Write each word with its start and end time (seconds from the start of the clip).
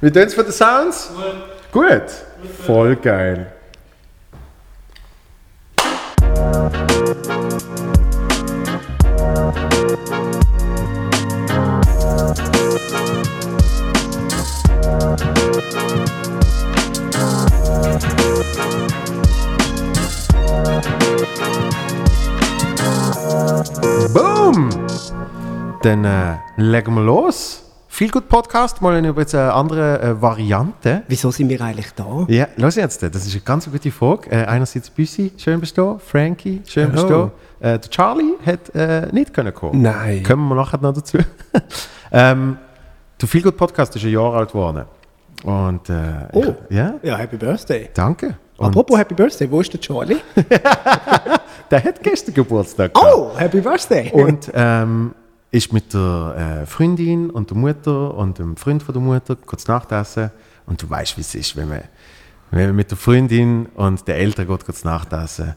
Wie 0.00 0.12
tun 0.12 0.22
es 0.22 0.34
für 0.34 0.44
die 0.44 0.52
Sounds? 0.52 1.10
Gut. 1.72 1.82
Gut? 1.82 2.02
Voll 2.64 2.94
geil. 2.94 3.52
Boom! 24.14 24.70
Dann 25.82 26.04
äh, 26.04 26.36
legen 26.56 26.94
wir 26.94 27.02
los. 27.02 27.67
Viel 27.98 28.12
gut 28.12 28.28
Podcast, 28.28 28.80
mal 28.80 29.04
jetzt 29.04 29.34
eine 29.34 29.52
andere 29.52 30.00
äh, 30.00 30.22
Variante. 30.22 31.02
Wieso 31.08 31.32
sind 31.32 31.48
wir 31.48 31.60
eigentlich 31.60 31.92
da? 31.96 32.26
Ja, 32.28 32.46
los 32.54 32.76
jetzt, 32.76 33.02
das 33.02 33.26
ist 33.26 33.32
eine 33.32 33.40
ganz 33.40 33.68
gute 33.68 33.90
Frage. 33.90 34.30
Äh, 34.30 34.44
einerseits 34.44 34.88
Büssi, 34.88 35.32
schön 35.36 35.58
bist 35.58 35.76
du, 35.76 35.98
Frankie, 35.98 36.62
schön 36.64 36.92
bist 36.92 37.10
du. 37.10 37.32
Äh, 37.58 37.80
der 37.80 37.90
Charlie 37.90 38.34
hat 38.46 38.72
äh, 38.72 39.08
nicht 39.10 39.34
können 39.34 39.52
kommen. 39.52 39.82
Nein. 39.82 40.22
Kommen 40.22 40.46
wir 40.48 40.54
nachher 40.54 40.78
noch 40.78 40.94
dazu. 40.94 41.18
ähm, 42.12 42.58
der 43.20 43.28
Viel 43.28 43.42
gut 43.42 43.56
Podcast 43.56 43.96
ist 43.96 44.04
ein 44.04 44.12
Jahr 44.12 44.32
alt 44.32 44.52
geworden. 44.52 44.84
Und, 45.42 45.90
äh, 45.90 46.28
Oh. 46.34 46.54
ja, 46.70 46.94
Ja, 47.02 47.16
Happy 47.16 47.36
Birthday. 47.36 47.90
danke. 47.94 48.36
Und 48.58 48.68
Apropos 48.68 48.96
Happy 48.96 49.14
Birthday, 49.14 49.50
wo 49.50 49.60
ist 49.60 49.72
der 49.72 49.80
Charlie? 49.80 50.18
der 51.72 51.82
hat 51.82 52.00
gestern 52.04 52.32
Geburtstag 52.32 52.94
gehabt. 52.94 53.12
Oh, 53.12 53.32
Happy 53.36 53.60
Birthday. 53.60 54.12
Und 54.12 54.52
ähm, 54.54 55.14
ist 55.50 55.72
mit 55.72 55.94
der 55.94 56.62
äh, 56.62 56.66
Freundin 56.66 57.30
und 57.30 57.50
der 57.50 57.56
Mutter 57.56 58.14
und 58.14 58.38
dem 58.38 58.56
Freund 58.56 58.82
von 58.82 58.92
der 58.92 59.02
Mutter 59.02 59.36
kurz 59.36 59.66
Nachtessen. 59.66 60.30
Und 60.66 60.82
du 60.82 60.90
weißt, 60.90 61.16
wie 61.16 61.22
es 61.22 61.34
ist, 61.34 61.56
wenn 61.56 61.68
man, 61.68 61.82
wenn 62.50 62.66
man 62.66 62.76
mit 62.76 62.90
der 62.90 62.98
Freundin 62.98 63.66
und 63.74 64.06
den 64.06 64.14
Eltern 64.14 64.46
geht, 64.46 64.64
kurz 64.64 64.84
Nachtessen. 64.84 65.54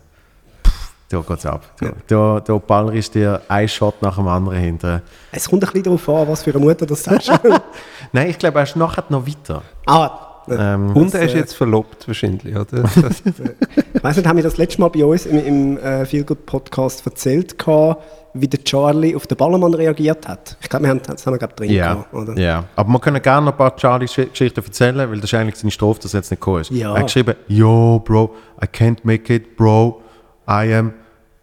Da 1.09 1.19
geht's 1.19 1.45
ab. 1.45 1.69
Da, 1.77 1.91
da, 2.07 2.39
da 2.39 2.57
ballerst 2.57 3.15
dir 3.15 3.41
ein 3.49 3.67
Shot 3.67 4.01
nach 4.01 4.15
dem 4.15 4.29
anderen 4.29 4.59
hinter. 4.59 5.01
es 5.33 5.49
kommt 5.49 5.61
ein 5.61 5.67
bisschen 5.67 5.83
darauf 5.83 6.07
an, 6.07 6.27
was 6.29 6.43
für 6.43 6.51
eine 6.51 6.59
Mutter 6.59 6.85
das 6.85 7.03
sagst. 7.03 7.29
Nein, 8.13 8.29
ich 8.29 8.39
glaube, 8.39 8.59
er 8.59 8.63
ist 8.63 8.77
nachher 8.77 9.03
noch 9.09 9.27
weiter. 9.27 9.61
ah, 9.87 10.30
Ähm, 10.59 10.95
Und 10.95 11.13
er 11.13 11.23
ist 11.23 11.35
jetzt 11.35 11.53
verlobt 11.53 12.07
wahrscheinlich, 12.07 12.55
oder? 12.55 12.83
Das, 13.01 13.23
ich 13.25 14.03
weiss 14.03 14.17
nicht, 14.17 14.27
haben 14.27 14.37
wir 14.37 14.43
das 14.43 14.57
letzte 14.57 14.81
Mal 14.81 14.89
bei 14.89 15.05
uns 15.05 15.25
im, 15.25 15.45
im 15.45 15.77
äh, 15.77 16.05
Feelgood 16.05 16.45
Podcast 16.45 17.05
erzählt, 17.05 17.57
gehabt, 17.57 18.03
wie 18.33 18.47
der 18.47 18.63
Charlie 18.63 19.15
auf 19.15 19.27
den 19.27 19.37
Ballermann 19.37 19.73
reagiert 19.73 20.27
hat? 20.27 20.57
Ich 20.61 20.69
glaube, 20.69 20.85
wir 20.85 20.89
haben 20.89 21.01
das 21.05 21.25
haben 21.25 21.33
wir, 21.33 21.37
glaub, 21.39 21.55
drin 21.55 21.69
ja, 21.69 21.93
gehabt, 21.93 22.13
oder? 22.13 22.37
ja. 22.37 22.63
Aber 22.75 22.89
wir 22.89 22.99
können 22.99 23.21
gerne 23.21 23.45
noch 23.45 23.53
ein 23.53 23.57
paar 23.57 23.75
Charlie-Geschichten 23.75 24.63
erzählen, 24.63 25.09
weil 25.09 25.19
das 25.19 25.31
ist 25.31 25.33
eigentlich 25.33 25.55
seine 25.55 25.71
Strophe, 25.71 26.01
dass 26.01 26.13
er 26.13 26.19
jetzt 26.19 26.31
nicht 26.31 26.39
gekommen 26.39 26.61
ist. 26.61 26.71
Ja. 26.71 26.93
Er 26.93 26.99
hat 26.99 27.07
geschrieben, 27.07 27.35
Yo, 27.47 28.01
Bro, 28.03 28.35
I 28.63 28.65
can't 28.65 28.99
make 29.03 29.33
it, 29.33 29.57
Bro. 29.57 30.01
I 30.47 30.73
am 30.73 30.93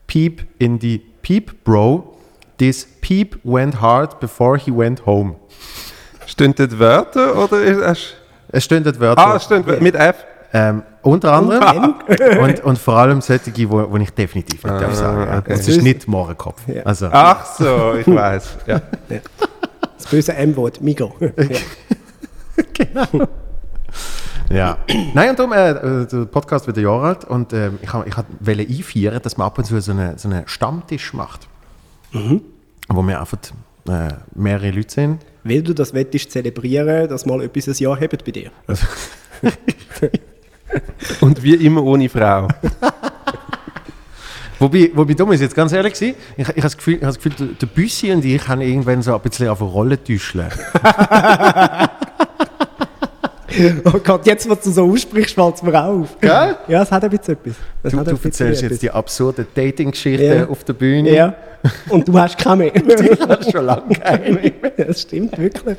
peep 0.06 0.42
in 0.58 0.80
the 0.80 1.02
peep, 1.22 1.64
Bro. 1.64 2.14
This 2.58 2.86
peep 3.00 3.38
went 3.44 3.80
hard 3.80 4.18
before 4.18 4.58
he 4.58 4.70
went 4.70 5.06
home. 5.06 5.36
stehen 6.26 6.54
dort 6.54 6.78
Wörter 6.78 7.36
oder 7.36 7.62
ist 7.62 8.14
es. 8.48 8.58
Es 8.58 8.64
stehen 8.64 8.84
dort 8.84 8.98
Wörter. 9.00 9.26
Ah, 9.26 9.36
es 9.36 9.44
stehen 9.44 9.64
mit 9.80 9.94
F. 9.94 10.16
ähm, 10.52 10.82
unter 11.02 11.32
anderem. 11.32 11.94
und, 12.40 12.64
und 12.64 12.78
vor 12.78 12.96
allem 12.96 13.20
solche, 13.20 13.50
die 13.50 13.68
wo, 13.70 13.90
wo 13.90 13.96
ich 13.96 14.10
definitiv 14.10 14.64
nicht 14.64 14.80
darf 14.80 14.94
sagen. 14.94 15.20
Ja. 15.30 15.38
okay. 15.38 15.52
Es 15.52 15.68
ist 15.68 15.82
nicht 15.82 16.08
Mohrenkopf. 16.08 16.62
Ja. 16.66 16.82
Also, 16.84 17.08
Ach 17.12 17.44
so, 17.44 17.94
ich 17.94 18.06
weiß. 18.14 18.58
Ja. 18.66 18.80
Das 19.96 20.06
böse 20.10 20.34
M-Wort, 20.34 20.80
Migo. 20.80 21.14
ja. 21.20 23.08
Ja. 24.50 24.78
Nein, 25.12 25.28
und 25.28 25.38
darum, 25.38 25.52
äh, 25.52 25.70
äh, 25.72 26.06
der 26.06 26.24
Podcast 26.24 26.66
wird 26.66 26.78
ein 26.78 26.84
Jahr 26.84 27.02
alt 27.02 27.24
und 27.26 27.52
ähm, 27.52 27.78
ich 27.82 27.92
wollte 27.92 28.08
ich 28.08 28.16
hab 28.16 28.24
wollte 28.40 28.62
einführen, 28.62 29.20
dass 29.22 29.36
man 29.36 29.46
ab 29.46 29.58
und 29.58 29.64
zu 29.64 29.78
so 29.82 29.92
einen 29.92 30.16
so 30.16 30.26
eine 30.26 30.44
Stammtisch 30.46 31.12
macht. 31.12 31.46
Wo 32.88 33.02
wir 33.02 33.20
einfach 33.20 33.36
äh, 33.88 34.08
mehrere 34.34 34.70
Leute 34.70 34.92
sind. 34.92 35.18
Weil 35.44 35.62
du 35.62 35.74
das 35.74 35.94
wettest 35.94 36.30
zelebrieren, 36.32 37.08
dass 37.08 37.24
mal 37.26 37.42
etwas 37.42 37.68
ein 37.68 37.74
Jahr 37.74 37.98
hebt 37.98 38.24
bei 38.24 38.32
dir. 38.32 38.50
Und 41.20 41.42
wie 41.42 41.54
immer 41.54 41.82
ohne 41.82 42.08
Frau. 42.08 42.48
Wobei, 44.60 44.90
wobei 44.92 45.14
muss 45.24 45.36
ich 45.36 45.42
jetzt 45.42 45.54
ganz 45.54 45.72
ehrlich 45.72 45.94
sein, 45.94 46.14
ich, 46.36 46.42
ich 46.42 46.48
habe 46.48 46.60
das 46.62 46.76
Gefühl, 46.76 46.94
ich 46.94 47.02
habe 47.04 47.14
das 47.14 47.22
Gefühl 47.22 47.54
der, 47.60 47.66
Büssi 47.66 48.10
und 48.10 48.24
ich 48.24 48.48
haben 48.48 48.60
irgendwann 48.60 49.02
so 49.02 49.14
ein 49.14 49.20
bisschen 49.20 49.46
auf 49.48 49.62
eine 49.62 49.70
Rolle 49.70 50.02
täuscheln. 50.02 50.48
Oh 53.84 53.98
Gott, 54.04 54.24
jetzt, 54.26 54.48
was 54.48 54.60
du 54.60 54.70
so 54.70 54.92
aussprichst, 54.92 55.34
fällt 55.34 55.56
es 55.56 55.62
mir 55.62 55.82
auf. 55.82 56.20
Gell? 56.20 56.56
Ja, 56.68 56.82
es 56.82 56.92
hat 56.92 57.02
ein 57.02 57.10
bisschen 57.10 57.34
etwas. 57.34 57.54
Es 57.82 57.92
Du, 57.92 58.04
du 58.04 58.18
erzählst 58.22 58.62
jetzt 58.62 58.82
die 58.82 58.90
absurde 58.90 59.46
Dating-Geschichte 59.52 60.24
Ja. 60.24 60.48
auf 60.48 60.62
der 60.64 60.74
Bühne. 60.74 61.10
Ja. 61.12 61.34
Und 61.88 62.06
du 62.06 62.18
hast 62.18 62.38
keine 62.38 62.56
mehr. 62.56 62.72
Ich 63.08 63.20
habe 63.20 63.50
schon 63.50 63.64
lange 63.64 63.94
keine. 63.94 64.52
das 64.76 65.02
stimmt 65.02 65.36
wirklich. 65.38 65.76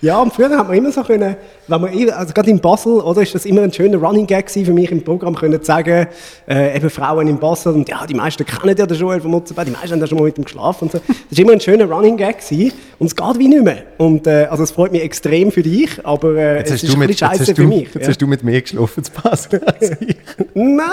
Ja, 0.00 0.20
und 0.20 0.32
früher 0.32 0.56
hat 0.56 0.68
man 0.68 0.76
immer 0.76 0.90
so 0.92 1.02
können, 1.02 1.36
wenn 1.68 1.80
man, 1.80 2.10
also 2.10 2.32
gerade 2.32 2.50
in 2.50 2.60
Basel, 2.60 3.00
oder, 3.00 3.22
ist 3.22 3.34
das 3.34 3.44
immer 3.44 3.62
ein 3.62 3.72
schöner 3.72 3.98
Running 3.98 4.26
Gag 4.26 4.50
für 4.50 4.72
mich 4.72 4.90
im 4.90 5.02
Programm, 5.02 5.34
können 5.34 5.62
sagen, 5.62 6.06
äh, 6.48 6.76
eben 6.76 6.90
Frauen 6.90 7.28
in 7.28 7.38
Basel, 7.38 7.74
und 7.74 7.88
ja, 7.88 8.06
die 8.06 8.14
meisten 8.14 8.44
kennen 8.44 8.76
ja 8.76 8.86
den 8.86 8.96
Joel 8.96 9.20
von 9.20 9.30
Mutzenberg, 9.30 9.66
die 9.66 9.72
meisten 9.72 9.92
haben 9.92 10.00
ja 10.00 10.06
schon 10.06 10.18
mal 10.18 10.24
mit 10.24 10.38
ihm 10.38 10.44
geschlafen 10.44 10.84
und 10.84 10.92
so. 10.92 10.98
Das 10.98 11.16
ist 11.30 11.38
immer 11.38 11.52
ein 11.52 11.60
schöner 11.60 11.84
Running 11.84 12.16
Gag 12.16 12.38
gewesen, 12.38 12.72
und 12.98 13.06
es 13.06 13.16
geht 13.16 13.38
wie 13.38 13.48
nicht 13.48 13.62
mehr. 13.64 13.84
Und, 13.98 14.26
äh, 14.26 14.46
also 14.50 14.62
es 14.62 14.70
freut 14.70 14.92
mich 14.92 15.02
extrem 15.02 15.50
für 15.50 15.62
dich, 15.62 16.04
aber 16.04 16.34
äh, 16.36 16.58
Jetzt 16.58 16.68
es 16.68 16.72
hast, 16.74 16.82
ist 16.84 16.92
du 16.92 16.96
ein 16.96 16.98
mit, 17.00 17.08
bisschen 17.08 17.28
jetzt, 17.28 17.38
scheiße 17.38 17.50
hast 17.50 17.56
für 17.56 17.62
du, 17.62 17.68
mich. 17.68 17.94
jetzt 17.94 18.02
ja. 18.02 18.08
hast 18.08 18.22
du 18.22 18.26
mit 18.26 18.42
mir 18.42 18.60
geschlafen 18.60 19.04
zu 19.04 19.12
Basel. 19.12 19.60
Nein, 20.54 20.86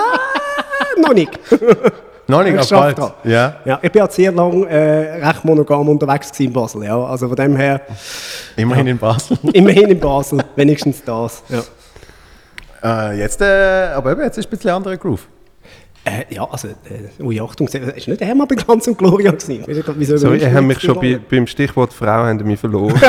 noch 1.02 1.14
nicht. 1.14 1.32
Noch 2.28 2.44
nicht, 2.44 2.56
Ich 2.56 2.68
schaff 2.68 2.82
bald. 2.82 2.98
dran. 2.98 3.12
Ja. 3.24 3.56
Ja, 3.64 3.80
ich 3.82 3.92
bin 3.92 4.00
ja 4.02 4.10
sehr 4.10 4.32
lange 4.32 4.68
äh, 4.68 5.26
recht 5.26 5.46
monogam 5.46 5.88
unterwegs 5.88 6.38
in 6.40 6.52
Basel, 6.52 6.84
ja. 6.84 7.02
Also 7.06 7.28
von 7.28 7.36
dem 7.36 7.56
her, 7.56 7.82
Immerhin 8.56 8.88
in 8.88 8.98
Basel. 8.98 9.38
immerhin 9.54 9.90
in 9.90 10.00
Basel, 10.00 10.44
wenigstens 10.56 11.04
das. 11.04 11.44
Ja. 11.50 13.10
Äh, 13.12 13.20
jetzt, 13.20 13.42
äh, 13.42 13.92
aber 13.96 14.12
eben, 14.12 14.22
jetzt 14.22 14.38
ist 14.38 14.46
ein 14.48 14.50
bisschen 14.50 14.72
anderer 14.72 14.98
Groove. 14.98 15.26
Äh, 16.04 16.34
ja, 16.34 16.48
also, 16.50 16.68
äh, 16.70 17.22
ui, 17.24 17.40
Achtung, 17.42 17.68
es 17.68 17.76
ist 17.76 18.08
nicht 18.08 18.22
Hermann 18.22 18.48
bei 18.48 18.56
Glanz 18.56 18.88
und 18.88 18.98
Gloria 18.98 19.32
gewesen. 19.32 19.64
Wieso 19.96 20.18
Sorry, 20.18 20.40
ihr 20.40 20.54
habt 20.54 20.64
mich 20.64 20.80
schon 20.80 21.00
bei, 21.00 21.20
beim 21.30 21.48
Stichwort 21.48 21.92
Frau 21.92 22.26
haben 22.26 22.38
mich 22.46 22.60
verloren. 22.60 22.94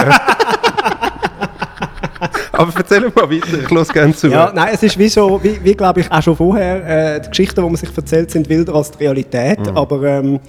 Aber 2.58 2.72
erzähl 2.76 3.00
mal 3.00 3.30
weiter, 3.30 3.58
ich 3.62 3.70
höre 3.70 3.84
gerne 3.86 4.14
zu. 4.14 4.28
Ja, 4.28 4.52
nein, 4.54 4.70
es 4.74 4.82
ist 4.82 4.98
wie 4.98 5.08
so, 5.08 5.42
wie, 5.42 5.62
wie 5.62 5.74
glaube 5.74 6.00
ich 6.00 6.10
auch 6.10 6.22
schon 6.22 6.36
vorher, 6.36 7.14
äh, 7.16 7.20
die 7.20 7.28
Geschichten, 7.28 7.54
die 7.56 7.62
man 7.66 7.76
sich 7.76 7.96
erzählt, 7.96 8.30
sind 8.30 8.48
wilder 8.48 8.74
als 8.74 8.90
die 8.90 9.04
Realität, 9.04 9.60
Mhm. 9.60 9.76
aber 9.76 10.02
ähm, 10.02 10.40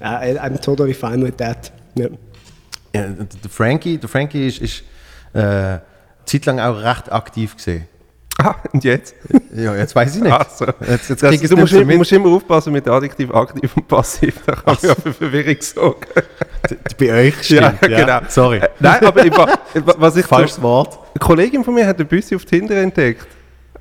äh, 0.00 0.34
I'm 0.38 0.60
totally 0.60 0.94
fine 0.94 1.24
with 1.26 1.34
that. 1.36 1.72
Ja. 1.96 2.06
Ja, 2.94 3.02
der 3.02 3.26
der 3.42 3.50
Frankie, 3.50 3.98
der 3.98 4.08
Frankie 4.08 4.46
ist, 4.46 4.60
ist 4.62 4.82
äh, 5.34 5.78
zeitlang 6.24 6.60
auch 6.60 6.76
recht 6.82 7.10
aktiv 7.12 7.56
gesehen. 7.56 7.86
Ah, 8.40 8.54
und 8.72 8.84
jetzt? 8.84 9.16
Ja, 9.52 9.74
jetzt 9.74 9.96
weiß 9.96 10.14
ich 10.16 10.22
nicht. 10.22 10.32
Ach 10.32 10.48
so. 10.48 10.64
Jetzt, 10.88 11.08
jetzt 11.10 11.22
Das, 11.24 11.34
ich 11.34 11.40
du 11.40 11.56
musst, 11.56 11.72
so 11.72 11.78
immer- 11.80 11.86
mit. 11.88 11.98
musst 11.98 12.12
immer 12.12 12.28
aufpassen 12.28 12.72
mit 12.72 12.86
Adjektiv, 12.86 13.34
Aktiv 13.34 13.76
und 13.76 13.88
Passiv. 13.88 14.36
Da 14.46 14.52
kann 14.52 14.62
man 14.66 14.76
ja 14.80 14.94
für 14.94 15.12
Verwirrung 15.12 15.56
sorgen. 15.60 16.06
Bei 16.98 17.12
euch 17.26 17.34
stimmt, 17.42 17.60
ja, 17.82 17.88
genau. 18.00 18.20
Sorry. 18.28 18.58
Äh, 18.58 18.68
Nein, 18.78 19.04
aber 19.04 19.24
ich, 19.26 19.36
wa- 19.36 19.58
was 19.98 20.16
ich 20.16 20.24
Falsches 20.26 20.62
Wort. 20.62 20.98
Eine 21.14 21.18
Kollegin 21.26 21.64
von 21.64 21.74
mir 21.74 21.84
hat 21.86 21.96
eine 21.96 22.04
Büssi 22.04 22.36
auf 22.36 22.44
Tinder 22.44 22.76
entdeckt. 22.76 23.26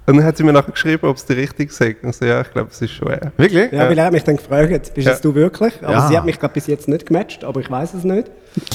Und 0.08 0.16
dann 0.18 0.26
hat 0.26 0.38
sie 0.38 0.44
mir 0.44 0.54
nachher 0.54 0.72
geschrieben, 0.72 1.06
ob 1.08 1.18
es 1.18 1.26
der 1.26 1.36
richtige 1.38 1.72
sagt. 1.72 2.04
Und 2.04 2.10
ich 2.12 2.16
so, 2.16 2.26
ja, 2.26 2.42
ich 2.42 2.50
glaube, 2.52 2.70
es 2.72 2.82
ist 2.82 2.94
schon 2.94 3.10
er. 3.10 3.32
Wirklich? 3.38 3.72
Ja, 3.74 3.90
weil 3.90 3.98
er 3.98 4.06
hat 4.06 4.14
mich 4.14 4.24
dann 4.24 4.38
gefragt, 4.38 4.94
bist 4.96 5.06
Ja. 5.06 5.14
es 5.14 5.22
du 5.22 5.36
wirklich? 5.36 5.74
Aber 5.84 5.94
Ja. 5.94 6.08
sie 6.08 6.18
hat 6.18 6.26
mich 6.26 6.40
gerade 6.40 6.54
bis 6.54 6.66
jetzt 6.66 6.88
nicht 6.88 7.06
gematcht, 7.06 7.44
aber 7.44 7.60
ich 7.60 7.70
weiß 7.70 7.94
es 7.94 8.04
nicht. 8.06 8.32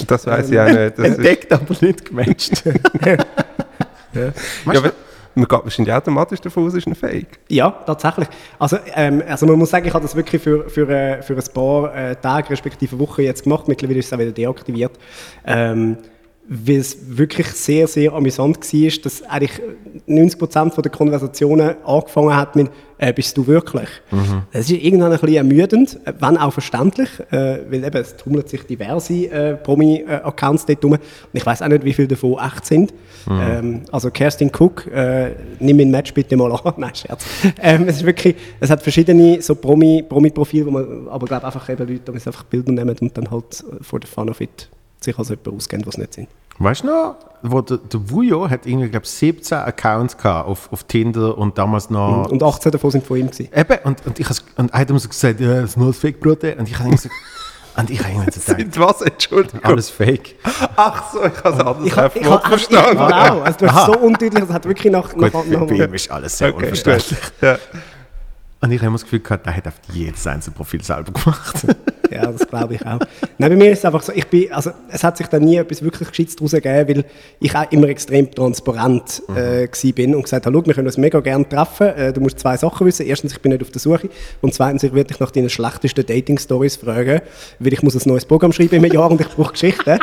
Das 0.06 0.26
weiß 0.26 0.48
ich 0.50 0.60
auch 0.60 0.66
nicht. 0.66 0.96
Das 0.98 0.98
ist, 1.08 1.16
Entdeckt, 1.16 1.52
aber 1.52 1.74
nicht 1.80 2.04
gematcht. 2.04 2.62
ja, 4.14 4.32
aber 4.66 4.92
man 5.34 5.46
geht 5.46 5.64
wahrscheinlich 5.64 5.94
automatisch 5.94 6.40
davon 6.40 6.66
aus, 6.66 6.72
es 6.72 6.78
ist 6.78 6.86
ein 6.86 6.94
Fake. 6.94 7.40
Ja, 7.48 7.70
tatsächlich. 7.70 8.28
Also, 8.58 8.78
ähm, 8.94 9.22
also 9.26 9.46
man 9.46 9.58
muss 9.58 9.70
sagen, 9.70 9.86
ich 9.86 9.94
habe 9.94 10.02
das 10.02 10.14
wirklich 10.14 10.42
für, 10.42 10.68
für, 10.68 10.88
äh, 10.88 11.22
für 11.22 11.34
ein 11.34 11.54
paar 11.54 11.94
äh, 11.94 12.16
Tage 12.16 12.50
respektive 12.50 12.98
Wochen 12.98 13.22
jetzt 13.22 13.44
gemacht. 13.44 13.68
Mittlerweile 13.68 13.98
ist 13.98 14.06
es 14.06 14.12
auch 14.12 14.18
wieder 14.18 14.32
deaktiviert. 14.32 14.92
Ähm, 15.46 15.96
weil 16.48 16.76
es 16.78 16.96
wirklich 17.16 17.46
sehr, 17.48 17.86
sehr 17.86 18.12
amüsant 18.12 18.58
war, 18.58 18.90
dass 19.02 19.22
eigentlich 19.22 19.52
90% 20.08 20.82
der 20.82 20.90
Konversationen 20.90 21.76
angefangen 21.84 22.36
hat 22.36 22.56
mit 22.56 22.70
äh, 22.98 23.12
«Bist 23.12 23.36
du 23.36 23.46
wirklich?». 23.46 23.88
Das 24.52 24.68
ist 24.68 24.70
irgendwann 24.70 25.12
ein 25.12 25.18
bisschen 25.18 25.36
ermüdend, 25.36 25.98
wenn 26.18 26.36
auch 26.36 26.52
verständlich, 26.52 27.08
äh, 27.30 27.60
weil 27.70 27.84
eben 27.84 27.96
es 27.96 28.16
tummelt 28.16 28.48
sich 28.48 28.62
diverse 28.64 29.14
äh, 29.30 29.54
Promi-Accounts 29.56 30.66
dort 30.66 30.84
rum. 30.84 30.92
Und 30.92 31.00
ich 31.32 31.46
weiß 31.46 31.62
auch 31.62 31.68
nicht, 31.68 31.84
wie 31.84 31.92
viele 31.92 32.08
davon 32.08 32.36
echt 32.44 32.66
sind. 32.66 32.92
Ähm, 33.30 33.82
also 33.92 34.10
Kerstin 34.10 34.50
Cook, 34.56 34.86
äh, 34.88 35.30
nimm 35.60 35.76
mein 35.76 35.90
Match 35.90 36.12
bitte 36.12 36.36
mal 36.36 36.52
an. 36.52 36.60
Nein, 36.76 36.94
Scherz. 36.94 37.24
Ähm, 37.60 37.84
es 37.88 37.96
ist 37.98 38.06
wirklich, 38.06 38.34
es 38.60 38.68
hat 38.68 38.82
verschiedene 38.82 39.40
so 39.40 39.54
Promi- 39.54 40.02
Promi-Profile, 40.02 40.66
wo 40.66 40.70
man 40.72 41.08
aber 41.08 41.26
glaube 41.26 41.46
einfach 41.46 41.68
eben 41.68 41.88
Leute, 41.88 42.12
die 42.12 42.26
einfach 42.26 42.42
Bilder 42.44 42.72
nehmen 42.72 42.96
und 43.00 43.16
dann 43.16 43.30
halt 43.30 43.64
for 43.80 44.00
the 44.02 44.08
fun 44.08 44.28
of 44.28 44.40
it 44.40 44.68
sich 45.04 45.18
als 45.18 45.28
jemand 45.28 45.48
ausgeben, 45.48 45.86
was 45.86 45.98
nicht 45.98 46.14
sind. 46.14 46.28
Weißt 46.58 46.82
du 46.82 46.86
noch, 46.86 47.16
wo 47.42 47.60
der, 47.60 47.78
der 47.78 48.10
Vujo 48.10 48.48
hat 48.48 48.66
irgendwie, 48.66 48.88
glaube 48.88 49.06
17 49.06 49.58
Accounts 49.58 50.16
gehabt 50.16 50.48
auf, 50.48 50.72
auf 50.72 50.84
Tinder 50.84 51.36
und 51.36 51.58
damals 51.58 51.90
noch... 51.90 52.30
Und 52.30 52.42
18 52.42 52.72
davon 52.72 52.90
sind 52.90 53.06
von 53.06 53.16
ihm 53.16 53.30
gewesen. 53.30 53.48
Eben, 53.54 53.78
und, 53.84 54.06
und, 54.06 54.20
ich 54.20 54.28
has- 54.28 54.44
und 54.56 54.72
er 54.72 54.80
hat 54.80 54.90
immer 54.90 54.98
so 54.98 55.08
gesagt, 55.08 55.40
ja, 55.40 55.60
das 55.60 55.70
ist 55.70 55.76
nur 55.76 55.88
ein 55.88 55.92
Fake-Brot. 55.92 56.44
Und 56.44 56.68
ich 56.68 56.78
habe 56.78 56.88
immer 56.88 56.98
so... 56.98 57.08
Und 57.74 57.88
ich 57.88 58.04
habe 58.04 58.12
gedacht, 58.12 58.34
Sind 58.34 58.78
was? 58.78 59.00
Entschuldigung. 59.00 59.64
alles 59.64 59.88
Fake. 59.88 60.34
Ach 60.76 61.10
so, 61.10 61.24
ich 61.24 61.42
habe 61.42 61.54
es 61.56 61.66
anders 61.66 61.86
Ich 61.86 61.96
habe 61.96 62.24
Wort 62.26 62.46
verstanden. 62.46 62.98
Genau, 62.98 63.40
also 63.40 63.58
du 63.60 63.72
hast 63.72 63.86
so 63.86 63.98
undeutlich, 63.98 64.44
es 64.44 64.50
hat 64.50 64.66
wirklich 64.66 64.92
nach... 64.92 65.10
Gut, 65.10 65.32
nach, 65.32 65.46
nach, 65.46 65.66
bei 65.66 65.76
ihm 65.76 65.94
ist 65.94 66.10
alles 66.10 66.36
sehr 66.36 66.54
Okay, 66.54 66.64
unverständlich. 66.64 67.18
Ja. 67.40 67.56
Und 68.60 68.70
ich 68.72 68.78
habe 68.78 68.88
immer 68.88 68.96
das 68.96 69.04
Gefühl 69.04 69.20
gehabt, 69.20 69.46
der 69.46 69.56
hat 69.56 69.66
auf 69.66 69.74
jedes 69.90 70.26
einzelne 70.26 70.54
Profil 70.54 70.84
selber 70.84 71.12
gemacht. 71.12 71.66
Ja, 72.12 72.30
das 72.30 72.46
glaube 72.46 72.74
ich 72.74 72.86
auch. 72.86 72.98
Nein, 73.38 73.50
bei 73.50 73.56
mir 73.56 73.72
ist 73.72 73.78
es 73.78 73.84
einfach 73.84 74.02
so, 74.02 74.12
ich 74.12 74.26
bin, 74.26 74.52
also 74.52 74.70
es 74.90 75.02
hat 75.02 75.16
sich 75.16 75.26
da 75.26 75.38
nie 75.38 75.56
etwas 75.56 75.82
wirklich 75.82 76.08
Gescheites 76.08 76.36
daraus 76.36 76.52
gegeben, 76.52 76.88
weil 76.88 77.04
ich 77.40 77.54
auch 77.54 77.70
immer 77.70 77.88
extrem 77.88 78.30
transparent 78.30 79.22
äh, 79.34 79.66
gsi 79.66 79.92
bin 79.92 80.14
und 80.14 80.22
gesagt 80.22 80.46
habe, 80.46 80.56
schau, 80.56 80.66
wir 80.66 80.74
können 80.74 80.86
uns 80.86 80.98
mega 80.98 81.20
gerne 81.20 81.48
treffen, 81.48 81.88
äh, 81.88 82.12
du 82.12 82.20
musst 82.20 82.38
zwei 82.38 82.56
Sachen 82.56 82.86
wissen. 82.86 83.06
Erstens, 83.06 83.32
ich 83.32 83.40
bin 83.40 83.52
nicht 83.52 83.62
auf 83.62 83.70
der 83.70 83.80
Suche 83.80 84.08
und 84.40 84.52
zweitens, 84.54 84.82
ich 84.82 84.92
werde 84.92 85.08
dich 85.08 85.20
nach 85.20 85.30
deinen 85.30 85.50
schlechtesten 85.50 86.04
Dating-Stories 86.04 86.76
fragen, 86.76 87.20
weil 87.58 87.72
ich 87.72 87.82
muss 87.82 87.94
ein 87.94 88.02
neues 88.08 88.24
Programm 88.24 88.52
schreiben 88.52 88.84
im 88.84 88.92
Jahr 88.92 89.10
und 89.10 89.20
ich 89.20 89.28
brauche 89.28 89.52
Geschichten. 89.52 89.98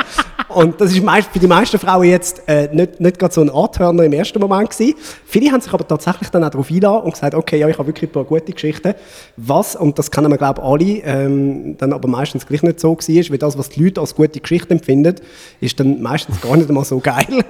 Und 0.50 0.82
das 0.82 0.92
ist 0.92 1.04
meist, 1.04 1.30
für 1.32 1.40
die 1.40 1.48
meisten 1.48 1.78
Frauen 1.78 2.06
jetzt 2.06 2.42
äh, 2.48 2.70
nicht, 2.74 3.00
nicht 3.00 3.20
gerade 3.20 3.34
so 3.34 3.42
ein 3.42 3.52
Anturner 3.52 4.04
im 4.04 4.14
ersten 4.14 4.40
Moment 4.40 4.72
gewesen. 4.72 4.96
Viele 5.26 5.52
haben 5.52 5.62
sich 5.62 5.72
aber 5.72 5.88
tatsächlich 5.88 6.30
dann 6.30 6.44
auch 6.44 6.50
darauf 6.50 6.72
eingeladen 6.72 7.04
und 7.04 7.14
gesagt, 7.14 7.36
okay, 7.36 7.60
ja, 7.60 7.70
ich 7.70 7.78
habe 7.78 7.88
wirklich 7.88 8.10
ein 8.10 8.14
paar 8.14 8.24
gute 8.24 8.52
Geschichten. 8.52 8.96
Was, 9.38 9.76
und 9.76 10.00
das 10.00 10.10
kennen 10.10 10.32
wir 10.32 10.38
glaube 10.38 10.62
ich 10.62 10.68
alle, 10.68 11.24
ähm, 11.26 11.78
dann 11.78 11.94
aber 12.00 12.07
meistens 12.07 12.46
gleich 12.46 12.63
nicht 12.63 12.80
so 12.80 12.96
war, 12.96 13.30
weil 13.30 13.38
das, 13.38 13.57
was 13.57 13.69
die 13.69 13.84
Leute 13.84 14.01
als 14.01 14.16
gute 14.16 14.40
Geschichte 14.40 14.72
empfinden, 14.72 15.16
ist 15.60 15.80
dann 15.80 16.01
meistens 16.01 16.40
gar 16.42 16.56
nicht 16.56 16.69
einmal 16.69 16.86
so 16.86 17.00
geil. 17.00 17.25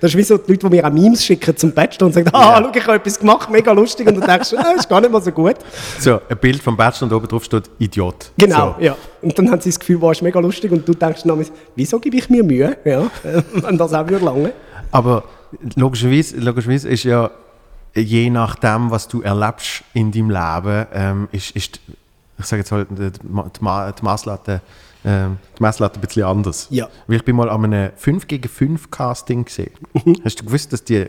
Das 0.00 0.10
ist 0.10 0.16
wie 0.16 0.22
so 0.22 0.36
die 0.36 0.52
Leute, 0.52 0.68
die 0.68 0.76
mir 0.76 0.86
auch 0.86 0.92
Memes 0.92 1.24
schicken 1.24 1.56
zum 1.56 1.72
Bachelor 1.72 2.06
und 2.06 2.12
sagen, 2.12 2.28
ah, 2.32 2.60
schau, 2.62 2.70
ich 2.74 2.86
habe 2.86 2.96
etwas 2.96 3.18
gemacht, 3.18 3.50
mega 3.50 3.72
lustig, 3.72 4.06
und 4.06 4.20
dann 4.20 4.28
denkst 4.28 4.50
du, 4.50 4.58
ah, 4.58 4.72
ist 4.76 4.88
gar 4.88 5.00
nicht 5.00 5.10
mal 5.10 5.22
so 5.22 5.30
gut. 5.30 5.56
so, 5.98 6.20
ein 6.28 6.36
Bild 6.38 6.62
vom 6.62 6.76
Bachelor 6.76 7.06
und 7.10 7.12
oben 7.16 7.28
drauf 7.28 7.44
steht 7.44 7.70
Idiot. 7.78 8.32
Genau, 8.36 8.74
So. 8.78 8.84
ja. 8.84 8.96
Und 9.22 9.38
dann 9.38 9.50
haben 9.50 9.60
sie 9.60 9.70
das 9.70 9.80
Gefühl, 9.80 10.00
wow, 10.00 10.12
ist 10.12 10.22
mega 10.22 10.38
lustig 10.40 10.70
und 10.70 10.86
du 10.86 10.94
denkst 10.94 11.22
dann, 11.24 11.44
wieso 11.74 11.98
gebe 11.98 12.16
ich 12.16 12.28
mir 12.28 12.44
Mühe, 12.44 12.76
ja, 12.84 13.10
wenn 13.52 13.78
das 13.78 13.92
auch 13.94 14.06
würde 14.08 14.24
lange. 14.24 14.52
Aber 14.90 15.24
logischerweise, 15.76 16.36
logischerweise 16.36 16.88
ist 16.88 17.04
ja, 17.04 17.30
je 17.94 18.28
nachdem, 18.30 18.90
was 18.90 19.08
du 19.08 19.22
erlebst 19.22 19.84
in 19.94 20.10
deinem 20.12 20.30
Leben, 20.30 20.86
ähm, 20.92 21.28
ist, 21.32 21.50
ist, 21.52 21.80
ich 22.38 22.46
sage 22.46 22.60
jetzt 22.60 22.72
halt, 22.72 22.88
die, 22.90 23.10
Ma- 23.28 23.44
die, 23.48 23.62
Ma- 23.64 23.92
die 23.92 24.04
Messlatte, 24.04 24.60
ähm, 25.04 25.38
die 25.58 25.62
Messlatte 25.62 25.98
ein 25.98 26.00
bisschen 26.00 26.24
anders. 26.24 26.66
Ja. 26.70 26.88
Weil 27.06 27.16
ich 27.16 27.24
bin 27.24 27.36
mal 27.36 27.48
an 27.50 27.64
einem 27.64 27.90
5 27.96 28.26
gegen 28.26 28.48
5 28.48 28.90
Casting 28.90 29.44
gesehen. 29.44 29.72
Hast 30.24 30.40
du 30.40 30.44
gewusst, 30.44 30.72
dass 30.72 30.82
die, 30.84 31.06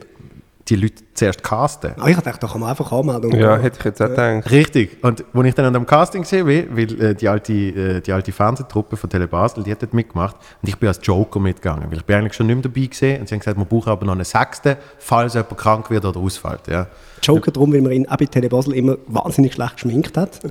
die 0.67 0.75
Leute 0.75 1.03
zuerst 1.13 1.44
casten? 1.44 1.94
Ah, 1.97 2.07
ich 2.07 2.17
dachte, 2.17 2.39
da 2.39 2.47
kann 2.47 2.59
man 2.59 2.71
einfach 2.71 2.91
anmelden. 2.91 3.31
Ja, 3.39 3.57
hätte 3.57 3.77
ich 3.79 3.85
jetzt 3.85 4.01
auch 4.01 4.07
gedacht. 4.07 4.50
Richtig. 4.50 5.03
Und 5.03 5.23
als 5.33 5.47
ich 5.47 5.53
dann 5.53 5.65
an 5.65 5.73
dem 5.73 5.85
Casting 5.85 6.23
gesehen 6.23 6.45
bin, 6.47 6.75
weil 6.75 7.01
äh, 7.01 7.15
die, 7.15 7.29
alte, 7.29 7.53
äh, 7.53 8.01
die 8.01 8.12
alte 8.12 8.31
Fernsehtruppe 8.31 8.97
von 8.97 9.09
Tele 9.09 9.27
Basel, 9.27 9.63
die 9.63 9.71
hat 9.71 9.81
dort 9.81 9.94
mitgemacht 9.94 10.35
und 10.62 10.67
ich 10.67 10.77
bin 10.77 10.88
als 10.88 11.00
Joker 11.03 11.39
mitgegangen, 11.39 11.89
weil 11.89 12.00
ich 12.00 12.06
bin 12.06 12.15
eigentlich 12.15 12.33
schon 12.33 12.47
nicht 12.47 12.56
mehr 12.56 12.63
dabei 12.63 12.88
gesehen 12.88 13.21
und 13.21 13.29
sie 13.29 13.35
haben 13.35 13.39
gesagt, 13.39 13.57
wir 13.57 13.65
brauchen 13.65 13.89
aber 13.89 14.06
noch 14.06 14.13
einen 14.13 14.25
Sechsten, 14.25 14.75
falls 14.97 15.35
jemand 15.35 15.57
krank 15.57 15.89
wird 15.89 16.03
oder 16.06 16.19
ausfällt. 16.19 16.67
Ja. 16.67 16.88
Joker 17.21 17.51
drum, 17.51 17.71
weil 17.71 17.81
man 17.81 17.91
ihn 17.91 18.07
auch 18.07 18.17
bei 18.17 18.25
Tele 18.25 18.50
Basel 18.50 18.73
immer 18.73 18.97
wahnsinnig 19.07 19.53
schlecht 19.53 19.75
geschminkt 19.75 20.17
hat. 20.17 20.39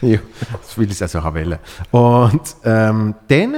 ja. 0.00 0.18
Das 0.62 0.78
will 0.78 0.90
ich 0.90 1.00
also 1.00 1.18
auch 1.18 1.34
wollen. 1.34 1.58
Und 1.90 2.56
ähm, 2.64 3.14
dann 3.28 3.54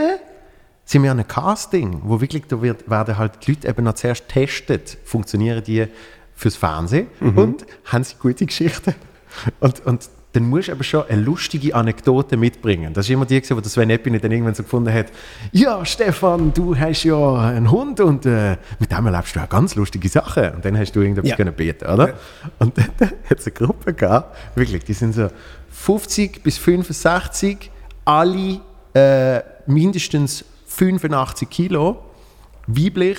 sind 0.90 1.04
wir 1.04 1.12
an 1.12 1.20
einem 1.20 1.28
Casting, 1.28 2.00
wo 2.02 2.20
wirklich, 2.20 2.44
da 2.48 2.60
wird, 2.60 2.90
werden 2.90 3.16
halt 3.16 3.46
die 3.46 3.52
Leute 3.52 3.68
eben 3.68 3.84
noch 3.84 3.94
zuerst 3.94 4.26
getestet, 4.26 4.98
funktionieren 5.04 5.62
die 5.64 5.86
fürs 6.34 6.56
Fernsehen 6.56 7.06
und 7.20 7.64
haben 7.84 8.02
sie 8.02 8.16
gute 8.18 8.44
Geschichten. 8.44 8.94
Und, 9.60 9.86
und 9.86 10.10
dann 10.32 10.48
musst 10.48 10.66
du 10.66 10.72
aber 10.72 10.82
schon 10.82 11.04
eine 11.08 11.20
lustige 11.22 11.76
Anekdote 11.76 12.36
mitbringen. 12.36 12.92
Das 12.92 13.06
ist 13.06 13.10
immer 13.10 13.24
die, 13.24 13.40
der 13.40 13.64
Sven 13.64 13.90
Epine 13.90 14.18
dann 14.18 14.32
irgendwann 14.32 14.54
so 14.54 14.64
gefunden 14.64 14.92
hat, 14.92 15.06
ja, 15.52 15.84
Stefan, 15.84 16.52
du 16.52 16.76
hast 16.76 17.04
ja 17.04 17.34
einen 17.36 17.70
Hund 17.70 18.00
und 18.00 18.26
äh, 18.26 18.56
mit 18.80 18.90
dem 18.90 19.06
erlebst 19.06 19.36
du 19.36 19.40
auch 19.40 19.48
ganz 19.48 19.76
lustige 19.76 20.08
Sachen. 20.08 20.50
Und 20.54 20.64
dann 20.64 20.76
hast 20.76 20.90
du 20.96 21.00
irgendetwas 21.00 21.30
Ja. 21.30 21.36
können 21.36 21.54
beten, 21.54 21.86
oder? 21.88 22.14
Und 22.58 22.76
dann, 22.78 22.88
dann 22.98 23.12
hat 23.28 23.38
es 23.38 23.46
eine 23.46 23.54
Gruppe 23.54 23.94
gehabt, 23.94 24.36
wirklich, 24.56 24.82
die 24.84 24.94
sind 24.94 25.14
so 25.14 25.28
50 25.70 26.42
bis 26.42 26.58
65, 26.58 27.70
alle 28.04 28.60
äh, 28.94 29.40
mindestens 29.66 30.44
85 30.80 31.50
Kilo, 31.50 31.98
weiblich, 32.66 33.18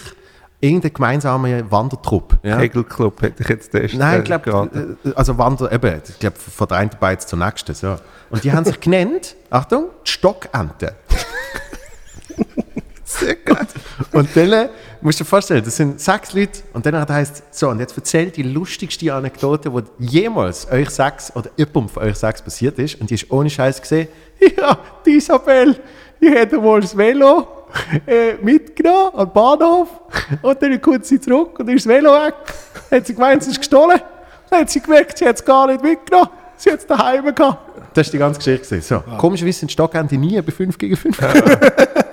irgendein 0.60 0.94
gemeinsamer 0.94 1.69
Wandertrupp. 1.69 2.40
Ja? 2.42 2.58
Kegelclub 2.58 3.22
hätte 3.22 3.44
ich 3.44 3.50
jetzt 3.50 3.74
den 3.74 3.98
Nein, 4.00 4.22
ich 4.22 4.28
geraten. 4.28 4.98
glaube, 5.04 5.16
also 5.16 5.38
Wander, 5.38 5.72
eben, 5.72 6.02
ich 6.08 6.18
glaube, 6.18 6.38
von 6.38 6.68
der 6.68 6.78
einen 6.78 6.90
Beiz 7.00 7.28
zur 7.28 7.38
nächsten. 7.38 7.75
So. 7.75 7.98
Und 8.31 8.44
die 8.44 8.52
haben 8.52 8.66
sich 8.66 8.80
genannt, 8.80 9.36
Achtung, 9.52 9.90
die 10.08 10.10
Stockente. 10.10 10.96
Sehr 13.04 13.36
geil. 13.36 13.68
Und 14.14 14.36
dann 14.36 14.54
äh, 14.54 14.69
musst 15.02 15.19
du 15.19 15.24
dir 15.24 15.30
vorstellen, 15.30 15.64
das 15.64 15.75
sind 15.75 16.00
sechs 16.02 16.34
Leute 16.34 16.62
und 16.74 16.84
dann 16.86 17.07
heißt 17.07 17.44
es 17.52 17.60
so, 17.60 17.69
und 17.69 17.80
jetzt 17.80 17.96
erzählt 17.96 18.38
die 18.38 18.44
lustigste 18.44 19.14
Anekdote, 19.14 19.72
die 20.00 20.06
jemals 20.06 20.72
euch 20.72 20.90
sechs 20.90 21.36
oder 21.36 21.52
jemandem 21.57 21.90
von 21.90 22.04
euch 22.04 22.16
sechs 22.16 22.42
passiert 22.42 22.80
ist 22.80 23.00
und 23.00 23.10
die 23.10 23.16
ist 23.16 23.30
ohne 23.30 23.52
Scheiß 23.52 23.81
gesehen. 23.81 24.07
Ja, 24.57 24.80
die 25.06 25.18
Isabel, 25.18 25.80
die 26.21 26.29
hätte 26.29 26.62
wohl 26.62 26.81
das 26.81 26.95
Velo 26.95 27.47
äh, 28.06 28.33
mitgenommen 28.41 29.12
an 29.15 29.25
den 29.25 29.33
Bahnhof 29.33 29.89
und 30.41 30.62
dann 30.62 30.81
kommt 30.81 31.06
sie 31.06 31.19
zurück 31.19 31.59
und 31.59 31.68
dann 31.68 31.75
ist 31.75 31.85
das 31.85 31.94
Velo 31.94 32.12
weg. 32.12 32.35
Dann 32.89 33.00
hat 33.00 33.07
sie 33.07 33.13
gemeint, 33.13 33.41
es 33.41 33.47
ist 33.47 33.57
gestohlen. 33.57 34.01
Dann 34.50 34.62
hat 34.62 34.69
sie 34.69 34.81
gemerkt, 34.81 35.18
sie 35.18 35.27
hat 35.27 35.35
es 35.35 35.45
gar 35.45 35.68
nicht 35.68 35.81
mitgenommen. 35.81 36.29
Sie 36.57 36.71
hat 36.71 36.79
es 36.79 36.85
daheim 36.85 37.33
gehabt. 37.33 37.71
Das 37.94 38.07
ist 38.07 38.13
die 38.13 38.19
ganze 38.19 38.38
Geschichte. 38.39 38.81
So. 38.81 39.01
Komischerweise 39.18 39.59
sind 39.59 39.71
Stockente 39.71 40.15
nie 40.15 40.39
bei 40.41 40.51
5 40.51 40.77
gegen 40.77 40.95
5. 40.95 41.18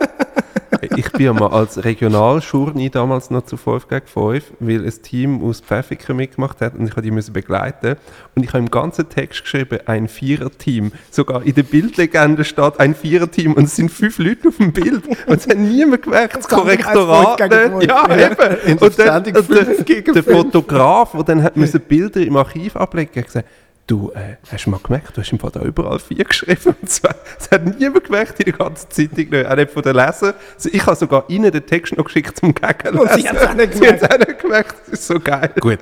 Ich 0.98 1.12
bin 1.12 1.26
ja 1.26 1.32
mal 1.32 1.50
als 1.50 1.84
Regionalschurni 1.84 2.90
damals 2.90 3.30
noch 3.30 3.44
zu 3.44 3.56
5 3.56 3.86
gegen 3.86 4.08
5, 4.08 4.52
weil 4.58 4.84
ein 4.84 5.02
Team 5.02 5.44
aus 5.44 5.60
Pfäffiken 5.60 6.16
mitgemacht 6.16 6.60
hat 6.60 6.74
und 6.74 6.80
ich 6.80 6.86
musste 6.86 7.02
die 7.02 7.10
müssen 7.12 7.32
begleiten. 7.32 7.94
Und 8.34 8.42
ich 8.42 8.48
habe 8.48 8.58
im 8.58 8.68
ganzen 8.68 9.08
Text 9.08 9.42
geschrieben, 9.42 9.78
ein 9.86 10.08
Viererteam. 10.08 10.90
Sogar 11.12 11.44
in 11.44 11.54
der 11.54 11.62
Bildlegende 11.62 12.42
steht 12.42 12.80
ein 12.80 12.96
Viererteam 12.96 13.52
und 13.52 13.66
es 13.66 13.76
sind 13.76 13.92
fünf 13.92 14.18
Leute 14.18 14.48
auf 14.48 14.56
dem 14.56 14.72
Bild. 14.72 15.06
Und 15.28 15.36
es 15.38 15.46
hat 15.46 15.56
niemand 15.56 16.02
gemerkt, 16.02 16.34
das 16.34 16.48
Korrektorat. 16.48 17.38
nicht. 17.78 17.88
Ja, 17.88 18.04
fünf. 18.04 18.20
eben. 18.20 18.82
Und, 18.82 18.98
dann, 18.98 19.24
und 19.24 19.48
der, 19.48 20.14
der. 20.14 20.24
Fotograf, 20.24 21.12
der 21.12 21.22
dann 21.22 21.44
hat 21.44 21.56
müssen 21.56 21.80
Bilder 21.80 22.22
im 22.22 22.36
Archiv 22.36 22.74
ablegen 22.74 23.22
gesagt, 23.22 23.46
Du, 23.88 24.12
äh, 24.14 24.36
hast 24.52 24.66
du 24.66 24.70
mal 24.70 24.80
gemerkt, 24.82 25.16
du 25.16 25.22
hast 25.22 25.32
im 25.32 25.38
Fall 25.38 25.50
da 25.50 25.62
überall 25.62 25.98
vier 25.98 26.22
geschrieben. 26.22 26.76
Und 26.78 26.90
zwar, 26.90 27.14
das 27.38 27.50
hat 27.50 27.64
niemand 27.64 28.04
gemerkt 28.04 28.38
in 28.38 28.44
der 28.44 28.52
ganzen 28.52 28.90
Zeitung 28.90 29.30
nicht. 29.30 29.46
Auch 29.46 29.56
nicht 29.56 29.70
von 29.70 29.82
den 29.82 29.96
Lesern. 29.96 30.34
Also 30.56 30.68
ich 30.70 30.84
habe 30.84 30.94
sogar 30.94 31.24
ihnen 31.28 31.50
den 31.50 31.64
Text 31.64 31.96
noch 31.96 32.04
geschickt 32.04 32.36
zum 32.38 32.54
Gegenlesen. 32.54 32.98
Und 32.98 33.10
sie 33.14 33.26
hat's 33.26 33.42
auch 33.42 33.54
nicht 33.54 33.72
Sie 33.78 33.88
hat's 33.88 34.02
auch 34.02 34.18
nicht 34.18 34.38
gemerkt. 34.40 34.74
Das 34.90 35.00
ist 35.00 35.06
so 35.06 35.18
geil. 35.18 35.50
Gut, 35.58 35.78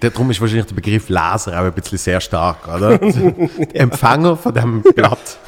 darum 0.00 0.30
ist 0.30 0.40
wahrscheinlich 0.40 0.66
der 0.68 0.74
Begriff 0.74 1.10
Leser 1.10 1.60
auch 1.60 1.66
ein 1.66 1.72
bisschen 1.74 1.98
sehr 1.98 2.18
stark, 2.22 2.66
oder? 2.66 2.98
Empfänger 3.74 4.38
von 4.38 4.54
dem 4.54 4.82
Blatt. 4.94 5.38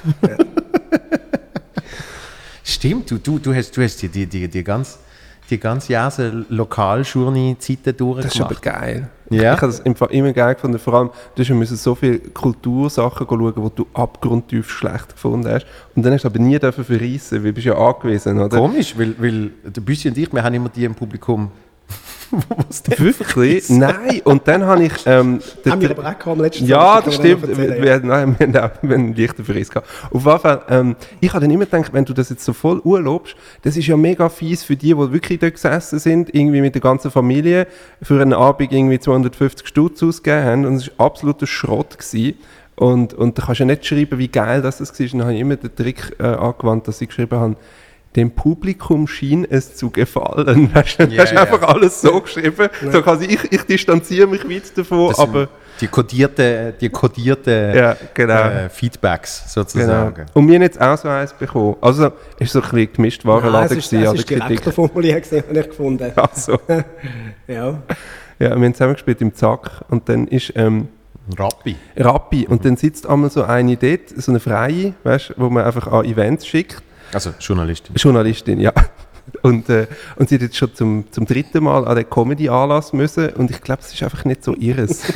Stimmt, 2.63 3.11
du, 3.11 3.17
du, 3.17 3.39
du 3.39 3.55
hast, 3.55 3.75
du 3.75 3.83
hast 3.83 3.97
die, 4.03 4.09
die, 4.09 4.27
die, 4.27 4.49
die 4.49 4.63
ganz, 4.63 4.99
die 5.49 5.59
ganz 5.59 5.89
jase 5.89 6.45
Lokaljourney-Zeiten 6.51 7.97
Das 7.97 8.27
ist 8.27 8.39
aber 8.41 8.49
durchgemacht. 8.51 8.63
geil. 8.63 9.09
Ja. 9.33 9.55
Ich 9.55 9.63
habe 9.63 9.73
das 9.73 9.81
im 9.81 9.95
Fall 9.95 10.09
immer 10.11 10.33
geil 10.33 10.55
gefunden. 10.55 10.79
Vor 10.79 10.95
allem, 10.95 11.11
du 11.35 11.55
müssen 11.55 11.77
so 11.77 11.95
viele 11.95 12.19
Kultursachen 12.19 13.27
schauen, 13.29 13.55
die 13.55 13.75
du 13.75 13.87
abgrundtief 13.95 14.71
schlecht 14.71 15.11
gefunden 15.15 15.49
hast. 15.49 15.67
Und 15.95 16.05
dann 16.05 16.13
hast 16.13 16.23
du 16.23 16.29
aber 16.29 16.39
nie 16.39 16.59
dürfen 16.59 16.85
verreissen, 16.85 17.39
weil 17.39 17.51
du 17.51 17.53
bist 17.53 17.67
ja 17.67 17.77
angewiesen, 17.77 18.41
oder? 18.41 18.57
Komisch, 18.57 18.97
weil, 18.97 19.15
weil 19.19 19.51
der 19.65 19.81
Büssi 19.81 20.09
und 20.09 20.19
ich, 20.19 20.33
wir 20.33 20.43
haben 20.43 20.55
immer 20.55 20.69
die 20.69 20.85
im 20.85 20.95
Publikum, 20.95 21.51
Wirklich? 22.99 23.69
Nein. 23.71 24.21
Und 24.25 24.49
dann 24.49 24.65
habe 24.65 24.85
ich... 24.85 24.93
Ähm, 25.07 25.41
Haben 25.69 25.81
wir 25.81 25.91
aber 25.91 26.09
auch 26.09 26.19
gehabt 26.19 26.41
letzten 26.41 26.67
Ja, 26.67 26.95
Samstag, 26.95 27.05
das 27.05 27.15
stimmt. 27.15 27.43
Wir, 27.43 27.69
erzählen, 27.69 27.83
wir, 27.83 28.01
nein, 28.01 28.37
wir 28.39 28.47
haben 28.47 28.71
auch 28.73 28.83
einen 28.83 29.17
leichten 29.17 29.45
Verriss 29.45 29.71
gehabt. 29.71 29.89
Auf 30.11 30.25
jeden 30.25 30.39
Fall, 30.39 30.63
ähm, 30.69 30.97
ich 31.21 31.33
habe 31.33 31.41
dann 31.41 31.51
immer 31.51 31.65
gedacht, 31.67 31.93
wenn 31.93 32.05
du 32.05 32.13
das 32.13 32.31
jetzt 32.31 32.45
so 32.45 32.53
voll 32.53 32.81
urlaubst, 32.81 33.37
das 33.63 33.77
ist 33.77 33.87
ja 33.87 33.97
mega 33.97 34.29
fies 34.29 34.65
für 34.65 34.77
die, 34.77 34.95
die 34.95 35.13
wirklich 35.13 35.39
dort 35.39 35.55
gesessen 35.55 35.99
sind, 35.99 36.35
irgendwie 36.35 36.61
mit 36.61 36.75
der 36.75 36.83
ganzen 36.83 37.11
Familie, 37.11 37.67
für 38.01 38.21
einen 38.21 38.33
Abend 38.33 38.73
irgendwie 38.73 38.99
250 38.99 39.67
Stutz 39.67 40.03
ausgegeben 40.03 40.45
haben 40.45 40.67
und 40.67 40.77
es 40.77 40.91
war 40.99 41.07
absoluter 41.07 41.47
Schrott. 41.47 41.99
Gewesen. 41.99 42.39
Und, 42.77 43.15
und 43.15 43.39
da 43.39 43.45
kannst 43.45 43.61
du 43.61 43.65
ja 43.65 43.67
nicht 43.67 43.87
schreiben, 43.87 44.19
wie 44.19 44.29
geil 44.29 44.63
das, 44.63 44.79
das 44.79 44.99
war. 44.99 45.05
Und 45.05 45.13
dann 45.13 45.23
habe 45.23 45.35
ich 45.35 45.41
immer 45.41 45.57
den 45.57 45.75
Trick 45.75 46.17
äh, 46.19 46.25
angewandt, 46.25 46.89
dass 46.89 47.01
ich 47.01 47.09
geschrieben 47.09 47.39
habe, 47.39 47.57
dem 48.17 48.31
Publikum 48.31 49.07
schien 49.07 49.47
es 49.49 49.77
zu 49.77 49.91
gefallen. 49.91 50.71
Weißt 50.75 50.99
du, 51.01 51.05
Ja, 51.05 51.23
hast 51.23 51.33
ja. 51.33 51.41
einfach 51.43 51.63
alles 51.63 52.01
so 52.01 52.21
geschrieben. 52.21 52.69
So 52.91 53.03
quasi, 53.03 53.25
ich, 53.27 53.53
ich 53.53 53.63
distanziere 53.63 54.27
mich 54.27 54.49
weit 54.49 54.77
davon, 54.77 55.09
Das 55.09 55.19
aber 55.19 55.49
die 55.81 55.89
kodierte, 55.89 56.75
die 56.81 56.91
kodierte 56.91 57.73
Ja, 57.75 57.97
genau. 58.15 58.45
äh, 58.45 58.69
Feedbacks 58.69 59.41
genau. 59.41 59.51
sozusagen. 59.67 60.27
Und 60.35 60.47
wir 60.47 60.55
haben 60.57 60.63
jetzt 60.63 60.81
auch 60.81 60.97
so 60.99 61.09
eins 61.09 61.33
bekommen. 61.33 61.77
Also, 61.81 62.13
es 62.39 62.55
war 62.55 62.63
so 62.63 62.69
ein 62.69 62.71
bisschen 62.75 62.93
gemischt 62.93 63.25
Nein, 63.25 63.35
Warenladen 63.35 63.79
es 63.79 63.85
ist, 63.85 63.91
gewesen 63.91 64.05
es 64.05 64.31
an 64.31 64.53
ist 64.53 64.75
formuliert, 64.75 65.25
gewesen, 65.25 65.45
habe 65.49 65.59
ich 65.61 65.69
gefunden. 65.69 66.13
Also, 66.17 66.59
Ja. 67.49 67.71
ja, 67.79 67.83
wir 68.39 68.51
haben 68.51 68.75
zusammen 68.75 68.95
gespielt 68.95 69.21
im 69.23 69.35
Zack 69.35 69.83
und 69.89 70.09
dann 70.09 70.29
ist 70.29 70.53
ähm, 70.57 70.89
Rappi. 71.39 71.77
Rappi 71.97 72.47
und 72.47 72.65
dann 72.65 72.77
sitzt 72.77 73.07
einmal 73.09 73.31
so 73.31 73.43
eine 73.45 73.77
dort, 73.77 74.09
so 74.09 74.33
eine 74.33 74.41
Freie, 74.41 74.95
weißt, 75.05 75.35
wo 75.37 75.49
man 75.51 75.65
einfach 75.65 75.87
an 75.87 76.05
Events 76.05 76.47
schickt. 76.47 76.83
Also 77.15 77.35
Journalistin. 77.39 77.95
Journalistin, 77.97 78.61
ja. 78.61 78.73
Und, 79.43 79.69
äh, 79.69 79.87
und 80.17 80.29
sie 80.29 80.35
hat 80.35 80.43
jetzt 80.43 80.57
schon 80.57 80.75
zum, 80.75 81.05
zum 81.13 81.25
dritten 81.27 81.63
Mal 81.63 81.87
an 81.87 81.95
den 81.95 82.11
Comedy-Anlass 82.11 82.93
müssen 82.93 83.29
und 83.31 83.53
ich 83.53 83.61
glaube, 83.63 83.81
es 83.81 83.93
ist 83.95 84.03
einfach 84.03 84.25
nicht 84.25 84.43
so 84.43 84.53
ihres. 84.55 85.03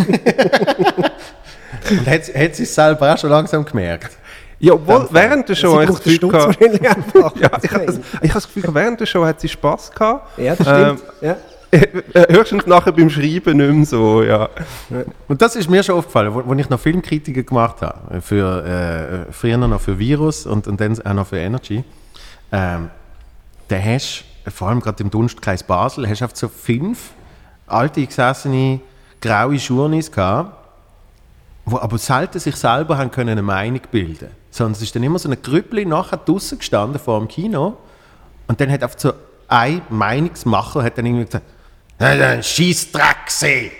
Und 1.90 2.06
hat, 2.06 2.22
hat 2.34 2.54
sie 2.54 2.62
es 2.62 2.74
selber 2.74 3.12
auch 3.14 3.18
schon 3.18 3.30
langsam 3.30 3.64
gemerkt? 3.64 4.10
ja, 4.58 4.72
obwohl, 4.74 5.08
während 5.10 5.48
der 5.48 5.54
Show 5.54 5.72
Sie 5.72 5.86
habe 5.86 5.98
ich 6.08 6.20
braucht 6.20 6.36
das 6.46 6.58
Gefühl 6.58 6.78
gehabt, 6.78 7.40
ja, 7.40 7.50
ich 7.62 7.70
habe 7.72 7.86
das, 7.86 7.96
ich 7.98 8.30
habe 8.30 8.32
das 8.32 8.46
Gefühl, 8.54 8.74
während 8.74 9.00
der 9.00 9.06
Show 9.06 9.24
hat 9.24 9.40
sie 9.40 9.48
Spass 9.48 9.90
gehabt. 9.90 10.38
Ja, 10.38 10.54
das 10.56 10.66
Ähm, 10.66 10.96
stimmt. 10.98 11.02
ja. 11.22 11.36
Äh, 12.14 12.32
Höchstens 12.32 12.66
nachher 12.66 12.92
beim 12.92 13.10
Schreiben 13.10 13.58
nicht 13.58 13.72
mehr 13.72 13.84
so, 13.84 14.22
ja. 14.22 14.48
Und 15.28 15.42
das 15.42 15.56
ist 15.56 15.68
mir 15.68 15.82
schon 15.82 15.96
aufgefallen, 15.96 16.34
wo, 16.34 16.42
wo 16.46 16.54
ich 16.54 16.68
noch 16.70 16.80
Filmkritiker 16.80 17.42
gemacht 17.42 17.82
habe, 17.82 18.20
für, 18.20 19.26
äh, 19.28 19.32
früher 19.32 19.56
noch 19.58 19.80
für 19.80 19.98
Virus 19.98 20.46
und, 20.46 20.66
und 20.66 20.80
dann 20.80 20.98
auch 21.02 21.14
noch 21.14 21.26
für 21.26 21.38
Energy. 21.38 21.84
Ähm, 22.52 22.90
da 23.68 23.76
hast 23.78 24.24
vor 24.50 24.68
allem 24.68 24.80
gerade 24.80 25.02
im 25.02 25.10
Dunstkreis 25.10 25.62
Basel, 25.62 26.08
hast 26.08 26.20
du 26.20 26.26
so 26.32 26.48
fünf 26.48 27.10
alte, 27.66 28.04
gesessene, 28.06 28.80
graue 29.20 29.56
Journeys 29.56 30.10
gehabt, 30.10 30.56
die 31.66 31.74
aber 31.74 31.98
selten 31.98 32.38
sich 32.38 32.54
selber 32.54 32.96
haben 32.96 33.10
können 33.10 33.30
eine 33.30 33.42
Meinung 33.42 33.80
bilden 33.90 34.28
Sondern 34.50 34.72
es 34.72 34.82
ist 34.82 34.94
dann 34.94 35.02
immer 35.02 35.18
so 35.18 35.28
ein 35.28 35.42
Grüppli 35.42 35.84
nachher 35.84 36.18
draussen 36.18 36.58
gestanden 36.58 37.00
vor 37.00 37.18
dem 37.18 37.28
Kino 37.28 37.76
und 38.46 38.60
dann 38.60 38.70
hat 38.70 38.82
einfach 38.84 38.98
so 38.98 39.12
ein 39.48 39.82
Meinungsmacher 39.90 40.82
hat 40.82 40.98
dann 40.98 41.06
irgendwie 41.06 41.24
gesagt, 41.24 41.44
«Nein, 41.98 42.18
nein, 42.18 42.42
Scheissdreck 42.42 43.26
gesehen!» 43.26 43.70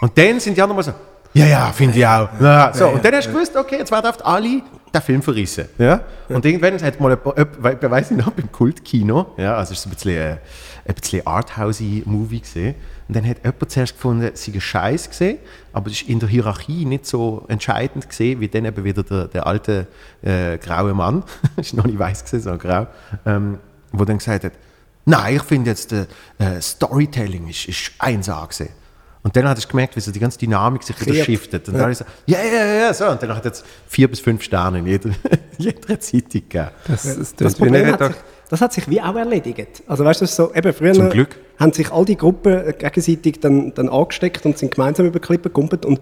Und 0.00 0.16
dann 0.16 0.38
sind 0.40 0.56
die 0.56 0.62
anderen 0.62 0.76
mal 0.76 0.82
so, 0.82 0.92
ja, 1.34 1.46
ja, 1.46 1.72
finde 1.72 1.98
ich 1.98 2.06
auch. 2.06 2.28
Ja, 2.40 2.72
so, 2.74 2.88
und 2.88 3.04
dann 3.04 3.14
hast 3.14 3.28
du 3.28 3.32
gewusst, 3.32 3.54
okay, 3.56 3.78
jetzt 3.78 3.92
oft 3.92 4.24
alle 4.24 4.62
den 4.92 5.02
Film 5.02 5.22
verrissen. 5.22 5.68
Ja? 5.78 6.00
Und 6.28 6.44
irgendwann 6.44 6.80
hat 6.82 7.00
mal 7.00 7.18
weiss 7.20 8.10
ich 8.10 8.16
noch, 8.16 8.30
beim 8.30 8.50
Kultkino, 8.50 9.34
ja, 9.36 9.56
also 9.56 9.72
es 9.72 9.80
ist 9.80 9.86
ein 9.86 9.90
bisschen, 9.90 10.16
äh, 10.16 10.36
ein 10.86 10.94
bisschen 10.94 11.26
arthousey 11.26 12.02
Movie 12.06 12.40
gesehen. 12.40 12.74
Und 13.06 13.16
dann 13.16 13.28
hat 13.28 13.44
jemand 13.44 13.70
zuerst 13.70 13.94
gefunden, 13.94 14.30
es 14.32 14.44
sei 14.44 14.52
ein 14.52 14.60
Scheiß 14.60 15.10
gesehen, 15.10 15.38
aber 15.72 15.88
es 15.88 16.00
ist 16.00 16.08
in 16.08 16.18
der 16.18 16.28
Hierarchie 16.28 16.84
nicht 16.84 17.06
so 17.06 17.44
entscheidend 17.48 18.08
gesehen, 18.08 18.40
wie 18.40 18.48
dann 18.48 18.64
eben 18.64 18.84
wieder 18.84 19.02
der, 19.02 19.28
der 19.28 19.46
alte 19.46 19.86
äh, 20.22 20.58
graue 20.58 20.94
Mann, 20.94 21.22
ist 21.56 21.74
noch 21.74 21.84
nicht 21.84 21.98
weiß 21.98 22.24
gesehen, 22.24 22.40
sondern 22.40 22.58
grau, 22.58 22.86
ähm, 23.26 23.58
wo 23.92 24.04
dann 24.04 24.18
gesagt 24.18 24.44
hat, 24.44 24.52
nein, 25.08 25.36
ich 25.36 25.42
finde 25.42 25.70
jetzt, 25.70 25.92
äh, 25.92 26.06
äh, 26.38 26.60
Storytelling 26.60 27.48
ist, 27.48 27.66
ist 27.66 27.92
1A 27.98 28.46
gesehen. 28.46 28.70
Und 29.22 29.34
dann 29.34 29.48
hat 29.48 29.58
ich 29.58 29.68
gemerkt, 29.68 29.96
wie 29.96 30.00
so 30.00 30.12
die 30.12 30.20
ganze 30.20 30.38
Dynamik 30.38 30.82
sich 30.82 30.98
wieder 31.04 31.24
shiftet. 31.24 31.66
Und 31.68 31.74
dann 31.74 31.82
habe 31.82 31.92
ich 31.92 31.98
so, 31.98 32.04
ja, 32.26 32.38
ja, 32.38 32.64
ja, 32.64 32.74
ja, 32.86 32.94
so. 32.94 33.06
Und 33.08 33.22
dann 33.22 33.34
hat 33.34 33.44
es 33.46 33.64
vier 33.86 34.08
bis 34.08 34.20
fünf 34.20 34.42
Sterne 34.42 34.78
in 34.78 34.86
jeder, 34.86 35.10
jeder 35.58 36.00
Zeitung 36.00 36.30
gegeben. 36.30 36.68
Das, 36.86 37.02
das, 37.02 37.34
Das 37.34 37.54
Problem 37.56 37.86
hat 37.86 37.98
sich, 37.98 38.16
das 38.48 38.60
hat 38.60 38.72
sich 38.72 38.88
wie 38.88 39.00
auch 39.00 39.16
erledigt. 39.16 39.82
Also 39.86 40.04
weißt 40.04 40.20
du, 40.20 40.24
ist 40.24 40.36
so, 40.36 40.54
eben 40.54 40.72
früher 40.72 40.94
Zum 40.94 41.10
Glück. 41.10 41.36
haben 41.58 41.72
sich 41.72 41.90
all 41.90 42.04
die 42.04 42.16
Gruppen 42.16 42.72
gegenseitig 42.78 43.40
dann, 43.40 43.74
dann 43.74 43.88
angesteckt 43.88 44.46
und 44.46 44.56
sind 44.56 44.74
gemeinsam 44.74 45.06
über 45.06 45.18
Klippen 45.18 45.52
gegumpelt 45.52 45.84
und 45.84 46.00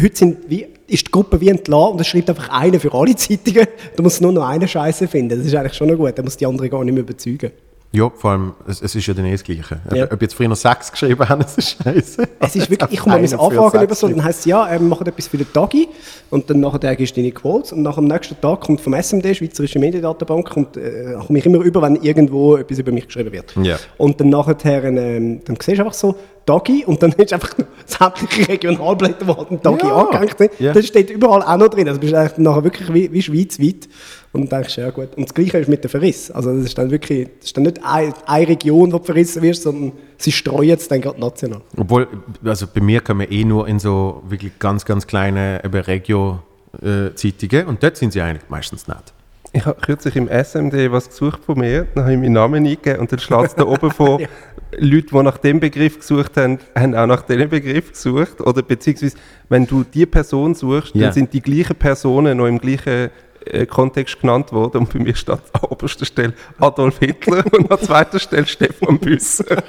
heute 0.00 0.16
sind 0.16 0.48
wie, 0.48 0.68
ist 0.86 1.06
die 1.06 1.10
Gruppe 1.10 1.40
wie 1.40 1.48
entlassen 1.48 1.94
und 1.94 2.00
es 2.00 2.06
schreibt 2.06 2.28
einfach 2.28 2.50
einer 2.50 2.78
für 2.78 2.92
alle 2.92 3.16
Zeitungen. 3.16 3.66
Du 3.96 4.02
musst 4.02 4.20
nur 4.20 4.32
noch 4.32 4.46
einen 4.46 4.68
Scheiße 4.68 5.08
finden. 5.08 5.38
Das 5.38 5.46
ist 5.46 5.54
eigentlich 5.54 5.74
schon 5.74 5.88
noch 5.88 5.96
gut. 5.96 6.16
Da 6.16 6.22
muss 6.22 6.36
die 6.36 6.46
andere 6.46 6.68
gar 6.68 6.84
nicht 6.84 6.94
mehr 6.94 7.02
überzeugen. 7.02 7.50
Ja, 7.92 8.08
vor 8.08 8.30
allem, 8.30 8.52
es, 8.68 8.80
es 8.82 8.94
ist 8.94 9.04
ja 9.08 9.14
dann 9.14 9.24
eh 9.24 9.32
das 9.32 9.42
Gleiche. 9.42 9.80
Ja. 9.92 10.04
Ob, 10.12 10.22
jetzt 10.22 10.34
früher 10.34 10.54
sechs 10.54 10.92
geschrieben 10.92 11.28
haben, 11.28 11.42
ist 11.56 11.76
scheiße. 11.82 12.28
Es 12.38 12.54
ist 12.56 12.70
wirklich, 12.70 12.92
ich 12.92 13.00
komme 13.00 13.16
mal 13.16 13.24
Einer 13.24 13.40
Anfragen 13.40 13.82
über 13.84 13.94
so, 13.96 14.06
dann 14.06 14.22
heisst 14.22 14.40
es, 14.40 14.44
ja, 14.44 14.68
ähm, 14.70 14.82
wir 14.82 14.88
machen 14.90 15.06
etwas 15.08 15.26
für 15.26 15.38
den 15.38 15.52
Tagi 15.52 15.88
und 16.30 16.48
dann 16.48 16.60
nachher 16.60 16.94
gibst 16.94 17.16
du 17.16 17.20
deine 17.20 17.32
Quotes 17.32 17.72
und 17.72 17.82
nach 17.82 17.96
dem 17.96 18.04
nächsten 18.04 18.40
Tag 18.40 18.60
kommt 18.60 18.80
vom 18.80 18.94
SMD, 18.94 19.36
Schweizerische 19.36 19.80
Mediendatenbank, 19.80 20.48
kommt, 20.50 20.76
äh, 20.76 21.16
komme 21.26 21.40
ich 21.40 21.46
immer 21.46 21.58
über, 21.58 21.82
wenn 21.82 21.96
irgendwo 21.96 22.56
etwas 22.56 22.78
über 22.78 22.92
mich 22.92 23.06
geschrieben 23.06 23.32
wird. 23.32 23.56
Ja. 23.60 23.76
Und 23.98 24.20
dann 24.20 24.30
nachher, 24.30 24.84
ähm, 24.84 25.40
dann 25.44 25.56
siehst 25.60 25.78
du 25.78 25.82
einfach 25.82 25.94
so, 25.94 26.14
Tagi 26.46 26.84
und 26.86 27.02
dann 27.02 27.12
ist 27.16 27.32
einfach 27.32 27.54
sämtliche 27.86 28.48
Regionalblätter, 28.48 29.24
die 29.24 29.36
halt 29.36 29.50
ein 29.50 29.62
Tagi 29.62 29.86
Ja. 29.86 29.94
angehängt 29.96 30.38
sind, 30.38 30.52
Ja. 30.58 30.72
das 30.72 30.86
steht 30.86 31.10
überall 31.10 31.42
auch 31.42 31.56
noch 31.56 31.68
drin. 31.68 31.88
Also 31.88 32.00
bist 32.00 32.12
du 32.12 32.42
nachher 32.42 32.64
wirklich 32.64 32.92
wie, 32.94 33.12
wie 33.12 33.22
schweizweit 33.22 33.88
und 34.32 34.50
dann 34.52 34.60
denkst 34.60 34.76
du, 34.76 34.80
ja 34.82 34.90
gut. 34.90 35.08
Und 35.16 35.24
das 35.28 35.34
Gleiche 35.34 35.58
ist 35.58 35.68
mit 35.68 35.82
dem 35.82 35.90
Verriss. 35.90 36.30
Also 36.30 36.54
das 36.54 36.66
ist 36.66 36.78
dann 36.78 36.90
wirklich, 36.90 37.28
das 37.40 37.46
ist 37.46 37.56
dann 37.56 37.64
nicht 37.64 37.80
eine, 37.84 38.14
eine 38.26 38.48
Region, 38.48 38.92
wo 38.92 38.98
du 38.98 39.04
verrissen 39.04 39.42
wirst, 39.42 39.62
sondern 39.64 39.92
sie 40.18 40.30
streuen 40.32 40.70
es 40.76 40.86
dann 40.86 41.00
gerade 41.00 41.18
national. 41.18 41.60
Obwohl, 41.76 42.06
also 42.44 42.66
bei 42.72 42.80
mir 42.80 43.00
kommen 43.00 43.20
wir 43.20 43.30
eh 43.32 43.44
nur 43.44 43.66
in 43.66 43.78
so 43.80 44.22
wirklich 44.28 44.52
ganz, 44.60 44.84
ganz 44.84 45.06
kleine 45.06 45.60
eben 45.64 45.80
Regio-Zeitungen 45.80 47.66
und 47.66 47.82
dort 47.82 47.96
sind 47.96 48.12
sie 48.12 48.20
eigentlich 48.20 48.48
meistens 48.48 48.86
nicht. 48.86 49.12
Ich 49.52 49.66
habe 49.66 49.80
kürzlich 49.80 50.14
im 50.14 50.28
SMD 50.28 50.92
was 50.92 51.08
gesucht 51.08 51.40
von 51.44 51.58
mir, 51.58 51.86
dann 51.96 52.04
habe 52.04 52.12
ich 52.14 52.20
meinen 52.20 52.34
Namen 52.34 52.64
eingegeben 52.64 53.00
und 53.00 53.10
dann 53.10 53.18
schlägt 53.18 53.46
es 53.46 53.54
da 53.56 53.64
oben 53.64 53.90
vor, 53.90 54.20
Leute, 54.78 55.06
die 55.08 55.22
nach 55.24 55.38
dem 55.38 55.58
Begriff 55.58 55.98
gesucht 55.98 56.36
haben, 56.36 56.60
haben 56.76 56.94
auch 56.94 57.06
nach 57.08 57.22
diesem 57.22 57.48
Begriff 57.48 57.90
gesucht. 57.90 58.40
Oder 58.40 58.62
beziehungsweise, 58.62 59.16
wenn 59.48 59.66
du 59.66 59.82
die 59.82 60.06
Person 60.06 60.54
suchst, 60.54 60.94
Ja. 60.94 61.06
dann 61.06 61.12
sind 61.14 61.32
die 61.32 61.40
gleichen 61.40 61.74
Personen 61.74 62.38
noch 62.38 62.46
im 62.46 62.60
gleichen 62.60 63.10
äh, 63.46 63.66
Kontext 63.66 64.20
genannt 64.20 64.52
worden 64.52 64.78
und 64.78 64.92
bei 64.92 64.98
mir 64.98 65.14
steht 65.14 65.30
an 65.34 65.40
oberster 65.68 66.04
Stelle 66.04 66.34
Adolf 66.58 66.98
Hitler 66.98 67.44
und 67.52 67.70
an 67.70 67.78
zweiter 67.80 68.18
Stelle 68.18 68.46
Stefan 68.46 68.98
Büsser. 68.98 69.44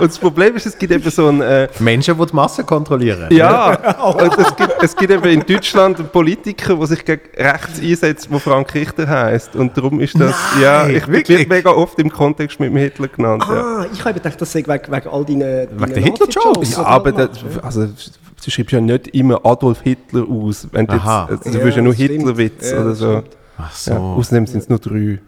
und 0.00 0.02
das 0.08 0.18
Problem 0.18 0.56
ist, 0.56 0.66
es 0.66 0.76
gibt 0.78 0.92
eben 0.92 1.10
so 1.10 1.28
ein... 1.28 1.40
Äh, 1.40 1.68
Menschen, 1.78 2.18
die 2.18 2.26
die 2.26 2.34
Masse 2.36 2.64
kontrollieren. 2.64 3.28
ja, 3.32 3.74
und 4.02 4.38
es 4.38 4.56
gibt, 4.56 4.74
es 4.82 4.96
gibt 4.96 5.10
eben 5.10 5.24
in 5.24 5.40
Deutschland 5.46 5.98
einen 5.98 6.08
Politiker, 6.08 6.76
der 6.76 6.86
sich 6.86 7.04
gegen 7.04 7.22
rechts 7.36 7.80
einsetzt, 7.80 8.28
der 8.30 8.40
Frank 8.40 8.74
Richter 8.74 9.08
heißt. 9.08 9.56
Und 9.56 9.76
darum 9.76 10.00
ist 10.00 10.18
das, 10.18 10.34
Nein, 10.54 10.62
ja, 10.62 10.86
ich 10.88 11.06
wirklich? 11.08 11.38
wird 11.40 11.48
mega 11.48 11.70
oft 11.70 11.98
im 11.98 12.10
Kontext 12.10 12.58
mit 12.60 12.70
dem 12.70 12.76
Hitler 12.76 13.08
genannt. 13.08 13.44
Ja, 13.48 13.70
Ah, 13.80 13.86
ich 13.92 14.04
habe 14.04 14.14
gedacht, 14.14 14.40
das 14.40 14.52
sei 14.52 14.64
wegen, 14.66 14.92
wegen 14.92 15.08
all 15.08 15.24
deinen 15.24 15.40
Wegen 15.80 15.94
der 15.94 16.02
Hitler-Jokes? 16.02 16.72
ja 16.76 16.82
aber 16.84 17.12
das, 17.12 17.30
also, 17.62 17.88
du 18.44 18.50
schreibst 18.50 18.72
ja 18.72 18.80
nicht 18.80 19.08
immer 19.08 19.44
Adolf 19.44 19.80
Hitler 19.82 20.26
aus. 20.28 20.68
Wenn 20.72 20.86
du, 20.86 20.94
jetzt, 20.94 21.04
also, 21.06 21.36
du 21.50 21.58
Ja, 21.58 21.64
willst 21.64 21.76
ja 21.76 21.82
nur. 21.82 21.94
Hitlerwitz 21.94 22.70
Ja, 22.70 22.80
oder 22.80 22.94
so. 22.94 23.22
Ach 23.58 23.72
so. 23.72 23.90
Ja, 23.92 23.98
außerdem 23.98 24.46
sind 24.46 24.60
es 24.60 24.68
nur 24.68 24.78
drei. 24.78 25.18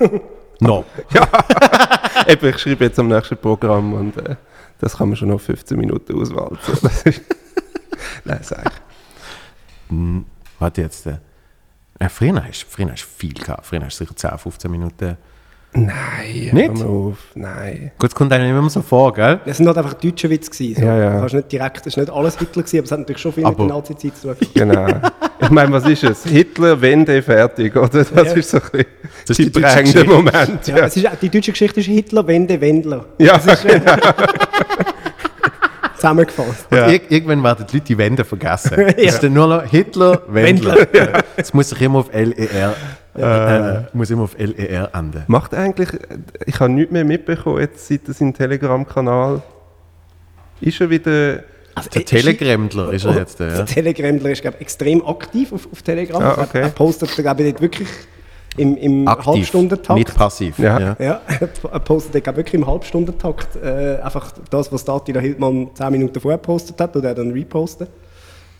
No. 0.60 0.84
Eben, 2.28 2.48
ich 2.48 2.58
schreibe 2.58 2.84
jetzt 2.84 2.98
am 2.98 3.08
nächsten 3.08 3.36
Programm 3.36 3.92
und 3.92 4.16
äh, 4.18 4.36
das 4.78 4.96
kann 4.96 5.08
man 5.08 5.16
schon 5.16 5.30
auf 5.32 5.42
15 5.42 5.76
Minuten 5.76 6.14
auswählen. 6.20 6.56
Das 6.82 7.02
ist- 7.02 7.22
Nein, 8.24 8.38
sag 8.42 8.64
ich. 8.66 9.90
Hm, 9.90 10.24
Warte 10.60 10.82
jetzt. 10.82 11.06
Äh, 11.06 11.18
früher 12.08 12.42
hast 12.44 12.64
früher 12.64 12.90
hast 12.90 13.02
du 13.02 13.08
viel 13.08 13.34
gehabt. 13.34 13.66
Früher 13.66 13.84
hast 13.84 14.00
du 14.00 14.04
sicher 14.04 14.16
10, 14.16 14.38
15 14.38 14.70
Minuten. 14.70 15.16
Nein, 15.76 16.50
Nicht? 16.52 16.78
hör 16.82 16.86
auf. 16.88 17.16
Nein. 17.34 17.90
Gut, 17.98 18.10
es 18.10 18.14
kommt 18.14 18.32
einem 18.32 18.56
immer 18.56 18.70
so 18.70 18.80
vor, 18.80 19.12
gell? 19.12 19.40
Das 19.44 19.56
sind 19.56 19.66
halt 19.66 19.76
einfach 19.76 19.94
deutsche 19.94 20.30
Witze 20.30 20.48
gewesen. 20.50 20.80
So. 20.80 20.86
Ja, 20.86 20.96
ja. 20.96 21.10
Du 21.14 21.18
kannst 21.20 21.34
nicht 21.34 21.50
direkt, 21.52 21.78
das 21.78 21.86
ist 21.88 21.96
nicht 21.96 22.10
alles 22.12 22.38
Hitler 22.38 22.62
gewesen, 22.62 22.78
aber 22.78 22.84
es 22.84 22.92
hat 22.92 22.98
natürlich 23.00 23.22
schon 23.22 23.32
viel 23.32 23.44
Aber- 23.44 23.62
mit 23.64 23.70
der 23.70 23.76
Nazi-Zeit 23.76 24.16
zu 24.16 24.34
tun. 24.34 24.48
Genau. 24.54 24.86
Ich 25.40 25.50
meine, 25.50 25.72
was 25.72 25.84
ist 25.86 26.04
es? 26.04 26.24
Hitler, 26.24 26.80
Wende, 26.80 27.20
fertig, 27.22 27.74
oder? 27.76 27.88
Das 27.88 28.10
Ja. 28.14 28.22
ist 28.22 28.50
so 28.50 28.58
ein 28.58 28.62
bisschen 28.70 28.84
Das 29.26 29.30
ist 29.30 29.38
die 29.38 29.44
die 29.46 29.52
deutsche 29.60 29.74
prägende 29.74 29.92
Geschichte. 30.04 30.14
Moment. 30.14 30.66
Ja. 30.68 30.76
Ja, 30.76 30.84
Es 30.84 30.96
ist, 30.96 31.08
die 31.22 31.28
deutsche 31.28 31.50
Geschichte 31.52 31.80
ist 31.80 31.86
Hitler, 31.86 32.26
Wende, 32.26 32.60
Wendler. 32.60 33.04
ja. 33.18 33.40
Zusammengefasst. 35.96 36.66
Ja. 36.70 36.86
Ir 36.88 37.00
irgendwann 37.10 37.42
werden 37.42 37.66
die 37.70 37.76
Leute 37.76 37.86
die 37.86 37.98
Wände 37.98 38.24
vergessen. 38.24 38.74
Ja. 38.78 38.86
Es 38.96 39.14
ist 39.14 39.22
dann 39.22 39.32
nur 39.32 39.46
noch 39.48 39.64
Hitler, 39.64 40.22
Wendler. 40.28 40.76
Es 41.36 41.52
muss 41.54 41.70
sich 41.70 41.80
immer 41.80 42.00
auf 42.00 42.10
LER, 42.12 42.74
äh, 43.16 43.82
muss 43.92 44.10
immer 44.10 44.22
auf 44.24 44.36
LER 44.38 44.90
enden. 44.94 45.22
Macht 45.28 45.54
eigentlich, 45.54 45.88
ich 46.46 46.58
habe 46.60 46.72
nichts 46.72 46.92
mehr 46.92 47.04
mitbekommen, 47.04 47.60
jetzt 47.60 47.86
seit 47.88 48.06
er 48.08 48.14
seinen 48.14 48.34
Telegram-Kanal 48.34 49.42
ist 50.60 50.80
er 50.80 50.90
wieder. 50.90 51.40
Also, 51.74 51.90
Der 51.90 52.02
äh, 52.02 52.04
Telegrammler 52.04 52.92
ist 52.92 53.04
er 53.04 53.16
jetzt. 53.16 53.40
Der 53.40 53.48
Ja. 53.58 53.62
Telegramler 53.64 54.30
ist 54.30 54.42
glaub, 54.42 54.54
ich, 54.54 54.60
extrem 54.60 55.04
aktiv 55.06 55.52
auf, 55.52 55.68
auf 55.72 55.82
Telegram. 55.82 56.22
Ah, 56.22 56.34
Er- 56.36 56.38
okay. 56.42 56.60
Er 56.62 56.68
postet 56.68 57.10
glaube 57.16 57.42
ich, 57.42 57.50
dort 57.52 57.62
wirklich 57.62 57.88
im, 58.56 58.76
im 58.76 59.08
Aktiv, 59.08 59.26
Halbstundentakt. 59.26 59.98
nicht 59.98 60.14
passiv. 60.14 60.56
Ja. 60.60 60.78
Ja. 60.78 60.96
Ja, 61.00 61.20
er 61.72 61.80
postet 61.80 62.22
glaub, 62.22 62.36
wirklich 62.36 62.54
im 62.54 62.66
Halbstundentakt 62.66 63.56
äh, 63.56 63.96
einfach 64.02 64.32
das, 64.50 64.70
was 64.72 64.88
Attila 64.88 65.20
Hildmann 65.20 65.70
10 65.74 65.90
Minuten 65.90 66.20
vorher 66.20 66.38
gepostet 66.38 66.80
hat, 66.80 66.94
und 66.94 67.04
er 67.04 67.14
dann 67.16 67.32
reposten. 67.32 67.88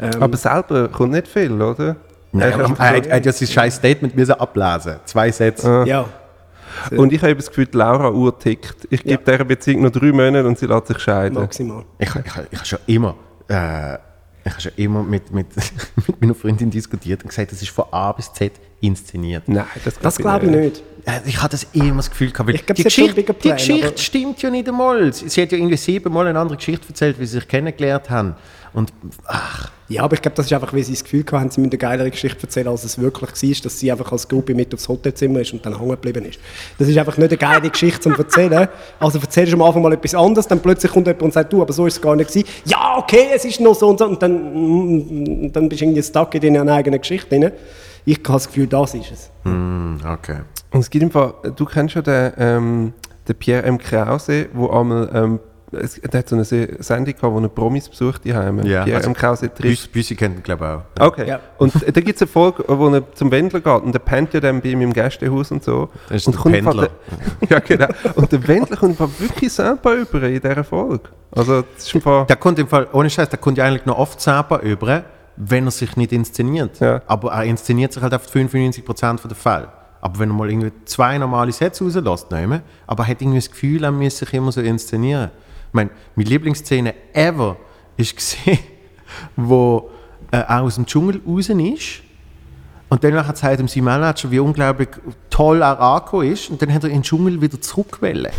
Ähm, 0.00 0.20
Aber 0.20 0.36
selber 0.36 0.88
kommt 0.88 1.12
nicht 1.12 1.28
viel, 1.28 1.52
oder? 1.62 1.94
Nein, 2.34 2.52
Er- 2.52 2.58
er, 2.60 2.78
er, 2.78 3.06
er 3.06 3.16
hat 3.16 3.26
ja 3.26 3.32
sein 3.32 3.48
scheiß 3.48 3.76
Statement 3.76 4.14
müssen 4.16 4.32
ablesen. 4.32 4.96
Zwei 5.04 5.30
Sätze. 5.30 5.84
Ja. 5.86 6.06
Und 6.90 7.12
ich 7.12 7.22
habe 7.22 7.36
das 7.36 7.46
Gefühl, 7.48 7.68
Laura 7.72 8.10
Uhr 8.10 8.36
tickt. 8.38 8.88
Ich 8.90 9.04
gebe 9.04 9.22
dieser 9.24 9.44
Beziehung 9.44 9.82
noch 9.82 9.90
drei 9.90 10.10
Monate 10.12 10.44
und 10.46 10.58
sie 10.58 10.66
lässt 10.66 10.88
sich 10.88 10.98
scheiden. 10.98 11.38
Maximal. 11.38 11.84
Ich, 11.98 12.08
ich, 12.08 12.14
ich 12.16 12.58
habe 12.58 12.66
schon 12.66 12.78
immer, 12.86 13.14
äh, 13.48 13.94
ich 14.44 14.50
habe 14.52 14.60
schon 14.60 14.72
immer 14.76 15.02
mit, 15.04 15.30
mit, 15.32 15.46
mit 16.08 16.20
meiner 16.20 16.34
Freundin 16.34 16.70
diskutiert 16.70 17.22
und 17.22 17.28
gesagt, 17.28 17.52
das 17.52 17.62
ist 17.62 17.70
von 17.70 17.84
A 17.92 18.10
bis 18.12 18.32
Z 18.32 18.52
inszeniert. 18.80 19.44
Nein, 19.46 19.64
das, 19.84 19.98
Das 20.00 20.16
glaube 20.16 20.46
ich 20.46 20.50
nicht. 20.50 20.82
Äh, 21.06 21.20
Ich 21.26 21.40
hatte 21.40 21.52
das 21.52 21.66
immer 21.72 21.98
das 21.98 22.10
Gefühl 22.10 22.32
gehabt, 22.32 22.48
weil 22.48 22.56
Ich 22.56 22.66
glaub, 22.66 22.74
die, 22.76 22.82
Geschichte, 22.82 23.14
bigger 23.14 23.34
die 23.34 23.38
plan, 23.40 23.56
Geschichte 23.56 23.86
aber- 23.88 23.96
stimmt 23.96 24.42
ja 24.42 24.50
nicht 24.50 24.68
einmal. 24.68 25.12
Sie, 25.12 25.28
sie 25.28 25.42
hat 25.42 25.52
ja 25.52 25.58
irgendwie 25.58 25.76
siebenmal 25.76 26.26
eine 26.26 26.38
andere 26.40 26.56
Geschichte 26.56 26.88
erzählt, 26.88 27.20
wie 27.20 27.26
sie 27.26 27.34
sich 27.38 27.46
kennengelernt 27.46 28.10
haben. 28.10 28.34
Und 28.72 28.92
ach, 29.26 29.70
Ja, 29.88 30.02
aber 30.02 30.14
ich 30.14 30.22
glaube, 30.22 30.36
das 30.36 30.46
ist 30.46 30.52
einfach, 30.52 30.72
weil 30.72 30.82
sie 30.82 30.92
das 30.92 31.04
Gefühl 31.04 31.24
hatten, 31.30 31.50
sie 31.50 31.60
müssen 31.60 31.72
eine 31.72 31.78
geilere 31.78 32.10
Geschichte 32.10 32.42
erzählen, 32.42 32.68
als 32.68 32.84
es 32.84 32.98
wirklich 32.98 33.30
war, 33.30 33.62
dass 33.64 33.78
sie 33.78 33.92
einfach 33.92 34.10
als 34.12 34.26
Gruppe 34.26 34.54
mit 34.54 34.72
aufs 34.72 34.88
Hotelzimmer 34.88 35.40
ist 35.40 35.52
und 35.52 35.64
dann 35.64 35.78
hängen 35.78 35.90
geblieben 35.90 36.24
ist. 36.24 36.38
Das 36.78 36.88
ist 36.88 36.96
einfach 36.96 37.18
nicht 37.18 37.30
eine 37.30 37.36
geile 37.36 37.68
Geschichte 37.68 38.00
zum 38.00 38.14
Erzählen. 38.14 38.68
Also 38.98 39.18
erzählst 39.18 39.52
du 39.52 39.56
am 39.56 39.62
Anfang 39.62 39.82
mal 39.82 39.92
etwas 39.92 40.14
anderes, 40.14 40.48
dann 40.48 40.60
plötzlich 40.60 40.90
kommt 40.90 41.06
jemand 41.06 41.22
und 41.22 41.32
sagt, 41.34 41.52
du, 41.52 41.60
aber 41.60 41.72
so 41.72 41.86
ist 41.86 41.94
es 41.94 42.00
gar 42.00 42.16
nicht 42.16 42.28
gewesen. 42.28 42.48
Ja, 42.64 42.96
okay, 42.96 43.26
es 43.34 43.44
ist 43.44 43.60
noch 43.60 43.74
so 43.74 43.88
und 43.88 43.98
so. 43.98 44.06
Und 44.06 44.22
dann, 44.22 45.44
mm, 45.44 45.52
dann 45.52 45.68
bist 45.68 45.82
du 45.82 45.84
irgendwie 45.84 46.02
stuck 46.02 46.34
in 46.34 46.54
deiner 46.54 46.72
eigenen 46.72 47.00
Geschichte 47.00 47.28
drin. 47.28 47.50
Ich 48.06 48.18
habe 48.18 48.32
das 48.32 48.46
Gefühl, 48.46 48.66
das 48.66 48.94
ist 48.94 49.12
es. 49.12 49.30
hm, 49.44 49.98
okay. 50.10 50.40
Und 50.70 50.80
es 50.80 50.90
gibt 50.90 51.02
im 51.02 51.10
Fall, 51.10 51.34
du 51.54 51.64
kennst 51.66 51.94
ja 51.94 52.02
den, 52.02 52.32
ähm, 52.38 52.92
den 53.28 53.36
Pierre 53.36 53.64
M. 53.64 53.78
Krause, 53.78 54.48
wo 54.52 54.68
einmal, 54.70 55.10
ähm, 55.14 55.40
es, 55.76 56.00
der 56.00 56.18
hat 56.20 56.28
so 56.28 56.36
eine 56.36 56.44
Se- 56.44 56.76
Sendung 56.80 57.14
gehabt, 57.14 57.34
wo 57.34 57.38
er 57.40 57.48
Promis 57.48 57.88
besucht 57.88 58.24
die 58.24 58.34
Heime. 58.34 58.66
Ja, 58.66 58.84
Pierre 58.84 58.96
also 58.98 59.08
M. 59.10 59.14
Krause 59.14 59.48
trifft. 59.52 59.60
Büsi, 59.62 59.88
Büsi 59.88 60.14
kennt 60.14 60.36
ihn, 60.36 60.42
glaube 60.42 60.82
ich, 60.96 61.00
auch. 61.02 61.06
Okay. 61.08 61.28
Ja. 61.28 61.40
Und 61.58 61.72
da 61.74 62.00
gibt 62.00 62.16
es 62.16 62.22
eine 62.22 62.28
Folge, 62.28 62.64
wo 62.66 62.88
er 62.88 63.14
zum 63.14 63.30
Wendler 63.30 63.60
geht 63.60 63.82
und 63.82 63.92
der 63.92 63.98
pennt 64.00 64.32
ja 64.34 64.40
dann 64.40 64.60
bei 64.60 64.70
ihm 64.70 64.80
im 64.82 64.92
Gästehaus 64.92 65.50
und 65.50 65.62
so. 65.64 65.88
Das 66.08 66.16
ist 66.18 66.26
und 66.26 66.34
der 66.34 66.42
kommt 66.42 66.54
einfach 66.56 66.72
Pendler. 66.72 66.88
Der, 67.42 67.48
ja, 67.50 67.58
genau. 67.60 68.12
Und 68.14 68.32
der 68.32 68.48
Wendler 68.48 68.76
kommt 68.76 69.00
einfach 69.00 69.20
wirklich 69.20 69.52
selber 69.52 69.94
über 69.94 70.22
in 70.22 70.40
dieser 70.40 70.64
Folge. 70.64 71.08
Also, 71.32 71.62
das 71.62 71.86
ist 71.86 71.94
einfach. 71.94 72.26
Der 72.26 72.36
kommt 72.36 72.58
im 72.58 72.68
Fall, 72.68 72.86
ohne 72.92 73.10
Scheiß, 73.10 73.28
der 73.28 73.38
kommt 73.38 73.58
ja 73.58 73.64
eigentlich 73.64 73.86
noch 73.86 73.98
oft 73.98 74.20
selber 74.20 74.62
über, 74.62 75.04
wenn 75.36 75.66
er 75.66 75.70
sich 75.72 75.96
nicht 75.96 76.12
inszeniert. 76.12 76.78
Ja. 76.80 77.02
Aber 77.06 77.32
er 77.32 77.44
inszeniert 77.44 77.92
sich 77.92 78.02
halt 78.02 78.14
auf 78.14 78.26
95% 78.32 79.26
der 79.26 79.36
Fälle. 79.36 79.68
Aber 80.00 80.18
wenn 80.18 80.28
er 80.30 80.34
mal 80.34 80.50
irgendwie 80.50 80.70
zwei 80.84 81.16
normale 81.16 81.50
Sätze 81.50 81.82
rauslässt, 81.82 82.30
nehmen, 82.30 82.60
aber 82.86 83.04
er 83.04 83.08
hat 83.08 83.22
irgendwie 83.22 83.38
das 83.38 83.50
Gefühl, 83.50 83.82
er 83.84 83.90
müsse 83.90 84.18
sich 84.26 84.34
immer 84.34 84.52
so 84.52 84.60
inszenieren. 84.60 85.30
Meine, 85.74 85.90
meine 86.14 86.28
Lieblingsszene 86.28 86.94
ever 87.12 87.56
ist 87.96 88.14
gesehen, 88.14 88.60
wo 89.36 89.90
äh, 90.30 90.36
er 90.36 90.62
aus 90.62 90.76
dem 90.76 90.86
Dschungel 90.86 91.20
raus 91.26 91.48
ist 91.48 92.02
und 92.88 93.02
dann 93.02 93.26
hat 93.26 93.42
er 93.42 93.58
ihm 93.58 93.66
sein 93.66 93.82
Manager, 93.82 94.30
wie 94.30 94.38
unglaublich 94.38 94.88
toll 95.30 95.62
er 95.62 95.80
angekommen 95.80 96.30
ist 96.30 96.48
und 96.48 96.62
dann 96.62 96.72
hat 96.72 96.84
er 96.84 96.90
in 96.90 96.98
den 96.98 97.02
Dschungel 97.02 97.40
wieder 97.40 97.60
zurückgewählt. 97.60 98.30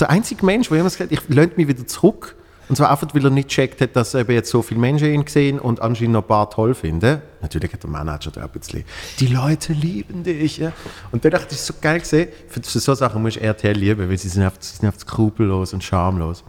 Der 0.00 0.08
einzige 0.08 0.46
Mensch, 0.46 0.68
der 0.68 0.78
jemals 0.78 0.96
gesagt 0.96 1.12
hat, 1.12 1.18
ich 1.18 1.28
lönt 1.28 1.58
mich 1.58 1.68
wieder 1.68 1.86
zurück. 1.86 2.34
Und 2.68 2.76
zwar 2.76 2.90
einfach, 2.90 3.08
weil 3.14 3.24
er 3.24 3.30
nicht 3.30 3.48
gecheckt 3.48 3.80
hat, 3.80 3.96
dass 3.96 4.14
eben 4.14 4.30
jetzt 4.32 4.50
so 4.50 4.60
viele 4.62 4.78
Menschen 4.80 5.08
ihn 5.08 5.24
sehen 5.26 5.58
und 5.58 5.80
anscheinend 5.80 6.12
noch 6.12 6.22
ein 6.22 6.28
paar 6.28 6.50
toll 6.50 6.74
finden. 6.74 7.22
Natürlich 7.40 7.72
hat 7.72 7.82
der 7.82 7.90
Manager 7.90 8.30
da 8.30 8.42
ein 8.42 8.50
bisschen, 8.50 8.84
die 9.20 9.28
Leute 9.28 9.72
lieben 9.72 10.22
dich. 10.22 10.58
Ja? 10.58 10.72
Und 11.10 11.24
dann 11.24 11.30
dachte 11.32 11.44
ich, 11.46 11.50
das 11.52 11.60
ist 11.60 11.66
so 11.66 11.74
geil 11.80 12.00
gesehen. 12.00 12.28
Für, 12.48 12.62
für 12.62 12.78
so 12.80 12.94
Sachen 12.94 13.22
muss 13.22 13.36
ich 13.36 13.42
RTL 13.42 13.72
lieben, 13.76 14.08
weil 14.10 14.18
sie 14.18 14.28
sind 14.28 14.42
einfach, 14.42 14.58
sie 14.60 14.76
sind 14.76 14.86
einfach 14.86 15.00
skrupellos 15.00 15.72
und 15.72 15.82
schamlos. 15.82 16.44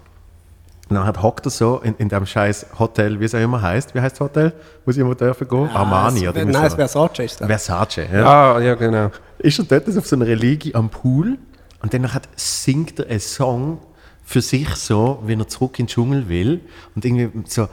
Und 0.90 0.96
dann 0.96 1.06
hat 1.06 1.22
hockt 1.22 1.46
er 1.46 1.52
so 1.52 1.78
in, 1.84 1.94
in 2.00 2.10
dem 2.10 2.26
scheiß 2.26 2.66
Hotel, 2.80 3.20
wie 3.20 3.26
es 3.26 3.36
auch 3.36 3.40
immer 3.40 3.62
heißt. 3.62 3.94
Wie 3.94 4.02
heißt 4.02 4.16
das 4.16 4.20
Hotel? 4.22 4.54
Wo 4.86 4.92
sie 4.92 5.02
immer 5.02 5.14
dürfen 5.16 5.48
gehen? 5.48 5.70
Armani 5.70 6.26
Ah, 6.26 6.32
oder 6.32 6.38
es- 6.40 6.42
irgendwie 6.42 6.58
Nein, 6.58 6.66
es 6.66 6.74
Versace. 6.74 7.20
ist 7.20 7.42
ich. 7.42 7.48
Versace. 7.48 7.98
Ja 8.12 8.56
Ah, 8.56 8.60
ja, 8.60 8.74
genau. 8.76 9.12
ist 9.38 9.60
er 9.60 9.66
dort 9.66 9.96
auf 9.98 10.08
so 10.08 10.16
einer 10.16 10.26
Liege 10.26 10.74
am 10.74 10.90
Pool 10.90 11.38
und 11.84 11.94
dann 11.94 12.12
hat, 12.12 12.28
singt 12.36 13.00
er 13.00 13.08
einen 13.08 13.20
Song 13.20 13.78
für 14.30 14.42
sich 14.44 14.70
so, 14.76 15.18
wenn 15.24 15.40
er 15.40 15.48
zurück 15.48 15.80
in 15.80 15.88
den 15.88 15.90
Dschungel 15.90 16.30
will 16.30 16.62
und 16.96 17.04
irgendwie 17.04 17.32
so 17.46 17.68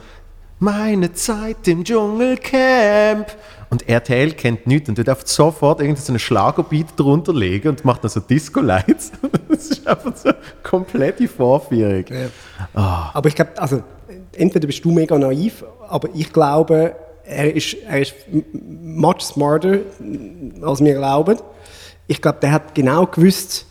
meine 0.57 1.13
Zeit 1.13 1.67
im 1.67 1.83
Dschungelcamp 1.83 3.27
und 3.69 3.87
RTL 3.87 4.31
kennt 4.31 4.65
nichts 4.65 4.89
und 4.89 4.95
tut 4.95 5.07
einfach 5.07 5.27
sofort 5.27 5.81
irgendwie 5.81 6.01
so 6.01 6.11
einen 6.11 6.17
Schlagerbeat 6.17 6.87
drunter 6.95 7.31
legen 7.31 7.69
und 7.69 7.85
macht 7.85 8.03
dann 8.03 8.09
so 8.09 8.21
Disco-Lights. 8.21 9.11
Das 9.49 9.67
ist 9.67 9.87
einfach 9.87 10.15
so 10.17 10.29
eine 10.29 10.37
komplette 10.63 11.27
Vorführung. 11.27 12.05
Aber 12.73 13.29
ich 13.29 13.35
glaube, 13.35 13.51
also, 13.57 13.83
entweder 14.33 14.65
bist 14.65 14.83
du 14.83 14.91
mega 14.91 15.15
naiv, 15.15 15.63
aber 15.87 16.09
ich 16.15 16.33
glaube, 16.33 16.95
er 17.23 17.55
ist, 17.55 17.75
er 17.87 18.01
ist 18.01 18.15
much 18.51 19.21
smarter, 19.21 19.79
als 20.63 20.83
wir 20.83 20.95
glauben. 20.95 21.37
Ich 22.07 22.19
glaube, 22.19 22.39
der 22.41 22.51
hat 22.51 22.73
genau 22.73 23.05
gewusst, 23.05 23.66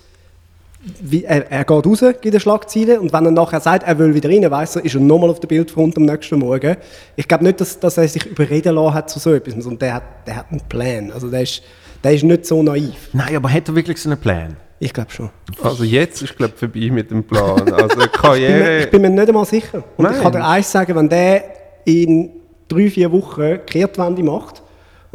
wie, 1.00 1.24
er, 1.24 1.50
er 1.50 1.64
geht 1.64 1.86
raus, 1.86 2.00
gibt 2.20 2.26
eine 2.26 2.40
Schlagzeile 2.40 3.00
und 3.00 3.12
wenn 3.12 3.24
er 3.24 3.30
nachher 3.32 3.60
sagt, 3.60 3.86
er 3.86 3.98
will 3.98 4.14
wieder 4.14 4.28
rein, 4.28 4.48
weiss 4.50 4.76
er, 4.76 4.84
ist 4.84 4.94
er 4.94 5.00
nochmal 5.00 5.30
auf 5.30 5.40
der 5.40 5.48
Bildfront 5.48 5.96
am 5.96 6.04
nächsten 6.04 6.38
Morgen. 6.38 6.76
Ich 7.16 7.26
glaube 7.26 7.44
nicht, 7.44 7.60
dass, 7.60 7.78
dass 7.80 7.98
er 7.98 8.06
sich 8.06 8.24
überreden 8.26 8.74
lassen 8.74 8.94
hat 8.94 9.10
zu 9.10 9.18
so 9.18 9.32
etwas, 9.34 9.54
sondern 9.54 9.78
der 9.80 9.94
hat, 9.94 10.02
der 10.26 10.36
hat 10.36 10.46
einen 10.50 10.60
Plan. 10.68 11.10
Also 11.10 11.28
der 11.30 11.42
ist, 11.42 11.62
der 12.04 12.12
ist 12.14 12.22
nicht 12.22 12.46
so 12.46 12.62
naiv. 12.62 13.08
Nein, 13.12 13.36
aber 13.36 13.52
hat 13.52 13.68
er 13.68 13.74
wirklich 13.74 14.00
so 14.00 14.08
einen 14.08 14.18
Plan? 14.20 14.56
Ich 14.78 14.92
glaube 14.92 15.10
schon. 15.10 15.30
Also, 15.62 15.84
jetzt 15.84 16.20
ist, 16.22 16.36
glaube 16.36 16.52
ich, 16.54 16.60
vorbei 16.60 16.90
mit 16.92 17.10
dem 17.10 17.24
Plan. 17.24 17.62
Also, 17.72 17.86
Ich 17.86 17.88
bin, 17.88 17.98
mir, 17.98 18.08
Karriere. 18.08 18.78
ich 18.80 18.90
bin 18.90 19.02
mir 19.02 19.10
nicht 19.10 19.28
einmal 19.28 19.44
sicher. 19.46 19.82
Und 19.96 20.04
Nein. 20.04 20.14
ich 20.16 20.22
kann 20.22 20.32
dir 20.32 20.46
eins 20.46 20.70
sagen, 20.70 20.94
wenn 20.94 21.08
der 21.08 21.44
in 21.86 22.30
drei, 22.68 22.90
vier 22.90 23.10
Wochen 23.10 23.40
die 23.42 23.58
Kehrtwende 23.66 24.22
macht 24.22 24.62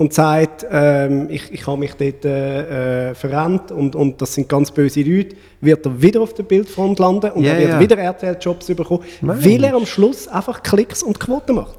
und 0.02 0.12
sagt, 0.14 0.66
ähm, 0.72 1.28
ich, 1.30 1.54
ich 1.54 1.68
habe 1.68 1.78
mich 1.78 1.94
dort 1.94 2.26
äh, 2.26 3.12
äh, 3.12 3.14
verrennt 3.14 3.72
und, 3.72 3.96
und 3.96 4.20
das 4.20 4.34
sind 4.34 4.50
ganz 4.50 4.72
böse 4.72 5.04
Leute, 5.04 5.36
wird 5.62 5.86
er 5.86 6.02
wieder 6.02 6.22
auf 6.22 6.34
der 6.34 6.42
Bildfront 6.42 6.98
landen 6.98 7.30
und 7.34 7.44
Ja, 7.44 7.54
er 7.54 7.60
wird 7.60 7.70
ja. 7.70 7.80
wieder 7.80 7.98
RTL-Jobs 8.00 8.66
bekommen, 8.66 9.04
weil 9.22 9.64
er 9.64 9.76
am 9.76 9.86
Schluss 9.86 10.28
einfach 10.28 10.64
Klicks 10.64 11.04
und 11.04 11.20
Quoten 11.20 11.54
macht. 11.54 11.78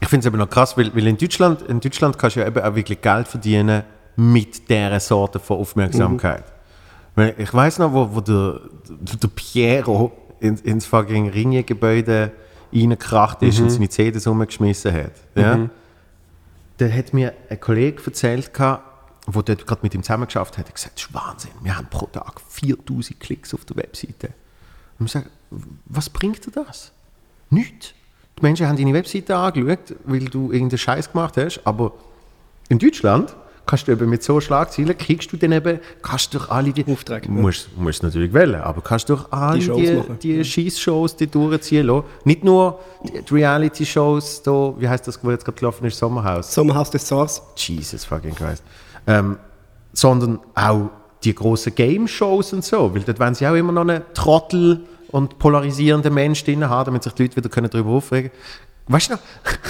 Ich 0.00 0.08
finde 0.08 0.22
es 0.22 0.26
aber 0.26 0.38
noch 0.38 0.50
krass, 0.50 0.76
weil, 0.76 0.92
weil 0.96 1.06
in, 1.06 1.16
Deutschland, 1.16 1.62
in 1.62 1.78
Deutschland 1.78 2.18
kannst 2.18 2.34
du 2.34 2.40
ja 2.40 2.48
eben 2.48 2.60
auch 2.60 2.74
wirklich 2.74 3.00
Geld 3.00 3.28
verdienen 3.28 3.84
mit 4.16 4.68
dieser 4.68 4.98
Sorte 4.98 5.38
von 5.38 5.58
Aufmerksamkeit. 5.58 6.44
Weil 7.14 7.34
Ich 7.38 7.54
weiß 7.54 7.78
noch, 7.78 7.92
wo, 7.92 8.08
wo 8.12 8.20
der, 8.20 8.62
der 9.22 9.28
Piero 9.28 10.10
in, 10.40 10.56
ins 10.56 10.86
fucking 10.86 11.30
Ringe-Gebäude 11.30 12.32
reingekracht 12.74 13.42
ist 13.42 13.60
und 13.60 13.70
seine 13.70 13.88
CDs 13.88 14.26
umgeschmissen 14.26 14.92
hat. 14.92 15.12
Ja? 15.36 15.68
Da 16.78 16.88
hat 16.88 17.14
mir 17.14 17.32
ein 17.48 17.60
Kollege 17.60 18.02
erzählt, 18.04 18.50
der 18.58 18.82
dort 19.26 19.66
gerade 19.66 19.80
mit 19.82 19.94
ihm 19.94 20.02
zusammengeschafft 20.02 20.58
hat, 20.58 20.66
er 20.66 20.72
gesagt, 20.72 20.96
das 20.96 21.04
ist 21.06 21.14
Wahnsinn, 21.14 21.52
wir 21.62 21.76
haben 21.76 21.86
pro 21.88 22.06
Tag 22.06 22.40
4000 22.48 23.18
Klicks 23.18 23.54
auf 23.54 23.64
der 23.64 23.76
Webseite. 23.76 24.30
Und 24.98 25.06
ich 25.06 25.12
sage, 25.12 25.26
was 25.86 26.10
bringt 26.10 26.44
dir 26.46 26.50
das? 26.50 26.92
Nichts. 27.50 27.94
Die 28.38 28.42
Menschen 28.42 28.68
haben 28.68 28.76
deine 28.76 28.92
Webseite 28.92 29.36
angeschaut, 29.36 29.96
weil 30.04 30.26
du 30.26 30.52
irgendeinen 30.52 30.78
Scheiß 30.78 31.10
gemacht 31.10 31.36
hast, 31.36 31.60
aber 31.64 31.92
in 32.68 32.78
Deutschland 32.78 33.34
kannst 33.66 33.88
du 33.88 33.92
eben 33.92 34.08
mit 34.08 34.22
so 34.22 34.40
Schlagzeilen, 34.40 34.96
kriegst 34.96 35.32
du 35.32 35.36
dann 35.36 35.52
eben, 35.52 35.80
kannst 36.00 36.32
du 36.32 36.38
durch 36.38 36.50
alle 36.50 36.72
die... 36.72 36.86
Aufträge, 36.86 37.26
ja. 37.26 37.32
Musst, 37.32 37.68
musst 37.76 38.02
natürlich 38.02 38.32
wählen, 38.32 38.60
aber 38.60 38.80
kannst 38.80 39.08
durch 39.08 39.24
alle 39.32 39.58
Die 39.58 39.64
Shows 39.64 39.80
die, 39.80 39.92
machen. 39.92 40.18
die 40.22 40.44
Schießshows 40.44 41.16
die 41.16 41.26
durchziehen 41.26 41.86
lassen. 41.86 42.06
Nicht 42.24 42.44
nur 42.44 42.78
die 43.04 43.22
die 43.22 43.34
Reality-Shows, 43.34 44.42
wie 44.78 44.88
heißt 44.88 45.06
das, 45.08 45.22
wo 45.22 45.30
jetzt 45.30 45.44
gerade 45.44 45.58
gelaufen 45.58 45.84
ist, 45.86 45.98
Sommerhaus. 45.98 46.52
Sommerhaus 46.54 46.90
des 46.90 47.06
Stars. 47.06 47.42
Jesus 47.56 48.04
fucking 48.04 48.34
Christ. 48.34 48.62
Ähm, 49.06 49.36
sondern 49.92 50.38
auch 50.54 50.90
die 51.24 51.34
großen 51.34 51.74
Game-Shows 51.74 52.52
und 52.52 52.64
so, 52.64 52.94
weil 52.94 53.02
dort 53.02 53.18
wollen 53.18 53.34
sie 53.34 53.46
auch 53.46 53.54
immer 53.54 53.72
noch 53.72 53.82
einen 53.82 54.02
Trottel 54.14 54.84
und 55.10 55.38
polarisierenden 55.38 56.12
Mensch 56.12 56.44
drin 56.44 56.68
haben, 56.68 56.86
damit 56.86 57.02
sich 57.02 57.12
die 57.14 57.22
Leute 57.22 57.36
wieder 57.36 57.48
können 57.48 57.70
darüber 57.70 57.90
aufregen 57.90 58.30
können. 58.30 58.42
Weißt 58.88 59.10
du 59.10 59.14
noch, 59.14 59.20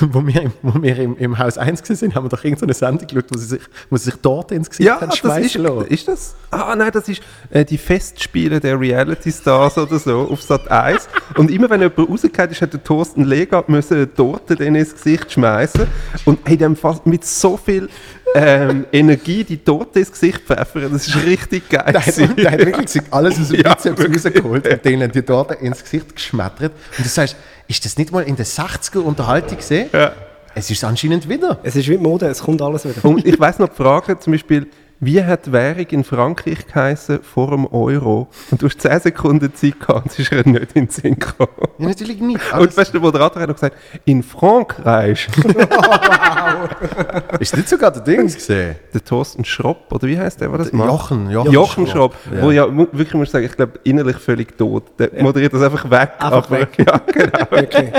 wo 0.12 0.26
wir, 0.26 0.42
im, 0.42 0.52
wo 0.62 0.83
wir 0.83 0.98
im, 0.98 1.16
im 1.16 1.38
Haus 1.38 1.57
1 1.57 1.83
gewesen 1.83 1.96
sind, 1.96 2.14
haben 2.14 2.26
wir 2.26 2.29
doch 2.29 2.44
irgendeine 2.44 2.74
Sendung 2.74 3.07
geschaut, 3.07 3.24
wo 3.31 3.38
sie 3.38 3.46
sich, 3.46 3.62
wo 3.88 3.96
sie 3.96 4.05
sich 4.11 4.16
dort 4.20 4.52
ins 4.52 4.68
Gesicht 4.68 4.87
Ja, 4.87 5.00
haben 5.00 5.11
schmeißen 5.11 5.62
lassen. 5.62 5.87
ist 5.87 6.07
das? 6.09 6.35
Ah, 6.50 6.76
nein, 6.76 6.90
das 6.92 7.09
ist 7.09 7.22
äh, 7.50 7.64
die 7.64 7.79
Festspiele 7.79 8.61
der 8.61 8.79
Reality 8.79 9.33
Stars 9.33 9.79
oder 9.79 9.98
so 9.98 10.29
auf 10.31 10.42
Sat 10.42 10.70
1. 10.70 11.09
Und 11.37 11.50
immer 11.50 11.70
wenn 11.70 11.81
jemand 11.81 11.98
rausgekommen 11.98 12.50
ist, 12.50 12.61
hat 12.61 12.74
der 12.74 12.85
Thorsten 12.85 13.24
Lega 13.24 13.64
müssen 13.68 14.09
denen 14.48 14.74
ins 14.74 14.92
Gesicht 14.94 15.33
schmeißen 15.33 15.87
und 16.26 16.46
hat 16.46 16.61
dem 16.61 16.76
fast 16.76 17.07
mit 17.07 17.24
so 17.24 17.57
viel 17.57 17.88
ähm, 18.35 18.87
Energie 18.93 19.45
die 19.45 19.59
Torte 19.59 20.01
ins 20.01 20.11
Gesicht 20.11 20.41
pfeffern. 20.41 20.93
Das 20.93 21.07
ist 21.07 21.25
richtig 21.25 21.69
geil. 21.69 21.93
Der 21.93 22.05
hat, 22.05 22.17
der 22.39 22.51
hat 22.51 22.59
wirklich 22.59 22.87
gesagt, 22.87 23.12
alles 23.12 23.41
aus 23.41 23.49
dem 23.49 23.61
Ja, 23.65 23.75
Bizeps 23.75 24.27
rausgeholt 24.27 24.69
und 24.69 24.85
denen 24.85 25.11
die 25.11 25.23
dort 25.25 25.61
ins 25.62 25.83
Gesicht 25.83 26.15
geschmettert. 26.15 26.73
Und 26.99 27.05
du 27.05 27.09
sagst, 27.09 27.37
ist 27.69 27.85
das 27.85 27.97
nicht 27.97 28.12
mal 28.12 28.23
in 28.23 28.37
der 28.37 28.47
60er 28.47 28.99
Unterhaltung 28.99 29.57
gesehen? 29.57 29.89
Ja. 29.93 30.12
Es 30.55 30.71
ist 30.71 30.83
anscheinend 30.85 31.29
wieder. 31.29 31.59
Es 31.62 31.77
ist 31.77 31.89
wie 31.89 31.99
Mode, 31.99 32.27
es 32.29 32.43
kommt 32.43 32.62
alles 32.62 32.85
wieder. 32.85 33.05
Und 33.05 33.27
ich 33.27 33.39
weiß 33.39 33.59
noch 33.59 33.69
die 33.69 33.77
Frage, 33.77 34.19
zum 34.19 34.33
Beispiel, 34.33 34.67
wie 34.98 35.22
hat 35.22 35.46
die 35.46 35.52
Währung 35.52 35.87
in 35.90 36.04
Frankreich 36.04 36.66
geheißen 36.66 37.22
vor 37.22 37.50
dem 37.50 37.66
Euro? 37.66 38.28
Und 38.50 38.62
du 38.62 38.66
hast 38.66 38.80
10 38.80 39.00
Sekunden 39.00 39.54
Zeit 39.54 39.78
gehabt 39.78 40.04
und 40.04 40.12
es 40.12 40.18
ist 40.18 40.32
ihr 40.32 40.46
nicht 40.46 40.72
in 40.72 40.87
den 40.87 40.88
Sinn 40.88 41.18
gekommen. 41.18 41.50
Ja, 41.78 41.88
natürlich 41.88 42.20
nicht. 42.20 42.40
Und 42.54 42.76
weißt 42.76 42.88
du, 42.88 42.92
der 42.92 43.00
Moderator 43.02 43.42
hat 43.42 43.48
noch 43.48 43.56
gesagt, 43.56 43.76
in 44.06 44.22
Frankreich. 44.22 45.28
ist 47.40 47.56
nicht 47.56 47.68
sogar 47.68 47.90
der 47.90 48.02
Dings 48.02 48.35
gesehen? 48.35 48.76
der 48.94 49.04
Thorsten 49.04 49.44
Schropp, 49.44 49.92
oder 49.92 50.06
wie 50.09 50.18
heißt 50.18 50.40
der, 50.40 50.48
der 50.48 50.59
das 50.59 50.72
macht? 50.72 50.88
Jochen, 50.88 51.30
Jochen, 51.30 51.52
Jochen 51.52 51.87
Schropp, 51.87 52.14
Ja. 52.35 52.42
wo 52.42 52.50
ja 52.50 52.66
wirklich 52.74 53.12
muss 53.14 53.28
ich 53.28 53.32
sagen, 53.32 53.44
ich 53.44 53.54
glaube 53.56 53.78
innerlich 53.85 54.16
völlig 54.16 54.56
tot. 54.56 54.85
Der 54.98 55.11
moderiert 55.22 55.52
das 55.52 55.62
einfach 55.62 55.90
weg. 55.90 56.12
Einfach 56.18 56.50
aber, 56.50 56.61
weg. 56.61 56.68
Ja, 56.78 56.98
genau. 57.06 57.46
Okay. 57.66 57.92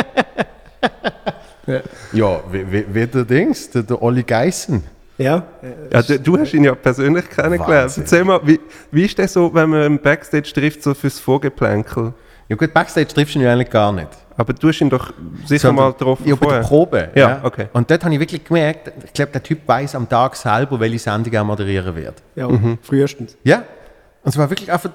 Ja, 2.13 2.39
wie, 2.49 2.71
wie, 2.71 2.85
wie 2.89 3.07
der 3.07 3.25
Dings, 3.25 3.69
der, 3.69 3.83
der 3.83 4.01
Olli 4.01 4.23
Geissen. 4.23 4.83
Ja, 5.17 5.43
Ja, 5.91 6.01
du, 6.03 6.19
du 6.19 6.37
hast 6.37 6.53
ihn 6.53 6.63
ja 6.63 6.75
persönlich 6.75 7.27
kennengelernt. 7.29 7.67
Wahnsinn. 7.69 8.03
Erzähl 8.03 8.23
mal, 8.23 8.39
wie, 8.43 8.59
wie 8.91 9.05
ist 9.05 9.17
das 9.17 9.33
so, 9.33 9.51
wenn 9.53 9.69
man 9.69 9.81
im 9.83 9.99
Backstage 9.99 10.51
trifft, 10.53 10.83
so 10.83 10.93
fürs 10.93 11.19
Vorgeplänkel? 11.19 12.13
Ja 12.49 12.55
gut, 12.55 12.73
Backstage 12.73 13.07
triffst 13.07 13.35
du 13.35 13.39
ihn 13.39 13.45
ja 13.45 13.51
eigentlich 13.53 13.69
gar 13.69 13.91
nicht. 13.91 14.09
Aber 14.37 14.53
du 14.53 14.67
hast 14.69 14.79
ihn 14.79 14.89
doch 14.89 15.11
sicher 15.45 15.67
Sondern- 15.69 15.85
mal 15.85 15.91
getroffen 15.93 16.27
Ja, 16.27 16.35
bei 16.35 16.39
der 16.45 16.49
vorher. 16.49 16.61
Probe. 16.61 17.09
Ja, 17.15 17.39
okay. 17.43 17.67
Und 17.73 17.89
dort 17.89 18.03
habe 18.03 18.13
ich 18.13 18.19
wirklich 18.19 18.43
gemerkt, 18.45 18.91
ich 19.05 19.13
glaube, 19.13 19.31
der 19.31 19.41
Typ 19.43 19.67
weiß 19.67 19.95
am 19.95 20.07
Tag 20.07 20.35
selber, 20.35 20.79
welche 20.79 20.99
Sendung 20.99 21.33
er 21.33 21.43
moderieren 21.43 21.95
wird. 21.95 22.21
ja 22.35 22.47
Mhm. 22.47 22.77
frühestens. 22.83 23.35
Ja. 23.43 23.63
Und 24.23 24.29
es 24.31 24.37
war 24.37 24.49
wirklich 24.49 24.71
einfach, 24.71 24.91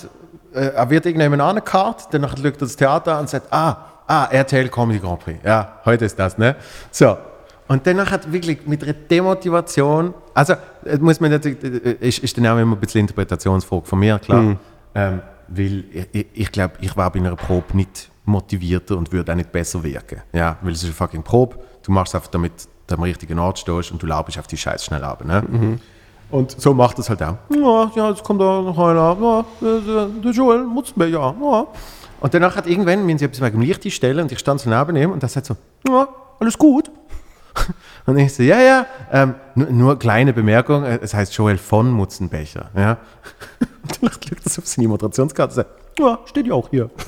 äh, 0.54 0.60
er 0.66 0.88
wird 0.90 1.04
irgendjemand 1.06 1.42
angekarrt, 1.42 2.08
dann 2.12 2.20
nachher 2.20 2.36
schaut 2.36 2.44
er 2.46 2.52
das 2.52 2.76
Theater 2.76 3.14
an 3.14 3.20
und 3.22 3.28
sagt, 3.30 3.46
ah, 3.52 3.76
ah, 4.06 4.26
RTL 4.30 4.68
Comedy 4.68 5.00
Grand 5.00 5.18
Prix. 5.20 5.38
Ja, 5.44 5.80
heute 5.84 6.04
ist 6.04 6.16
das, 6.18 6.38
ne? 6.38 6.54
So. 6.92 7.16
Und 7.72 7.86
dann 7.86 8.10
hat 8.10 8.30
wirklich 8.30 8.66
mit 8.66 8.82
einer 8.82 8.92
Demotivation, 8.92 10.12
also 10.34 10.52
äh, 10.84 10.98
muss 10.98 11.20
man 11.20 11.30
natürlich, 11.30 11.64
äh, 11.64 12.06
ist, 12.06 12.18
ist 12.18 12.36
dann 12.36 12.46
auch 12.46 12.58
immer 12.58 12.76
ein 12.76 12.80
bisschen 12.80 13.00
Interpretationsfrage 13.00 13.86
von 13.86 13.98
mir, 13.98 14.18
klar. 14.18 14.58
Ähm, 14.94 15.22
weil 15.48 15.84
ich, 16.12 16.26
ich, 16.34 16.52
glaube, 16.52 16.74
ich 16.82 16.94
war 16.98 17.10
bei 17.10 17.20
einer 17.20 17.34
Probe 17.34 17.74
nicht 17.74 18.10
motivierter 18.26 18.98
und 18.98 19.10
würde 19.10 19.32
auch 19.32 19.36
nicht 19.36 19.50
besser 19.50 19.82
wirken. 19.82 20.20
Ja, 20.34 20.58
weil 20.60 20.72
es 20.72 20.80
ist 20.80 20.84
eine 20.84 20.92
fucking 20.92 21.22
Probe. 21.22 21.56
Du 21.82 21.92
machst 21.92 22.10
es 22.10 22.16
einfach, 22.16 22.30
damit 22.30 22.52
du 22.86 22.94
am 22.94 23.02
richtigen 23.04 23.38
Ort 23.38 23.60
stehst 23.60 23.90
und 23.90 24.02
du 24.02 24.06
laubst 24.06 24.38
auf 24.38 24.46
die 24.46 24.58
Scheiße 24.58 24.84
schnell 24.84 25.02
ab. 25.02 25.24
Ne? 25.24 25.78
Und 26.30 26.60
so 26.60 26.74
macht 26.74 26.98
es 26.98 27.08
halt 27.08 27.22
auch. 27.22 27.36
Ja, 27.48 27.90
ja, 27.96 28.10
jetzt 28.10 28.22
kommt 28.22 28.42
da 28.42 28.60
noch 28.60 28.78
einer. 28.78 29.16
Ja, 29.18 29.44
der, 29.62 30.08
der 30.08 30.30
Joel 30.30 30.64
Mutzbecher. 30.64 31.34
Ja. 31.40 31.66
Und 32.20 32.34
danach 32.34 32.54
hat 32.54 32.66
irgendwann, 32.66 33.08
wenn 33.08 33.16
sie 33.16 33.24
etwas 33.24 33.40
wegen 33.40 33.60
dem 33.60 33.62
Licht 33.62 33.90
stellen 33.90 34.20
und 34.20 34.30
ich 34.30 34.40
stand 34.40 34.60
so 34.60 34.68
neben 34.68 34.94
ihm 34.94 35.10
und 35.10 35.22
er 35.22 35.30
sagt 35.30 35.46
so, 35.46 35.56
ja, 35.88 36.06
alles 36.38 36.58
gut. 36.58 36.90
Und 38.06 38.18
ich 38.18 38.34
so, 38.34 38.42
ja, 38.42 38.60
ja, 38.60 38.86
ähm, 39.12 39.34
nur, 39.54 39.70
nur 39.70 39.98
kleine 39.98 40.32
Bemerkung, 40.32 40.84
äh, 40.84 40.98
es 41.02 41.14
heißt 41.14 41.34
Joel 41.34 41.58
von 41.58 41.90
Mutzenbecher. 41.90 42.70
Ja. 42.76 42.98
Und 44.00 44.12
schaut 44.12 44.44
er 44.44 44.50
so 44.50 44.62
auf 44.62 44.68
seine 44.68 44.88
Moderationskarte 44.88 45.54
sagt, 45.54 45.70
ja, 45.98 46.18
steht 46.26 46.46
ja 46.46 46.54
auch 46.54 46.68
hier. 46.70 46.90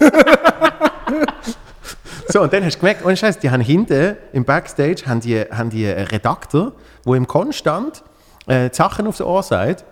So, 2.26 2.40
und 2.40 2.52
dann 2.52 2.64
hast 2.64 2.76
du 2.76 2.80
gemerkt, 2.80 3.04
ohne 3.04 3.16
Scheiß, 3.16 3.38
die 3.38 3.50
haben 3.50 3.60
hinten 3.60 4.16
im 4.32 4.44
Backstage 4.44 5.02
haben 5.06 5.20
die, 5.20 5.40
haben 5.40 5.70
die 5.70 5.86
einen 5.86 6.06
Redakteur, 6.06 6.72
der 7.06 7.14
im 7.14 7.26
konstant 7.26 8.02
äh, 8.46 8.70
die 8.70 8.74
Sachen 8.74 9.06
aufs 9.06 9.20
Ohr 9.20 9.42
sagt 9.42 9.84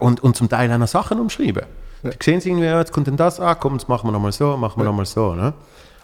und, 0.00 0.22
und 0.22 0.36
zum 0.36 0.48
Teil 0.48 0.70
auch 0.72 0.78
noch 0.78 0.88
Sachen 0.88 1.20
umschreiben. 1.20 1.64
Die 2.02 2.10
sehen 2.22 2.40
sie 2.40 2.50
irgendwie, 2.50 2.66
ja, 2.66 2.78
jetzt 2.78 2.92
kommt 2.92 3.06
denn 3.06 3.16
das, 3.16 3.40
ah 3.40 3.54
komm, 3.54 3.74
jetzt 3.74 3.88
machen 3.88 4.08
wir 4.08 4.12
nochmal 4.12 4.32
so, 4.32 4.56
machen 4.56 4.80
wir 4.80 4.84
nochmal 4.84 5.06
so. 5.06 5.34
Ne? 5.34 5.52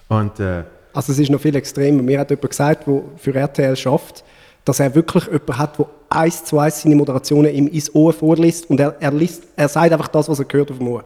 Und 0.08 0.38
äh, 0.40 0.64
Also 0.94 1.12
es 1.12 1.18
ist 1.18 1.30
noch 1.30 1.40
viel 1.40 1.54
extremer. 1.56 2.02
Mir 2.02 2.20
hat 2.20 2.30
jemand 2.30 2.48
gesagt, 2.50 2.86
der 2.86 3.02
für 3.16 3.34
RTL 3.34 3.76
schafft, 3.76 4.24
dass 4.64 4.80
er 4.80 4.94
wirklich 4.94 5.24
jemanden 5.26 5.58
hat, 5.58 5.78
der 5.78 5.86
eins 6.08 6.44
zu 6.44 6.58
eins 6.58 6.80
seine 6.82 6.94
Moderationen 6.94 7.52
ihm 7.54 7.66
ins 7.66 7.94
Ohr 7.94 8.12
vorliest 8.12 8.70
und 8.70 8.80
er, 8.80 8.96
er, 9.00 9.12
liest, 9.12 9.42
er 9.56 9.68
sagt 9.68 9.92
einfach 9.92 10.08
das, 10.08 10.28
was 10.28 10.38
er 10.38 10.46
hört 10.50 10.70
auf 10.70 10.78
dem 10.78 10.88
Ohr. 10.88 11.04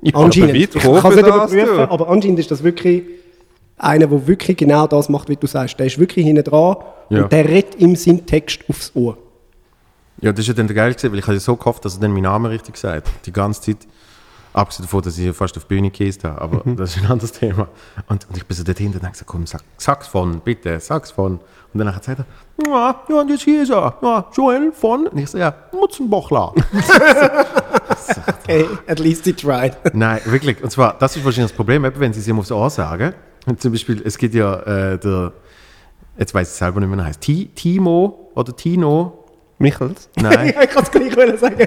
anscheinend. 0.12 0.54
wie 0.54 0.62
Ich 0.64 0.70
kann 0.72 0.94
es 0.96 1.16
nicht 1.16 1.26
überprüfen, 1.26 1.76
du? 1.76 1.90
aber 1.90 2.08
anscheinend 2.08 2.38
ist 2.38 2.50
das 2.50 2.62
wirklich 2.62 3.02
einer, 3.78 4.06
der 4.06 4.26
wirklich 4.26 4.56
genau 4.56 4.86
das 4.86 5.08
macht, 5.08 5.28
wie 5.28 5.36
du 5.36 5.46
sagst. 5.46 5.78
Der 5.78 5.86
ist 5.86 5.98
wirklich 5.98 6.24
hinten 6.24 6.44
dran 6.44 6.76
Ja. 7.10 7.24
und 7.24 7.32
der 7.32 7.46
redet 7.48 7.74
ihm 7.80 7.94
seinen 7.96 8.24
Text 8.24 8.60
aufs 8.68 8.92
Ohr. 8.94 9.18
ja, 10.22 10.32
das 10.32 10.40
ist 10.40 10.48
ja 10.48 10.54
dann 10.54 10.66
geil 10.68 10.94
gewesen, 10.94 11.12
weil 11.12 11.18
ich 11.18 11.26
hatte 11.26 11.40
so 11.40 11.56
gehofft, 11.56 11.84
dass 11.84 11.96
er 11.96 12.00
dann 12.00 12.12
meinen 12.12 12.22
Namen 12.22 12.46
richtig 12.46 12.76
sagt. 12.76 13.08
Die 13.26 13.32
ganze 13.32 13.60
Zeit. 13.60 13.78
Abgesehen 14.56 14.86
davon, 14.86 15.02
dass 15.02 15.18
ich 15.18 15.36
fast 15.36 15.56
auf 15.58 15.64
die 15.64 15.68
Bühne 15.74 15.90
gekäst 15.90 16.24
habe, 16.24 16.40
aber 16.40 16.62
das 16.76 16.96
ist 16.96 17.04
ein 17.04 17.10
anderes 17.10 17.30
Thema. 17.32 17.68
Und, 18.08 18.26
und 18.28 18.36
ich 18.38 18.46
bin 18.46 18.56
so 18.56 18.64
dort 18.64 18.78
hinten 18.78 18.96
und 18.96 19.02
habe 19.02 19.12
gesagt, 19.12 19.28
komm, 19.30 19.46
sag, 19.46 19.60
sag's 19.76 20.06
von, 20.06 20.40
bitte, 20.40 20.80
sag's 20.80 21.10
von. 21.10 21.32
Und 21.34 21.78
danach 21.78 22.02
sagt 22.02 22.20
er, 22.20 22.26
ja, 22.66 23.04
ja, 23.08 23.20
und 23.20 23.28
jetzt 23.28 23.42
hier 23.42 23.62
ist 23.64 23.70
er, 23.70 23.98
ja, 24.00 24.24
Joel 24.32 24.72
von. 24.72 25.08
Und 25.08 25.18
ich 25.18 25.28
so, 25.28 25.36
ja, 25.38 25.54
Mutzenbochler. 25.72 26.52
Okay, 28.44 28.66
at 28.86 28.98
least 29.00 29.24
he 29.24 29.32
tried. 29.32 29.76
Nein, 29.94 30.20
wirklich. 30.26 30.62
Und 30.62 30.70
zwar, 30.70 30.96
das 30.98 31.16
ist 31.16 31.24
wahrscheinlich 31.24 31.50
das 31.50 31.56
Problem, 31.56 31.82
wenn 31.82 32.12
sie 32.12 32.20
es 32.20 32.28
ihm 32.28 32.38
aufs 32.38 32.52
Ohr 32.52 32.70
sagen. 32.70 33.12
Und 33.46 33.60
zum 33.60 33.72
Beispiel, 33.72 34.00
es 34.04 34.16
gibt 34.16 34.34
ja 34.34 34.54
äh, 34.60 34.98
der, 34.98 35.32
jetzt 36.16 36.32
weiß 36.32 36.48
ich 36.48 36.54
selber 36.54 36.78
nicht 36.80 36.88
mehr, 36.88 36.98
wie 36.98 37.02
er 37.02 37.06
heißt, 37.06 37.20
Ti- 37.20 37.50
Timo 37.54 38.30
oder 38.34 38.54
Tino. 38.54 39.24
Michels? 39.58 40.08
Nein, 40.16 40.48
ich 40.62 40.70
kann 40.70 40.84
es 40.84 40.90
gleich 40.90 41.40
sagen. 41.40 41.66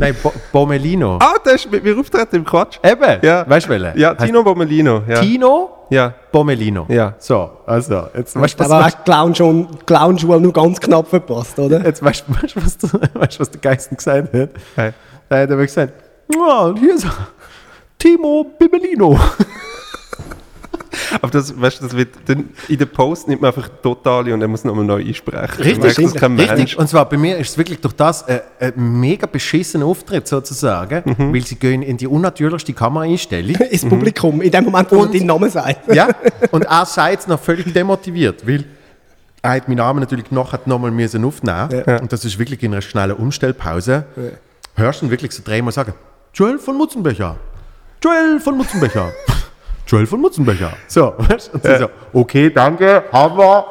Nein, 0.00 0.16
Bo 0.22 0.32
Bomelino. 0.52 1.18
Ah, 1.20 1.34
der 1.44 1.54
ist 1.54 1.70
mit 1.70 1.84
mir 1.84 1.96
auftreten 1.98 2.36
im 2.36 2.44
Quatsch. 2.44 2.78
Eben, 2.82 3.18
Ja. 3.22 3.48
weißt 3.48 3.66
du 3.66 3.70
welchen? 3.70 3.98
Ja, 3.98 4.14
Tino 4.14 4.42
Bommelino. 4.42 5.02
Ja. 5.06 5.20
Tino 5.20 5.70
ja. 5.90 6.12
Bomelino. 6.32 6.86
Ja. 6.88 7.14
So, 7.18 7.50
also, 7.66 8.08
jetzt 8.16 8.34
weißt 8.40 8.58
du, 8.58 8.64
Aber 8.64 8.78
was, 8.78 8.84
hast 8.86 8.98
die 8.98 9.02
Clown 9.04 9.34
schon, 9.34 9.68
die 9.70 9.84
Clown-Schule 9.86 10.40
nur 10.40 10.52
ganz 10.52 10.80
knapp 10.80 11.08
verpasst, 11.08 11.58
oder? 11.58 11.84
jetzt 11.84 12.02
weißt, 12.02 12.24
du, 12.26 12.34
weißt, 12.42 12.56
du, 12.56 12.64
was, 12.64 12.78
der, 12.78 12.90
weißt, 13.14 13.34
du, 13.36 13.40
was 13.40 13.50
der 13.50 13.60
Geisten 13.60 13.96
gesagt 13.96 14.32
hat? 14.34 14.50
Hey. 14.76 14.90
Da 15.28 15.38
hat 15.38 15.50
er 15.50 15.56
mir 15.56 15.66
gesagt, 15.66 15.92
und 16.28 16.78
hier 16.78 16.94
ist 16.94 17.04
er. 17.04 17.12
Timo 17.98 18.46
Bibelino. 18.58 19.18
Aber 21.22 21.30
das, 21.30 21.58
weißt 21.60 21.80
du, 21.80 21.84
das 21.84 21.96
wird 21.96 22.08
dann 22.26 22.50
in 22.68 22.78
der 22.78 22.86
Post 22.86 23.28
nimmt 23.28 23.40
man 23.42 23.48
einfach 23.54 23.68
totale 23.82 24.34
und 24.34 24.42
er 24.42 24.48
muss 24.48 24.64
nochmal 24.64 24.84
neu 24.84 25.00
einsprechen. 25.04 25.62
Richtig, 25.62 26.14
kein 26.14 26.38
richtig. 26.38 26.78
Und 26.78 26.88
zwar 26.88 27.08
bei 27.08 27.16
mir 27.16 27.38
ist 27.38 27.50
es 27.50 27.58
wirklich 27.58 27.80
durch 27.80 27.94
das 27.94 28.22
äh, 28.22 28.40
ein 28.60 28.98
mega 29.00 29.26
beschissener 29.26 29.86
Auftritt 29.86 30.26
sozusagen, 30.28 31.02
Mhm. 31.18 31.32
weil 31.34 31.46
sie 31.46 31.56
gehen 31.56 31.82
in 31.82 31.96
die 31.96 32.06
unnatürlichste 32.06 32.72
Kameraeinstellung. 32.72 33.54
Ins 33.70 33.84
Publikum, 33.88 34.40
in 34.42 34.50
dem 34.50 34.64
Moment, 34.64 34.90
wo 34.92 35.00
Und- 35.00 35.14
deinen 35.14 35.26
Namen 35.26 35.48
sagt. 35.50 35.94
ja, 35.94 36.08
und 36.50 36.64
er 36.64 36.86
sagt 36.86 37.20
es 37.20 37.26
noch 37.26 37.40
völlig 37.40 37.72
demotiviert, 37.72 38.46
weil 38.46 38.64
er 39.42 39.52
hat 39.52 39.68
meinen 39.68 39.78
Namen 39.78 40.00
natürlich 40.00 40.30
nachher 40.30 40.60
nochmal 40.66 40.90
müssen 40.90 41.24
aufnehmen 41.24 41.82
Ja. 41.86 41.98
und 42.00 42.12
das 42.12 42.24
ist 42.24 42.38
wirklich 42.38 42.62
in 42.62 42.72
einer 42.72 42.82
schnellen 42.82 43.16
Umstellpause. 43.16 44.04
Hörst 44.76 45.00
du 45.02 45.06
ihn 45.06 45.10
wirklich 45.10 45.32
so 45.32 45.42
dreimal 45.44 45.72
sagen, 45.72 45.94
Joel 46.34 46.58
von 46.58 46.76
Mutzenbecher, 46.76 47.36
Joel 48.04 48.38
von 48.40 48.56
Mutzenbecher, 48.56 49.12
Joel 49.90 50.06
von 50.06 50.20
Mutzenbecher. 50.20 50.72
So, 50.86 51.14
weißt 51.18 51.48
du? 51.48 51.54
Und 51.54 51.64
sie 51.64 51.78
so, 51.78 51.90
okay, 52.12 52.48
danke, 52.48 53.02
haben 53.10 53.36
wir. 53.36 53.66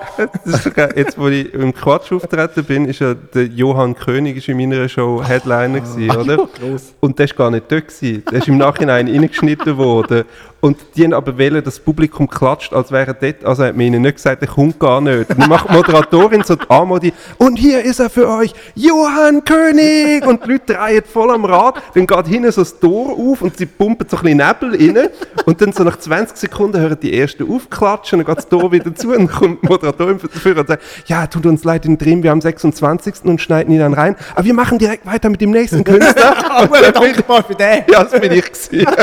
Jetzt, 0.93 1.17
wo 1.17 1.29
ich 1.29 1.53
im 1.53 1.73
Quatsch 1.73 2.11
auftreten 2.11 2.65
bin, 2.65 2.85
ist 2.85 2.99
ja 2.99 3.13
der 3.13 3.45
Johann 3.45 3.95
König 3.95 4.35
ist 4.35 4.49
in 4.49 4.57
meiner 4.57 4.89
Show 4.89 5.23
Headliner 5.23 5.79
gewesen, 5.79 6.11
oder? 6.11 6.35
gross. 6.59 6.93
Und 6.99 7.17
der 7.17 7.23
ist 7.23 7.37
gar 7.37 7.49
nicht 7.49 7.71
dort 7.71 7.87
gewesen. 7.87 8.23
Der 8.29 8.39
ist 8.39 8.49
im 8.49 8.57
Nachhinein 8.57 9.07
reingeschnitten 9.15 9.77
worden. 9.77 10.25
Und 10.61 10.77
die 10.95 11.05
haben 11.05 11.13
aber 11.13 11.37
wählen, 11.37 11.63
dass 11.63 11.75
das 11.75 11.79
Publikum 11.83 12.29
klatscht, 12.29 12.73
als 12.73 12.91
wäre 12.91 13.13
dort. 13.13 13.45
Also 13.45 13.63
hat 13.63 13.77
man 13.77 13.85
ihnen 13.85 14.01
nicht 14.01 14.15
gesagt, 14.15 14.41
er 14.41 14.47
kommt 14.49 14.77
gar 14.79 14.99
nicht. 14.99 15.29
Und 15.29 15.39
dann 15.39 15.49
macht 15.49 15.69
die 15.69 15.73
Moderatorin 15.73 16.43
so 16.43 16.55
die 16.55 16.69
Anmodi, 16.69 17.13
und 17.37 17.55
hier 17.57 17.81
ist 17.83 17.99
er 17.99 18.09
für 18.09 18.27
euch, 18.29 18.53
Johann 18.75 19.43
König! 19.45 20.25
Und 20.27 20.45
die 20.45 20.51
Leute 20.51 20.73
drehen 20.73 21.03
voll 21.11 21.31
am 21.31 21.45
Rad. 21.45 21.81
Dann 21.95 22.05
geht 22.05 22.27
hinten 22.27 22.51
so 22.51 22.61
das 22.61 22.77
Tor 22.79 23.11
auf 23.17 23.41
und 23.41 23.55
sie 23.57 23.65
pumpen 23.65 24.07
so 24.09 24.17
ein 24.17 24.23
bisschen 24.23 24.37
Nebel 24.37 24.97
rein. 24.97 25.07
Und 25.45 25.61
dann 25.61 25.71
so 25.71 25.83
nach 25.83 25.97
20 25.97 26.35
Sekunden 26.35 26.79
hören 26.81 26.97
die 27.01 27.17
ersten 27.17 27.49
aufklatschen, 27.49 28.19
dann 28.19 28.25
geht 28.25 28.37
das 28.37 28.49
Tor 28.49 28.71
wieder 28.71 28.93
zu 28.93 29.11
und 29.11 29.31
kommt 29.31 29.63
die 29.63 29.67
Moderatorin 29.67 30.19
dafür 30.21 30.57
und 30.57 30.67
sagt, 30.67 30.83
ja, 31.05 31.25
tut 31.27 31.45
uns 31.45 31.63
leid 31.63 31.85
in 31.85 31.97
drin, 31.97 32.21
wir 32.21 32.31
haben 32.31 32.41
26. 32.41 33.15
und 33.23 33.39
schneiden 33.39 33.73
ihn 33.73 33.79
dann 33.79 33.93
rein. 33.93 34.15
Aber 34.35 34.43
wir 34.43 34.53
machen 34.53 34.77
direkt 34.77 35.05
weiter 35.05 35.29
mit 35.29 35.39
dem 35.39 35.51
nächsten 35.51 35.83
Künstler. 35.85 36.35
Aber 36.51 36.81
ich- 36.81 36.91
dankbar 36.91 37.43
für 37.43 37.55
den. 37.55 37.83
ja, 37.89 38.03
das 38.03 38.11
bin 38.19 38.31
ich 38.33 38.43
gewesen. 38.51 38.85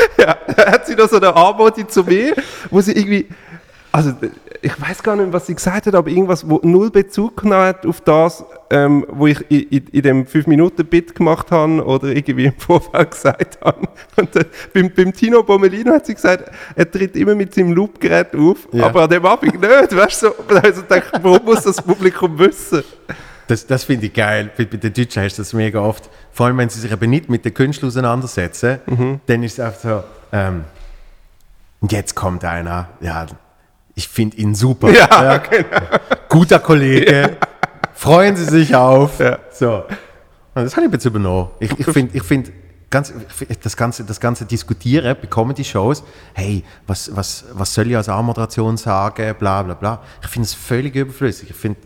ja, 0.18 0.36
da 0.56 0.72
hat 0.72 0.86
sie 0.86 0.94
noch 0.94 1.08
so 1.08 1.16
eine 1.16 1.34
Anmodi 1.34 1.86
zu 1.86 2.02
mir, 2.04 2.34
wo 2.70 2.80
sie 2.80 2.92
irgendwie, 2.92 3.26
also 3.92 4.12
ich 4.62 4.80
weiß 4.80 5.02
gar 5.02 5.16
nicht, 5.16 5.32
was 5.32 5.46
sie 5.46 5.54
gesagt 5.54 5.86
hat, 5.86 5.94
aber 5.94 6.10
irgendwas, 6.10 6.48
wo 6.48 6.60
null 6.62 6.90
Bezug 6.90 7.38
genommen 7.38 7.64
hat 7.64 7.86
auf 7.86 8.02
das, 8.02 8.44
ähm, 8.68 9.06
wo 9.08 9.26
ich 9.26 9.40
in, 9.50 9.60
in, 9.70 9.86
in 9.90 10.02
dem 10.02 10.26
5-Minuten-Bit 10.26 11.14
gemacht 11.14 11.50
habe 11.50 11.82
oder 11.84 12.08
irgendwie 12.08 12.44
im 12.44 12.54
Vorfeld 12.58 13.10
gesagt 13.10 13.58
habe. 13.64 13.88
Und 14.16 14.36
äh, 14.36 14.44
beim, 14.74 14.90
beim 14.94 15.12
Tino 15.14 15.42
Bommelino 15.42 15.92
hat 15.94 16.04
sie 16.06 16.14
gesagt, 16.14 16.50
er 16.76 16.90
tritt 16.90 17.16
immer 17.16 17.34
mit 17.34 17.54
seinem 17.54 17.72
Loopgerät 17.72 18.36
auf, 18.36 18.68
Ja. 18.72 18.86
aber 18.86 19.02
an 19.04 19.10
dem 19.10 19.24
Abend 19.24 19.54
nicht, 19.60 19.96
weißt 19.96 20.22
du? 20.22 20.26
So, 20.26 20.34
und 20.34 20.50
dann 20.50 20.58
habe 20.58 20.68
ich 20.68 20.74
so 20.76 20.82
gedacht, 20.82 21.10
warum 21.22 21.44
muss 21.46 21.62
das 21.62 21.80
Publikum 21.80 22.38
wissen? 22.38 22.84
Das, 23.50 23.66
das 23.66 23.84
finde 23.84 24.06
ich 24.06 24.14
geil. 24.14 24.50
Bei, 24.56 24.64
den 24.64 24.92
Deutschen 24.92 25.22
hast 25.22 25.38
du 25.38 25.42
das 25.42 25.52
mega 25.52 25.80
oft. 25.80 26.08
Vor 26.32 26.46
allem, 26.46 26.58
wenn 26.58 26.68
sie 26.68 26.80
sich 26.80 26.92
eben 26.92 27.10
nicht 27.10 27.28
mit 27.28 27.44
den 27.44 27.52
Künstlern 27.52 27.88
auseinandersetzen, 27.88 28.78
Mhm. 28.86 29.20
dann 29.26 29.42
ist 29.42 29.54
es 29.58 29.60
einfach 29.60 29.80
so, 29.80 30.04
ähm, 30.32 30.64
und 31.80 31.92
jetzt 31.92 32.14
kommt 32.14 32.44
einer, 32.44 32.88
ja, 33.00 33.26
ich 33.94 34.08
finde 34.08 34.36
ihn 34.36 34.54
super. 34.54 34.90
Ja, 34.90 35.38
genau. 35.38 35.66
Guter 36.28 36.58
Kollege, 36.60 37.36
Freuen 37.94 38.34
Sie 38.34 38.44
sich 38.44 38.74
auf. 38.74 39.18
Ja. 39.18 39.38
So. 39.52 39.84
Und 40.54 40.64
das 40.64 40.74
habe 40.76 40.86
ich 40.86 40.92
jetzt 40.92 41.04
übernommen. 41.04 41.50
Ich, 41.58 41.70
ich 41.78 41.86
finde, 41.86 42.16
ich 42.16 42.22
find, 42.22 42.50
ganz, 42.88 43.12
das, 43.62 43.76
ganze, 43.76 44.04
das 44.04 44.18
ganze 44.20 44.46
Diskutieren 44.46 45.16
bei 45.20 45.26
Comedy-Shows, 45.26 46.02
hey, 46.32 46.64
was, 46.86 47.14
was, 47.14 47.44
was 47.52 47.74
soll 47.74 47.90
ich 47.90 47.96
als 47.96 48.08
A-Moderation 48.08 48.76
sagen, 48.76 49.34
bla 49.38 49.62
bla 49.62 49.74
bla. 49.74 50.02
Ich 50.22 50.28
finde 50.28 50.46
es 50.46 50.54
völlig 50.54 50.94
überflüssig. 50.96 51.50
Ich 51.50 51.56
finde, 51.56 51.78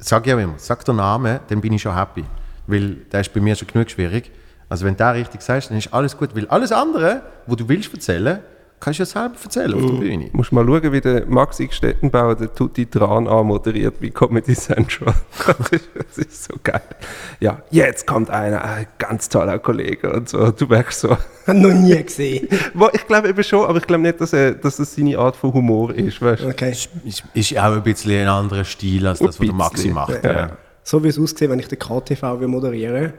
sag 0.00 0.26
auch 0.28 0.38
immer, 0.38 0.54
sag 0.56 0.84
den 0.84 0.96
Namen, 0.96 1.40
dann 1.48 1.60
bin 1.60 1.72
ich 1.72 1.82
schon 1.82 1.94
happy. 1.94 2.24
Weil 2.66 2.96
der 3.12 3.20
ist 3.20 3.32
bei 3.32 3.40
mir 3.40 3.54
schon 3.54 3.68
genug 3.68 3.90
schwierig. 3.90 4.30
Also 4.68 4.86
wenn 4.86 4.96
du 4.96 5.12
richtig 5.12 5.42
sagst, 5.42 5.70
dann 5.70 5.78
ist 5.78 5.92
alles 5.92 6.16
gut. 6.16 6.34
Weil 6.34 6.46
alles 6.48 6.72
andere, 6.72 7.22
wo 7.46 7.54
du 7.54 7.68
willst 7.68 7.92
erzählen, 7.92 8.40
kannst 8.80 8.98
du 8.98 9.02
ja 9.02 9.06
selber 9.06 9.34
erzählen 9.42 9.74
auf 9.74 9.86
der 9.86 9.98
Bühne. 9.98 10.30
Musst 10.32 10.52
mal 10.52 10.64
schauen, 10.64 10.92
wie 10.92 11.00
der 11.00 11.26
Maxi 11.26 11.68
Stettenbauer 11.70 12.34
den 12.34 12.54
Tutti 12.54 12.86
Tran 12.86 13.28
anmoderiert 13.28 13.96
wie 14.00 14.10
Comedy 14.10 14.54
Central. 14.54 15.14
das, 15.46 15.68
ist, 15.70 15.88
das 15.94 16.18
ist 16.18 16.44
so 16.44 16.54
geil. 16.62 16.80
Ja, 17.40 17.62
jetzt 17.70 18.06
kommt 18.06 18.30
einer, 18.30 18.64
ein 18.64 18.86
ganz 18.98 19.28
toller 19.28 19.58
Kollege 19.58 20.12
und 20.12 20.28
so. 20.28 20.50
Du 20.50 20.66
merkst 20.66 21.00
so. 21.00 21.16
Habe 21.46 21.58
noch 21.58 21.72
nie 21.74 22.02
gesehen. 22.02 22.48
Ich 22.92 23.06
glaube 23.06 23.28
eben 23.28 23.44
schon, 23.44 23.66
aber 23.66 23.78
ich 23.78 23.86
glaube 23.86 24.02
nicht, 24.02 24.20
dass, 24.20 24.32
er, 24.32 24.52
dass 24.52 24.76
das 24.76 24.94
seine 24.94 25.18
Art 25.18 25.36
von 25.36 25.52
Humor 25.52 25.94
ist. 25.94 26.20
Weißt? 26.22 26.42
du? 26.42 26.48
Okay. 26.48 26.70
Ist, 26.70 27.24
ist 27.34 27.58
auch 27.58 27.72
ein 27.72 27.82
bisschen 27.82 28.22
ein 28.22 28.28
anderer 28.28 28.64
Stil 28.64 29.06
als 29.06 29.18
das, 29.18 29.28
was 29.28 29.38
der 29.38 29.52
Maxi 29.52 29.88
macht. 29.90 30.24
ja. 30.24 30.32
Ja. 30.32 30.50
So 30.90 31.04
wie 31.04 31.06
es 31.08 31.20
aussieht, 31.20 31.48
wenn 31.48 31.60
ich 31.60 31.68
den 31.68 31.78
KTV 31.78 32.48
moderiere 32.48 33.12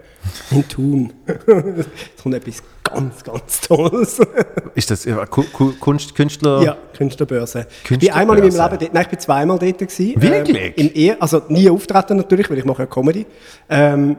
in 0.52 0.68
Thun. 0.68 1.14
Jetzt 1.26 2.22
kommt 2.22 2.36
etwas 2.36 2.62
ganz, 2.84 3.24
ganz 3.24 3.62
Tolles. 3.62 4.20
Ist 4.76 4.92
das 4.92 5.08
Ku- 5.30 5.72
Kunst, 5.80 6.14
Künstler? 6.14 6.62
Ja, 6.64 6.78
Künstlerbörse. 6.98 7.68
Ich 7.90 7.98
bin 7.98 8.12
einmal 8.12 8.40
in 8.40 8.54
meinem 8.54 8.72
Leben 8.72 8.78
dort, 8.78 8.94
nein, 8.94 9.04
ich 9.04 9.08
bin 9.08 9.20
zweimal 9.20 9.58
dort 9.58 9.78
gewesen. 9.78 10.22
Wirklich? 10.22 10.74
Ähm, 10.78 10.92
im 10.94 11.16
also 11.22 11.44
nie 11.48 11.70
auftreten 11.70 12.18
natürlich, 12.18 12.50
weil 12.50 12.58
ich 12.58 12.66
mache 12.66 12.82
ja 12.82 12.88
Comedy. 12.88 13.26
Ähm, 13.70 14.18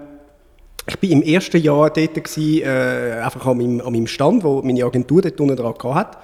ich 0.86 0.98
bin 0.98 1.10
im 1.10 1.22
ersten 1.22 1.60
Jahr 1.60 1.90
dort 1.90 2.14
gewesen, 2.14 2.62
äh, 2.62 3.20
einfach 3.22 3.44
an 3.44 3.58
meinem, 3.58 3.82
an 3.82 3.92
meinem 3.92 4.06
Stand, 4.06 4.44
wo 4.44 4.62
meine 4.62 4.82
Agentur 4.82 5.20
dort 5.20 5.38
unten 5.38 5.56
dran 5.56 5.74
gehabt 5.78 5.94
hat, 6.16 6.18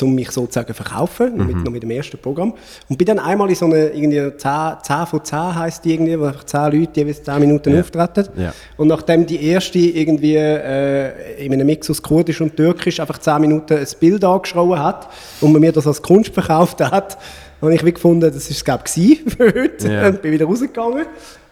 um 0.00 0.14
mich 0.14 0.30
sozusagen 0.30 0.68
zu 0.68 0.74
verkaufen, 0.74 1.36
noch, 1.36 1.44
mit, 1.44 1.56
noch 1.56 1.70
mit 1.70 1.82
dem 1.82 1.90
ersten 1.90 2.16
Programm. 2.16 2.54
Und 2.88 2.96
bin 2.96 3.06
dann 3.06 3.18
einmal 3.18 3.48
in 3.50 3.54
so 3.54 3.66
eine, 3.66 3.88
irgendwie 3.88 4.36
10, 4.36 4.50
10 4.82 5.06
von 5.06 5.22
10 5.24 5.54
heisst 5.56 5.84
die 5.84 5.92
irgendwie, 5.92 6.18
wo 6.18 6.24
einfach 6.24 6.44
10 6.44 6.60
Leute 6.80 7.00
jeweils 7.00 7.22
10 7.22 7.38
Minuten 7.40 7.74
Ja. 7.74 7.80
auftreten. 7.80 8.28
Ja. 8.36 8.54
Und 8.78 8.88
nachdem 8.88 9.26
die 9.26 9.44
erste 9.44 9.78
irgendwie 9.78 10.36
äh, 10.36 11.44
in 11.44 11.52
einem 11.52 11.66
Mix 11.66 11.90
aus 11.90 12.00
Kurdisch 12.02 12.40
und 12.40 12.56
Türkisch 12.56 12.98
einfach 12.98 13.18
10 13.18 13.40
Minuten 13.42 13.74
ein 13.76 13.86
Bild 13.98 14.24
angeschrien 14.24 14.78
hat 14.78 15.08
und 15.42 15.52
man 15.52 15.60
mir 15.60 15.72
das 15.72 15.86
als 15.86 16.00
Kunst 16.00 16.32
verkauft 16.32 16.80
hat, 16.80 17.18
habe 17.60 17.74
ich 17.74 17.84
wie 17.84 17.92
gefunden, 17.92 18.20
das 18.22 18.36
ist 18.36 18.50
es 18.52 18.64
glaube 18.64 18.84
ich 18.94 19.20
für 19.36 19.46
heute. 19.52 19.92
Ja. 19.92 20.08
Und 20.08 20.22
bin 20.22 20.32
wieder 20.32 20.46
rausgegangen. 20.46 21.04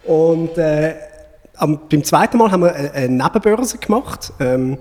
Und 0.05 0.57
äh, 0.57 0.95
am, 1.55 1.79
beim 1.87 2.03
zweiten 2.03 2.37
Mal 2.37 2.51
haben 2.51 2.61
wir 2.63 2.73
eine, 2.73 2.91
eine 2.93 3.23
Nebenbörse 3.23 3.77
gemacht. 3.77 4.33
Ähm, 4.39 4.77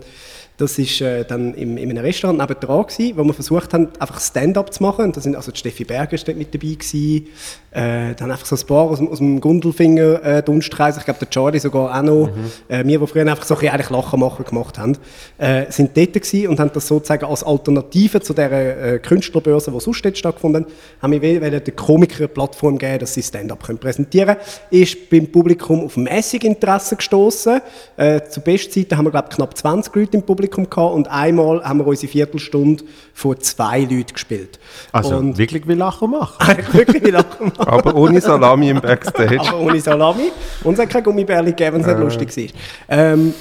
das 0.59 0.77
war 0.79 1.07
äh, 1.09 1.25
dann 1.25 1.55
im, 1.55 1.77
in 1.79 1.89
einem 1.91 2.05
Restaurant 2.05 2.39
nebendran, 2.39 2.85
gewesen, 2.87 3.17
wo 3.17 3.25
wir 3.25 3.33
versucht 3.33 3.73
haben, 3.73 3.89
einfach 3.99 4.21
Stand-up 4.21 4.75
zu 4.75 4.83
machen. 4.83 5.05
Und 5.07 5.17
da 5.17 5.21
sind 5.21 5.37
also 5.37 5.53
die 5.53 5.59
Steffi 5.59 5.85
Berger 5.85 6.17
dort 6.17 6.37
mit 6.37 6.53
dabei 6.53 6.75
gewesen. 6.75 7.29
Äh, 7.71 8.15
dann 8.17 8.31
einfach 8.33 8.45
so 8.47 8.57
ein 8.57 8.67
paar 8.67 8.91
aus, 8.91 8.99
dem- 8.99 9.09
aus 9.09 9.19
dem 9.19 9.41
Gundelfinger 9.41 10.25
äh, 10.25 10.43
Dunstkreis. 10.43 10.97
Ich 10.97 11.05
glaube, 11.05 11.21
der 11.21 11.31
Charlie 11.31 11.61
sogar 11.61 11.97
auch 11.97 12.03
noch. 12.03 12.31
Äh, 12.67 12.85
wir, 12.85 12.99
die 12.99 13.07
früher 13.07 13.23
einfach 13.23 13.45
so 13.45 13.55
ein 13.55 13.61
bisschen 13.61 13.75
eigentlich 13.75 13.91
Lachen 13.91 14.19
machen 14.19 14.45
gemacht 14.45 14.79
haben, 14.79 14.97
äh, 15.39 15.71
sind 15.71 15.97
dort 15.97 16.15
gewesen 16.15 16.49
und 16.49 16.59
haben 16.59 16.71
das 16.75 16.89
sozusagen 16.89 17.25
als 17.27 17.45
Alternative 17.45 18.21
zu 18.21 18.35
der 18.35 18.51
äh, 18.95 18.99
Künstlerbörse, 18.99 19.71
die 19.71 19.79
sonst 19.81 20.05
dort 20.05 20.19
stattgefunden 20.19 20.65
hat, 20.65 20.73
haben 21.03 21.13
wir 21.13 21.61
den 21.61 21.77
Komikern 21.77 22.19
eine 22.19 22.29
Plattform 22.29 22.79
geben, 22.79 22.99
dass 22.99 23.15
sie 23.15 23.23
Stand-up 23.23 23.63
können 23.63 23.79
präsentieren 23.79 24.35
können. 24.37 24.83
Ist 24.83 25.09
beim 25.09 25.29
Publikum 25.31 25.85
auf 25.85 25.97
mäßig 25.97 26.43
Interesse 26.43 26.97
gestoßen. 26.97 27.61
Äh, 27.97 28.23
zu 28.29 28.41
Bestzeiten 28.41 28.99
haben 28.99 29.05
wir, 29.05 29.13
glaube 29.13 29.29
knapp 29.29 29.57
20 29.57 29.95
Leute 29.95 30.17
im 30.17 30.23
Publikum 30.25 30.48
gehabt 30.51 30.95
und 30.95 31.09
einmal 31.09 31.65
haben 31.65 31.79
wir 31.79 31.87
unsere 31.87 32.11
Viertelstunde 32.11 32.85
von 33.15 33.39
zwei 33.41 33.81
Leuten 33.81 34.13
gespielt. 34.13 34.59
Also 34.93 35.17
und 35.17 35.39
wirklich 35.39 35.67
wie 35.69 35.75
Lachen 35.75 36.11
machen. 36.11 36.57
wirklich 36.73 37.05
wie 37.05 37.11
lachen 37.11 37.47
machen. 37.59 37.69
Aber 37.69 37.95
ohne 37.95 38.21
Salami 38.21 38.71
im 38.71 38.81
Backstage. 38.81 39.41
Aber 39.41 39.61
ohne 39.61 39.81
Salami. 39.81 40.33
Und 40.65 40.75
es 40.75 40.81
hat 40.81 40.91
keine 40.91 41.05
Gummibärli 41.05 41.51
gegeben, 41.51 41.77
wenn 41.77 41.81
es 41.83 41.87
nicht 41.87 41.99
lustig 41.99 42.37
war. 42.37 42.99
Ähm, 42.99 43.35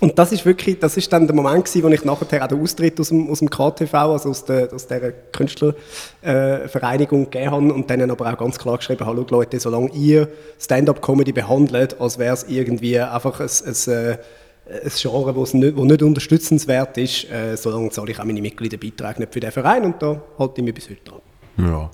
und 0.00 0.18
das 0.18 0.32
ist 0.32 0.44
wirklich, 0.46 0.78
das 0.78 0.96
ist 0.96 1.12
dann 1.12 1.26
der 1.26 1.36
Moment 1.36 1.66
gewesen, 1.66 1.84
wo 1.84 1.88
ich 1.88 2.06
nachher 2.06 2.42
auch 2.42 2.48
den 2.48 2.62
Austritt 2.62 2.98
aus 2.98 3.10
dem, 3.10 3.28
aus 3.28 3.40
dem 3.40 3.50
KTV, 3.50 3.94
also 3.94 4.30
aus 4.30 4.46
der, 4.46 4.72
aus 4.72 4.86
der 4.86 5.12
Künstlervereinigung 5.30 7.22
äh, 7.22 7.24
gegeben 7.26 7.50
habe 7.50 7.74
und 7.74 7.90
denen 7.90 8.10
aber 8.10 8.32
auch 8.32 8.38
ganz 8.38 8.58
klar 8.58 8.78
geschrieben 8.78 9.04
habe, 9.04 9.26
«Schau, 9.28 9.36
Leute, 9.36 9.60
solange 9.60 9.90
ihr 9.90 10.28
Stand-up-Comedy 10.58 11.32
behandelt, 11.32 12.00
als 12.00 12.18
wäre 12.18 12.32
es 12.32 12.46
irgendwie 12.48 12.98
einfach 12.98 13.40
ein, 13.40 13.50
ein, 13.66 13.74
äh, 13.92 14.16
ein 14.70 14.90
Genre, 14.94 15.34
wo's 15.34 15.54
nicht, 15.54 15.76
wo 15.76 15.84
nicht 15.84 16.02
unterstützenswert 16.02 16.96
ist, 16.98 17.30
äh, 17.30 17.56
solange 17.56 17.90
zahle 17.90 18.12
ich 18.12 18.20
auch 18.20 18.24
meine 18.24 18.40
Mitgliederbeiträge 18.40 19.20
nicht 19.20 19.32
für 19.32 19.40
den 19.40 19.52
Verein 19.52 19.84
und 19.84 20.00
da 20.02 20.20
halte 20.38 20.60
ich 20.60 20.64
mich 20.64 20.74
bis 20.74 20.88
heute 20.88 21.04
dran. 21.04 21.20
Ja. 21.58 21.90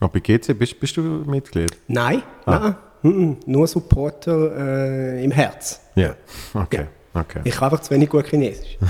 Aber 0.00 0.12
bei 0.12 0.20
GC 0.20 0.54
bist, 0.54 0.78
bist 0.78 0.96
du 0.96 1.00
Mitglied? 1.00 1.76
Nein, 1.88 2.22
nein, 2.46 2.76
mhm, 3.02 3.36
nur 3.46 3.66
Supporter 3.66 4.56
äh, 4.56 5.24
im 5.24 5.30
Herz. 5.30 5.80
Ja. 5.96 6.14
Okay. 6.54 6.86
okay. 7.14 7.40
Ich 7.44 7.54
kann 7.54 7.64
einfach 7.70 7.80
zu 7.80 7.90
wenig 7.92 8.08
gut 8.08 8.26
Chinesisch. 8.26 8.78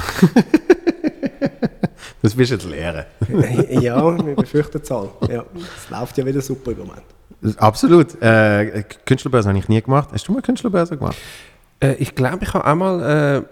Das 2.22 2.37
wirst 2.37 2.50
du 2.50 2.54
jetzt 2.57 2.68
lernen. 2.68 3.04
ja, 3.81 4.26
wir 4.26 4.35
befürchten 4.35 4.81
es 4.83 4.90
alle. 4.90 5.11
Ja, 5.31 5.44
es 5.54 5.88
läuft 5.88 6.18
ja 6.18 6.26
wieder 6.26 6.40
super 6.40 6.72
im 6.72 6.78
Moment. 6.78 7.02
Absolut. 7.57 8.20
Äh, 8.20 8.83
Künstlerbörse 9.07 9.48
habe 9.48 9.59
ich 9.59 9.68
nie 9.68 9.81
gemacht. 9.81 10.09
Hast 10.12 10.26
du 10.26 10.33
mal 10.33 10.42
Künstlerbörse 10.42 10.96
gemacht? 10.96 11.16
Äh, 11.81 11.95
ich 11.95 12.14
glaube, 12.14 12.38
ich 12.43 12.55
habe 12.55 12.64
einmal 12.64 13.45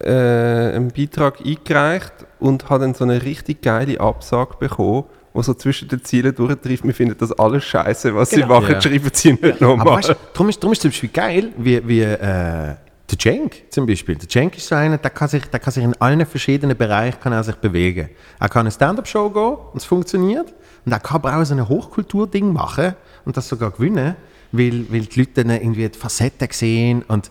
äh, 0.00 0.08
äh, 0.08 0.76
einen 0.76 0.90
Beitrag 0.90 1.40
eingereicht 1.44 2.12
und 2.38 2.68
habe 2.70 2.84
dann 2.84 2.94
so 2.94 3.04
eine 3.04 3.22
richtig 3.22 3.62
geile 3.62 3.98
Absage 4.00 4.54
bekommen, 4.58 5.04
wo 5.32 5.42
so 5.42 5.54
zwischen 5.54 5.88
den 5.88 6.02
Zielen 6.04 6.34
durchtrifft. 6.34 6.84
Wir 6.84 6.94
finden 6.94 7.16
das 7.18 7.32
alles 7.32 7.64
scheiße, 7.64 8.14
was 8.14 8.30
sie 8.30 8.40
Genau. 8.40 8.60
machen, 8.60 8.72
Ja. 8.74 8.80
schreiben 8.80 9.10
sie 9.12 9.32
nicht 9.32 9.44
Aber 9.62 9.76
nochmal. 9.76 9.96
weißt, 9.98 10.08
du, 10.10 10.14
darum, 10.32 10.48
ist, 10.48 10.62
darum 10.62 10.72
ist 10.72 10.82
zum 10.82 10.90
Beispiel 10.90 11.10
geil, 11.10 11.52
wie, 11.58 11.86
wie 11.86 12.00
äh, 12.02 12.16
der 12.18 13.18
Cenk 13.18 13.70
zum 13.70 13.86
Beispiel. 13.86 14.16
Der 14.16 14.28
Cenk 14.28 14.56
ist 14.56 14.66
so 14.68 14.74
einer, 14.74 14.98
der 14.98 15.10
kann, 15.10 15.28
sich, 15.28 15.44
der 15.44 15.60
kann 15.60 15.72
sich 15.72 15.84
in 15.84 15.94
allen 16.00 16.24
verschiedenen 16.26 16.76
Bereichen 16.76 17.20
kann 17.20 17.32
er 17.32 17.44
sich 17.44 17.54
bewegen. 17.56 18.08
Er 18.40 18.48
kann 18.48 18.60
eine 18.62 18.70
Stand-up-Show 18.72 19.30
gehen 19.30 19.42
und 19.72 19.76
es 19.76 19.84
funktioniert. 19.84 20.52
Und 20.84 20.92
er 20.92 21.00
kann 21.00 21.16
aber 21.16 21.36
auch 21.36 21.44
so 21.44 21.54
ein 21.54 21.68
Hochkultur-Ding 21.68 22.52
machen 22.52 22.94
und 23.24 23.36
das 23.36 23.48
sogar 23.48 23.70
gewinnen, 23.72 24.16
weil, 24.52 24.86
weil 24.90 25.00
die 25.02 25.20
Leute 25.20 25.44
dann 25.44 25.50
irgendwie 25.50 25.88
die 25.88 25.98
Facetten 25.98 26.48
sehen 26.50 27.02
und, 27.08 27.30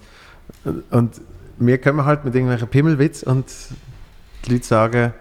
und 0.91 1.21
wir 1.58 1.78
kommen 1.80 2.06
halt 2.06 2.25
mit 2.25 2.36
irgendwelchen 2.36 2.67
Pimmelwitz 2.67 3.23
und 3.23 3.45
die 4.45 4.51
Leute 4.54 4.65
sagen, 4.65 5.13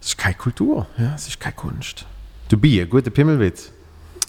es 0.00 0.08
ist 0.08 0.18
keine 0.18 0.34
Kultur, 0.34 0.86
ja, 0.96 1.14
es 1.14 1.28
ist 1.28 1.40
keine 1.40 1.54
Kunst. 1.54 2.06
Du 2.48 2.56
bist 2.56 2.80
ein 2.80 2.88
guter 2.88 3.10
Pimmelwitz. 3.10 3.72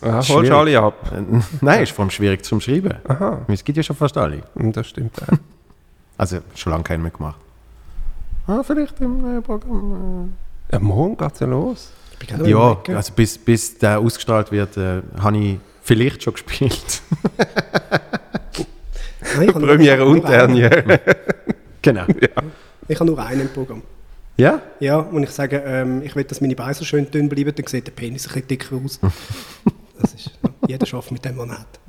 Aha, 0.01 0.25
holst 0.29 0.51
alle 0.51 0.79
ab. 0.79 1.11
Äh, 1.13 1.41
Nein, 1.61 1.83
ist 1.83 1.91
vor 1.91 2.03
allem 2.03 2.11
schwierig 2.11 2.43
zum 2.43 2.61
Schreiben. 2.61 2.95
Aha. 3.07 3.41
Es 3.47 3.63
gibt 3.63 3.77
ja 3.77 3.83
schon 3.83 3.95
fast 3.95 4.17
alle. 4.17 4.43
Und 4.55 4.75
das 4.75 4.87
stimmt 4.87 5.21
auch. 5.21 5.27
Also 6.17 6.39
schon 6.53 6.71
lange 6.73 6.83
keinen 6.83 7.01
mehr 7.03 7.11
gemacht. 7.11 7.39
Ah, 8.45 8.61
vielleicht 8.61 8.99
im 8.99 9.19
neuen 9.21 9.41
Programm. 9.41 10.33
Ja, 10.69 10.79
morgen 10.79 11.15
geht's 11.15 11.39
ja 11.39 11.47
los. 11.47 11.91
Ich 12.11 12.19
bin 12.19 12.27
gerade 12.27 12.43
Äh. 12.45 12.51
Ja, 12.51 12.97
also 12.97 13.13
bis, 13.13 13.37
bis 13.37 13.77
der 13.77 13.99
ausgestrahlt 13.99 14.51
wird, 14.51 14.75
äh, 14.75 15.01
habe 15.17 15.37
ich 15.37 15.59
vielleicht 15.81 16.23
schon 16.23 16.33
gespielt. 16.33 17.01
Nein, 19.37 19.43
ich 19.49 19.49
habe 19.55 19.59
nur- 19.59 19.67
Premiere 19.75 20.05
und 20.05 20.25
einen. 20.25 20.55
Derniere. 20.55 20.99
genau. 21.81 22.05
Ich 22.91 22.99
habe 22.99 23.07
nur 23.07 23.19
einen 23.23 23.41
im 23.41 23.49
Programm. 23.49 23.83
Ja? 24.35 24.61
Ja, 24.79 24.97
und 24.97 25.21
ich 25.21 25.29
sage, 25.29 25.61
ähm, 25.63 26.01
ich 26.01 26.15
will, 26.15 26.23
dass 26.23 26.41
meine 26.41 26.55
Beine 26.55 26.73
so 26.73 26.83
schön 26.83 27.11
dünn 27.11 27.29
bleiben, 27.29 27.53
dann 27.55 27.67
sieht 27.67 27.85
der 27.85 27.91
Penis 27.91 28.25
ein 28.25 28.33
bisschen 28.33 28.47
dicker 28.47 28.75
aus. 28.83 28.99
Das 30.01 30.13
ist, 30.15 30.31
ja, 30.41 30.49
jeder 30.67 30.85
schafft 30.87 31.11
mit 31.11 31.23
dem, 31.23 31.37
was 31.37 31.49
er 31.49 31.59
hat. 31.59 31.79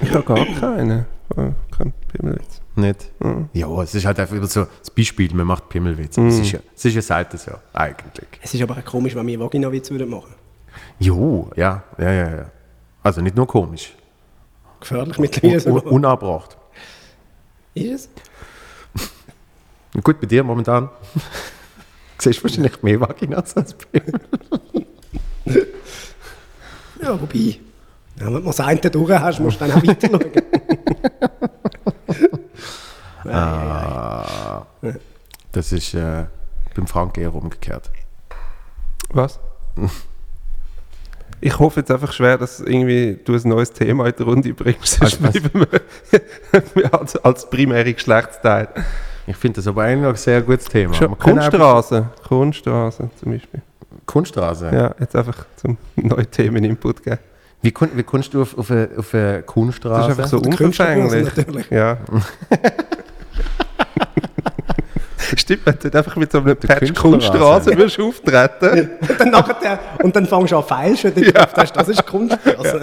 Ich 0.00 0.14
habe 0.14 0.22
gar 0.22 0.46
keine. 0.60 1.06
Oh, 1.36 1.50
Kein 1.76 1.92
Pimmelwitz. 2.12 2.60
Nicht? 2.76 3.10
Ja, 3.54 3.82
es 3.82 3.92
ist 3.92 4.06
halt 4.06 4.20
einfach 4.20 4.36
so 4.46 4.66
das 4.78 4.90
Beispiel, 4.90 5.34
man 5.34 5.48
macht 5.48 5.68
Pimmelwitz. 5.68 6.16
Es, 6.16 6.38
ist 6.38 6.52
ja, 6.52 6.60
es 6.76 6.84
ist 6.84 6.94
ja 6.94 7.02
selten 7.02 7.38
so, 7.38 7.50
eigentlich. 7.72 8.28
Es 8.40 8.54
ist 8.54 8.62
aber 8.62 8.76
auch 8.78 8.84
komisch, 8.84 9.16
wenn 9.16 9.26
wir 9.26 9.40
Vagina-Witz 9.40 9.90
würden 9.90 10.10
machen. 10.10 10.32
Jo, 11.00 11.50
ja, 11.56 11.82
ja, 11.98 12.12
ja, 12.12 12.36
ja. 12.36 12.50
Also 13.02 13.20
nicht 13.20 13.34
nur 13.34 13.48
komisch. 13.48 13.96
Gefährlich 14.80 15.18
mittlerweile 15.18 15.54
Un 15.56 15.60
sogar. 15.60 15.92
unabbracht. 15.92 16.56
Ist 17.74 18.08
es? 18.94 19.02
Gut, 20.04 20.20
bei 20.20 20.26
dir 20.26 20.44
momentan. 20.44 20.88
Siehst 22.18 22.40
du 22.40 22.44
wahrscheinlich 22.44 22.82
mehr 22.82 23.00
Vaginas 23.00 23.56
als 23.56 23.74
Pimmel. 23.74 24.12
Ja, 27.00 27.18
wobei. 27.20 27.60
Ja, 28.18 28.26
wenn 28.26 28.32
du 28.34 28.40
das 28.40 28.58
eine 28.58 28.80
durch 28.80 29.10
hast, 29.20 29.38
musst 29.38 29.60
du 29.60 29.66
dann 29.68 29.78
auch 29.78 29.86
weiter 29.86 30.08
schauen. 30.10 30.32
Ah, 33.24 34.66
das 35.52 35.72
ist 35.72 35.94
äh, 35.94 36.24
beim 36.74 36.86
Frank 36.88 37.16
eher 37.18 37.32
umgekehrt. 37.34 37.90
Was? 39.10 39.38
Ich 41.40 41.58
hoffe 41.58 41.80
jetzt 41.80 41.90
einfach 41.90 42.12
schwer, 42.12 42.36
dass 42.38 42.60
irgendwie 42.60 43.18
du 43.24 43.34
ein 43.34 43.48
neues 43.48 43.72
Thema 43.72 44.06
in 44.06 44.14
die 44.18 44.22
Runde 44.22 44.54
bringst. 44.54 44.98
Sonst 44.98 45.20
Also, 45.24 45.40
bleiben 45.40 45.66
wir 46.74 46.94
als, 47.00 47.16
als 47.16 47.48
primäre 47.48 47.92
Geschlechtsteil. 47.94 48.68
Ich 49.26 49.36
finde 49.36 49.56
das 49.56 49.66
aber 49.66 49.82
eigentlich 49.82 50.08
ein 50.08 50.16
sehr 50.16 50.42
gutes 50.42 50.66
Thema. 50.66 50.94
Kunststraße. 51.16 52.06
Kunststraße 52.26 53.10
zum 53.20 53.32
Beispiel. 53.32 53.62
Kunststraße. 54.06 54.70
Ja, 54.72 54.94
jetzt 54.98 55.14
einfach 55.14 55.44
zum 55.56 55.76
neuen 55.96 56.30
Themen-Input 56.30 57.02
geben. 57.02 57.18
Wie, 57.60 57.72
kun, 57.72 57.90
wie 57.94 58.02
kommst 58.04 58.32
du 58.34 58.42
auf, 58.42 58.56
auf, 58.56 58.70
eine, 58.70 58.88
auf 58.96 59.12
eine 59.14 59.38
Das 59.38 59.46
Kunststraße? 59.46 60.10
ist 60.12 60.18
einfach 60.18 60.30
so 60.30 60.38
unverfänglich. 60.38 61.70
Ja. 61.70 61.98
Stimmt, 65.36 65.66
wenn 65.66 65.78
du 65.78 65.98
einfach 65.98 66.16
mit 66.16 66.32
so 66.32 66.38
einem 66.38 66.56
Patch. 66.56 66.94
Kunststraße 66.94 67.76
würdest 67.76 68.00
auftreten. 68.00 68.90
Und 69.00 69.20
dann, 69.20 69.30
nachher, 69.30 69.78
und 70.02 70.14
dann 70.14 70.26
fängst 70.26 70.52
du 70.52 70.56
an 70.56 70.64
feilschen, 70.64 71.14
dann 71.14 71.24
ja. 71.24 71.46
das, 71.46 71.72
das 71.72 71.88
ist 71.88 72.06
Kunst. 72.06 72.38
Also, 72.56 72.78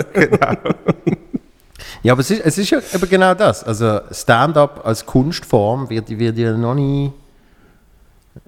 Ja, 2.03 2.13
aber 2.13 2.21
es 2.21 2.29
ist, 2.29 2.45
es 2.45 2.57
ist 2.59 2.69
ja 2.69 2.79
eben 2.93 3.09
genau 3.09 3.33
das. 3.33 3.63
Also 3.63 3.99
Stand-up 4.11 4.85
als 4.85 5.05
Kunstform 5.05 5.89
wird, 5.89 6.07
wird 6.09 6.37
ja 6.37 6.55
noch 6.55 6.75
nie. 6.75 7.11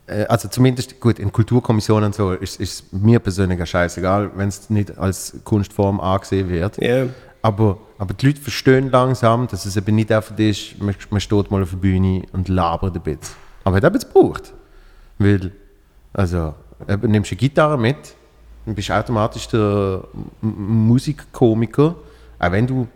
äh, 0.06 0.26
Also 0.26 0.48
zumindest, 0.48 1.00
gut, 1.00 1.18
in 1.18 1.32
Kulturkommissionen 1.32 2.06
und 2.06 2.16
so 2.16 2.34
ist, 2.34 2.60
ist 2.60 2.94
mir 2.94 3.20
persönlich 3.20 3.58
ja 3.58 3.66
scheißegal, 3.66 4.30
wenn 4.36 4.50
es 4.50 4.70
nicht 4.70 4.98
als 5.00 5.38
Kunstform 5.44 6.00
angesehen 6.00 6.50
wird. 6.50 6.82
ja. 6.82 7.08
Aber, 7.44 7.78
aber 7.98 8.14
die 8.14 8.28
Leute 8.28 8.42
verstehen 8.42 8.92
langsam, 8.92 9.48
dass 9.48 9.66
es 9.66 9.78
eben 9.78 9.96
nicht 9.96 10.12
einfach 10.12 10.38
ist, 10.38 10.80
man, 10.82 10.94
man 11.12 11.22
steht 11.22 11.50
mal 11.50 11.62
auf 11.64 11.70
der 11.70 11.78
Bühne 11.78 12.24
und 12.34 12.50
labert 12.50 12.96
ein 12.96 13.02
bisschen. 13.02 13.47
Aber 13.68 13.76
hat 13.76 13.84
eben 13.84 14.00
gebraucht. 14.00 14.54
Weil, 15.20 15.52
also, 16.14 16.54
eben, 16.88 17.12
nimmst 17.12 17.32
du 17.32 17.34
eine 17.36 17.40
Gitarre 17.40 17.78
mit, 17.78 17.98
dann 18.66 18.74
bist 18.74 18.88
du 18.88 18.94
automatisch 18.94 19.50
der 19.50 20.06
Musikkomiker, 20.42 21.96
auch 22.40 22.52
wenn 22.52 22.66
du 22.66 22.88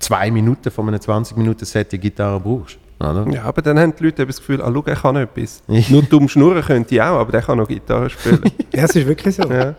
zwei 0.00 0.32
Minuten 0.32 0.68
von 0.72 0.88
einem 0.88 1.00
20 1.00 1.36
Minuten 1.36 1.64
Set 1.64 1.92
die 1.92 1.98
Gitarre 1.98 2.40
brauchst. 2.40 2.76
Oder? 2.98 3.24
Ja, 3.30 3.44
aber 3.44 3.62
dann 3.62 3.78
haben 3.78 3.94
die 3.96 4.02
Leute 4.02 4.26
das 4.26 4.38
Gefühl, 4.38 4.60
ah, 4.60 4.72
schau, 4.74 4.82
er 4.84 4.96
kann 4.96 5.14
etwas. 5.14 5.62
Nur 5.90 6.02
dumm 6.02 6.28
schnurren 6.28 6.62
könnte 6.64 6.96
ich 6.96 7.00
auch, 7.00 7.20
aber 7.20 7.30
der 7.30 7.42
kann 7.42 7.58
noch 7.58 7.68
Gitarre 7.68 8.10
spielen. 8.10 8.40
ja, 8.74 8.82
es 8.82 8.96
ist 8.96 9.06
wirklich 9.06 9.36
so. 9.36 9.44
ja. 9.44 9.76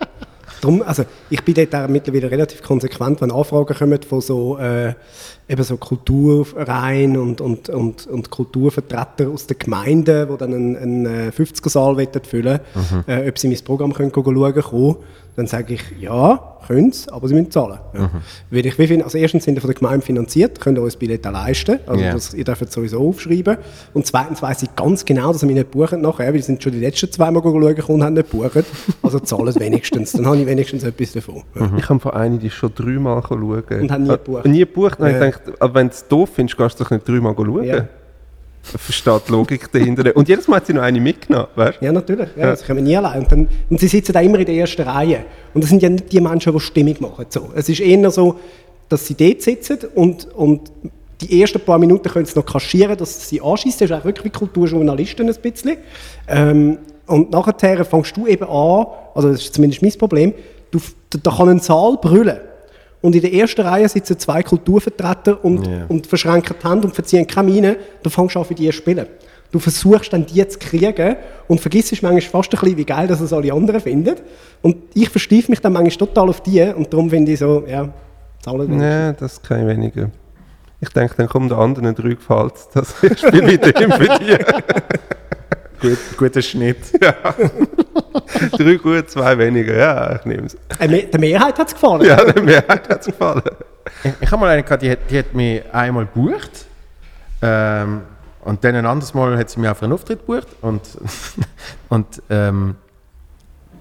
Drum, 0.61 0.81
also 0.81 1.03
ich 1.29 1.43
bin 1.43 1.53
dort 1.53 1.75
auch 1.75 1.87
mittlerweile 1.87 2.31
relativ 2.31 2.61
konsequent, 2.61 3.21
wenn 3.21 3.31
Anfragen 3.31 3.75
kommen 3.75 4.01
von 4.01 4.21
so, 4.21 4.57
äh, 4.57 4.93
eben 5.47 5.63
so 5.63 5.77
Kulturvereinen 5.77 7.17
und, 7.17 7.41
und, 7.41 7.69
und, 7.69 8.07
und 8.07 8.29
Kulturvertreter 8.29 9.29
aus 9.29 9.47
den 9.47 9.59
Gemeinden, 9.59 10.27
die 10.29 10.37
dann 10.37 10.53
einen, 10.53 10.75
einen 10.75 11.05
äh, 11.05 11.31
50er-Saal 11.31 11.95
füllen 12.23 12.59
wollen, 12.75 13.03
äh, 13.07 13.29
ob 13.29 13.37
sie 13.37 13.47
mein 13.47 13.63
Programm 13.63 13.93
können 13.93 14.11
schauen 14.13 14.53
können, 14.53 14.95
dann 15.35 15.47
sage 15.47 15.75
ich, 15.75 15.83
ja, 16.01 16.56
können 16.67 16.91
sie, 16.91 17.11
aber 17.11 17.27
sie 17.27 17.33
müssen 17.33 17.51
zahlen. 17.51 17.79
Ja. 17.93 18.09
Weil 18.51 18.65
ich, 18.65 18.77
wie 18.77 18.87
finde, 18.87 19.05
also 19.05 19.17
erstens 19.17 19.43
sind 19.45 19.55
ihr 19.55 19.61
von 19.61 19.69
der 19.69 19.75
Gemeinde 19.79 20.05
finanziert, 20.05 20.59
könnt 20.59 20.77
ihr 20.77 20.81
euch 20.81 20.93
das 20.93 20.97
Billett 20.97 21.25
auch 21.25 21.31
leisten, 21.31 21.79
also 21.87 22.03
Ja. 22.03 22.13
das, 22.13 22.33
ihr 22.33 22.43
dürft 22.43 22.61
es 22.61 22.73
sowieso 22.73 23.07
aufschreiben. 23.07 23.57
Und 23.93 24.05
zweitens 24.05 24.41
weiss 24.41 24.63
ich 24.63 24.75
ganz 24.75 25.05
genau, 25.05 25.31
dass 25.31 25.41
sie 25.41 25.45
mich 25.47 25.55
nicht 25.55 25.71
buchen 25.71 26.01
nachher, 26.01 26.27
weil 26.33 26.39
sie 26.39 26.47
sind 26.47 26.61
schon 26.63 26.71
die 26.73 26.79
letzten 26.79 27.11
zwei 27.11 27.31
Mal 27.31 27.41
schauen 27.41 27.75
gekommen 27.75 27.99
und 27.99 28.03
haben 28.05 28.13
nicht 28.13 28.29
gebucht. 28.31 28.65
Also 29.01 29.19
zahlen 29.19 29.51
sie 29.51 29.59
wenigstens, 29.59 30.11
dann 30.11 30.25
habe 30.25 30.37
ich 30.37 30.45
wenigstens 30.45 30.83
etwas 30.83 31.13
davon. 31.13 31.43
Ja. 31.55 31.71
Ich 31.77 31.89
habe 31.89 31.99
von 31.99 32.11
einer, 32.11 32.37
die 32.37 32.49
schon 32.49 32.73
dreimal 32.75 33.21
schauen. 33.27 33.63
Und 33.81 33.91
haben 33.91 34.03
nie 34.03 34.09
Äh, 34.09 34.17
gebucht. 34.17 34.45
Nie 34.45 34.59
gebucht. 34.59 34.99
Dann 34.99 35.11
Ja. 35.11 35.25
ich 35.27 35.35
gedacht, 35.35 35.61
aber 35.61 35.73
wenn 35.75 35.87
du 35.87 35.93
es 35.93 36.07
doof 36.07 36.29
findest, 36.35 36.57
gehst 36.57 36.79
du 36.79 36.83
doch 36.83 36.91
nicht 36.91 37.07
dreimal 37.07 37.33
schauen. 37.35 37.63
Ja. 37.63 37.87
Ich 38.73 38.81
verstehe 38.81 39.21
die 39.27 39.31
Logik 39.31 39.71
dahinter. 39.71 40.15
Und 40.15 40.27
jedes 40.27 40.47
Mal 40.47 40.57
hat 40.57 40.67
sie 40.67 40.73
noch 40.73 40.81
eine 40.81 40.99
mitgenommen, 40.99 41.47
weißt? 41.55 41.81
Ja, 41.81 41.91
natürlich. 41.91 42.29
Ja, 42.35 42.55
Sie 42.55 42.65
kommen 42.65 42.83
nie 42.83 42.95
allein. 42.97 43.21
Und, 43.21 43.31
dann, 43.31 43.49
und 43.69 43.79
sie 43.79 43.87
sitzen 43.87 44.13
da 44.13 44.21
immer 44.21 44.39
in 44.39 44.45
der 44.45 44.55
ersten 44.55 44.81
Reihe. 44.81 45.25
Und 45.53 45.63
das 45.63 45.69
sind 45.69 45.81
ja 45.81 45.89
nicht 45.89 46.11
die 46.11 46.19
Menschen, 46.19 46.53
die 46.53 46.59
Stimmung 46.59 46.95
machen. 46.99 47.25
So. 47.29 47.49
Es 47.55 47.69
ist 47.69 47.79
eher 47.79 48.09
so, 48.11 48.39
dass 48.89 49.05
sie 49.05 49.15
dort 49.15 49.41
sitzen 49.41 49.79
und, 49.95 50.33
und 50.33 50.71
die 51.21 51.41
ersten 51.41 51.59
paar 51.59 51.79
Minuten 51.79 52.09
können 52.09 52.25
sie 52.25 52.37
noch 52.37 52.45
kaschieren, 52.45 52.97
dass 52.97 53.27
sie 53.27 53.41
anschießen. 53.41 53.79
Das 53.79 53.89
ist 53.89 54.01
auch 54.01 54.05
wirklich 54.05 54.25
wie 54.25 54.29
Kulturjournalisten 54.29 55.27
ein 55.27 55.35
bisschen. 55.41 55.77
Ähm, 56.27 56.77
und 57.07 57.31
nachher 57.31 57.85
fängst 57.85 58.15
du 58.15 58.27
eben 58.27 58.43
an, 58.43 58.85
also 59.15 59.29
das 59.29 59.41
ist 59.41 59.53
zumindest 59.53 59.81
mein 59.81 59.91
Problem, 59.97 60.33
du, 60.71 60.79
da 61.09 61.31
kann 61.31 61.49
ein 61.49 61.59
Saal 61.59 61.97
brüllen. 62.01 62.37
Und 63.01 63.15
in 63.15 63.21
der 63.21 63.33
ersten 63.33 63.61
Reihe 63.61 63.87
sitzen 63.87 64.17
zwei 64.17 64.41
Kulturvertreter 64.43 65.43
und, 65.45 65.67
Ja. 65.67 65.85
und 65.87 66.07
verschränken 66.07 66.55
die 66.61 66.67
Hände 66.67 66.87
und 66.87 66.93
verziehen 66.95 67.27
keine 67.27 67.51
Miene. 67.51 67.77
Du 68.03 68.09
fängst 68.09 68.35
an, 68.37 68.45
für 68.45 68.55
die 68.55 68.65
zu 68.67 68.71
spielen. 68.73 69.05
Du 69.51 69.59
versuchst 69.59 70.11
dann 70.11 70.25
die 70.25 70.45
zu 70.47 70.59
kriegen 70.59 71.15
und 71.47 71.61
vergisst 71.61 71.91
manchmal 72.03 72.21
fast 72.21 72.53
ein 72.53 72.59
bisschen, 72.59 72.77
wie 72.77 72.85
geil 72.85 73.07
das 73.07 73.21
es 73.21 73.31
alle 73.31 73.53
anderen 73.53 73.79
finden. 73.79 74.15
Und 74.61 74.75
ich 74.93 75.09
versteife 75.09 75.49
mich 75.51 75.61
dann 75.61 75.73
manchmal 75.73 76.07
total 76.07 76.29
auf 76.29 76.41
die 76.41 76.61
und 76.63 76.91
darum 76.91 77.09
finde 77.09 77.31
ich 77.31 77.39
so, 77.39 77.63
ja, 77.67 77.87
zahlen 78.41 78.59
wenigstens. 78.61 78.81
Nein, 78.81 79.15
das 79.19 79.41
kann 79.41 79.61
ich 79.61 79.67
weniger. 79.67 80.09
Ich 80.81 80.89
denke, 80.89 81.15
dann 81.17 81.27
kommen 81.27 81.47
den 81.49 81.57
anderen 81.57 81.95
drei 81.95 82.09
gefällt 82.09 82.53
Das 82.73 82.93
Spiel 83.19 83.41
mit 83.41 83.63
dem 83.79 83.91
für 83.91 84.19
die. 84.19 84.37
Gut, 85.87 85.97
guter 86.17 86.41
Schnitt. 86.41 86.77
Drei 88.57 88.75
gut, 88.75 89.09
zwei 89.09 89.37
weniger. 89.37 89.75
Ja, 89.75 90.15
ich 90.15 90.25
nehme 90.25 90.47
es. 90.47 90.57
Äh, 90.79 91.07
der 91.07 91.19
Mehrheit 91.19 91.57
hat 91.59 91.67
es 91.67 91.73
gefallen. 91.73 92.01
Ja, 92.05 92.23
der 92.23 92.41
Mehrheit 92.43 92.89
hat 92.89 92.99
es 93.01 93.05
gefallen. 93.07 93.41
Ich, 94.03 94.11
ich 94.21 94.31
habe 94.31 94.41
mal 94.41 94.49
eine 94.49 94.63
gehabt, 94.63 94.81
die, 94.81 94.91
hat- 94.91 94.99
die 95.09 95.19
hat 95.19 95.33
mich 95.33 95.61
einmal 95.73 96.05
gebucht. 96.05 96.65
Ähm, 97.41 98.01
und 98.43 98.63
dann 98.63 98.75
ein 98.75 98.85
anderes 98.85 99.13
Mal 99.13 99.37
hat 99.37 99.49
sie 99.49 99.59
mich 99.59 99.69
auf 99.69 99.83
einen 99.83 99.93
Auftritt 99.93 100.19
gebucht. 100.25 100.47
Und, 100.61 100.81
und 101.89 102.07
ähm, 102.29 102.75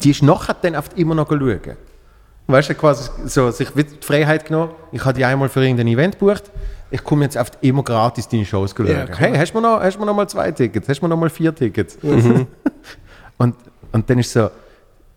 die 0.03 0.11
ist 0.11 0.22
nachher 0.22 0.57
dann 0.61 0.77
oft 0.77 0.99
immer 0.99 1.14
noch 1.14 1.29
schauen. 1.29 1.61
Weißt 2.49 2.70
du, 2.70 2.75
quasi 2.75 3.11
so, 3.27 3.51
sich 3.51 3.68
die 3.70 3.85
Freiheit 4.01 4.46
genommen. 4.46 4.70
Ich 4.92 5.05
habe 5.05 5.14
die 5.18 5.25
einmal 5.25 5.49
für 5.49 5.62
irgendein 5.62 5.88
Event 5.88 6.18
gebucht. 6.18 6.44
Ich 6.92 7.03
komme 7.03 7.25
jetzt 7.25 7.37
oft 7.37 7.59
immer 7.62 7.83
gratis 7.83 8.29
deine 8.29 8.44
Shows 8.44 8.72
schauen. 8.77 8.87
Ja, 8.87 9.07
hey, 9.16 9.37
hast 9.37 9.53
du 9.53 9.61
mir 9.61 9.62
noch, 9.68 9.81
hast 9.81 9.99
du 9.99 10.05
noch 10.05 10.14
mal 10.14 10.29
zwei 10.29 10.53
Tickets? 10.53 10.88
Hast 10.88 11.01
du 11.01 11.07
mir 11.07 11.09
noch 11.09 11.16
mal 11.16 11.29
vier 11.31 11.53
Tickets? 11.53 11.99
und, 13.38 13.55
und 13.92 14.09
dann 14.11 14.18
ist 14.18 14.33
so, 14.33 14.51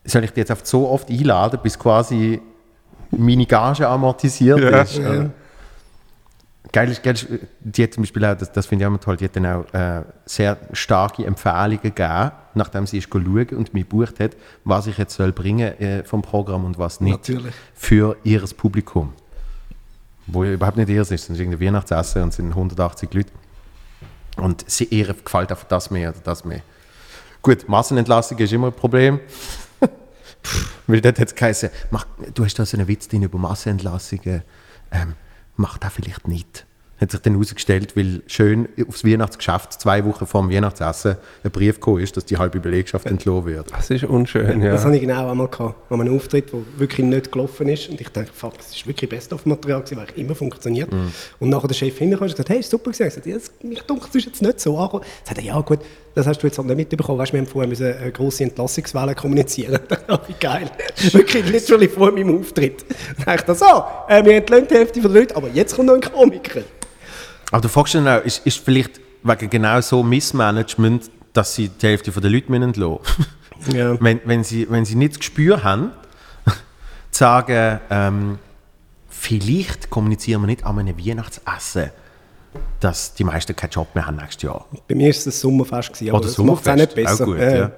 soll 0.06 0.24
ich 0.24 0.32
die 0.32 0.40
jetzt 0.42 0.52
oft 0.52 0.66
so 0.68 0.90
oft 0.90 1.10
einladen, 1.10 1.60
bis 1.62 1.78
quasi 1.78 2.42
meine 3.12 3.46
Gage 3.46 3.88
amortisiert 3.88 4.60
Ja. 4.60 4.82
ist? 4.82 5.00
Oder? 5.00 5.32
Geil 6.72 6.92
ist, 6.92 7.02
geil 7.02 7.16
ist, 7.16 7.28
die 7.62 7.84
hat 7.84 7.94
zum 7.94 8.04
Beispiel 8.04 8.24
auch, 8.26 8.36
das, 8.38 8.52
das 8.52 8.68
finde 8.68 8.84
ich 8.84 8.86
auch 8.86 8.92
immer 8.92 9.00
toll, 9.00 9.18
die 9.18 9.26
hat 9.26 9.36
dann 9.36 9.46
auch 9.48 9.74
äh, 9.74 10.04
sehr 10.26 10.56
starke 10.74 11.26
Empfehlungen 11.26 11.82
gegeben, 11.82 12.32
nachdem 12.54 12.86
sie 12.86 13.00
ist 13.00 13.10
schauen 13.12 13.26
und 13.56 13.74
mich 13.74 13.90
gebucht 13.90 14.20
hat, 14.20 14.32
was 14.66 14.86
ich 14.86 14.98
jetzt 15.00 15.16
soll 15.16 15.32
bringen 15.32 15.80
äh, 15.80 16.04
vom 16.04 16.22
Programm 16.22 16.66
und 16.66 16.78
was 16.78 17.02
nicht 17.02 17.28
Natürlich. 17.28 17.56
für 17.74 18.18
ihr 18.24 18.44
Publikum. 18.56 19.14
Wo 20.28 20.44
ja 20.44 20.52
überhaupt 20.54 20.78
nicht 20.78 20.90
ihres 20.90 21.10
ist, 21.10 21.24
es 21.24 21.30
ist 21.32 21.40
irgendein 21.40 21.66
Weihnachtsessen 21.66 22.22
und 22.22 22.30
es 22.30 22.36
sind 22.36 22.50
180 22.50 23.12
Leute. 23.16 23.32
Und 24.38 24.70
sie, 24.70 24.84
ihr 24.86 25.08
gefällt 25.08 25.50
einfach 25.52 25.68
das 25.68 25.90
mehr 25.90 26.10
oder 26.12 26.20
das 26.24 26.46
mehr. 26.46 26.62
Gut, 27.42 27.70
Massenentlassung 27.70 28.38
ist 28.38 28.52
immer 28.52 28.68
ein 28.68 28.74
Problem. 28.74 29.20
Weil 30.88 31.02
dort 31.02 31.20
hat 31.20 31.28
es 31.28 31.36
geheißen, 31.36 31.70
mach, 31.92 32.06
du 32.34 32.44
hast 32.44 32.58
da 32.60 32.66
so 32.66 32.78
einen 32.78 32.88
Witz 32.88 33.08
drin 33.08 33.24
über 33.24 33.38
Massenentlassungen, 33.38 34.44
ähm, 34.92 35.14
mach 35.56 35.78
das 35.78 35.94
vielleicht 35.94 36.28
nicht. 36.28 36.66
Hat 37.00 37.12
sich 37.12 37.22
dann 37.22 37.34
herausgestellt, 37.34 37.96
weil 37.96 38.24
schön 38.28 38.68
aufs 38.86 39.06
Weihnachtsgeschäft 39.06 39.72
zwei 39.72 40.04
Wochen 40.04 40.28
vor 40.28 40.42
dem 40.42 40.52
Weihnachtsessen 40.52 41.16
ein 41.46 41.52
Brief 41.52 41.76
gekommen 41.76 42.02
ist, 42.02 42.18
dass 42.18 42.26
die 42.26 42.38
halbe 42.38 42.60
Belegschaft 42.60 43.06
entlohnt 43.06 43.46
wird. 43.46 43.72
Das 43.72 43.90
ist 43.90 44.04
unschön, 44.04 44.60
Das 44.60 44.82
ja. 44.82 44.86
habe 44.86 44.96
ich 44.96 45.02
genau 45.02 45.32
einmal 45.32 45.48
gehabt, 45.48 45.90
an 45.90 46.02
einem 46.02 46.18
Auftritt, 46.18 46.52
der 46.52 46.60
wirklich 46.76 47.08
nicht 47.08 47.32
gelaufen 47.32 47.70
ist. 47.70 47.88
Und 47.88 48.02
ich 48.02 48.10
dachte, 48.10 48.30
fuck, 48.34 48.58
das 48.58 48.76
ist 48.76 48.86
wirklich 48.86 49.10
Best-of-Material 49.10 49.80
gewesen, 49.80 49.96
weil 49.96 50.04
eigentlich 50.08 50.26
immer 50.26 50.36
funktioniert. 50.36 50.90
Und 51.40 51.50
nachher 51.50 51.70
der 51.70 51.76
Chef 51.76 51.98
hinterher 51.98 52.28
hat 52.28 52.32
gesagt, 52.32 52.50
hey, 52.50 52.60
ist 52.60 52.70
super 52.70 52.92
gewesen. 52.92 53.08
Ich 53.08 53.24
gesagt, 53.24 53.28
ja, 53.28 53.36
das, 53.36 53.52
mich 53.64 53.82
dunkel, 53.84 54.08
das 54.08 54.16
ist 54.16 54.26
jetzt 54.26 54.42
nicht 54.42 54.60
so 54.60 54.78
angekommen. 54.78 55.06
Er 55.24 55.28
sagte, 55.28 55.42
ja 55.42 55.62
gut, 55.62 55.80
das 56.16 56.28
hast 56.28 56.42
du 56.42 56.48
jetzt 56.48 56.58
halt 56.58 56.68
nicht 56.68 56.78
mitbekommen. 56.78 57.20
Weißt, 57.20 57.34
wir 57.34 57.40
haben 57.40 57.48
vorher 57.48 57.70
müssen 57.70 57.94
eine 57.94 58.12
grosse 58.12 58.44
Entlassungswelle 58.44 59.16
kommunizieren. 59.16 59.80
oh, 60.10 60.18
wie 60.28 60.34
geil. 60.40 60.70
wirklich 61.12 61.50
literally 61.50 61.88
vor 61.88 62.12
meinem 62.12 62.40
Auftritt. 62.40 62.84
Und 62.84 63.20
ich 63.20 63.26
dachte, 63.26 63.56
so, 63.56 63.84
äh, 64.08 64.24
wir 64.24 64.38
entlöhnen 64.38 64.68
die 64.68 64.76
Hälfte 64.76 65.02
der 65.02 65.10
Leute, 65.12 65.36
aber 65.36 65.50
jetzt 65.50 65.76
kommt 65.76 65.88
noch 65.88 65.96
ein 65.96 66.02
Komiker. 66.02 66.62
Aber 67.52 67.62
du 67.62 67.70
fragst 67.70 67.94
dich 67.94 68.04
dann 68.04 68.20
auch, 68.20 68.26
ist, 68.26 68.46
ist 68.46 68.60
vielleicht 68.60 69.00
wegen 69.24 69.50
genau 69.50 69.82
so 69.82 70.04
Missmanagement, 70.04 71.10
dass 71.34 71.56
sie 71.56 71.70
die 71.70 71.88
Hälfte 71.88 72.12
der 72.12 72.30
Leute 72.30 72.52
müssen 72.52 72.64
entlassen 72.64 73.00
Ja. 73.74 74.00
wenn, 74.02 74.22
wenn, 74.24 74.46
sie, 74.46 74.68
wenn 74.70 74.86
sie 74.86 74.96
nicht 74.96 75.12
das 75.12 75.20
Gespür 75.20 75.64
haben, 75.64 75.92
zu 77.12 77.20
sagen, 77.20 77.82
ähm, 77.90 78.40
vielleicht 79.10 79.90
kommunizieren 79.90 80.42
wir 80.42 80.48
nicht 80.48 80.64
an 80.66 80.80
einem 80.80 80.98
Weihnachtsessen, 80.98 81.92
dass 82.80 83.14
die 83.14 83.24
meisten 83.24 83.56
keinen 83.56 83.72
Job 83.72 83.94
mehr 83.94 84.06
haben 84.06 84.18
nächstes 84.18 84.44
Jahr. 84.44 84.66
Bei 84.88 84.96
mir 84.96 85.04
war 85.04 85.10
es 85.10 85.24
das 85.24 85.40
Sommerfest, 85.40 85.94
gewesen, 85.94 86.10
aber 86.10 86.20
Oder 86.20 86.28
das 86.28 86.38
macht 86.38 86.62
es 86.62 86.68
auch 86.68 86.76
nicht 86.76 86.96
besser. 86.96 87.24
Auch 87.24 87.28
gut, 87.28 87.38
Äh, 87.38 87.60
ja. 87.60 87.72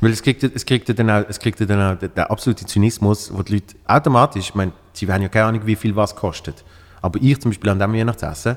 Weil 0.00 0.12
es 0.12 0.22
kriegt, 0.22 0.42
es 0.42 0.64
kriegt 0.64 0.98
dann 0.98 1.10
auch, 1.10 1.24
es 1.28 1.38
kriegt 1.38 1.60
dann 1.60 1.80
auch 1.82 1.98
den, 1.98 2.12
den 2.14 2.24
absoluten 2.24 2.66
Zynismus, 2.66 3.30
wo 3.34 3.42
die 3.42 3.54
Leute 3.54 3.76
automatisch, 3.86 4.48
ich 4.48 4.54
meine, 4.54 4.72
sie 4.92 5.10
haben 5.10 5.22
ja 5.22 5.28
keine 5.28 5.46
Ahnung, 5.46 5.66
wie 5.66 5.76
viel 5.76 5.94
was 5.94 6.16
kostet. 6.16 6.64
Aber 7.02 7.18
ich 7.22 7.40
zum 7.40 7.50
Beispiel 7.50 7.70
an 7.70 7.78
diesem 7.78 7.92
Weihnachtsessen, 7.92 8.56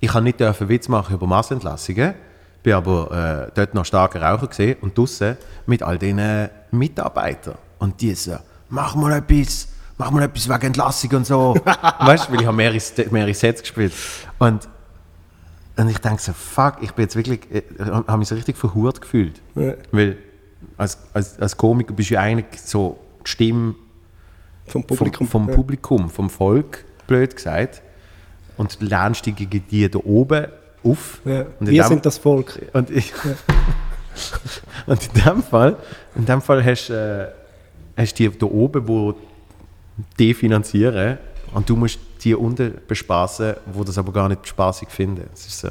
ich 0.00 0.12
habe 0.12 0.24
nicht 0.24 0.40
dürfen 0.40 0.68
Witz 0.68 0.88
machen 0.88 1.14
über 1.14 1.26
Massenentlassungen, 1.26 2.14
bin 2.62 2.72
aber 2.72 3.48
äh, 3.48 3.52
dort 3.54 3.74
noch 3.74 3.84
starker 3.84 4.22
Raucher 4.22 4.46
gesehen 4.46 4.76
und 4.80 4.96
draussen 4.96 5.36
mit 5.66 5.82
all 5.82 5.98
diesen 5.98 6.48
Mitarbeitern. 6.70 7.56
Und 7.78 8.00
die 8.00 8.14
so, 8.14 8.36
mach 8.68 8.94
mal 8.94 9.12
etwas, 9.12 9.68
mach 10.00 10.10
mal 10.10 10.22
etwas 10.22 10.48
wegen 10.48 10.66
Entlassung 10.66 11.10
und 11.12 11.26
so. 11.26 11.54
weißt 12.00 12.28
du, 12.28 12.32
weil 12.32 12.40
ich 12.40 12.46
habe 12.46 12.56
mehrere, 12.56 12.78
mehrere 13.10 13.34
Sets 13.34 13.60
gespielt. 13.60 13.92
Und, 14.38 14.66
und 15.76 15.88
ich 15.90 15.98
denke 15.98 16.20
so, 16.22 16.32
fuck, 16.32 16.76
ich 16.80 16.92
bin 16.92 17.04
jetzt 17.04 17.16
wirklich, 17.16 17.40
ich 17.50 17.62
habe 17.86 18.16
mich 18.16 18.28
so 18.28 18.34
richtig 18.34 18.56
verhurt 18.56 19.00
gefühlt. 19.00 19.40
Ja. 19.54 19.74
Weil 19.92 20.16
als, 20.78 20.98
als, 21.12 21.38
als 21.38 21.54
Komiker 21.56 21.92
bist 21.92 22.08
du 22.10 22.14
ja 22.14 22.20
eigentlich 22.22 22.60
so 22.62 22.98
die 23.26 23.30
Stimme 23.30 23.74
Vom 24.66 24.84
Publikum. 24.84 25.28
vom, 25.28 25.42
vom 25.42 25.50
Ja. 25.50 25.56
Publikum, 25.56 26.10
vom 26.10 26.30
Volk, 26.30 26.84
blöd 27.06 27.36
gesagt. 27.36 27.82
Und 28.56 28.80
du 28.80 28.86
lernst 28.86 29.26
die 29.26 29.32
gegen 29.32 29.64
die 29.70 29.90
da 29.90 29.98
oben 29.98 30.46
auf. 30.82 31.20
Ja. 31.26 31.44
Wir 31.60 31.82
dem- 31.82 31.88
sind 31.88 32.06
das 32.06 32.16
Volk. 32.16 32.58
und, 32.72 32.88
ich, 32.90 33.12
und 34.86 35.02
in 35.14 35.22
dem 35.22 35.42
Fall, 35.42 35.76
in 36.14 36.24
dem 36.24 36.40
Fall 36.40 36.64
hast 36.64 36.88
du 36.88 36.94
äh, 36.94 38.00
hast 38.00 38.18
die 38.18 38.30
da 38.30 38.46
oben, 38.46 38.88
wo 38.88 39.14
die 40.18 40.34
finanzieren 40.34 41.18
und 41.54 41.68
du 41.68 41.76
musst 41.76 41.98
die 42.22 42.34
unten 42.34 42.74
bespaßen, 42.86 43.54
wo 43.72 43.84
das 43.84 43.98
aber 43.98 44.12
gar 44.12 44.28
nicht 44.28 44.46
spaßig 44.46 44.88
finden. 44.88 45.24
Das 45.30 45.46
ist 45.46 45.60
so. 45.60 45.70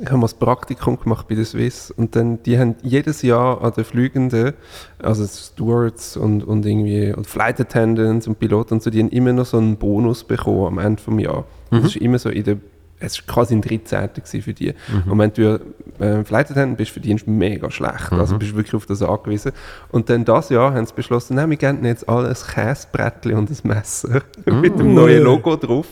Ich 0.00 0.06
habe 0.06 0.16
mal 0.16 0.22
das 0.22 0.34
Praktikum 0.34 0.98
gemacht 0.98 1.28
bei 1.28 1.36
der 1.36 1.44
Swiss 1.44 1.92
und 1.92 2.16
dann, 2.16 2.42
die 2.42 2.58
haben 2.58 2.74
jedes 2.82 3.22
Jahr 3.22 3.62
an 3.62 3.72
den 3.74 3.84
Flügenden, 3.84 4.54
also 4.98 5.24
Stewards 5.24 6.16
und, 6.16 6.42
und 6.42 6.66
irgendwie 6.66 7.12
und 7.12 7.28
Flight 7.28 7.60
Attendants 7.60 8.26
und 8.26 8.40
Piloten 8.40 8.74
und 8.74 8.82
so, 8.82 8.90
die 8.90 8.98
haben 8.98 9.10
immer 9.10 9.32
noch 9.32 9.46
so 9.46 9.56
einen 9.56 9.76
Bonus 9.76 10.24
bekommen 10.24 10.66
am 10.66 10.78
Ende 10.78 11.00
des 11.00 11.24
Jahres. 11.24 11.44
Und 11.70 11.84
Das 11.84 11.94
ist 11.94 12.02
immer 12.02 12.18
so 12.18 12.28
in 12.28 12.42
der, 12.42 12.56
es 13.04 13.18
war 13.18 13.34
quasi 13.34 13.54
ein 13.54 13.60
13. 13.60 14.08
gewesen 14.14 14.42
für 14.42 14.54
die. 14.54 14.74
Und 15.06 15.18
wenn 15.18 15.32
du 15.32 15.60
äh, 15.98 16.24
Flight 16.24 16.50
Attendant 16.50 16.76
bist, 16.76 16.90
verdienst 16.90 17.26
du 17.26 17.30
mega 17.30 17.70
schlecht. 17.70 18.12
Also 18.12 18.38
bist 18.38 18.52
du 18.52 18.56
wirklich 18.56 18.74
auf 18.74 18.86
das 18.86 19.02
angewiesen. 19.02 19.52
Und 19.90 20.10
dann 20.10 20.24
das 20.24 20.48
Jahr 20.48 20.74
haben 20.74 20.86
sie 20.86 20.94
beschlossen, 20.94 21.36
nein, 21.36 21.50
wir 21.50 21.56
geben 21.56 21.84
jetzt 21.84 22.08
alle 22.08 22.28
ein 22.28 22.34
Käsebrettchen 22.34 23.34
und 23.34 23.50
ein 23.50 23.56
Messer 23.62 24.22
mit 24.46 24.78
dem 24.78 24.94
neuen 24.94 25.22
Logo 25.22 25.56
drauf. 25.56 25.86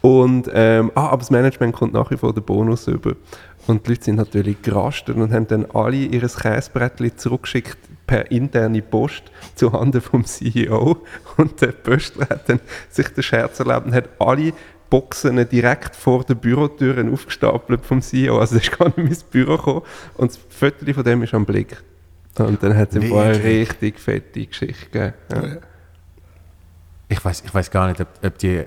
Und, 0.00 0.50
ähm, 0.52 0.90
ah, 0.94 1.08
aber 1.08 1.18
das 1.18 1.30
Management 1.30 1.74
kommt 1.74 1.92
nach 1.92 2.10
wie 2.10 2.16
vor 2.16 2.32
den 2.32 2.42
Bonus 2.42 2.86
über. 2.88 3.14
Und 3.66 3.86
die 3.86 3.90
Leute 3.90 4.04
sind 4.04 4.16
natürlich 4.16 4.60
gerastet 4.62 5.16
und 5.16 5.32
haben 5.32 5.46
dann 5.46 5.66
alle 5.72 5.96
ihr 5.96 6.20
Käsebrettchen 6.20 7.16
zurückgeschickt 7.16 7.78
per 8.06 8.30
interne 8.30 8.82
Post 8.82 9.24
zu 9.54 9.72
Handen 9.72 10.00
vom 10.00 10.24
CEO. 10.24 10.98
Und 11.36 11.60
der 11.60 11.68
Pöstler 11.68 12.28
hat 12.28 12.48
dann 12.48 12.60
sich 12.90 13.08
den 13.08 13.22
Scherz 13.22 13.60
erlaubt 13.60 13.86
und 13.86 13.94
hat 13.94 14.08
alle 14.18 14.52
Boxen 14.92 15.48
direkt 15.48 15.96
vor 15.96 16.22
den 16.22 16.36
Bürotüren 16.36 17.10
aufgestapelt 17.10 17.82
vom 17.82 18.02
CEO. 18.02 18.38
Also 18.38 18.56
der 18.56 18.62
ist 18.62 18.78
gar 18.78 18.88
nicht 18.88 18.98
mehr 18.98 19.06
ins 19.06 19.22
Büro 19.22 19.56
gekommen. 19.56 19.82
Und 20.18 20.32
das 20.32 20.40
Foto 20.50 20.92
von 20.92 21.02
dem 21.02 21.22
ist 21.22 21.32
am 21.32 21.46
Blick. 21.46 21.82
Und 22.38 22.62
dann 22.62 22.76
hat 22.76 22.90
es 22.90 23.02
ihm 23.02 23.16
eine 23.16 23.42
richtig 23.42 23.98
fette 23.98 24.44
Geschichte 24.44 24.90
gegeben. 24.90 25.14
Ja. 25.32 25.56
Ich 27.08 27.24
weiß 27.24 27.42
ich 27.46 27.54
weiß 27.54 27.70
gar 27.70 27.88
nicht, 27.88 28.02
ob, 28.02 28.08
ob, 28.22 28.36
die, 28.36 28.64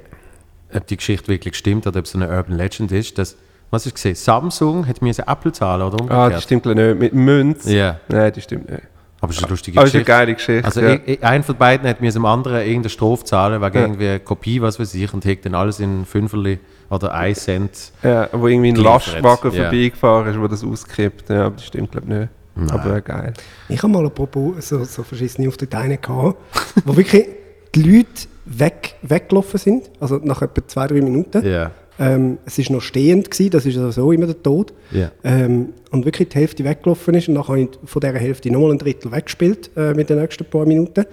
ob 0.73 0.88
die 0.88 0.97
Geschichte 0.97 1.28
wirklich 1.28 1.55
stimmt 1.55 1.86
oder 1.86 1.99
ob 1.99 2.05
es 2.05 2.15
eine 2.15 2.28
Urban 2.28 2.57
Legend 2.57 2.91
ist. 2.91 3.19
Dass, 3.19 3.38
was 3.69 3.86
ich 3.86 3.93
gesehen 3.93 4.15
Samsung 4.15 4.88
hat 4.88 5.03
mir 5.03 5.13
eine 5.15 5.28
Apple 5.28 5.51
zahlen 5.51 5.84
oder 5.84 6.01
umgekehrt. 6.01 6.19
Ah, 6.19 6.30
das 6.32 6.41
stimmt 6.41 6.65
nicht. 6.65 6.99
Mit 6.99 7.13
Münz? 7.13 7.69
Ja. 7.69 7.99
Nein, 8.07 8.32
das 8.34 8.43
stimmt 8.43 8.67
nicht. 8.67 8.82
Aber 9.26 9.32
es 9.32 9.38
ist 9.38 9.43
eine 9.43 9.49
lustige 9.51 9.78
Aber 9.78 9.88
es 9.88 9.93
ist 9.93 9.95
eine 9.95 10.03
Geschichte. 10.03 10.26
geile 10.26 10.34
Geschichte. 10.36 10.65
Also 10.65 10.82
ja. 10.82 10.89
ich, 10.93 11.01
ich, 11.05 11.23
ein 11.23 11.43
von 11.43 11.55
beiden 11.55 11.88
hat 11.89 11.99
mir 11.99 12.11
dem 12.11 12.26
anderen 12.26 12.59
irgendeine 12.59 12.89
Strophe 12.89 13.23
zahlen, 13.26 13.61
wegen 13.61 13.76
Ja. 13.76 13.82
irgendwie 13.82 14.07
eine 14.07 14.19
Kopie, 14.19 14.61
was 14.61 14.80
weiß 14.80 14.93
ich, 14.93 15.13
und 15.13 15.26
hat 15.26 15.45
dann 15.45 15.55
alles 15.55 15.80
in 15.80 16.05
Fünferli 16.05 16.59
oder 16.89 17.13
1 17.13 17.43
Cent. 17.43 17.91
Ja, 18.03 18.30
wo 18.32 18.47
irgendwie 18.47 18.69
ein 18.69 18.76
Lastwagen 18.76 19.51
ja. 19.51 19.63
vorbeigefahren 19.63 20.28
ist, 20.32 20.39
wo 20.39 20.47
das 20.47 20.63
auskippt. 20.63 21.30
Ja, 21.30 21.47
aber 21.47 21.55
das 21.55 21.65
stimmt, 21.65 21.91
glaube 21.91 22.07
ich, 22.07 22.61
nicht. 22.61 22.71
Aber 22.71 22.86
wäre 22.86 23.01
geil. 23.01 23.34
Ich 23.67 23.82
habe 23.84 23.91
mal 23.91 24.05
apropos 24.05 24.69
so, 24.69 24.84
so 24.84 25.03
verschissene 25.03 25.47
Auftritte 25.47 25.78
einen 25.78 25.99
gehabt, 25.99 26.38
wo 26.86 26.95
wirklich 26.95 27.26
die 27.73 27.82
Leute 27.82 28.28
weg, 28.45 28.95
weggelaufen 29.01 29.59
sind, 29.59 29.89
also 29.99 30.19
nach 30.23 30.41
etwa 30.41 30.65
zwei, 30.67 30.88
drei 30.88 31.01
Minuten. 31.01 31.45
Ja. 31.45 31.71
Ähm, 32.00 32.38
es 32.46 32.58
war 32.58 32.76
noch 32.76 32.82
stehend, 32.82 33.32
gewesen, 33.32 33.52
das 33.52 33.66
ist 33.66 33.78
also 33.78 33.91
so 33.91 34.12
immer 34.12 34.26
der 34.26 34.41
Tod. 34.41 34.74
Ja. 34.91 35.12
Ähm, 35.24 35.70
und 35.91 36.06
wirklich 36.06 36.30
die 36.30 36.38
Hälfte 36.38 36.64
weggelaufen 36.64 37.14
ist 37.16 37.30
und 37.30 37.36
dann 37.36 37.48
habe 37.48 37.62
ich 37.62 37.70
von 37.86 38.00
dieser 38.02 38.16
Hälfte 38.16 38.52
nochmal 38.52 38.72
ein 38.72 38.78
Drittel 38.78 39.12
weggespielt 39.12 39.72
äh, 39.78 39.93
mit 39.93 40.10
den 40.10 40.20
nächsten 40.20 40.46
paar 40.46 40.66
Minuten. 40.66 41.06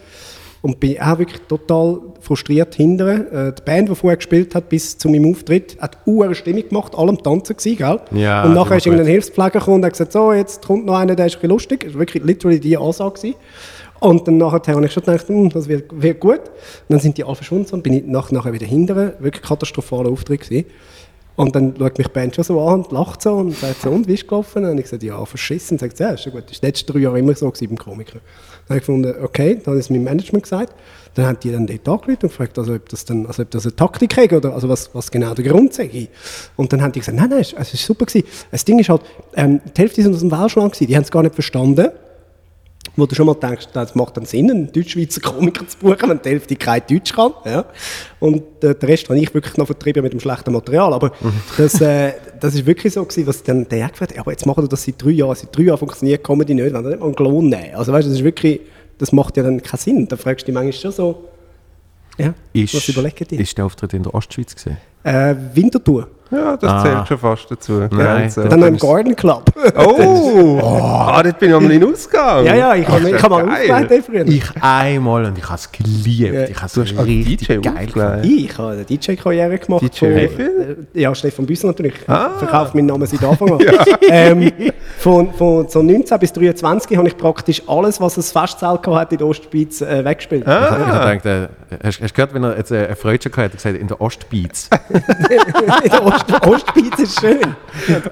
Und 0.61 0.79
bin 0.79 1.01
auch 1.01 1.19
wirklich 1.19 1.41
total 1.49 1.99
frustriert 2.21 2.77
hinterher. 2.77 3.49
Äh, 3.49 3.53
die 3.53 3.63
Band, 3.65 3.89
die 3.89 3.97
vorher 3.97 4.17
gespielt 4.17 4.55
hat, 4.55 4.69
bis 4.69 4.97
zu 4.97 5.09
meinem 5.09 5.33
Auftritt, 5.33 5.77
hat 5.81 5.99
eine 6.07 6.35
Stimmung 6.37 6.69
gemacht, 6.69 6.93
alle 6.97 7.09
am 7.09 7.21
Tanzen 7.21 7.57
gewesen, 7.57 7.77
gell? 7.79 8.01
Ja, 8.13 8.45
und 8.45 8.55
nachher 8.55 8.77
ist 8.77 8.87
irgendein. 8.87 9.09
Hilfspfleger 9.09 9.59
gekommen 9.59 9.79
und 9.79 9.85
hat 9.87 9.93
gesagt, 9.93 10.13
so, 10.13 10.33
jetzt 10.33 10.65
kommt 10.65 10.87
noch 10.87 10.97
einer, 10.97 11.17
der 11.17 11.27
ist 11.27 11.35
ein 11.35 11.41
bisschen 11.41 11.51
lustig. 11.51 11.81
Das 11.85 11.95
war 11.95 12.01
wirklich 12.01 12.23
literally 12.23 12.61
die 12.61 12.77
Ansage. 12.77 13.15
Gewesen. 13.15 13.35
Und 14.03 14.27
dann 14.27 14.37
nachher 14.37 14.75
habe 14.75 14.85
ich 14.85 14.93
schon 14.93 15.05
gedacht, 15.05 15.29
hm, 15.29 15.49
das 15.51 15.69
wird, 15.69 15.85
wird 15.93 16.19
gut. 16.19 16.41
Und 16.41 16.49
dann 16.89 16.99
sind 16.99 17.17
die 17.19 17.23
alle 17.23 17.37
verschwunden 17.37 17.73
und 17.73 17.85
bin 17.85 17.93
ich 17.93 18.05
nach, 18.05 18.33
nachher 18.33 18.53
wieder 18.53 18.67
hinterher. 18.67 19.15
Wirklich 19.21 19.45
katastrophaler 19.45 20.11
Auftritt 20.11 20.41
gewesen. 20.41 20.67
Und 21.37 21.55
dann 21.55 21.73
schaut 21.79 21.97
mich 21.99 22.09
die 22.09 22.13
Band 22.13 22.35
schon 22.35 22.43
so 22.43 22.61
an 22.61 22.83
und 22.83 22.91
lacht 22.91 23.23
so 23.23 23.35
und 23.35 23.57
sagt 23.57 23.83
so, 23.83 23.91
und 23.91 24.09
wie 24.09 24.15
ist 24.15 24.27
gelaufen? 24.27 24.65
Und 24.65 24.77
ich 24.77 24.85
gesagt, 24.87 25.05
ja, 25.05 25.25
verschissen. 25.25 25.75
Und 25.75 25.79
sagt, 25.79 26.01
ja, 26.01 26.11
ist 26.11 26.25
ja 26.25 26.33
gut, 26.33 26.51
das 26.51 26.59
ist 26.59 26.89
die 26.89 26.93
drei 26.93 26.99
Jahre 26.99 27.21
immer 27.21 27.33
so 27.37 27.49
gewesen 27.49 27.69
beim 27.69 27.79
Komiker. 27.79 28.19
Dann 28.67 28.71
habe 28.71 28.79
ich 28.79 28.87
gefunden, 28.87 29.15
okay, 29.23 29.55
dann 29.55 29.67
habe 29.67 29.77
ich 29.79 29.85
es 29.85 29.91
meinem 29.91 30.03
Management 30.03 30.43
gesagt. 30.43 30.75
Dann 31.15 31.27
haben 31.27 31.39
die 31.41 31.53
dann 31.53 31.69
dort 31.69 31.89
angerufen 31.89 32.23
und 32.23 32.29
gefragt, 32.29 32.59
also, 32.59 32.75
ob 32.75 32.89
das 32.89 33.05
dann, 33.05 33.25
also, 33.27 33.43
ob 33.43 33.51
das 33.53 33.67
eine 33.67 33.77
Taktik 33.77 34.19
ist 34.19 34.33
oder 34.33 34.53
also 34.53 34.69
was, 34.69 34.93
was 34.95 35.13
genau 35.13 35.33
der 35.33 35.45
Grund 35.45 35.75
sei. 35.75 36.09
Und 36.57 36.73
dann 36.73 36.83
haben 36.83 36.91
die 36.91 36.99
gesagt, 36.99 37.17
nein, 37.17 37.31
nein, 37.31 37.41
es 37.41 37.75
ist 37.75 37.87
super 37.87 38.05
gewesen. 38.05 38.27
Das 38.51 38.65
Ding 38.65 38.81
ist 38.81 38.89
halt, 38.89 39.03
ähm, 39.37 39.61
die 39.77 39.81
Hälfte 39.81 40.03
sind 40.03 40.13
aus 40.13 40.21
dem 40.21 40.33
Welschland 40.33 40.73
gewesen, 40.73 40.89
die 40.89 40.97
haben 40.97 41.05
es 41.05 41.11
gar 41.13 41.23
nicht 41.23 41.37
verstanden 41.37 41.91
wo 42.97 43.07
du 43.07 43.15
schon 43.15 43.27
mal 43.27 43.35
denkst, 43.35 43.69
das 43.73 43.95
macht 43.95 44.17
dann 44.17 44.27
Sinn, 44.27 44.51
einen 44.51 44.73
Deutschschweizer 44.73 45.21
Komiker 45.21 45.67
zu 45.67 45.79
buchen, 45.79 46.09
wenn 46.11 46.21
die 46.23 46.29
Hälfte 46.29 46.57
kein 46.57 46.83
Deutsch 46.89 47.13
kann. 47.13 47.33
Ja. 47.45 47.65
Und 48.21 48.43
äh, 48.63 48.75
den 48.75 48.89
Rest 48.89 49.09
habe 49.09 49.19
ich 49.19 49.33
wirklich 49.33 49.57
noch 49.57 49.67
vertrieben 49.67 50.03
mit 50.03 50.13
dem 50.13 50.21
schlechten 50.21 50.53
Material. 50.53 50.93
Aber 50.93 51.13
das, 51.57 51.81
äh, 51.81 52.13
das 52.39 52.55
ist 52.55 52.67
wirklich 52.67 52.93
so 52.93 53.03
gewesen, 53.05 53.27
was 53.27 53.43
dann 53.43 53.67
der 53.69 53.89
gefragt 53.89 54.13
hat, 54.13 54.19
aber 54.19 54.33
jetzt 54.33 54.45
machen 54.47 54.65
wir 54.65 54.69
das 54.69 54.85
seit 54.85 55.03
drei 55.03 55.11
Jahren. 55.11 55.35
Seit 55.35 55.57
drei 55.57 55.63
Jahren 55.63 55.79
funktioniert 55.79 56.23
Comedy 56.23 56.55
nicht, 56.55 56.73
wenn 56.73 56.85
wir 56.85 56.91
nicht 56.91 57.01
mal 57.01 57.07
einen 57.07 57.17
Lohn 57.17 57.49
nehmen. 57.49 57.75
Also 57.75 57.93
weißt 57.93 58.07
du, 58.07 58.11
das 58.11 58.19
ist 58.19 58.25
wirklich, 58.25 58.61
das 58.99 59.13
macht 59.13 59.37
ja 59.37 59.43
dann 59.43 59.63
keinen 59.63 59.79
Sinn. 59.81 60.09
Da 60.09 60.17
fragst 60.17 60.43
du 60.43 60.47
dich 60.47 60.55
manchmal 60.55 60.73
schon 60.73 60.93
so, 60.93 61.29
ja, 62.19 62.35
Ist, 62.53 62.75
was 62.75 62.89
überlegen 62.89 63.27
die? 63.31 63.37
ist 63.37 63.57
der 63.57 63.65
Auftritt 63.65 63.95
in 63.95 64.03
der 64.03 64.15
Ostschweiz 64.15 64.55
gesehen? 64.55 64.77
Äh, 65.03 65.35
Wintertour. 65.55 66.09
Ja, 66.33 66.57
das 66.57 66.71
Ah. 66.71 66.83
zählt 66.83 67.09
schon 67.09 67.19
fast 67.19 67.51
dazu. 67.51 67.87
Nein. 67.91 68.33
Dann 68.35 68.63
im 68.63 68.77
Garden 68.79 69.15
Club. 69.15 69.45
Oh! 69.77 70.61
Ah, 70.63 71.23
dort 71.23 71.39
bin 71.39 71.51
ich 71.51 71.57
einmal 71.57 71.71
in 71.73 71.81
den 71.81 71.93
Ausgang. 71.93 72.45
ja, 72.45 72.55
ja, 72.55 72.75
ich 72.75 72.87
habe 72.89 73.09
ich 73.11 73.23
hab 73.23 73.31
mal 73.31 73.45
aufgelegt 73.49 74.05
früher. 74.07 74.27
Ich 74.27 74.45
einmal 74.61 75.25
und 75.27 75.39
ich 75.39 75.45
habe 75.45 75.55
es 75.57 75.71
geliebt. 75.71 76.35
Ja. 76.35 76.45
Ich 76.45 76.57
habe 76.57 76.67
es 76.67 76.77
richtig 77.07 77.47
DJ 77.49 77.57
geil 77.59 77.87
aufgelegt. 77.87 78.25
Ich 78.25 78.59
habe 78.59 78.71
eine 78.73 78.85
DJ-Karriere 78.85 79.59
gemacht. 79.59 79.83
DJ 79.83 79.99
von- 79.99 80.11
äh, 80.15 81.01
Ja, 81.01 81.15
Stefan 81.15 81.47
Büsser 81.47 81.69
natürlich. 81.69 81.95
Ah. 82.09 82.31
Verkauft 82.39 82.75
meinen 82.75 82.87
Namen 82.87 83.07
seit 83.07 83.23
Anfang 83.25 83.53
an. 83.53 83.61
ähm, 84.09 84.53
von, 84.99 85.33
von 85.35 85.69
so 85.69 85.83
19 85.83 86.19
bis 86.19 86.33
23 86.33 86.97
habe 86.97 87.09
ich 87.09 87.17
praktisch 87.17 87.63
alles, 87.67 88.01
was 88.01 88.17
ein 88.17 88.23
Festzelt 88.23 88.87
hat 88.87 89.13
in 89.13 89.19
der 89.19 89.27
Ostschweiz, 89.27 89.81
äh, 89.81 90.05
weggespielt. 90.05 90.43
Ich 90.43 90.49
habe 90.49 91.19
gedacht, 91.19 91.27
äh, 91.27 91.49
hast, 91.85 92.01
du 92.01 92.07
gehört, 92.09 92.35
wenn 92.35 92.45
er 92.45 92.57
jetzt 92.57 92.71
äh, 92.71 92.87
eine 92.87 92.97
Freude 92.97 93.19
gehabt 93.31 93.37
hat, 93.37 93.45
hat 93.45 93.53
er 93.53 93.57
gesagt, 93.57 93.77
in 93.79 93.89
der 93.89 94.01
Ostbeats. 94.01 94.69
in 95.85 95.91
der 95.91 96.05
Ost 96.07 96.22
Ostschweiz 96.47 96.99
ist 96.99 97.21
schön. 97.21 97.41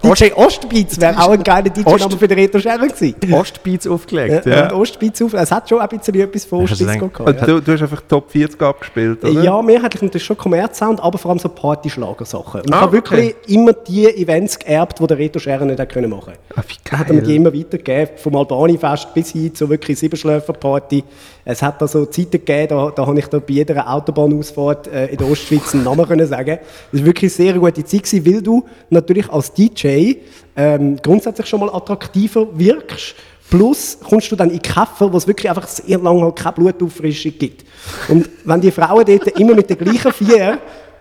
DJ 0.02 0.32
Ostschweiz 0.34 1.00
wäre 1.00 1.18
auch 1.18 1.30
ein 1.30 1.42
geiler 1.42 1.68
DJ-Name 1.70 2.16
für 2.18 2.28
den 2.28 2.38
Reto 2.38 2.58
Scherer 2.58 2.86
gewesen. 2.86 3.14
Ostbeats 3.32 3.86
aufgelegt, 3.86 4.46
Ja, 4.46 4.52
ja. 4.52 4.64
Und 4.72 4.72
Ostschweiz 4.80 5.20
auf. 5.22 5.32
Es 5.34 5.50
hat 5.52 5.68
schon 5.68 5.80
ein 5.80 5.88
bisschen 5.88 6.14
etwas 6.20 6.44
von 6.44 6.64
gedacht- 6.66 6.98
gehabt. 7.14 7.40
Ja. 7.40 7.46
Du, 7.46 7.60
du 7.60 7.72
hast 7.72 7.82
einfach 7.82 8.02
Top 8.08 8.30
40 8.30 8.60
abgespielt, 8.62 9.24
oder? 9.24 9.42
Ja, 9.42 9.60
mehrheitlich 9.62 10.02
natürlich 10.02 10.24
schon 10.24 10.36
Kommerzsound, 10.38 11.00
aber 11.00 11.18
vor 11.18 11.30
allem 11.30 11.38
so 11.38 11.48
Partyschlagersachen. 11.48 12.60
Und 12.62 12.68
ich 12.70 12.74
Ah, 12.74 12.80
habe 12.82 12.98
okay. 12.98 13.10
wirklich 13.16 13.34
immer 13.48 13.72
die 13.72 14.06
Events 14.06 14.58
geerbt, 14.58 14.98
die 15.00 15.06
der 15.06 15.18
Reto 15.18 15.38
Scherer 15.38 15.64
nicht 15.64 15.88
können 15.88 16.10
machen 16.10 16.34
Ah, 16.56 16.62
wie 16.66 16.74
Er 16.90 16.98
hat 16.98 17.08
mir 17.08 17.20
die 17.22 17.26
geil. 17.28 17.36
immer 17.36 17.54
weitergegeben, 17.54 18.16
vom 18.16 18.36
Albani-Fest 18.36 19.14
bis 19.14 19.30
hin 19.30 19.54
zu 19.54 19.68
wirklich 19.68 19.98
Siebenschläfer-Party. 19.98 21.04
Es 21.44 21.62
hat 21.62 21.80
da 21.80 21.88
so 21.88 22.04
Zeiten 22.06 22.32
gegeben, 22.32 22.68
da, 22.68 22.90
da 22.94 23.06
habe 23.06 23.18
ich 23.18 23.26
da 23.26 23.38
bei 23.38 23.54
jeder 23.54 23.88
Autobahnausfahrt 23.90 24.88
äh, 24.88 25.06
in 25.06 25.16
der 25.16 25.28
Ostschweiz 25.30 25.74
einen 25.74 25.84
Namen 25.84 26.06
können 26.08 26.26
sagen. 26.26 26.58
Das 26.92 27.00
war 27.00 27.06
wirklich 27.06 27.32
eine 27.38 27.46
sehr 27.50 27.58
gute 27.58 27.84
Zeit, 27.90 28.04
gewesen, 28.04 28.26
weil 28.26 28.42
du 28.42 28.64
natürlich 28.88 29.28
als 29.30 29.52
DJ 29.52 30.14
ähm, 30.56 30.96
grundsätzlich 31.02 31.46
schon 31.46 31.60
mal 31.60 31.70
attraktiver 31.70 32.46
wirkst. 32.52 33.14
Plus 33.50 33.98
kommst 34.08 34.30
du 34.30 34.36
dann 34.36 34.50
in 34.50 34.62
Käfer, 34.62 35.12
wo 35.12 35.16
es 35.16 35.26
wirklich 35.26 35.48
einfach 35.48 35.66
sehr 35.66 35.98
lange 35.98 36.22
halt 36.22 36.36
keine 36.36 36.54
Blutauffrischung 36.54 37.32
gibt. 37.36 37.64
Und 38.08 38.28
wenn 38.44 38.60
die 38.60 38.70
Frauen 38.70 39.04
dort 39.04 39.26
immer 39.38 39.54
mit 39.54 39.68
den 39.68 39.78
gleichen 39.78 40.12
vier 40.12 40.58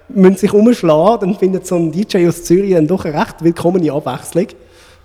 müssen 0.09 0.37
sich 0.37 0.51
umschlagen, 0.51 1.29
dann 1.29 1.39
findet 1.39 1.67
so 1.67 1.75
ein 1.75 1.91
DJ 1.91 2.27
aus 2.27 2.43
Zürich 2.43 2.73
dann 2.73 2.87
doch 2.87 3.05
eine 3.05 3.19
recht 3.19 3.43
willkommene 3.43 3.91
Abwechslung. 3.91 4.47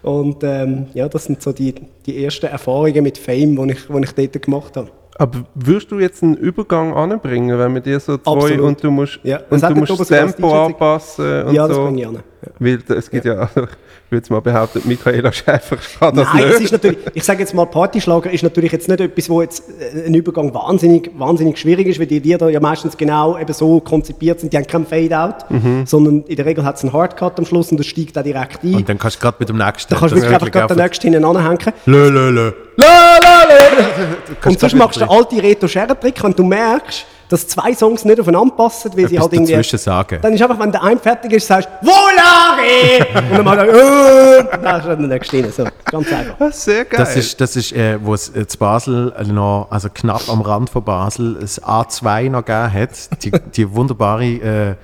Und 0.02 0.42
ähm, 0.42 0.86
ja, 0.94 1.08
das 1.08 1.24
sind 1.24 1.42
so 1.42 1.52
die, 1.52 1.74
die 2.06 2.24
ersten 2.24 2.46
Erfahrungen 2.46 3.02
mit 3.02 3.18
Fame, 3.18 3.56
die 3.56 3.72
ich, 3.72 3.86
die 3.86 4.22
ich 4.22 4.30
dort 4.30 4.42
gemacht 4.42 4.76
habe. 4.76 4.90
Aber 5.16 5.44
würdest 5.54 5.90
du 5.92 6.00
jetzt 6.00 6.22
einen 6.22 6.34
Übergang 6.36 6.92
anbringen, 6.92 7.56
wenn 7.58 7.74
wir 7.74 7.80
dir 7.80 8.00
so 8.00 8.18
zwei 8.18 8.32
Absolut. 8.32 8.60
und 8.60 8.82
du 8.84 8.90
musst, 8.90 9.20
Ja, 9.22 9.38
das 9.38 9.62
und 9.62 9.70
du 9.70 9.80
musst 9.80 10.00
das 10.00 10.08
Tempo 10.08 10.64
anpassen 10.66 11.44
und 11.44 11.54
ja, 11.54 11.68
das 11.68 11.76
so? 11.76 11.84
bringe 11.84 12.00
ich 12.00 12.08
an. 12.08 12.14
Ja. 12.14 12.20
Weil 12.58 12.78
es 12.88 13.10
gibt 13.10 13.24
ja, 13.24 13.34
also, 13.34 13.62
ich 13.62 13.68
würde 14.14 14.22
jetzt 14.24 14.30
mal 14.30 14.40
behaupten, 14.40 14.80
Michaela 14.86 15.32
Schäfer 15.32 15.76
kann 15.98 16.14
das 16.16 16.28
Nein, 16.32 16.44
nicht. 16.44 16.54
es 16.56 16.60
ist 16.62 16.72
natürlich, 16.72 16.98
ich 17.14 17.24
sage 17.24 17.40
jetzt 17.40 17.52
mal, 17.54 17.66
Partyschlager 17.66 18.30
ist 18.30 18.42
natürlich 18.42 18.72
jetzt 18.72 18.88
nicht 18.88 19.00
etwas, 19.00 19.28
wo 19.28 19.42
jetzt 19.42 19.62
äh, 19.80 20.06
ein 20.06 20.14
Übergang 20.14 20.54
wahnsinnig, 20.54 21.10
wahnsinnig 21.18 21.58
schwierig 21.58 21.86
ist, 21.88 21.98
weil 22.00 22.06
die 22.06 22.18
Lieder 22.20 22.48
ja 22.48 22.60
meistens 22.60 22.96
genau 22.96 23.36
eben 23.38 23.52
so 23.52 23.80
konzipiert 23.80 24.40
sind, 24.40 24.52
die 24.52 24.56
haben 24.56 24.66
kein 24.66 24.86
Fade-out, 24.86 25.50
Mhm. 25.50 25.84
sondern 25.86 26.22
in 26.22 26.36
der 26.36 26.46
Regel 26.46 26.64
hat 26.64 26.76
es 26.76 26.82
einen 26.82 26.92
Hardcut 26.92 27.38
am 27.38 27.44
Schluss 27.44 27.70
und 27.70 27.78
das 27.78 27.86
steigt 27.86 28.16
auch 28.18 28.22
direkt 28.22 28.64
ein. 28.64 28.74
Und 28.76 28.88
dann 28.88 28.98
kannst 28.98 29.16
du 29.16 29.20
gerade 29.20 29.36
mit 29.40 29.48
dem 29.48 29.58
nächsten. 29.58 29.92
da 29.92 29.98
kannst 30.00 30.12
du 30.14 30.16
wirklich 30.16 30.34
einfach 30.34 30.50
gerade 30.50 30.74
den 30.74 30.82
nächsten 30.82 31.12
hinten 31.12 31.24
anhängen. 31.24 31.58
Lö, 31.86 32.08
lö, 32.08 32.30
lö. 32.30 32.52
Und 34.44 34.60
sonst 34.60 34.74
machst 34.74 34.96
du 34.96 35.00
den 35.00 35.08
alten 35.08 35.40
Reto-Scherren-Trick, 35.40 36.22
wenn 36.22 36.32
du 36.32 36.44
merkst, 36.44 37.06
dass 37.34 37.48
zwei 37.48 37.74
Songs 37.74 38.04
nicht 38.04 38.20
aufeinander 38.20 38.54
passen, 38.54 38.90
weil 38.96 39.08
sie 39.08 39.16
Etwas 39.16 39.22
halt 39.24 39.32
irgendwie... 39.34 39.52
dazwischen 39.52 39.78
sagen. 39.78 40.18
Dann 40.22 40.32
ist 40.32 40.42
einfach, 40.42 40.58
wenn 40.58 40.70
der 40.72 40.82
eine 40.82 41.00
fertig 41.00 41.32
ist, 41.32 41.46
sagst 41.46 41.68
du 41.82 41.86
«Volare!» 41.88 43.22
Und 43.30 43.36
dann 43.38 43.44
macht 43.44 43.58
er 43.58 43.68
«Äh!» 43.68 44.38
und 44.56 44.64
dann 44.64 44.80
ist 44.80 44.86
er 44.86 44.96
der 44.96 45.06
nächste 45.06 45.36
rein. 45.42 45.52
So, 45.52 45.64
ganz 45.90 46.12
einfach. 46.12 46.36
Das 46.38 46.56
ist 46.56 46.64
sehr 46.64 46.84
geil. 46.84 46.98
Das 47.00 47.16
ist, 47.16 47.40
das 47.40 47.56
ist 47.56 47.72
äh, 47.72 47.98
wo 48.02 48.14
es 48.14 48.34
äh, 48.34 48.46
zu 48.46 48.58
Basel 48.58 49.12
äh, 49.18 49.24
noch, 49.24 49.66
also 49.70 49.88
knapp 49.92 50.28
am 50.28 50.40
Rand 50.42 50.70
von 50.70 50.84
Basel, 50.84 51.36
das 51.40 51.60
A2 51.62 52.30
noch 52.30 52.44
gegeben 52.44 52.72
hat. 52.72 53.22
Die, 53.22 53.30
die 53.30 53.74
wunderbare, 53.74 54.24
äh, 54.24 54.74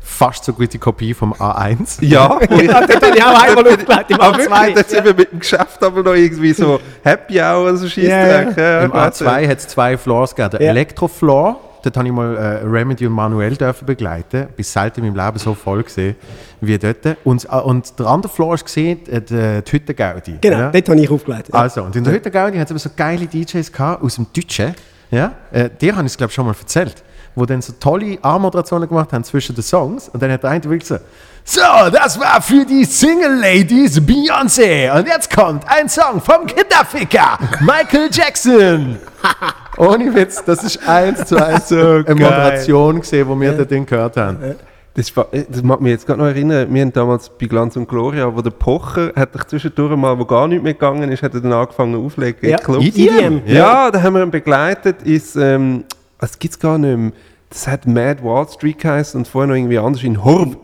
fast 0.00 0.44
so 0.44 0.52
gute 0.52 0.78
Kopie 0.78 1.12
vom 1.14 1.32
A1. 1.34 2.02
ja, 2.04 2.38
Ja, 2.50 2.86
das 2.86 2.96
habe 2.96 3.16
ich 3.16 3.22
auch 3.24 3.42
einmal 3.42 3.66
aufgelegt 3.66 4.10
im 4.10 4.20
aber 4.20 4.38
wirklich, 4.38 4.56
A2. 4.56 4.76
jetzt 4.76 4.90
sind 4.90 5.04
wir 5.04 5.14
mit 5.14 5.32
dem 5.32 5.38
Geschäft 5.40 5.82
aber 5.82 6.02
noch 6.02 6.14
irgendwie 6.14 6.52
so 6.52 6.80
Happy 7.02 7.40
Hour, 7.40 7.76
so 7.76 7.88
Scheissdreck. 7.88 8.56
Ja, 8.56 8.80
Im 8.82 8.92
A2 8.92 9.48
hat 9.48 9.58
es 9.58 9.66
zwei 9.68 9.96
Floors 9.98 10.34
gegeben. 10.34 10.52
Der 10.58 10.62
Ja. 10.62 10.70
Elektrofloor, 10.70 11.60
dort 11.86 11.96
habe 11.96 12.08
ich 12.08 12.14
mal 12.14 12.36
äh, 12.36 12.64
Remedy 12.64 13.06
und 13.06 13.12
Manuel 13.12 13.56
dürfen 13.56 13.86
begleiten. 13.86 14.48
Bis 14.56 14.72
selten 14.72 15.04
in 15.04 15.14
meinem 15.14 15.26
Leben 15.26 15.38
so 15.38 15.54
voll 15.54 15.82
gesehen 15.82 16.16
wie 16.60 16.76
dort. 16.78 17.16
Und, 17.24 17.44
äh, 17.44 17.56
und 17.56 17.98
der 17.98 18.06
andere 18.06 18.32
Floor 18.32 18.54
ist 18.54 18.64
gesehen, 18.64 19.06
äh, 19.08 19.20
die, 19.20 19.62
die 19.62 19.72
Hütte 19.72 19.94
Gaudi. 19.94 20.38
Genau, 20.40 20.58
ja? 20.58 20.70
dort 20.70 20.88
habe 20.88 21.00
ich 21.00 21.10
aufgelegt. 21.10 21.48
Ja. 21.52 21.60
Also, 21.60 21.82
und 21.82 21.94
in 21.94 22.04
der 22.04 22.12
Hütte 22.12 22.30
Gaudi 22.30 22.58
hat 22.58 22.66
es 22.66 22.72
aber 22.72 22.80
so 22.80 22.90
geile 22.96 23.26
DJs 23.26 23.72
gehabt, 23.72 24.02
aus 24.02 24.16
dem 24.16 24.26
Deutschen. 24.34 24.74
Ja? 25.10 25.32
Äh, 25.52 25.70
dir 25.80 25.94
habe 25.94 26.06
ich 26.06 26.12
es, 26.12 26.18
glaube 26.18 26.30
ich, 26.30 26.34
schon 26.34 26.46
mal 26.46 26.54
erzählt. 26.58 27.02
Wo 27.34 27.44
dann 27.44 27.60
so 27.60 27.74
tolle 27.78 28.18
A-Moderationen 28.22 28.88
gemacht 28.88 29.12
haben 29.12 29.22
zwischen 29.22 29.54
den 29.54 29.62
Songs. 29.62 30.08
Und 30.08 30.22
dann 30.22 30.32
hat 30.32 30.42
der 30.42 30.50
eine 30.50 30.64
wirklich 30.64 30.86
so, 30.86 30.96
so, 31.44 31.60
das 31.92 32.18
war 32.18 32.40
für 32.42 32.64
die 32.64 32.84
Single-Ladies 32.84 34.00
Beyoncé. 34.00 34.90
Und 34.98 35.06
jetzt 35.06 35.30
kommt 35.30 35.62
ein 35.68 35.88
Song 35.88 36.20
vom 36.20 36.46
Kinderficker, 36.46 37.38
Michael 37.60 38.08
Jackson. 38.10 38.98
Ohne 39.76 40.14
Witz, 40.14 40.42
das 40.44 40.64
ist 40.64 40.88
eins 40.88 41.24
zu 41.26 41.36
eins 41.36 41.68
so 41.70 41.76
eine 41.76 42.14
Moderation 42.14 43.00
gesehen, 43.00 43.28
wo 43.28 43.38
wir 43.38 43.52
das 43.52 43.66
Ding 43.68 43.84
gehört 43.86 44.16
haben. 44.16 44.56
Das, 44.94 45.14
war, 45.14 45.26
das 45.30 45.62
mag 45.62 45.80
mich 45.82 45.92
jetzt 45.92 46.06
gerade 46.06 46.20
noch 46.20 46.26
erinnern, 46.26 46.72
wir 46.72 46.80
haben 46.80 46.92
damals 46.92 47.28
bei 47.28 47.46
Glanz 47.46 47.76
und 47.76 47.86
Gloria, 47.86 48.34
wo 48.34 48.40
der 48.40 48.50
Pocher 48.50 49.12
hat 49.14 49.34
sich 49.34 49.44
zwischendurch 49.44 49.94
mal, 49.94 50.18
wo 50.18 50.24
gar 50.24 50.48
nicht 50.48 50.62
mehr 50.62 50.72
gegangen 50.72 51.12
ist, 51.12 51.22
hat 51.22 51.34
er 51.34 51.40
dann 51.40 51.52
angefangen 51.52 51.94
aufzulegen 51.96 52.40
in 52.40 52.50
Ja, 52.50 52.56
Clubs. 52.56 52.86
EDM. 52.86 53.42
Ja, 53.46 53.90
da 53.90 54.02
haben 54.02 54.14
wir 54.14 54.22
ihn 54.22 54.30
begleitet, 54.30 55.02
ist, 55.02 55.36
ähm, 55.36 55.84
das 56.18 56.38
gibt 56.38 56.54
es 56.54 56.58
gar 56.58 56.78
nicht 56.78 56.96
mehr. 56.96 57.12
Das 57.50 57.68
hat 57.68 57.86
Mad 57.86 58.22
Wall 58.22 58.48
Street 58.48 58.78
geheißen 58.78 59.18
und 59.18 59.28
vorher 59.28 59.48
noch 59.48 59.54
irgendwie 59.54 59.78
anders 59.78 60.02
in 60.02 60.24
Horb. 60.24 60.56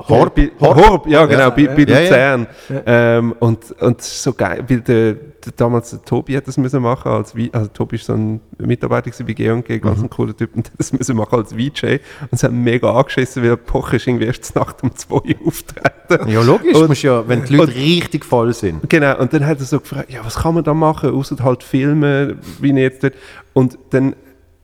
Horb? 0.00 0.36
Bei- 0.36 0.50
Horb? 0.60 0.76
Horb, 0.76 1.06
ja 1.08 1.26
genau, 1.26 1.50
bei, 1.50 1.66
bei 1.66 1.82
Ja, 1.82 1.98
ja. 2.00 2.34
Luzern. 2.36 2.46
Ähm, 2.86 3.34
und, 3.40 3.72
und 3.80 4.00
es 4.00 4.06
ist 4.06 4.22
so 4.22 4.32
geil, 4.32 4.64
weil 4.68 4.80
der, 4.80 5.14
der, 5.14 5.52
damals 5.56 5.90
der 5.90 6.04
Tobi 6.04 6.36
hat 6.36 6.46
das 6.46 6.56
müssen 6.56 6.82
machen 6.82 7.10
als 7.10 7.34
also 7.52 7.68
Tobi 7.68 7.96
ist 7.96 8.06
so 8.06 8.12
ein 8.14 8.40
Mitarbeiter 8.58 9.10
bei 9.24 9.32
G&G, 9.32 9.78
ganz 9.80 9.98
Mhm. 9.98 10.04
ein 10.04 10.10
cooler 10.10 10.36
Typ, 10.36 10.54
und 10.54 10.66
hat 10.68 10.74
das 10.78 10.92
müssen 10.92 11.16
machen 11.16 11.34
als 11.38 11.52
VJ. 11.52 11.98
Und 12.20 12.32
es 12.32 12.42
hat 12.44 12.52
mega 12.52 12.92
angeschissen, 12.92 13.42
weil 13.42 13.50
der 13.50 13.56
Pocher 13.56 13.96
ist 13.96 14.06
irgendwie 14.06 14.26
erst 14.26 14.44
zur 14.44 14.62
Nacht 14.62 14.82
um 14.84 14.94
zwei 14.94 15.16
auftreten. 15.44 16.30
Ja, 16.30 16.42
logisch. 16.42 16.76
Und- 16.76 16.88
musst 16.88 17.02
ja, 17.02 17.26
wenn 17.26 17.44
die 17.44 17.56
Leute 17.56 17.72
und- 17.72 17.78
richtig 17.78 18.24
voll 18.24 18.52
sind. 18.54 18.88
Genau, 18.88 19.18
und 19.18 19.32
dann 19.32 19.44
hat 19.46 19.58
er 19.58 19.64
so 19.64 19.80
gefragt, 19.80 20.10
ja, 20.12 20.20
was 20.24 20.36
kann 20.36 20.54
man 20.54 20.62
da 20.62 20.74
machen, 20.74 21.10
außer 21.10 21.36
halt 21.42 21.64
filmen, 21.64 22.38
wie 22.60 22.72
jetzt 22.72 23.02
dort. 23.02 23.14
Und 23.52 23.76
dann 23.90 24.14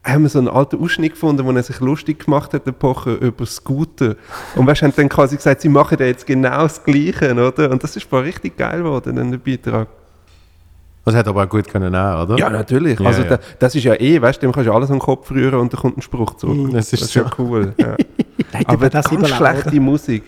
haben 0.05 0.23
wir 0.23 0.29
so 0.29 0.39
einen 0.39 0.49
alten 0.49 0.77
Ausschnitt 0.83 1.13
gefunden, 1.13 1.45
wo 1.47 1.51
er 1.53 1.63
sich 1.63 1.81
lustig 1.81 2.25
gemacht 2.27 2.53
hat, 2.53 2.67
der 2.67 2.73
Pocher, 2.73 3.19
über 3.21 3.47
Scooter. 3.47 4.17
Und 4.55 4.67
weißt, 4.67 4.83
haben 4.83 4.93
dann 4.97 5.09
quasi 5.09 5.37
gesagt, 5.37 5.63
sie 5.63 5.69
machen 5.71 5.97
da 5.99 6.05
jetzt 6.05 6.27
genau 6.27 6.63
das 6.65 6.83
Gleiche, 6.85 7.33
oder? 7.33 7.71
Und 7.71 7.83
das 7.83 7.97
ist 7.97 8.09
voll 8.09 8.23
richtig 8.23 8.57
geil 8.57 8.79
geworden, 8.83 9.17
dann 9.17 9.31
der 9.31 9.39
Beitrag. 9.39 9.89
Das 11.07 11.15
hätte 11.15 11.31
aber 11.31 11.45
auch 11.45 11.49
gut 11.49 11.69
können, 11.69 11.95
auch, 11.95 12.23
oder? 12.25 12.39
Ja, 12.39 12.49
natürlich. 12.51 12.99
Ja, 12.99 13.07
also 13.07 13.23
ja. 13.23 13.29
Da, 13.29 13.39
das 13.59 13.75
ist 13.75 13.85
ja 13.85 13.95
eh, 13.95 14.21
weißt 14.21 14.43
du, 14.43 14.47
dem 14.47 14.53
kannst 14.53 14.69
du 14.69 14.73
alles 14.73 14.89
an 14.91 14.97
den 14.97 15.03
Kopf 15.03 15.31
rühren 15.31 15.61
und 15.61 15.73
dann 15.73 15.81
kommt 15.81 15.99
ein 15.99 16.03
Spruch 16.03 16.35
zurück. 16.37 16.71
Das 16.73 16.93
ist 16.93 17.15
ja 17.15 17.25
so. 17.25 17.31
cool. 17.43 17.75
Ja. 17.77 17.97
Aber 18.67 18.89
das 18.89 19.05
ganz 19.07 19.13
überlebt, 19.19 19.37
schlechte 19.37 19.69
oder? 19.71 19.81
Musik. 19.81 20.25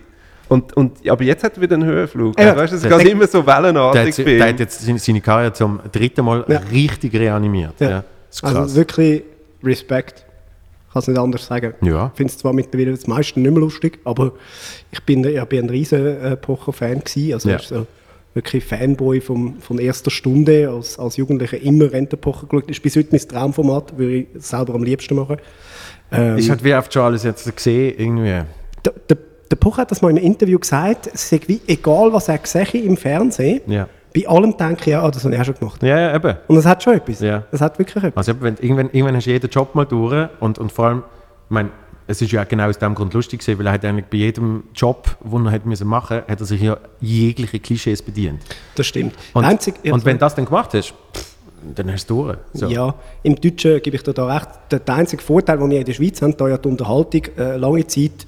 Und, 0.49 0.77
und, 0.77 1.09
aber 1.11 1.25
jetzt 1.25 1.43
hat 1.43 1.57
er 1.57 1.63
wieder 1.63 1.75
einen 1.75 1.87
Höhenflug. 1.87 2.39
Ja, 2.39 2.57
weißt 2.57 2.73
du, 2.73 2.77
es 2.77 2.83
der- 2.83 2.99
geht 2.99 3.09
immer 3.09 3.27
so 3.27 3.43
Der 3.43 3.55
hat, 3.57 3.63
wellenartig. 3.65 4.17
bei 4.25 4.31
ihm. 4.33 4.39
der 4.39 4.49
hat 4.51 4.61
jetzt 4.61 4.81
seine, 4.81 4.99
seine 5.01 5.21
Karriere 5.21 5.53
zum 5.53 5.81
dritten 5.91 6.25
Mal 6.25 6.45
Ja. 6.47 6.61
richtig 6.71 7.15
reanimiert. 7.15 7.75
Ja. 7.81 7.89
Ja. 7.91 8.05
Das 8.29 8.37
ist 8.37 8.43
krass. 8.43 8.55
Also 8.55 8.77
wirklich 8.77 9.25
Respekt. 9.63 10.25
Ich 10.89 10.93
kann 10.93 11.01
es 11.03 11.09
nicht 11.09 11.19
anders 11.19 11.47
sagen. 11.47 11.75
Ja. 11.83 12.11
Ich 12.13 12.17
finde 12.17 12.31
es 12.33 12.39
zwar 12.39 12.53
mittlerweile 12.53 12.93
das 12.93 13.07
meiste 13.07 13.39
nicht 13.41 13.51
mehr 13.51 13.61
lustig, 13.61 13.99
aber 14.05 14.33
ich 14.91 15.03
bin, 15.03 15.25
ich 15.25 15.45
bin 15.45 15.65
ein 15.67 15.71
riesen 15.71 16.07
äh, 16.07 16.37
Pocher-Fan 16.37 17.01
gewesen. 17.01 17.33
Also 17.35 17.51
Ja. 17.51 17.57
ich 17.57 17.63
so 17.63 17.87
wirklich 18.35 18.65
Fanboy 18.65 19.21
vom, 19.21 19.61
von 19.61 19.79
erster 19.79 20.11
Stunde. 20.11 20.71
Als, 20.71 20.99
als 20.99 21.17
Jugendlicher 21.17 21.61
immer 21.61 21.91
Rentenpocher 21.93 22.47
geschaut. 22.47 22.65
Das 22.71 22.77
ist 22.77 22.83
bis 22.83 22.97
heute 22.97 23.09
mein 23.13 23.21
Traumformat, 23.29 23.97
würde 23.99 24.15
ich 24.17 24.27
selber 24.39 24.75
am 24.75 24.83
liebsten 24.85 25.17
machen. 25.17 25.37
Ähm, 26.13 26.39
ich 26.39 26.51
hatte 26.51 26.63
wie 26.65 26.75
oft 26.75 26.93
schon 26.93 27.03
alles 27.03 27.25
jetzt 27.25 27.55
gesehen, 27.55 27.95
irgendwie. 27.99 28.43
der, 28.85 28.93
der, 29.09 29.17
der 29.51 29.57
Pocher 29.57 29.83
hat 29.83 29.91
das 29.91 30.03
mal 30.03 30.11
im 30.11 30.17
Interview 30.19 30.59
gesagt, 30.59 31.09
es 31.13 31.29
sei 31.29 31.41
wie 31.47 31.61
egal, 31.67 32.13
was 32.13 32.29
er 32.29 32.41
sehe 32.45 32.65
im 32.83 32.97
Fernsehen, 32.97 33.61
Ja. 33.67 33.89
Bei 34.17 34.27
allem 34.29 34.57
denke 34.57 34.81
ich, 34.81 34.87
ja, 34.87 35.03
ah, 35.03 35.11
das 35.11 35.25
habe 35.25 35.35
ich 35.35 35.41
auch 35.41 35.45
schon 35.45 35.55
gemacht. 35.55 35.83
Ja, 35.83 36.01
ja, 36.01 36.15
eben. 36.15 36.37
Und 36.47 36.57
das 36.57 36.65
hat 36.65 36.83
schon 36.83 36.95
etwas. 36.95 37.21
Ja. 37.21 37.43
Das 37.51 37.61
hat 37.61 37.79
wirklich 37.79 38.03
etwas. 38.03 38.29
Also 38.29 38.41
wenn, 38.41 38.57
irgendwann, 38.57 38.87
irgendwann 38.87 39.17
hast 39.17 39.27
du 39.27 39.31
jeden 39.31 39.51
Job 39.51 39.75
mal 39.75 39.85
durch 39.85 40.29
und, 40.41 40.59
und 40.59 40.73
vor 40.73 40.87
allem, 40.87 40.99
ich 40.99 41.51
meine, 41.51 41.71
es 42.07 42.23
ist 42.23 42.33
ja 42.33 42.45
genau 42.45 42.69
aus 42.69 42.79
dem 42.79 42.95
Grund 42.95 43.13
lustig 43.13 43.41
gewesen, 43.41 43.59
weil 43.59 43.67
er 43.67 43.73
hat 43.73 43.85
eigentlich 43.85 44.07
bei 44.07 44.19
jedem 44.19 44.65
Job, 44.75 45.17
den 45.23 45.47
er 45.47 45.53
hätte 45.53 45.69
müssen 45.69 45.89
machen, 45.89 46.23
hat 46.29 46.41
er 46.41 46.47
sich 46.47 46.63
ja 46.63 46.79
jegliche 47.01 47.59
Klischees 47.59 48.01
bedient. 48.01 48.43
Das 48.77 48.87
stimmt. 48.87 49.15
Und, 49.35 49.45
Einzig- 49.45 49.75
und 49.85 50.05
wenn 50.05 50.17
du 50.17 50.21
das 50.21 50.35
dann 50.35 50.45
gemacht 50.45 50.73
hast, 50.73 50.95
pff, 51.13 51.37
dann 51.75 51.93
hast 51.93 52.09
du 52.09 52.31
es. 52.31 52.37
So. 52.55 52.69
Ja, 52.69 52.95
im 53.23 53.35
Deutschen 53.35 53.83
gebe 53.83 53.97
ich 53.97 54.03
dir 54.03 54.15
da 54.15 54.27
recht. 54.27 54.49
Der, 54.71 54.79
der 54.79 54.95
einzige 54.95 55.23
Vorteil, 55.23 55.59
den 55.59 55.69
wir 55.69 55.81
in 55.81 55.85
der 55.85 55.95
Schweiz 55.95 56.23
haben, 56.23 56.37
da 56.37 56.49
ja 56.49 56.59
die 56.59 56.69
Unterhaltung 56.69 57.23
äh, 57.37 57.57
lange 57.57 57.87
Zeit 57.87 58.27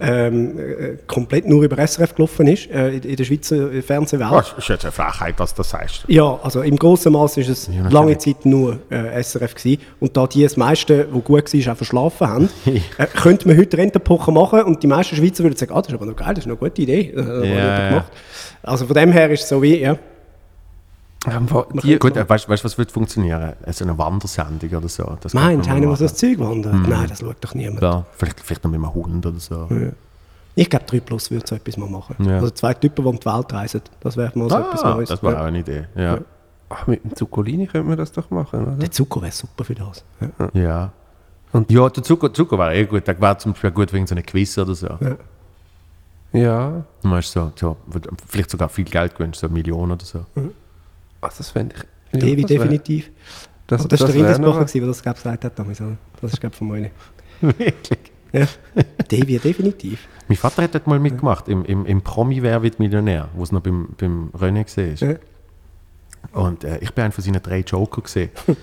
ähm, 0.00 0.58
äh, 0.58 0.96
komplett 1.06 1.46
nur 1.46 1.62
über 1.62 1.76
SRF 1.86 2.14
gelaufen 2.14 2.46
ist, 2.46 2.70
äh, 2.70 2.88
in, 2.88 3.02
in 3.02 3.16
der 3.16 3.24
Schweizer 3.24 3.72
äh, 3.72 3.82
Fernsehwelt. 3.82 4.32
Das 4.32 4.54
ist 4.56 4.68
jetzt 4.68 4.84
eine 4.84 4.92
Frechheit, 4.92 5.38
dass 5.38 5.54
du 5.54 5.58
das 5.58 5.70
sagst. 5.70 6.04
Ja, 6.08 6.38
also 6.42 6.62
im 6.62 6.76
grossen 6.76 7.12
Maß 7.12 7.36
ist 7.36 7.48
es 7.48 7.68
natürlich. 7.68 7.92
lange 7.92 8.18
Zeit 8.18 8.46
nur 8.46 8.78
äh, 8.90 9.22
SRF 9.22 9.54
gewesen. 9.54 9.82
Und 10.00 10.16
da 10.16 10.26
die 10.26 10.42
das 10.42 10.56
meiste, 10.56 11.08
wo 11.10 11.20
gut 11.20 11.52
war, 11.52 11.72
auch 11.72 11.76
verschlafen 11.76 12.26
haben, 12.26 12.48
äh, 12.66 13.06
könnte 13.06 13.48
man 13.48 13.58
heute 13.58 13.76
Rentenpocher 13.76 14.32
machen 14.32 14.62
und 14.62 14.82
die 14.82 14.86
meisten 14.86 15.16
Schweizer 15.16 15.44
würden 15.44 15.56
sagen, 15.56 15.72
ah, 15.72 15.82
das 15.82 15.88
ist 15.88 15.94
aber 15.94 16.06
noch 16.06 16.16
geil, 16.16 16.34
das 16.34 16.44
ist 16.44 16.46
eine 16.46 16.56
gute 16.56 16.82
Idee. 16.82 17.12
Das 17.14 17.26
noch 17.26 17.44
Ja, 17.44 17.90
ja. 17.90 18.04
Also 18.62 18.86
von 18.86 18.94
dem 18.94 19.12
her 19.12 19.30
ist 19.30 19.42
es 19.42 19.48
so 19.48 19.62
wie, 19.62 19.80
ja. 19.80 19.96
Ähm, 21.26 21.46
die, 21.82 21.98
Gut, 21.98 22.16
äh, 22.16 22.26
weißt 22.28 22.48
du, 22.48 22.64
was 22.64 22.78
würde 22.78 22.90
funktionieren? 22.90 23.52
So 23.72 23.84
eine 23.84 23.98
Wandersendung 23.98 24.70
oder 24.70 24.88
so. 24.88 25.18
Das 25.20 25.34
Meinst 25.34 25.68
du, 25.68 25.72
einer, 25.72 25.86
mal 25.86 25.88
der 25.88 25.96
so 25.96 26.04
das 26.04 26.14
Zeug 26.14 26.38
wandert? 26.38 26.72
Mhm. 26.72 26.86
Nein, 26.88 27.08
das 27.08 27.18
schaut 27.20 27.36
doch 27.42 27.54
niemand. 27.54 27.82
Ja, 27.82 28.06
vielleicht, 28.16 28.40
vielleicht 28.40 28.64
noch 28.64 28.70
mit 28.70 28.78
einem 28.82 28.94
Hund 28.94 29.26
oder 29.26 29.38
so. 29.38 29.68
Ich 30.54 30.70
glaube, 30.70 30.86
3 30.86 31.00
Plus 31.00 31.30
würde 31.30 31.46
so 31.46 31.54
etwas 31.54 31.76
mal 31.76 31.88
machen. 31.90 32.16
Ja. 32.20 32.36
Also 32.36 32.50
zwei 32.50 32.74
Typen, 32.74 33.04
die 33.04 33.08
um 33.08 33.20
die 33.20 33.26
Welt 33.26 33.52
reisen. 33.52 33.82
Das 34.00 34.16
wäre 34.16 34.32
mal 34.38 34.48
so 34.48 34.56
etwas 34.56 34.82
Ah, 34.82 34.94
Neues. 34.94 35.08
das 35.10 35.22
war 35.22 35.32
ja. 35.34 35.40
auch 35.40 35.44
eine 35.44 35.58
Idee. 35.60 35.84
Ja. 35.94 36.18
Ach, 36.70 36.86
mit 36.86 37.04
dem 37.04 37.14
Zuccolini 37.14 37.66
könnte 37.66 37.88
man 37.88 37.98
das 37.98 38.12
doch 38.12 38.30
machen, 38.30 38.62
oder? 38.62 38.72
Der 38.72 38.90
Zucker 38.90 39.20
wäre 39.22 39.32
super 39.32 39.64
für 39.64 39.74
das. 39.74 40.04
Ja. 40.20 40.60
ja. 40.60 40.92
Und 41.52 41.70
ja, 41.70 41.88
der 41.88 42.02
Zucker, 42.02 42.32
Zucker 42.32 42.56
war 42.58 42.72
eh 42.72 42.84
gut. 42.86 43.06
Der 43.06 43.20
war 43.20 43.38
zum 43.38 43.52
Beispiel 43.52 43.70
gut 43.72 43.92
wegen 43.92 44.06
so 44.06 44.14
einer 44.14 44.22
Quiz 44.22 44.56
oder 44.56 44.74
so. 44.74 44.88
Ja, 46.32 46.84
Du 47.02 47.10
hast 47.10 47.32
so, 47.32 47.50
so, 47.56 47.76
vielleicht 48.28 48.50
sogar 48.50 48.68
viel 48.68 48.84
Geld 48.84 49.16
gewünscht, 49.16 49.40
so 49.40 49.48
eine 49.48 49.54
Million 49.54 49.90
oder 49.90 50.04
so. 50.04 50.24
Also 51.20 51.38
das 51.38 51.50
fände 51.50 51.74
ich... 51.76 51.82
Ja, 52.12 52.18
Devi 52.26 52.42
das 52.42 52.50
wär- 52.50 52.58
definitiv. 52.58 53.10
Das, 53.66 53.80
Aber 53.80 53.88
das, 53.88 54.00
das 54.00 54.08
ist 54.08 54.14
der 54.16 54.22
Rindersbacher, 54.22 54.64
der 54.64 54.86
das 54.86 55.02
glaub, 55.02 55.14
gesagt 55.16 55.44
hat 55.44 55.58
damals. 55.58 55.80
oder? 55.80 55.96
Das 56.20 56.32
ist, 56.32 56.40
glaube 56.40 56.54
ich, 56.54 56.58
von 56.58 56.68
meinen. 56.68 56.90
Wirklich? 57.40 57.98
Ja. 58.32 58.46
Devi, 59.10 59.38
definitiv. 59.38 60.08
Mein 60.28 60.36
Vater 60.36 60.62
hat 60.62 60.74
dort 60.74 60.86
mal 60.86 60.98
mitgemacht, 60.98 61.48
im, 61.48 61.64
im, 61.64 61.86
im 61.86 62.02
Promi 62.02 62.42
Wer 62.42 62.62
wird 62.62 62.78
Millionär, 62.78 63.28
wo 63.34 63.42
es 63.42 63.52
noch 63.52 63.60
beim, 63.60 63.88
beim 63.96 64.30
René 64.30 64.64
gesehen 64.64 64.94
ist. 64.94 65.00
Ja. 65.02 65.14
Und 66.32 66.64
äh, 66.64 66.78
ich 66.80 66.92
bin 66.92 67.04
einer 67.04 67.12
von 67.12 67.22
seinen 67.24 67.42
drei 67.42 67.60
Joker 67.60 68.02
gesehen. 68.02 68.30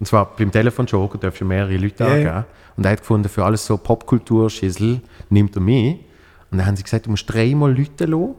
Und 0.00 0.06
zwar 0.06 0.34
beim 0.34 0.50
Telefon-Joker 0.50 1.18
darfst 1.18 1.40
du 1.40 1.44
mehrere 1.44 1.76
Leute 1.76 2.02
Ja, 2.04 2.10
angeben. 2.12 2.44
Und 2.76 2.84
er 2.84 2.92
hat 2.92 3.00
gefunden, 3.00 3.28
für 3.28 3.44
alles 3.44 3.64
so 3.64 3.76
Popkultur-Schissel 3.76 5.00
nimmt 5.30 5.54
er 5.54 5.60
mich. 5.62 5.98
Und 6.50 6.58
dann 6.58 6.66
haben 6.66 6.76
sie 6.76 6.82
gesagt, 6.82 7.06
du 7.06 7.10
musst 7.10 7.32
dreimal 7.32 7.76
Leute 7.76 8.06
lassen. 8.06 8.34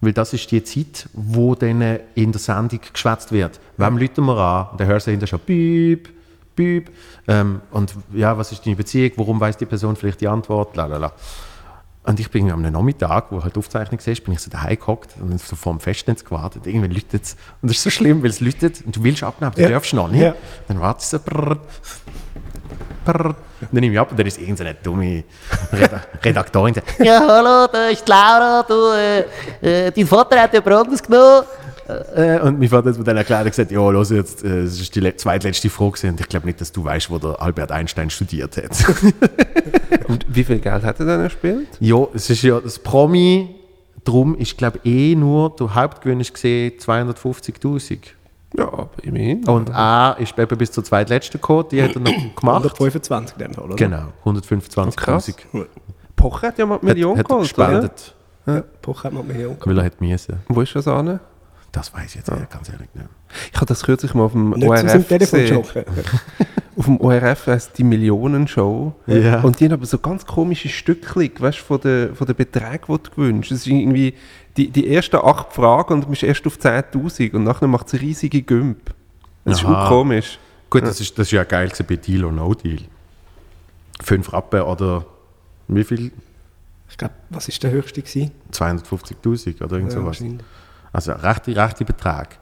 Weil 0.00 0.12
das 0.14 0.32
ist 0.32 0.50
die 0.50 0.62
Zeit, 0.64 1.08
wo 1.12 1.54
dann 1.54 1.98
in 2.14 2.32
der 2.32 2.38
Sendung 2.40 2.80
geschwätzt 2.92 3.32
wird. 3.32 3.60
Wem 3.76 3.98
läuten 3.98 4.24
wir 4.24 4.36
an? 4.38 4.68
Und 4.72 4.80
dann 4.80 4.88
hörst 4.88 5.06
du 5.06 5.10
hinterher 5.10 5.28
schon 5.28 5.40
Piep, 5.40 6.08
Piep. 6.56 6.90
Ähm, 7.28 7.60
und 7.70 7.94
ja, 8.14 8.36
was 8.38 8.50
ist 8.52 8.64
deine 8.64 8.76
Beziehung? 8.76 9.12
Warum 9.16 9.38
weiß 9.40 9.56
die 9.58 9.66
Person 9.66 9.96
vielleicht 9.96 10.20
die 10.22 10.28
Antwort? 10.28 10.74
Lalala. 10.76 11.12
Und 12.02 12.18
ich 12.18 12.30
bin 12.30 12.50
am 12.50 12.62
Nachmittag, 12.62 13.26
wo 13.30 13.44
halt 13.44 13.58
Aufzeichnung 13.58 14.00
ist, 14.04 14.24
bin 14.24 14.32
ich 14.32 14.40
so 14.40 14.50
daheim 14.50 14.78
gehockt 14.78 15.16
und 15.20 15.38
so 15.38 15.54
vor 15.54 15.74
dem 15.74 15.80
Festnetz 15.80 16.24
gewartet. 16.24 16.66
Irgendwann 16.66 16.92
läutet 16.92 17.22
es. 17.24 17.36
Und 17.60 17.68
das 17.70 17.76
ist 17.76 17.82
so 17.82 17.90
schlimm, 17.90 18.22
weil 18.22 18.30
es 18.30 18.40
läutet 18.40 18.82
und 18.86 18.96
du 18.96 19.04
willst 19.04 19.22
abnehmen, 19.22 19.52
du 19.54 19.60
Ja. 19.62 19.68
darfst 19.68 19.92
noch 19.92 20.08
nicht. 20.08 20.22
Ja. 20.22 20.34
Dann 20.66 20.80
wartest 20.80 21.12
du 21.12 21.18
so. 21.18 21.24
Brrr, 21.24 21.58
Und 23.16 23.34
dann 23.72 23.80
nehme 23.80 23.94
ich 23.94 24.00
ab 24.00 24.10
und 24.10 24.18
dann 24.18 24.26
ist 24.26 24.38
irgendeine 24.38 24.74
dumme 24.74 25.24
Reda 25.72 26.02
Redaktorin, 26.24 26.74
Ja, 26.98 27.20
hallo, 27.26 27.66
da 27.72 27.88
ist 27.88 28.06
die 28.06 28.10
Laura, 28.10 28.64
du, 28.66 28.74
äh, 29.62 29.86
äh, 29.86 29.90
dein 29.92 30.06
Vater 30.06 30.40
hat 30.42 30.54
ja 30.54 30.60
Brandes 30.60 31.02
genommen. 31.02 31.44
Äh, 32.14 32.38
und 32.40 32.60
mein 32.60 32.68
Vater 32.68 32.90
hat 32.90 32.98
mir 32.98 33.04
dann 33.04 33.16
erklärt 33.16 33.42
und 33.42 33.50
gesagt, 33.50 33.72
ja, 33.72 33.90
los 33.90 34.10
jetzt, 34.10 34.44
äh, 34.44 34.62
das 34.62 34.74
ist 34.80 34.94
die 34.94 35.00
le- 35.00 35.16
zweitletzte 35.16 35.68
Frage 35.68 35.90
gewesen. 35.92 36.10
und 36.10 36.20
ich 36.20 36.28
glaube 36.28 36.46
nicht, 36.46 36.60
dass 36.60 36.70
du 36.70 36.84
weißt, 36.84 37.10
wo 37.10 37.18
der 37.18 37.42
Albert 37.42 37.72
Einstein 37.72 38.10
studiert 38.10 38.56
hat. 38.56 38.70
Und 40.08 40.24
wie 40.28 40.42
viel 40.44 40.58
Geld 40.58 40.82
hat 40.84 40.98
er 41.00 41.06
dann 41.06 41.22
gespielt? 41.24 41.68
ja, 41.80 41.96
es 42.14 42.30
ist 42.30 42.42
ja 42.42 42.58
das 42.60 42.78
Promi, 42.78 43.54
darum 44.04 44.36
ist 44.36 44.56
glaube 44.58 44.78
ich 44.82 44.92
eh 44.92 45.14
nur, 45.16 45.50
der 45.56 45.74
Hauptgewinn 45.74 46.20
ist 46.20 46.32
gesehen 46.34 46.72
250'000. 46.78 47.98
Ja, 48.56 48.64
aber 48.66 48.90
immerhin. 49.02 49.44
Und 49.48 49.68
er 49.70 50.16
ist 50.18 50.36
eben 50.38 50.58
bis 50.58 50.72
zur 50.72 50.82
zweitletzten 50.84 51.40
gekommen, 51.40 51.66
die 51.70 51.82
hat 51.82 51.94
er 51.94 52.00
noch 52.00 52.10
gemacht. 52.36 52.64
125 52.64 53.36
in 53.36 53.44
dem 53.44 53.54
Fall, 53.54 53.64
oder? 53.64 53.76
Genau, 53.76 54.02
Oh, 54.24 54.30
125'000. 54.30 54.96
krass. 54.96 55.32
Pocher 56.16 56.48
hat 56.48 56.58
ja 56.58 56.66
mal 56.66 56.78
die 56.80 56.86
Million 56.86 57.12
hat, 57.16 57.18
hat 57.20 57.28
geholt, 57.28 57.58
oder? 57.58 57.68
gespendet, 57.80 58.14
Ja. 58.46 58.62
Poch 58.82 59.04
hat 59.04 59.12
man 59.12 59.26
Million 59.26 59.56
weil 59.64 59.78
er 59.78 59.84
hat 59.84 60.00
müssen. 60.00 60.36
Wo 60.48 60.60
ist 60.60 60.74
das 60.74 60.86
an? 60.88 61.20
Das 61.72 61.94
weiß 61.94 62.06
ich 62.06 62.14
jetzt 62.16 62.28
ehrlich- 62.28 62.48
ganz 62.48 62.68
ehrlich 62.68 62.88
nicht. 62.94 63.06
Ich 63.52 63.56
habe 63.56 63.66
das 63.66 63.84
kürzlich 63.84 64.12
mal 64.14 64.24
auf 64.24 64.32
dem 64.32 64.50
Nicht 64.50 64.68
ORF 64.68 65.06
Telefon 65.06 65.18
gesehen. 65.18 65.64
schocken. 65.64 65.84
Auf 66.76 66.86
dem 66.86 66.98
ORF 67.00 67.46
heisst 67.46 67.76
die 67.76 67.84
Millionenshow. 67.84 68.94
Ja. 69.06 69.40
Und 69.42 69.60
die 69.60 69.66
haben 69.66 69.74
aber 69.74 69.84
so 69.84 69.98
ganz 69.98 70.24
komische 70.24 70.68
Stückchen, 70.70 71.30
weißt 71.38 71.58
du, 71.58 71.62
von 71.62 71.80
den 71.80 72.14
von 72.14 72.26
der 72.26 72.32
Beträgen, 72.34 72.84
die 72.88 73.02
du 73.02 73.10
gewünscht. 73.10 73.50
Das 73.50 73.58
ist 73.58 73.66
irgendwie 73.66 74.14
die, 74.56 74.70
die 74.70 74.92
ersten 74.94 75.16
acht 75.16 75.52
Fragen 75.52 75.94
und 75.94 76.04
du 76.04 76.08
bist 76.08 76.22
erst 76.22 76.46
auf 76.46 76.56
10'000 76.56 77.34
und 77.34 77.44
nachher 77.44 77.68
macht 77.68 77.92
es 77.92 78.00
riesige 78.00 78.42
Gümp. 78.42 78.94
Das 79.44 79.58
ist 79.58 79.64
Aha. 79.64 79.84
auch 79.84 79.88
komisch. 79.88 80.38
Gut, 80.68 80.82
das 80.82 81.00
ist, 81.00 81.18
das 81.18 81.28
ist 81.28 81.32
ja 81.32 81.44
geil 81.44 81.70
bei 81.88 81.96
Deal 81.96 82.24
or 82.24 82.32
No 82.32 82.54
Deal. 82.54 82.78
Fünf 84.02 84.32
Rappen 84.32 84.62
oder 84.62 85.04
wie 85.68 85.84
viel? 85.84 86.12
Ich 86.88 86.96
glaube, 86.96 87.14
was 87.30 87.48
war 87.48 87.54
der 87.62 87.70
höchste? 87.70 88.02
Gewesen? 88.02 88.30
250'000 88.52 89.62
oder 89.64 89.76
irgend 89.76 89.92
Ja, 89.92 90.00
sowas. 90.00 90.22
Also 90.92 91.12
rechte, 91.12 91.54
rechte 91.56 91.84
Betrag. 91.84 92.38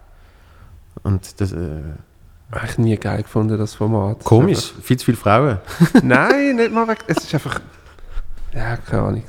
Und 1.03 1.41
das, 1.41 1.53
äh, 1.53 1.81
Habe 2.53 2.67
ich 2.67 2.79
nie 2.79 2.97
geil 2.97 3.23
gefunden, 3.23 3.59
das 3.59 3.75
Format. 3.75 4.25
komisch, 4.25 4.73
viel 4.83 4.97
zu 4.97 5.05
viele 5.05 5.17
Frauen. 5.19 5.59
Nein, 6.03 6.57
nicht 6.57 6.73
mal 6.73 6.89
weg. 6.89 6.99
Es 7.07 7.19
ist 7.19 7.35
einfach. 7.35 7.61
Ja, 8.59 8.77
keine 8.77 9.03
Ahnung. 9.03 9.23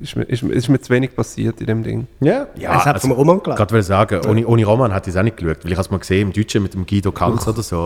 Es 0.00 0.10
ist 0.10 0.16
mir, 0.16 0.24
ist, 0.24 0.42
ist 0.42 0.68
mir 0.68 0.80
zu 0.80 0.90
wenig 0.92 1.16
passiert 1.16 1.60
in 1.60 1.66
dem 1.66 1.82
Ding. 1.82 2.06
Ja, 2.20 2.46
ja 2.56 2.76
es 2.78 2.84
hat 2.84 3.00
vom 3.00 3.12
Roman 3.12 3.42
gelebt. 3.42 3.56
gerade 3.56 3.72
wollte 3.72 3.86
sagen, 3.86 4.20
ohne, 4.28 4.46
ohne 4.46 4.64
Roman 4.64 4.92
hatte 4.92 5.08
ich 5.08 5.16
es 5.16 5.18
auch 5.18 5.24
nicht 5.24 5.36
geschaut, 5.38 5.64
weil 5.64 5.72
ich 5.72 5.78
es 5.78 5.90
mal 5.90 5.98
gesehen 5.98 6.28
im 6.28 6.32
Deutschen 6.34 6.62
mit 6.62 6.74
dem 6.74 6.84
Guido 6.84 7.10
Kanz 7.12 7.48
oder 7.48 7.62
so. 7.62 7.76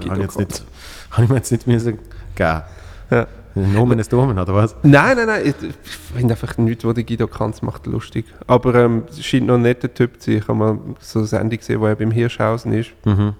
Guido 0.00 0.10
habe 0.10 0.16
ich, 0.16 0.22
jetzt 0.22 0.36
Kanz. 0.36 0.36
nicht- 0.36 0.64
habe 1.12 1.22
ich 1.24 1.28
mir 1.30 1.36
jetzt 1.36 1.52
nicht 1.52 1.66
müssen 1.66 1.98
geben. 2.34 2.62
Ja. 3.10 3.26
Nomen 3.54 3.98
ist 3.98 4.12
Nomen, 4.12 4.38
oder 4.38 4.54
was? 4.54 4.76
Nein, 4.82 5.16
nein, 5.16 5.26
nein. 5.26 5.42
Ich, 5.44 5.54
ich 5.68 5.74
finde 6.14 6.34
einfach 6.34 6.56
nichts, 6.58 6.84
was 6.84 6.94
der 6.94 7.02
Guido 7.04 7.26
Kanz 7.26 7.60
macht, 7.62 7.86
lustig. 7.86 8.24
Aber 8.46 8.74
ähm, 8.74 9.02
es 9.10 9.24
scheint 9.24 9.46
noch 9.46 9.54
ein 9.54 9.62
netter 9.62 9.92
Typ 9.92 10.20
zu 10.20 10.30
sein. 10.30 10.38
Ich 10.40 10.48
habe 10.48 10.58
mal 10.58 10.78
so 11.00 11.20
eine 11.20 11.28
Sendung 11.28 11.58
gesehen, 11.58 11.80
wo 11.80 11.86
er 11.86 11.96
beim 11.96 12.10
Hirschhausen 12.12 12.72
ist. 12.72 12.90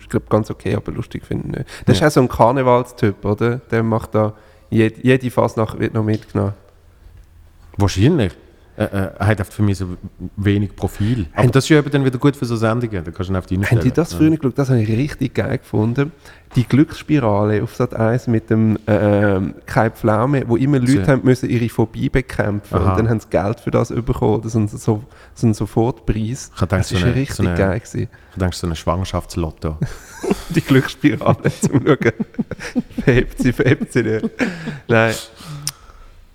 Ich 0.00 0.08
glaube, 0.08 0.26
ganz 0.28 0.50
okay, 0.50 0.74
aber 0.74 0.90
lustig 0.92 1.24
finde 1.24 1.48
ich 1.48 1.56
nicht. 1.58 1.70
Das 1.86 1.96
ist 1.98 2.02
auch 2.04 2.10
so 2.10 2.20
ein 2.20 2.28
Karnevalstyp, 2.28 3.24
oder? 3.24 3.56
Der 3.70 3.82
macht 3.82 4.14
da. 4.14 4.32
Jede, 4.70 4.96
jede 5.02 5.30
Fasnacht 5.30 5.78
wird 5.78 5.94
noch 5.94 6.04
mitgenommen. 6.04 6.54
Wahrscheinlich. 7.78 8.32
Äh, 8.76 8.84
äh, 8.84 9.10
er 9.18 9.26
hat 9.26 9.44
für 9.52 9.62
mich 9.62 9.76
so 9.78 9.86
wenig 10.36 10.76
Profil. 10.76 11.26
Aber 11.34 11.48
das 11.48 11.64
ist 11.64 11.70
ja 11.70 11.78
eben 11.78 11.90
dann 11.90 12.04
wieder 12.04 12.16
gut 12.18 12.36
für 12.36 12.44
so 12.44 12.54
Sendungen. 12.54 13.02
Da 13.02 13.10
kannst 13.10 13.28
du 13.28 13.34
auf 13.36 13.46
die 13.46 13.58
Haben 13.58 13.80
die 13.80 13.90
das 13.90 14.14
früher 14.14 14.30
geschaut? 14.36 14.56
Das 14.56 14.68
habe 14.70 14.80
ich 14.80 14.88
richtig 14.88 15.34
geil 15.34 15.58
gefunden. 15.58 16.12
Die 16.54 16.62
Glücksspirale 16.62 17.60
auf 17.64 17.74
Sat 17.74 17.92
1 17.94 18.28
mit 18.28 18.50
dem 18.50 18.78
ähm, 18.86 19.54
Kai 19.66 19.90
Pflaume, 19.90 20.44
wo 20.46 20.56
immer 20.56 20.78
Leute 20.78 21.04
So. 21.04 21.10
haben 21.10 21.24
müssen 21.24 21.50
ihre 21.50 21.68
Phobie 21.68 22.08
bekämpfen 22.08 22.76
Aha. 22.76 22.90
und 22.92 22.98
dann 23.00 23.08
haben 23.10 23.18
sie 23.18 23.28
Geld 23.28 23.58
für 23.58 23.72
das 23.72 23.88
bekommen. 23.88 24.42
Das 24.42 24.54
ist 24.54 24.70
so, 24.84 25.02
so 25.34 25.46
ein 25.48 25.54
Sofortpreis. 25.54 26.52
Ich 26.54 26.60
das 26.66 26.88
so 26.88 26.94
ist 26.94 27.02
eine- 27.02 27.14
richtig 27.16 27.34
so 27.34 27.42
eine- 27.42 27.56
geil 27.58 27.80
gewesen. 27.80 28.02
Ich 28.32 28.38
denke, 28.38 28.54
so 28.56 28.66
ein 28.68 28.76
Schwangerschaftslotto. 28.76 29.76
Die 30.50 30.60
Glücksspirale 30.60 31.50
zum 31.60 31.84
Schauen. 31.84 32.12
verhebt 33.02 33.42
sie, 33.42 33.52
verhebt 33.52 33.92
sie 33.92 34.04
nicht. 34.04 34.24
Nein, 34.86 35.14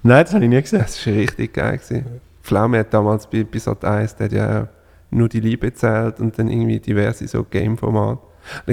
Nein, 0.04 0.26
das 0.26 0.34
habe 0.34 0.44
ich 0.44 0.50
nie 0.50 0.62
gesehen. 0.62 0.80
das 0.80 1.06
war 1.08 1.14
richtig 1.14 1.54
geil. 1.54 1.78
Gewesen. 1.78 2.06
Pflaume 2.42 2.80
hat 2.80 2.94
damals 2.94 3.28
bei, 3.28 3.46
Sat 3.56 3.86
1, 3.86 4.16
der 4.18 4.32
ja 4.32 4.68
nur 5.10 5.30
die 5.30 5.40
Liebe 5.40 5.68
gezählt 5.68 6.20
und 6.20 6.38
dann 6.38 6.50
irgendwie 6.50 6.80
diverse 6.80 7.28
so 7.28 7.44
Game-Formate. 7.44 8.20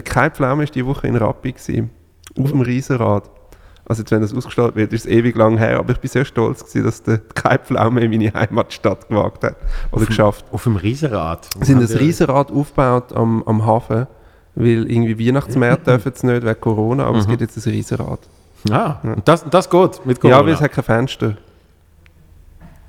Kai 0.05 0.31
Pflaume 0.31 0.65
war 0.65 0.71
die 0.73 0.85
Woche 0.85 1.07
in 1.07 1.17
Rappi, 1.17 1.53
gewesen, 1.53 1.91
auf 2.39 2.51
dem 2.51 2.63
Riesenrad. 2.63 3.31
Also 3.85 4.03
jetzt, 4.03 4.11
wenn 4.13 4.21
das 4.21 4.35
ausgestellt 4.35 4.77
wird, 4.77 4.93
ist 4.93 5.05
es 5.07 5.11
ewig 5.11 5.37
lang 5.37 5.59
her, 5.59 5.79
aber 5.79 5.93
ich 5.93 5.99
bin 5.99 6.09
sehr 6.11 6.25
stolz 6.25 6.61
gewesen, 6.65 6.85
dass 6.85 7.03
der 7.03 7.19
Kai 7.19 7.59
Pflaume 7.59 8.01
in 8.01 8.11
meine 8.11 8.33
Heimatstadt 8.33 9.09
gewagt 9.09 9.43
hat 9.45 9.57
oder 9.93 10.07
geschafft. 10.07 10.45
Auf 10.53 10.65
dem 10.65 10.77
Riesenrad. 10.77 11.49
Sie 11.61 11.65
sind 11.67 11.89
die- 11.89 11.95
Riesenrad 11.95 12.51
aufgebaut 12.53 13.13
am, 13.13 13.43
am 13.45 13.67
Hafen, 13.67 14.07
weil 14.55 14.91
irgendwie 14.91 15.27
Weihnachtsmärkte 15.29 15.85
dürfen 15.93 16.13
es 16.15 16.23
nicht 16.23 16.45
wegen 16.45 16.61
Corona, 16.61 17.05
aber 17.07 17.19
es 17.19 17.27
gibt 17.29 17.41
jetzt 17.41 17.57
ein 17.57 17.71
Riesenrad. 17.73 18.21
Ah, 18.71 18.97
und 19.03 19.27
das, 19.27 19.45
das 19.49 19.71
geht 19.71 20.05
mit 20.05 20.17
Ja, 20.19 20.31
Corona. 20.31 20.47
weil 20.47 20.55
es 20.55 20.61
hat 20.61 20.73
kein 20.73 20.85
Fenster. 20.85 21.37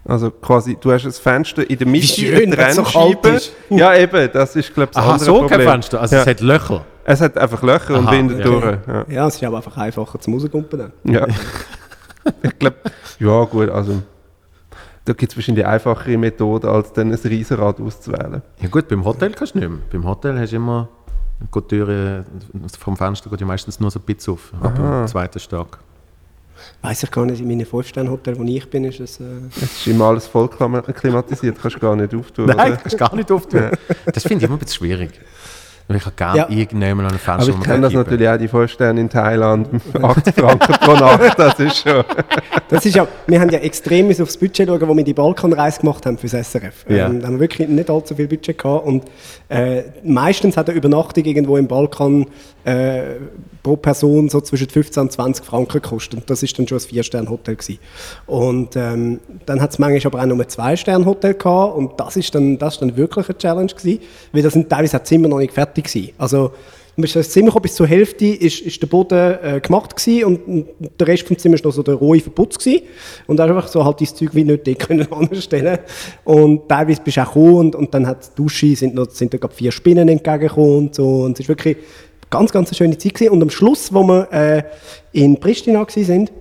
Also 0.03 0.31
quasi, 0.31 0.75
du 0.79 0.91
hast 0.91 1.05
ein 1.05 1.11
Fenster 1.11 1.69
in 1.69 1.77
der 1.77 1.87
Mitte, 1.87 2.07
schön, 2.07 2.47
eine 2.51 2.57
wenn's 2.57 2.75
so 2.75 2.81
Trennscheibe. 2.81 3.29
ist. 3.29 3.53
Ja, 3.69 3.95
eben, 3.95 4.29
das 4.33 4.55
ist, 4.55 4.73
glaube 4.73 4.89
ich, 4.91 4.95
das 4.95 5.03
Aha, 5.03 5.13
andere 5.13 5.25
so 5.25 5.39
Problem. 5.39 5.59
kein 5.59 5.67
Fenster. 5.67 6.01
Also 6.01 6.15
ja. 6.15 6.21
es 6.23 6.27
hat 6.27 6.39
Löcher. 6.41 6.85
es 7.05 7.21
hat 7.21 7.37
einfach 7.37 7.61
Löcher 7.61 7.97
und 7.99 8.07
Aha, 8.07 8.11
windet 8.11 8.39
ja. 8.39 8.43
durch. 8.45 8.65
Ja. 8.87 9.05
Ja, 9.07 9.27
es 9.27 9.35
ist 9.35 9.43
aber 9.43 9.57
einfach 9.57 9.77
einfacher 9.77 10.19
zum 10.19 10.33
Rauskumpen 10.33 10.79
dann. 10.79 11.13
ja. 11.13 11.27
ich 12.43 12.59
glaube, 12.59 12.77
ja 13.19 13.43
gut, 13.45 13.69
also 13.69 14.01
da 15.05 15.13
gibt 15.13 15.31
es 15.31 15.37
wahrscheinlich 15.37 15.65
einfachere 15.65 16.17
Methoden, 16.17 16.67
als 16.67 16.93
dann 16.93 17.11
ein 17.11 17.19
Riesenrad 17.23 17.79
auszuwählen. 17.79 18.41
Ja 18.59 18.69
gut, 18.69 18.87
beim 18.87 19.05
Hotel 19.05 19.31
kannst 19.31 19.53
du 19.55 19.59
nicht 19.59 19.69
mehr. 19.69 19.79
Beim 19.91 20.05
Hotel 20.07 20.37
hast 20.39 20.51
du 20.51 20.55
immer, 20.57 20.89
geht 21.51 21.63
die 21.71 21.75
Türe, 21.77 22.25
vom 22.79 22.97
Fenster 22.97 23.29
geht 23.29 23.39
ja 23.41 23.45
meistens 23.47 23.79
nur 23.79 23.89
so 23.91 23.99
ein 23.99 24.03
bisschen 24.03 24.33
auf, 24.33 24.51
ab 24.61 24.75
dem 24.75 25.07
zweiten 25.07 25.39
Stock. 25.39 25.79
Weiß 26.83 27.01
ich 27.03 27.09
gar 27.09 27.25
nicht, 27.25 27.41
in 27.41 27.47
meinem 27.47 27.65
Fünf-Sterne-Hotel, 27.65 28.37
wo 28.37 28.43
ich 28.43 28.69
bin, 28.69 28.83
ist 28.83 28.99
es... 28.99 29.19
Äh, 29.19 29.23
Es 29.55 29.63
ist 29.63 29.87
immer 29.87 30.05
alles 30.05 30.27
voll 30.27 30.47
klima- 30.47 30.81
klimatisiert, 30.81 31.57
kannst 31.59 31.77
du 31.77 31.79
gar 31.79 31.95
nicht 31.95 32.13
auftun. 32.13 32.45
Nein, 32.45 32.73
oder? 32.73 32.77
kannst 32.77 32.93
du 32.93 32.97
gar 32.97 33.15
nicht 33.15 33.31
auftun. 33.31 33.71
Das 34.13 34.23
finde 34.23 34.37
ich 34.37 34.43
immer 34.43 34.55
ein 34.57 34.59
bisschen 34.59 34.75
schwierig. 34.85 35.19
Ich 35.89 36.05
habe 36.05 36.15
gerne 36.15 36.37
Ja. 36.37 36.49
irgendjemanden 36.49 37.07
an 37.07 37.11
ein 37.13 37.19
Fenster 37.19 37.51
Aber 37.51 37.59
ich 37.61 37.65
kenne 37.67 37.81
das 37.81 37.93
natürlich 37.93 38.29
auch, 38.29 38.37
die 38.37 38.47
Vorstände 38.47 39.01
in 39.01 39.09
Thailand, 39.09 39.67
80 40.01 40.35
Franken 40.35 40.73
pro 40.73 40.93
Nacht, 40.93 41.37
das 41.37 41.59
ist 41.59 41.77
schon... 41.83 42.03
Das 42.69 42.85
ist 42.85 42.95
ja, 42.95 43.05
wir 43.27 43.41
haben 43.41 43.49
ja 43.49 43.59
extrem 43.59 44.09
aufs 44.09 44.37
Budget 44.37 44.67
schauen, 44.69 44.87
wo 44.87 44.95
wir 44.95 45.03
die 45.03 45.13
Balkanreise 45.13 45.81
gemacht 45.81 46.05
haben 46.05 46.17
fürs 46.17 46.31
SRF. 46.31 46.85
Ja. 46.87 47.07
Ähm, 47.07 47.19
da 47.21 47.27
haben 47.27 47.33
wir 47.33 47.41
wirklich 47.41 47.67
nicht 47.67 47.89
allzu 47.89 48.15
viel 48.15 48.27
Budget 48.27 48.57
gehabt 48.57 48.85
und 48.85 49.03
äh, 49.49 49.83
meistens 50.03 50.55
hat 50.55 50.69
eine 50.69 50.77
Übernachtung 50.77 51.25
irgendwo 51.25 51.57
im 51.57 51.67
Balkan 51.67 52.25
äh, 52.63 53.15
pro 53.63 53.75
Person 53.75 54.29
so 54.29 54.41
zwischen 54.41 54.69
15 54.69 55.01
und 55.01 55.11
20 55.11 55.45
Franken 55.45 55.81
gekostet. 55.81 56.19
Und 56.19 56.29
das 56.29 56.43
ist 56.43 56.57
dann 56.57 56.67
schon 56.67 56.77
ein 56.77 56.81
Vier-Sterne-Hotel. 56.81 57.57
Und 58.27 58.75
ähm, 58.75 59.19
dann 59.45 59.61
hat 59.61 59.71
es 59.71 59.79
manchmal 59.79 60.13
aber 60.13 60.21
auch 60.21 60.25
nur 60.25 60.43
ein 60.43 60.49
Zwei-Sterne-Hotel 60.49 61.33
gehabt 61.35 61.77
und 61.77 61.99
das 61.99 62.15
ist 62.15 62.33
dann, 62.33 62.57
das 62.57 62.75
ist 62.75 62.81
dann 62.81 62.95
wirklich 62.97 63.27
eine 63.27 63.37
Challenge 63.37 63.71
gewesen, 63.73 63.99
weil 64.31 64.41
das 64.41 64.53
sind 64.53 64.69
teilweise 64.69 64.97
auch 64.97 65.03
Zimmer 65.03 65.27
noch 65.27 65.39
nicht 65.39 65.53
fertig 65.53 65.85
gewesen. 65.85 66.11
Also 66.17 66.51
ins 66.97 67.29
Zimmer 67.29 67.51
bis 67.59 67.75
zur 67.75 67.87
Hälfte 67.87 68.25
ist, 68.25 68.61
ist 68.61 68.81
der 68.81 68.87
Boden 68.87 69.37
äh, 69.41 69.59
gemacht 69.61 69.95
gewesen 69.95 70.25
und, 70.25 70.47
und 70.47 70.67
der 70.99 71.07
Rest 71.07 71.27
vom 71.27 71.37
Zimmer 71.37 71.55
ist 71.55 71.63
noch 71.63 71.71
so 71.71 71.83
der 71.83 71.95
rohe 71.95 72.19
Verputz 72.19 72.57
gewesen. 72.57 72.83
Und 73.27 73.39
einfach 73.39 73.67
so 73.67 73.83
halt 73.83 74.01
dein 74.01 74.07
Zeug 74.07 74.29
wie 74.33 74.43
nicht 74.43 74.67
dort 74.67 74.79
können 74.87 75.11
anstellen 75.11 75.79
Und 76.23 76.67
teilweise 76.67 77.01
bist 77.01 77.17
du 77.17 77.21
auch 77.21 77.33
gekommen 77.33 77.55
und, 77.55 77.75
und 77.75 77.93
dann 77.93 78.07
hat 78.07 78.31
die 78.31 78.35
Dusche, 78.35 78.75
sind, 78.75 78.95
noch, 78.95 79.09
sind 79.09 79.33
da 79.33 79.47
vier 79.47 79.71
Spinnen 79.71 80.07
entgegengekommen 80.09 80.77
und 80.77 80.95
so. 80.95 81.23
Und 81.23 81.33
es 81.33 81.41
ist 81.41 81.49
wirklich 81.49 81.77
ganz, 82.31 82.51
ganz 82.51 82.69
eine 82.69 82.75
schöne 82.75 82.97
Zeit 82.97 83.13
gewesen. 83.13 83.33
Und 83.33 83.43
am 83.43 83.51
Schluss, 83.51 83.93
wo 83.93 84.03
wir 84.03 84.31
äh, 84.31 84.63
in 85.11 85.39
Pristina 85.39 85.85
sind, 85.87 86.31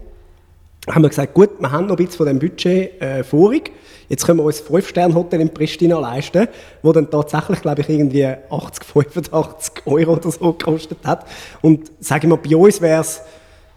haben 0.89 1.03
wir 1.03 1.11
gesagt, 1.11 1.35
gut, 1.35 1.51
wir 1.61 1.71
haben 1.71 1.87
noch 1.87 1.99
ein 1.99 2.05
bisschen 2.07 2.17
von 2.17 2.27
diesem 2.27 2.39
Budget 2.39 3.03
äh, 3.03 3.23
vorig. 3.23 3.73
Jetzt 4.09 4.25
können 4.25 4.39
wir 4.39 4.45
uns 4.45 4.63
ein 4.63 4.75
5-Sterne-Hotel 4.75 5.41
in 5.41 5.51
Pristina 5.51 5.99
leisten, 5.99 6.49
wo 6.83 6.93
dann 6.93 7.11
tatsächlich, 7.11 7.61
glaube 7.61 7.83
ich, 7.83 7.89
irgendwie 7.89 8.27
80, 8.27 8.85
85 8.85 9.87
Euro 9.87 10.15
oder 10.15 10.31
so 10.31 10.53
gekostet 10.53 10.99
hat. 11.05 11.27
Und 11.61 11.93
sage 12.01 12.27
ich 12.27 12.31
mal, 12.31 12.37
bei 12.37 12.57
uns 12.57 12.81
wäre 12.81 13.03
es 13.03 13.21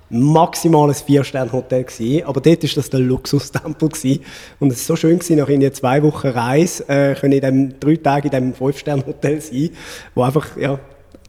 maximal 0.10 0.90
ein 0.90 0.96
Vier-Sterne-Hotel 0.96 1.84
gewesen, 1.84 2.26
aber 2.26 2.40
dort 2.40 2.64
war 2.64 2.70
das 2.76 2.90
der 2.90 3.00
Luxustempel 3.00 3.90
gewesen. 3.90 4.24
und 4.60 4.72
es 4.72 4.88
war 4.88 4.96
so 4.96 5.02
schön 5.02 5.20
gewesen, 5.20 5.38
nach 5.38 5.50
irgendwie 5.50 5.72
zwei 5.72 6.04
Wochen 6.04 6.28
Reise 6.28 6.88
äh, 6.88 7.16
können 7.16 7.34
in 7.34 7.42
dem 7.42 7.80
drei 7.80 7.96
Tage 7.96 8.28
in 8.28 8.32
dem 8.32 8.54
Fünf-Sterne-Hotel 8.54 9.42
sein, 9.42 9.70
wo 10.14 10.24
einfach 10.24 10.56
ja, 10.58 10.80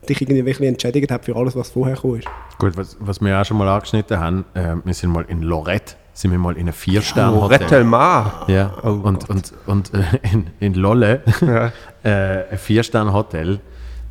dich 0.07 0.20
irgendwie 0.20 0.44
wirklich 0.44 0.68
entschädigt 0.68 1.11
hat 1.11 1.24
für 1.24 1.36
alles, 1.36 1.57
was 1.57 1.70
vorher 1.70 1.96
gekommen 1.96 2.18
ist. 2.20 2.28
Gut, 2.59 2.76
was, 2.76 2.96
was 3.00 3.20
wir 3.20 3.40
auch 3.40 3.44
schon 3.44 3.59
mal 3.59 3.68
angeschnitten 3.68 4.18
haben, 4.18 4.44
äh, 4.55 4.74
wir 4.84 4.94
sind 4.94 5.11
mal 5.11 5.24
in 5.28 5.42
Lorette, 5.42 5.94
sind 6.12 6.30
wir 6.30 6.38
mal 6.38 6.55
in 6.55 6.62
einem 6.62 6.72
Vier-Sterne-Hotel. 6.72 7.59
Rettelmar. 7.59 8.44
Ja, 8.48 8.72
Oh 8.82 8.90
und, 9.02 9.28
und, 9.28 9.52
und 9.66 9.92
äh, 9.94 10.02
in, 10.32 10.46
in 10.61 10.74
Lolle, 10.74 11.22
Ja. 11.40 11.72
äh, 12.05 12.50
ein 12.52 12.59
Vier-Sterne-Hotel 12.59 13.61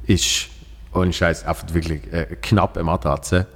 ist, 0.05 0.47
ohne 0.93 1.13
Scheiß, 1.13 1.45
einfach 1.45 1.73
wirklich 1.73 2.11
äh, 2.11 2.35
knapp 2.41 2.75
eine 2.75 2.83
Matratze. 2.83 3.47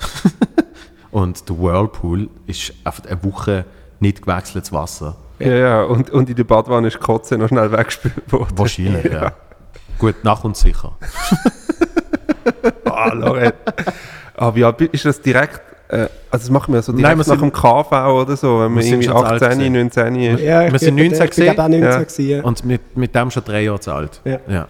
und 1.12 1.48
der 1.50 1.58
Whirlpool 1.60 2.30
ist 2.46 2.74
einfach 2.84 3.06
eine 3.06 3.24
Woche 3.24 3.66
nicht 4.00 4.22
gewechseltes 4.22 4.72
Wasser. 4.72 5.18
Ja, 5.40 5.54
ja, 5.54 5.84
und, 5.84 6.10
und 6.10 6.30
in 6.30 6.36
der 6.36 6.46
Badwanne 6.46 6.88
ist 6.88 7.00
Kotze 7.00 7.38
noch 7.38 7.48
schnell 7.50 7.72
weggespült 7.72 8.32
worden. 8.32 8.58
Wahrscheinlich, 8.58 9.12
ja. 9.12 9.34
Gut, 10.00 10.24
nach 10.24 10.44
und 10.44 10.56
sicher. 10.56 10.98
Ah, 12.86 13.14
Lorette. 13.14 13.56
Aber 14.36 14.58
ja, 14.58 14.70
ist 14.92 15.06
das 15.06 15.22
direkt, 15.22 15.62
äh, 15.90 15.96
also 15.98 16.10
das 16.32 16.50
machen 16.50 16.74
wir 16.74 16.82
so 16.82 16.92
direkt 16.92 17.18
Nein, 17.18 17.26
wir 17.26 17.34
nach 17.34 17.42
dem 17.42 17.52
KV 17.52 18.22
oder 18.22 18.36
so, 18.38 18.60
wenn 18.60 18.72
man 18.72 18.76
wir 18.76 18.84
sind 18.84 18.94
irgendwie 18.94 19.08
schon 19.10 19.18
zu 19.18 19.24
alt 19.26 19.44
18, 19.44 19.58
gewesen. 19.60 19.74
19 19.74 20.16
ist. 20.16 20.42
Ja, 20.42 20.62
Wir 20.62 20.74
ich 20.74 20.82
sind 20.82 20.96
bin- 20.96 21.08
19 21.12 21.26
ich 21.30 21.36
bin 21.36 21.44
glaube 21.46 21.64
auch 21.64 21.68
19 21.68 21.82
Ja. 21.84 21.98
gewesen, 22.00 22.30
ja. 22.30 22.44
Und 22.44 22.66
mit, 22.66 22.98
mit 22.98 23.16
dem 23.16 23.32
schon 23.32 23.44
drei 23.44 23.62
Jahre 23.64 23.80
zu 23.80 23.92
alt. 23.92 24.22
Ja. 24.26 24.40
ja. 24.48 24.68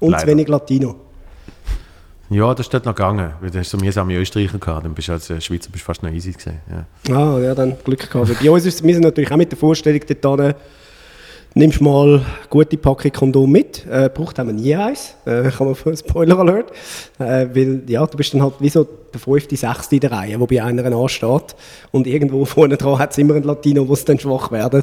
Und 0.00 0.10
leider. 0.10 0.22
zu 0.24 0.28
wenig 0.30 0.48
Latino. 0.48 0.96
Ja, 2.28 2.52
das 2.54 2.66
ist 2.66 2.74
dort 2.74 2.84
noch 2.86 2.94
gegangen. 2.94 3.32
Weil 3.40 3.50
du 3.50 3.58
hast 3.58 3.70
so 3.70 3.78
mühsame 3.78 4.16
Österreicher 4.16 4.58
gehabt. 4.58 4.84
Dann 4.84 4.94
bist 4.94 5.08
du 5.08 5.12
als 5.12 5.30
äh, 5.30 5.40
Schweizer 5.40 5.70
bist 5.70 5.84
fast 5.84 6.02
noch 6.02 6.10
easy 6.10 6.32
gewesen. 6.32 6.60
Ja. 7.08 7.14
Ah, 7.16 7.38
ja, 7.38 7.54
dann 7.54 7.76
Glück 7.84 8.10
gehabt. 8.10 8.32
Bei 8.42 8.50
uns 8.50 8.66
ist 8.66 8.82
wir 8.82 8.94
sind 8.94 9.04
natürlich 9.04 9.30
auch 9.30 9.36
mit 9.36 9.50
der 9.52 9.58
Vorstellung 9.58 10.00
dort 10.22 10.56
nimmst 11.56 11.80
mal 11.80 12.16
eine 12.16 12.22
gute 12.50 12.76
Packung 12.76 13.12
Kondom 13.12 13.50
mit. 13.50 13.86
Äh, 13.86 14.10
braucht 14.12 14.38
haben 14.38 14.48
wir 14.48 14.52
nie 14.52 14.76
eins. 14.76 15.14
Äh, 15.24 15.50
kann 15.50 15.66
man 15.66 15.74
von 15.74 15.96
Spoiler 15.96 16.38
Alert. 16.38 16.70
Äh, 17.18 17.46
weil, 17.54 17.82
ja, 17.86 18.06
du 18.06 18.16
bist 18.16 18.34
dann 18.34 18.42
halt 18.42 18.54
wie 18.60 18.68
so 18.68 18.84
der 18.84 19.18
fünfte, 19.18 19.56
sechste 19.56 19.96
in 19.96 20.00
der 20.02 20.12
Reihe, 20.12 20.38
wo 20.38 20.46
bei 20.46 20.62
einer 20.62 20.84
ansteht. 20.84 21.56
Und 21.92 22.06
irgendwo 22.06 22.44
vorne 22.44 22.76
dran 22.76 22.98
hat 22.98 23.12
es 23.12 23.18
immer 23.18 23.34
einen 23.34 23.44
Latino, 23.44 23.88
wo 23.88 23.94
es 23.94 24.04
dann 24.04 24.18
schwach 24.18 24.52
werden. 24.52 24.82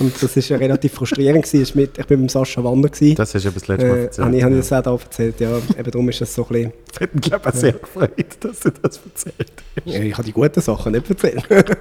Und 0.00 0.20
das 0.20 0.36
ist 0.36 0.48
ja 0.48 0.56
relativ 0.56 0.94
frustrierend 0.94 1.44
gewesen. 1.44 1.62
Ich, 1.62 1.74
mit, 1.76 1.96
ich 1.96 2.06
bin 2.06 2.22
mit 2.22 2.32
Sascha 2.32 2.64
Wander 2.64 2.88
gewesen. 2.88 3.14
Das 3.14 3.34
hast 3.34 3.44
du 3.44 3.50
das 3.52 3.68
letzte 3.68 3.86
Mal 3.86 3.96
äh, 3.96 4.02
erzählt. 4.02 4.26
habe 4.26 4.36
ich, 4.36 4.42
habe 4.42 4.58
ich 4.58 4.70
ja. 4.70 4.78
das 4.78 4.86
auch 4.86 4.98
da 4.98 5.04
erzählt, 5.04 5.40
ja. 5.40 5.56
Eben 5.78 5.90
darum 5.90 6.08
ist 6.08 6.20
das 6.20 6.34
so 6.34 6.42
ein 6.42 6.48
bisschen... 6.48 6.72
Das 6.90 7.00
hat 7.00 7.14
mich, 7.14 7.22
glaube 7.22 7.48
ich, 7.48 7.54
sehr 7.54 7.72
gefreut, 7.74 8.36
dass 8.40 8.60
du 8.60 8.70
das 8.70 9.00
erzählt 9.04 9.52
hast. 9.76 9.94
Ja, 9.94 10.00
ich 10.00 10.14
habe 10.14 10.24
die 10.24 10.32
guten 10.32 10.60
Sachen 10.60 10.92
nicht 10.92 11.08
erzählt. 11.08 11.44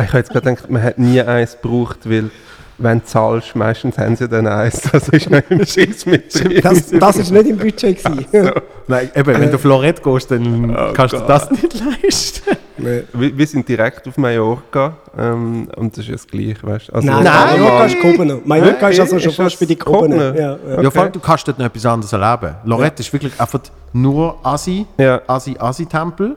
Ich 0.00 0.08
habe 0.10 0.18
jetzt 0.18 0.30
gerade 0.30 0.54
gedacht, 0.54 0.70
man 0.70 0.80
hat 0.80 0.98
nie 0.98 1.20
eins 1.20 1.58
gebraucht, 1.60 2.08
weil 2.08 2.30
wenn 2.78 3.00
du 3.00 3.04
zahlst, 3.04 3.56
meistens 3.56 3.98
haben 3.98 4.14
sie 4.16 4.28
dann 4.28 4.46
eins. 4.46 4.82
Das 4.92 5.08
ist 5.08 5.28
noch 5.30 5.42
im 5.50 5.64
Schiss 5.66 6.06
mit 6.06 6.32
drin. 6.34 6.60
Das, 6.62 6.88
das 6.90 7.16
ist 7.16 7.30
nicht 7.32 7.46
im 7.48 7.56
Budget 7.56 8.02
gewesen. 8.04 8.50
Nein, 8.86 9.10
eben, 9.14 9.26
wenn 9.40 9.50
du 9.50 9.56
auf 9.56 9.64
Lorette 9.64 10.00
gehst, 10.02 10.30
dann 10.30 10.70
Oh 10.70 10.92
kannst 10.94 11.14
du 11.14 11.18
Gott. 11.18 11.28
das 11.28 11.50
nicht 11.50 11.74
leisten. 12.02 12.56
Nee. 12.80 13.02
Wir, 13.12 13.36
wir 13.36 13.44
sind 13.48 13.68
direkt 13.68 14.06
auf 14.06 14.16
Mallorca 14.18 14.96
ähm, 15.18 15.66
und 15.74 15.94
das 15.96 16.04
ist 16.04 16.06
ja 16.10 16.12
das 16.12 16.28
Gleiche, 16.28 16.58
weißt 16.62 16.90
du? 16.90 16.92
Also, 16.92 17.08
Nein, 17.08 17.24
Nein. 17.24 17.60
Mallorca 17.60 17.84
ist 17.86 18.00
Kobene. 18.00 18.40
Mallorca 18.44 18.88
ist 18.90 19.00
also 19.00 19.18
schon 19.18 19.30
Ist 19.30 19.36
fast 19.36 19.58
bei 19.58 19.66
den 19.66 19.78
Kobene. 19.80 20.14
Kobene? 20.28 20.40
Ja, 20.40 20.58
ja. 20.76 20.82
Ja, 20.82 20.90
vor 20.92 21.02
allem, 21.02 21.10
du 21.12 21.18
kannst 21.18 21.48
dort 21.48 21.58
noch 21.58 21.66
etwas 21.66 21.84
anderes 21.86 22.12
erleben. 22.12 22.54
Lorette 22.64 23.02
ist 23.02 23.12
wirklich 23.12 23.32
einfach 23.40 23.58
nur 23.92 24.38
Asi, 24.46 24.86
Ja. 24.96 25.20
Asi, 25.26 25.56
Asi-Tempel. 25.58 26.36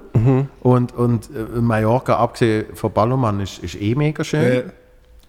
Und, 0.64 0.96
und 0.96 1.26
äh, 1.30 1.60
Mallorca, 1.62 2.16
abgesehen 2.16 2.66
von 2.74 2.92
Ballermann, 2.92 3.40
ist, 3.42 3.60
ist 3.60 3.80
eh 3.80 3.94
mega 3.94 4.24
schön. 4.24 4.64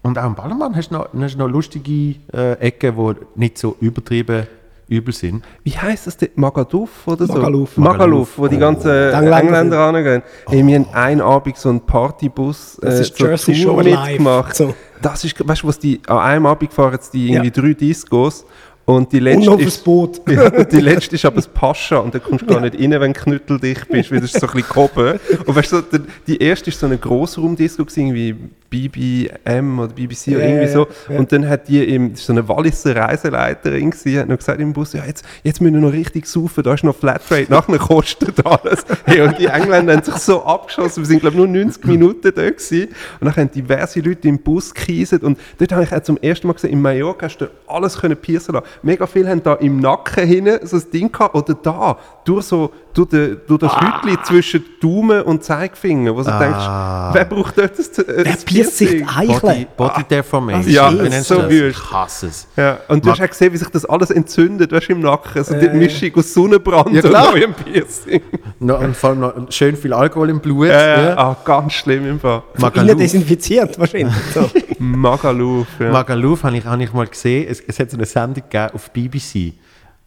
Und 0.03 0.17
auch 0.19 0.25
in 0.27 0.35
Ballermann 0.35 0.75
hast 0.75 0.89
du 0.89 0.95
noch, 0.95 1.07
hast 1.19 1.35
du 1.35 1.39
noch 1.39 1.47
lustige 1.49 2.15
äh, 2.33 2.53
Ecken, 2.59 2.95
die 2.95 3.15
nicht 3.39 3.57
so 3.57 3.75
übertrieben 3.79 4.45
übel 4.89 5.13
sind. 5.13 5.43
Wie 5.63 5.71
heisst 5.71 6.07
das 6.07 6.17
denn? 6.17 6.29
Magaluf 6.35 7.07
oder 7.07 7.25
so? 7.25 7.33
Magaluf. 7.33 7.77
Magaluf, 7.77 8.37
wo 8.37 8.47
die 8.49 8.57
ganzen 8.57 8.89
Engländer 8.91 9.39
Engländer 9.39 9.77
rangehen. 9.79 10.21
Hey, 10.47 10.67
wir 10.67 10.75
haben 10.75 10.87
einen 10.93 11.21
Abend 11.21 11.57
so 11.57 11.69
einen 11.69 11.79
Partybus 11.81 12.77
Das 12.81 12.99
äh, 12.99 13.01
ist 13.01 13.17
Jersey 13.19 13.63
Tour 13.63 13.81
live. 13.81 14.07
mitgemacht. 14.09 14.55
So. 14.55 14.75
Das 15.01 15.23
ist, 15.23 15.47
weißt 15.47 15.63
du, 15.63 15.67
was 15.67 15.79
die, 15.79 16.01
an 16.07 16.17
einem 16.19 16.45
Abend 16.45 16.73
fahren 16.73 16.91
jetzt 16.93 17.13
die 17.13 17.31
irgendwie 17.31 17.47
Ja. 17.47 17.61
drei 17.63 17.73
Discos 17.73 18.45
und 18.85 19.11
die 19.13 19.17
Und 19.19 19.23
letzte 19.23 19.45
noch 19.45 19.53
aufs 19.55 19.63
ist, 19.65 19.83
Boot. 19.85 20.21
ja, 20.29 20.49
die 20.49 20.81
letzte 20.81 21.15
ist 21.15 21.23
aber 21.25 21.37
das 21.37 21.47
Pascha 21.47 21.97
und 21.99 22.13
da 22.13 22.19
kommst 22.19 22.41
du 22.41 22.47
gar 22.47 22.59
nicht 22.59 22.77
rein, 22.77 22.91
wenn 22.91 23.13
du 23.13 23.19
knütteldicht 23.21 23.87
bist, 23.87 24.11
weil 24.11 24.19
das 24.19 24.33
ist 24.35 24.41
so 24.41 24.47
ein 24.47 24.53
bisschen 24.53 24.69
gehoben. 24.73 25.19
Und 25.45 25.55
weißt 25.55 25.71
du, 25.71 25.81
die- 26.27 26.37
erste 26.43 26.69
ist 26.69 26.79
so 26.79 26.85
eine 26.87 26.97
Grossraumdisco 26.97 27.85
gewesen, 27.85 28.07
irgendwie 28.07 28.35
BBM 28.73 29.79
oder 29.79 29.93
BBC 29.93 30.29
oder 30.29 30.39
Ja, 30.39 30.45
irgendwie 30.47 30.67
so. 30.73 30.87
ja. 31.09 31.19
Und 31.19 31.31
dann 31.31 31.47
hat 31.47 31.67
die 31.67 31.83
im, 31.95 32.11
das 32.11 32.21
ist 32.21 32.25
so 32.27 32.33
eine 32.33 32.47
Walliser 32.47 32.95
Reiseleiterin 32.95 33.91
gewesen, 33.91 34.19
hat 34.19 34.27
noch 34.29 34.37
gesagt 34.37 34.59
im 34.59 34.73
Bus, 34.73 34.93
ja, 34.93 35.03
jetzt, 35.05 35.23
jetzt 35.43 35.61
müssen 35.61 35.75
wir 35.75 35.81
noch 35.81 35.91
richtig 35.93 36.25
saufen, 36.27 36.63
da 36.63 36.73
ist 36.73 36.83
noch 36.83 36.95
Flatrate, 36.95 37.47
nachher 37.51 37.77
kostet 37.77 38.45
alles. 38.45 38.83
Hey, 39.05 39.21
und 39.21 39.37
die 39.37 39.47
Engländer 39.47 39.93
haben 39.95 40.03
sich 40.03 40.15
so 40.15 40.43
abgeschossen, 40.45 41.03
wir 41.03 41.07
sind 41.07 41.19
glaube 41.19 41.35
ich 41.35 41.37
nur 41.37 41.47
90 41.47 41.85
Minuten 41.85 42.31
da 42.33 42.49
gewesen. 42.49 42.87
Und 43.19 43.25
dann 43.25 43.35
haben 43.35 43.51
diverse 43.51 43.99
Leute 43.99 44.27
im 44.27 44.39
Bus 44.39 44.73
gekieset 44.73 45.23
und 45.23 45.37
dort 45.57 45.71
habe 45.73 45.83
ich 45.83 45.93
auch 45.93 46.01
zum 46.01 46.17
ersten 46.17 46.47
Mal 46.47 46.53
gesehen, 46.53 46.71
in 46.71 46.81
Mallorca 46.81 47.25
hast 47.25 47.37
du 47.37 47.47
alles 47.67 47.97
können 47.99 48.15
piercen 48.17 48.53
lassen. 48.55 48.65
Mega 48.81 49.05
viele 49.07 49.29
haben 49.29 49.43
da 49.43 49.55
im 49.55 49.79
Nacken 49.79 50.25
hinten 50.25 50.65
so 50.65 50.77
ein 50.77 50.83
Ding 50.93 51.11
gehabt 51.11 51.35
oder 51.35 51.53
da, 51.53 51.97
durch 52.25 52.45
so, 52.45 52.71
durch, 52.93 53.09
de, 53.09 53.37
durch 53.47 53.59
das 53.59 53.71
Ah. 53.73 54.01
Hütchen 54.03 54.17
zwischen 54.23 54.63
Daumen 54.81 55.21
und 55.23 55.43
Zeigefinger, 55.43 56.15
wo 56.15 56.19
du 56.23 56.29
denkst, 56.29 57.13
wer 57.13 57.25
braucht 57.25 57.57
dort 57.57 57.77
das, 57.77 57.97
äh, 57.99 58.23
das 58.23 58.45
die 58.63 58.85
Piercing? 58.85 59.05
Body, 59.05 59.31
Eicheln? 59.31 59.65
Body 59.77 60.03
Deformation. 60.09 60.73
Ja, 60.73 60.91
das 60.91 61.15
ist 61.17 61.27
so 61.27 61.49
wüst. 61.49 61.77
Ich 61.77 61.91
hasse 61.91 62.27
es. 62.27 62.47
Ja, 62.55 62.79
und 62.87 63.03
du 63.03 63.09
Mag- 63.09 63.19
hast 63.19 63.25
auch 63.25 63.29
gesehen, 63.29 63.53
wie 63.53 63.57
sich 63.57 63.69
das 63.69 63.85
alles 63.85 64.09
entzündet, 64.11 64.71
weißt 64.71 64.89
du, 64.89 64.93
im 64.93 64.99
Nacken. 65.01 65.43
So 65.43 65.53
die 65.53 65.65
Äh. 65.67 65.73
Mischung 65.73 66.11
aus 66.15 66.33
Sonnenbrand 66.33 66.93
Ja, 66.93 67.01
klar. 67.01 67.27
und 67.29 67.39
neuem 67.39 67.53
Piercing. 67.53 68.21
No, 68.59 68.77
und 68.77 68.95
vor 68.95 69.09
allem 69.11 69.19
noch 69.19 69.33
schön 69.51 69.75
viel 69.75 69.93
Alkohol 69.93 70.29
im 70.29 70.39
Blut. 70.39 70.67
Ja, 70.67 71.01
ja. 71.09 71.17
Ah, 71.17 71.37
ganz 71.43 71.73
schlimm 71.73 72.07
im 72.07 72.19
Fall. 72.19 72.43
Magaluf. 72.57 72.97
desinfiziert 72.97 73.77
wahrscheinlich. 73.79 74.13
So. 74.33 74.49
Magaluf, 74.79 75.67
ja. 75.79 75.91
Magaluf 75.91 76.43
habe 76.43 76.57
ich, 76.57 76.65
habe 76.65 76.83
ich 76.83 76.93
mal 76.93 77.07
gesehen. 77.07 77.47
Es, 77.49 77.61
es 77.65 77.79
hat 77.79 77.89
so 77.91 77.97
eine 77.97 78.05
Sendung 78.05 78.43
gegeben 78.49 78.69
auf 78.73 78.89
BBC. 78.91 79.53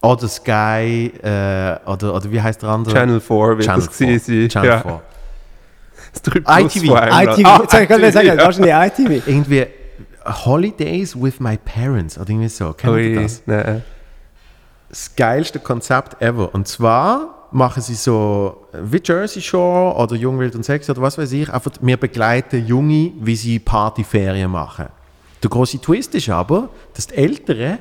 Oder 0.02 0.28
Sky, 0.28 1.11
äh, 1.22 1.76
oder, 1.90 2.14
oder 2.14 2.30
wie 2.30 2.40
heißt 2.40 2.62
der 2.62 2.68
andere? 2.68 2.94
Channel 2.94 3.20
4 3.20 3.36
wird 3.36 3.62
Channel 3.64 3.80
das 3.86 3.98
gewesen 3.98 4.20
4. 4.20 4.40
sein. 4.42 4.48
Channel 4.50 4.70
ja. 4.70 4.80
4. 4.80 5.00
Das 6.23 6.33
3 6.33 6.41
plus 6.41 6.77
ITV. 6.77 6.85
ITV, 6.85 6.95
Ah, 6.97 7.23
ITV, 7.23 8.11
sagen. 8.11 9.23
Irgendwie 9.27 9.67
Holidays 10.25 11.14
with 11.21 11.41
my 11.41 11.57
parents 11.57 12.19
oder 12.19 12.31
irgendwie 12.31 12.49
so. 12.49 12.73
Kennt 12.73 12.97
ihr 12.99 13.23
das? 13.23 13.43
nein. 13.47 13.83
das 14.89 15.14
geilste 15.14 15.59
Konzept 15.61 16.21
ever. 16.21 16.53
Und 16.55 16.67
zwar 16.69 17.49
machen 17.53 17.83
sie 17.83 17.95
so 17.95 18.67
wie 18.73 19.01
Jersey 19.03 19.41
Shore 19.41 19.95
oder 19.97 20.17
Jung, 20.17 20.39
Wild 20.39 20.55
und 20.57 20.64
Sexy 20.64 20.91
oder 20.91 21.03
was 21.03 21.17
weiß 21.17 21.31
ich. 21.33 21.53
Einfach, 21.53 21.73
wir 21.81 21.97
begleiten 21.97 22.67
Junge, 22.67 23.12
wie 23.21 23.37
sie 23.37 23.59
Partyferien 23.59 24.51
machen. 24.51 24.87
Der 25.43 25.51
große 25.51 25.81
Twist 25.81 26.14
ist 26.14 26.29
aber, 26.29 26.71
dass 26.95 27.07
die 27.07 27.14
Älteren 27.14 27.79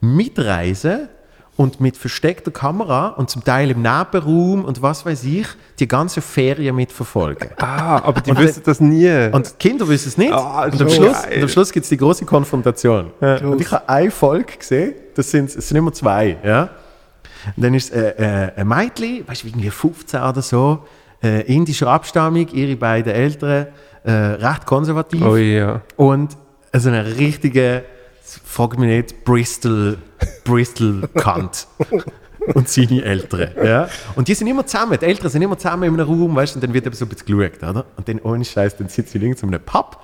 mitreisen 0.00 1.08
und 1.56 1.80
mit 1.80 1.96
versteckter 1.96 2.50
Kamera 2.50 3.08
und 3.08 3.28
zum 3.28 3.44
Teil 3.44 3.70
im 3.70 3.82
Nebenraum 3.82 4.64
und 4.64 4.80
was 4.80 5.04
weiß 5.04 5.24
ich, 5.24 5.46
die 5.78 5.86
ganze 5.86 6.22
Ferien 6.22 6.74
mitverfolgen. 6.74 7.50
Ah, 7.58 8.00
aber 8.02 8.20
die 8.22 8.36
wissen 8.36 8.62
das 8.64 8.80
nie. 8.80 9.28
Und 9.30 9.50
die 9.50 9.68
Kinder 9.68 9.86
wissen 9.86 10.08
es 10.08 10.16
nicht. 10.16 10.32
Ah, 10.32 10.64
und, 10.64 10.72
am 10.72 10.88
so 10.88 10.88
Schluss, 10.88 11.22
geil. 11.22 11.36
und 11.36 11.42
am 11.42 11.48
Schluss 11.48 11.72
gibt 11.72 11.84
es 11.84 11.90
die 11.90 11.98
große 11.98 12.24
Konfrontation. 12.24 13.10
Und 13.20 13.60
ich 13.60 13.70
habe 13.70 13.88
eine 13.88 14.10
Folge 14.10 14.56
gesehen, 14.58 14.94
das 15.14 15.30
sind, 15.30 15.54
es 15.54 15.68
sind 15.68 15.76
immer 15.76 15.92
zwei. 15.92 16.38
Ja? 16.42 16.70
Und 17.56 17.64
dann 17.64 17.74
ist 17.74 17.92
es 17.92 18.00
äh, 18.00 18.46
äh, 18.46 18.52
ein 18.56 18.68
Mädchen, 18.68 19.26
weißt 19.26 19.42
du, 19.42 19.48
irgendwie 19.48 19.70
15 19.70 20.22
oder 20.22 20.42
so, 20.42 20.84
äh, 21.22 21.42
indischer 21.42 21.88
Abstammung, 21.88 22.48
ihre 22.48 22.76
beiden 22.76 23.12
Eltern, 23.12 23.66
äh, 24.04 24.10
recht 24.10 24.66
konservativ. 24.66 25.22
oh 25.22 25.36
ja. 25.36 25.82
Und 25.96 26.36
also 26.72 26.88
eine 26.88 27.16
richtige, 27.16 27.84
frag 28.44 28.78
mich 28.78 28.88
nicht, 28.88 29.24
Bristol, 29.24 29.98
Bristol 30.44 31.08
Kant. 31.14 31.66
und 32.54 32.68
seine 32.68 33.02
Eltern. 33.02 33.50
Ja? 33.64 33.88
Und 34.14 34.28
die 34.28 34.34
sind 34.34 34.46
immer 34.46 34.66
zusammen, 34.66 34.98
die 35.00 35.06
Eltern 35.06 35.30
sind 35.30 35.42
immer 35.42 35.58
zusammen 35.58 35.84
in 35.84 36.00
einem 36.00 36.08
Raum, 36.08 36.34
weißt 36.34 36.54
du, 36.54 36.56
und 36.58 36.64
dann 36.64 36.74
wird 36.74 36.86
eben 36.86 36.94
so 36.94 37.04
ein 37.04 37.08
bisschen 37.08 37.38
geschaut, 37.38 37.62
oder? 37.62 37.86
Und 37.96 38.08
dann, 38.08 38.20
ohne 38.20 38.44
Scheiß, 38.44 38.76
dann 38.76 38.88
sitzt 38.88 39.12
sie 39.12 39.18
in 39.18 39.24
irgendeinem 39.24 39.62
Pub 39.64 40.00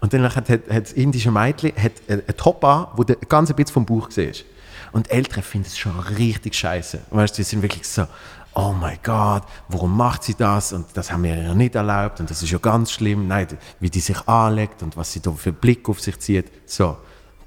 und 0.00 0.12
dann 0.12 0.22
hat, 0.22 0.48
hat, 0.48 0.70
hat 0.70 0.84
das 0.84 0.92
indische 0.92 1.30
Mädchen 1.30 1.72
hat 1.76 1.92
einen 2.08 2.36
Top 2.36 2.64
an, 2.64 2.88
wo 2.96 3.04
der 3.04 3.16
ganz 3.16 3.50
ein 3.50 3.56
bisschen 3.56 3.74
vom 3.74 3.86
Bauch 3.86 4.08
siehst. 4.10 4.44
Und 4.92 5.10
Eltern 5.10 5.42
finden 5.42 5.66
es 5.68 5.78
schon 5.78 5.98
richtig 6.00 6.54
scheiße. 6.54 7.00
Weißt 7.10 7.34
du, 7.34 7.36
die 7.36 7.44
sind 7.44 7.62
wirklich 7.62 7.86
so, 7.86 8.06
oh 8.54 8.74
mein 8.78 8.98
Gott, 9.02 9.44
warum 9.68 9.96
macht 9.96 10.24
sie 10.24 10.34
das? 10.34 10.72
Und 10.72 10.86
das 10.94 11.12
haben 11.12 11.22
wir 11.22 11.36
ihr 11.36 11.54
nicht 11.54 11.74
erlaubt 11.74 12.20
und 12.20 12.28
das 12.28 12.42
ist 12.42 12.50
ja 12.50 12.58
ganz 12.58 12.90
schlimm. 12.90 13.28
Nein, 13.28 13.46
wie 13.78 13.90
die 13.90 14.00
sich 14.00 14.26
anlegt 14.26 14.82
und 14.82 14.96
was 14.96 15.12
sie 15.12 15.20
da 15.20 15.30
für 15.32 15.50
einen 15.50 15.58
Blick 15.58 15.88
auf 15.88 16.00
sich 16.00 16.18
zieht. 16.18 16.46
So, 16.66 16.96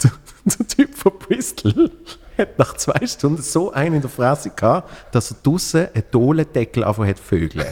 der, 0.04 0.12
der 0.58 0.68
Typ 0.68 0.96
von 0.96 1.14
Bristol 1.20 1.92
hat 2.38 2.58
nach 2.58 2.76
zwei 2.76 3.06
Stunden 3.06 3.42
so 3.42 3.72
einen 3.72 3.96
in 3.96 4.02
der 4.02 4.10
Fresse 4.10 4.50
gehabt, 4.50 4.90
dass 5.14 5.32
er 5.32 5.38
draussen 5.44 5.88
einen 5.94 6.04
Dohlendeckel 6.12 6.84
einfach 6.84 7.06
hat 7.06 7.20
vögeln. 7.20 7.68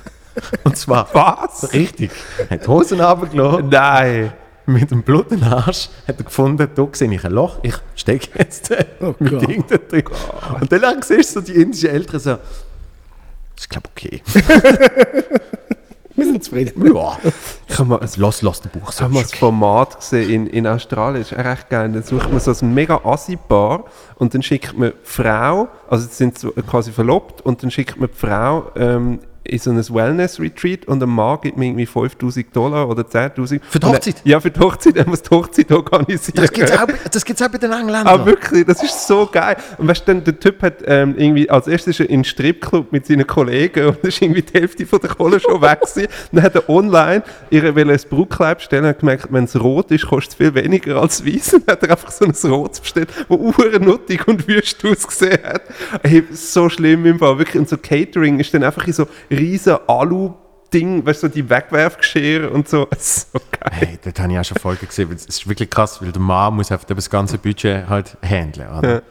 Und 0.64 0.76
zwar, 0.76 1.08
Was? 1.12 1.72
richtig, 1.72 2.10
hat 2.48 2.64
die 2.64 2.68
Hosen 2.68 3.00
runtergelassen, 3.00 3.68
Nein. 3.68 4.32
mit 4.66 4.90
dem 4.90 5.02
blutigen 5.02 5.44
Arsch, 5.44 5.88
hat 6.08 6.18
er 6.18 6.24
gefunden, 6.24 6.68
da 6.74 6.88
sehe 6.92 7.12
ich 7.12 7.24
ein 7.24 7.32
Loch, 7.32 7.58
ich 7.62 7.74
stecke 7.94 8.38
jetzt 8.38 8.70
äh, 8.70 8.86
Oh 9.00 9.14
mit. 9.18 9.46
Ding 9.46 9.64
da 9.68 9.76
drin. 9.76 10.04
Und 10.60 10.72
dann 10.72 11.02
siehst 11.02 11.36
du 11.36 11.40
so 11.40 11.46
die 11.46 11.60
indischen 11.60 11.90
Eltern 11.90 12.20
so, 12.20 12.38
ich 13.58 13.68
glaube 13.68 13.88
okay. 13.94 14.22
Wir 16.14 16.24
sind 16.26 16.44
zufrieden. 16.44 16.94
Ja, 16.94 17.18
Ich 17.68 17.78
habe 17.78 17.88
mal 17.88 18.00
ein 18.00 18.08
lass, 18.16 18.42
lass 18.42 18.60
den 18.60 18.70
Buch 18.72 18.90
Ich 18.90 18.94
so. 18.96 19.04
habe 19.04 19.14
mal 19.14 19.20
ein 19.20 19.26
Format 19.26 19.96
gesehen 19.98 20.30
in, 20.30 20.46
in 20.46 20.66
Australien, 20.66 21.22
das 21.22 21.32
ist 21.32 21.38
echt 21.38 21.70
geil. 21.70 21.90
Dann 21.90 22.02
sucht 22.02 22.30
man 22.30 22.40
so 22.40 22.52
ein 22.52 22.74
mega 22.74 23.00
Assi-Paar 23.04 23.84
und 24.16 24.34
dann 24.34 24.42
schickt 24.42 24.76
man 24.76 24.90
die 24.90 24.96
Frau, 25.04 25.68
also 25.88 26.06
sie 26.06 26.14
sind 26.14 26.38
so 26.38 26.50
quasi 26.50 26.92
verlobt, 26.92 27.40
und 27.40 27.62
dann 27.62 27.70
schickt 27.70 27.98
man 27.98 28.10
die 28.10 28.16
Frau 28.18 28.70
ähm, 28.76 29.20
in 29.44 29.58
so 29.58 29.70
ein 29.70 29.76
Wellness-Retreat 29.76 30.86
und 30.86 31.00
der 31.00 31.08
Mann 31.08 31.38
gibt 31.42 31.56
mir 31.56 31.66
irgendwie 31.66 31.86
5000 31.86 32.54
Dollar 32.54 32.88
oder 32.88 33.02
10.000. 33.02 33.60
Für 33.68 33.80
die 33.80 33.86
Hochzeit? 33.86 34.16
Ja, 34.24 34.40
für 34.40 34.50
die 34.50 34.60
Hochzeit. 34.60 34.96
Er 34.96 35.08
muss 35.08 35.22
die 35.22 35.30
Hochzeit 35.30 35.70
organisieren. 35.72 36.36
Das 36.36 36.52
gibt 36.52 36.70
es 36.70 36.78
auch, 36.78 36.86
das 37.12 37.24
gibt's 37.24 37.42
auch 37.42 37.48
bei 37.48 37.58
den 37.58 37.72
Engländern. 37.72 38.06
Ah, 38.06 38.24
wirklich, 38.24 38.64
das 38.66 38.82
ist 38.82 39.06
so 39.06 39.28
geil. 39.30 39.56
Und 39.78 39.88
weißt 39.88 40.06
du, 40.06 40.14
dann, 40.14 40.24
der 40.24 40.38
Typ 40.38 40.62
hat 40.62 40.74
ähm, 40.86 41.14
irgendwie, 41.16 41.50
als 41.50 41.66
erstes 41.66 41.98
ist 41.98 42.00
er 42.00 42.08
in 42.08 42.14
einen 42.14 42.24
Stripclub 42.24 42.92
mit 42.92 43.06
seinen 43.06 43.26
Kollegen 43.26 43.86
und 43.86 43.98
dann 44.02 44.08
ist 44.08 44.22
irgendwie 44.22 44.42
die 44.42 44.58
Hälfte 44.58 44.86
von 44.86 45.00
der 45.00 45.10
Kohle 45.10 45.40
schon 45.40 45.60
weg 45.60 45.80
gewesen. 45.80 46.08
Dann 46.32 46.42
hat 46.42 46.54
er 46.54 46.68
online 46.68 47.22
ihr 47.50 47.74
wollte 47.74 47.92
ein 47.92 48.00
Brautkleid 48.08 48.58
bestellen 48.58 48.86
und 48.86 48.98
gemerkt, 48.98 49.28
wenn 49.30 49.44
es 49.44 49.60
rot 49.60 49.90
ist, 49.90 50.06
kostet 50.06 50.32
es 50.32 50.36
viel 50.36 50.54
weniger 50.54 51.00
als 51.00 51.24
weiß. 51.24 51.54
Und 51.54 51.68
dann 51.68 51.76
hat 51.76 51.82
er 51.82 51.90
einfach 51.90 52.10
so 52.10 52.24
ein 52.24 52.52
rotes 52.52 52.80
bestellt, 52.80 53.08
das 53.28 53.38
uhrennuttig 53.38 54.26
und 54.26 54.48
wüst 54.48 54.84
ausgesehen 54.84 55.42
hat. 55.42 55.62
Hey, 56.02 56.24
so 56.32 56.68
schlimm 56.68 57.04
im 57.06 57.18
Fall, 57.18 57.38
wirklich. 57.38 57.60
Und 57.60 57.68
so 57.68 57.76
Catering 57.76 58.40
ist 58.40 58.54
dann 58.54 58.64
einfach 58.64 58.86
in 58.86 58.92
so 58.92 59.06
riesen 59.32 59.76
Alu 59.86 60.34
Ding, 60.72 61.04
weißt 61.04 61.24
du, 61.24 61.28
die 61.28 61.48
Wegwerfgeschirr 61.48 62.50
und 62.50 62.68
so. 62.68 62.88
So 62.98 63.38
geil. 63.50 63.70
Hey, 63.72 63.98
das 64.02 64.22
habe 64.22 64.32
ich 64.32 64.38
auch 64.38 64.44
schon 64.44 64.58
Folge 64.58 64.86
gesehen. 64.86 65.12
Es 65.12 65.26
ist 65.26 65.46
wirklich 65.48 65.68
krass, 65.68 66.00
weil 66.00 66.12
der 66.12 66.22
Mann 66.22 66.54
muss 66.54 66.72
einfach 66.72 66.86
das 66.86 67.10
ganze 67.10 67.38
Budget 67.38 67.88
halt 67.88 68.16
handeln. 68.22 68.68
Oder? 68.78 68.94
Ja. 68.94 69.02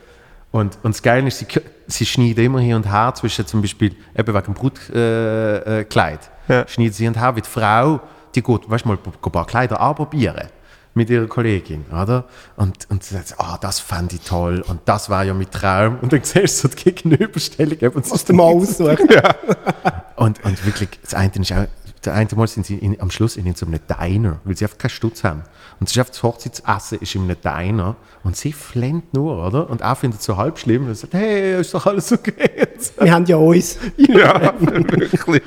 Und, 0.52 0.78
und 0.84 0.96
das 0.96 1.02
Geile 1.02 1.28
ist, 1.28 1.38
sie, 1.38 1.48
sie 1.88 2.06
schneidet 2.06 2.40
immer 2.40 2.60
hier 2.60 2.76
und 2.76 2.92
her 2.92 3.14
zwischen 3.16 3.46
zum 3.48 3.62
Beispiel 3.62 3.96
eben 4.18 4.34
wegen 4.34 4.46
dem 4.46 4.54
Brutkleid. 4.54 4.96
Äh, 4.96 5.82
äh. 5.82 6.26
Ja. 6.48 6.68
Schneidet 6.68 6.96
sie 6.96 7.04
hin 7.04 7.14
und 7.14 7.22
her, 7.22 7.36
wie 7.36 7.42
die 7.42 7.50
Frau, 7.50 8.02
die 8.36 8.42
geht, 8.42 8.70
weißt 8.70 8.86
du 8.86 8.90
mal, 8.90 8.98
ein 8.98 9.32
paar 9.32 9.46
Kleider 9.46 9.80
anprobieren 9.80 10.48
mit 10.94 11.10
ihrer 11.10 11.28
Kollegin, 11.28 11.86
oder? 11.90 12.26
Und, 12.58 12.90
und 12.90 13.04
sie 13.04 13.16
sagt, 13.16 13.36
ah, 13.38 13.58
das 13.60 13.80
fand 13.80 14.12
ich 14.12 14.22
toll 14.22 14.62
und 14.68 14.82
das 14.86 15.10
war 15.10 15.24
ja 15.24 15.34
mein 15.34 15.50
Traum. 15.50 16.00
Und 16.02 16.12
dann 16.12 16.22
siehst 16.24 16.64
du 16.64 16.68
so 16.68 16.76
die 16.76 16.84
Gegenüberstellung 16.84 17.78
eben. 17.80 18.12
Was 18.12 18.26
der 18.26 18.36
Mann 18.36 18.48
aussucht. 18.48 19.00
Und, 20.22 20.44
und 20.46 20.66
wirklich, 20.66 20.90
das 21.02 21.14
eine 21.14 21.32
ist 21.36 21.52
auch, 21.52 21.66
der 22.06 22.14
eine 22.14 22.28
Mal 22.36 22.48
sind 22.48 22.66
sie 22.66 22.76
in, 22.78 23.00
am 23.00 23.12
Schluss 23.12 23.38
in 23.38 23.54
so 23.56 23.66
einem 23.66 23.80
Diner, 23.88 24.40
weil 24.44 24.56
sie 24.58 24.66
einfach 24.66 24.78
keinen 24.78 24.90
Stutz 24.92 25.24
haben. 25.24 25.44
Und 25.80 25.90
ist 25.90 25.98
einfach 25.98 26.12
das 26.12 26.24
Hochzeitsessen 26.24 27.00
ist 27.00 27.16
in 27.16 27.24
einem 27.24 27.38
Diner 27.42 27.96
und 28.24 28.36
sie 28.38 28.54
flennt 28.54 29.14
nur, 29.14 29.46
oder? 29.46 29.70
Und 29.70 29.82
er 29.82 29.96
findet 29.96 30.20
es 30.20 30.26
so 30.26 30.38
halb 30.38 30.58
schlimm 30.60 30.88
und 30.88 30.96
sagt, 30.96 31.14
hey, 31.14 31.60
ist 31.62 31.74
doch 31.74 31.86
alles 31.86 32.12
okay. 32.12 32.68
Wir 33.00 33.12
haben 33.14 33.26
ja 33.26 33.36
uns. 33.38 33.78
Ja, 33.98 34.54
wirklich. 34.60 35.42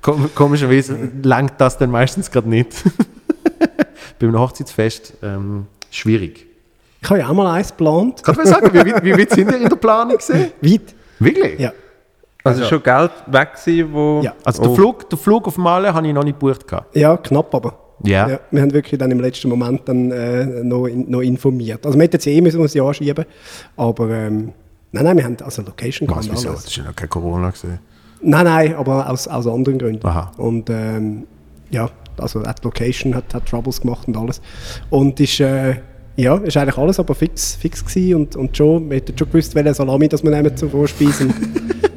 Kom 0.00 0.30
komischerweise 0.34 1.10
langt 1.22 1.54
das 1.58 1.76
dann 1.78 1.90
meistens 1.90 2.30
gerade 2.30 2.48
nicht. 2.48 2.68
Beim 4.18 4.38
Hochzeitsfest 4.38 5.14
ähm, 5.22 5.66
schwierig. 5.90 6.46
Ich 7.02 7.10
habe 7.10 7.20
ja 7.20 7.28
auch 7.28 7.34
mal 7.34 7.52
eins 7.52 7.68
geplant. 7.68 8.22
Kannst 8.22 8.40
du 8.40 8.44
mir 8.44 8.48
sagen, 8.50 8.72
wie, 8.72 8.78
weit- 8.92 9.04
wie 9.04 9.12
weit 9.18 9.30
sind 9.30 9.50
ihr 9.50 9.58
in 9.58 9.68
der 9.68 9.76
Planung 9.76 10.16
gesehen? 10.16 10.52
Weit. 10.62 10.94
Wirklich? 11.18 11.58
Ja. 11.60 11.72
Also, 12.44 12.64
schon 12.64 12.82
Geld 12.82 13.10
weg 13.26 13.48
gewesen, 13.54 13.92
wo... 13.92 14.20
Ja. 14.22 14.34
Also 14.44 14.62
der, 14.62 14.70
Oh. 14.70 14.74
Flug, 14.74 15.08
der 15.08 15.18
Flug 15.18 15.46
auf 15.46 15.56
Male 15.56 15.92
habe 15.94 16.06
ich 16.06 16.12
noch 16.12 16.24
nicht 16.24 16.38
gebucht. 16.38 16.66
gehabt. 16.68 16.94
Ja, 16.94 17.16
knapp 17.16 17.54
aber. 17.54 17.78
Ja. 18.04 18.28
Ja, 18.28 18.40
wir 18.50 18.60
haben 18.60 18.72
wirklich 18.72 18.98
dann 18.98 19.10
im 19.10 19.20
letzten 19.20 19.48
Moment 19.48 19.82
dann 19.88 20.10
äh, 20.10 20.44
noch, 20.62 20.86
in, 20.86 21.10
noch 21.10 21.20
informiert. 21.22 21.86
Also 21.86 21.96
wir 21.98 22.02
hätten 22.04 22.16
jetzt 22.16 22.26
eh 22.26 22.40
müssen 22.42 22.58
wir 22.58 22.66
ein 22.68 22.72
Jahr 22.72 22.92
schieben, 22.92 23.24
aber 23.76 24.10
ähm, 24.10 24.52
nein, 24.92 25.04
nein, 25.04 25.16
wir 25.16 25.24
haben 25.24 25.36
also 25.42 25.62
Location 25.62 26.06
Was, 26.08 26.26
gehabt, 26.26 26.32
wieso? 26.32 26.48
alles. 26.50 26.62
Das 26.64 26.70
ist 26.70 26.76
ja 26.76 26.84
noch 26.84 26.94
kein 26.96 27.08
Corona 27.08 27.48
gesehen. 27.50 27.78
Nein, 28.20 28.44
nein, 28.44 28.74
aber 28.74 29.08
aus, 29.08 29.26
aus 29.26 29.46
anderen 29.46 29.78
Gründen. 29.78 30.06
Aha. 30.06 30.32
Und 30.36 30.68
ähm, 30.68 31.26
ja, 31.70 31.88
also 32.18 32.42
die 32.42 32.50
Location 32.62 33.14
hat, 33.14 33.32
hat 33.32 33.46
Troubles 33.46 33.80
gemacht 33.80 34.06
und 34.06 34.16
alles. 34.18 34.42
Und 34.90 35.18
ist, 35.20 35.40
äh, 35.40 35.76
ja, 36.16 36.36
ist 36.36 36.56
eigentlich 36.58 36.76
alles 36.76 36.98
aber 37.00 37.14
fix, 37.14 37.54
fix 37.54 37.82
gewesen 37.84 38.16
und, 38.16 38.36
und 38.36 38.54
schon, 38.56 38.90
wir 38.90 38.96
hätten 38.98 39.16
schon 39.16 39.28
gewusst, 39.30 39.54
welche 39.54 39.72
Salami 39.72 40.08
das 40.08 40.22
wir 40.22 40.30
nehmen 40.30 40.54
zur 40.54 40.68
Vorspeise. 40.68 41.28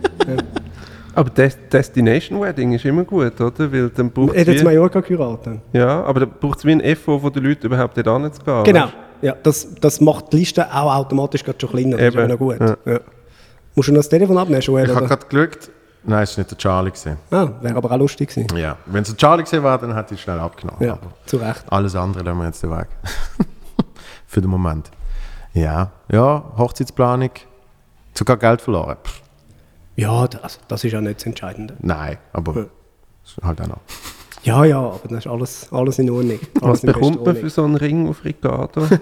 Aber 1.15 1.29
Des 1.31 1.57
Destination 1.71 2.39
Wedding 2.41 2.73
ist 2.73 2.85
immer 2.85 3.03
gut, 3.03 3.41
oder? 3.41 3.71
Weil 3.71 3.89
dann 3.89 4.11
braucht 4.11 4.35
Hätte 4.35 4.51
jetzt 4.51 4.61
wie, 4.61 4.65
Mallorca 4.65 4.99
geheiratet. 4.99 5.59
Ja, 5.73 6.03
aber 6.03 6.19
dann 6.21 6.29
braucht 6.39 6.59
es 6.59 6.65
wie 6.65 6.71
ein 6.73 6.95
FO, 6.95 7.21
wo 7.23 7.29
die 7.31 7.39
Leute 7.39 7.65
überhaupt 7.65 7.97
dort 7.97 8.21
hinzugehen. 8.21 8.63
Genau. 8.63 8.83
weißt 8.83 8.93
Ja, 9.23 9.35
das, 9.41 9.73
das 9.81 9.99
macht 9.99 10.31
die 10.31 10.37
Liste 10.37 10.65
auch 10.71 10.93
automatisch 10.95 11.43
gerade 11.43 11.59
schon 11.59 11.71
kleiner. 11.71 11.97
Das 11.97 12.07
ist 12.09 12.15
Eben, 12.15 12.27
noch 12.27 12.37
gut. 12.37 12.59
ja. 12.59 12.77
Ja. 12.85 12.99
Musst 13.73 13.89
du 13.89 13.93
noch 13.93 13.99
das 13.99 14.09
Telefon 14.09 14.37
abnehmen, 14.37 14.61
Joel? 14.61 14.85
Ich 14.89 14.95
habe 14.95 15.07
gerade 15.07 15.25
geschaut. 15.25 15.69
Nein, 16.03 16.23
es 16.23 16.37
war 16.37 16.41
nicht 16.41 16.51
der 16.51 16.57
Charlie. 16.57 16.91
Gewesen. 16.91 17.17
Ah, 17.31 17.49
wäre 17.61 17.75
aber 17.75 17.91
auch 17.91 17.97
lustig 17.97 18.29
gewesen. 18.29 18.55
Ja. 18.55 18.77
Wenn 18.85 19.01
es 19.01 19.09
der 19.09 19.17
Charlie 19.17 19.43
gewesen 19.43 19.63
war, 19.63 19.77
dann 19.79 19.93
hätte 19.95 20.13
ich 20.13 20.21
schnell 20.21 20.39
abgenommen. 20.39 20.81
Ja, 20.83 20.93
Aber 20.93 21.11
zu 21.25 21.37
Recht. 21.37 21.63
alles 21.69 21.95
andere 21.95 22.23
lassen 22.23 22.37
wir 22.37 22.45
jetzt 22.45 22.61
den 22.63 22.71
Weg. 22.71 22.87
Für 24.27 24.39
den 24.41 24.49
Moment. 24.49 24.89
Ja, 25.53 25.91
ja, 26.11 26.43
Hochzeitsplanung. 26.57 27.31
Sogar 28.13 28.37
Geld 28.37 28.61
verloren. 28.61 28.97
Pff, 29.03 29.21
Ja, 29.97 30.27
das, 30.27 30.59
das 30.67 30.83
ist 30.83 30.91
ja 30.93 31.01
nicht 31.01 31.17
das 31.19 31.25
Entscheidende. 31.25 31.75
nein, 31.79 32.17
aber 32.31 32.55
Ja. 32.55 32.65
halt 33.47 33.59
auch 33.61 33.67
noch. 33.67 33.79
Ja, 34.43 34.63
ja, 34.63 34.79
aber 34.79 35.01
das 35.09 35.25
ist 35.25 35.27
alles, 35.27 35.67
alles 35.73 35.99
in 35.99 36.09
Ordnung. 36.09 36.39
Was 36.55 36.63
Alles 36.63 36.83
in 36.83 36.93
bekommt 36.93 37.25
man 37.25 37.35
für 37.35 37.49
so 37.49 37.63
einen 37.65 37.75
Ring 37.75 38.07
auf? 38.07 38.21
Ordnung. 38.45 38.87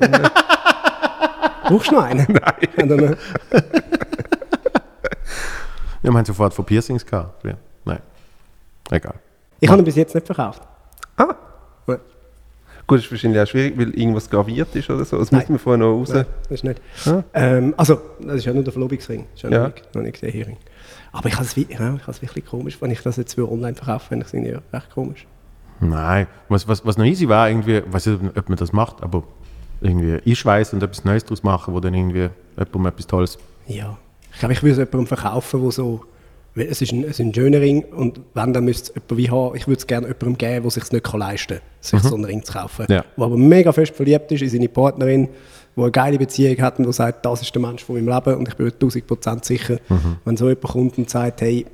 Brauchst 1.68 1.92
du 1.92 1.96
noch 1.96 2.04
einen? 2.04 2.26
Nein. 2.80 3.18
Ja, 6.04 6.12
wir 6.12 6.14
haben 6.14 6.26
sofort 6.26 6.54
von 6.54 6.66
Piercings 6.66 7.06
gehabt. 7.06 7.44
Ja. 7.44 7.54
Nein. 7.84 8.00
Egal. 8.92 9.16
Ich 9.60 9.70
habe 9.70 9.82
ihn 9.82 9.86
bis 9.86 9.96
jetzt 9.96 10.14
nicht 10.14 10.26
verkauft. 10.28 10.62
ah, 11.18 11.34
Ja. 11.88 11.98
gut, 12.86 13.00
ist 13.00 13.12
wahrscheinlich 13.12 13.42
auch 13.42 13.48
schwierig, 13.48 13.78
weil 13.78 13.90
irgendwas 13.98 14.30
graviert 14.30 14.76
ist 14.76 14.90
oder 14.90 15.04
so. 15.06 15.18
Das 15.18 15.32
muss 15.32 15.50
man 15.50 15.58
vorher 15.60 15.78
noch 15.80 15.94
raus. 16.00 16.10
Nein, 16.10 16.26
das 16.44 16.52
ist 16.52 16.64
nicht. 16.64 16.82
Ah. 17.08 17.24
Ähm, 17.34 17.74
also, 17.78 18.00
das 18.22 18.36
ist 18.36 18.46
ja 18.46 18.54
nur 18.54 18.64
der 18.64 18.74
Verlobungsring. 18.74 19.26
Das 19.34 19.44
ist 19.44 19.50
ja, 19.50 19.50
Ja. 19.50 19.64
Noch, 19.68 19.74
nicht, 19.74 19.96
noch 19.96 20.02
nicht 20.04 20.22
der 20.22 20.32
Hering. 20.32 20.58
Aber 21.16 21.30
ich 21.30 21.36
habe 21.36 21.46
es 21.46 21.56
ja, 21.56 21.96
ich 21.96 22.08
es 22.08 22.22
wirklich 22.22 22.46
komisch, 22.46 22.82
wenn 22.82 22.92
ich 22.92 23.02
das 23.02 23.16
jetzt 23.16 23.38
online 23.40 23.76
verkaufe, 23.76 24.10
finde 24.10 24.26
ich 24.26 24.28
es 24.28 24.34
irgendwie 24.34 24.58
recht 24.74 24.90
komisch. 24.94 25.26
Nein. 25.80 26.28
Was, 26.50 26.68
was, 26.68 26.86
was 26.86 26.98
noch 26.98 27.06
easy 27.06 27.30
war, 27.30 27.50
irgendwie, 27.50 27.78
ich 27.78 27.94
weiß 27.94 28.08
nicht, 28.08 28.38
ob 28.38 28.50
man 28.50 28.58
das 28.58 28.74
macht, 28.74 29.02
aber 29.02 29.24
irgendwie 29.80 30.20
einschweißen 30.30 30.78
und 30.78 30.84
etwas 30.84 31.06
Neues 31.06 31.24
daraus 31.24 31.42
machen, 31.42 31.74
wo 31.74 31.80
dann 31.80 31.94
irgendwie 31.94 32.30
jemandem 32.58 32.86
etwas 32.88 33.08
Tolles. 33.08 33.38
Ja. 33.68 33.98
Ich 34.34 34.40
glaube, 34.40 34.54
ich 34.54 34.62
würde 34.62 34.72
es 34.74 34.78
jemandem 34.78 35.08
verkaufen, 35.08 35.62
wo 35.62 35.72
so. 35.72 36.02
Es 36.58 36.82
ist, 36.82 36.94
ein, 36.94 37.04
es 37.04 37.12
ist 37.12 37.20
ein 37.20 37.34
schöner 37.34 37.60
Ring 37.60 37.84
und 37.84 38.22
wenn, 38.34 38.54
dann 38.54 38.64
müsste 38.64 38.92
es 38.92 38.96
jemand 38.96 39.18
wie 39.18 39.30
haben. 39.30 39.56
Ich 39.58 39.68
würde 39.68 39.80
es 39.80 39.88
gerne 39.88 40.08
jemandem 40.08 40.38
geben, 40.38 40.64
der 40.64 40.72
sich 40.72 40.90
nicht 40.90 41.14
leisten 41.14 41.58
kann, 41.58 41.62
sich 41.82 42.02
so 42.02 42.16
einen 42.16 42.24
Ring 42.24 42.44
zu 42.44 42.54
kaufen. 42.54 42.86
Ja. 42.90 43.04
Der 43.18 43.26
aber 43.26 43.36
mega 43.36 43.74
fest 43.74 43.94
verliebt 43.94 44.32
ist 44.32 44.42
in 44.42 44.50
seine 44.50 44.70
Partnerin, 44.70 45.28
der 45.76 45.84
eine 45.84 45.92
geile 45.92 46.18
Beziehung 46.18 46.58
hat 46.62 46.78
und 46.80 46.86
der 46.86 46.94
sagt, 46.94 47.26
das 47.26 47.42
ist 47.42 47.54
der 47.54 47.62
Mensch 47.62 47.84
von 47.84 47.96
meinem 47.96 48.14
Leben 48.14 48.36
und 48.40 48.48
ich 48.48 48.56
bin 48.56 48.68
1000% 48.70 49.46
sicher, 49.46 49.78
wenn 50.24 50.38
so 50.38 50.48
jemand 50.48 50.64
kommt 50.68 50.98
und 50.98 51.10
sagt, 51.10 51.42
hey, 51.42 51.66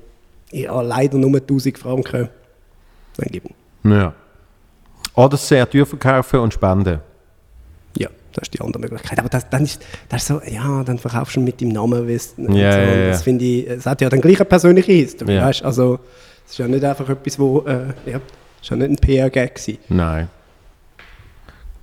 ich 0.52 0.68
habe 0.68 0.88
leider 0.88 1.18
nur 1.18 1.36
1000 1.36 1.78
Franken, 1.78 2.30
dann 3.18 3.28
gib 3.32 3.46
ihm. 3.46 3.92
Ja. 3.92 4.14
Oder 5.16 5.38
sehr 5.38 5.70
teuer 5.70 5.86
verkaufen 5.86 6.40
und 6.40 6.54
spenden. 6.54 7.00
Ja, 7.98 8.08
das 8.34 8.44
ist 8.44 8.54
die 8.54 8.62
andere 8.62 8.82
Möglichkeit. 8.82 9.20
Aber 9.20 9.30
das, 9.30 9.50
dann 9.50 9.64
ist 9.64 9.82
das 10.10 10.22
ist 10.24 10.28
so, 10.30 10.42
ja, 10.46 10.84
dann 10.84 10.98
verkaufst 10.98 11.36
du 11.36 11.42
mit 11.42 11.62
deinem 11.62 11.74
Namen. 11.74 12.08
Weißt, 12.08 12.36
Ja, 12.38 12.48
so. 12.48 12.58
ja. 12.80 13.08
Das 13.10 13.24
finde 13.24 13.44
ich, 13.46 13.68
es 13.68 13.86
hat 13.86 14.02
ja 14.02 14.10
dann 14.10 14.22
gleich 14.22 14.38
eine 14.38 14.46
persönliche 14.46 14.92
History. 14.94 15.36
Ja. 15.36 15.46
Weißt? 15.48 15.64
Also, 15.64 16.00
es 16.46 16.52
ist 16.54 16.58
ja 16.58 16.68
nicht 16.68 16.84
einfach 16.84 17.08
etwas, 17.10 17.38
wo, 17.40 17.60
äh, 17.68 17.88
ja, 18.06 18.18
es 18.18 18.62
ist 18.64 18.70
ja 18.70 18.78
nicht 18.78 18.90
ein 18.90 18.96
PR-Gag 18.98 19.56
gewesen. 19.56 19.78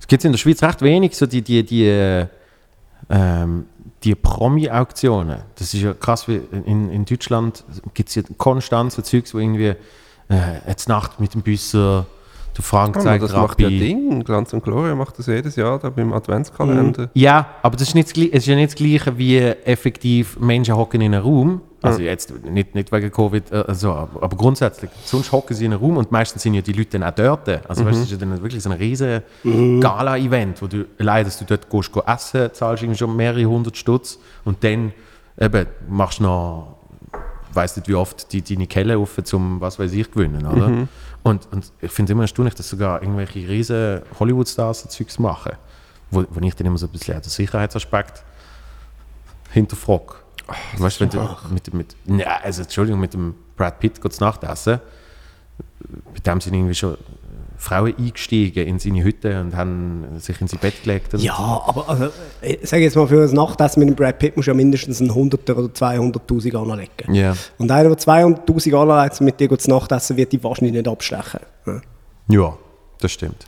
Nein. 0.09 0.15
Es 0.15 0.23
gibt 0.23 0.25
in 0.25 0.31
der 0.31 0.39
Schweiz 0.39 0.63
recht 0.63 0.81
wenig, 0.81 1.15
so 1.15 1.27
die, 1.27 1.43
die, 1.43 1.63
die, 1.63 1.85
äh, 1.85 2.25
ähm, 3.09 3.65
die 4.03 4.15
Promi-Auktionen. 4.15 5.41
Das 5.55 5.73
ist 5.73 5.81
ja 5.81 5.93
krass, 5.93 6.27
wie 6.27 6.41
in, 6.65 6.89
in 6.89 7.05
Deutschland 7.05 7.63
gibt 7.93 8.09
es 8.09 8.15
ja 8.15 8.23
konstant 8.37 8.91
so 8.91 9.03
Zeugs, 9.03 9.35
wo 9.35 9.39
irgendwie 9.39 9.75
äh, 10.29 10.67
jetzt 10.67 10.89
Nacht 10.89 11.19
mit 11.19 11.35
dem 11.35 11.43
Büsser, 11.43 12.07
der 12.57 12.63
Frank 12.63 12.97
Oh, 12.97 13.01
zeigt 13.01 13.23
das 13.23 13.33
macht 13.33 13.59
ja. 13.61 13.69
Ding. 13.69 14.23
Glanz 14.23 14.51
und 14.53 14.63
Gloria 14.63 14.95
macht 14.95 15.19
das 15.19 15.27
jedes 15.27 15.55
Jahr 15.55 15.77
da 15.77 15.91
beim 15.91 16.11
Adventskalender. 16.11 17.11
Ja, 17.13 17.47
aber 17.61 17.77
das 17.77 17.89
ist, 17.89 17.93
nicht 17.93 18.09
das, 18.09 18.23
ist 18.23 18.47
ja 18.47 18.55
nicht 18.55 18.69
das 18.69 18.75
Gleiche, 18.75 19.17
wie 19.17 19.37
effektiv 19.37 20.39
Menschen 20.39 20.75
hocken 20.75 21.01
in 21.01 21.13
einem 21.13 21.23
Raum. 21.23 21.61
Also 21.81 22.01
jetzt 22.01 22.33
nicht, 22.43 22.75
nicht 22.75 22.91
wegen 22.91 23.11
Covid, 23.11 23.53
also, 23.53 23.93
aber 23.93 24.35
grundsätzlich. 24.35 24.91
Sonst 25.05 25.31
hocken 25.31 25.55
sie 25.55 25.65
in 25.65 25.73
einem 25.73 25.81
Raum 25.81 25.97
und 25.97 26.11
meistens 26.11 26.43
sind 26.43 26.53
ja 26.53 26.61
die 26.61 26.73
Leute 26.73 26.99
dann 26.99 27.03
auch 27.03 27.15
dort. 27.15 27.47
Also 27.69 27.85
weißt, 27.85 27.95
du, 27.95 27.99
das 27.99 28.11
ist 28.11 28.11
ja 28.11 28.17
dann 28.17 28.41
wirklich 28.41 28.61
so 28.61 28.69
ein 28.69 28.77
riesen 28.77 29.21
Gala-Event, 29.79 30.61
wo 30.61 30.67
du 30.67 30.85
allein, 30.99 31.23
dass 31.25 31.39
du 31.39 31.45
dort 31.45 31.69
gehst, 31.69 31.91
go 31.91 32.01
essen, 32.05 32.49
zahlst 32.53 32.83
irgendwie 32.83 32.97
schon 32.97 33.15
mehrere 33.15 33.45
hundert 33.45 33.77
Stutz 33.77 34.19
und 34.43 34.63
dann 34.63 34.91
eben 35.39 35.67
machst 35.87 36.19
du 36.19 36.23
noch 36.23 36.75
weiss 37.53 37.75
nicht, 37.75 37.87
wie 37.87 37.95
oft 37.95 38.31
die 38.31 38.43
deine 38.43 38.67
Kelle 38.67 38.95
rufen, 38.95 39.25
zum 39.25 39.59
was 39.59 39.79
weiß 39.79 39.93
ich 39.93 40.11
gewinnen, 40.11 40.45
oder? 40.45 40.87
Und, 41.23 41.47
und 41.51 41.71
ich 41.81 41.91
finde 41.91 42.11
es 42.11 42.13
immer 42.13 42.23
erstaunlich, 42.23 42.53
dass 42.55 42.69
sogar 42.69 43.01
irgendwelche 43.01 43.39
riesen 43.47 44.01
Hollywood-Stars 44.19 44.81
so 44.81 44.89
Zeugs 44.89 45.17
machen, 45.17 45.53
wo, 46.11 46.23
wo 46.29 46.39
ich 46.41 46.55
dann 46.55 46.67
immer 46.67 46.77
so 46.77 46.85
ein 46.85 46.91
bisschen 46.91 47.19
den 47.19 47.29
Sicherheitsaspekt 47.29 48.23
hinterfrage. 49.51 50.13
Weißt 50.77 50.99
du, 50.99 51.01
wenn 51.01 51.09
du 51.09 51.27
mit, 51.51 51.73
mit, 51.73 51.95
ja, 52.19 52.39
also 52.43 52.61
Entschuldigung, 52.63 52.99
mit 52.99 53.13
dem 53.13 53.35
Brad 53.55 53.79
Pitt 53.79 54.01
geht 54.01 54.21
Nachtessen, 54.21 54.79
mit 56.13 56.25
dem 56.25 56.41
sind 56.41 56.53
irgendwie 56.53 56.75
schon 56.75 56.97
Frauen 57.59 57.93
eingestiegen 57.97 58.65
in 58.65 58.79
seine 58.79 59.03
Hütte 59.03 59.41
und 59.41 59.55
haben 59.55 60.05
sich 60.17 60.39
in 60.39 60.47
sein 60.47 60.59
Bett 60.61 60.81
gelegt. 60.81 61.13
Und 61.13 61.21
Ja, 61.21 61.61
aber 61.65 61.89
also, 61.89 62.09
ich 62.41 62.67
sage 62.67 62.83
jetzt 62.83 62.95
mal, 62.95 63.05
für 63.05 63.21
ein 63.21 63.33
Nachtessen 63.33 63.81
mit 63.81 63.89
dem 63.89 63.95
Brad 63.95 64.17
Pitt 64.17 64.37
musst 64.37 64.47
du 64.47 64.51
ja 64.51 64.55
mindestens 64.55 65.01
einen 65.01 65.11
100er 65.11 65.55
oder 65.55 65.67
200'000 65.67 66.55
anlegen. 66.55 67.13
Ja. 67.13 67.35
Und 67.57 67.69
einer, 67.69 67.89
der 67.89 67.97
200'000 67.97 68.75
anlegt, 68.75 69.19
mit 69.19 69.39
dir 69.41 69.59
zu 69.59 69.69
Nachtessen, 69.69 70.15
wird 70.15 70.31
die 70.31 70.41
wahrscheinlich 70.41 70.73
nicht 70.73 70.87
abstechen. 70.87 71.41
Ja. 71.65 71.81
ja, 72.29 72.57
das 73.01 73.11
stimmt. 73.11 73.45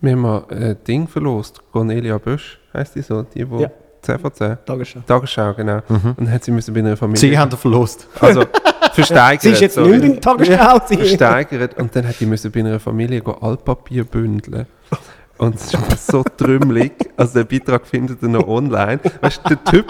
Wir 0.00 0.12
haben 0.12 0.20
mal 0.20 0.44
ein 0.48 0.76
Ding 0.86 1.08
verlost. 1.08 1.60
Cornelia 1.72 2.18
Bösch 2.18 2.60
heisst 2.72 2.94
die 2.94 3.02
so, 3.02 3.22
die, 3.22 3.44
die 3.44 3.62
Ja. 3.62 3.70
10 4.02 4.18
von 4.18 4.32
10. 4.32 4.56
Tagesschau. 4.66 5.00
Tagesschau, 5.06 5.54
genau. 5.54 5.80
Und 5.88 6.14
dann 6.18 6.30
hat 6.32 6.42
sie 6.44 6.50
müssen 6.50 6.74
bei 6.74 6.80
einer 6.80 6.96
Familie. 6.96 7.20
Sie 7.20 7.38
haben 7.38 7.50
den 7.50 7.58
Verlust. 7.58 8.08
Also 8.20 8.44
versteigert. 8.92 9.42
Sie 9.42 9.50
ist 9.50 9.60
jetzt 9.60 9.74
sorry. 9.76 9.90
nicht 9.92 10.04
in 10.04 10.12
der 10.14 10.20
Tagesschau. 10.20 10.80
sie- 10.88 10.96
versteigert 10.96 11.78
und 11.78 11.94
dann 11.94 12.06
hat 12.08 12.18
die 12.20 12.26
müssen 12.26 12.50
bei 12.50 12.60
einer 12.60 12.80
Familie 12.80 13.20
go 13.20 13.32
Altpapier 13.32 14.04
bündeln. 14.04 14.66
Und 15.42 15.56
es 15.56 15.74
ist 15.74 16.06
so 16.06 16.22
trümmelig. 16.36 16.92
Also 17.16 17.40
der 17.40 17.44
Beitrag 17.44 17.84
findet 17.84 18.22
ihr 18.22 18.28
noch 18.28 18.46
online. 18.46 19.00
Weißt 19.20 19.40
du, 19.44 19.56
der 19.56 19.64
Typ, 19.64 19.86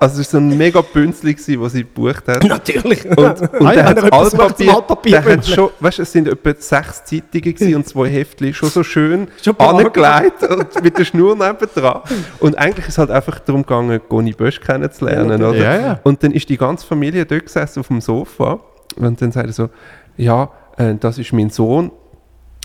also 0.00 0.20
es 0.20 0.32
war 0.34 0.40
so 0.40 0.44
ein 0.44 0.58
mega 0.58 0.80
Bünzli, 0.80 1.36
was 1.60 1.74
sie 1.74 1.84
gebucht 1.84 2.26
hat. 2.26 2.42
Natürlich. 2.42 3.04
Und, 3.04 3.18
und 3.18 3.66
Ah, 3.66 3.72
der 3.72 3.74
ja, 3.74 3.84
hat 3.84 3.98
er 3.98 4.10
zum 4.10 4.40
Altpapier, 4.40 4.74
Altpapier 4.74 5.20
der 5.20 5.32
hat 5.36 5.46
schon, 5.46 5.70
weißt 5.78 5.98
du, 5.98 6.02
es 6.02 6.10
sind 6.10 6.26
etwa 6.26 6.52
sechs 6.58 7.04
Zeitungen 7.04 7.76
und 7.76 7.86
zwei 7.86 8.08
Heftchen, 8.08 8.52
schon 8.52 8.68
so 8.68 8.82
schön 8.82 9.28
Schon 9.44 9.56
angelegt 9.60 10.42
und 10.42 10.82
mit 10.82 10.98
der 10.98 11.04
Schnur 11.04 11.36
nebendran. 11.36 12.00
Und 12.40 12.58
eigentlich 12.58 12.88
ist 12.88 12.94
es 12.94 12.98
halt 12.98 13.12
einfach 13.12 13.38
darum 13.38 13.62
gegangen, 13.62 14.00
Goni 14.08 14.32
Bösch 14.32 14.60
kennenzulernen, 14.60 15.40
oder? 15.40 15.56
Ja, 15.56 15.80
ja. 15.80 16.00
Und 16.02 16.24
dann 16.24 16.32
ist 16.32 16.48
die 16.48 16.56
ganze 16.56 16.84
Familie 16.84 17.24
dort 17.24 17.44
gesessen 17.44 17.78
auf 17.78 17.86
dem 17.86 18.00
Sofa 18.00 18.58
und 18.96 19.22
dann 19.22 19.30
sagt 19.30 19.46
er 19.46 19.52
so, 19.52 19.70
ja, 20.16 20.50
äh, 20.76 20.96
das 20.98 21.18
ist 21.18 21.32
mein 21.32 21.50
Sohn, 21.50 21.92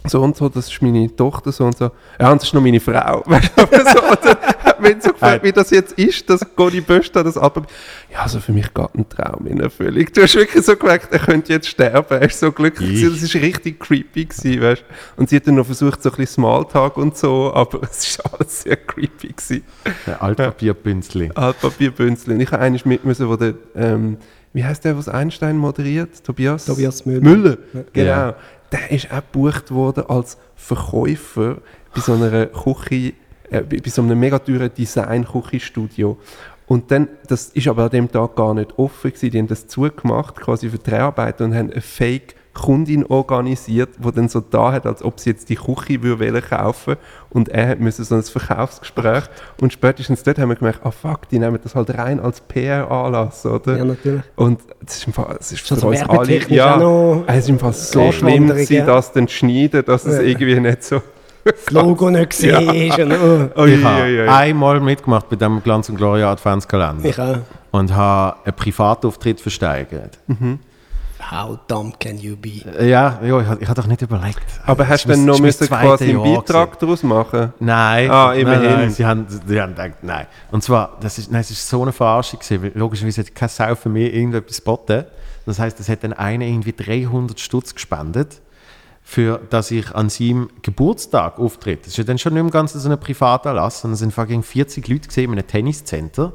so 0.06 0.22
und 0.22 0.36
so, 0.36 0.49
das 0.49 0.68
ist 0.68 0.82
meine 0.82 1.16
Tochter, 1.16 1.52
so 1.52 1.66
und 1.66 1.78
so. 1.78 1.91
Ja, 2.20 2.32
und 2.32 2.41
das 2.41 2.47
ist 2.47 2.54
noch 2.54 2.62
meine 2.62 2.80
Frau. 2.80 3.24
Weißt 3.26 3.52
du, 3.56 3.62
aber 3.62 3.84
so, 3.84 4.30
hat 4.64 4.82
mich 4.82 4.95
so 5.02 5.12
gefragt, 5.12 5.43
wie 5.43 5.52
das 5.52 5.70
jetzt 5.70 5.93
ist, 5.93 6.28
dass 6.30 6.41
Goni 6.56 6.82
Bösch 6.82 7.12
da 7.12 7.22
das 7.22 7.38
Album... 7.38 7.66
Ja, 8.12 8.24
also 8.24 8.39
für 8.39 8.52
mich 8.52 8.74
geht 8.74 8.95
ein 8.95 9.08
Traum 9.08 9.45
in 9.45 9.60
Erfüllung. 9.60 10.06
Du 10.12 10.24
hast 10.24 10.36
wirklich 10.36 10.66
so 10.66 10.76
gemerkt, 10.76 11.14
er 11.14 11.20
könnte 11.20 11.54
jetzt 11.54 11.68
sterben. 11.68 12.18
Er 12.20 12.24
ist 12.24 12.39
so 12.39 12.52
glücklich. 12.52 13.04
Ich. 13.04 13.10
Das 13.10 13.22
ist 13.22 13.36
richtig 13.36 13.80
creepy 13.80 14.26
gewesen, 14.26 14.62
weißt 14.62 14.82
du. 14.82 15.22
Und 15.22 15.30
sie 15.30 15.36
hat 15.36 15.47
dann 15.47 15.56
noch 15.56 15.66
versucht, 15.66 16.02
so 16.02 16.10
ein 16.10 16.16
bisschen 16.16 16.36
Smalltalk 16.36 16.97
und 16.97 17.16
so, 17.16 17.54
aber 17.54 17.82
es 17.91 18.08
ist 18.08 18.26
alles 18.26 18.64
sehr 18.64 18.78
creepy 18.78 19.28
gewesen. 19.28 19.64
Ein 20.08 20.16
Altpapierbünzli. 20.20 21.32
Altpapierbünzli. 21.36 22.34
Und 22.34 22.41
ich 22.41 22.52
habe 22.52 22.64
eigentlich 22.64 22.86
mit 22.86 23.06
müssen, 23.06 23.30
wo 23.30 23.36
der, 23.36 23.54
ähm, 23.76 24.18
wie 24.54 24.64
heißt 24.64 24.84
der, 24.84 24.97
was 24.97 25.08
Einstein 25.08 25.58
moderiert? 25.58 26.24
Tobias? 26.24 26.66
Tobias 26.66 27.06
Müller. 27.06 27.22
Müller, 27.22 27.58
genau. 27.93 28.10
Ja. 28.10 28.36
Der 28.72 28.92
ist 28.92 29.12
auch 29.12 29.18
gebucht 29.18 29.72
worden 29.72 30.06
als 30.08 30.38
Verkäufer 30.56 31.58
bei 31.94 32.02
so 32.02 32.14
einer 32.14 32.46
Küche, 32.48 33.14
äh, 33.50 33.62
bei 33.62 33.90
so 33.90 34.02
einem 34.02 34.20
mega 34.20 34.40
teuren 34.40 34.74
Design-Küchenstudio. 34.74 36.18
Und 36.68 36.90
dann, 36.90 37.10
das 37.28 37.50
ist 37.50 37.68
aber 37.68 37.84
an 37.84 37.90
dem 37.90 38.10
Tag 38.10 38.36
gar 38.36 38.54
nicht 38.54 38.78
offen 38.80 39.12
gewesen, 39.12 39.32
die 39.32 39.40
haben 39.40 39.48
das 39.48 39.68
zugemacht, 39.68 40.36
quasi 40.38 40.70
für 40.70 40.78
Dreharbeiten 40.78 41.48
und 41.48 41.56
haben 41.56 41.72
eine 41.72 41.82
Fake 41.82 42.36
Kundin 42.54 43.06
organisiert, 43.06 43.89
die 43.97 44.12
dann 44.12 44.28
so 44.28 44.41
da 44.41 44.74
hat, 44.74 44.86
als 44.86 45.04
ob 45.04 45.20
sie 45.20 45.30
jetzt 45.30 45.49
die 45.49 45.56
Küche 45.56 46.04
würde 46.04 46.20
wollen 46.32 46.41
kaufen 46.43 46.97
und 47.30 47.47
er 47.49 47.70
hat 47.70 47.80
müssen 47.80 48.04
so 48.04 48.16
ein 48.16 48.24
Verkaufsgespräch 48.24 49.24
und 49.62 49.72
spätestens 49.72 50.24
dort 50.24 50.38
haben 50.38 50.49
wir 50.49 50.56
gemerkt, 50.58 50.82
ah 50.84 50.91
fuck, 50.91 51.30
die 51.30 51.39
nehmen 51.39 51.60
das 51.64 51.76
halt 51.76 51.97
rein 51.97 52.20
als 52.20 52.41
PR-Anlass, 52.41 53.45
oder? 53.45 53.78
Ja, 53.78 53.86
natürlich. 53.86 54.22
Und 54.36 54.60
das 54.84 54.97
ist, 54.97 55.08
im 55.08 55.14
Fall, 55.14 55.38
es 55.39 55.52
ist 55.54 55.66
So 55.66 55.76
für 55.76 55.88
uns 55.88 56.02
alle, 56.04 56.47
ja, 56.49 57.24
es 57.28 57.38
ist 57.45 57.49
im 57.49 57.60
Fall 57.60 57.74
so 57.74 58.12
schlimm 58.12 58.54
ja. 58.70 58.86
das 58.86 59.14
dann 59.14 59.28
zu 59.30 59.36
schneiden, 59.36 59.86
dass 59.86 60.06
es 60.06 60.18
Ja. 60.18 60.22
irgendwie 60.24 60.60
nicht 60.60 60.84
so... 60.84 61.02
Das 61.43 61.72
Logo 61.72 62.10
nicht 62.12 62.30
gesehen 62.32 62.70
ist. 62.70 62.99
Und, 62.99 63.52
oh. 63.56 63.66
Ich 63.66 63.84
habe 63.84 64.32
einmal 64.32 64.80
mitgemacht 64.80 65.28
bei 65.30 65.36
dem 65.38 65.64
Glanz 65.64 65.89
und 65.89 65.95
Gloria 65.95 66.32
Adventskalender 66.32 67.04
Ich 67.10 67.18
auch. 67.20 67.38
und 67.72 67.95
habe 67.95 68.36
einen 68.45 68.56
Privatauftritt 68.56 69.41
versteigert. 69.41 70.20
How 71.30 71.58
dumb 71.68 72.00
can 72.00 72.18
you 72.18 72.36
be? 72.36 72.64
Ja, 72.84 73.20
ja 73.24 73.40
ich, 73.42 73.48
habe- 73.48 73.62
ich 73.62 73.68
habe 73.70 73.80
doch 73.82 73.88
nicht 73.88 74.02
überlegt. 74.02 74.42
Aber 74.66 74.88
hast 74.88 75.06
du 75.06 75.10
dann 75.10 75.26
noch 75.26 75.40
müssen 75.40 75.68
quasi 75.68 76.06
einen 76.06 76.24
Jahr 76.24 76.36
Beitrag 76.42 76.72
gewesen. 76.80 76.80
daraus 76.82 77.04
machen? 77.04 77.54
Nein, 77.60 78.10
Ah, 78.10 78.28
nein, 78.30 78.40
immerhin. 78.40 78.64
nein, 78.72 78.90
sie 78.92 79.06
haben, 79.06 79.26
sie 79.30 79.62
haben 79.62 79.76
gedacht, 79.76 80.04
nein. 80.04 80.28
Und 80.52 80.64
zwar, 80.64 80.98
das 81.00 81.18
ist, 81.20 81.32
nein, 81.32 81.42
es 81.42 81.52
ist 81.52 81.68
so 81.70 81.82
eine 81.84 81.92
Verarschung 81.92 82.40
gewesen, 82.40 82.64
weil 82.64 82.72
logischerweise 82.76 83.22
hat 83.22 83.36
keine 83.36 83.50
Sau 83.50 83.76
für 83.76 83.90
mich 83.90 84.14
irgendetwas 84.14 84.58
geboten. 84.58 85.06
Das 85.46 85.60
heißt, 85.60 85.80
es 85.80 85.90
hat 85.90 86.04
dann 86.04 86.14
einer 86.14 86.46
irgendwie 86.46 86.74
300 86.74 87.40
Stutz 87.40 87.74
gespendet, 87.74 88.42
für 89.04 89.40
dass 89.50 89.72
ich 89.72 89.94
an 89.96 90.10
seinem 90.10 90.50
Geburtstag 90.62 91.40
auftritt. 91.40 91.82
Das 91.82 91.88
ist 91.90 91.98
ja 91.98 92.04
dann 92.04 92.18
schon 92.18 92.34
nicht 92.34 92.42
im 92.42 92.52
Ganzen 92.52 92.80
so 92.80 92.90
ein 92.90 93.00
Privatanlass, 93.00 93.82
sondern 93.82 93.94
es 93.94 94.00
sind 94.00 94.14
fucking 94.14 94.44
40 94.44 94.88
Leute 94.88 95.08
gesehen 95.08 95.32
in 95.34 95.40
einem 95.40 95.48
Tenniscenter. 95.48 96.34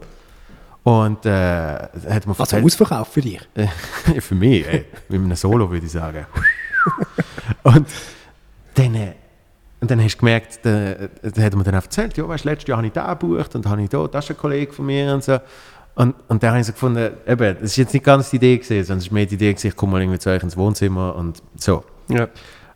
Und 0.86 1.26
äh, 1.26 1.30
hat 1.30 2.28
mir 2.28 2.38
Also 2.38 2.58
Ausverkauf 2.58 3.08
für 3.08 3.20
dich. 3.20 3.40
für 4.20 4.36
mich, 4.36 4.64
ey, 4.68 4.84
mit 5.08 5.20
einem 5.20 5.34
Solo 5.34 5.68
würde 5.68 5.84
ich 5.84 5.90
sagen. 5.90 6.24
und 7.64 7.88
dann, 8.74 8.94
äh, 8.94 9.14
und 9.80 9.90
dann 9.90 10.00
hast 10.00 10.14
du 10.14 10.18
gemerkt, 10.18 10.60
da, 10.62 10.94
da 11.22 11.42
hat 11.42 11.56
mir 11.56 11.64
dann 11.64 11.74
auch 11.74 11.82
erzählt, 11.82 12.16
ja, 12.16 12.28
weißt, 12.28 12.44
letztes 12.44 12.68
Jahr 12.68 12.76
habe 12.78 12.86
ich 12.86 12.92
den 12.92 13.04
gebucht 13.04 13.56
und 13.56 13.66
habe 13.66 13.82
ich 13.82 13.88
da, 13.88 14.06
das 14.06 14.26
ist 14.26 14.30
ein 14.30 14.36
Kollege 14.36 14.72
von 14.72 14.86
mir 14.86 15.12
und 15.12 15.24
so. 15.24 15.40
Und, 15.96 16.14
und 16.28 16.40
dann 16.40 16.50
habe 16.50 16.60
ich 16.60 16.66
so 16.68 16.72
gefunden, 16.72 17.14
eben, 17.26 17.56
das 17.60 17.70
ist 17.70 17.78
jetzt 17.78 17.92
nicht 17.92 18.04
ganz 18.04 18.30
die 18.30 18.36
Idee 18.36 18.58
gewesen, 18.58 18.84
sondern 18.84 18.98
es 18.98 19.06
ist 19.06 19.12
mehr 19.12 19.26
die 19.26 19.34
Idee 19.34 19.54
gewesen, 19.54 19.66
ich 19.66 19.74
komme 19.74 19.90
mal 19.90 20.02
irgendwie 20.02 20.20
zu 20.20 20.30
euch 20.30 20.42
ins 20.44 20.56
Wohnzimmer 20.56 21.16
und 21.16 21.42
so. 21.56 21.82
Ja. 22.06 22.28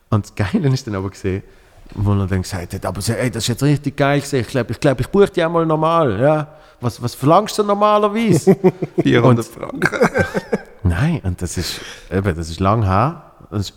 Und 0.09 0.25
das 0.25 0.35
Geile 0.35 0.67
ist 0.67 0.85
dann 0.85 0.95
aber 0.95 1.11
gesehen, 1.11 1.43
wo 1.95 2.11
er 2.11 2.27
dann 2.27 2.41
gesagt 2.41 2.73
hat, 2.73 2.85
aber 2.85 2.99
ey, 3.07 3.31
das 3.31 3.43
ist 3.43 3.47
jetzt 3.47 3.63
richtig 3.63 3.95
geil 3.95 4.19
gewesen. 4.19 4.41
ich 4.41 4.47
glaube, 4.49 4.73
ich, 4.73 4.79
glaub, 4.81 4.99
ich 4.99 5.07
buche 5.07 5.29
dich 5.29 5.45
einmal 5.45 5.65
normal, 5.65 6.19
ja. 6.19 6.60
Was, 6.81 7.01
was 7.01 7.13
verlangst 7.15 7.57
du 7.57 7.63
normalerweise? 7.63 8.57
400 9.01 9.45
Und- 9.45 9.53
Franken. 9.55 9.99
Nein, 10.83 11.21
und 11.23 11.41
das 11.41 11.57
ist, 11.57 11.79
eben, 12.11 12.35
das 12.35 12.49
ist 12.49 12.59
lang 12.59 12.83
her. 12.83 13.31
Das 13.51 13.69
ist 13.69 13.73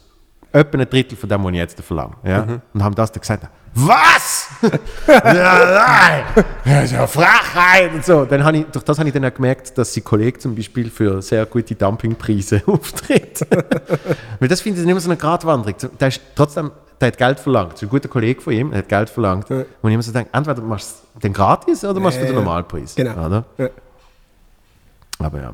etwa 0.52 0.78
ein 0.78 0.88
Drittel 0.88 1.16
von 1.16 1.28
dem, 1.28 1.44
was 1.44 1.52
ich 1.52 1.59
jetzt 1.59 1.80
verlange. 1.82 2.14
Ja? 2.24 2.46
Und 2.72 2.82
haben 2.82 2.94
das 2.94 3.12
dann 3.12 3.20
gesagt, 3.20 3.46
was? 3.74 4.48
ja, 5.08 6.24
nein, 6.34 6.44
das 6.64 6.84
ist 6.84 6.92
ja 6.92 7.06
Frechheit 7.06 7.92
und 7.92 8.04
so. 8.04 8.24
Dann 8.24 8.44
habe 8.44 8.58
ich, 8.58 8.64
durch 8.66 8.84
das 8.84 8.98
habe 8.98 9.08
ich 9.08 9.12
dann 9.14 9.24
auch 9.24 9.34
gemerkt, 9.34 9.76
dass 9.76 9.92
sein 9.92 10.04
Kollege 10.04 10.38
zum 10.38 10.54
Beispiel 10.54 10.90
für 10.90 11.20
sehr 11.20 11.44
gute 11.46 11.74
Dumpingpreise 11.74 12.62
auftritt. 12.66 13.46
Weil 14.38 14.48
das 14.48 14.60
finde 14.60 14.80
ich 14.80 14.88
immer 14.88 15.00
so 15.00 15.10
eine 15.10 15.16
Gratwanderung. 15.16 15.74
Der 15.98 16.08
ist 16.08 16.20
trotzdem, 16.34 16.70
der 17.00 17.08
hat 17.08 17.18
Geld 17.18 17.40
verlangt. 17.40 17.82
Ein 17.82 17.88
guter 17.88 18.08
Kollege 18.08 18.40
von 18.40 18.52
ihm, 18.52 18.70
der 18.70 18.78
hat 18.78 18.88
Geld 18.88 19.10
verlangt. 19.10 19.50
Ja. 19.50 19.56
Und 19.82 19.90
ich 19.90 19.94
immer 19.94 20.02
so 20.02 20.12
denke, 20.12 20.30
entweder 20.32 20.62
machst 20.62 21.02
du 21.14 21.20
den 21.20 21.32
gratis 21.32 21.84
oder 21.84 22.00
machst 22.00 22.18
du 22.18 22.22
Ja, 22.22 22.28
den. 22.28 22.36
Normalpreis. 22.36 22.94
Genau. 22.94 23.26
Oder? 23.26 23.44
Ja. 23.58 23.68
Aber 25.18 25.40
ja. 25.40 25.52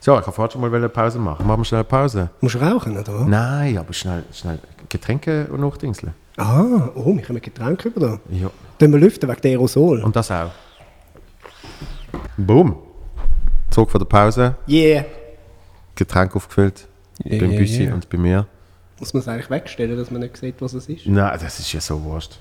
So, 0.00 0.12
ich 0.18 0.20
habe 0.20 0.32
vorhin 0.32 0.52
schon 0.52 0.60
mal 0.60 0.72
eine 0.74 0.88
Pause 0.88 1.18
machen. 1.18 1.46
Machen 1.46 1.60
wir 1.60 1.64
schnell 1.64 1.80
eine 1.80 1.84
Pause. 1.88 2.30
Musst 2.40 2.54
du 2.54 2.58
rauchen, 2.58 2.96
oder? 2.96 3.24
Nein, 3.24 3.76
aber 3.78 3.92
schnell, 3.92 4.24
schnell 4.32 4.58
Getränke 4.88 5.48
und 5.50 5.60
Nachdingseln. 5.62 6.14
Ah, 6.36 6.90
oh, 6.94 7.16
wir 7.16 7.28
haben 7.28 7.40
Getränke 7.40 7.88
über 7.88 8.00
da. 8.00 8.20
Ja. 8.30 8.50
Tun 8.78 8.92
wir 8.92 8.98
lüften 8.98 9.28
wegen 9.28 9.40
der 9.40 9.50
Aerosol. 9.52 10.02
Und 10.02 10.16
das 10.16 10.30
auch. 10.30 10.50
Boom. 12.36 12.76
Zurück 13.70 13.90
von 13.90 13.98
der 14.00 14.06
Pause, 14.06 14.56
Yeah. 14.68 15.04
Getränk 15.94 16.34
aufgefüllt. 16.34 16.88
Yeah, 17.24 17.40
beim 17.40 17.50
yeah, 17.50 17.58
Büssi 17.58 17.82
yeah. 17.84 17.94
und 17.94 18.08
bei 18.08 18.18
mir. 18.18 18.46
Muss 18.98 19.12
man 19.14 19.20
es 19.20 19.28
eigentlich 19.28 19.50
wegstellen, 19.50 19.96
dass 19.96 20.10
man 20.10 20.22
nicht 20.22 20.36
sieht, 20.36 20.60
was 20.60 20.74
es 20.74 20.88
ist? 20.88 21.06
Nein, 21.06 21.38
das 21.40 21.58
ist 21.58 21.72
ja 21.72 21.80
so 21.80 22.02
wurscht. 22.02 22.38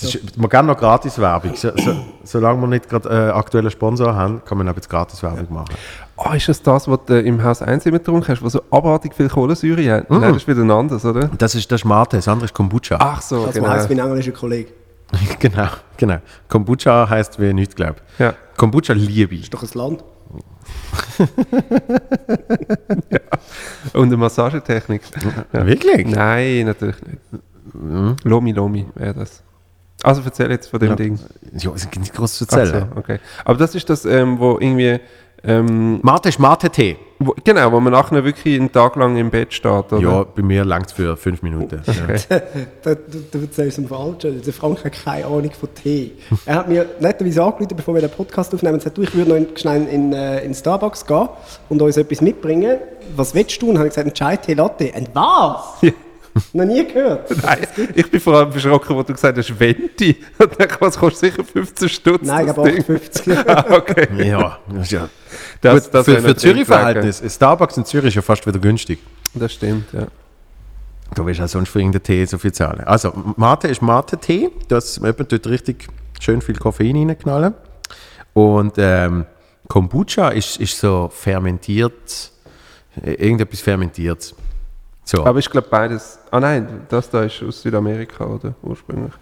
Das 0.00 0.14
ist, 0.14 0.36
man 0.38 0.48
kann 0.48 0.66
noch 0.66 0.78
Gratis-Werbung. 0.78 1.56
So, 1.56 1.72
so, 1.76 2.04
solange 2.24 2.60
wir 2.60 2.66
nicht 2.68 2.88
gerade 2.88 3.08
äh, 3.08 3.30
aktuellen 3.32 3.70
Sponsor 3.70 4.14
haben, 4.14 4.42
kann 4.44 4.56
man 4.58 4.68
auch 4.68 4.76
jetzt 4.76 4.88
Gratis-Werbung 4.88 5.52
machen. 5.52 5.74
Ah, 6.22 6.34
ist 6.34 6.48
das 6.48 6.60
das, 6.62 6.86
was 6.86 6.98
du 7.06 7.18
im 7.18 7.42
Haus 7.42 7.62
1 7.62 7.86
immer 7.86 7.98
getrunken 7.98 8.28
hast, 8.28 8.42
was 8.42 8.52
so 8.52 8.62
abartig 8.70 9.14
viel 9.14 9.28
Kohlensäure 9.28 9.90
hat? 9.90 10.10
Nein, 10.10 10.20
das 10.20 10.36
ist 10.42 10.48
wieder 10.48 10.60
ein 10.60 10.70
anderes, 10.70 11.04
oder? 11.04 11.30
Das 11.38 11.54
ist 11.54 11.72
das 11.72 11.82
Mate, 11.84 12.16
das 12.18 12.28
andere 12.28 12.44
ist 12.44 12.54
Kombucha. 12.54 12.96
Ach 13.00 13.22
so, 13.22 13.46
Das 13.46 13.54
genau. 13.54 13.68
heisst 13.68 13.88
wie 13.88 13.94
ein 13.94 14.06
englischer 14.06 14.32
Kollege. 14.32 14.70
genau, 15.38 15.68
genau. 15.96 16.18
Kombucha 16.48 17.08
heißt 17.08 17.40
wie 17.40 17.52
nichts 17.54 17.74
glaubt. 17.74 18.02
Ja. 18.18 18.34
Kombucha 18.56 18.92
liebe 18.92 19.34
ich. 19.34 19.44
Ist 19.44 19.54
doch 19.54 19.62
ein 19.62 19.70
Land. 19.74 20.04
Und 23.94 24.06
eine 24.08 24.16
Massagetechnik. 24.16 25.02
Ja. 25.52 25.66
Wirklich? 25.66 26.06
Nein, 26.06 26.66
natürlich 26.66 26.96
nicht. 27.02 27.20
Lomi 28.24 28.52
Lomi 28.52 28.86
wäre 28.94 29.14
das. 29.14 29.42
Also 30.02 30.22
erzähl 30.24 30.50
jetzt 30.50 30.68
von 30.68 30.80
dem 30.80 30.90
Ja. 30.90 30.96
Ding. 30.96 31.18
Ja, 31.58 31.72
es 31.74 31.84
ist 31.84 31.96
nicht 31.98 32.14
groß 32.14 32.38
zu 32.38 32.44
erzählen. 32.44 32.86
so, 32.94 32.98
okay. 32.98 33.18
Aber 33.44 33.58
das 33.58 33.74
ist 33.74 33.88
das, 33.90 34.04
ähm, 34.04 34.38
wo 34.38 34.58
irgendwie. 34.60 35.00
Ähm, 35.44 36.00
Mate 36.02 36.28
ist 36.28 36.38
Mate-Tee. 36.38 36.96
Wo, 37.18 37.34
genau, 37.44 37.70
wo 37.72 37.80
man 37.80 37.92
nachher 37.92 38.24
wirklich 38.24 38.58
einen 38.58 38.72
Tag 38.72 38.96
lang 38.96 39.16
im 39.16 39.30
Bett 39.30 39.52
steht, 39.52 39.92
oder? 39.92 39.98
Ja, 39.98 40.24
bei 40.24 40.42
mir 40.42 40.64
langt 40.64 40.86
es 40.86 40.92
für 40.92 41.16
fünf 41.16 41.42
Minuten. 41.42 41.82
Ja. 41.86 42.38
Da, 42.82 42.94
du, 42.94 43.18
du 43.30 43.38
erzählst 43.40 43.76
dem 43.76 43.88
Falschen. 43.88 44.40
Der 44.40 44.52
Frank 44.54 44.82
hat 44.84 44.92
keine 44.92 45.26
Ahnung 45.26 45.50
von 45.52 45.68
Tee. 45.74 46.12
Er 46.46 46.56
hat 46.56 46.68
mir 46.68 46.86
netterweise 46.98 47.42
angerufen, 47.42 47.76
bevor 47.76 47.94
wir 47.94 48.00
den 48.00 48.10
Podcast 48.10 48.54
aufnehmen, 48.54 48.74
und 48.74 48.78
gesagt, 48.80 48.96
du, 48.96 49.02
ich 49.02 49.14
würde 49.14 49.30
noch 49.30 49.36
in, 49.36 49.48
schnell 49.54 49.86
in, 49.88 50.12
äh, 50.14 50.42
in 50.44 50.54
Starbucks 50.54 51.04
gehen 51.04 51.28
und 51.68 51.82
uns 51.82 51.98
etwas 51.98 52.22
mitbringen. 52.22 52.78
Was 53.16 53.34
willst 53.34 53.60
du? 53.60 53.68
Und 53.68 53.76
habe 53.76 53.88
ich 53.88 53.94
gesagt, 53.94 54.08
ein 54.08 54.14
Chai-Tee 54.14 54.54
Latte. 54.54 54.94
Ein 54.94 55.08
was? 55.12 55.82
Ja. 55.82 55.90
Noch 56.52 56.64
nie 56.64 56.86
gehört. 56.86 57.30
Nein, 57.42 57.66
ich 57.94 58.10
bin 58.10 58.20
vor 58.20 58.36
allem 58.36 58.52
erschrocken, 58.52 58.96
wo 58.96 59.02
du 59.02 59.12
gesagt 59.12 59.36
hast, 59.36 59.58
Venti. 59.58 60.16
Und 60.38 60.60
dachte, 60.60 60.76
was 60.80 60.98
kostet 60.98 61.32
sicher 61.32 61.44
15 61.44 61.88
Stutz? 61.88 62.26
Nein, 62.26 62.40
ich 62.40 62.46
das 62.46 62.54
glaube 62.54 62.70
Ding? 62.70 62.80
58. 62.80 63.38
Ah, 63.48 63.64
okay. 63.70 64.28
ja, 64.28 64.58
das 64.68 64.82
ist 64.82 64.92
ja. 64.92 65.08
Das, 65.60 65.84
Gut, 65.84 65.94
das 65.94 66.04
für 66.04 66.20
für 66.20 66.36
Zürich-Verhältnis 66.36 67.20
ist 67.20 67.36
Starbucks 67.36 67.76
in 67.76 67.84
Zürich 67.84 68.14
ja 68.14 68.22
fast 68.22 68.46
wieder 68.46 68.58
günstig. 68.58 68.98
Das 69.34 69.52
stimmt, 69.52 69.92
ja. 69.92 70.06
Da 71.14 71.26
willst 71.26 71.40
du 71.40 71.44
auch 71.44 71.48
sonst 71.48 71.70
für 71.70 71.80
irgendeinen 71.80 72.04
Tee 72.04 72.24
so 72.24 72.38
viel 72.38 72.52
zahlen. 72.52 72.80
Also, 72.84 73.12
Mate 73.36 73.68
ist 73.68 73.82
Mate-Tee. 73.82 74.50
Du 74.68 74.76
hast 74.76 74.98
eben 74.98 75.28
dort 75.28 75.46
richtig 75.48 75.88
schön 76.20 76.40
viel 76.40 76.56
Koffein 76.56 76.96
reinknallen. 76.96 77.54
Und 78.32 78.74
ähm, 78.78 79.26
Kombucha 79.68 80.28
ist, 80.28 80.58
ist 80.58 80.78
so 80.78 81.10
fermentiert, 81.12 82.30
äh, 83.02 83.12
irgendetwas 83.12 83.60
fermentiert. 83.60 84.34
So, 85.04 85.24
Aber 85.24 85.38
ich 85.38 85.50
glaube 85.50 85.68
beides. 85.68 86.18
Ah 86.30 86.40
nein, 86.40 86.86
das 86.88 87.10
da 87.10 87.22
ist 87.22 87.42
aus 87.42 87.62
Südamerika, 87.62 88.24
oder? 88.24 88.54
Ursprünglich. 88.62 89.12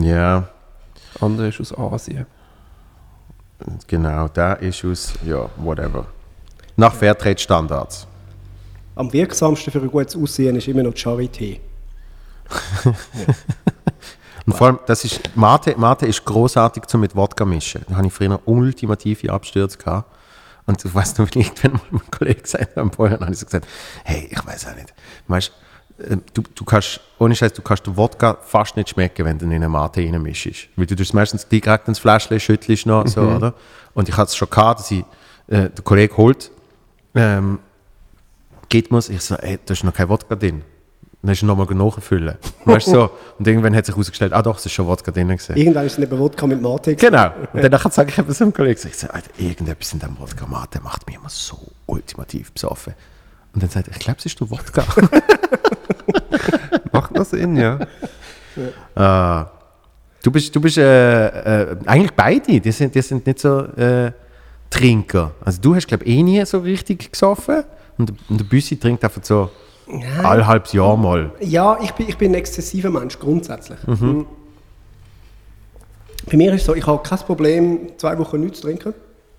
ja, 0.00 0.48
Das 1.12 1.22
andere 1.22 1.48
ist 1.48 1.60
aus 1.60 1.76
Asien. 1.78 2.26
genau, 3.86 4.28
der 4.28 4.60
ist 4.60 4.84
aus, 4.84 5.12
ja, 5.24 5.48
whatever. 5.56 6.06
Nach 6.76 6.92
Fairtrade-Standards. 6.94 8.06
Am 8.96 9.12
wirksamsten 9.12 9.72
für 9.72 9.80
ein 9.80 9.90
gutes 9.90 10.16
Aussehen 10.16 10.56
ist 10.56 10.68
immer 10.68 10.82
noch 10.82 10.92
die 10.94 11.00
Charité. 11.00 11.60
Und 14.46 14.54
vor 14.56 14.66
allem, 14.66 14.78
das 14.86 15.04
ist, 15.04 15.20
Mate, 15.36 15.74
Mate 15.78 16.06
ist 16.06 16.24
großartig 16.24 16.86
zum 16.86 17.02
mit 17.02 17.14
Wodka 17.14 17.44
mischen. 17.44 17.84
Da 17.88 17.96
habe 17.96 18.06
ich 18.06 18.12
früher 18.12 18.40
ultimative 18.46 19.32
Abstürze 19.32 19.78
gehabt. 19.78 20.10
Und 20.70 20.84
ich 20.84 20.94
weiß 20.94 21.18
noch, 21.18 21.28
wenn 21.34 21.42
irgendwann 21.42 21.72
mal 21.72 21.80
mein 21.90 22.10
Kollege 22.12 22.42
gesagt 22.42 22.78
am 22.78 22.92
Vorher, 22.92 23.18
dann 23.18 23.26
habe 23.26 23.34
ich 23.34 23.40
so 23.40 23.46
gesagt, 23.46 23.66
hey, 24.04 24.28
ich 24.30 24.46
weiß 24.46 24.68
auch 24.68 24.76
nicht. 24.76 24.94
Weißt, 25.26 25.52
äh, 25.98 26.16
du, 26.32 26.42
du 26.54 26.64
kannst, 26.64 27.00
ohne 27.18 27.34
Scheiß, 27.34 27.54
du 27.54 27.62
kannst 27.62 27.88
den 27.88 27.96
Wodka 27.96 28.38
fast 28.40 28.76
nicht 28.76 28.90
schmecken, 28.90 29.24
wenn 29.24 29.36
du 29.36 29.46
ihn 29.46 29.50
in 29.50 29.56
eine 29.56 29.68
Mate 29.68 30.00
reinmischst. 30.00 30.68
Weil 30.76 30.86
du 30.86 30.94
tust 30.94 31.12
meistens 31.12 31.48
direkt 31.48 31.88
ins 31.88 31.98
Fläschchen, 31.98 32.38
schüttelst 32.38 32.86
noch, 32.86 33.04
so, 33.08 33.22
oder? 33.22 33.54
Und 33.94 34.08
ich 34.08 34.16
hatte 34.16 34.28
es 34.28 34.36
schon 34.36 34.48
gehabt, 34.48 34.78
dass 34.78 34.90
ich, 34.92 35.04
äh, 35.48 35.70
der 35.70 35.82
Kollege 35.82 36.16
holt, 36.16 36.52
ähm, 37.16 37.58
geht 38.68 38.92
mir's, 38.92 39.08
ich 39.08 39.22
so, 39.22 39.34
ey, 39.34 39.58
da 39.66 39.72
ist 39.72 39.82
noch 39.82 39.92
kein 39.92 40.08
Wodka 40.08 40.36
drin. 40.36 40.62
Dann 41.22 41.32
ist 41.32 41.42
nochmal 41.42 41.66
nachfüllen. 41.66 42.36
Weißt 42.64 42.86
du 42.86 42.92
so? 42.92 43.10
Und 43.38 43.46
irgendwann 43.46 43.76
hat 43.76 43.84
sich 43.84 43.94
herausgestellt, 43.94 44.32
ah 44.32 44.40
doch, 44.40 44.58
es 44.58 44.64
ist 44.64 44.72
schon 44.72 44.86
Wodka 44.86 45.10
drin 45.10 45.28
gewesen. 45.28 45.54
Irgendwann 45.54 45.84
ist 45.84 45.92
es 45.92 45.98
neben 45.98 46.18
Wodka 46.18 46.46
mit 46.46 46.62
Mate. 46.62 46.96
Genau. 46.96 47.30
Und 47.52 47.62
dann 47.62 47.90
sage 47.90 48.10
ich 48.10 48.18
eben 48.18 48.32
so 48.32 48.44
einem 48.44 48.54
Kollegen, 48.54 48.80
ich 48.82 48.96
so, 48.96 49.06
Alter, 49.08 49.30
irgendetwas 49.36 49.92
in 49.92 49.98
diesem 49.98 50.18
Wodka 50.18 50.46
Mate 50.46 50.80
macht 50.80 51.06
mich 51.06 51.16
immer 51.16 51.28
so 51.28 51.58
ultimativ 51.86 52.52
besoffen. 52.52 52.94
Und 53.52 53.62
dann 53.62 53.68
sagt 53.68 53.88
er, 53.88 53.92
ich 53.92 53.98
glaube, 53.98 54.18
es 54.18 54.26
ist 54.26 54.40
der 54.40 54.50
Wodka. 54.50 54.84
Macht 56.92 57.16
das 57.16 57.30
Sinn, 57.30 57.56
ja. 57.56 57.78
Ah. 58.94 59.46
du 60.22 60.30
bist, 60.30 60.54
du 60.54 60.60
bist 60.60 60.78
äh, 60.78 61.62
äh, 61.62 61.76
eigentlich 61.86 62.12
beide, 62.12 62.60
die 62.60 62.72
sind, 62.72 62.94
die 62.94 63.02
sind 63.02 63.26
nicht 63.26 63.40
so 63.40 63.60
äh, 63.60 64.12
Trinker. 64.70 65.32
Also 65.44 65.60
du 65.60 65.74
hast, 65.74 65.88
glaube 65.88 66.04
ich, 66.04 66.16
eh 66.16 66.22
nie 66.22 66.44
so 66.46 66.58
richtig 66.58 67.12
gesoffen. 67.12 67.64
Und, 67.98 68.12
und 68.28 68.40
der 68.40 68.44
Büssi 68.44 68.78
trinkt 68.78 69.04
einfach 69.04 69.22
so 69.22 69.50
alle 70.22 70.46
halbes 70.46 70.72
Jahr 70.72 70.96
mal. 70.96 71.32
Ja, 71.40 71.78
ich 71.82 71.92
bin, 71.92 72.08
ich 72.08 72.16
bin 72.18 72.32
ein 72.32 72.34
exzessiver 72.34 72.90
Mensch, 72.90 73.18
grundsätzlich. 73.18 73.78
Mhm. 73.86 74.06
Mhm. 74.06 74.26
Bei 76.30 76.36
mir 76.36 76.52
ist 76.54 76.60
es 76.60 76.66
so, 76.66 76.74
ich 76.74 76.86
habe 76.86 77.02
kein 77.02 77.18
Problem, 77.20 77.92
zwei 77.96 78.18
Wochen 78.18 78.40
nichts 78.40 78.60
zu 78.60 78.66
trinken, 78.66 78.94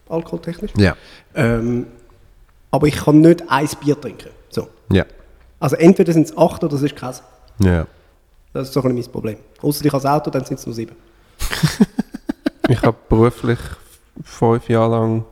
alkoholtechnisch. 0.10 0.72
Ja. 0.78 0.95
Ähm, 1.36 1.88
aber 2.72 2.88
ich 2.88 2.95
kann 2.95 3.22
nicht 3.22 3.43
ein 3.49 3.70
Bier 3.84 3.99
trinken. 3.99 4.30
So. 4.49 4.68
Ja. 4.91 5.06
Also 5.60 5.76
entweder 5.76 6.12
sind 6.14 6.28
es 6.28 6.38
acht 6.38 6.64
oder 6.64 6.76
es 6.76 6.82
ist 6.82 6.95
keins. 6.95 7.22
Ja. 7.60 7.86
Das 8.54 8.68
ist 8.68 8.74
so 8.74 8.82
ein 8.82 8.95
bisschen 8.95 9.06
mein 9.06 9.12
Problem. 9.12 9.38
Außer 9.62 9.86
ich 9.86 9.93
habe 9.93 10.02
das 10.04 10.12
Auto, 10.12 10.30
dann 10.32 10.43
sind 10.43 10.60
es 10.60 10.66
nur 10.66 10.76
sieben. 10.76 10.95
Ich 12.70 12.82
habe 12.84 12.95
beruflich 13.10 13.60
fünf 14.24 14.70
Jahre 14.70 14.91
lang 14.91 15.26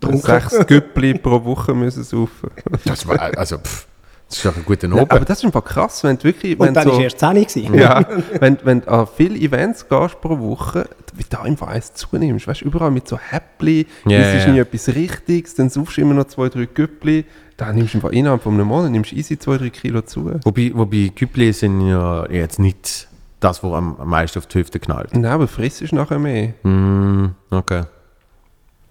Trunken. 0.00 0.20
sechs 0.20 0.66
Güppli 0.66 1.14
pro 1.18 1.42
Woche 1.42 1.72
müssen 1.72 2.04
saufen. 2.04 2.50
Das 2.84 3.06
war, 3.08 3.18
also, 3.38 3.56
pf, 3.56 3.86
das 4.28 4.38
ist 4.38 4.46
doch 4.46 4.56
ein 4.56 4.64
guter 4.64 4.86
Abend. 4.88 5.10
aber 5.10 5.24
das 5.24 5.38
ist 5.38 5.44
einfach 5.44 5.64
krass, 5.64 6.02
wenn 6.02 6.16
du 6.16 6.24
wirklich... 6.24 6.58
Und 6.58 6.66
wenn 6.66 6.74
dann 6.74 6.84
so, 6.84 6.92
war 6.94 7.00
erst 7.00 7.18
10 7.18 7.34
gewesen. 7.34 7.74
Ja, 7.78 8.04
wenn, 8.40 8.58
wenn 8.64 8.80
du 8.80 8.88
an 8.88 9.06
viele 9.14 9.36
Events 9.38 9.88
gehst 9.88 10.20
pro 10.20 10.38
Woche, 10.38 10.88
wie 11.14 11.24
du 11.28 11.40
einfach 11.40 11.68
eins 11.68 11.94
zunimmst, 11.94 12.46
weißt 12.46 12.62
du, 12.62 12.64
überall 12.64 12.90
mit 12.90 13.06
so 13.06 13.18
Häppli, 13.18 13.86
Ja, 14.06 14.18
es 14.18 14.38
ist 14.38 14.46
ja. 14.46 14.52
nie 14.52 14.58
etwas 14.60 14.88
Richtiges, 14.88 15.54
dann 15.54 15.68
saufst 15.68 15.96
du 15.96 16.00
immer 16.00 16.14
noch 16.14 16.26
zwei, 16.26 16.48
drei 16.48 16.66
Güppli, 16.66 17.24
dann 17.56 17.76
nimmst 17.76 17.94
du 17.94 17.98
einfach 17.98 18.10
innerhalb 18.10 18.42
von 18.42 18.54
einem 18.54 18.66
Monat, 18.66 18.90
nimmst 18.90 19.12
easy 19.12 19.38
zwei, 19.38 19.58
drei 19.58 19.70
Kilo 19.70 20.02
zu. 20.02 20.32
Wobei, 20.44 20.72
wobei 20.74 21.12
Güppli 21.14 21.52
sind 21.52 21.86
ja 21.86 22.28
jetzt 22.30 22.58
nicht 22.58 23.08
das, 23.40 23.62
was 23.62 23.72
am, 23.72 23.96
am 23.98 24.08
meisten 24.08 24.38
auf 24.38 24.46
die 24.46 24.58
Hüfte 24.58 24.80
knallt. 24.80 25.12
Nein, 25.14 25.26
aber 25.26 25.46
frisst 25.46 25.82
ist 25.82 25.92
nachher 25.92 26.18
mehr. 26.18 26.54
Mm, 26.62 27.34
okay. 27.50 27.82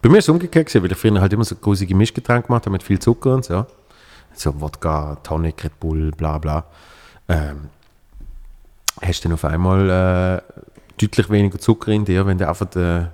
Bei 0.01 0.09
mir 0.09 0.17
ist 0.19 0.25
es 0.25 0.29
umgekehrt, 0.29 0.67
gewesen, 0.67 0.83
weil 0.83 0.91
ich 0.91 0.97
früher 0.97 1.19
halt 1.19 1.33
immer 1.33 1.45
so 1.45 1.55
grusige 1.55 1.95
Mischgetränke 1.95 2.47
gemacht 2.47 2.65
habe 2.65 2.71
mit 2.73 2.83
viel 2.83 2.99
Zucker 2.99 3.33
und 3.33 3.45
so. 3.45 3.65
So 4.33 4.59
Wodka, 4.59 5.17
Tonic, 5.23 5.63
Red 5.63 5.79
Bull, 5.79 6.11
bla 6.11 6.37
bla. 6.37 6.65
Ähm, 7.27 7.69
hast 9.01 9.23
du 9.23 9.29
dann 9.29 9.33
auf 9.33 9.45
einmal 9.45 9.89
äh, 9.89 10.61
deutlich 10.99 11.29
weniger 11.29 11.59
Zucker 11.59 11.91
in 11.91 12.05
dir, 12.05 12.25
wenn 12.25 12.37
du 12.37 12.47
einfach 12.47 12.69
den 12.69 13.09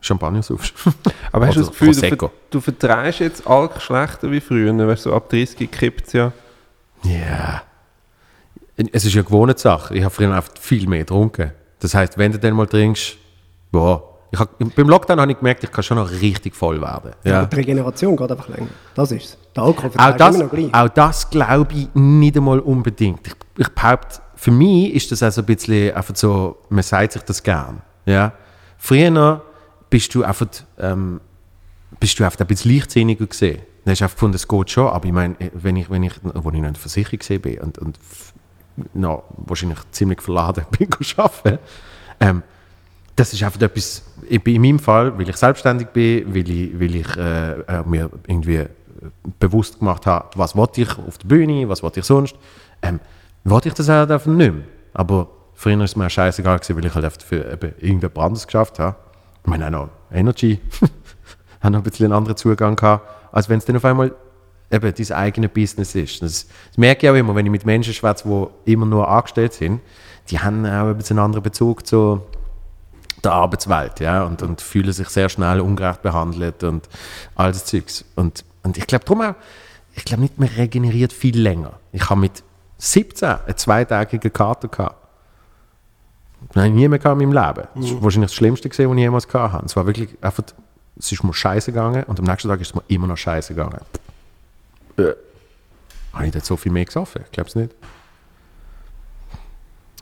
Champagner 0.00 0.42
saufst. 0.42 0.74
Aber 1.32 1.46
hast 1.46 1.56
du 1.56 1.60
das 1.60 1.70
Gefühl, 1.70 1.92
du, 1.92 2.00
Prosecco. 2.00 2.28
ver 2.28 2.36
du 2.50 2.60
vertreibst 2.60 3.20
jetzt 3.20 3.46
Alk 3.46 3.80
schlechter 3.80 4.30
wie 4.30 4.40
früher, 4.40 4.76
weißt 4.76 5.06
du, 5.06 5.10
so 5.10 5.16
ab 5.16 5.28
30 5.28 5.70
kippt 5.70 6.08
es 6.08 6.12
ja. 6.12 6.32
Ja. 7.04 7.62
Es 8.76 9.04
ist 9.04 9.14
ja 9.14 9.20
eine 9.20 9.24
Gewohnheitssache. 9.24 9.96
Ich 9.96 10.04
habe 10.04 10.14
früher 10.14 10.32
einfach 10.32 10.52
viel 10.58 10.88
mehr 10.88 11.00
getrunken. 11.00 11.52
Das 11.80 11.94
heißt, 11.94 12.16
wenn 12.16 12.32
du 12.32 12.38
dann 12.38 12.54
mal 12.54 12.66
trinkst, 12.66 13.16
boah. 13.72 14.04
Ich 14.30 14.38
hab, 14.38 14.58
beim 14.58 14.88
Lockdown 14.88 15.20
habe 15.20 15.32
ich 15.32 15.38
gemerkt, 15.38 15.64
ich 15.64 15.70
kann 15.70 15.82
schon 15.82 15.96
noch 15.96 16.10
richtig 16.10 16.54
voll 16.54 16.80
werden. 16.80 17.12
Ja. 17.24 17.40
Aber 17.40 17.46
die 17.48 17.56
Regeneration 17.56 18.14
geht 18.14 18.30
einfach 18.30 18.48
länger. 18.48 18.68
Das 18.94 19.10
ist 19.10 19.24
es. 19.24 19.38
Der 19.58 19.64
Alkohol 19.64 19.90
Auch 19.96 20.16
das, 20.16 20.72
auch 20.72 20.88
das 20.88 21.30
glaube 21.30 21.74
ich 21.74 21.88
nicht 21.94 22.36
einmal 22.36 22.60
unbedingt. 22.60 23.26
Ich, 23.26 23.34
ich 23.56 23.68
behaupte, 23.68 24.20
für 24.36 24.50
mich 24.52 24.94
ist 24.94 25.10
das 25.10 25.22
also 25.22 25.42
ein 25.42 25.46
bisschen 25.46 25.94
einfach 25.94 26.14
so, 26.14 26.58
man 26.68 26.84
sagt 26.84 27.12
sich 27.12 27.22
das 27.22 27.42
gern. 27.42 27.82
Ja? 28.06 28.32
Früher 28.78 29.42
bist 29.90 30.14
du 30.14 30.22
einfach, 30.22 30.46
ähm, 30.78 31.20
bist 31.98 32.18
du 32.18 32.24
einfach 32.24 32.40
ein 32.40 32.46
bisschen 32.46 32.74
leichtsinniger 32.74 33.26
gesehen. 33.26 33.60
Dann 33.84 33.92
hast 33.92 34.00
du 34.00 34.04
einfach 34.04 34.16
gefunden, 34.16 34.36
es 34.36 34.46
geht 34.46 34.70
schon, 34.70 34.88
aber 34.88 35.06
ich 35.06 35.12
meine, 35.12 35.34
wenn 35.54 35.76
ich, 35.76 35.90
wenn 35.90 36.04
ich, 36.04 36.12
wo 36.22 36.38
ich 36.38 36.44
noch 36.44 36.52
in 36.54 36.62
der 36.62 36.74
Versicherung 36.74 37.18
gesehen 37.18 37.40
bin 37.40 37.58
und, 37.58 37.78
und 37.78 37.98
noch 38.94 39.24
wahrscheinlich 39.36 39.78
ziemlich 39.90 40.22
verladen 40.22 40.64
bin 40.78 40.88
arbeiten, 41.16 41.58
ähm, 42.20 42.42
das 43.16 43.32
ist 43.32 43.42
einfach 43.42 43.60
etwas, 43.60 44.04
ich 44.28 44.42
bin 44.42 44.54
in 44.54 44.62
meinem 44.62 44.78
Fall, 44.78 45.18
weil 45.18 45.28
ich 45.28 45.36
selbstständig 45.36 45.88
bin, 45.88 46.32
weil 46.32 46.48
ich, 46.48 46.78
weil 46.78 46.94
ich 46.94 47.16
äh, 47.16 47.60
äh, 47.62 47.82
mir 47.84 48.08
irgendwie 48.28 48.64
bewusst 49.38 49.78
gemacht 49.78 50.06
habe, 50.06 50.28
was 50.34 50.56
wollte 50.56 50.82
ich 50.82 50.98
auf 50.98 51.18
der 51.18 51.28
Bühne, 51.28 51.68
was 51.68 51.82
wollte 51.82 52.00
ich 52.00 52.06
sonst, 52.06 52.36
ähm, 52.82 53.00
wollte 53.44 53.68
ich 53.68 53.74
das 53.74 53.88
halt 53.88 54.10
einfach 54.10 54.26
nicht 54.26 54.52
mehr. 54.52 54.64
Aber 54.94 55.28
früher 55.54 55.76
war 55.78 55.84
es 55.84 55.96
mir 55.96 56.10
scheißegal, 56.10 56.60
weil 56.68 56.84
ich 56.84 56.94
halt 56.94 57.22
für 57.22 57.36
irgendetwas 57.80 58.24
anderes 58.24 58.46
geschafft 58.46 58.78
habe. 58.78 58.96
Ich 59.42 59.48
meine 59.48 59.66
auch 59.66 59.70
noch 59.70 59.88
Energy, 60.12 60.60
habe 61.60 61.72
noch 61.72 61.80
ein 61.80 61.82
bisschen 61.82 62.06
einen 62.06 62.14
anderen 62.14 62.36
Zugang 62.36 62.76
gehabt, 62.76 63.08
als 63.32 63.48
wenn 63.48 63.58
es 63.58 63.64
dann 63.64 63.76
auf 63.76 63.84
einmal 63.84 64.14
eben 64.70 64.94
dein 64.94 65.16
eigenes 65.16 65.50
Business 65.50 65.94
ist. 65.94 66.22
Das, 66.22 66.46
das 66.68 66.76
merke 66.76 67.06
ich 67.06 67.10
auch 67.10 67.16
immer, 67.16 67.34
wenn 67.34 67.46
ich 67.46 67.52
mit 67.52 67.64
Menschen 67.64 67.94
schwätze, 67.94 68.50
die 68.66 68.72
immer 68.72 68.86
nur 68.86 69.08
angestellt 69.08 69.54
sind, 69.54 69.80
die 70.30 70.38
haben 70.38 70.66
auch 70.66 70.88
ein 70.88 70.96
bisschen 70.96 71.18
einen 71.18 71.26
anderen 71.26 71.42
Bezug 71.42 71.86
zu 71.86 72.22
der 73.24 73.32
Arbeitswelt, 73.32 74.00
ja, 74.00 74.24
und, 74.24 74.42
und 74.42 74.60
fühlen 74.60 74.92
sich 74.92 75.08
sehr 75.08 75.28
schnell 75.28 75.60
ungerecht 75.60 76.02
behandelt 76.02 76.62
und 76.62 76.88
all 77.34 77.50
das 77.52 77.64
Zeugs. 77.64 78.04
Und, 78.14 78.44
und 78.68 78.76
ich 78.76 78.86
glaube 78.86 79.06
darum 79.06 79.22
auch, 79.22 79.34
ich 79.94 80.04
glaube 80.04 80.22
nicht, 80.22 80.38
man 80.38 80.48
regeneriert 80.48 81.10
viel 81.10 81.40
länger. 81.40 81.80
Ich 81.90 82.10
habe 82.10 82.20
mit 82.20 82.44
17 82.76 83.26
eine 83.26 83.56
zweitägige 83.56 84.28
Karte 84.28 84.68
gehabt. 84.68 85.08
Ich 86.50 86.70
nie 86.70 86.86
mehr 86.86 86.98
gehabt 86.98 87.18
in 87.20 87.30
meinem 87.30 87.46
Leben. 87.46 87.66
Das 87.74 87.94
war 87.94 88.02
wahrscheinlich 88.02 88.30
das 88.30 88.34
Schlimmste, 88.34 88.68
gewesen, 88.68 88.90
was 88.90 88.96
ich 88.96 89.00
jemals 89.00 89.26
gehabt 89.26 89.54
habe. 89.54 89.64
Es 89.64 89.74
war 89.74 89.86
wirklich 89.86 90.10
einfach, 90.20 90.44
es 90.98 91.10
ist 91.10 91.24
mir 91.24 91.32
scheiße 91.32 91.72
gegangen 91.72 92.04
und 92.04 92.18
am 92.18 92.26
nächsten 92.26 92.48
Tag 92.48 92.60
ist 92.60 92.68
es 92.68 92.74
mir 92.74 92.82
immer 92.88 93.06
noch 93.06 93.16
scheiße 93.16 93.54
gegangen. 93.54 93.80
Äh. 94.98 95.14
Habe 96.12 96.26
ich 96.26 96.32
dort 96.32 96.44
so 96.44 96.56
viel 96.58 96.70
mehr 96.70 96.84
gesoffen? 96.84 97.22
Ich 97.24 97.32
glaube 97.32 97.48
es 97.48 97.54
nicht. 97.54 97.74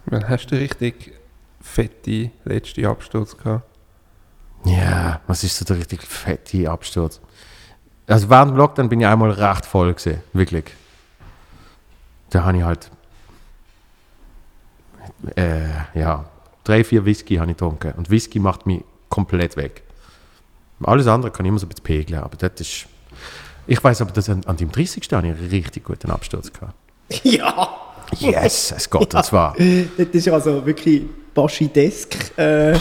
Wann 0.07 0.29
hast 0.29 0.49
du 0.49 0.57
richtig 0.57 1.13
fette 1.61 2.33
letzte 2.45 2.89
Absturz 2.89 3.37
gehabt? 3.37 3.65
Ja, 4.65 5.21
was 5.29 5.45
ist 5.45 5.57
so 5.57 5.65
der 5.65 5.77
richtig 5.77 6.03
fette 6.03 6.69
Absturz? 6.69 7.21
Also 8.07 8.31
während 8.31 8.53
dem 8.53 8.57
Lockdown 8.57 8.89
bin 8.89 9.01
ich 9.01 9.07
einmal 9.07 9.31
recht 9.31 9.67
voll 9.67 9.93
gesehen, 9.93 10.23
wirklich. 10.33 10.65
Da 12.31 12.45
habe 12.45 12.59
ich 12.59 12.63
halt 12.63 12.91
äh, 15.35 15.65
ja, 15.95 16.25
drei, 16.65 16.85
vier 16.85 17.05
Whisky 17.05 17.37
habe 17.37 17.51
ich 17.51 17.57
getrunken. 17.57 17.93
Und 17.97 18.11
Whisky 18.11 18.39
macht 18.39 18.67
mich 18.67 18.83
komplett 19.09 19.57
weg. 19.57 19.83
Alles 20.83 21.07
andere 21.07 21.31
kann 21.33 21.47
ich 21.47 21.49
immer 21.51 21.59
so 21.59 21.67
ein 21.67 21.71
bisschen 21.71 21.85
pegeln, 21.85 22.23
aber 22.23 22.37
das 22.37 22.61
ist... 22.61 22.87
Ich 23.67 23.83
weiß 23.83 24.03
aber, 24.03 24.13
dass 24.13 24.29
an, 24.29 24.45
an 24.45 24.57
dem 24.57 24.71
30. 24.71 25.03
habe 25.13 25.27
ich 25.27 25.33
einen 25.35 25.49
richtig 25.49 25.85
guten 25.85 26.11
Absturz 26.11 26.53
gehabt. 26.53 26.75
Ja! 27.25 27.69
Yes, 28.19 28.73
es 28.77 28.89
geht. 28.89 29.15
Und 29.15 29.25
zwar, 29.25 29.55
Das 29.57 30.07
ist 30.13 30.29
also 30.29 30.65
wirklich 30.65 31.03
Baschi-desk. 31.35 32.39
Äh, 32.39 32.73
äh, 32.73 32.79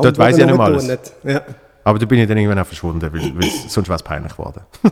Dort 0.00 0.16
weiss 0.18 0.36
ich 0.36 0.40
ja 0.40 0.46
nicht 0.46 0.56
mal 0.56 0.72
alles. 0.72 1.12
Ja. 1.24 1.42
Aber 1.84 1.98
da 1.98 2.06
bin 2.06 2.18
ich 2.18 2.28
dann 2.28 2.36
irgendwann 2.36 2.58
auch 2.58 2.66
verschwunden, 2.66 3.10
weil, 3.12 3.32
weil 3.36 3.48
es- 3.48 3.72
sonst 3.72 3.88
wäre 3.88 3.96
es 3.96 4.02
peinlich 4.02 4.32
geworden. 4.32 4.60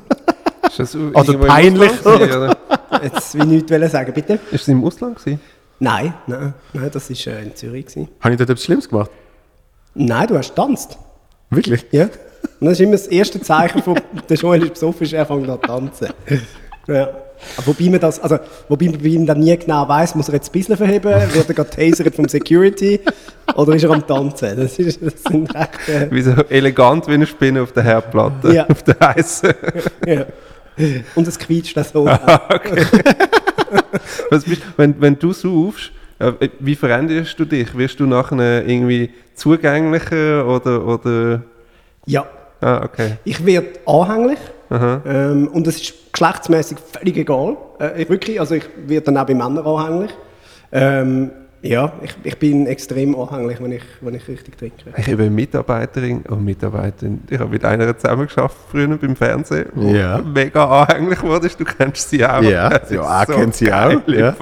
Ist 0.67 0.79
das 0.81 0.95
im 0.95 1.13
peinlich. 1.41 2.03
Gewesen, 2.05 2.33
oder? 2.33 2.57
Jetzt 3.03 3.35
will 3.35 3.53
ich 3.53 3.69
nichts 3.71 3.93
sagen, 3.93 4.13
bitte? 4.13 4.35
Ist 4.51 4.63
es 4.63 4.69
im 4.69 4.85
Ausland 4.85 5.17
gewesen? 5.17 5.41
Nein, 5.79 6.15
nein, 6.27 6.55
nein 6.73 6.91
das 6.93 7.09
war 7.11 7.33
äh, 7.35 7.43
in 7.43 7.55
Zürich. 7.55 7.87
Gewesen. 7.87 8.09
Habe 8.21 8.33
ich 8.35 8.39
dort 8.39 8.51
etwas 8.51 8.65
Schlimmes 8.65 8.89
gemacht? 8.89 9.11
Nein, 9.95 10.27
du 10.27 10.37
hast 10.37 10.49
getanzt. 10.55 10.99
Wirklich? 11.51 11.87
Ja. 11.93 12.05
Und 12.61 12.67
das 12.69 12.73
ist 12.73 12.81
immer 12.81 12.93
das 12.93 13.07
erste 13.07 13.41
Zeichen 13.41 13.83
von 13.83 13.99
der 14.29 14.37
Joel 14.37 14.63
ist 14.65 14.75
besoffen, 14.75 15.05
ist, 15.05 15.13
er 15.13 15.25
fängt 15.27 15.49
an 15.49 15.61
zu 15.61 15.67
tanzen. 15.67 16.09
Ja. 16.89 17.09
Wobei 17.65 17.91
man 17.91 18.01
das, 18.01 18.21
also, 18.21 18.39
wobei 18.69 18.87
man 18.87 19.27
dann 19.27 19.41
nie 19.41 19.57
genau 19.57 19.89
weiß, 19.89 20.15
muss 20.15 20.29
er 20.29 20.35
jetzt 20.35 20.49
ein 20.49 20.53
bisschen 20.53 20.77
verheben, 20.77 21.13
wird 21.33 21.49
er 21.49 21.55
gerade 21.55 21.71
tasert 21.71 22.15
vom 22.15 22.29
Security 22.29 23.01
oder 23.55 23.75
ist 23.75 23.85
er 23.85 23.91
am 23.91 24.07
Tanzen? 24.07 24.57
Das, 24.57 24.79
ist, 24.79 25.01
das 25.03 25.23
sind 25.23 25.55
recht, 25.55 25.89
äh, 25.89 26.11
Wie 26.11 26.23
so 26.23 26.33
elegant 26.49 27.07
wie 27.09 27.15
eine 27.15 27.27
Spinne 27.27 27.63
auf 27.63 27.73
der 27.73 27.83
Herdplatte. 27.83 28.53
Ja. 28.53 28.67
Auf 28.69 28.83
der 28.83 28.97
heißen. 29.01 29.55
ja. 30.07 30.27
Und 31.15 31.27
es 31.27 31.39
quietscht 31.39 31.77
das 31.77 31.91
so. 31.91 32.05
Was 34.31 34.45
bist, 34.45 34.63
wenn, 34.77 35.01
wenn 35.01 35.19
du 35.19 35.33
saufst, 35.33 35.93
äh, 36.19 36.33
wie 36.61 36.75
veränderst 36.75 37.39
du 37.39 37.45
dich? 37.45 37.77
Wirst 37.77 38.01
du 38.01 38.07
nachher 38.07 38.67
irgendwie 38.67 39.11
zugänglicher 39.35 40.47
oder. 40.47 40.87
oder 40.87 41.43
ja, 42.07 42.27
ah, 42.61 42.83
okay. 42.85 43.17
ich 43.25 43.45
werde 43.45 43.69
anhänglich. 43.87 44.39
Ähm, 44.71 45.49
und 45.49 45.67
es 45.67 45.81
ist 45.81 45.95
geschlechtsmäßig 46.13 46.79
völlig 46.93 47.17
egal. 47.17 47.57
Äh, 47.81 48.03
ich 48.03 48.09
wirklich, 48.11 48.41
also 48.41 48.55
ich 48.55 48.65
werde 48.87 49.07
dann 49.07 49.17
auch 49.19 49.27
bei 49.27 49.35
Männern 49.35 49.59
anhänglich. 49.59 50.11
Ähm, 50.73 51.31
ja, 51.63 51.93
ich, 52.03 52.15
ich 52.23 52.39
bin 52.39 52.67
extrem 52.67 53.15
anhänglich, 53.19 53.61
wenn 53.61 53.73
ich, 53.73 53.83
wenn 54.01 54.15
ich 54.15 54.29
richtig 54.29 54.57
trinke. 54.59 54.77
Ich 54.97 55.07
habe 55.07 55.23
eine 55.23 55.31
Mitarbeiterin 55.31 56.21
und 56.29 56.45
Mitarbeiterin. 56.45 57.23
Ich 57.29 57.39
habe 57.39 57.51
mit 57.51 57.65
einer 57.65 57.97
zusammengearbeitet 57.97 58.57
früher 58.71 58.89
beim 58.89 59.17
Fernsehen, 59.17 59.67
wo 59.75 59.89
Ja. 59.93 60.19
mega 60.19 60.83
anhänglich 60.83 61.23
wurde. 61.23 61.49
Du 61.49 61.65
kennst 61.65 62.11
sie 62.11 62.25
auch. 62.25 62.43
Ja, 62.43 62.69
Das 62.71 62.91
ist 62.91 62.97
ja, 62.97 63.03
auch 63.23 63.27
kennt 63.27 63.55
sie 63.55 63.65
geil 63.67 64.03
auch, 64.07 64.09
ja. 64.13 64.35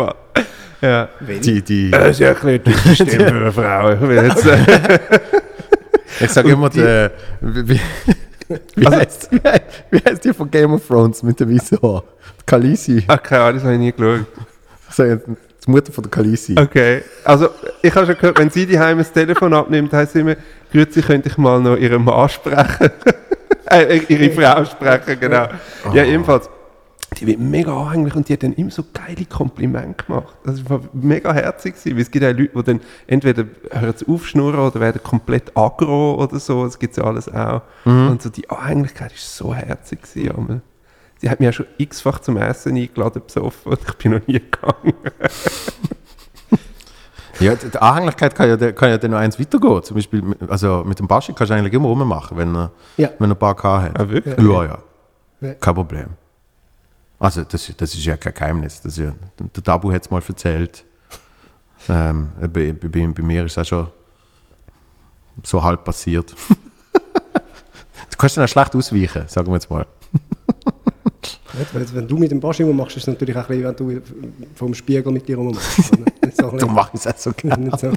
Ja. 0.82 1.08
Die, 1.42 1.62
die, 1.62 1.90
Das 1.90 2.10
ist 2.10 2.20
ja 2.20 2.30
ein 2.30 2.34
bisschen 2.34 2.64
typisch 2.64 2.94
Stimme 2.94 3.26
für 3.26 3.36
eine 3.36 3.52
Frau. 3.52 3.92
Ich 3.92 4.00
will 4.02 4.16
jetzt, 4.24 4.46
ich 6.20 6.30
sage 6.30 6.50
immer, 6.50 6.68
der, 6.68 7.10
wie, 7.40 7.80
wie, 8.74 8.86
Also- 8.86 8.98
heißt, 8.98 9.28
wie, 9.32 9.40
heißt, 9.48 10.06
heißt 10.08 10.24
die 10.24 10.32
von 10.34 10.50
Game 10.50 10.72
of 10.74 10.86
Thrones 10.86 11.22
mit 11.22 11.38
dem 11.40 11.54
weißen 11.54 11.78
Haar? 11.82 12.04
Khaleesi. 12.46 13.04
Ach, 13.08 13.22
keine 13.22 13.42
Ahnung, 13.42 13.54
das 13.56 13.64
habe 13.64 13.74
ich 13.74 13.80
nie 13.80 13.92
geschaut. 13.92 14.26
Jetzt, 14.96 15.26
die 15.66 15.70
Mutter 15.70 15.92
von 15.92 16.02
der 16.04 16.10
Khaleesi. 16.10 16.54
Okay, 16.58 17.02
also 17.24 17.48
ich 17.82 17.94
habe 17.94 18.06
schon 18.06 18.16
gehört, 18.16 18.38
wenn 18.38 18.50
sie 18.50 18.66
die 18.66 18.74
das 18.76 19.12
Telefon 19.12 19.54
abnimmt, 19.54 19.92
heisst 19.92 20.14
es 20.14 20.20
immer, 20.20 20.36
Grüezi, 20.72 21.00
könnte 21.02 21.28
ich 21.28 21.38
mal 21.38 21.60
noch 21.60 21.76
ihren 21.76 22.04
Mann 22.04 22.28
sprechen. 22.28 22.90
äh, 23.70 23.98
ihre 24.08 24.30
Frau 24.30 24.64
sprechen, 24.64 25.18
genau. 25.18 25.48
Ja, 25.92 26.04
ebenfalls. 26.04 26.48
Die 27.20 27.26
wird 27.26 27.38
mega 27.40 27.72
anhänglich 27.76 28.14
und 28.16 28.28
die 28.28 28.32
hat 28.34 28.42
dann 28.42 28.52
immer 28.54 28.70
so 28.70 28.84
geile 28.92 29.24
Komplimente 29.26 30.04
gemacht. 30.04 30.34
Das 30.44 30.68
war 30.68 30.80
mega 30.92 31.32
herzig, 31.32 31.74
weil 31.84 31.98
es 32.00 32.10
gibt 32.10 32.24
auch 32.24 32.28
Leute, 32.32 32.50
die 32.56 32.62
dann 32.62 32.80
entweder 33.06 33.44
hören 33.70 33.94
sie 33.96 34.06
aufschnurren 34.08 34.60
oder 34.60 34.80
werden 34.80 35.02
komplett 35.02 35.56
aggro 35.56 36.14
oder 36.22 36.38
so, 36.38 36.64
das 36.64 36.78
gibt 36.78 36.92
es 36.92 36.96
ja 36.98 37.04
alles 37.04 37.28
auch. 37.32 37.62
Und 37.84 38.20
so 38.22 38.30
die 38.30 38.48
Anhänglichkeit 38.50 39.12
ist 39.12 39.36
so 39.36 39.54
herzig 39.54 40.02
gewesen. 40.02 40.62
Sie 41.20 41.30
hat 41.30 41.40
mich 41.40 41.48
auch 41.48 41.52
schon 41.54 41.66
x-fach 41.78 42.18
zum 42.18 42.36
Essen 42.36 42.76
eingeladen, 42.76 43.22
besoffen, 43.26 43.72
und 43.72 43.80
ich 43.86 43.94
bin 43.94 44.12
noch 44.12 44.26
nie 44.26 44.40
gegangen. 44.40 44.94
Ja, 47.40 47.56
die 47.56 47.68
die 47.68 47.78
Anhänglichkeit 47.78 48.32
kann 48.36 48.48
ja, 48.48 48.72
kann 48.72 48.90
ja 48.90 48.96
dann 48.98 49.10
noch 49.10 49.18
eins 49.18 49.40
weitergehen. 49.40 49.82
Zum 49.82 49.96
Beispiel, 49.96 50.22
mit- 50.22 50.48
also 50.48 50.84
mit 50.86 51.00
dem 51.00 51.08
Baschi 51.08 51.32
kannst 51.32 51.50
du 51.50 51.54
eigentlich 51.56 51.72
immer 51.74 51.88
rummachen, 51.88 52.36
wenn 52.38 52.54
er, 52.54 52.70
Ja. 52.96 53.10
wenn 53.18 53.28
er 53.28 53.34
ein 53.34 53.38
paar 53.38 53.56
K 53.56 53.82
hat. 53.82 53.98
Ah, 54.00 54.08
wirklich? 54.08 54.38
Ja, 54.38 54.64
ja. 54.64 54.78
Ja. 55.40 55.54
Kein 55.54 55.74
Problem. 55.74 56.06
Also, 57.18 57.44
das, 57.44 57.72
das 57.76 57.94
ist 57.94 58.04
ja 58.04 58.16
kein 58.16 58.34
Geheimnis. 58.34 58.80
Das 58.80 58.98
ist 58.98 59.04
ja, 59.04 59.14
der 59.38 59.62
Tabu 59.62 59.92
hat 59.92 60.02
es 60.02 60.10
mal 60.10 60.22
erzählt. 60.26 60.84
Ähm, 61.88 62.30
bei, 62.52 62.72
bei, 62.72 63.06
bei 63.06 63.22
mir 63.22 63.44
ist 63.44 63.52
es 63.52 63.58
auch 63.58 63.64
schon 63.64 63.88
so 65.42 65.62
halb 65.62 65.84
passiert. 65.84 66.34
du 66.92 68.16
kannst 68.16 68.36
dann 68.36 68.44
auch 68.44 68.48
schlecht 68.48 68.74
ausweichen, 68.74 69.24
sagen 69.28 69.48
wir 69.48 69.54
jetzt 69.54 69.70
mal. 69.70 69.86
Wenn 71.92 72.08
du 72.08 72.18
mit 72.18 72.30
dem 72.30 72.40
Basch 72.40 72.60
immer 72.60 72.72
machst, 72.72 72.96
ist 72.96 73.04
es 73.04 73.06
natürlich 73.06 73.36
auch 73.36 73.48
ein 73.48 73.62
bisschen, 73.76 73.78
wenn 73.78 73.94
du 73.94 74.02
vom 74.54 74.74
Spiegel 74.74 75.12
mit 75.12 75.26
dir 75.28 75.36
rummachst. 75.36 75.92
so 76.36 76.50
Du 76.50 76.66
machst 76.66 76.94
es 76.94 77.06
auch 77.06 77.16
so 77.16 77.32
gerne. 77.32 77.70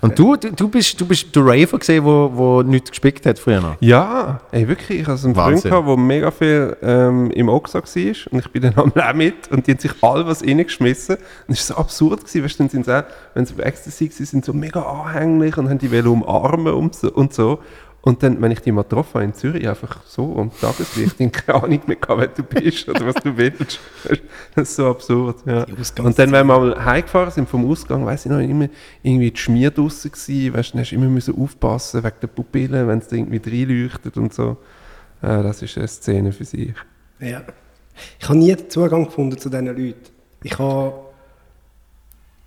Und 0.00 0.18
du, 0.18 0.36
du, 0.36 0.52
du 0.52 0.68
bist, 0.68 1.00
du 1.00 1.06
bist 1.06 1.34
der 1.34 1.44
Raver 1.44 1.78
gesehen, 1.78 2.04
wo, 2.04 2.30
wo 2.32 2.62
nichts 2.62 2.90
gespickt 2.90 3.26
hat 3.26 3.38
früher 3.38 3.60
noch. 3.60 3.76
Ja, 3.80 4.40
ey, 4.52 4.68
wirklich. 4.68 5.00
Ich 5.00 5.06
hatte 5.06 5.24
einen 5.24 5.34
Freund, 5.34 5.54
Wahnsinn. 5.54 5.70
gehabt, 5.70 5.88
der 5.88 5.96
mega 5.96 6.30
viel 6.30 6.76
ähm, 6.82 7.30
im 7.32 7.48
Oxa 7.48 7.78
war 7.78 8.32
und 8.32 8.38
ich 8.38 8.50
bin 8.52 8.62
dann 8.62 8.74
am 8.76 8.92
auch 8.92 9.14
mit 9.14 9.48
und 9.50 9.66
die 9.66 9.72
haben 9.72 9.80
sich 9.80 9.92
all 10.00 10.26
was 10.26 10.42
reingeschmissen. 10.42 11.16
Und 11.16 11.54
es 11.54 11.68
war 11.70 11.76
so 11.76 11.82
absurd, 11.82 12.20
gewesen, 12.20 12.44
weißt, 12.44 12.54
du, 12.54 12.62
dann 12.62 12.70
sind 12.70 12.84
sie 12.84 12.96
auch, 12.96 13.04
wenn 13.34 13.46
sie 13.46 13.54
auf 13.54 13.60
Ecstasy 13.60 14.10
waren, 14.10 14.26
sind 14.26 14.44
so 14.44 14.52
mega 14.52 14.82
anhänglich 14.82 15.56
und 15.56 15.68
haben 15.68 15.78
die 15.78 15.90
wollen 15.90 16.06
umarmen 16.06 16.74
und 16.74 16.94
so. 16.94 17.10
Und, 17.10 17.34
so. 17.34 17.58
Und 18.08 18.22
dann, 18.22 18.40
wenn 18.40 18.52
ich 18.52 18.60
die 18.60 18.72
mal 18.72 18.84
getroffen 18.84 19.14
habe 19.16 19.24
in 19.24 19.34
Zürich, 19.34 19.68
einfach 19.68 20.02
so 20.06 20.34
am 20.38 20.50
Tageslicht, 20.50 21.20
ich 21.20 21.26
habe 21.26 21.30
keine 21.30 21.62
Ahnung 21.62 21.80
mehr, 21.86 21.96
gehabt, 21.96 22.18
wer 22.18 22.28
du 22.28 22.42
bist 22.42 22.88
oder 22.88 23.06
was 23.06 23.16
du 23.16 23.36
willst. 23.36 23.78
Das 24.54 24.70
ist 24.70 24.76
so 24.76 24.88
absurd. 24.88 25.36
Ja. 25.44 25.66
Und 26.02 26.18
dann, 26.18 26.32
wenn 26.32 26.46
wir 26.46 26.58
mal 26.58 26.84
heimgefahren 26.86 27.30
sind 27.30 27.50
vom 27.50 27.70
Ausgang, 27.70 28.06
weiss 28.06 28.24
ich 28.24 28.32
noch, 28.32 28.38
immer 28.38 28.68
irgendwie 29.02 29.30
die 29.30 29.38
Schmier 29.38 29.70
draussen 29.70 30.10
gewesen, 30.10 30.54
weißt, 30.54 30.72
dann 30.72 30.80
hast 30.80 30.90
du 30.90 30.96
immer 30.96 31.08
müssen 31.08 31.38
aufpassen 31.38 32.02
wegen 32.02 32.16
der 32.22 32.28
Pupillen, 32.28 32.88
wenn 32.88 32.98
es 32.98 33.12
irgendwie 33.12 33.42
reinleuchtet 33.44 34.16
und 34.16 34.32
so. 34.32 34.56
Äh, 35.20 35.42
das 35.42 35.60
ist 35.60 35.76
eine 35.76 35.86
Szene 35.86 36.32
für 36.32 36.46
sich. 36.46 36.72
Ja. 37.20 37.42
Ich 38.18 38.26
habe 38.26 38.38
nie 38.38 38.56
Zugang 38.68 39.04
gefunden 39.04 39.36
zu 39.36 39.50
diesen 39.50 39.66
Leuten. 39.66 39.96
Ich 40.44 40.58
habe 40.58 40.94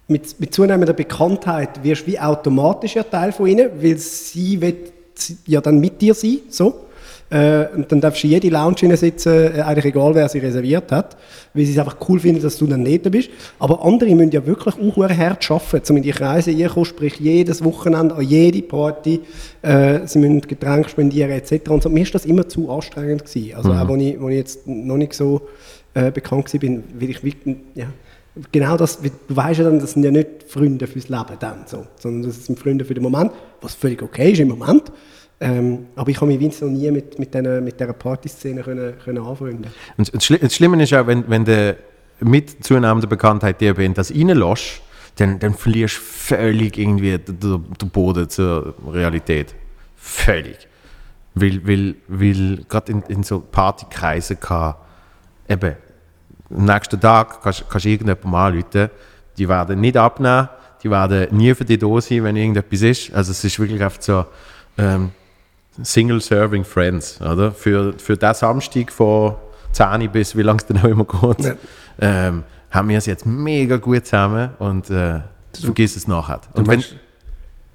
mit, 0.08 0.40
mit 0.40 0.56
zunehmender 0.56 0.94
Bekanntheit 0.94 1.84
wirst 1.84 2.08
du 2.08 2.08
wie 2.08 2.20
automatisch 2.20 2.96
ja 2.96 3.04
Teil 3.04 3.32
von 3.32 3.46
ihnen, 3.46 3.70
weil 3.80 3.98
sie 4.00 4.60
will 4.60 4.92
ja 5.46 5.62
dann 5.62 5.80
mit 5.80 6.02
dir 6.02 6.14
sein, 6.14 6.40
so. 6.50 6.88
Äh, 7.32 7.68
und 7.74 7.90
dann 7.90 8.02
darfst 8.02 8.24
du 8.24 8.28
in 8.28 8.34
jede 8.34 8.50
Lounge 8.50 8.98
sitzen, 8.98 9.56
äh, 9.56 9.62
eigentlich 9.62 9.86
egal, 9.86 10.14
wer 10.14 10.28
sie 10.28 10.40
reserviert 10.40 10.92
hat, 10.92 11.16
weil 11.54 11.64
sie 11.64 11.72
es 11.72 11.80
einfach 11.80 11.96
cool 12.10 12.20
finden, 12.20 12.42
dass 12.42 12.58
du 12.58 12.68
dann 12.68 12.84
nicht 12.84 13.10
bist. 13.10 13.30
Aber 13.58 13.86
andere 13.86 14.14
müssen 14.14 14.32
ja 14.32 14.46
wirklich 14.46 14.76
auch 14.76 15.10
hart 15.10 15.50
arbeiten, 15.50 15.92
um 15.92 15.98
in 15.98 16.04
die 16.04 16.12
Kreise 16.12 16.52
reinzukommen, 16.52 16.86
sprich 16.86 17.16
jedes 17.20 17.64
Wochenende, 17.64 18.16
an 18.16 18.22
jede 18.24 18.62
Party, 18.62 19.22
äh, 19.62 20.00
sie 20.06 20.20
müssen 20.20 20.42
Getränke 20.42 20.90
spendieren 20.90 21.32
etc. 21.32 21.70
Und 21.70 21.84
so. 21.84 21.90
Mir 21.90 22.04
ist 22.04 22.14
das 22.14 22.26
immer 22.26 22.50
zu 22.50 22.70
anstrengend 22.70 23.24
gewesen. 23.24 23.56
Also 23.56 23.72
auch, 23.72 23.90
als 23.90 24.02
ich, 24.02 24.20
als 24.20 24.30
ich 24.30 24.36
jetzt 24.36 24.68
noch 24.68 24.98
nicht 24.98 25.14
so 25.14 25.42
äh, 25.94 26.12
bekannt 26.12 26.54
war, 26.54 26.60
bin, 26.60 26.84
weil 27.00 27.12
ich 27.12 27.24
wirklich, 27.24 27.56
ja, 27.76 27.88
genau 28.52 28.78
das, 28.78 29.00
du 29.02 29.10
weißt 29.36 29.60
ja 29.60 29.66
dann, 29.66 29.80
das 29.80 29.92
sind 29.92 30.04
ja 30.04 30.12
nicht 30.12 30.44
Freunde 30.48 30.88
fürs 30.88 31.10
Leben 31.10 31.38
dann, 31.40 31.64
so, 31.66 31.86
sondern 32.00 32.30
das 32.30 32.46
sind 32.46 32.58
Freunde 32.60 32.86
für 32.86 32.94
den 32.94 33.04
Moment, 33.04 33.32
was 33.62 33.76
völlig 33.76 34.02
okay 34.02 34.32
ist 34.32 34.40
im 34.40 34.50
Moment. 34.50 34.92
Ähm, 35.40 35.88
aber 35.96 36.10
ich 36.12 36.18
habe 36.18 36.28
mich 36.28 36.40
wenigstens 36.40 36.70
noch 36.70 36.78
nie 36.78 36.92
mit, 36.92 37.18
mit, 37.18 37.34
diesen- 37.34 37.64
mit 37.64 37.80
dieser 37.80 37.94
Partyszene 37.94 38.62
können, 38.62 38.94
können 39.04 39.18
anfreunden. 39.26 39.66
Und 39.98 40.14
das, 40.14 40.24
Schli 40.24 40.38
das 40.38 40.54
Schlimme 40.56 40.82
ist 40.84 40.94
auch, 40.94 41.08
wenn, 41.08 41.28
wenn 41.30 41.46
du 41.46 41.76
mit 42.20 42.64
zunehmender 42.64 43.08
Bekanntheit 43.08 43.60
dir 43.60 43.78
in 43.80 43.96
das 43.96 44.12
reinlässt, 44.12 44.82
dann, 45.16 45.40
dann 45.40 45.56
verlierst 45.56 45.98
du 45.98 46.02
völlig 46.02 46.78
irgendwie 46.78 47.18
den, 47.18 47.40
den 47.40 47.66
den 47.82 47.90
Boden 47.90 48.30
zur 48.30 48.76
Realität. 48.88 49.56
Völlig. 49.98 50.68
Weil, 51.34 51.66
weil, 51.68 51.96
weil 52.08 52.64
gerade 52.70 52.92
in, 52.92 53.02
in 53.08 53.24
so 53.24 53.40
Partykreisen 53.40 54.40
kann 54.40 54.76
eben 55.50 55.76
am 56.56 56.66
nächsten 56.66 57.00
Tag 57.00 57.42
kannst, 57.42 57.62
du 57.70 57.90
irgendjemandem 57.90 58.34
anrufen, 58.36 58.90
die 59.38 59.48
werden 59.48 59.80
nicht 59.82 59.98
abnehmen, 59.98 60.50
die 60.84 60.90
werden 60.90 61.36
nie 61.36 61.54
für 61.54 61.66
dich 61.66 61.80
da 61.80 62.02
sein, 62.02 62.24
wenn 62.24 62.36
irgendetwas 62.36 62.82
ist. 62.82 63.14
Also 63.14 63.32
es 63.32 63.44
ist 63.44 63.60
wirklich 63.60 63.82
einfach 63.82 64.02
so 64.02 64.26
ähm, 64.78 65.12
Single-Serving 65.82 66.64
Friends, 66.66 67.22
oder? 67.22 67.52
Für, 67.52 67.94
für 67.98 68.18
den 68.18 68.34
Samstag 68.34 68.92
von 68.92 69.36
10 69.72 70.10
bis 70.12 70.36
wie 70.36 70.42
lange 70.42 70.60
es 70.60 70.66
dann 70.66 70.80
auch 70.80 70.84
immer 70.86 71.06
geht, 71.06 71.46
Ja. 71.46 71.54
ähm, 72.00 72.44
haben 72.72 72.90
wir 72.90 72.98
es 72.98 73.06
jetzt 73.06 73.26
mega 73.26 73.78
gut 73.78 74.06
zusammen 74.06 74.52
und 74.60 74.90
äh, 74.90 75.20
du 75.54 75.62
vergisst 75.62 75.98
es 75.98 76.08
nachher. 76.08 76.42
Und 76.54 76.68
wenn, 76.68 76.84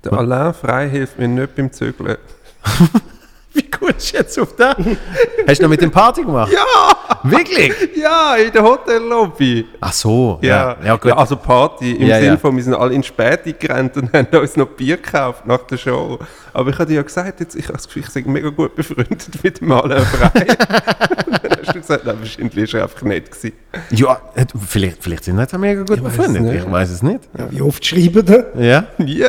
der 0.04 0.12
Alain 0.12 0.54
Frei 0.54 0.88
hilft 0.88 1.18
mir 1.18 1.28
nicht 1.28 1.54
beim 1.54 1.72
Zügeln. 1.72 2.16
Wie 3.56 3.70
gut 3.70 3.96
ist 3.96 4.12
jetzt 4.12 4.38
auf 4.38 4.54
das? 4.54 4.76
Hast 5.48 5.58
du 5.58 5.62
noch 5.64 5.70
mit 5.70 5.80
dem 5.80 5.90
Party 5.90 6.22
gemacht? 6.22 6.52
Ja! 6.52 6.96
Wirklich? 7.22 7.72
Ja, 7.96 8.36
in 8.36 8.52
der 8.52 8.62
Hotellobby. 8.62 9.66
Ach 9.80 9.92
so, 9.92 10.38
Ja, 10.42 10.76
ja. 10.80 10.86
Ja, 10.86 10.96
gut. 10.96 11.12
also 11.12 11.36
Party 11.36 11.92
im 11.92 12.06
Ja, 12.06 12.16
Sinne 12.16 12.26
ja. 12.32 12.36
von, 12.36 12.54
wir 12.54 12.62
sind 12.62 12.74
alle 12.74 12.92
in 12.94 13.02
Späti 13.02 13.54
gerannt 13.58 13.96
und 13.96 14.12
haben 14.14 14.26
uns 14.38 14.56
noch 14.56 14.66
Bier 14.68 14.96
gekauft 14.98 15.46
nach 15.46 15.62
der 15.62 15.76
Show. 15.78 16.18
Aber 16.52 16.70
ich 16.70 16.78
hatte 16.78 16.92
ja 16.92 17.02
gesagt, 17.02 17.40
jetzt, 17.40 17.54
ich 17.56 17.64
habe 17.64 17.74
das 17.74 17.86
Gefühl, 17.86 18.04
ich 18.06 18.12
bin 18.24 18.32
mega 18.32 18.50
gut 18.50 18.74
befreundet 18.76 19.28
mit 19.42 19.60
dem 19.60 19.72
Alain 19.72 20.04
Frey. 20.04 20.46
dann 20.46 21.58
hast 21.60 21.74
du 21.74 21.80
gesagt, 21.80 22.04
nein, 22.04 22.16
wahrscheinlich 22.18 22.56
ist 22.56 22.74
er 22.74 22.82
einfach 22.84 23.02
nett 23.02 23.30
gewesen. 23.30 23.52
Ja, 23.90 24.20
vielleicht, 24.68 25.02
vielleicht 25.02 25.24
sind 25.24 25.36
wir 25.36 25.58
mega 25.58 25.80
gut 25.82 26.02
weiß 26.02 26.16
befreundet. 26.16 26.42
nicht. 26.42 26.64
Ich 26.64 26.70
weiß 26.70 26.90
es 26.90 27.02
nicht. 27.02 27.20
Ja, 27.36 27.46
wie 27.50 27.62
oft 27.62 27.84
schreiben 27.84 28.24
da? 28.24 28.60
Ja? 28.60 28.84
Nie. 28.98 29.24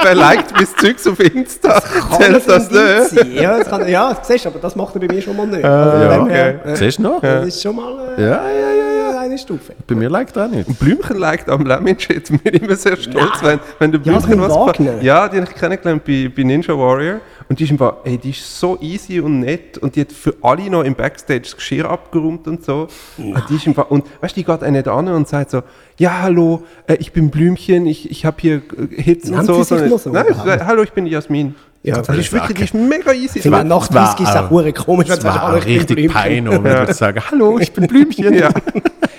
Aber 0.00 0.08
er 0.10 0.14
liked 0.14 0.52
mein 0.54 0.66
Zeugs 0.78 1.06
auf 1.06 1.18
Insta. 1.20 1.80
Kann 1.80 2.20
Zählt 2.20 2.48
das 2.48 2.68
Indiz 2.68 3.12
nicht? 3.12 3.20
sein? 3.22 3.32
Ja, 3.34 3.58
das, 3.58 3.68
kann, 3.68 3.88
ja, 3.88 4.14
das 4.14 4.28
siehst 4.28 4.44
du, 4.44 4.48
aber 4.50 4.58
das 4.58 4.76
macht 4.76 4.94
er 4.94 5.00
bei 5.00 5.06
mir 5.14 5.22
schon 5.22 5.36
mal 5.36 5.46
nicht. 5.46 5.64
Also, 5.64 6.04
ja, 6.04 6.26
her, 6.26 6.66
äh, 6.66 6.76
Siehst 6.76 6.98
du 6.98 7.02
noch? 7.02 7.20
Das 7.20 7.46
ist 7.46 7.62
schon 7.62 7.76
mal 7.76 7.92
äh, 8.16 8.22
Ja, 8.22 8.28
ja, 8.28 8.40
ja, 8.50 9.12
ja. 9.12 9.20
eine 9.20 9.38
Stufe. 9.38 9.72
Bei 9.86 9.94
mir 9.94 10.08
liked 10.08 10.36
er 10.36 10.44
auch 10.46 10.50
nicht. 10.50 10.78
Blümchen 10.78 11.16
liked 11.18 11.48
am 11.48 11.64
Lemon 11.66 11.98
Shit. 11.98 12.30
Ich 12.30 12.42
bin 12.42 12.54
immer 12.54 12.76
sehr 12.76 12.96
stolz, 12.96 13.42
wenn, 13.42 13.58
wenn 13.78 13.92
der 13.92 14.00
Ja, 14.02 14.12
Blümchen 14.18 14.40
mit 14.40 14.50
was. 14.50 15.02
Ja, 15.02 15.28
die 15.28 15.40
habe 15.40 15.50
ich 15.50 15.56
kennengelernt 15.58 16.04
bei, 16.04 16.30
bei 16.34 16.42
Ninja 16.42 16.76
Warrior. 16.76 17.20
Und 17.48 17.60
die 17.60 17.64
ist 17.64 17.70
einfach, 17.70 17.98
ey, 18.04 18.18
die 18.18 18.30
ist 18.30 18.58
so 18.58 18.76
easy 18.80 19.20
und 19.20 19.40
nett. 19.40 19.78
Und 19.78 19.94
die 19.94 20.00
hat 20.00 20.12
für 20.12 20.34
alle 20.42 20.68
noch 20.68 20.82
im 20.82 20.94
Backstage 20.94 21.42
das 21.42 21.56
Geschirr 21.56 21.88
abgeräumt 21.88 22.48
und 22.48 22.64
so. 22.64 22.88
Und 23.18 23.42
die 23.48 23.54
ist 23.56 23.66
einfach, 23.68 23.90
und 23.90 24.04
weißt 24.20 24.36
du, 24.36 24.40
die 24.40 24.44
geht 24.44 24.62
auch 24.64 24.68
nicht 24.70 24.88
an 24.88 25.08
und 25.08 25.28
sagt 25.28 25.50
so, 25.50 25.62
ja, 25.98 26.22
hallo, 26.22 26.64
äh, 26.88 26.94
ich 26.96 27.12
bin 27.12 27.30
Blümchen, 27.30 27.86
ich, 27.86 28.10
ich 28.10 28.24
habe 28.26 28.36
hier 28.40 28.56
äh, 28.56 29.00
Hits 29.02 29.28
Nennt 29.30 29.40
und 29.40 29.46
so. 29.46 29.54
sie 29.54 29.58
sich 29.60 29.68
Sondern- 29.68 29.90
noch 29.90 29.98
so 30.00 30.10
Nein, 30.44 30.58
äh, 30.60 30.64
hallo, 30.64 30.82
ich 30.82 30.92
bin 30.92 31.06
Jasmin. 31.06 31.54
Ja, 31.82 32.02
die 32.02 32.18
ist 32.18 32.32
wirklich, 32.32 32.58
die 32.58 32.64
ist 32.64 32.74
mega 32.74 33.12
easy. 33.12 33.48
Nach 33.48 33.62
es 33.88 33.94
war 33.94 34.06
30 34.16 34.26
ist 34.26 34.36
auch 34.36 34.46
auch- 34.46 34.50
hure 34.50 34.72
komisch, 34.72 35.08
wenn 35.08 35.16
Das 35.16 35.24
war 35.24 35.40
«Hallo, 35.42 35.58
ich 35.58 35.64
bin 35.66 35.74
richtig 35.76 35.96
Blümchen». 35.96 36.12
peinlich, 36.20 36.64
wenn 36.64 36.86
du 36.86 36.94
sagen, 36.94 37.20
hallo, 37.30 37.58
ich 37.60 37.72
bin 37.72 37.86
Blümchen. 37.86 38.34
ja. 38.34 38.50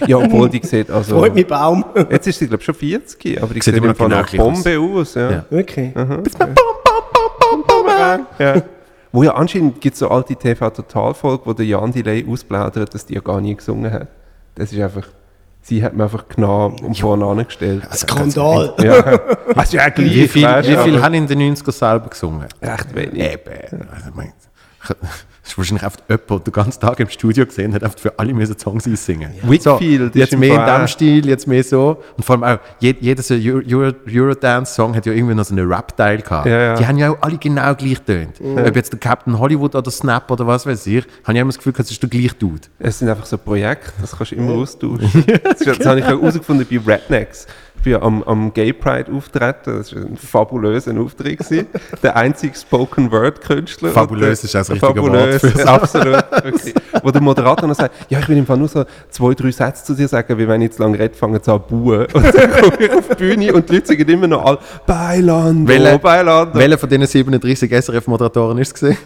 ja, 0.05 0.17
obwohl 0.17 0.49
die 0.49 0.59
sieht 0.67 0.91
also... 0.91 1.17
Freut 1.17 1.33
mich 1.33 1.47
Baum. 1.47 1.85
Jetzt 2.11 2.27
ist 2.27 2.39
sie, 2.39 2.47
glaube 2.47 2.59
ich, 2.59 2.65
schon 2.65 2.75
40, 2.75 3.41
aber 3.41 3.53
die 3.53 3.61
Sieht 3.61 3.73
sieht 3.73 3.81
immer 3.81 3.93
genau 3.93 4.09
noch 4.09 4.17
aus. 4.19 4.63
Bombe 4.63 4.79
aus. 4.79 5.13
ja. 5.15 5.31
Ja. 5.31 5.45
Okay. 5.49 5.93
Ja. 8.39 8.61
Wo 9.11 9.23
ja 9.23 9.33
anscheinend 9.35 9.81
gibt 9.81 9.93
es 9.93 9.99
so 9.99 10.09
alte 10.09 10.35
TV-Total-Folge, 10.35 11.45
wo 11.45 11.53
der 11.53 11.65
Jan 11.65 11.91
Delay 11.91 12.25
ausplaudert, 12.29 12.93
dass 12.93 13.05
die 13.05 13.15
ja 13.15 13.21
gar 13.21 13.41
nie 13.41 13.55
gesungen 13.55 13.91
hat. 13.91 14.07
Das 14.55 14.71
ist 14.71 14.79
einfach, 14.79 15.07
sie 15.61 15.83
hat 15.83 15.93
mir 15.93 16.03
einfach 16.03 16.27
genommen 16.27 16.79
und 16.83 16.97
vorne 16.97 17.25
angestellt. 17.25 17.83
Skandal. 17.93 18.73
Ja, 18.79 19.19
also 19.55 19.77
ja 19.77 19.89
gleich, 19.89 20.13
Wie 20.13 20.27
viel, 20.27 20.43
weißt 20.43 20.67
du, 20.67 20.71
wie 20.71 20.83
viel 20.83 21.01
haben 21.01 21.13
in 21.13 21.27
den 21.27 21.55
90ern 21.55 21.71
selber 21.71 22.09
gesungen? 22.09 22.47
Echt 22.59 22.93
wenig. 22.93 23.19
Eben. 23.19 23.87
Also, 23.91 24.11
ich 24.83 24.95
das 25.47 25.53
ist 25.53 25.57
wahrscheinlich 25.57 25.83
einfach 25.85 25.99
jemand, 26.09 26.29
der 26.29 26.39
den 26.39 26.51
ganzen 26.51 26.79
Tag 26.81 26.99
im 26.99 27.07
Studio 27.09 27.45
gesehen 27.45 27.73
hat, 27.73 27.81
einfach 27.81 27.97
für 27.97 28.19
alle 28.19 28.33
müssen 28.33 28.59
Songs 28.59 28.85
einsingen. 28.85 29.31
Whitfield 29.43 30.13
ist 30.13 30.19
jetzt 30.19 30.37
mehr 30.37 30.55
in 30.55 30.59
auch- 30.83 30.87
Stil, 30.89 31.25
jetzt 31.25 31.47
mehr 31.47 31.63
so. 31.63 32.03
Und 32.17 32.23
vor 32.25 32.35
allem 32.35 32.43
auch, 32.43 32.59
jed, 32.81 32.97
jeder 33.01 33.23
so 33.23 33.33
Euro, 33.33 33.61
Euro, 33.65 33.93
Eurodance-Song 34.13 34.93
hat 34.93 35.05
ja 35.05 35.13
irgendwie 35.13 35.35
noch 35.35 35.45
so 35.45 35.55
einen 35.55 35.71
Rap-Teil 35.71 36.21
gehabt. 36.21 36.47
Ja, 36.47 36.59
ja. 36.59 36.75
Die 36.75 36.85
haben 36.85 36.97
ja 36.97 37.11
auch 37.11 37.17
alle 37.21 37.37
genau 37.37 37.73
gleich 37.75 38.05
getönt. 38.05 38.41
Ob 38.41 38.75
jetzt 38.75 38.91
der 38.91 38.99
Captain 38.99 39.39
Hollywood 39.39 39.73
oder 39.75 39.89
Snap 39.89 40.29
oder 40.31 40.45
was 40.45 40.65
weiß 40.65 40.85
ich, 40.87 41.05
habe 41.23 41.33
ich 41.33 41.39
immer 41.39 41.47
das 41.49 41.57
Gefühl, 41.57 41.73
das 41.77 41.89
ist 41.89 42.01
der 42.03 42.09
gleiche 42.09 42.35
Dude. 42.35 42.61
Es 42.79 42.99
sind 42.99 43.07
einfach 43.07 43.25
so 43.25 43.37
Projekte, 43.37 43.93
das 44.01 44.17
kannst 44.17 44.33
du 44.33 44.35
immer 44.35 44.51
austauschen. 44.53 45.23
Das, 45.43 45.59
das 45.77 45.85
habe 45.85 45.99
ich 45.99 46.05
auch 46.05 46.09
herausgefunden 46.21 46.67
bei 46.69 46.93
Rednecks. 46.93 47.47
Bin 47.87 47.93
ja 47.93 48.01
am, 48.01 48.21
am 48.23 48.53
Gay 48.53 48.73
Pride 48.73 49.09
auftreten, 49.13 49.77
das 49.77 49.95
war 49.95 50.01
ein 50.01 50.17
fabulöser 50.17 50.91
Auftritt. 50.99 51.39
gewesen. 51.39 51.67
Der 52.03 52.17
einzige 52.17 52.53
Spoken-Word-Künstler. 52.53 53.91
Fabulös 53.91 54.39
Und 54.41 54.45
ist 54.49 54.55
auch 54.55 54.59
das 54.59 54.71
richtige 54.71 54.93
fabulös, 54.93 55.41
Wort 55.43 55.53
für's. 55.53 55.65
Absolut. 55.65 56.31
Wirklich. 56.43 56.73
Wo 57.01 57.11
der 57.11 57.21
Moderator 57.21 57.65
noch 57.65 57.75
sagt, 57.75 57.95
ja, 58.09 58.19
ich 58.19 58.27
will 58.27 58.35
im 58.39 58.45
Fall 58.45 58.57
nur 58.57 58.67
so 58.67 58.83
zwei, 59.09 59.33
drei 59.35 59.51
Sätze 59.51 59.85
zu 59.85 59.93
dir 59.93 60.09
sagen, 60.09 60.37
wie 60.37 60.45
wenn 60.49 60.61
ich 60.63 60.71
zu 60.71 60.81
lange 60.83 60.99
rede, 60.99 61.13
fangen 61.15 61.39
sie 61.41 61.49
an 61.49 61.61
zu 61.65 61.75
buhen. 61.75 62.07
Und 62.11 62.25
dann 62.25 62.51
komme 62.61 62.77
ich 62.77 62.91
auf 62.91 63.07
die 63.07 63.15
Bühne 63.15 63.53
und 63.53 63.69
die 63.69 63.75
Leute 63.75 63.87
sagen 63.87 64.09
immer 64.09 64.27
noch 64.27 64.43
alle, 64.43 64.57
Bailando, 64.85 65.69
Welcher- 65.71 65.97
Bailando. 65.97 66.59
Welcher 66.59 66.77
von 66.77 66.89
diesen 66.89 67.07
37 67.07 67.71
SRF-Moderatoren 67.71 68.57
ist 68.57 68.67
es 68.67 68.73
gesehen? 68.73 68.97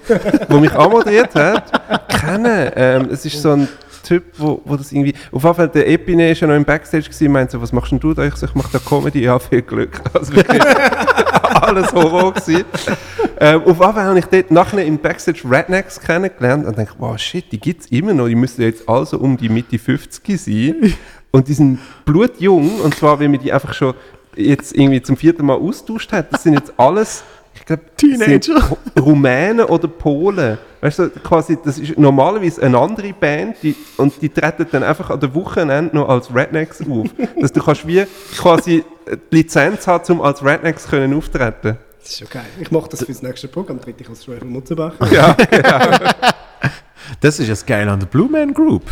wo 0.49 0.57
mich 0.57 0.73
anmoderiert 0.73 1.35
hat, 1.35 2.09
kennen. 2.09 2.71
Ähm, 2.75 3.09
es 3.11 3.23
ist 3.25 3.39
so 3.39 3.51
ein 3.51 3.67
Typ, 4.01 4.23
wo, 4.37 4.61
wo 4.65 4.75
das 4.75 4.91
irgendwie. 4.91 5.13
Auf 5.31 5.43
jeden 5.43 5.55
Fall, 5.55 5.69
der 5.69 5.87
Epine 5.87 6.31
ist 6.31 6.41
ja 6.41 6.47
noch 6.47 6.55
im 6.55 6.65
Backstage 6.65 7.09
und 7.09 7.31
meinte 7.31 7.53
so, 7.53 7.61
was 7.61 7.71
machst 7.71 7.91
denn 7.91 7.99
du 7.99 8.13
da? 8.13 8.25
Ich 8.25 8.35
so, 8.35 8.45
ich 8.45 8.55
mache 8.55 8.71
da 8.71 8.79
Comedy, 8.79 9.23
ja, 9.23 9.37
viel 9.39 9.61
Glück. 9.61 10.01
Also 10.13 10.35
wirklich 10.35 10.61
alles 11.61 11.93
Horror 11.93 12.33
gewesen. 12.33 12.65
Ähm, 13.39 13.61
auf 13.61 13.79
jeden 13.79 13.93
Fall 13.93 14.03
habe 14.03 14.19
ich 14.19 14.25
dort 14.25 14.51
nachher 14.51 14.85
im 14.85 14.97
Backstage 14.97 15.41
Rednecks 15.49 15.99
kennengelernt 15.99 16.65
und 16.65 16.77
denke, 16.77 16.93
wow, 16.97 17.17
shit, 17.17 17.51
die 17.51 17.59
gibt 17.59 17.81
es 17.81 17.87
immer 17.91 18.13
noch. 18.13 18.27
Die 18.27 18.35
müssen 18.35 18.61
jetzt 18.61 18.87
also 18.87 19.17
um 19.17 19.37
die 19.37 19.49
Mitte 19.49 19.79
50 19.79 20.39
sein. 20.39 20.93
Und 21.31 21.47
die 21.47 21.53
sind 21.53 21.79
blutjung 22.05 22.81
und 22.81 22.93
zwar, 22.95 23.19
wenn 23.19 23.31
man 23.31 23.39
die 23.39 23.53
einfach 23.53 23.73
schon 23.73 23.93
jetzt 24.35 24.75
irgendwie 24.75 25.01
zum 25.01 25.17
vierten 25.17 25.45
Mal 25.45 25.55
austauscht 25.55 26.11
hat. 26.11 26.33
Das 26.33 26.43
sind 26.43 26.53
jetzt 26.53 26.73
alles, 26.77 27.23
glaube, 27.75 27.95
Teenager. 27.97 28.77
Rumänen 28.99 29.65
oder 29.65 29.87
Polen. 29.87 30.57
Weißt 30.81 30.99
du, 30.99 31.09
quasi, 31.09 31.57
das 31.63 31.77
ist 31.77 31.97
normalerweise 31.97 32.63
eine 32.63 32.77
andere 32.77 33.13
Band 33.13 33.57
die, 33.61 33.75
und 33.97 34.19
die 34.21 34.29
treten 34.29 34.65
dann 34.71 34.83
einfach 34.83 35.09
an 35.09 35.19
der 35.19 35.33
Wochenende 35.35 35.95
noch 35.95 36.09
als 36.09 36.33
Rednecks 36.33 36.81
auf. 36.81 37.07
Dass 37.39 37.51
du 37.51 37.61
kannst 37.61 37.87
wie 37.87 38.03
quasi 38.37 38.83
die 39.31 39.35
Lizenz 39.35 39.87
haben, 39.87 40.13
um 40.13 40.21
als 40.21 40.43
Rednecks 40.43 40.87
können 40.87 41.13
auftreten. 41.13 41.77
Das 41.99 42.09
ist 42.09 42.19
schon 42.19 42.29
geil. 42.29 42.45
Ich 42.59 42.71
mache 42.71 42.89
das 42.89 43.03
fürs 43.03 43.21
nächste 43.21 43.47
Programm, 43.47 43.79
trete 43.79 44.01
ich 44.01 44.09
als 44.09 44.25
Joel 44.25 44.43
Mutzenbach. 44.43 44.93
Ja, 45.11 45.35
Das 47.19 47.39
ist 47.39 47.49
das 47.49 47.65
Geile 47.65 47.91
an 47.91 47.99
der 47.99 48.07
Blue 48.07 48.29
Man 48.29 48.53
Group. 48.53 48.83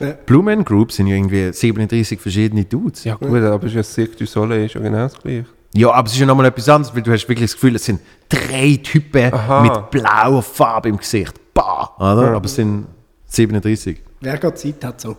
Ja. 0.00 0.12
Blue 0.26 0.42
Man 0.42 0.64
Group 0.64 0.92
sind 0.92 1.06
ja 1.06 1.16
irgendwie 1.16 1.52
37 1.52 2.20
verschiedene 2.20 2.64
Dudes. 2.64 3.04
ja 3.04 3.14
gut, 3.14 3.42
aber 3.42 3.64
es 3.64 3.70
ist 3.70 3.76
ja 3.76 3.82
Cirque 3.82 4.16
du 4.16 4.26
Soleil 4.26 4.64
ist 4.64 4.74
ja 4.74 4.80
genau 4.80 4.98
das 4.98 5.14
gleiche. 5.14 5.46
Ja, 5.76 5.90
aber 5.90 6.06
es 6.06 6.14
ist 6.14 6.20
ja 6.20 6.26
nochmal 6.26 6.46
etwas 6.46 6.68
anderes, 6.68 6.94
weil 6.94 7.02
du 7.02 7.12
hast 7.12 7.28
wirklich 7.28 7.50
das 7.50 7.54
Gefühl, 7.54 7.74
es 7.74 7.84
sind 7.84 8.00
drei 8.28 8.78
Typen 8.82 9.32
Aha. 9.32 9.62
mit 9.62 9.90
blauer 9.90 10.42
Farbe 10.42 10.88
im 10.88 10.96
Gesicht. 10.96 11.34
Bah! 11.52 11.90
Oder? 11.98 12.34
Aber 12.36 12.44
es 12.44 12.54
sind 12.54 12.86
37. 13.26 14.00
Wer 14.20 14.38
gerade 14.38 14.54
Zeit 14.54 14.84
hat 14.84 15.00
so. 15.00 15.16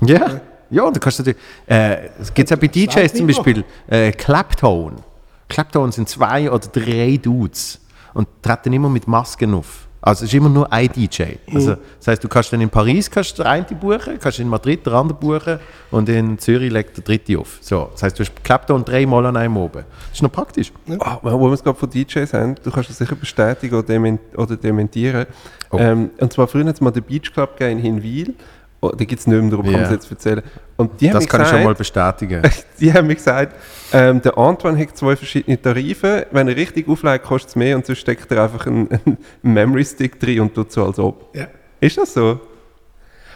Ja. 0.00 0.40
Ja, 0.70 0.82
und 0.82 0.96
da 0.96 1.00
kannst 1.00 1.18
du 1.18 1.22
natürlich. 1.22 1.42
Äh, 1.66 2.08
es 2.20 2.32
gibt 2.32 2.52
auch 2.52 2.56
bei 2.56 2.66
DJs 2.66 3.14
zum 3.14 3.26
Beispiel 3.26 3.64
äh, 3.88 4.12
Claptone. 4.12 4.96
Claptone 5.48 5.92
sind 5.92 6.08
zwei 6.08 6.50
oder 6.50 6.66
drei 6.68 7.18
Dudes 7.22 7.80
und 8.14 8.28
treten 8.42 8.72
immer 8.72 8.88
mit 8.88 9.06
Masken 9.06 9.54
auf. 9.54 9.85
Also 10.06 10.24
es 10.24 10.30
ist 10.30 10.34
immer 10.34 10.48
nur 10.48 10.72
ein 10.72 10.88
DJ. 10.88 11.24
Also, 11.52 11.78
das 11.98 12.06
heißt, 12.06 12.22
du 12.22 12.28
kannst 12.28 12.52
dann 12.52 12.60
in 12.60 12.70
Paris 12.70 13.10
kannst 13.10 13.36
du 13.36 13.42
den 13.42 13.50
einen 13.50 13.66
buchen, 13.66 14.20
kannst 14.20 14.38
in 14.38 14.48
Madrid 14.48 14.86
den 14.86 14.92
anderen 14.92 15.18
buchen 15.18 15.58
und 15.90 16.08
in 16.08 16.38
Zürich 16.38 16.70
legt 16.70 16.96
der 16.96 17.02
dritte 17.02 17.36
auf. 17.36 17.58
So, 17.60 17.88
das 17.90 18.04
heißt, 18.04 18.16
du 18.16 18.22
hast 18.22 18.44
Claptone 18.44 18.84
dreimal 18.84 19.26
an 19.26 19.36
einem 19.36 19.56
oben. 19.56 19.82
Das 19.82 20.12
ist 20.18 20.22
noch 20.22 20.30
praktisch. 20.30 20.72
Ah, 21.00 21.18
wo 21.22 21.48
wir 21.48 21.54
es 21.54 21.64
gerade 21.64 21.76
von 21.76 21.90
DJs 21.90 22.32
haben, 22.34 22.54
du 22.54 22.70
kannst 22.70 22.88
das 22.88 22.98
sicher 22.98 23.16
bestätigen 23.16 23.74
oder, 23.74 23.84
demen 23.84 24.20
oder 24.36 24.56
dementieren. 24.56 25.26
Oh. 25.72 25.78
Ähm, 25.78 26.10
und 26.20 26.32
zwar 26.32 26.46
früher 26.46 26.66
hat 26.66 26.76
es 26.76 26.80
mal 26.80 26.92
den 26.92 27.02
Beach 27.02 27.32
Club 27.32 27.60
in 27.60 27.78
Hinwil. 27.78 28.36
Oh, 28.86 28.96
da 28.96 29.04
gibt 29.04 29.20
es 29.20 29.26
nicht 29.26 29.40
mehr, 29.40 29.50
darum 29.50 29.64
kann 29.66 29.74
Ja. 29.74 29.80
ich 29.82 29.86
es 29.86 29.90
jetzt 29.92 30.10
erzählen. 30.10 30.42
Und 30.76 31.00
die 31.00 31.08
haben 31.08 31.14
Das 31.14 31.26
kann 31.28 31.40
ich 31.42 31.48
schon 31.48 31.64
mal 31.64 31.74
gesagt- 31.74 32.18
bestätigen. 32.18 32.42
Die 32.80 32.92
haben 32.92 33.06
mir 33.06 33.14
gesagt, 33.14 33.54
ähm, 33.92 34.20
der 34.22 34.36
Antoine 34.36 34.78
hat 34.78 34.96
zwei 34.96 35.16
verschiedene 35.16 35.60
Tarife. 35.60 36.26
Wenn 36.30 36.48
er 36.48 36.56
richtig 36.56 36.88
auflegt, 36.88 37.24
kostet 37.24 37.50
es 37.50 37.56
mehr 37.56 37.76
und 37.76 37.86
sonst 37.86 37.98
steckt 38.00 38.30
er 38.32 38.42
einfach 38.44 38.66
einen, 38.66 38.88
einen 38.90 39.18
Memory 39.42 39.84
Stick 39.84 40.20
drin 40.20 40.40
und 40.40 40.54
tut 40.54 40.70
so, 40.72 40.84
als 40.84 40.98
ob. 40.98 41.34
Ja. 41.34 41.46
Ist 41.80 41.96
das 41.98 42.12
so? 42.12 42.40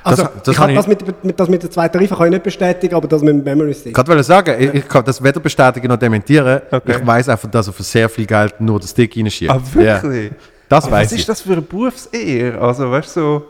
Also, 0.02 0.22
Das- 0.22 0.32
das 0.44 0.48
ich 0.48 0.56
kann 0.56 0.66
kann 0.68 0.76
das 0.76 0.86
mit, 0.86 1.24
mit, 1.24 1.38
das 1.38 1.48
mit 1.48 1.62
den 1.62 1.70
zwei 1.70 1.88
Tarifen 1.88 2.16
kann 2.16 2.26
ich 2.28 2.32
nicht 2.32 2.42
bestätigen, 2.42 2.94
aber 2.94 3.06
das 3.06 3.20
mit 3.22 3.34
dem 3.34 3.42
Memory 3.44 3.74
Stick. 3.74 3.96
Ich 3.98 4.06
wollte 4.08 4.22
sagen, 4.24 4.54
ich, 4.58 4.74
ich 4.74 4.88
kann 4.88 5.04
das 5.04 5.22
weder 5.22 5.40
bestätigen 5.40 5.88
noch 5.88 5.98
dementieren. 5.98 6.62
Okay. 6.70 6.96
Ich 7.00 7.06
weiß 7.06 7.28
einfach, 7.28 7.50
dass 7.50 7.66
er 7.66 7.72
für 7.74 7.82
sehr 7.82 8.08
viel 8.08 8.24
Geld 8.26 8.60
nur 8.60 8.80
den 8.80 8.88
Stick 8.88 9.14
reinschiebt. 9.16 9.50
Ah, 9.52 9.60
wirklich? 9.74 10.32
Das 10.70 10.84
Aber 10.84 10.92
weiß 10.96 11.06
was 11.08 11.12
ich. 11.12 11.18
ist 11.20 11.28
das 11.28 11.40
für 11.42 11.52
eine 11.52 11.62
Berufsehre? 11.62 12.58
Also, 12.60 12.90
weißt 12.90 13.16
du, 13.16 13.20
so. 13.20 13.42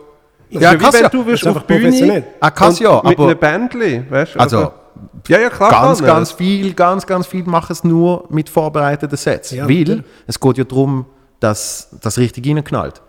Das 0.52 0.62
Ja, 0.62 0.70
ist 0.72 0.78
wie 0.78 0.82
kann's 0.82 0.94
wenn 0.96 1.02
ja. 1.02 1.08
du 1.08 1.26
wirst 1.26 1.46
auf 1.46 1.64
Bühne. 1.64 2.24
Ah, 2.40 2.50
ja, 2.78 3.02
mit 3.04 3.18
einem 3.18 3.38
Bändli, 3.38 4.02
weißt 4.10 4.34
du? 4.34 4.38
Also, 4.40 4.72
ja, 5.28 5.38
ja, 5.38 5.48
klar. 5.48 5.70
ganz, 5.70 6.02
ganz 6.02 6.32
viel, 6.32 6.74
ganz, 6.74 7.06
ganz 7.06 7.26
viel 7.26 7.44
machen 7.44 7.72
es 7.72 7.84
nur 7.84 8.24
mit 8.30 8.48
vorbereiteten 8.48 9.16
Sets. 9.16 9.52
Ja, 9.52 9.68
weil 9.68 9.78
natürlich. 9.80 10.02
es 10.26 10.40
geht 10.40 10.58
ja 10.58 10.64
darum, 10.64 11.06
dass 11.38 11.88
das 12.00 12.18
richtig 12.18 12.46
reinknallt. 12.46 13.00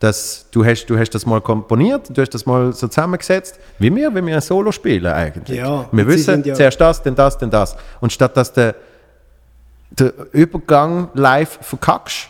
Dass 0.00 0.46
du, 0.50 0.64
hast, 0.64 0.86
du 0.86 0.98
hast 0.98 1.10
das 1.10 1.24
mal 1.24 1.40
komponiert, 1.40 2.10
du 2.14 2.20
hast 2.20 2.30
das 2.34 2.44
mal 2.44 2.72
so 2.72 2.86
zusammengesetzt, 2.88 3.58
wie 3.78 3.94
wir, 3.94 4.14
wenn 4.14 4.26
wir 4.26 4.34
ein 4.34 4.40
Solo 4.42 4.70
spielen 4.72 5.06
eigentlich. 5.12 5.58
Ja, 5.58 5.86
wir 5.90 6.06
wissen, 6.06 6.44
ja- 6.44 6.54
zuerst 6.54 6.80
das, 6.80 7.02
dann 7.02 7.14
das, 7.14 7.38
dann 7.38 7.50
das. 7.50 7.76
Und 8.00 8.12
statt 8.12 8.36
dass 8.36 8.52
der, 8.52 8.74
der 9.90 10.12
Übergang 10.32 11.08
live 11.14 11.58
verkackst, 11.62 12.28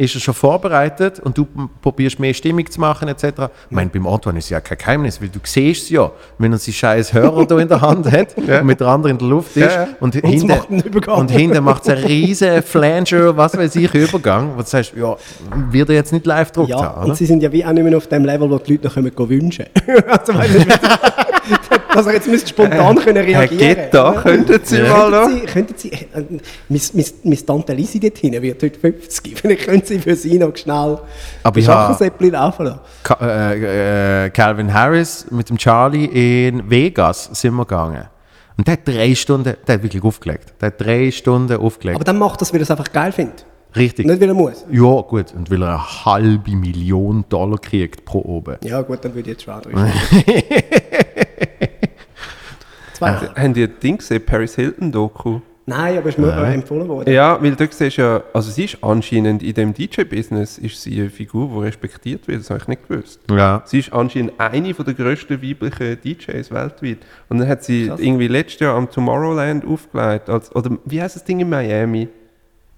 ist 0.00 0.14
er 0.14 0.20
schon 0.20 0.34
vorbereitet 0.34 1.20
und 1.20 1.36
du 1.36 1.46
probierst 1.82 2.18
mehr 2.18 2.32
Stimmung 2.32 2.68
zu 2.70 2.80
machen 2.80 3.06
etc. 3.08 3.24
Ich 3.24 3.30
meine, 3.68 3.90
beim 3.90 4.06
Antoine 4.06 4.38
ist 4.38 4.46
es 4.46 4.50
ja 4.50 4.60
kein 4.60 4.78
Geheimnis, 4.78 5.20
weil 5.20 5.28
du 5.28 5.38
siehst 5.42 5.84
es 5.84 5.90
ja, 5.90 6.10
wenn 6.38 6.52
er 6.52 6.58
seinen 6.58 6.72
scheiß 6.72 7.12
Hörer 7.12 7.44
da 7.44 7.58
in 7.58 7.68
der 7.68 7.80
Hand 7.82 8.10
hat 8.10 8.34
und 8.36 8.64
mit 8.64 8.80
der 8.80 8.86
anderen 8.88 9.16
in 9.16 9.18
der 9.18 9.28
Luft 9.28 9.56
ist 9.56 9.64
Ja, 9.64 9.82
ja. 9.82 9.88
und, 10.00 10.14
es 10.14 10.22
hinten, 10.22 11.10
und 11.10 11.30
hinten 11.30 11.62
macht 11.62 11.82
es 11.82 11.90
einen 11.90 12.04
riesen 12.04 12.62
Flanger, 12.62 13.36
was 13.36 13.56
weiß 13.56 13.76
ich, 13.76 13.92
Übergang, 13.94 14.52
wo 14.56 14.62
du 14.62 14.66
sagst, 14.66 14.94
ja, 14.96 15.16
wird 15.70 15.90
er 15.90 15.96
jetzt 15.96 16.12
nicht 16.12 16.24
live 16.24 16.48
gedruckt 16.48 16.70
Ja, 16.70 16.82
haben, 16.82 17.00
oder? 17.02 17.10
und 17.10 17.16
sie 17.16 17.26
sind 17.26 17.42
ja 17.42 17.52
wie 17.52 17.64
auch 17.64 17.72
nicht 17.72 17.84
mehr 17.84 17.96
auf 17.96 18.06
dem 18.06 18.24
Level, 18.24 18.50
wo 18.50 18.58
die 18.58 18.72
Leute 18.72 18.86
noch 18.88 18.94
gehen 18.94 19.28
wünschen 19.28 19.66
also, 20.06 20.34
weißt 20.34 20.54
du, 20.54 21.79
Dass 21.92 22.06
er 22.06 22.14
jetzt 22.14 22.28
müsste 22.28 22.48
spontan 22.48 22.96
können 22.96 23.24
Herr 23.26 23.40
reagieren 23.42 23.74
Gitta, 23.76 24.14
Ja. 24.14 24.20
könnten 24.22 24.60
Sie 24.64 24.76
Ja. 24.78 24.88
mal 24.96 25.10
noch? 25.10 25.46
Könnten 25.52 25.74
Sie, 25.76 25.90
könnten 25.90 26.38
Sie, 26.68 26.98
äh, 26.98 27.22
meine, 27.24 27.36
Tante 27.46 27.72
Lisi 27.72 27.98
dort 28.00 28.18
hinten 28.18 28.42
wird 28.42 28.62
heute 28.62 28.78
50. 28.78 29.36
Vielleicht 29.40 29.64
können 29.66 29.82
Sie 29.84 29.98
für 29.98 30.14
sie 30.14 30.38
noch 30.38 30.56
schnell 30.56 30.98
Aber 31.42 31.60
Schachensäppli 31.60 32.30
laufen 32.30 32.66
lassen. 32.66 32.80
Ka 33.02 33.16
äh, 33.20 34.26
äh, 34.26 34.30
Calvin 34.30 34.72
Harris 34.72 35.26
mit 35.30 35.48
dem 35.50 35.58
Charlie 35.58 36.48
in 36.48 36.68
Vegas 36.70 37.30
sind 37.32 37.54
wir 37.54 37.64
gegangen. 37.64 38.04
Und 38.56 38.66
der 38.66 38.72
hat 38.74 38.80
drei 38.86 39.14
Stunden, 39.14 39.54
der 39.66 39.74
hat 39.76 39.82
wirklich 39.82 40.02
aufgelegt. 40.04 40.52
Der 40.60 40.66
hat 40.68 40.80
drei 40.80 41.10
Stunden 41.10 41.56
aufgelegt. 41.56 41.96
Aber 41.96 42.04
dann 42.04 42.18
macht 42.18 42.40
das, 42.40 42.52
weil 42.52 42.60
er 42.60 42.64
es 42.64 42.70
einfach 42.70 42.92
geil 42.92 43.10
findet. 43.10 43.46
Richtig. 43.74 44.04
Nicht, 44.04 44.20
weil 44.20 44.28
er 44.28 44.34
muss. 44.34 44.64
Ja, 44.70 45.00
gut. 45.02 45.32
Und 45.34 45.50
weil 45.50 45.62
er 45.62 45.68
eine 45.68 46.04
halbe 46.04 46.50
Million 46.56 47.24
Dollar 47.28 47.58
kriegt 47.58 48.04
pro 48.04 48.18
oben. 48.20 48.56
Ja 48.64 48.82
gut, 48.82 48.98
dann 49.04 49.14
würde 49.14 49.30
ich 49.30 49.36
jetzt 49.38 49.44
schon 49.44 49.54
Zwei. 53.00 53.42
Haben 53.42 53.54
die 53.54 53.64
ein 53.64 53.80
Ding 53.82 53.98
gesehen, 53.98 54.24
Paris 54.24 54.54
Hilton 54.54 54.92
Doku? 54.92 55.40
Nein, 55.66 55.98
aber 55.98 56.08
ist 56.08 56.18
mir 56.18 56.32
äh, 56.32 56.54
empfohlen 56.54 56.88
worden. 56.88 57.12
Ja, 57.12 57.40
weil 57.40 57.54
du 57.54 57.66
siehst 57.70 57.96
ja, 57.96 58.22
also 58.32 58.50
sie 58.50 58.64
ist 58.64 58.78
anscheinend 58.82 59.42
in 59.42 59.54
dem 59.54 59.72
DJ-Business 59.72 60.58
ist 60.58 60.82
sie 60.82 61.00
eine 61.00 61.10
Figur, 61.10 61.48
die 61.48 61.66
respektiert 61.66 62.26
wird, 62.26 62.40
das 62.40 62.50
habe 62.50 62.60
ich 62.60 62.68
nicht 62.68 62.88
gewusst. 62.88 63.20
Ja. 63.30 63.62
Sie 63.64 63.78
ist 63.78 63.92
anscheinend 63.92 64.32
eine 64.38 64.74
von 64.74 64.84
der 64.84 64.94
grössten 64.94 65.40
weiblichen 65.40 66.00
DJs 66.02 66.50
weltweit. 66.50 66.98
Und 67.28 67.38
dann 67.38 67.48
hat 67.48 67.62
sie 67.62 67.86
irgendwie 67.86 68.26
letztes 68.26 68.60
Jahr 68.60 68.76
am 68.76 68.90
Tomorrowland 68.90 69.64
aufgelegt, 69.64 70.28
als, 70.28 70.54
oder 70.56 70.76
wie 70.84 71.00
heißt 71.00 71.16
das 71.16 71.24
Ding 71.24 71.40
in 71.40 71.48
Miami? 71.48 72.08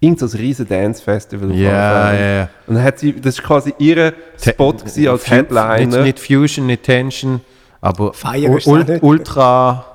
Irgend 0.00 0.18
so 0.18 0.26
ein 0.26 0.32
riesen 0.40 0.68
Dance-Festival. 0.68 1.52
Ja, 1.54 2.12
ja, 2.12 2.34
ja. 2.34 2.48
Und 2.66 2.74
dann 2.74 2.84
hat 2.84 2.98
sie, 2.98 3.14
das 3.14 3.38
war 3.38 3.46
quasi 3.46 3.72
ihr 3.78 4.12
Spot 4.38 4.72
gewesen 4.72 5.08
als 5.08 5.30
Headliner. 5.30 5.78
Nicht, 5.78 6.02
nicht 6.02 6.18
Fusion, 6.18 6.66
nicht 6.66 6.82
Tension, 6.82 7.40
aber 7.80 8.12
Fire 8.12 8.60
ul 8.66 8.84
nicht. 8.84 9.02
Ultra. 9.02 9.91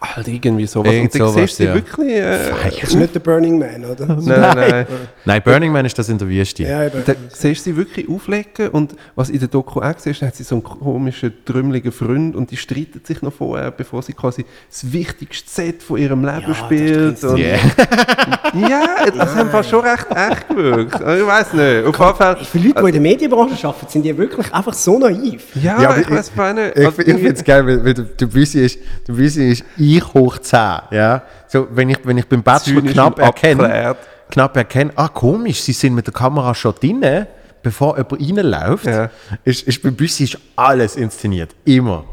Halt 0.00 0.28
irgendwie 0.28 0.66
sowas. 0.66 0.92
Irgend 0.92 1.12
Und 1.14 1.20
dann 1.20 1.28
sowas, 1.28 1.40
siehst 1.42 1.58
du 1.58 1.62
sie 1.62 1.68
ja. 1.68 1.74
wirklich... 1.74 2.10
Äh, 2.10 2.80
Das 2.80 2.90
ist 2.90 2.94
nicht 2.94 3.14
der 3.14 3.20
Burning 3.20 3.58
Man, 3.58 3.84
oder? 3.84 4.06
nein, 4.06 4.24
nein, 4.24 4.54
nein. 4.70 4.86
Nein, 5.24 5.42
Burning 5.44 5.72
Man 5.72 5.84
ist 5.84 5.98
das 5.98 6.08
in 6.08 6.18
der 6.18 6.28
Wüste. 6.28 6.62
Ja, 6.62 6.84
eben. 6.86 7.02
Da 7.04 7.14
siehst 7.28 7.66
du 7.66 7.70
sie 7.70 7.76
wirklich 7.76 8.08
auflegen 8.08 8.68
und 8.68 8.94
was 9.14 9.30
in 9.30 9.38
der 9.38 9.48
Doku 9.48 9.80
auch 9.80 9.98
siehst, 9.98 10.22
hat 10.22 10.36
sie 10.36 10.44
so 10.44 10.54
einen 10.56 10.64
komischen, 10.64 11.32
trümmeligen 11.44 11.90
Freund 11.92 12.36
und 12.36 12.50
die 12.50 12.56
streiten 12.56 13.00
sich 13.04 13.20
noch 13.22 13.32
vorher, 13.32 13.70
bevor 13.70 14.02
sie 14.02 14.12
quasi 14.12 14.44
das 14.70 14.92
wichtigste 14.92 15.50
Set 15.50 15.82
von 15.82 15.98
ihrem 15.98 16.24
Leben 16.24 16.44
das 16.46 16.58
spielt. 16.58 17.24
Und 17.24 17.38
Yeah. 17.38 17.58
Ja, 18.54 19.10
das 19.10 19.34
haben 19.34 19.52
wir 19.52 19.64
schon 19.64 19.80
recht 19.84 20.06
echt 20.14 20.48
gewirkt. 20.48 21.02
Also 21.02 21.22
Ich 21.24 21.28
weiß 21.28 21.52
nicht. 21.54 21.86
Auf 21.86 21.98
jeden 21.98 22.16
Fall. 22.16 22.36
Für 22.44 22.58
Leute, 22.58 22.80
die 22.80 22.86
in 22.86 22.92
der 22.92 23.00
Medienbranche 23.00 23.66
arbeiten, 23.66 23.86
sind 23.88 24.02
die 24.04 24.16
wirklich 24.16 24.52
einfach 24.54 24.74
so 24.74 24.96
naiv. 24.98 25.42
Ja, 25.60 25.82
Ja, 25.82 25.90
aber 25.90 26.00
ich 26.00 26.10
weiß 26.10 26.32
meine. 26.36 26.70
Ich, 26.72 26.98
ich 26.98 27.04
finde 27.04 27.32
es 27.32 27.42
geil, 27.44 27.66
weil, 27.66 27.84
weil 27.84 27.94
der 27.94 28.26
Büsi 28.26 28.60
ist, 28.60 28.78
der 29.08 29.12
Büsi 29.12 29.50
ist 29.50 29.63
ich 29.76 30.04
hoch 30.14 30.38
10. 30.38 30.58
Ja? 30.90 31.22
So, 31.48 31.66
wenn, 31.70 31.90
ich, 31.90 31.98
wenn 32.04 32.18
ich 32.18 32.26
beim 32.26 32.42
Bachelor 32.42 32.78
Zynisch 32.80 32.92
knapp 32.92 33.18
erkenne, 33.18 33.96
knapp 34.30 34.56
erkenne, 34.56 34.92
ah 34.96 35.08
komisch, 35.08 35.60
sie 35.62 35.72
sind 35.72 35.94
mit 35.94 36.06
der 36.06 36.14
Kamera 36.14 36.54
schon 36.54 36.74
drin, 36.74 37.26
bevor 37.62 37.96
jemand 37.96 38.12
reinläuft, 38.38 38.86
Ja. 38.86 39.10
ist, 39.44 39.62
ist 39.62 39.82
beim 39.82 39.94
Büsi 39.94 40.24
ist 40.24 40.38
alles 40.56 40.96
inszeniert. 40.96 41.54
Immer. 41.64 42.04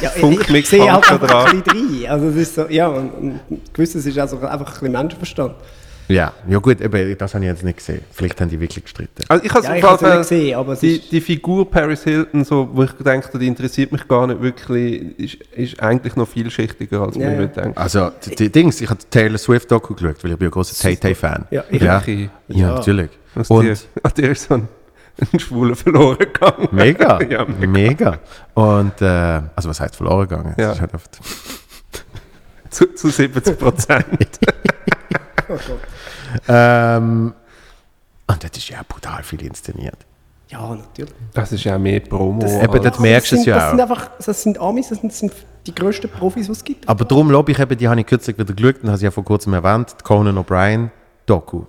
Ja, 0.00 0.10
Funkt 0.20 0.50
ich, 0.50 0.68
sehe 0.68 0.92
halt 0.92 1.10
einfach 1.10 1.26
dran. 1.26 1.46
ein 1.46 1.62
bisschen 1.62 2.02
rein. 2.04 2.10
Also 2.10 2.26
es 2.28 2.36
ist 2.36 2.54
so, 2.54 2.66
ja, 2.68 2.88
und, 2.88 3.10
und 3.48 3.74
gewisses 3.74 4.04
ist 4.04 4.18
also 4.18 4.36
einfach 4.40 4.66
ein 4.66 4.72
bisschen 4.72 4.92
Menschenverstand. 4.92 5.54
Ja, 6.08 6.32
ja 6.48 6.58
gut, 6.58 6.80
eben, 6.80 7.18
das 7.18 7.34
habe 7.34 7.44
ich 7.44 7.50
jetzt 7.50 7.62
nicht 7.62 7.76
gesehen. 7.78 8.00
Vielleicht 8.12 8.40
haben 8.40 8.48
die 8.48 8.58
wirklich 8.58 8.82
gestritten. 8.84 9.24
Also 9.28 9.44
ich 9.44 9.52
habe 9.52 9.64
Ja, 9.66 9.74
es 9.74 9.82
ja 9.82 9.88
Fall- 9.96 10.10
nicht 10.18 10.28
gesehen, 10.28 10.56
aber 10.56 10.72
es 10.72 10.80
die, 10.80 10.96
ist- 10.96 11.12
die 11.12 11.20
Figur 11.20 11.70
Paris 11.70 12.02
Hilton, 12.04 12.44
so, 12.44 12.68
wo 12.72 12.84
ich 12.84 12.92
denke, 12.92 13.38
die 13.38 13.46
interessiert 13.46 13.92
mich 13.92 14.08
gar 14.08 14.26
nicht 14.26 14.40
wirklich, 14.40 15.18
ist, 15.18 15.34
ist 15.54 15.80
eigentlich 15.80 16.16
noch 16.16 16.26
vielschichtiger, 16.26 17.02
als 17.02 17.16
Ja, 17.16 17.24
man 17.26 17.32
ja. 17.34 17.38
würde 17.40 17.52
denken. 17.60 17.76
Also, 17.78 18.10
die, 18.24 18.34
die 18.36 18.50
Dings, 18.50 18.80
ich 18.80 18.88
habe 18.88 19.00
Taylor 19.10 19.36
Swift 19.38 19.70
Doku 19.70 19.94
geschaut, 19.94 20.24
weil 20.24 20.32
ich 20.32 20.38
bin 20.38 20.48
ein 20.48 20.50
großer 20.50 20.74
Tay-Tay-Fan. 20.82 21.44
Ja, 21.50 21.64
ich 21.70 21.82
ja. 21.82 22.02
ja, 22.06 22.28
Ja. 22.48 22.74
natürlich. 22.76 23.10
Was 23.34 23.50
Und 23.50 23.66
dir, 23.66 23.76
ah, 24.02 24.08
dir 24.08 24.30
ist 24.30 24.48
so 24.48 24.54
ein, 24.54 24.68
ein 25.32 25.38
Schwuler 25.40 25.76
verloren 25.76 26.16
gegangen. 26.18 26.68
Mega, 26.72 27.20
ja, 27.28 27.44
mega. 27.44 27.66
mega. 27.66 28.18
Und, 28.54 29.02
äh, 29.02 29.04
also 29.54 29.68
was 29.68 29.78
heißt 29.80 29.94
verloren 29.94 30.26
gegangen? 30.26 30.54
Ja. 30.56 30.68
Das 30.68 30.76
ist 30.76 30.80
halt 30.80 30.94
oft, 30.94 31.18
Zu, 32.70 32.94
zu 32.94 33.08
70 33.10 33.58
Prozent. 33.58 34.06
ähm, 36.48 37.34
und 38.26 38.44
das 38.44 38.50
ist 38.56 38.68
ja 38.68 38.80
brutal 38.86 39.22
viel 39.22 39.42
inszeniert. 39.42 39.96
Ja, 40.50 40.74
natürlich. 40.74 41.12
das 41.34 41.52
ist 41.52 41.64
ja 41.64 41.78
mehr 41.78 42.00
Promo. 42.00 42.44
Eben, 42.46 42.72
als- 42.72 42.82
das 42.82 42.98
merkst 42.98 43.32
du 43.32 43.36
das 43.36 43.40
es 43.40 43.44
sind, 43.44 43.54
das 43.54 43.62
ja 43.64 43.70
sind 43.70 43.80
auch. 43.80 43.90
einfach, 43.90 44.10
das 44.24 44.42
sind 44.42 44.58
Amis, 44.60 44.88
das 44.88 44.98
sind, 45.00 45.12
das 45.12 45.18
sind 45.18 45.32
die 45.66 45.74
grössten 45.74 46.08
Profis, 46.08 46.46
die 46.46 46.52
es 46.52 46.64
gibt. 46.64 46.88
Aber 46.88 47.04
darum 47.04 47.30
lobe 47.30 47.52
ich 47.52 47.58
eben, 47.58 47.76
die 47.76 47.86
habe 47.88 48.00
ich 48.00 48.06
kürzlich 48.06 48.38
wieder 48.38 48.54
geschaut 48.54 48.82
und 48.82 48.88
habe 48.88 48.96
sie 48.98 49.04
ja 49.04 49.10
vor 49.10 49.24
kurzem 49.24 49.52
erwähnt, 49.52 49.94
Conan 50.04 50.38
O'Brien 50.38 50.88
Doku. 51.26 51.64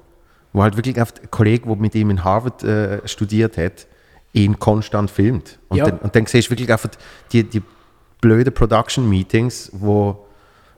Wo 0.54 0.64
halt 0.64 0.78
wirklich 0.78 0.98
ein 1.00 1.08
Kollege, 1.30 1.68
der 1.68 1.76
mit 1.76 1.94
ihm 1.96 2.10
in 2.10 2.24
Harvard 2.24 2.64
äh, 2.64 3.06
studiert 3.08 3.58
hat, 3.58 3.86
ihn 4.32 4.58
konstant 4.60 5.12
filmt. 5.12 5.60
Und, 5.68 5.78
Ja. 5.78 5.86
dann, 5.86 6.00
und 6.00 6.16
dann 6.16 6.26
siehst 6.26 6.48
du 6.48 6.52
wirklich 6.52 6.72
einfach 6.72 6.90
die, 7.34 7.44
die 7.44 7.62
blöden 8.22 8.54
Production-Meetings, 8.54 9.72
wo 9.74 10.26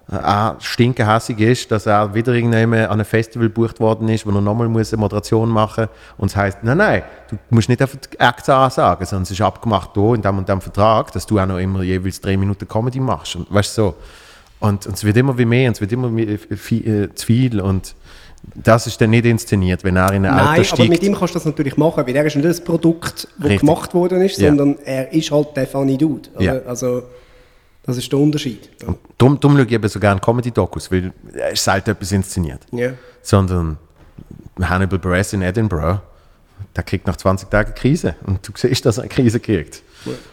auch 0.10 0.60
stinkehässig 0.60 1.40
ist, 1.40 1.72
dass 1.72 1.86
er 1.86 2.14
wieder 2.14 2.34
irgendjemand 2.34 2.86
an 2.86 2.92
einem 2.92 3.06
Festival 3.06 3.48
gebucht 3.48 3.80
worden 3.80 4.10
ist, 4.10 4.26
wo 4.26 4.32
er 4.32 4.42
nochmal 4.42 4.68
muss 4.68 4.92
eine 4.92 5.00
Moderation 5.00 5.48
machen 5.50 5.86
muss. 5.86 6.20
Und 6.20 6.28
es 6.32 6.36
heisst, 6.36 6.58
nein, 6.64 6.78
nein, 6.78 7.04
du 7.30 7.38
musst 7.50 7.70
nicht 7.70 7.82
einfach 7.82 7.98
die 7.98 8.20
Acts 8.20 8.50
ansagen, 8.50 9.06
sondern 9.06 9.24
es 9.24 9.32
ist 9.32 9.40
abgemacht 9.42 9.92
hier 9.94 10.14
in 10.16 10.22
dem 10.22 10.38
und 10.38 10.50
dem 10.50 10.60
Vertrag, 10.60 11.12
dass 11.14 11.26
du 11.26 11.40
auch 11.40 11.46
noch 11.46 11.60
immer 11.60 11.82
jeweils 11.84 12.20
drei 12.20 12.36
Minuten 12.36 12.68
Comedy 12.68 13.00
machst. 13.00 13.38
Und, 13.38 13.54
weißt 13.54 13.74
so. 13.76 13.96
Und, 14.60 14.86
und 14.86 14.96
es 14.96 15.04
wird 15.04 15.16
immer 15.18 15.38
wie 15.38 15.46
mehr 15.46 15.70
und 15.70 15.76
es 15.76 15.82
wird 15.82 15.92
immer 15.94 16.10
mehr, 16.10 16.38
viel, 16.38 17.04
äh, 17.06 17.16
zu 17.16 17.26
viel 17.26 17.62
und 17.62 17.96
das 18.56 18.88
ist 18.88 19.00
dann 19.00 19.12
nicht 19.12 19.26
inszeniert, 19.26 19.84
wenn 19.84 19.96
er 19.96 20.12
in 20.14 20.26
ein 20.26 20.36
Nein, 20.36 20.48
aber 20.56 20.64
steigt. 20.64 20.90
mit 20.90 21.04
ihm 21.04 21.16
kannst 21.16 21.36
du 21.36 21.38
das 21.40 21.46
natürlich 21.46 21.78
machen, 21.78 22.06
weil 22.08 22.16
er 22.16 22.26
ist 22.26 22.36
nicht 22.36 22.48
das 22.48 22.60
Produkt, 22.60 23.28
das 23.38 23.44
Richtig. 23.46 23.60
gemacht 23.60 23.94
worden 23.94 24.20
ist, 24.22 24.40
Ja. 24.40 24.48
sondern 24.50 24.78
er 24.84 25.14
ist 25.14 25.30
halt 25.32 25.56
der 25.56 25.68
funny 25.68 25.96
Dude. 25.98 26.28
Ja. 26.40 26.58
Also, 26.68 27.04
das 27.84 27.98
ist 27.98 28.12
der 28.12 28.20
Unterschied. 28.20 28.70
Darum, 29.18 29.40
darum 29.40 29.58
schaue 29.58 29.66
ich 29.66 29.72
eben 29.72 29.90
so 29.90 30.00
gerne 30.00 30.20
Comedy-Dokus, 30.20 30.92
weil 30.92 31.12
es 31.34 31.54
ist 31.54 31.64
selten 31.64 31.92
etwas 31.92 32.12
inszeniert. 32.12 32.62
Ja. 32.72 32.94
Sondern 33.22 33.78
Hannibal 34.62 35.00
Buress 35.00 35.34
in 35.34 35.42
Edinburgh, 35.42 36.02
der 36.76 36.84
kriegt 36.84 37.08
nach 37.08 37.18
20 37.18 37.50
Tagen 37.50 37.74
Krise. 37.74 38.16
Und 38.26 38.48
du 38.48 38.52
siehst, 38.56 38.86
dass 38.86 38.98
er 38.98 39.04
eine 39.04 39.10
Krise 39.10 39.40
kriegt. 39.40 39.82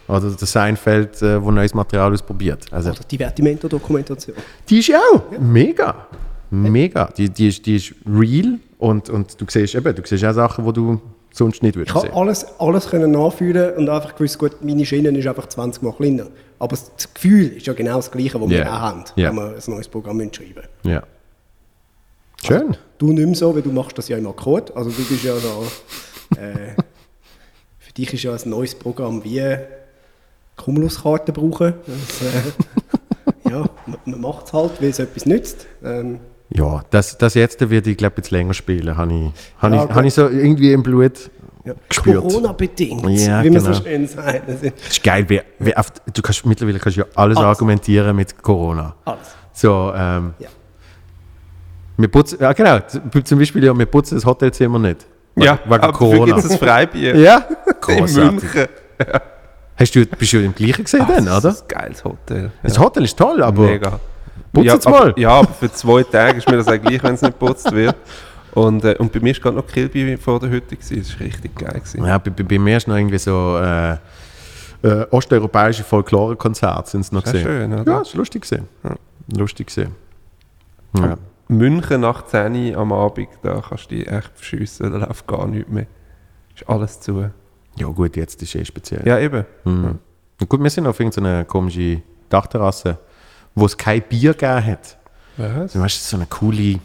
Oder 0.06 0.30
der 0.30 0.46
Seinfeld, 0.46 1.20
äh, 1.22 1.42
wo 1.42 1.50
neues 1.50 1.74
Material 1.74 2.12
ausprobiert. 2.12 2.66
Also, 2.70 2.90
Oder 2.90 3.00
Divertimento-Dokumentation. 3.00 4.36
die 4.68 4.78
ist 4.78 4.88
ja 4.88 5.00
auch 5.14 5.38
mega. 5.38 6.06
Mega. 6.50 7.10
Die, 7.16 7.28
die, 7.28 7.48
ist, 7.48 7.66
die 7.66 7.76
ist 7.76 7.94
real 8.06 8.58
und, 8.78 9.10
und 9.10 9.38
du 9.40 9.44
siehst 9.48 9.74
eben, 9.74 9.94
du 9.94 10.02
siehst 10.04 10.24
auch 10.24 10.32
Sachen, 10.32 10.64
die 10.64 10.72
du 10.72 11.00
sonst 11.38 11.62
nicht 11.62 11.72
Ich 11.76 11.76
würdest 11.80 11.94
habe 11.94 12.06
sehen. 12.08 12.16
alles, 12.16 12.46
alles 12.58 12.88
können 12.90 13.12
nachfühlen 13.12 13.74
und 13.76 13.88
einfach 13.88 14.14
gewusst, 14.14 14.38
gut, 14.38 14.62
meine 14.62 14.84
Schiene 14.84 15.16
ist 15.16 15.26
einfach 15.26 15.46
20 15.48 15.82
Mal 15.82 15.92
kleiner. 15.92 16.26
Aber 16.58 16.76
das 16.76 17.14
Gefühl 17.14 17.48
ist 17.56 17.66
ja 17.66 17.72
genau 17.72 17.96
das 17.96 18.10
Gleiche, 18.10 18.38
das 18.38 18.48
wir 18.50 18.58
Ja. 18.58 18.76
auch 18.76 18.80
haben, 18.80 19.04
Ja. 19.16 19.28
wenn 19.30 19.36
wir 19.36 19.54
ein 19.56 19.62
neues 19.66 19.88
Programm 19.88 20.20
schreiben. 20.32 20.64
Ja. 20.82 21.02
Schön. 22.44 22.76
Du 22.98 23.12
nicht 23.12 23.26
mehr 23.26 23.34
so, 23.34 23.54
weil 23.54 23.62
du 23.62 23.70
machst 23.72 23.96
das 23.98 24.08
ja 24.08 24.16
im 24.18 24.26
Akkord. 24.26 24.76
Also 24.76 24.90
du 24.90 25.02
bist 25.04 25.24
ja 25.24 25.34
da... 25.34 26.40
Äh, 26.40 26.74
für 27.78 27.92
dich 27.92 28.12
ist 28.12 28.22
ja 28.24 28.32
ein 28.32 28.50
neues 28.50 28.74
Programm 28.74 29.22
wie 29.24 29.56
Cumuluskarten 30.56 31.32
brauchen. 31.34 31.74
Das, 31.86 32.22
äh, 32.22 33.50
ja, 33.50 33.68
man, 33.86 33.98
man 34.04 34.20
macht 34.20 34.46
es 34.46 34.52
halt, 34.52 34.80
weil 34.82 34.90
es 34.90 34.98
etwas 34.98 35.26
nützt. 35.26 35.66
Ähm, 35.84 36.20
Ja, 36.50 36.82
das, 36.90 37.18
das 37.18 37.34
jetzt 37.34 37.68
wird 37.68 37.86
ich 37.86 37.96
glaube 37.96 38.14
jetzt 38.18 38.30
länger 38.30 38.54
spielen, 38.54 38.96
habe 38.96 39.12
ich, 39.12 39.32
hab 39.60 39.72
Ja, 39.72 39.84
ich, 39.84 39.90
hab 39.90 40.04
ich 40.04 40.14
so 40.14 40.28
irgendwie 40.28 40.72
im 40.72 40.82
Blut 40.82 41.30
ja, 41.64 41.74
gespürt. 41.88 42.22
Corona-bedingt, 42.22 43.02
Ja, 43.10 43.44
wie 43.44 43.50
man 43.50 43.62
genau. 43.62 43.72
so 43.74 43.82
schön 43.82 44.06
sagt. 44.08 44.48
Das 44.48 44.62
ist 44.62 44.72
Das 44.88 45.02
geil, 45.02 45.24
wie, 45.28 45.40
wie 45.58 45.76
oft, 45.76 46.00
du 46.12 46.22
kannst 46.22 46.46
mittlerweile 46.46 46.78
kannst 46.78 46.96
du 46.96 47.02
ja 47.02 47.06
alles, 47.14 47.36
Alles. 47.36 47.48
argumentieren 47.48 48.16
mit 48.16 48.40
Corona. 48.42 48.94
alles. 49.04 49.18
So, 49.52 49.92
ähm, 49.94 50.32
Ja. 50.38 50.48
wir 51.98 52.08
putzen, 52.08 52.38
ja 52.40 52.52
genau, 52.54 52.78
zum 53.24 53.38
Beispiel 53.38 53.64
ja, 53.64 53.76
wir 53.76 53.86
putzen 53.86 54.14
das 54.14 54.24
Hotelzimmer 54.24 54.78
nicht. 54.78 55.06
Ja, 55.36 55.58
wegen 55.64 55.74
aber 55.74 55.92
Corona. 55.92 56.24
gibt 56.34 56.38
es 56.46 56.50
ein 56.52 56.58
Freibier. 56.58 57.14
Ja, 57.16 57.44
In 57.66 57.96
großartig. 57.98 58.42
München. 58.42 58.66
Hast 59.76 59.94
du, 59.94 60.06
bist 60.06 60.32
du 60.32 60.38
im 60.44 60.54
gleichen 60.54 60.82
gesehen 60.84 61.04
dann, 61.06 61.26
Das 61.26 61.44
oder? 61.44 61.48
ist 61.50 61.62
ein 61.62 61.68
geiles 61.68 62.04
Hotel. 62.04 62.50
Das 62.62 62.78
Hotel 62.78 63.04
ist 63.04 63.16
toll, 63.18 63.42
aber 63.42 63.62
Mega. 63.66 64.00
Putzt 64.52 64.66
ja, 64.66 64.74
es 64.74 64.84
mal. 64.84 65.10
Aber, 65.10 65.18
ja, 65.18 65.30
aber 65.30 65.52
für 65.52 65.72
zwei 65.72 66.02
Tage 66.02 66.38
ist 66.38 66.48
mir 66.48 66.56
das 66.56 66.68
auch 66.68 66.80
gleich, 66.80 67.02
wenn 67.02 67.14
es 67.14 67.22
nicht 67.22 67.38
geputzt 67.38 67.70
wird. 67.72 67.96
Und, 68.52 68.84
äh, 68.84 68.96
und 68.98 69.12
bei 69.12 69.20
mir 69.20 69.34
war 69.34 69.40
gerade 69.40 69.56
noch 69.56 69.66
Kilby 69.66 70.16
vor 70.16 70.40
der 70.40 70.50
Hütte. 70.50 70.76
gewesen. 70.76 70.98
Das 70.98 71.14
war 71.14 71.26
richtig 71.26 71.56
geil. 71.56 71.74
Gewesen. 71.74 72.04
Ja, 72.04 72.18
bei, 72.18 72.30
bei, 72.30 72.58
mir 72.58 72.76
ist 72.76 72.88
noch 72.88 72.96
irgendwie 72.96 73.18
so 73.18 73.58
äh, 73.58 73.96
äh, 74.82 75.06
osteuropäische 75.10 75.84
Folklore-Konzerte 75.84 76.90
sind 76.90 77.00
es 77.02 77.12
noch 77.12 77.24
gesehen. 77.24 77.42
schön, 77.42 77.72
oder? 77.72 77.92
Ja, 77.92 77.98
das 77.98 78.08
ist 78.08 78.14
lustig 78.14 78.42
gesehen. 78.42 78.68
Lustig 79.36 79.66
gesehen. 79.66 79.94
Ja. 80.96 81.16
München 81.48 82.02
nach 82.02 82.26
10 82.26 82.74
Uhr 82.74 82.80
am 82.80 82.92
Abend, 82.92 83.28
da 83.42 83.62
kannst 83.66 83.90
du 83.90 83.96
dich 83.96 84.06
echt 84.06 84.30
verschiessen, 84.34 84.92
da 84.92 84.98
läuft 84.98 85.26
gar 85.26 85.46
nichts 85.46 85.70
mehr. 85.70 85.86
Ist 86.54 86.68
alles 86.68 87.00
zu. 87.00 87.30
ja, 87.76 87.86
gut, 87.86 88.16
jetzt 88.16 88.42
ist 88.42 88.54
eh 88.54 88.64
speziell. 88.64 89.06
Ja, 89.06 89.18
eben. 89.18 89.44
Mhm. 89.64 89.98
Und 90.40 90.48
gut, 90.48 90.62
wir 90.62 90.70
sind 90.70 90.86
auf 90.86 91.00
irgendeiner 91.00 91.44
komischen 91.44 92.02
Dachterrasse, 92.28 92.98
wo 93.58 93.66
es 93.66 93.76
kein 93.76 94.02
Bier 94.02 94.32
gegeben 94.34 94.64
hat. 94.64 94.96
Was? 95.36 95.72
Du 95.72 95.80
weißt, 95.80 96.08
so 96.08 96.16
eine 96.16 96.26
coole 96.26 96.80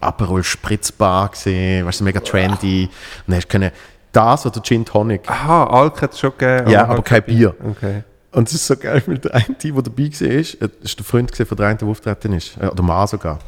Aperol 0.00 0.42
Spritzbar 0.42 1.28
gesehen, 1.28 1.86
weißt 1.86 2.00
du, 2.00 2.04
mega 2.04 2.20
trendy. 2.20 2.84
Und 2.84 2.90
dann 3.26 3.36
hast 3.36 3.44
du 3.44 3.48
können 3.48 3.70
das 4.12 4.46
oder 4.46 4.62
Gin 4.62 4.84
Tonic. 4.84 5.28
Aha, 5.28 5.64
Alk 5.64 6.02
hat 6.02 6.12
es 6.12 6.20
schon 6.20 6.32
gegeben. 6.36 6.70
Ja, 6.70 6.86
aber 6.86 7.02
kein 7.02 7.22
Bier. 7.22 7.54
Okay. 7.64 8.02
Und 8.32 8.48
es 8.48 8.54
ist 8.54 8.66
so 8.66 8.76
geil, 8.76 9.02
weil 9.06 9.18
der 9.18 9.34
eine, 9.34 9.54
der 9.62 9.72
dabei 9.72 10.04
war, 10.04 10.28
ist, 10.28 10.54
äh, 10.54 10.68
ist 10.82 10.98
der 10.98 11.04
Freund 11.04 11.34
von 11.34 11.56
der 11.56 11.66
einen, 11.66 11.78
der 11.78 11.88
auftreten 11.88 12.32
ist. 12.32 12.56
Äh, 12.58 12.66
Oder 12.66 12.82
Mann 12.82 13.06
sogar. 13.06 13.38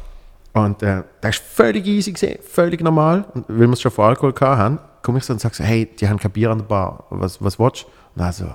Und 0.53 0.81
äh, 0.83 1.03
der 1.21 1.29
ist 1.29 1.43
völlig 1.43 1.85
easy 1.85 2.11
gesehen, 2.11 2.39
völlig 2.47 2.81
normal. 2.81 3.25
Und 3.33 3.45
weil 3.47 3.67
wir 3.67 3.73
es 3.73 3.81
schon 3.81 3.91
von 3.91 4.05
Alkohol 4.05 4.33
haben, 4.39 4.79
komme 5.01 5.17
ich 5.17 5.25
so 5.25 5.33
und 5.33 5.39
sage 5.39 5.55
so, 5.55 5.63
hey, 5.63 5.85
die 5.85 6.07
haben 6.07 6.17
kein 6.19 6.31
Bier 6.31 6.51
an 6.51 6.59
der 6.59 6.65
Bar. 6.65 7.03
Was, 7.09 7.43
was 7.43 7.59
willst 7.59 7.83
du? 7.83 7.87
Und 8.15 8.21
er 8.25 8.31
so, 8.31 8.45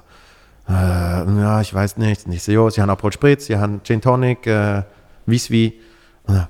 äh, 0.69 0.73
ja, 0.73 1.61
ich 1.61 1.73
weiß 1.73 1.97
nicht. 1.97 2.27
Und 2.27 2.33
ich 2.33 2.43
so, 2.43 2.53
ja, 2.53 2.71
sie 2.71 2.81
haben 2.81 2.91
Aperol 2.91 3.13
Spritz, 3.13 3.47
sie 3.47 3.57
haben 3.57 3.83
Gin 3.83 4.01
Tonic, 4.01 4.47
äh, 4.47 4.83
Weisswein. 5.27 5.73
Und 6.25 6.47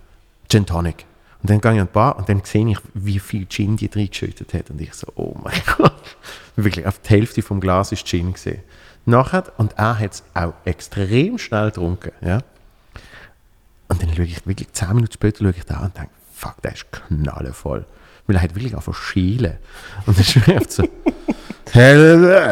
Gin 0.48 0.66
Tonic. 0.66 1.06
Und 1.42 1.48
dann 1.48 1.60
gehe 1.60 1.72
ich 1.72 1.80
an 1.80 1.86
die 1.86 1.92
Bar 1.92 2.18
und 2.18 2.28
dann 2.28 2.42
sehe 2.44 2.68
ich, 2.68 2.78
wie 2.92 3.18
viel 3.18 3.46
Gin 3.48 3.76
die 3.76 3.86
reingeschüttet 3.86 4.52
hat. 4.52 4.70
Und 4.70 4.80
ich 4.80 4.92
so, 4.92 5.06
oh 5.16 5.34
mein 5.42 5.54
Gott. 5.76 6.16
Wirklich, 6.56 6.86
auf 6.86 6.98
die 6.98 7.08
Hälfte 7.10 7.42
vom 7.42 7.60
Glas 7.60 7.92
ist 7.92 8.06
Gin 8.06 8.32
gesehen. 8.32 8.62
Nachher, 9.06 9.44
und 9.56 9.72
er 9.78 9.98
hat 9.98 10.12
es 10.12 10.22
auch 10.34 10.52
extrem 10.64 11.38
schnell 11.38 11.66
getrunken. 11.66 12.12
Ja? 12.20 12.40
Und 13.88 14.02
dann 14.02 14.14
schaue 14.14 14.26
ich 14.26 14.46
wirklich, 14.46 14.72
zehn 14.72 14.88
Minuten 14.88 15.12
später 15.12 15.38
schaue 15.44 15.54
ich 15.56 15.64
da 15.64 15.80
und 15.80 15.96
denke, 15.96 16.10
fuck, 16.34 16.60
der 16.62 16.74
ist 16.74 16.92
knallevoll. 16.92 17.86
Weil 18.26 18.36
er 18.36 18.42
hat 18.42 18.54
wirklich 18.54 18.74
auf 18.74 18.94
schielen. 18.96 19.56
Und 20.06 20.18
dann 20.18 20.24
schreibt 20.24 20.70
so, 20.70 20.86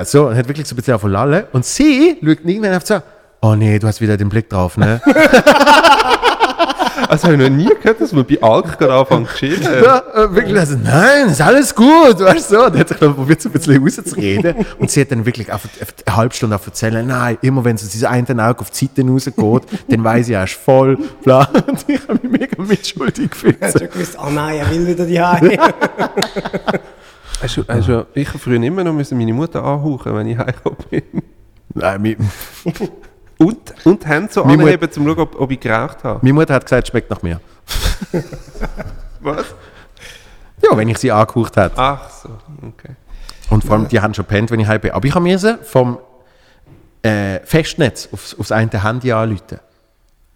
so, 0.05 0.29
und 0.29 0.37
hat 0.37 0.49
wirklich 0.49 0.67
so 0.67 0.75
ein 0.75 0.77
bisschen 0.77 0.95
auf 0.95 1.03
Lalle. 1.05 1.49
Und 1.53 1.65
sie 1.65 2.17
schaut 2.21 2.39
irgendwann 2.45 2.75
auf 2.75 2.87
so, 2.87 3.01
oh 3.43 3.55
nee, 3.55 3.79
du 3.79 3.87
hast 3.87 4.01
wieder 4.01 4.17
den 4.17 4.29
Blick 4.29 4.49
drauf, 4.49 4.77
ne? 4.77 5.01
Also 7.09 7.29
habe 7.29 7.43
ich 7.43 7.51
noch 7.51 7.57
nie 7.57 7.69
gehört, 7.69 8.01
dass 8.03 8.13
man 8.13 8.27
bei 8.27 8.41
Alk 8.43 8.79
gerade 8.79 8.93
anfängt 8.93 9.31
zu 9.31 9.37
chillen. 9.37 9.63
Ja, 9.85 10.03
äh, 10.15 10.35
wirklich, 10.35 10.59
also, 10.59 10.77
nein, 10.77 11.29
ist 11.29 11.41
alles 11.41 11.75
gut, 11.75 12.21
weißt 12.21 12.51
du, 12.51 12.57
so. 12.57 12.65
Und 12.67 12.79
hat 12.79 12.89
sich 12.89 12.99
dann 12.99 13.15
probiert, 13.15 13.41
so 13.41 13.49
ein 13.49 13.53
bisschen 13.53 13.83
rauszureden. 13.83 14.67
Und 14.79 14.91
sie 14.91 15.01
hat 15.01 15.11
dann 15.11 15.25
wirklich 15.25 15.51
auf, 15.51 15.65
auf 15.65 15.95
eine 16.07 16.17
halbe 16.17 16.35
Stunde 16.35 16.57
auf 16.57 16.67
erzählen, 16.67 17.07
nein, 17.07 17.39
immer 17.41 17.65
wenn 17.65 17.79
so 17.79 17.87
dieses 17.87 18.05
eine 18.05 18.27
Auge 18.45 18.61
auf 18.61 18.71
die 18.71 18.91
Seite 18.95 19.09
rausgeht, 19.09 19.63
dann 19.89 20.05
weiß 20.05 20.29
ich, 20.29 20.35
er 20.35 20.45
ist 20.45 20.55
voll, 20.55 20.99
bla. 21.23 21.45
Und 21.67 21.85
ich 21.87 22.01
habe 22.07 22.21
mich 22.27 22.41
mega 22.41 22.63
mitschuldig 22.63 23.31
gefühlt. 23.31 23.57
Ich 23.61 23.75
habe 23.75 23.89
gewusst, 23.89 24.19
oh 24.23 24.31
nein, 24.31 24.59
er 24.59 24.71
will 24.71 24.87
wieder 24.87 25.07
die 25.07 25.21
Hause. 25.21 25.57
Hast 27.41 27.57
du, 27.57 27.65
hast 27.69 27.89
du, 27.89 28.07
ich 28.15 28.29
habe 28.29 28.39
früher 28.39 28.63
immer 28.63 28.83
noch 28.85 28.93
müssen 28.93 29.17
meine 29.19 29.33
Mutter 29.33 29.63
anhauchen, 29.63 30.15
wenn 30.15 30.27
ich 30.29 30.39
heimgekommen 30.39 30.79
bin. 30.91 31.03
Nein, 31.75 32.03
mi- 32.03 32.17
Und, 33.41 33.57
und 33.87 34.05
Hände 34.05 34.33
so 34.33 34.45
Meine 34.45 34.65
anheben, 34.65 34.85
um 34.89 34.91
zu 34.93 35.01
schauen, 35.05 35.19
ob, 35.21 35.41
ob 35.41 35.51
ich 35.53 35.61
geraucht 35.61 36.03
habe. 36.03 36.19
meine 36.23 36.33
Mutter 36.33 36.55
hat 36.55 36.65
gesagt, 36.65 36.83
es 36.83 36.91
schmeckt 36.91 37.09
nach 37.09 37.23
mir. 37.23 37.41
Was? 39.21 39.45
Ja, 40.61 40.77
wenn 40.77 40.89
ich 40.89 40.99
sie 40.99 41.13
angehaucht 41.13 41.57
hat. 41.57 41.73
Ach 41.77 42.11
so, 42.11 42.31
okay. 42.67 42.97
Und 43.51 43.65
vor 43.65 43.77
allem, 43.77 43.87
die 43.87 44.01
haben 44.01 44.13
schon 44.13 44.25
pennt, 44.25 44.51
wenn 44.51 44.59
ich 44.59 44.67
heim 44.67 44.81
bin. 44.81 44.91
Aber 44.91 45.07
ich 45.07 45.15
habe 45.15 45.23
mir 45.23 45.39
sie 45.39 45.57
vom 45.63 45.99
äh, 47.03 47.39
Festnetz 47.45 48.09
aufs, 48.13 48.37
aufs 48.37 48.51
eine 48.51 48.83
Handy 48.83 49.13
anrufen. 49.13 49.61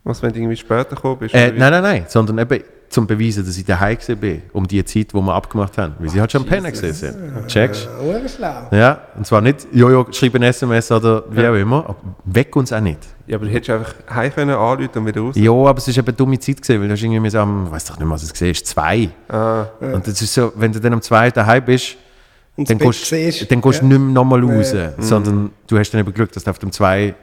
Was, 0.05 0.23
wenn 0.23 0.33
du 0.33 0.39
irgendwie 0.39 0.57
später 0.57 0.95
gekommen 0.95 1.19
bist? 1.19 1.35
Äh, 1.35 1.49
nein, 1.57 1.73
nein, 1.73 1.83
nein, 1.83 2.05
sondern 2.09 2.39
eben 2.39 2.63
zum 2.93 3.07
Beweisen, 3.07 3.45
dass 3.45 3.57
ich 3.57 3.65
daheim 3.65 3.97
bin, 4.21 4.43
um 4.53 4.69
die 4.69 4.85
Zeit, 4.85 5.13
die 5.13 5.15
wir 5.15 5.35
abgemacht 5.35 5.77
haben. 5.79 5.95
Weil 5.99 6.09
sie 6.11 6.21
halt 6.21 6.31
schon 6.31 6.45
pennen 6.45 6.71
gewesen 6.73 6.93
sind. 6.93 7.49
Checkst? 7.49 7.89
Schlau. 8.37 8.69
Ja, 8.71 9.01
und 9.17 9.27
zwar 9.27 9.41
nicht, 9.41 9.67
Jojo, 9.73 10.07
schreib 10.13 10.35
ein 10.35 10.43
SMS 10.43 10.93
oder 10.93 11.25
wie 11.31 11.47
auch 11.47 11.55
immer, 11.55 11.79
aber 11.89 11.97
weg 12.25 12.55
uns 12.55 12.73
auch 12.73 12.81
nicht. 12.81 12.99
Ja, 13.27 13.37
aber 13.37 13.47
du 13.47 13.53
hättest 13.53 13.71
einfach 13.71 13.95
heim 14.11 14.33
können 14.35 14.51
anrufen 14.55 14.91
und 14.99 15.07
wieder 15.07 15.21
raus. 15.23 15.35
Ja, 15.37 15.51
aber 15.53 15.79
es 15.79 15.89
ist 15.89 15.97
eben 15.97 16.07
eine 16.07 16.17
dumme 16.17 16.39
Zeit 16.39 16.61
gewesen, 16.61 16.81
weil 16.81 16.89
du 16.89 16.93
hast 16.95 17.03
irgendwie 17.03 17.31
so 17.31 17.39
am, 17.39 17.67
ich 17.67 17.73
weiß 17.73 17.85
doch 17.87 17.97
nicht 17.97 18.05
mehr, 18.07 18.15
was 18.15 18.23
es 18.25 18.33
gesehen 18.33 18.51
ist, 18.51 18.67
zwei. 18.67 19.09
Ah, 19.29 19.65
Und 19.81 20.07
das 20.07 20.21
ist 20.21 20.35
so, 20.35 20.53
wenn 20.57 20.73
du 20.73 20.79
dann 20.81 20.93
am 20.93 21.01
zwei 21.03 21.31
daheim 21.31 21.65
bist, 21.65 21.97
Und 22.57 22.69
dann 22.69 22.79
gehst, 22.79 23.07
siehst. 23.07 23.51
dann 23.51 23.61
gehst 23.63 23.81
du 23.81 23.85
Ja. 23.85 23.89
nicht 23.89 23.99
mehr 24.01 24.13
nochmal 24.13 24.45
raus, 24.45 24.73
Ja. 24.73 24.91
sondern 24.99 25.51
du 25.67 25.79
hast 25.79 25.91
dann 25.93 26.01
eben 26.03 26.13
Glück, 26.13 26.31
dass 26.33 26.45
du 26.45 26.51
auf 26.51 26.59
dem 26.59 26.71
zwei 26.73 27.15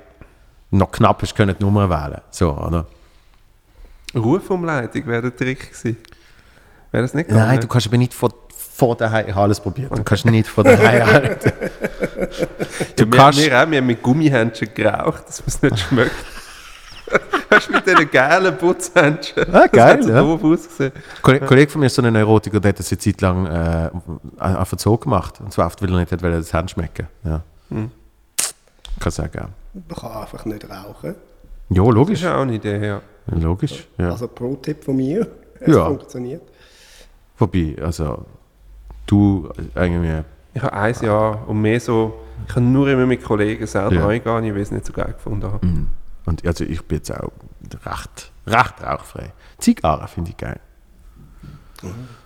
noch 0.71 0.91
knapp 0.91 1.21
hast 1.21 1.35
können 1.35 1.55
die 1.59 1.63
Nummer 1.63 1.89
wählen. 1.89 2.21
So, 2.31 2.51
oder? 2.57 2.85
Rufumleitung 4.15 5.05
wäre 5.07 5.21
der 5.23 5.35
Trick 5.35 5.71
gewesen. 5.71 5.97
Wäre 6.91 7.03
das 7.03 7.13
nicht 7.13 7.27
gegangen? 7.27 7.47
Nein, 7.47 7.59
du 7.61 7.67
kannst 7.67 7.87
aber 7.87 7.97
nicht 7.97 8.13
von, 8.13 8.31
von 8.49 8.97
daheim, 8.97 9.25
ich 9.27 9.33
habe 9.33 9.43
alles 9.43 9.59
probiert, 9.59 9.95
du 9.95 10.03
kannst 10.03 10.25
nicht 10.25 10.47
von 10.47 10.63
daheim 10.63 11.05
halten. 11.13 11.51
Du 12.95 13.03
ja, 13.03 13.09
kannst, 13.11 13.39
wir, 13.39 13.45
wir, 13.51 13.61
auch, 13.63 13.69
wir 13.69 13.77
haben 13.77 13.85
mit 13.87 14.01
Gummihändchen 14.01 14.69
geraucht, 14.73 15.27
dass 15.27 15.39
man 15.41 15.47
es 15.47 15.61
nicht 15.61 15.79
schmeckt. 15.79 16.11
Hast 17.51 17.67
du 17.67 17.73
mit 17.73 17.87
diesen 17.87 18.11
gelben 18.11 18.57
Putzhändchen? 18.57 19.43
Ah, 19.55 19.65
geil, 19.65 19.71
Das 19.71 19.83
hat 19.97 20.03
so 20.03 20.09
ja. 20.11 20.21
doof 20.21 20.43
ausgesehen. 20.43 20.91
Ein 20.93 21.21
Kollege 21.23 21.45
Kollege 21.47 21.71
von 21.71 21.79
mir 21.81 21.87
ist 21.87 21.95
so 21.95 22.03
ein 22.03 22.13
Neurotiker, 22.13 22.59
der 22.59 22.69
hat 22.69 22.77
das 22.79 22.91
eine 22.91 22.99
Zeit 22.99 23.21
lang 23.21 23.45
äh, 23.47 23.89
einfach 24.37 24.77
so 24.77 24.95
gemacht. 24.97 25.39
Und 25.39 25.51
zwar 25.51 25.65
oft, 25.65 25.81
weil 25.81 25.89
er 25.91 25.99
nicht 25.99 26.11
hat, 26.11 26.21
weil 26.21 26.31
er 26.33 26.37
das 26.37 26.53
Hand 26.53 26.69
schmecken. 26.69 27.07
Ja. 27.23 27.41
Hm. 27.69 27.89
Kann 28.99 29.11
sagen. 29.11 29.47
Man 29.73 29.97
kann 29.97 30.11
einfach 30.21 30.45
nicht 30.45 30.69
rauchen. 30.69 31.15
Ja, 31.69 31.83
Das 31.83 31.93
logisch. 31.95 32.19
ist 32.19 32.23
ja 32.25 32.37
auch 32.37 32.41
eine 32.41 32.53
Idee, 32.53 32.85
ja. 32.85 33.01
Logisch. 33.27 33.87
Ja. 33.97 34.11
Also 34.11 34.27
Pro-Tipp 34.27 34.83
von 34.83 34.95
mir. 34.95 35.27
Es 35.61 35.75
Ja. 35.75 35.85
funktioniert. 35.87 36.41
Wobei, 37.37 37.75
also, 37.81 38.25
du 39.05 39.49
irgendwie. 39.75 40.23
Ich 40.53 40.61
habe 40.61 40.71
ein 40.73 40.95
Jahr 41.01 41.47
und 41.49 41.61
mehr 41.61 41.79
so, 41.81 42.13
ich 42.47 42.51
habe 42.55 42.61
nur 42.65 42.87
immer 42.89 43.05
mit 43.05 43.21
Kollegen 43.21 43.67
selber 43.67 43.93
Ja. 43.95 44.07
eingehen, 44.07 44.43
ich 44.45 44.55
weiß 44.55 44.71
nicht 44.71 44.85
so 44.85 44.93
geil 44.93 45.11
gefunden 45.13 45.51
habe. 45.51 45.65
mm. 45.65 45.87
Und 46.25 46.45
also, 46.47 46.63
ich 46.63 46.81
bin 46.85 46.97
jetzt 46.99 47.11
auch 47.11 47.31
recht, 47.85 48.31
recht 48.47 48.73
rauchfrei. 48.81 49.33
Zigarre 49.57 50.07
finde 50.07 50.29
ich 50.31 50.37
geil. 50.37 50.59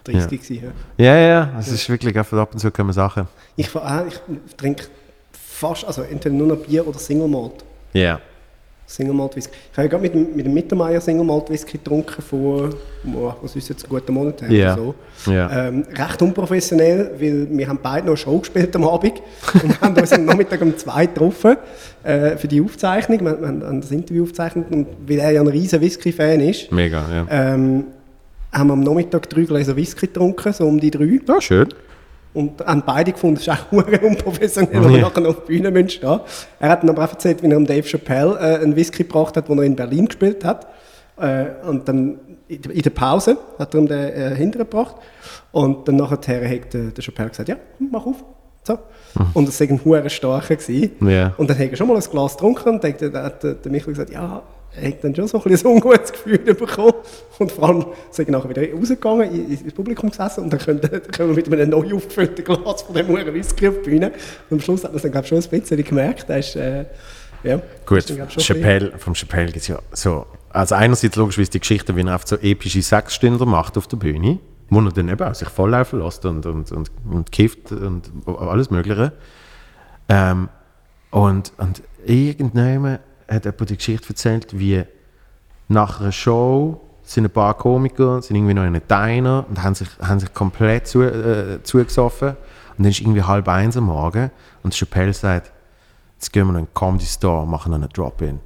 30 0.03 0.41
gewesen, 0.41 0.71
Ja, 0.97 1.15
ja. 1.15 1.27
ja, 1.27 1.59
es 1.59 1.67
ist 1.69 1.87
wirklich 1.89 2.17
einfach 2.17 2.37
ab 2.39 2.53
und 2.53 2.59
zu 2.59 2.71
kommen 2.71 2.91
Sachen. 2.93 3.27
Ich, 3.55 3.69
ich 3.73 4.55
trinke 4.57 4.85
fast, 5.31 5.85
also 5.85 6.01
entweder 6.03 6.35
nur 6.35 6.47
noch 6.47 6.57
Bier 6.57 6.87
oder 6.87 6.97
Single 6.99 7.27
Malt. 7.27 7.63
Ja. 7.93 8.19
Single 8.93 9.13
Malt 9.13 9.35
Whisky. 9.35 9.51
Ich 9.71 9.77
habe 9.77 9.87
ja 9.87 9.89
gerade 9.89 10.03
mit, 10.03 10.13
dem- 10.13 10.35
mit 10.35 10.45
dem 10.45 10.53
Mittermeier 10.53 11.01
Single 11.01 11.25
Malt 11.25 11.49
Whisky 11.49 11.77
getrunken 11.77 12.21
vor, 12.21 12.69
oh, 13.15 13.33
was 13.41 13.55
ist 13.55 13.69
jetzt, 13.69 13.83
einen 13.85 13.89
guten 13.89 14.13
Monat 14.13 14.41
her 14.43 14.75
oder 14.75 14.93
so. 15.25 15.31
Ja. 15.31 15.67
Ähm, 15.67 15.83
recht 15.95 16.21
unprofessionell, 16.21 17.11
weil 17.19 17.47
wir 17.49 17.67
haben 17.67 17.79
beide 17.81 18.01
noch 18.05 18.11
eine 18.13 18.17
Show 18.17 18.37
gespielt 18.39 18.75
am 18.75 18.83
Abend 18.87 19.13
und 19.63 19.81
haben 19.81 19.95
uns 19.95 20.13
am 20.13 20.25
Nachmittag 20.25 20.61
um 20.61 20.77
zwei 20.77 21.07
getroffen 21.07 21.57
äh, 22.03 22.37
für 22.37 22.47
die 22.47 22.61
Aufzeichnung. 22.61 23.19
Wir, 23.21 23.39
wir 23.41 23.47
haben 23.47 23.81
das 23.81 23.89
Interview 23.91 24.23
aufgezeichnet 24.23 24.65
und 24.71 24.87
weil 25.07 25.19
er 25.19 25.31
ja 25.31 25.41
ein 25.41 25.47
riesen 25.47 25.81
Whisky-Fan 25.81 26.39
ist, 26.41 26.71
Mega, 26.71 27.03
ja. 27.11 27.25
ähm, 27.53 27.85
haben 28.51 28.67
wir 28.67 28.73
am 28.73 28.81
Nachmittag 28.81 29.27
drei 29.29 29.41
Gläser 29.43 29.75
Whisky 29.75 30.05
getrunken, 30.05 30.53
so 30.53 30.67
um 30.67 30.79
die 30.79 30.91
drei. 30.91 31.19
Ja, 31.27 31.41
schön. 31.41 31.67
Und 32.33 32.65
haben 32.65 32.81
beide 32.85 33.11
gefunden, 33.11 33.35
es 33.37 33.43
ist 33.43 33.49
auch 33.49 33.71
unprofessionell, 33.71 34.83
wenn 34.83 34.91
Ja. 34.95 35.01
nachher 35.01 35.21
noch 35.21 35.29
auf 35.29 35.45
der 35.45 35.45
Bühne 35.45 35.89
stehen 35.89 36.19
Er 36.59 36.69
hat 36.69 36.81
dann 36.83 36.89
aber 36.89 37.05
auch 37.05 37.11
erzählt, 37.11 37.41
wie 37.43 37.47
er 37.47 37.53
dem 37.55 37.65
Dave 37.67 37.83
Chappelle 37.87 38.35
äh, 38.39 38.63
einen 38.63 38.75
Whisky 38.75 39.03
gebracht 39.03 39.37
hat, 39.37 39.47
den 39.49 39.57
er 39.59 39.63
in 39.65 39.75
Berlin 39.75 40.05
gespielt 40.07 40.43
hat. 40.43 40.67
Äh, 41.17 41.45
und 41.67 41.87
dann 41.87 42.17
in 42.47 42.61
der- 42.81 42.89
Pause 42.89 43.37
hat 43.59 43.73
er 43.75 43.79
ihm 43.79 43.87
den 43.87 43.99
äh, 44.13 44.35
hintergebracht. 44.35 44.95
Und 45.51 45.87
dann 45.87 45.97
nachher 45.97 46.17
hat 46.49 46.73
der, 46.73 46.85
der 46.91 47.03
Chappelle 47.03 47.29
gesagt, 47.29 47.49
ja, 47.49 47.55
hm, 47.77 47.89
mach 47.91 48.05
auf. 48.05 48.23
So. 48.65 48.79
Und 49.33 49.47
es 49.49 49.59
war 49.59 49.67
ein 49.69 49.81
hure 49.85 50.09
starker. 50.09 50.55
gewesen. 50.55 50.91
Ja. 51.07 51.33
Und 51.37 51.49
dann 51.49 51.59
hat 51.59 51.69
er 51.69 51.75
schon 51.77 51.87
mal 51.87 51.97
ein 51.97 52.01
Glas 52.03 52.33
getrunken 52.33 52.69
und 52.69 52.83
dann 52.83 52.93
hat 53.23 53.43
der, 53.43 53.53
der 53.55 53.71
Michael 53.71 53.93
gesagt, 53.93 54.09
ja, 54.11 54.41
er 54.75 54.89
hat 54.89 55.03
dann 55.03 55.15
schon 55.15 55.27
so 55.27 55.37
ein, 55.37 55.43
bisschen 55.43 55.67
ein 55.69 55.73
ungutes 55.75 56.11
Gefühl 56.13 56.37
bekommen. 56.39 56.93
Und 57.39 57.51
vor 57.51 57.67
allem 57.69 57.85
sind 58.11 58.29
nachher 58.29 58.49
wieder 58.49 58.63
rausgegangen, 58.73 59.31
in- 59.31 59.51
ins 59.51 59.73
Publikum 59.73 60.09
gesessen 60.09 60.43
und 60.45 60.53
dann 60.53 60.59
können, 60.59 60.81
dann 60.81 61.01
können 61.03 61.35
wir 61.35 61.35
mit 61.35 61.51
einem 61.53 61.69
neu 61.69 61.95
aufgefüllten 61.95 62.43
Glas 62.43 62.81
von 62.81 62.95
dem 62.95 63.07
Huren 63.07 63.33
Whisky 63.33 63.67
auf 63.67 63.75
die 63.83 63.89
Bühne. 63.91 64.07
Und 64.49 64.57
am 64.57 64.59
Schluss 64.59 64.83
hat 64.83 64.91
man 64.91 64.97
es 64.97 65.01
dann, 65.03 65.11
glaube 65.11 65.25
ich, 65.25 65.29
schon 65.29 65.37
ein 65.39 65.59
bisschen 65.61 65.83
gemerkt. 65.83 66.29
Er 66.29 66.39
ist, 66.39 66.55
äh, 66.55 66.85
ja, 67.43 67.61
Gut, 67.85 68.05
glaub 68.07 68.29
Chappelle, 68.29 68.93
vom 68.97 69.13
Chappelle 69.15 69.47
gibt 69.47 69.57
es 69.57 69.67
ja 69.67 69.79
so. 69.91 70.25
Also, 70.49 70.75
einerseits 70.75 71.15
logischerweise 71.15 71.51
die 71.51 71.59
Geschichte, 71.59 71.95
wie 71.95 72.01
er 72.01 72.13
einfach 72.13 72.27
so 72.27 72.37
epische 72.37 72.81
Sechsstünder 72.81 73.45
macht 73.45 73.77
auf 73.77 73.87
der 73.87 73.97
Bühne, 73.97 74.39
wo 74.69 74.79
er 74.79 74.91
dann 74.91 75.09
eben 75.09 75.27
auch 75.27 75.35
sich 75.35 75.49
volllaufen 75.49 75.99
lässt 75.99 76.25
und, 76.25 76.45
und, 76.45 76.71
und, 76.71 76.91
und 77.11 77.31
kifft 77.31 77.71
und 77.71 78.11
alles 78.27 78.69
Mögliche. 78.71 79.11
Ähm, 80.09 80.49
und, 81.11 81.51
und 81.57 81.81
irgendjemand 82.05 82.99
hat 83.33 83.45
jemand 83.45 83.69
die 83.69 83.77
Geschichte 83.77 84.09
erzählt, 84.09 84.57
wie 84.57 84.83
nach 85.67 85.99
einer 85.99 86.11
Show 86.11 86.81
sind 87.03 87.25
ein 87.25 87.29
paar 87.29 87.53
Komiker, 87.55 88.21
sind 88.21 88.35
irgendwie 88.35 88.53
noch 88.53 88.63
in 88.63 88.69
einem 88.69 88.81
Diner 88.87 89.45
und 89.49 89.61
haben 89.61 89.75
sich, 89.75 89.89
haben 90.01 90.19
sich 90.19 90.33
komplett 90.33 90.87
zu, 90.87 91.01
äh, 91.01 91.61
zugesoffen. 91.63 92.29
Und 92.29 92.85
dann 92.85 92.91
ist 92.91 93.01
irgendwie 93.01 93.21
halb 93.21 93.47
eins 93.47 93.77
am 93.77 93.85
Morgen 93.85 94.31
und 94.63 94.73
Chappelle 94.73 95.13
sagt, 95.13 95.51
jetzt 96.15 96.31
gehen 96.31 96.47
wir 96.47 96.57
in 96.57 96.65
den 96.65 96.73
Comedy 96.73 97.05
Store, 97.05 97.45
machen 97.45 97.71
noch 97.71 97.77
einen 97.77 97.89
Drop-In. 97.89 98.39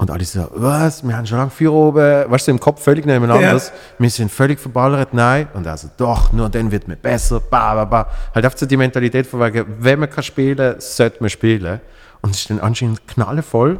Und 0.00 0.10
alle 0.10 0.24
so, 0.24 0.48
was, 0.54 1.06
wir 1.06 1.14
haben 1.14 1.26
schon 1.26 1.36
lange 1.36 1.50
vier 1.50 1.70
oben, 1.70 2.30
weißt 2.30 2.46
du, 2.46 2.52
im 2.52 2.58
Kopf 2.58 2.82
völlig 2.82 3.04
nebeneinander. 3.04 3.54
Ja. 3.54 3.62
Wir 3.98 4.08
sind 4.08 4.32
völlig 4.32 4.58
verballert, 4.58 5.12
nein. 5.12 5.46
Und 5.52 5.66
also, 5.66 5.90
doch, 5.98 6.32
nur 6.32 6.48
dann 6.48 6.70
wird 6.70 6.88
man 6.88 6.96
besser, 6.96 7.38
ba, 7.38 7.74
ba, 7.74 7.84
ba. 7.84 8.06
Halt 8.34 8.46
einfach 8.46 8.56
so 8.56 8.64
die 8.64 8.78
Mentalität 8.78 9.26
von 9.26 9.40
wegen, 9.40 9.66
wenn 9.78 10.00
man 10.00 10.08
kann 10.08 10.24
spielen, 10.24 10.76
sollte 10.78 11.18
man 11.20 11.28
spielen. 11.28 11.82
Und 12.22 12.30
es 12.30 12.40
ist 12.40 12.50
dann 12.50 12.60
anscheinend 12.60 13.06
knallevoll. 13.06 13.78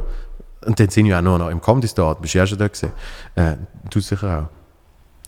Und 0.65 0.79
dann 0.79 0.89
sind 0.89 1.05
wir 1.07 1.17
auch 1.17 1.21
nur 1.23 1.39
noch 1.39 1.49
im 1.49 1.61
Comedy 1.61 1.87
Store, 1.87 2.15
du 2.15 2.21
bist 2.21 2.33
ja 2.33 2.45
schon 2.45 2.57
da 2.57 2.67
gewesen. 2.67 2.91
Äh, 3.35 3.55
du 3.89 3.99
sicher 3.99 4.49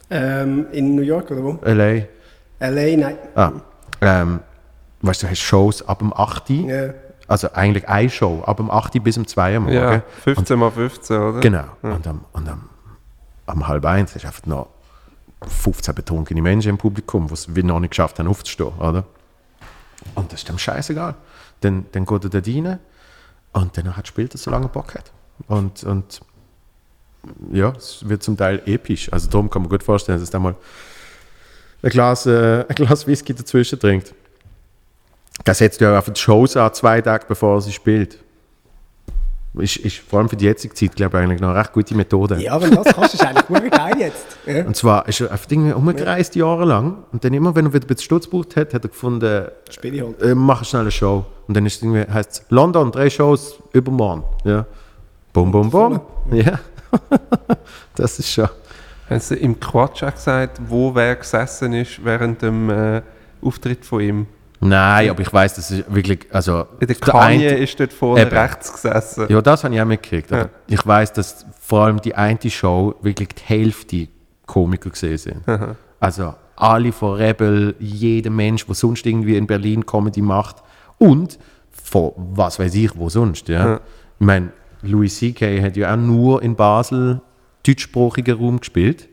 Ähm, 0.10 0.68
in 0.72 0.96
New 0.96 1.02
York 1.02 1.32
oder 1.32 1.44
wo? 1.44 1.52
auch. 1.54 1.64
L.A. 1.64 2.06
L.A., 2.60 2.98
nein. 2.98 3.18
Ah, 3.36 3.52
ähm, 4.02 4.40
weißt 5.02 5.24
du, 5.24 5.26
du 5.26 5.32
hast 5.32 5.40
Shows 5.40 5.88
ab 5.88 6.00
dem 6.00 6.14
8. 6.14 6.50
Ja. 6.50 6.94
Also 7.28 7.52
eigentlich 7.54 7.88
eine 7.88 8.10
Show, 8.10 8.44
ab 8.46 8.58
dem 8.58 8.70
8. 8.70 9.02
bis 9.04 9.18
um 9.18 9.26
2 9.26 9.52
Uhr 9.52 9.58
am 9.58 9.64
Morgen. 9.64 9.76
Ja, 9.76 10.02
15 10.24 10.60
mal 10.60 10.72
15, 10.72 11.18
oder? 11.18 11.40
Genau. 11.40 11.64
Und, 11.82 12.06
am, 12.06 12.26
und 12.34 12.48
am, 12.50 12.70
am 13.48 13.68
halb 13.68 13.86
eins 13.86 14.16
ist 14.16 14.26
einfach 14.26 14.46
noch 14.46 14.68
15 15.48 15.96
betrunkene 15.96 16.42
Menschen 16.42 16.70
im 16.70 16.78
Publikum, 16.78 17.28
die 17.28 17.34
es 17.34 17.48
noch 17.48 17.80
nicht 17.80 17.90
geschafft 17.92 18.20
haben, 18.20 18.28
aufzustehen, 18.28 18.74
oder? 18.80 19.06
Und 20.16 20.32
das 20.32 20.42
ist 20.42 20.50
dem 20.50 20.58
scheißegal. 20.58 21.16
Dann, 21.62 21.86
dann 21.92 22.06
geht 22.06 22.24
er 22.24 22.30
dort 22.30 22.48
rein 22.48 22.80
und 23.54 23.78
dann 23.78 23.96
hat 23.98 24.08
spielt 24.08 24.36
er, 24.36 24.38
solange 24.38 24.66
er 24.66 24.70
Bock 24.70 24.96
hat. 24.96 25.12
Und, 25.48 25.84
und 25.84 26.22
ja, 27.52 27.74
es 27.78 28.08
wird 28.08 28.24
zum 28.24 28.38
Teil 28.38 28.62
episch. 28.66 29.12
Also 29.12 29.30
darum 29.30 29.50
kann 29.50 29.62
man 29.62 29.70
gut 29.70 29.84
vorstellen, 29.84 30.20
dass 30.20 30.30
da 30.30 30.40
mal 30.40 30.56
ein 31.82 31.90
Glas, 31.90 32.26
äh, 32.26 32.66
ein 32.68 32.76
Glas 32.76 33.08
Whisky 33.08 33.34
dazwischen 33.34 33.80
trinkt. 33.80 34.14
Das 35.46 35.58
setzt 35.58 35.82
ja 35.82 35.98
auf 35.98 36.06
die 36.06 36.20
Shows 36.20 36.56
an, 36.56 36.74
zwei 36.74 37.02
Tage 37.02 37.26
bevor 37.28 37.56
er 37.58 37.62
sie 37.62 37.72
spielt. 37.72 38.20
Ist, 39.56 39.78
ist 39.78 39.98
vor 39.98 40.18
allem 40.18 40.30
für 40.30 40.36
die 40.36 40.46
jetzige 40.46 40.74
Zeit, 40.74 40.96
glaube 40.96 41.18
ich, 41.18 41.24
eigentlich 41.24 41.40
noch 41.40 41.50
eine 41.50 41.60
recht 41.60 41.74
gute 41.74 41.94
Methode. 41.94 42.42
Ja, 42.42 42.60
wenn 42.60 42.72
du 42.72 42.78
das 42.78 42.96
kannst, 42.96 43.14
ist 43.14 43.24
eigentlich 43.24 43.46
gut 43.46 43.72
geil 43.72 43.94
jetzt. 44.00 44.26
Ja. 44.46 44.66
Und 44.66 44.76
zwar 44.76 45.08
ist 45.08 45.22
er 45.22 45.32
einfach 45.32 45.46
Dinge 45.46 45.74
umgereist, 45.74 46.36
jahrelang. 46.36 47.06
Und 47.14 47.24
dann 47.24 47.34
immer, 47.34 47.56
wenn 47.56 47.68
er 47.68 47.74
wieder 47.74 47.86
ein 47.86 47.88
bisschen 47.88 48.04
Stutz 48.04 48.26
gebraucht 48.26 48.58
hat, 48.58 48.74
hat 48.74 48.84
er 48.84 48.90
gefunden, 48.90 49.24
halt. 49.26 50.22
äh, 50.22 50.36
mach 50.36 50.66
schnell 50.66 50.82
eine 50.82 50.92
Show. 50.92 51.24
Und 51.48 51.56
dann 51.56 51.66
ist 51.66 51.78
es 51.78 51.82
irgendwie, 51.82 52.12
heißt 52.12 52.32
es, 52.32 52.46
London, 52.50 52.92
drei 52.92 53.10
Shows 53.10 53.56
übermorgen. 53.72 54.24
Ja. 54.44 54.66
Bum, 55.34 55.52
bum, 55.52 55.70
bum. 55.70 56.00
Ja. 56.32 56.60
das 57.96 58.20
ist 58.20 58.32
schon. 58.32 58.48
Haben 59.10 59.20
Sie 59.20 59.36
im 59.36 59.60
Quatsch 59.60 60.04
auch 60.04 60.14
gesagt, 60.14 60.62
wo 60.68 60.94
wer 60.96 61.16
gesessen 61.16 61.74
ist 61.74 62.04
während 62.06 62.42
dem 62.42 62.70
äh, 62.70 63.02
Auftritt 63.42 63.84
von 63.86 64.00
ihm? 64.02 64.28
Nein, 64.60 65.10
aber 65.10 65.22
ich 65.22 65.34
weiß, 65.34 65.56
das 65.56 65.72
ist 65.72 65.94
wirklich, 65.94 66.28
also. 66.32 66.66
Der 66.80 66.88
der 66.88 66.96
Kanye 66.96 67.50
eine- 67.50 67.58
ist 67.58 67.78
dort 67.80 67.92
vorne 67.92 68.22
Eben. 68.22 68.38
rechts 68.38 68.72
gesessen. 68.72 69.26
Ja, 69.28 69.42
das 69.42 69.64
habe 69.64 69.76
ich 69.76 69.82
auch 69.82 69.86
mitgekriegt. 69.86 70.32
Ja. 70.32 70.48
ich 70.68 70.86
weiß, 70.86 71.12
dass 71.14 71.46
vor 71.60 71.82
allem 71.86 72.00
die 72.00 72.16
eine 72.16 72.40
Show 72.50 72.96
wirklich 73.02 73.30
die 73.30 73.44
Hälfte 73.44 74.08
Komiker 74.46 74.90
gesehen 74.90 75.18
sind. 75.18 75.42
Also 76.00 76.36
alle 76.56 76.92
von 76.92 77.16
Rebel, 77.18 77.76
jeder 77.80 78.30
Mensch, 78.30 78.66
der 78.66 78.76
sonst 78.76 79.06
irgendwie 79.06 79.36
in 79.36 79.48
Berlin 79.48 79.86
Comedy 79.86 80.22
macht 80.22 80.58
und 80.98 81.40
von 81.72 82.12
was 82.16 82.60
weiß 82.60 82.74
ich, 82.76 82.96
wo 82.96 83.10
sonst. 83.10 83.50
Ja. 83.50 83.66
Ja. 83.68 83.80
Ich 84.20 84.26
meine, 84.26 84.52
Louis 84.84 85.16
C.K. 85.18 85.62
hat 85.62 85.76
ja 85.78 85.94
auch 85.94 85.98
nur 85.98 86.42
in 86.44 86.56
Basel 86.56 87.22
deutschsprachigen 87.66 88.38
Raum 88.38 88.60
gespielt. 88.60 89.08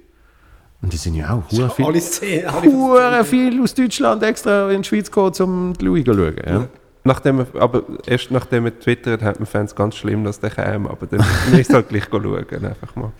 Und 0.82 0.92
die 0.92 0.96
sind 0.96 1.14
ja 1.14 1.30
auch 1.34 1.50
hure 1.52 1.70
viel, 1.70 1.84
Alle 1.84 2.00
Szenen. 2.00 2.46
alle 2.46 2.72
hure 2.72 3.24
viel 3.24 3.62
aus 3.62 3.74
Deutschland 3.74 4.22
extra 4.22 4.70
in 4.70 4.82
die 4.82 4.88
Schweiz 4.88 5.06
gekommen, 5.10 5.34
um 5.40 5.72
die 5.74 5.84
Louis 5.84 6.04
zu 6.04 6.14
schauen. 6.14 6.36
Ja. 6.46 6.68
Nachdem, 7.04 7.40
er- 7.40 7.60
aber 7.62 7.82
erst 8.06 8.30
nachdem 8.30 8.64
er 8.66 8.78
twittert 8.78 9.22
hat, 9.22 9.38
man 9.38 9.46
fand 9.46 9.68
es 9.68 9.74
ganz 9.74 9.96
schlimm, 9.96 10.24
dass 10.24 10.40
der 10.40 10.50
kam. 10.50 10.86
Aber 10.86 11.06
dann 11.06 11.20
ist 11.52 11.68
es 11.68 11.74
halt 11.74 11.88
gleich 11.90 12.04
schauen, 12.10 12.46
einfach 12.64 12.96
mal. 12.96 13.12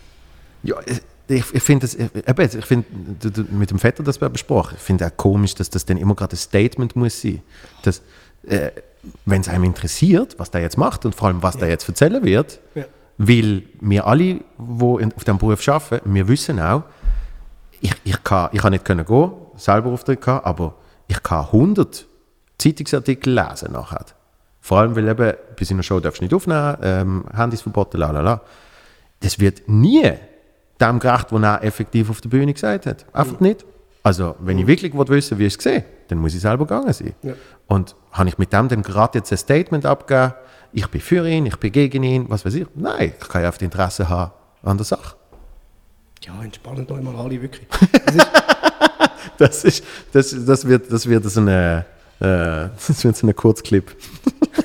Ja, 0.62 0.76
ich, 1.28 1.44
ich 1.52 1.62
finde 1.62 1.86
das, 1.86 1.94
ich, 1.94 2.28
eben, 2.28 2.58
ich 2.58 2.64
finde, 2.66 2.86
mit 3.52 3.70
dem 3.70 3.78
Vetter 3.78 4.02
das 4.02 4.20
wir 4.20 4.28
besprochen, 4.28 4.74
ich 4.76 4.82
finde 4.82 5.06
auch 5.06 5.16
komisch, 5.16 5.54
dass 5.54 5.70
das 5.70 5.84
dann 5.84 5.96
immer 5.98 6.14
gerade 6.14 6.34
ein 6.34 6.38
Statement 6.38 6.96
muss 6.96 7.20
sein. 7.22 7.40
Dass, 7.82 8.02
äh, 8.46 8.70
wenn 9.24 9.40
es 9.40 9.48
einem 9.48 9.64
interessiert, 9.64 10.38
was 10.38 10.50
der 10.50 10.60
jetzt 10.60 10.76
macht 10.78 11.04
und 11.04 11.14
vor 11.14 11.28
allem, 11.28 11.42
was 11.42 11.56
der 11.56 11.68
jetzt 11.68 11.88
erzählen 11.88 12.22
wird, 12.24 12.60
Ja. 12.74 12.84
weil 13.18 13.62
wir 13.80 14.06
alle, 14.06 14.24
die 14.24 14.42
in, 15.00 15.12
auf 15.14 15.24
diesem 15.24 15.38
Beruf 15.38 15.66
arbeiten, 15.68 16.14
wir 16.14 16.28
wissen 16.28 16.60
auch, 16.60 16.82
ich, 17.80 17.94
ich, 18.04 18.22
kann, 18.24 18.50
ich 18.52 18.60
kann 18.60 18.72
nicht 18.72 18.84
können 18.84 19.04
gehen, 19.06 19.30
selber 19.56 19.90
Auftritt 19.90 20.20
gehabt, 20.20 20.44
aber 20.46 20.74
ich 21.08 21.22
kann 21.22 21.46
100 21.46 22.06
Zeitungsartikel 22.58 23.32
lesen 23.34 23.72
nachher. 23.72 24.04
Vor 24.60 24.78
allem, 24.78 24.94
weil 24.94 25.08
eben, 25.08 25.32
bei 25.58 25.64
seiner 25.64 25.82
Show 25.82 25.98
darfst 26.00 26.20
du 26.20 26.24
nicht 26.24 26.34
aufnehmen, 26.34 26.76
ähm, 26.82 27.24
Handys 27.34 27.62
verboten, 27.62 27.96
la 27.98 28.10
la 28.10 28.20
la. 28.20 28.40
Das 29.20 29.38
wird 29.38 29.66
nie 29.66 30.12
dem 30.80 30.98
gerecht, 30.98 31.26
was 31.32 31.42
er 31.42 31.64
effektiv 31.64 32.10
auf 32.10 32.20
der 32.20 32.28
Bühne 32.28 32.52
gesagt 32.52 32.84
hat. 32.86 33.06
Einfach 33.14 33.40
nicht. 33.40 33.64
Also, 34.02 34.34
wenn 34.40 34.58
ich 34.58 34.66
wirklich 34.66 34.94
will 34.94 35.08
wissen 35.08 35.38
wie 35.38 35.46
ich 35.46 35.56
es 35.56 35.62
sehe, 35.62 35.84
dann 36.08 36.18
muss 36.18 36.34
ich 36.34 36.40
selber 36.40 36.66
gegangen 36.66 36.92
sein. 36.92 37.14
Ja. 37.22 37.32
Und 37.70 37.94
habe 38.10 38.28
ich 38.28 38.36
mit 38.36 38.52
dem 38.52 38.66
dann 38.66 38.82
gerade 38.82 39.18
jetzt 39.18 39.30
ein 39.30 39.38
Statement 39.38 39.86
abgegeben, 39.86 40.34
ich 40.72 40.88
bin 40.88 41.00
für 41.00 41.28
ihn, 41.28 41.46
ich 41.46 41.56
bin 41.56 41.70
gegen 41.70 42.02
ihn, 42.02 42.26
was 42.28 42.44
weiß 42.44 42.54
ich. 42.54 42.66
Nein, 42.74 43.12
ich 43.16 43.28
kann 43.28 43.42
ja 43.42 43.48
einfach 43.48 43.62
Interesse 43.62 44.08
haben 44.08 44.32
an 44.64 44.76
der 44.76 44.84
Sache. 44.84 45.14
Ja, 46.24 46.42
entspannen 46.42 46.90
euch 46.90 47.00
mal 47.00 47.14
alle, 47.14 47.40
wirklich. 47.40 47.66
Das, 49.38 49.64
ist, 49.64 49.84
das, 50.12 50.34
das, 50.44 50.66
wird, 50.66 50.92
das 50.92 51.08
wird 51.08 51.24
so 51.24 51.40
eine, 51.40 51.86
äh, 52.18 52.68
das 52.86 53.04
wird 53.04 53.16
so 53.16 53.26
ein 53.26 53.34
Kurzclip. 53.34 53.96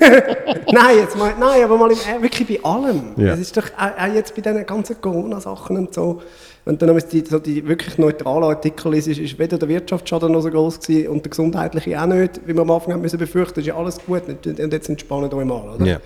nein, 0.00 0.98
jetzt 0.98 1.16
mal, 1.16 1.34
nein, 1.38 1.64
aber 1.64 1.78
mal 1.78 1.90
im, 1.90 1.98
äh, 1.98 2.20
wirklich 2.20 2.46
bei 2.46 2.68
allem. 2.68 3.14
Ja. 3.16 3.32
Es 3.32 3.40
ist 3.40 3.56
doch 3.56 3.64
auch, 3.78 4.02
auch 4.02 4.12
jetzt 4.12 4.34
bei 4.34 4.42
diesen 4.42 4.66
ganzen 4.66 5.00
Corona-Sachen 5.00 5.78
und 5.78 5.94
so. 5.94 6.20
Wenn 6.66 6.78
du 6.78 6.84
dann 6.84 7.00
die, 7.12 7.24
so 7.24 7.38
die 7.38 7.64
wirklich 7.64 7.96
neutralen 7.96 8.42
Artikel 8.42 8.92
liest, 8.92 9.06
ist, 9.06 9.20
ist 9.20 9.38
weder 9.38 9.56
der 9.56 9.68
Wirtschaftsschaden 9.68 10.32
noch 10.32 10.40
so 10.40 10.50
groß 10.50 10.80
gewesen 10.80 11.08
und 11.10 11.24
der 11.24 11.30
gesundheitliche 11.30 12.02
auch 12.02 12.06
nicht, 12.06 12.40
wie 12.44 12.54
wir 12.54 12.62
am 12.62 12.70
Anfang 12.72 12.94
haben 12.94 13.02
müssen 13.02 13.20
befürchten, 13.20 13.60
ist 13.60 13.66
ja 13.66 13.76
alles 13.76 14.00
gut. 14.04 14.22
Und 14.28 14.58
jetzt 14.58 14.88
entspannen 14.88 15.32
euch 15.32 15.44
mal, 15.44 15.76
oder? 15.76 15.86
Ja. 15.86 16.00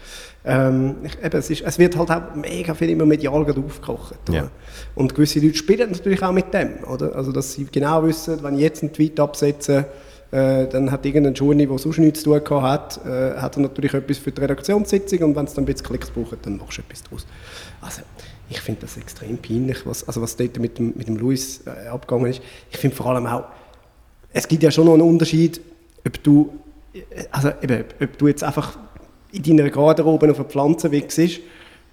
Ähm, 0.44 0.96
eben, 1.24 1.38
es, 1.38 1.48
ist, 1.48 1.62
es 1.62 1.78
wird 1.78 1.96
halt 1.96 2.10
auch 2.10 2.34
mega 2.34 2.74
viel 2.74 2.90
immer 2.90 3.06
medial 3.06 3.40
aufgekocht. 3.40 4.16
Ja. 4.30 4.50
Und 4.94 5.14
gewisse 5.14 5.40
Leute 5.40 5.54
spielen 5.54 5.92
natürlich 5.92 6.22
auch 6.22 6.32
mit 6.32 6.52
dem, 6.52 6.84
oder? 6.84 7.16
Also, 7.16 7.32
dass 7.32 7.54
sie 7.54 7.66
genau 7.72 8.04
wissen, 8.04 8.42
wenn 8.42 8.54
ich 8.56 8.60
jetzt 8.60 8.82
einen 8.82 8.92
Tweet 8.92 9.18
absetze, 9.18 9.86
äh, 10.30 10.66
dann 10.68 10.92
hat 10.92 11.04
irgendein 11.06 11.34
Journey, 11.34 11.66
der 11.66 11.78
sonst 11.78 11.98
nichts 11.98 12.22
zu 12.22 12.38
tun 12.38 12.62
hat, 12.62 13.00
äh, 13.04 13.34
hat 13.36 13.56
er 13.56 13.62
natürlich 13.62 13.94
etwas 13.94 14.18
für 14.18 14.30
die 14.30 14.40
Redaktionssitzung 14.40 15.20
und 15.22 15.36
wenn 15.36 15.46
es 15.46 15.54
dann 15.54 15.64
ein 15.64 15.66
bisschen 15.66 15.86
Klicks 15.86 16.10
braucht, 16.10 16.36
dann 16.42 16.58
machst 16.58 16.78
du 16.78 16.82
etwas 16.82 17.02
daraus. 17.02 17.26
Also, 17.80 18.02
ich 18.50 18.60
finde 18.60 18.82
das 18.82 18.96
extrem 18.96 19.38
peinlich, 19.38 19.86
was, 19.86 20.06
also 20.06 20.20
was 20.20 20.36
dort 20.36 20.58
mit 20.58 20.78
dem, 20.78 20.92
mit 20.96 21.06
dem 21.06 21.16
Luis 21.16 21.62
äh, 21.66 21.88
abgegangen 21.88 22.26
ist. 22.26 22.42
Ich 22.70 22.78
finde 22.78 22.96
vor 22.96 23.06
allem 23.06 23.26
auch, 23.26 23.44
es 24.32 24.46
gibt 24.48 24.62
ja 24.62 24.70
schon 24.70 24.86
noch 24.86 24.94
einen 24.94 25.02
Unterschied, 25.02 25.60
ob 26.04 26.22
du, 26.22 26.50
äh, 26.92 27.00
also 27.30 27.50
eben, 27.62 27.84
ob 28.02 28.18
du 28.18 28.26
jetzt 28.26 28.42
einfach 28.42 28.76
in 29.32 29.44
deiner 29.44 29.70
Garderobe 29.70 30.28
auf 30.30 30.40
eine 30.40 30.48
Pflanze 30.48 30.90
wichst 30.90 31.40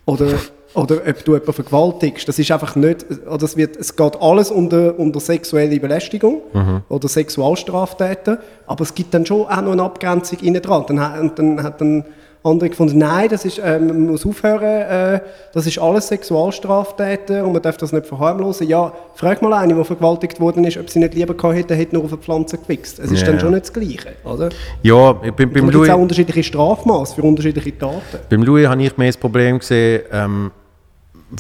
oder, 0.06 0.34
oder 0.74 0.96
ob 1.08 1.24
du 1.24 1.34
jemanden 1.34 1.54
vergewaltigst. 1.54 2.28
Das 2.28 2.40
ist 2.40 2.50
einfach 2.50 2.76
nicht, 2.76 3.06
oder 3.28 3.44
es, 3.44 3.56
wird, 3.56 3.78
es 3.78 3.96
geht 3.96 4.16
alles 4.20 4.50
unter, 4.50 4.98
unter 4.98 5.20
sexuelle 5.20 5.80
Belästigung 5.80 6.42
oder 6.90 7.08
Sexualstraftäten, 7.08 8.40
aber 8.66 8.82
es 8.82 8.96
gibt 8.96 9.14
dann 9.14 9.28
schon 9.28 9.42
auch 9.42 9.62
noch 9.62 9.74
eine 9.74 9.84
Abgrenzung 9.84 10.40
innen 10.40 10.62
dran. 10.64 10.86
Dann, 10.88 11.32
dann 11.36 11.64
hat 11.64 11.82
dann 11.82 12.04
andere 12.44 12.70
gefunden, 12.70 12.98
nein, 12.98 13.28
das 13.30 13.44
ist, 13.46 13.60
äh, 13.60 13.80
man 13.80 14.08
muss 14.08 14.26
aufhören, 14.26 14.64
äh, 14.64 15.20
das 15.54 15.66
ist 15.68 15.80
alles 15.80 16.08
Sexualstraftäten 16.08 17.42
und 17.42 17.54
man 17.54 17.62
darf 17.62 17.78
das 17.78 17.92
nicht 17.92 18.06
verharmlosen. 18.06 18.68
Ja, 18.68 18.94
frag 19.16 19.42
mal 19.42 19.54
eine, 19.54 19.74
die 19.76 19.84
vergewaltigt 19.84 20.40
worden 20.40 20.64
ist, 20.64 20.78
ob 20.78 20.90
sie 20.90 21.00
nicht 21.00 21.14
lieber 21.14 21.34
gehabt 21.34 21.56
hätte, 21.56 21.76
hätte 21.76 21.96
nur 21.96 22.06
auf 22.06 22.14
eine 22.14 22.22
Pflanze 22.22 22.58
gewichst. 22.58 23.00
Es 23.00 23.12
ist 23.12 23.22
Ja. 23.22 23.28
dann 23.28 23.40
schon 23.40 23.52
nicht 23.52 23.64
das 23.66 23.74
Gleiche, 23.74 24.14
oder? 24.24 24.50
Ja, 24.84 25.14
beim, 25.14 25.36
beim, 25.36 25.48
Es 25.50 25.54
gibt 25.56 25.74
Louis, 25.74 25.90
auch 25.90 25.98
unterschiedliche 26.00 26.44
Strafmaße 26.44 27.16
für 27.16 27.24
unterschiedliche 27.24 27.78
Taten. 27.78 28.02
beim 28.30 28.44
Louis 28.44 28.68
habe 28.68 28.82
ich 28.82 28.98
mehr 28.98 29.08
das 29.08 29.18
Problem 29.18 29.60
gesehen, 29.60 30.04
ähm, 30.12 30.52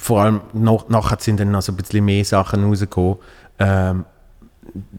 vor 0.01 0.21
allem 0.21 0.41
noch, 0.53 0.89
nachher 0.89 1.17
sind 1.19 1.39
dann 1.39 1.51
noch 1.51 1.61
so 1.61 1.71
ein 1.71 1.77
bisschen 1.77 2.03
mehr 2.03 2.25
Sachen 2.25 2.65
rausgekommen, 2.65 3.15
ähm, 3.59 4.05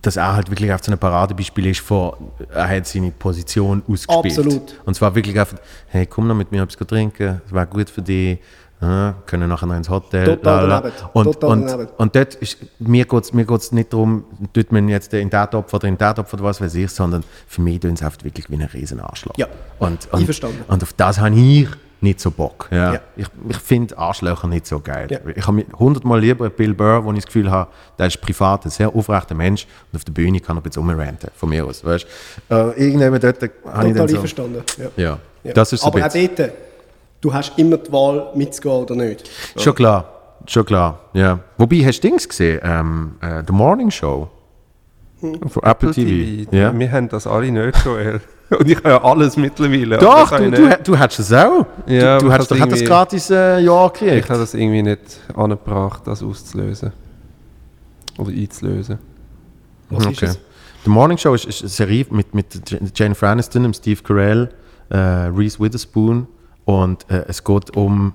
dass 0.02 0.16
er 0.16 0.34
halt 0.34 0.50
wirklich 0.50 0.72
auf 0.72 0.82
so 0.82 0.92
ein 0.92 0.98
Paradebeispiel 0.98 1.66
ist 1.66 1.80
von, 1.80 2.12
er 2.52 2.68
hat 2.68 2.86
seine 2.86 3.10
Position 3.10 3.82
ausgespielt. 3.88 4.38
Absolut. 4.38 4.80
Und 4.84 4.94
zwar 4.94 5.14
wirklich 5.14 5.38
einfach, 5.38 5.58
hey, 5.88 6.06
komm 6.06 6.26
noch 6.26 6.34
mit 6.34 6.50
mir 6.52 6.62
etwas 6.62 6.86
trinken, 6.86 7.40
es 7.46 7.52
wäre 7.52 7.66
gut 7.66 7.90
für 7.90 8.02
dich, 8.02 8.38
ja, 8.80 9.14
können 9.26 9.48
nachher 9.48 9.66
noch 9.66 9.74
ins 9.74 9.88
Hotel. 9.88 10.24
Total. 10.24 10.92
Und, 11.12 11.24
Total 11.24 11.50
und, 11.50 11.88
und 11.96 12.16
dort 12.16 12.34
ist, 12.36 12.58
mir 12.78 13.04
geht 13.04 13.24
es 13.24 13.32
mir 13.32 13.44
geht's 13.44 13.72
nicht 13.72 13.92
darum, 13.92 14.24
tut 14.52 14.70
man 14.70 14.88
jetzt 14.88 15.12
in 15.14 15.30
den 15.30 15.50
Topf 15.50 15.74
oder 15.74 15.88
in 15.88 15.96
den 15.96 16.14
Topf 16.14 16.32
oder 16.32 16.44
was 16.44 16.60
weiß 16.60 16.74
ich, 16.76 16.90
sondern 16.90 17.24
für 17.48 17.60
mich 17.60 17.80
tun 17.80 17.96
sie 17.96 18.04
einfach 18.04 18.22
wirklich 18.22 18.48
wie 18.50 18.54
ein 18.54 18.62
riesen 18.62 19.00
Arschloch. 19.00 19.34
Ja, 19.36 19.48
und, 19.80 20.06
und, 20.12 20.20
einverstanden. 20.20 20.62
und 20.68 20.82
auf 20.82 20.92
das 20.92 21.18
habe 21.18 21.34
ich 21.34 21.68
nicht 22.00 22.20
so 22.20 22.30
Bock. 22.30 22.68
Ja. 22.70 22.94
Ja. 22.94 23.00
Ich, 23.16 23.26
ich 23.48 23.56
finde 23.56 23.98
Arschlöcher 23.98 24.46
nicht 24.46 24.66
so 24.66 24.80
geil. 24.80 25.08
Ja. 25.10 25.18
Ich 25.34 25.46
habe 25.46 25.64
hundertmal 25.78 26.20
lieber 26.20 26.48
Bill 26.50 26.74
Burr, 26.74 27.04
wo 27.04 27.10
ich 27.12 27.18
das 27.18 27.26
Gefühl 27.26 27.50
habe, 27.50 27.70
der 27.98 28.06
ist 28.06 28.20
privat 28.20 28.64
ein 28.64 28.70
sehr 28.70 28.94
aufrechter 28.94 29.34
Mensch 29.34 29.66
und 29.92 29.96
auf 29.96 30.04
der 30.04 30.12
Bühne 30.12 30.40
kann 30.40 30.56
er 30.56 30.60
bisschen 30.60 30.82
rumranten, 30.82 31.30
von 31.34 31.48
mir 31.48 31.64
aus. 31.64 31.84
Weißt? 31.84 32.06
Äh, 32.50 32.54
irgendjemand 32.84 33.24
dort 33.24 33.42
habe 33.42 33.88
ich 33.88 33.94
dann 33.96 34.08
so... 34.08 34.14
einverstanden. 34.14 34.62
Ja. 34.76 34.84
Ja, 34.96 35.18
Ja. 35.44 35.52
das 35.52 35.72
ist 35.72 35.80
so 35.80 35.88
Aber 35.88 36.04
auch 36.04 36.12
dort, 36.12 36.52
du 37.20 37.32
hast 37.32 37.58
immer 37.58 37.78
die 37.78 37.92
Wahl, 37.92 38.30
mitzugehen 38.34 38.74
oder 38.82 38.94
nicht. 38.94 39.28
Schon 39.56 39.74
klar, 39.74 40.04
schon 40.46 40.64
klar, 40.64 41.00
ja. 41.14 41.40
Wobei, 41.56 41.78
hast 41.84 42.00
du 42.00 42.08
Dings 42.08 42.28
gesehen? 42.28 42.60
Ähm, 42.62 43.14
äh, 43.20 43.42
The 43.46 43.52
Morning 43.52 43.90
Show? 43.90 44.28
Hm. 45.20 45.48
Von 45.48 45.62
Apple 45.64 45.90
TV. 45.90 46.48
Ja. 46.52 46.76
Wir 46.78 46.92
haben 46.92 47.08
das 47.08 47.26
alle 47.26 47.50
nicht, 47.50 47.84
Joel. 47.84 48.20
Und 48.58 48.68
ich 48.68 48.76
habe 48.78 48.88
ja 48.88 49.04
alles 49.04 49.36
mittlerweile. 49.36 49.98
Doch, 49.98 50.32
aber 50.32 50.50
du, 50.50 50.68
du, 50.68 50.78
du 50.84 50.96
hättest 50.98 51.20
es 51.20 51.32
auch. 51.32 51.66
Ja, 51.86 52.18
du, 52.18 52.26
du 52.26 52.32
hättest 52.32 52.50
doch 52.50 52.66
das 52.66 52.84
gratis 52.84 53.30
äh, 53.30 53.58
Jahr 53.60 53.90
gekriegt. 53.90 54.24
ich 54.24 54.28
habe 54.30 54.40
das 54.40 54.54
irgendwie 54.54 54.82
nicht 54.82 55.00
angebracht, 55.34 56.02
das 56.06 56.22
auszulösen. 56.22 56.92
Oder 58.18 58.30
einzulösen. 58.30 58.98
Was 59.90 60.04
ist 60.06 60.08
Okay. 60.22 60.24
es? 60.26 60.38
The 60.84 60.90
Morning 60.90 61.18
Show 61.18 61.34
ist, 61.34 61.44
ist 61.44 61.60
eine 61.62 61.68
Serie 61.68 62.06
mit, 62.10 62.34
mit 62.34 62.54
Jen- 62.70 62.90
Jennifer 62.94 63.28
Aniston, 63.28 63.72
Steve 63.74 64.00
Carell, 64.02 64.48
äh, 64.90 64.96
Reese 64.96 65.58
Witherspoon 65.60 66.26
und 66.64 67.04
äh, 67.10 67.24
es 67.28 67.42
geht 67.44 67.76
um 67.76 68.12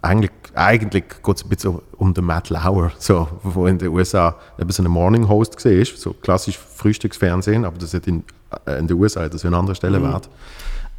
eigentlich, 0.00 0.30
eigentlich 0.54 1.04
geht 1.22 1.36
es 1.36 1.44
ein 1.44 1.48
bisschen 1.48 1.78
um, 1.96 2.12
den 2.14 2.24
Matt 2.24 2.50
Lauer, 2.50 2.92
so, 2.98 3.26
wo 3.42 3.66
in 3.66 3.78
den 3.78 3.88
USA 3.88 4.36
eben 4.60 4.70
so 4.70 4.82
ein 4.82 4.90
Morning 4.90 5.28
Host 5.28 5.56
gesehen 5.56 5.80
ist, 5.82 5.98
so 6.00 6.12
klassisch 6.14 6.58
Frühstücksfernsehen, 6.58 7.64
aber 7.64 7.78
das 7.78 7.94
hat 7.94 8.06
in, 8.06 8.22
in 8.66 8.86
den 8.86 8.96
USA 8.96 9.28
das 9.28 9.42
ja 9.42 9.48
an 9.48 9.54
anderer 9.54 9.74
Stelle 9.74 10.02
wert. 10.02 10.28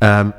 Ähm, 0.01 0.33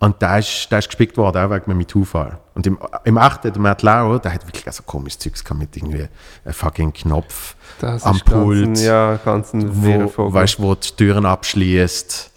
und 0.00 0.16
da 0.22 0.38
ist, 0.38 0.66
da 0.70 0.78
ist 0.78 0.88
gespickt 0.88 1.18
worden, 1.18 1.36
auch 1.36 1.50
wegen 1.50 1.66
einem 1.66 1.76
MeToo-Fall. 1.76 2.38
Und 2.54 2.66
im, 2.66 2.78
im 3.04 3.18
Achten, 3.18 3.52
der 3.52 3.60
Matt 3.60 3.82
Lauer, 3.82 4.18
der 4.18 4.32
hat 4.32 4.46
wirklich 4.46 4.74
so 4.74 4.82
komisches 4.82 5.18
Zeugs 5.18 5.44
gehabt 5.44 5.60
mit 5.60 5.76
irgendwie 5.76 6.08
einem 6.42 6.54
fucking 6.54 6.92
Knopf 6.94 7.54
Das 7.80 8.04
am 8.04 8.16
ist 8.16 8.24
Pult 8.24 8.66
Ein, 8.66 8.74
ja, 8.76 9.16
ganz 9.22 9.52
ein 9.52 9.82
wirrer 9.82 10.10
wo, 10.16 10.32
weißt, 10.32 10.58
wo 10.58 10.74
die 10.74 10.88
Türen 10.96 11.26
abschließt. 11.26 12.30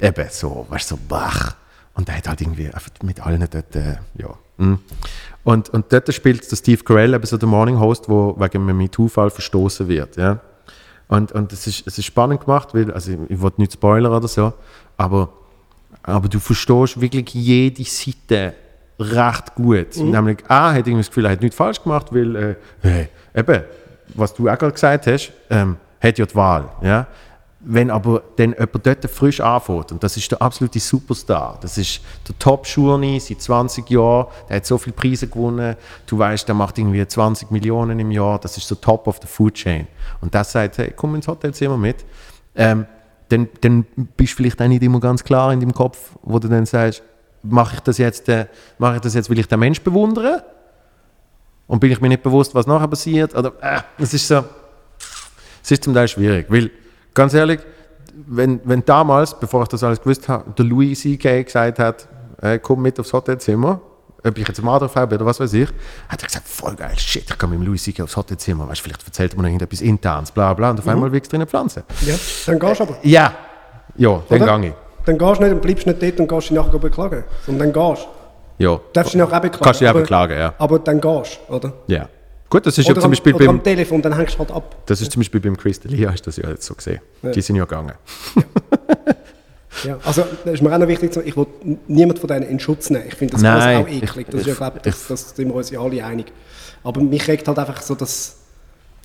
Eben 0.00 0.28
so, 0.30 0.66
weißt 0.70 0.88
so, 0.88 0.98
bach. 1.06 1.54
Und 1.92 2.08
der 2.08 2.16
hat 2.16 2.28
halt 2.28 2.40
irgendwie 2.40 2.66
einfach 2.68 2.90
mit 3.02 3.20
allen 3.20 3.46
dort, 3.50 3.76
äh, 3.76 3.96
ja. 4.14 4.28
mm. 4.56 4.78
Und, 5.44 5.68
und 5.68 5.92
dort 5.92 6.14
spielt 6.14 6.50
der 6.50 6.56
Steve 6.56 6.82
Carell 6.82 7.12
eben 7.12 7.26
so 7.26 7.36
der 7.36 7.48
Morning 7.48 7.78
Host, 7.78 8.08
wo 8.08 8.34
wegen 8.38 8.62
einem 8.62 8.78
MeToo-Fall 8.78 9.28
verstoßen 9.28 9.86
wird, 9.86 10.16
ja. 10.16 10.40
Und, 11.08 11.32
und 11.32 11.52
es, 11.52 11.66
ist, 11.66 11.86
es 11.86 11.98
ist 11.98 12.06
spannend 12.06 12.40
gemacht, 12.40 12.74
weil, 12.74 12.90
also 12.92 13.12
ich, 13.12 13.18
ich 13.28 13.42
will 13.42 13.52
nicht 13.56 13.74
spoilern 13.74 14.12
oder 14.12 14.28
so, 14.28 14.52
aber, 14.96 15.32
aber 16.02 16.28
du 16.28 16.38
verstehst 16.38 17.00
wirklich 17.00 17.34
jede 17.34 17.84
Seite 17.84 18.54
recht 18.98 19.54
gut. 19.54 19.96
Nämlich, 19.96 20.38
A, 20.48 20.70
hat 20.72 20.78
irgendwie 20.78 20.98
das 20.98 21.08
Gefühl, 21.08 21.26
er 21.26 21.32
hat 21.32 21.40
nichts 21.40 21.56
falsch 21.56 21.82
gemacht, 21.82 22.06
weil, 22.12 22.36
äh, 22.36 22.54
hey, 22.80 23.08
eben, 23.34 23.64
was 24.14 24.34
du 24.34 24.48
auch 24.48 24.58
gerade 24.58 24.72
gesagt 24.72 25.06
hast, 25.06 25.32
ähm, 25.50 25.76
hat 26.00 26.18
ja 26.18 26.26
die 26.26 26.34
Wahl, 26.34 26.68
ja. 26.82 27.06
Wenn 27.64 27.90
aber 27.90 28.22
dann 28.36 28.52
jemand 28.58 28.86
dort 28.86 29.10
frisch 29.10 29.40
anfängt, 29.40 29.92
und 29.92 30.02
das 30.02 30.16
ist 30.16 30.30
der 30.30 30.42
absolute 30.42 30.80
Superstar, 30.80 31.58
das 31.60 31.78
ist 31.78 32.00
der 32.26 32.36
Top-Schurni 32.38 33.20
seit 33.20 33.40
20 33.40 33.88
Jahren, 33.88 34.26
der 34.48 34.56
hat 34.56 34.66
so 34.66 34.78
viele 34.78 34.96
Preise 34.96 35.28
gewonnen, 35.28 35.76
du 36.06 36.18
weißt, 36.18 36.48
der 36.48 36.56
macht 36.56 36.78
irgendwie 36.78 37.06
20 37.06 37.50
Millionen 37.52 38.00
im 38.00 38.10
Jahr, 38.10 38.40
das 38.40 38.56
ist 38.56 38.66
so 38.66 38.74
top 38.74 39.06
of 39.06 39.18
the 39.22 39.28
food 39.28 39.54
chain. 39.54 39.86
Und 40.20 40.34
das 40.34 40.50
sagt, 40.50 40.78
hey, 40.78 40.92
komm 40.94 41.14
ins 41.14 41.28
Hotelzimmer 41.28 41.76
mit. 41.76 42.04
Ähm, 42.56 42.86
dann, 43.28 43.48
dann 43.60 43.86
bist 44.16 44.32
du 44.32 44.36
vielleicht 44.38 44.60
auch 44.60 44.68
nicht 44.68 44.82
immer 44.82 45.00
ganz 45.00 45.22
klar 45.22 45.52
in 45.52 45.60
deinem 45.60 45.72
Kopf, 45.72 46.10
wo 46.22 46.38
du 46.38 46.48
dann 46.48 46.66
sagst, 46.66 47.02
mache 47.42 47.76
ich 47.76 47.80
das 47.80 47.98
jetzt, 47.98 48.28
äh, 48.28 48.46
mache 48.78 48.96
ich 48.96 49.00
das 49.00 49.14
jetzt, 49.14 49.30
will 49.30 49.38
ich 49.38 49.48
den 49.48 49.60
Mensch 49.60 49.80
bewundern? 49.80 50.42
Und 51.66 51.80
bin 51.80 51.90
ich 51.90 52.00
mir 52.00 52.08
nicht 52.08 52.22
bewusst, 52.22 52.54
was 52.54 52.66
nachher 52.66 52.88
passiert? 52.88 53.34
Oder, 53.34 53.52
äh, 53.60 53.80
es 53.98 54.12
ist 54.12 54.28
so, 54.28 54.44
es 55.62 55.70
ist 55.70 55.84
zum 55.84 55.94
Teil 55.94 56.08
schwierig, 56.08 56.46
weil, 56.48 56.70
ganz 57.14 57.34
ehrlich, 57.34 57.60
wenn, 58.26 58.60
wenn 58.64 58.84
damals, 58.84 59.38
bevor 59.38 59.62
ich 59.62 59.68
das 59.68 59.82
alles 59.82 60.00
gewusst 60.00 60.28
habe, 60.28 60.50
der 60.56 60.64
Louis 60.64 61.00
C.K. 61.00 61.42
gesagt 61.44 61.78
hat, 61.78 62.08
äh, 62.42 62.58
komm 62.58 62.82
mit 62.82 62.98
aufs 63.00 63.12
Hotelzimmer, 63.12 63.80
ob 64.24 64.38
ich 64.38 64.46
jetzt 64.46 64.60
am 64.60 64.68
Adolf 64.68 64.94
habe 64.94 65.14
oder 65.16 65.26
was 65.26 65.40
weiß 65.40 65.52
ich, 65.54 65.68
hat 66.08 66.20
er 66.22 66.26
gesagt, 66.26 66.46
voll 66.46 66.74
geil, 66.76 66.96
shit, 66.96 67.24
ich 67.28 67.38
kann 67.38 67.50
mit 67.50 67.58
dem 67.58 67.66
Louis 67.66 67.82
C.K. 67.82 68.02
aufs 68.04 68.16
Hotelzimmer, 68.16 68.68
weißt, 68.68 68.80
vielleicht 68.80 69.04
erzählt 69.06 69.32
er 69.32 69.36
mir 69.36 69.42
noch 69.42 69.48
irgendetwas 69.48 69.80
Internes, 69.80 70.30
bla 70.30 70.52
bla, 70.54 70.70
und 70.70 70.78
auf 70.80 70.88
einmal 70.88 71.10
wächst 71.12 71.32
drin 71.32 71.40
eine 71.40 71.46
Pflanze. 71.46 71.84
Ja, 72.02 72.14
dann 72.46 72.58
gehst 72.58 72.80
du 72.80 72.84
aber. 72.84 72.96
Ja, 73.02 73.32
ja, 73.96 74.22
dann 74.28 74.42
Oder? 74.42 74.58
gehe 74.58 74.68
ich. 74.70 74.74
Dann 75.06 75.18
gehst 75.18 75.40
du 75.40 75.42
nicht 75.44 75.52
und 75.54 75.62
bleibst 75.62 75.86
nicht 75.86 76.02
dort 76.02 76.20
und 76.20 76.28
gehst 76.28 76.50
dich 76.50 76.56
nachher 76.56 76.78
beklagen. 76.78 77.24
Sondern 77.44 77.72
dann 77.72 77.88
gehst 77.94 78.06
du. 78.58 78.64
Ja. 78.64 78.80
Darfst 78.92 79.14
dich 79.14 79.18
nachher 79.20 79.36
auch 79.38 79.40
beklagen. 79.42 79.64
Kannst 79.64 79.80
dich 79.80 79.88
auch 79.88 79.90
aber- 79.90 80.00
beklagen, 80.00 80.38
ja. 80.38 80.54
Aber 80.58 80.78
dann 80.78 81.00
gehst 81.00 81.40
du, 81.48 81.54
oder? 81.54 81.72
ja. 81.88 82.08
Gut, 82.52 82.66
das 82.66 82.76
ist 82.76 82.84
ja 82.84 82.90
Oder, 82.92 83.00
zum 83.00 83.06
am, 83.06 83.10
Beispiel 83.12 83.34
oder 83.34 83.46
beim, 83.46 83.54
am 83.56 83.62
Telefon, 83.62 84.02
dann 84.02 84.14
hängst 84.14 84.34
du 84.34 84.40
halt 84.40 84.50
ab. 84.50 84.76
das 84.84 85.00
ist 85.00 85.10
zum 85.10 85.20
Beispiel 85.20 85.40
beim 85.40 85.56
Chris 85.56 85.80
D'Elia, 85.80 86.12
ist 86.12 86.26
das 86.26 86.36
ja 86.36 86.50
jetzt 86.50 86.66
so 86.66 86.74
gesehen. 86.74 87.00
Die 87.22 87.40
sind 87.40 87.56
ja 87.56 87.64
gegangen. 87.64 87.94
Ja, 89.84 89.96
also 90.04 90.22
das 90.44 90.54
ist 90.54 90.62
mir 90.62 90.72
auch 90.74 90.78
noch 90.78 90.86
wichtig, 90.86 91.16
ich 91.24 91.34
will 91.34 91.46
niemand 91.88 92.18
von 92.18 92.28
denen 92.28 92.42
in 92.42 92.60
Schutz 92.60 92.90
nehmen. 92.90 93.04
Ich 93.08 93.14
finde 93.14 93.32
das 93.32 93.42
Nein, 93.42 93.76
alles 93.76 93.86
auch 93.86 93.88
eklig. 93.88 94.26
Das 94.30 94.40
ich- 94.42 94.46
ist 94.46 94.46
ja, 94.48 94.54
glaube 94.68 94.80
das, 94.82 95.06
das 95.08 95.30
sind 95.34 95.48
wir 95.48 95.54
uns 95.54 95.70
ja 95.70 95.80
alle 95.80 96.04
einig. 96.04 96.26
Aber 96.84 97.00
mich 97.00 97.26
regt 97.26 97.48
halt 97.48 97.58
einfach 97.58 97.80
so 97.80 97.94
das, 97.94 98.36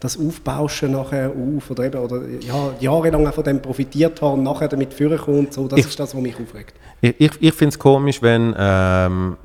das 0.01 0.19
Aufbauschen 0.19 0.91
nachher 0.91 1.29
auf 1.31 1.71
oder 1.71 1.85
eben, 1.85 1.97
oder 2.01 2.21
ja, 2.41 2.73
jahrelang 2.81 3.31
von 3.31 3.43
dem 3.45 3.61
profitiert 3.61 4.21
haben 4.21 4.39
und 4.39 4.43
nachher 4.43 4.67
damit 4.67 4.93
führen 4.93 5.17
und 5.19 5.53
so, 5.53 5.67
das 5.69 5.79
Ich- 5.79 5.87
ist 5.87 5.99
das, 5.99 6.13
was 6.13 6.21
mich 6.21 6.35
aufregt. 6.35 6.73
Ich, 7.01 7.15
ich, 7.17 7.31
ich 7.39 7.53
finde 7.53 7.69
es 7.69 7.79
komisch, 7.79 8.21
wenn 8.21 8.53
ähm, 8.57 9.37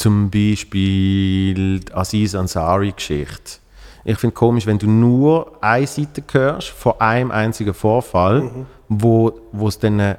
zum 0.00 0.30
Beispiel 0.30 1.80
die 1.80 1.92
Aziz 1.92 2.34
Ansari-Geschichte. 2.34 3.58
Ich 4.04 4.16
finde 4.16 4.32
es 4.34 4.38
komisch, 4.38 4.66
wenn 4.66 4.78
du 4.78 4.88
nur 4.88 5.62
eine 5.62 5.86
Seite 5.86 6.24
hörst 6.32 6.68
von 6.68 6.94
einem 6.98 7.30
einzigen 7.30 7.74
Vorfall, 7.74 8.50
wo 8.88 9.38
wo 9.52 9.68
es 9.68 9.78
dann 9.78 10.00
äh, 10.00 10.16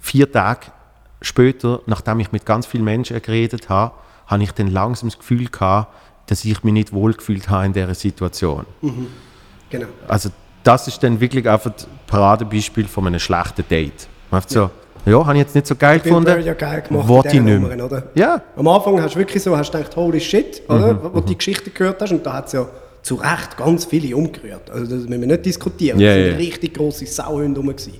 vier 0.00 0.30
Tage 0.30 0.66
später, 1.22 1.80
nachdem 1.86 2.20
ich 2.20 2.30
mit 2.30 2.44
ganz 2.44 2.66
vielen 2.66 2.84
Menschen 2.84 3.20
geredet 3.22 3.70
habe, 3.70 3.94
habe 4.26 4.42
ich 4.42 4.52
dann 4.52 4.68
langsam 4.68 5.08
das 5.08 5.18
Gefühl 5.18 5.48
gehabt, 5.48 5.94
dass 6.26 6.44
ich 6.44 6.62
mich 6.62 6.74
nicht 6.74 6.92
wohlgefühlt 6.92 7.48
habe 7.48 7.66
in 7.66 7.72
dieser 7.72 7.94
Situation. 7.94 8.66
Genau. 9.70 9.86
Also 10.08 10.28
das 10.62 10.88
ist 10.88 11.02
dann 11.02 11.20
wirklich 11.20 11.48
einfach 11.48 11.72
das 11.72 11.88
Paradebeispiel 12.06 12.86
von 12.86 13.06
einem 13.06 13.18
schlechten 13.18 13.66
Date. 13.66 14.08
Man 14.30 14.42
hat 14.42 14.50
so, 14.50 14.70
ja, 15.06 15.24
habe 15.26 15.34
ich 15.34 15.40
jetzt 15.42 15.54
nicht 15.54 15.66
so 15.66 15.74
geil 15.76 15.98
Bill 15.98 16.10
gefunden. 16.10 16.32
Burr 16.34 16.40
ja 16.40 16.54
geil 16.54 16.82
gemacht 16.86 17.08
Wollte 17.08 17.28
ich 17.28 17.34
nicht 17.40 17.54
Nummern, 17.60 17.76
mehr. 17.76 17.86
oder? 17.86 18.02
Ja, 18.14 18.42
Am 18.56 18.68
Anfang 18.68 19.00
hast 19.02 19.14
du 19.14 19.18
wirklich 19.18 19.42
so, 19.42 19.56
hast 19.56 19.72
du 19.72 19.78
gedacht, 19.78 19.96
holy 19.96 20.20
shit, 20.20 20.62
oder? 20.68 20.94
Mhm, 20.94 20.98
Wo 21.02 21.20
du 21.20 21.26
die 21.26 21.36
Geschichte 21.38 21.70
gehört 21.70 22.00
hast 22.02 22.12
und 22.12 22.24
da 22.24 22.34
hat 22.34 22.46
es 22.46 22.52
ja 22.52 22.66
zu 23.02 23.14
Recht 23.14 23.56
ganz 23.56 23.86
viele 23.86 24.14
umgerührt. 24.14 24.70
Also 24.70 24.84
das 24.84 25.08
müssen 25.08 25.20
wir 25.20 25.26
nicht 25.28 25.46
diskutieren. 25.46 25.98
Ja, 25.98 26.14
das 26.14 26.24
sind 26.24 26.32
ja. 26.32 26.36
richtig 26.36 26.74
grosse 26.74 27.06
Sauhunde 27.06 27.58
rum. 27.60 27.68
gewesen. 27.68 27.94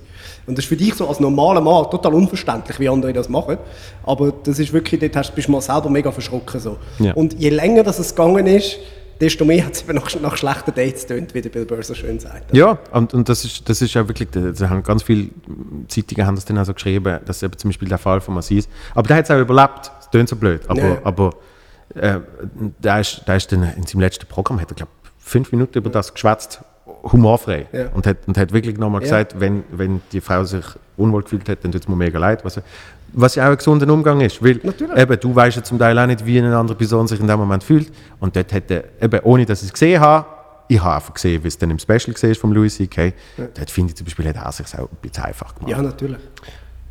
Und 0.45 0.57
das 0.57 0.65
ist 0.65 0.69
für 0.69 0.75
dich 0.75 0.93
so 0.93 1.07
als 1.07 1.19
normaler 1.19 1.61
Mann 1.61 1.89
total 1.89 2.13
unverständlich, 2.13 2.79
wie 2.79 2.89
andere 2.89 3.13
das 3.13 3.29
machen. 3.29 3.57
Aber 4.03 4.31
das 4.43 4.59
ist 4.59 4.71
wirklich, 4.73 4.99
dort 4.99 5.15
hast, 5.15 5.33
bist 5.33 5.47
du 5.47 5.51
mal 5.51 5.61
selber 5.61 5.89
mega 5.89 6.11
verschrocken. 6.11 6.59
So. 6.59 6.77
Ja. 6.99 7.13
Und 7.13 7.39
je 7.39 7.49
länger 7.49 7.83
das 7.83 7.99
es 7.99 8.13
gegangen 8.13 8.45
ist, 8.47 8.77
desto 9.21 9.45
mehr 9.45 9.65
hat 9.65 9.73
es 9.73 9.83
eben 9.83 9.93
nach, 9.95 10.13
nach 10.19 10.35
schlechten 10.35 10.73
Dates 10.73 11.07
getönt, 11.07 11.33
wie 11.33 11.41
der 11.41 11.49
Bill 11.49 11.65
Burr 11.65 11.83
so 11.83 11.93
schön 11.93 12.19
sagt. 12.19 12.53
ja 12.55 12.77
und, 12.91 13.13
und 13.13 13.29
das, 13.29 13.45
ist, 13.45 13.69
das 13.69 13.81
ist 13.81 13.93
ja 13.93 14.07
wirklich, 14.07 14.27
da 14.31 14.69
haben 14.69 14.83
ganz 14.83 15.03
viele 15.03 15.29
Zeitungen 15.87 16.25
haben 16.27 16.35
das 16.35 16.45
dann 16.45 16.57
auch 16.57 16.65
so 16.65 16.73
geschrieben, 16.73 17.19
dass 17.25 17.41
eben 17.43 17.57
zum 17.57 17.69
Beispiel 17.69 17.87
der 17.87 17.97
Fall 17.99 18.19
von 18.19 18.33
Massis, 18.33 18.67
aber 18.95 19.07
der 19.07 19.17
hat 19.17 19.25
es 19.25 19.31
auch 19.31 19.39
überlebt, 19.39 19.91
das 19.99 20.09
klingt 20.11 20.27
so 20.29 20.35
blöd, 20.35 20.61
aber, 20.67 20.81
Ja. 20.81 20.97
aber 21.03 21.29
äh, 21.95 22.19
der, 22.79 22.99
ist, 23.01 23.21
der 23.27 23.35
ist 23.37 23.51
dann 23.51 23.63
in 23.77 23.85
seinem 23.85 24.01
letzten 24.01 24.25
Programm, 24.27 24.59
hat 24.59 24.71
er 24.71 24.75
glaube 24.75 24.91
fünf 25.19 25.51
Minuten 25.51 25.77
über 25.77 25.89
das 25.89 26.13
geschwätzt, 26.13 26.61
humorfrei. 27.03 27.67
Ja. 27.71 27.89
Und, 27.93 28.05
hat, 28.07 28.17
und 28.27 28.37
hat 28.37 28.51
wirklich 28.53 28.77
nochmal 28.77 29.01
Ja. 29.01 29.05
gesagt, 29.05 29.39
wenn, 29.39 29.63
wenn 29.71 30.01
die 30.11 30.19
Frau 30.21 30.43
sich 30.43 30.65
unwohl 30.97 31.23
gefühlt 31.23 31.47
hat, 31.49 31.63
dann 31.63 31.71
tut 31.71 31.81
es 31.83 31.87
mir 31.87 31.95
mega 31.95 32.19
leid. 32.19 32.43
Was, 32.45 32.59
was 33.13 33.35
ja 33.35 33.45
auch 33.45 33.51
ein 33.51 33.57
gesunder 33.57 33.91
Umgang 33.91 34.21
ist. 34.21 34.43
Weil 34.43 34.59
Natürlich. 34.63 34.97
eben, 34.97 35.19
du 35.19 35.35
weißt 35.35 35.57
ja 35.57 35.63
zum 35.63 35.79
Teil 35.79 35.97
auch 35.97 36.05
nicht, 36.05 36.25
wie 36.25 36.39
eine 36.39 36.55
andere 36.55 36.77
Person 36.77 37.07
sich 37.07 37.19
in 37.19 37.27
dem 37.27 37.39
Moment 37.39 37.63
fühlt. 37.63 37.91
Und 38.19 38.35
dort 38.35 38.51
hätte, 38.51 38.85
eben, 39.01 39.19
ohne 39.21 39.45
dass 39.45 39.61
ich 39.61 39.67
es 39.67 39.73
gesehen 39.73 39.99
habe, 39.99 40.25
ich 40.67 40.81
habe 40.81 40.95
einfach 40.95 41.13
gesehen, 41.13 41.43
wie 41.43 41.47
es 41.49 41.57
dann 41.57 41.69
im 41.69 41.79
Special 41.79 42.13
gesehen 42.13 42.31
ist 42.31 42.39
vom 42.39 42.53
Louis 42.53 42.75
C.K., 42.75 43.13
dort 43.37 43.69
finde 43.69 43.91
ich 43.91 43.97
zum 43.97 44.05
Beispiel, 44.05 44.27
hat 44.29 44.37
er 44.37 44.51
sich 44.51 44.67
auch 44.77 44.89
ein 44.89 44.97
bisschen 45.01 45.23
einfach 45.25 45.53
gemacht. 45.53 45.71
Ja, 45.71 45.81
natürlich. 45.81 46.19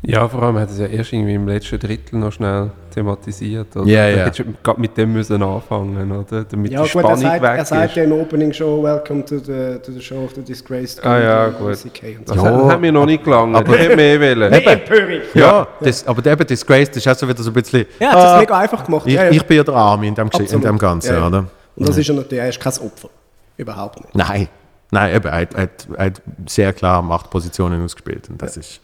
Ja, 0.03 0.27
vor 0.27 0.41
allem 0.41 0.57
hat 0.57 0.71
es 0.71 0.79
ja 0.79 0.87
erst 0.87 1.13
irgendwie 1.13 1.35
im 1.35 1.47
letzten 1.47 1.77
Drittel 1.77 2.17
noch 2.17 2.31
schnell 2.31 2.71
thematisiert. 2.91 3.75
Oder? 3.75 3.85
Ja, 3.85 4.01
Da 4.01 4.09
ja. 4.09 4.25
hättest 4.25 4.39
du 4.39 4.43
gerade 4.63 4.81
mit 4.81 4.97
dem 4.97 5.13
müssen 5.13 5.43
anfangen, 5.43 6.11
oder? 6.11 6.43
Damit 6.43 6.71
Ja, 6.71 6.81
die 6.83 6.89
gut, 6.89 7.03
er 7.03 7.07
Spannung 7.15 7.21
sagt, 7.21 7.41
weg 7.43 7.57
er 7.57 7.65
sagt 7.65 7.95
ja 7.95 8.03
im 8.05 8.11
Opening 8.13 8.51
Show 8.51 8.81
Welcome 8.83 9.23
to 9.25 9.37
the, 9.37 9.77
to 9.85 9.91
the 9.91 10.01
show 10.01 10.23
of 10.25 10.31
the 10.33 10.41
disgraced 10.41 11.05
Ah 11.05 11.19
ja, 11.19 11.47
gut. 11.49 11.75
So. 11.77 11.89
Das 12.25 12.35
Ja. 12.35 12.43
hat, 12.43 12.71
hat 12.71 12.81
mir 12.81 12.91
noch 12.91 13.05
nicht 13.05 13.23
gelangt. 13.23 13.55
Aber- 13.55 13.75
ich 13.75 13.79
hätte 13.79 13.95
mehr 13.95 14.19
wollen. 14.19 14.51
Eben. 14.53 14.67
Empörung. 14.67 15.21
Ja, 15.35 15.67
Das, 15.79 16.07
aber 16.07 16.25
eben 16.31 16.47
Disgraced 16.47 16.95
ist 16.97 17.07
auch 17.07 17.15
so 17.15 17.29
wieder 17.29 17.43
so 17.43 17.51
ein 17.51 17.53
bisschen. 17.53 17.85
Ja, 17.99 18.07
er 18.07 18.11
hat 18.13 18.17
es 18.17 18.25
ah, 18.31 18.39
mega 18.39 18.57
einfach 18.57 18.83
gemacht. 18.83 19.05
Ich, 19.05 19.13
ja, 19.13 19.25
ja. 19.25 19.29
ich 19.31 19.43
bin 19.45 19.57
ja 19.57 19.63
der 19.63 19.75
Arme 19.75 20.07
in 20.07 20.15
dem, 20.15 20.29
in 20.51 20.61
dem 20.61 20.77
Ganzen, 20.79 21.13
Ja, 21.13 21.19
ja. 21.19 21.27
oder? 21.27 21.45
Und 21.75 21.87
das 21.87 21.95
ist 21.95 22.09
er 22.09 22.15
natürlich, 22.15 22.39
er 22.43 22.49
ist 22.49 22.59
kein 22.59 22.73
Opfer. 22.79 23.09
Überhaupt 23.55 23.99
nicht. 24.01 24.15
Nein, 24.15 24.47
nein, 24.89 25.15
eben, 25.15 25.27
er, 25.27 25.41
hat- 25.41 25.53
er, 25.53 25.61
hat- 25.61 25.87
er 25.95 26.05
hat 26.05 26.21
sehr 26.47 26.73
klar 26.73 27.03
Machtpositionen 27.03 27.83
ausgespielt 27.85 28.27
und 28.29 28.41
das 28.41 28.57
ist, 28.57 28.81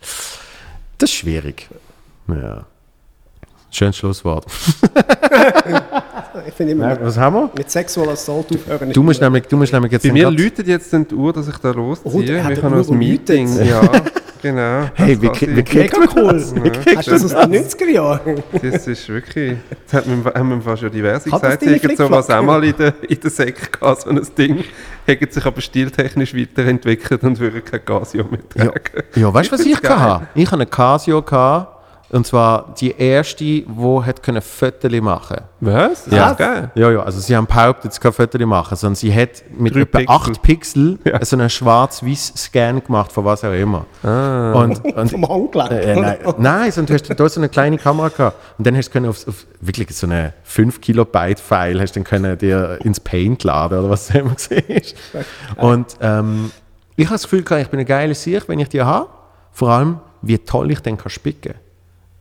das 0.98 1.10
ist 1.10 1.16
schwierig. 1.16 1.68
Ja. 2.28 2.66
Schönes 3.70 3.98
Schlusswort. 3.98 4.46
Ich 6.48 6.54
finde 6.54 6.74
immer, 6.74 6.98
Was 7.02 7.18
haben 7.18 7.36
wir? 7.36 7.50
mit 7.58 7.70
Sexual 7.70 8.10
Assault 8.10 8.52
aufhören. 8.54 8.92
Du 8.92 9.04
musst 9.04 9.22
nämlich, 9.22 9.46
du 9.48 9.58
musst 9.58 9.74
nämlich 9.74 9.92
jetzt 9.92 10.04
Bei 10.04 10.12
mir 10.12 10.32
läutet 10.32 10.68
jetzt 10.68 10.92
die 10.94 11.14
Uhr, 11.16 11.34
dass 11.34 11.48
ich 11.48 11.58
da 11.58 11.72
losziehe. 11.72 12.12
Oh, 12.14 12.22
der 12.22 12.44
hat 12.44 12.52
ich 12.54 12.60
die 12.60 12.66
habe 12.66 12.78
noch 12.78 12.90
ein 12.90 12.98
Meeting. 12.98 13.66
Ja, 13.66 13.82
genau. 14.42 14.90
Hey, 14.96 15.16
Das 15.16 15.22
wie, 15.22 15.56
wie 15.56 15.64
kriegt 15.64 15.98
Mega 15.98 16.14
cool. 16.16 16.44
Ja, 16.86 16.96
Hast 16.98 17.08
du 17.08 17.12
das 17.12 17.36
aus 17.36 17.48
den 17.50 17.66
90er 17.66 17.90
Jahren? 17.90 18.44
Das 18.62 18.88
ist 18.88 19.10
wirklich. 19.10 19.58
Das 19.86 19.94
hat 19.94 20.08
mir, 20.08 20.24
haben 20.34 20.50
wir 20.50 20.62
fast 20.62 20.82
schon 20.82 20.92
diverse 20.92 21.32
Hat 21.32 21.42
das 21.42 21.42
gesagt. 21.42 21.62
deine 21.64 21.74
Sie 21.80 21.84
hätten 21.88 21.98
sowas 21.98 22.30
auch 22.30 22.42
mal 22.44 22.64
in 22.64 22.76
der, 22.78 22.94
in 23.10 23.20
der 23.20 23.30
Säcke 23.30 23.70
gehabt, 23.72 24.02
so 24.02 24.10
ein 24.10 24.22
Ding. 24.38 24.64
Hätten 25.06 25.32
sich 25.32 25.46
aber 25.46 25.62
stiltechnisch 25.62 26.36
weiterentwickelt 26.36 27.24
und 27.24 27.40
würden 27.40 27.64
kein 27.64 27.84
Casio 27.86 28.26
mehr 28.26 28.40
Ja, 28.56 28.66
tragen. 28.72 29.04
ja 29.16 29.34
weißt 29.34 29.52
du, 29.52 29.54
was 29.56 29.66
Ich 29.66 29.76
hatte? 29.82 30.28
Ich 30.36 30.46
hatte 30.48 30.56
eine 30.56 30.66
Casio, 30.66 31.22
gehabt, 31.22 31.77
und 32.10 32.26
zwar 32.26 32.74
die 32.80 32.92
erste, 32.98 33.44
die 33.44 33.66
hat 34.06 34.24
können 34.24 34.42
Fotos 34.42 34.92
machen 35.02 35.38
Was? 35.60 36.06
Das 36.06 36.14
Ja. 36.14 36.30
ist 36.32 36.38
geil. 36.38 36.72
Ja, 36.76 36.92
ja, 36.92 37.04
also 37.04 37.20
sie 37.20 37.36
haben 37.36 37.46
behauptet, 37.48 37.94
sie 37.94 38.00
kann 38.00 38.14
Fotos 38.14 38.40
machen, 38.46 38.76
sondern 38.78 38.96
sie 38.96 39.14
hat 39.14 39.44
mit 39.58 39.76
Drei 39.76 39.82
etwa 39.82 39.98
Pixel. 40.00 40.16
8 40.16 40.42
Pixel 40.42 41.00
Ja. 41.04 41.26
so 41.26 41.36
einen 41.36 41.50
schwarz-weiß-Scan 41.50 42.82
gemacht, 42.86 43.12
von 43.12 43.26
was 43.26 43.44
auch 43.44 43.52
immer. 43.54 43.86
Ah. 44.04 44.54
Und, 44.54 44.84
und, 44.96 45.12
Vom 45.12 45.28
Handgelenk. 45.28 45.72
äh, 45.72 45.96
nein, 46.00 46.18
nein, 46.38 46.72
sondern 46.72 46.98
du 46.98 47.04
hast 47.04 47.20
da 47.20 47.30
so 47.30 47.40
eine 47.40 47.50
kleine 47.50 47.78
Kamera 47.78 48.10
gehabt. 48.10 48.38
Und 48.58 48.66
dann 48.68 48.76
hast 48.78 48.90
du 48.90 48.94
können 48.94 49.10
auf, 49.10 49.28
auf 49.28 49.46
wirklich 49.60 49.90
so 49.96 50.08
eine 50.08 50.34
5 50.44 50.80
Kilobyte 50.82 51.40
File 51.40 51.82
hast 51.82 51.96
du 51.96 52.00
dann 52.00 52.04
können 52.06 52.38
dir 52.38 52.80
ins 52.84 53.00
Paint 53.00 53.44
laden 53.44 53.80
oder 53.80 53.90
was 53.90 54.10
auch 54.12 54.16
immer 54.16 54.36
gesehen 54.36 54.64
ist. 54.68 54.96
Und 55.58 55.98
ähm, 56.02 56.52
ich 56.96 57.06
habe 57.06 57.16
das 57.16 57.24
Gefühl, 57.24 57.44
gehabt, 57.44 57.62
ich 57.64 57.70
bin 57.70 57.80
eine 57.80 57.86
geile 57.86 58.16
Sicht, 58.16 58.48
wenn 58.50 58.60
ich 58.60 58.70
die 58.70 58.82
habe. 58.82 59.08
Vor 59.52 59.70
allem, 59.70 60.00
wie 60.22 60.38
toll 60.40 60.72
ich 60.72 60.80
dann 60.82 60.98
kann 60.98 61.10
spicken 61.10 61.54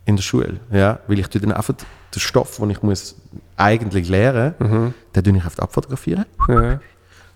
in 0.06 0.16
der 0.16 0.22
Schule. 0.22 0.60
Ja? 0.72 1.00
Weil 1.06 1.18
ich 1.18 1.28
dann 1.28 1.52
einfach 1.52 1.74
den 1.74 2.20
Stoff, 2.20 2.56
den 2.56 2.70
ich 2.70 2.82
muss 2.82 3.16
eigentlich 3.56 4.08
lernen 4.08 4.54
muss, 4.58 4.92
den 5.14 5.24
tue 5.24 5.36
ich 5.36 5.44
einfach 5.44 5.58
abfotografieren. 5.58 6.24
Ja. 6.48 6.80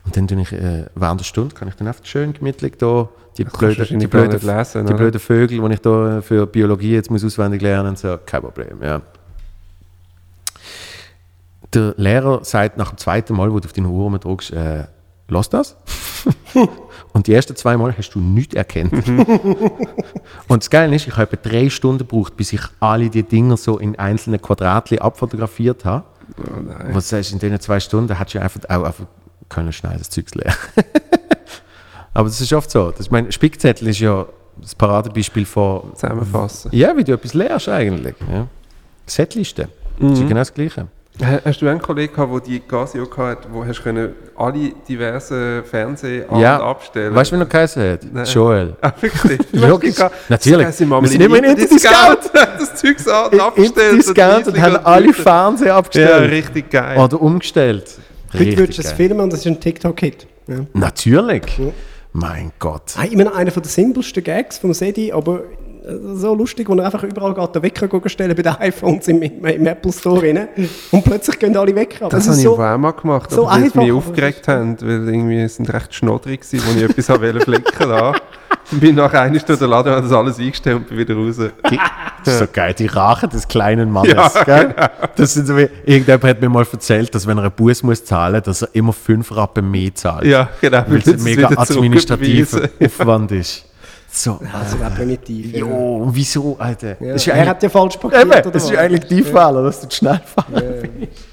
Und 0.04 0.16
dann 0.16 0.26
tue 0.26 0.40
ich, 0.40 0.52
äh, 0.52 0.86
während 0.94 1.20
der 1.20 1.24
Stunde 1.26 1.54
kann 1.54 1.68
ich 1.68 1.74
dann 1.74 1.86
einfach 1.86 2.06
schön 2.06 2.32
gemütlich 2.32 2.78
da 2.78 3.08
die 3.36 3.44
du 3.44 3.50
blöden, 3.50 3.98
die 3.98 4.06
blöden, 4.06 4.40
lesen, 4.40 4.86
die 4.86 4.94
blöden 4.94 5.20
Vögel, 5.20 5.60
die 5.60 5.74
ich 5.74 5.80
da 5.80 6.20
für 6.20 6.46
Biologie 6.46 6.94
jetzt 6.94 7.10
muss 7.10 7.24
auswendig 7.24 7.62
lernen 7.62 7.90
muss, 7.90 8.00
so, 8.00 8.18
kein 8.26 8.40
Problem, 8.42 8.82
ja. 8.82 9.02
Der 11.72 11.94
Lehrer 11.96 12.44
sagt 12.44 12.76
nach 12.76 12.90
dem 12.90 12.98
zweiten 12.98 13.34
Mal, 13.36 13.52
wo 13.52 13.60
du 13.60 13.66
auf 13.66 13.72
deine 13.72 13.88
Uhr 13.88 14.18
drückst, 14.18 14.52
äh, 14.52 14.84
lass 15.28 15.48
das. 15.48 15.76
Und 17.12 17.26
die 17.26 17.34
ersten 17.34 17.56
zwei 17.56 17.76
Mal 17.76 17.96
hast 17.96 18.10
du 18.10 18.20
nichts 18.20 18.54
erkannt. 18.54 18.92
Und 20.48 20.62
das 20.62 20.70
Geile 20.70 20.94
ist, 20.94 21.08
ich 21.08 21.16
habe 21.16 21.32
etwa 21.32 21.48
drei 21.48 21.68
Stunden 21.68 21.98
gebraucht, 21.98 22.36
bis 22.36 22.52
ich 22.52 22.60
alle 22.78 23.10
die 23.10 23.24
Dinger 23.24 23.56
so 23.56 23.78
in 23.78 23.98
einzelne 23.98 24.38
Quadratli 24.38 24.98
abfotografiert 24.98 25.84
habe. 25.84 26.04
Oh 26.38 26.60
nein. 26.60 26.90
Was 26.92 27.08
sagst 27.08 27.30
du, 27.30 27.34
in 27.34 27.40
diesen 27.40 27.60
zwei 27.60 27.80
Stunden 27.80 28.16
hättest 28.16 28.36
du 28.36 28.40
einfach 28.40 28.60
auch 28.68 28.84
einfach 28.84 29.06
können 29.50 29.72
schnell 29.72 29.98
das 29.98 30.08
Zeugs 30.08 30.34
lernen. 30.34 30.56
Aber 32.14 32.28
das 32.28 32.40
ist 32.40 32.52
oft 32.52 32.70
so. 32.70 32.90
Das, 32.90 33.06
ich 33.06 33.10
meine, 33.10 33.30
Spickzettel 33.30 33.88
ist 33.88 33.98
ja 34.00 34.26
das 34.60 34.74
Paradebeispiel 34.74 35.44
von, 35.44 35.94
Zusammenfassen. 35.94 36.70
ja, 36.72 36.96
wie 36.96 37.04
du 37.04 37.12
etwas 37.12 37.34
lernst 37.34 37.68
eigentlich. 37.68 38.14
Ja. 38.30 38.46
Setliste. 39.06 39.68
Das 39.98 40.12
ist 40.12 40.20
ja 40.20 40.28
genau 40.28 40.40
das 40.40 40.54
Gleiche. 40.54 40.86
Ha- 41.22 41.40
Hast 41.44 41.60
du 41.62 41.68
einen 41.68 41.80
Kollegen 41.80 42.12
gehabt, 42.14 42.32
der 42.32 42.40
die 42.40 42.60
Casio 42.60 43.06
hatte, 43.16 43.48
wo 43.52 43.64
hast 43.64 43.82
können 43.82 44.14
alle 44.36 44.72
diversen 44.88 45.62
Fernseh 45.64 46.24
an- 46.28 46.40
Ja, 46.40 46.60
abstellen 46.62 47.14
weißt 47.14 47.32
du, 47.32 47.36
wie 47.36 47.40
er 47.42 47.46
geheißen 47.46 47.92
hat? 47.92 48.00
Nein. 48.12 48.24
Joel. 48.24 48.76
Ah, 48.82 48.92
wirklich? 49.00 49.40
Logisch. 49.52 49.96
Natürlich. 50.28 50.66
Das 50.66 50.80
wir, 50.80 51.06
sind 51.08 51.20
immer 51.22 51.38
in 51.38 51.44
Interdiscount. 51.44 52.18
das 52.32 52.74
Zeug 52.76 52.96
an 53.08 53.32
und 53.32 53.40
abgestellt. 53.40 53.98
Discount 53.98 54.46
und 54.48 54.60
haben 54.60 54.76
alle 54.84 55.12
Fernseher 55.12 55.66
Ja, 55.68 55.76
abgestellt. 55.78 56.30
richtig 56.30 56.70
geil. 56.70 56.98
Oder 56.98 57.20
umgestellt. 57.20 57.84
Heute 58.32 58.56
würdest 58.58 58.78
du 58.78 58.82
es 58.82 58.92
filmen 58.92 59.20
und 59.20 59.32
das 59.32 59.40
ist 59.40 59.46
ein 59.46 59.60
TikTok-Hit. 59.60 60.26
Ja. 60.46 60.56
Natürlich. 60.72 61.58
Ja. 61.58 61.66
Mein 62.12 62.50
Gott. 62.58 62.94
Immer 63.10 63.24
noch 63.24 63.36
einer 63.36 63.50
der 63.50 63.64
simpelsten 63.64 64.22
Gags 64.24 64.58
vom 64.58 64.72
Sedi, 64.74 65.12
aber 65.12 65.42
so 66.14 66.34
lustig, 66.34 66.68
wo 66.68 66.74
er 66.74 66.84
einfach 66.84 67.02
überall 67.02 67.34
geht, 67.34 67.54
den 67.54 67.62
Wecker 67.62 68.08
stellen 68.08 68.34
bei 68.36 68.42
den 68.42 68.54
iPhones 68.56 69.08
im, 69.08 69.22
im, 69.22 69.44
im 69.44 69.66
Apple 69.66 69.92
Store 69.92 70.22
rein. 70.22 70.48
Und 70.90 71.04
plötzlich 71.04 71.38
gehen 71.38 71.56
alle 71.56 71.74
Wecker. 71.74 72.08
das 72.08 72.24
ist 72.24 72.28
habe 72.28 72.38
ich 72.38 72.44
so, 72.44 72.58
auch 72.58 72.78
mal 72.78 72.90
gemacht, 72.92 73.30
so 73.30 73.46
aber 73.46 73.52
weil 73.52 73.58
sie 73.58 73.64
einfach, 73.66 73.82
mich 73.82 73.92
aufgeregt 73.92 74.48
haben, 74.48 74.76
weil 74.80 75.08
irgendwie 75.08 75.40
es 75.40 75.56
sind 75.56 75.72
recht 75.72 75.94
schnoddrig 75.94 76.42
gewesen, 76.42 76.64
wo 76.66 76.78
ich 76.78 76.90
etwas 76.90 77.08
wollte 77.20 77.40
flicken. 77.40 77.92
Und 78.72 78.80
bin 78.80 78.94
nach 78.94 79.12
einer 79.12 79.40
Stunde 79.40 79.66
Laden, 79.66 79.92
habe 79.92 80.02
das 80.02 80.12
alles 80.12 80.38
eingestellt 80.38 80.76
und 80.76 80.88
bin 80.88 80.98
wieder 80.98 81.14
raus. 81.14 81.36
Die, 81.70 81.78
das 82.24 82.34
ist 82.34 82.40
so 82.40 82.46
geil, 82.52 82.74
die 82.74 82.86
Rache 82.86 83.26
des 83.26 83.48
kleinen 83.48 83.90
Mannes. 83.90 84.12
Ja, 84.12 84.44
gell? 84.44 84.74
Das 85.16 85.34
sind 85.34 85.46
so 85.46 85.56
wie, 85.56 85.68
irgendjemand 85.84 86.24
hat 86.24 86.40
mir 86.40 86.48
mal 86.48 86.66
erzählt, 86.70 87.12
dass 87.14 87.26
wenn 87.26 87.38
er 87.38 87.44
einen 87.44 87.52
Bus 87.52 87.82
muss 87.82 88.04
zahlen, 88.04 88.42
dass 88.44 88.62
er 88.62 88.68
immer 88.72 88.92
fünf 88.92 89.34
Rappen 89.34 89.68
mehr 89.70 89.94
zahlt. 89.94 90.24
Ja, 90.24 90.50
genau. 90.60 90.84
Weil 90.86 90.98
es 90.98 91.08
ein 91.08 91.22
mega 91.22 91.48
administrativer. 91.48 92.68
Aufwand 92.80 93.32
ist. 93.32 93.64
So, 94.12 94.40
Also 94.52 94.78
wäre 94.80 94.90
primitiv. 94.90 95.52
Ja. 95.52 95.60
jo, 95.60 95.96
und 95.98 96.14
wieso, 96.14 96.56
Alter? 96.58 96.96
Ja. 97.00 97.14
Ja 97.14 97.32
er 97.32 97.34
eigentlich, 97.34 97.48
hat 97.48 97.62
ja 97.62 97.68
falsch 97.68 97.96
parkiert. 97.96 98.22
eben, 98.22 98.30
oder 98.32 98.50
das 98.50 98.64
ist 98.64 98.70
ja 98.70 98.80
eigentlich 98.80 99.04
die 99.08 99.22
Fehler, 99.22 99.62
dass 99.62 99.80
du 99.80 99.88
zu 99.88 99.96
schnell 99.96 100.20
fahren 100.24 100.52
bist. 100.82 101.26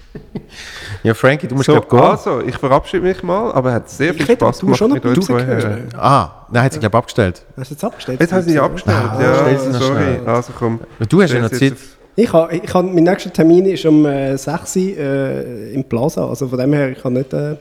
Ja, 1.03 1.13
Frankie, 1.13 1.47
du 1.47 1.55
musst 1.55 1.67
So, 1.67 1.79
gehen. 1.79 1.99
also, 1.99 2.41
ich 2.41 2.55
verabschiede 2.57 3.03
mich 3.03 3.21
mal, 3.23 3.51
aber 3.51 3.69
es 3.69 3.75
hat 3.75 3.89
sehr 3.89 4.11
Ich 4.11 4.17
viel 4.17 4.27
hätte 4.27 4.45
Spaß 4.45 4.57
du 4.59 4.65
gemacht 4.65 4.79
schon 4.79 4.91
mit 4.93 5.05
noch 5.05 5.11
euch 5.17 5.19
zwei. 5.25 5.83
Ah, 5.95 6.45
nein, 6.51 6.63
hat 6.63 6.73
sich 6.73 6.79
glaube 6.79 6.97
abgestellt. 6.97 7.43
Hast 7.55 7.69
du 7.71 7.73
jetzt 7.75 7.83
abgestellt? 7.83 8.19
Jetzt 8.19 8.33
haben 8.33 8.41
sie 8.43 8.59
abgestellt, 8.59 8.97
Ah, 8.97 9.21
ja. 9.21 9.57
sie 9.57 9.71
sorry. 9.73 9.85
schnell. 9.85 10.21
Also 10.27 10.53
komm. 10.57 10.79
Du 11.07 11.21
hast 11.21 11.33
ja 11.33 11.39
noch 11.41 11.49
Zeit. 11.49 11.59
sie 11.59 11.73
Ich 12.15 12.33
habe, 12.33 12.55
ich 12.55 12.73
habe, 12.73 12.87
mein 12.87 13.03
nächster 13.03 13.31
Termin 13.31 13.65
ist 13.65 13.85
um 13.85 14.05
äh, 14.07 14.35
6 14.35 14.75
Uhr 14.75 14.81
äh, 14.97 15.73
im 15.73 15.83
Plaza. 15.83 16.27
Also 16.27 16.47
von 16.47 16.57
dem 16.57 16.73
her, 16.73 16.89
ich 16.89 17.01
kann 17.01 17.13
nicht. 17.13 17.31
Äh, 17.33 17.57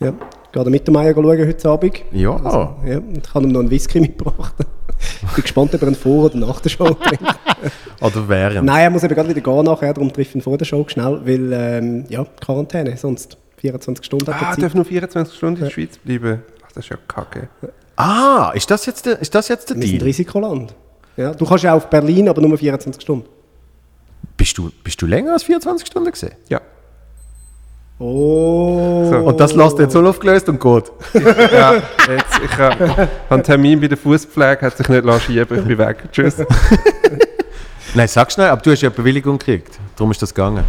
ja, 0.00 0.12
gehe 0.52 0.62
den 0.64 0.70
Mittermeier 0.70 1.14
schauen 1.14 1.26
heute 1.46 1.68
Abend. 1.68 2.02
Ja. 2.12 2.36
Also, 2.36 2.76
ja, 2.86 2.98
und 2.98 3.18
ich 3.26 3.34
habe 3.34 3.44
ihm 3.46 3.52
noch 3.52 3.60
einen 3.60 3.70
Whisky 3.70 4.00
mitgebracht. 4.00 4.54
Ich 5.00 5.28
bin 5.34 5.42
gespannt, 5.42 5.74
ob 5.74 5.82
er 5.82 5.86
einen 5.88 5.96
vor- 5.96 6.24
oder 6.26 6.36
nach 6.38 6.60
der 6.60 6.70
Show 6.70 6.88
trinkt. 6.94 7.22
Oder 8.00 8.28
während. 8.28 8.64
Nein, 8.66 8.82
er 8.82 8.90
muss 8.90 9.02
eben 9.02 9.14
gerade 9.14 9.28
wieder 9.28 9.40
gehen 9.40 9.64
nachher, 9.64 9.92
darum 9.92 10.12
trifft 10.12 10.34
ihn 10.34 10.40
vor 10.40 10.56
der 10.56 10.64
Show 10.64 10.84
schnell, 10.88 11.20
weil, 11.24 11.52
ähm, 11.52 12.04
ja, 12.08 12.24
Quarantäne, 12.40 12.96
sonst 12.96 13.36
24 13.56 14.04
Stunden 14.04 14.30
Ah, 14.30 14.54
darf 14.56 14.74
nur 14.74 14.84
24 14.84 15.34
Stunden 15.36 15.56
in 15.56 15.64
der 15.64 15.70
Schweiz 15.70 15.98
bleiben? 15.98 16.42
Ach, 16.64 16.72
das 16.72 16.84
ist 16.84 16.90
ja 16.90 16.96
kacke. 17.08 17.48
Ah, 17.96 18.52
ist 18.54 18.70
das 18.70 18.86
jetzt 18.86 19.06
der, 19.06 19.18
ist 19.20 19.34
das 19.34 19.48
jetzt 19.48 19.70
der 19.70 19.76
Wir 19.76 19.82
sind 19.88 19.98
Deal? 19.98 20.04
Risikoland. 20.06 20.74
Ja, 21.16 21.32
du 21.34 21.44
kannst 21.44 21.64
ja 21.64 21.74
auf 21.74 21.90
Berlin, 21.90 22.28
aber 22.28 22.40
nur 22.40 22.56
24 22.56 23.02
Stunden. 23.02 23.26
Bist 24.36 24.56
du, 24.56 24.70
bist 24.84 25.02
du 25.02 25.06
länger 25.06 25.32
als 25.32 25.42
24 25.42 25.86
Stunden 25.88 26.10
gesehen? 26.12 26.32
Ja. 26.48 26.60
Oh. 28.00 29.08
So. 29.10 29.16
Und 29.16 29.40
das 29.40 29.54
lässt 29.54 29.78
jetzt 29.80 29.92
so 29.92 30.06
aufgelöst 30.06 30.48
und 30.48 30.60
geht. 30.60 30.92
ja 31.52 31.74
jetzt, 31.74 32.40
ich 32.44 32.58
habe 32.58 32.96
hab 32.96 33.08
einen 33.32 33.42
Termin 33.42 33.80
bei 33.80 33.88
der 33.88 33.98
Fußpflege, 33.98 34.62
hat 34.62 34.76
sich 34.76 34.88
nicht 34.88 35.04
lassen 35.04 35.20
schieben, 35.20 35.58
ich 35.58 35.64
bin 35.64 35.78
weg. 35.78 36.04
Tschüss. 36.12 36.36
Nein, 37.94 38.06
sag 38.08 38.30
schnell, 38.30 38.50
aber 38.50 38.62
du 38.62 38.70
hast 38.70 38.82
ja 38.82 38.88
eine 38.88 38.96
Bewilligung 38.96 39.38
gekriegt. 39.38 39.78
Darum 39.96 40.12
ist 40.12 40.22
das 40.22 40.32
gegangen. 40.32 40.64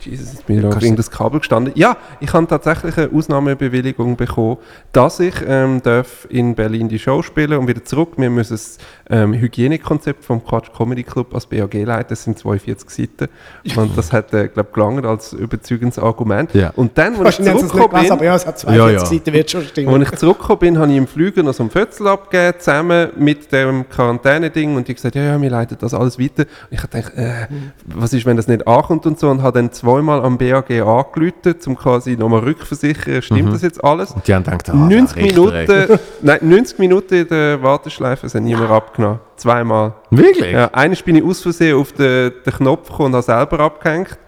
Jesus, 0.00 0.44
ich 0.46 0.60
da 0.60 0.68
auf 0.68 0.82
irgendein 0.82 1.10
Kabel 1.10 1.40
gestanden. 1.40 1.72
Ja, 1.76 1.96
ich 2.20 2.32
habe 2.32 2.46
tatsächlich 2.46 2.96
eine 2.96 3.10
Ausnahmebewilligung 3.12 4.16
bekommen, 4.16 4.58
dass 4.92 5.20
ich 5.20 5.34
ähm, 5.46 5.82
darf 5.82 6.26
in 6.30 6.54
Berlin 6.54 6.88
die 6.88 6.98
Show 6.98 7.22
spielen 7.22 7.58
und 7.58 7.68
wieder 7.68 7.84
zurück. 7.84 8.10
Wir 8.16 8.30
müssen 8.30 8.54
das 8.54 8.78
ähm, 9.10 9.34
Hygienekonzept 9.34 10.24
vom 10.24 10.44
Quatsch 10.44 10.68
Comedy 10.76 11.02
Club 11.02 11.34
als 11.34 11.46
BAG 11.46 11.74
leiten. 11.74 12.06
Das 12.08 12.24
sind 12.24 12.38
42 12.38 12.90
Seiten. 12.90 13.30
Und 13.76 13.96
das 13.96 14.12
hat, 14.12 14.32
äh, 14.34 14.48
glaube 14.48 14.70
gelangt 14.72 15.04
als 15.04 15.32
überzeugendes 15.32 15.98
Argument. 15.98 16.54
Ja. 16.54 16.70
Und 16.76 16.96
dann, 16.96 17.16
als 17.16 17.38
ich 17.38 17.44
zurückgekommen 17.46 18.10
aber 18.10 18.16
bin, 18.16 18.24
ja, 18.26 18.34
es 18.34 18.46
hat 18.46 18.58
42 18.58 18.76
Ja, 18.76 18.90
ja. 18.90 19.06
Seiten, 19.06 19.32
wird 19.32 19.50
schon 19.50 19.62
stimmen. 19.64 19.94
als 20.02 20.12
ich 20.12 20.18
zurückgekommen 20.18 20.58
bin, 20.60 20.78
habe 20.78 20.90
ich 20.92 20.98
im 20.98 21.06
Flüger 21.06 21.42
noch 21.42 21.54
so 21.54 21.62
einen 21.62 21.70
Fötzel 21.70 22.06
abgegeben, 22.08 22.58
zusammen 22.58 23.10
mit 23.16 23.52
dem 23.52 23.88
Quarantäneding. 23.88 24.76
Und 24.76 24.88
die 24.88 24.94
gesagt, 24.94 25.14
ja, 25.14 25.22
ja, 25.22 25.40
wir 25.40 25.50
leiten 25.50 25.76
das 25.80 25.94
alles 25.94 26.18
weiter. 26.18 26.42
Und 26.42 26.48
ich 26.70 26.78
habe 26.82 26.88
gedacht, 26.88 27.12
äh, 27.16 27.46
was 27.86 28.12
ist, 28.12 28.26
wenn 28.26 28.36
das 28.36 28.48
nicht 28.48 28.66
ankommt 28.66 29.06
und 29.06 29.18
so. 29.18 29.28
Und 29.28 29.42
habe 29.42 29.58
dann 29.58 29.72
zweimal 29.88 30.22
am 30.22 30.36
BAG 30.36 30.70
angerufen, 30.70 31.56
um 31.66 31.76
quasi 31.76 32.16
nochmal 32.16 32.40
rückversichern, 32.40 33.22
stimmt 33.22 33.52
das 33.54 33.62
jetzt 33.62 33.82
alles? 33.82 34.10
Und 34.10 34.26
die 34.26 34.34
haben 34.34 34.44
gedacht, 34.44 34.68
ah, 34.70 34.74
90 34.74 35.14
der 35.16 35.24
Richter, 35.24 35.54
ey. 35.54 35.66
Minuten, 35.86 35.98
nein, 36.22 36.38
90 36.42 36.78
Minuten 36.78 37.14
in 37.14 37.28
der 37.28 37.62
Warteschleife, 37.62 38.26
es 38.26 38.34
hat 38.34 38.42
niemand 38.42 38.70
abgenommen. 38.70 39.20
Zweimal. 39.36 39.94
Wirklich? 40.10 40.52
Ja, 40.52 40.66
eines 40.72 41.02
bin 41.02 41.16
ich 41.16 41.24
aus 41.24 41.42
Versehen 41.42 41.76
auf 41.76 41.92
den, 41.92 42.32
den 42.44 42.52
Knopf 42.52 42.88
gekommen 42.88 43.14
und 43.14 43.14
habe 43.14 43.22
selber 43.22 43.60
abgehängt. 43.60 44.18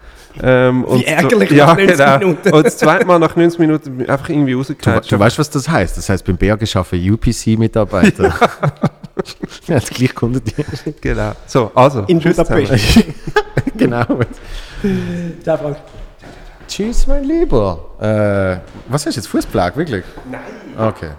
Ähm, 0.41 0.85
und 0.85 1.05
ärgerlich 1.05 1.49
so, 1.49 1.55
ja, 1.55 1.65
nach 1.67 1.75
90 1.77 1.97
genau. 1.97 2.17
Minuten. 2.19 2.53
Und 2.53 2.65
das 2.65 2.77
zweite 2.77 3.05
Mal 3.05 3.19
nach 3.19 3.35
90 3.35 3.59
Minuten 3.59 4.09
einfach 4.09 4.29
irgendwie 4.29 4.51
Du, 4.53 4.57
rausgekehrt. 4.59 5.11
du 5.11 5.19
weißt, 5.19 5.37
was 5.37 5.49
das 5.49 5.67
heißt? 5.67 5.97
Das 5.97 6.09
heißt, 6.09 6.25
beim 6.25 6.37
BAG 6.37 6.63
arbeiten 6.75 7.11
UPC-Mitarbeiter. 7.13 8.33
ja, 9.67 9.75
das 9.75 9.89
gleich 9.89 10.15
Kundendienst. 10.15 10.85
Genau. 11.01 11.33
So, 11.45 11.71
also, 11.75 12.03
In 12.07 12.19
Budapest. 12.19 12.73
genau. 13.77 14.19
Ja, 15.45 15.57
Frank. 15.57 15.77
Tschüss, 16.67 17.05
mein 17.07 17.23
Lieber. 17.23 17.91
Äh, 17.99 18.59
was 18.87 19.05
hast 19.05 19.15
du 19.15 19.19
jetzt? 19.19 19.27
Fußpflege, 19.27 19.75
wirklich? 19.75 20.05
Nein. 20.29 20.41
Okay. 20.77 21.11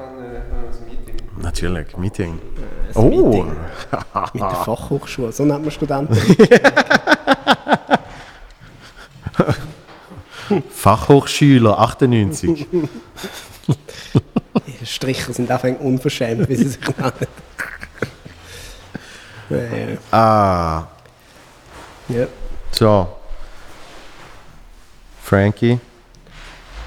Natürlich, 1.40 1.96
Meeting. 1.96 2.38
Ein 2.94 2.94
Oh, 2.94 3.02
Meeting 3.08 3.52
Mit 4.34 4.42
der 4.42 4.50
Fachhochschule, 4.50 5.32
so 5.32 5.44
nennt 5.44 5.62
man 5.62 5.70
Studenten. 5.70 6.16
Fachhochschüler 10.70 11.78
98. 11.78 12.66
Die 14.66 14.86
Stricher 14.86 15.32
sind 15.32 15.50
einfach 15.50 15.68
unverschämt, 15.80 16.48
wie 16.48 16.56
sie 16.56 16.68
sich 16.68 16.80
nennen. 19.50 19.98
Ja, 20.10 20.18
ah, 20.18 20.86
ja. 22.08 22.26
Ja. 22.80 23.04
so. 23.04 23.08
Frankie. 25.22 25.78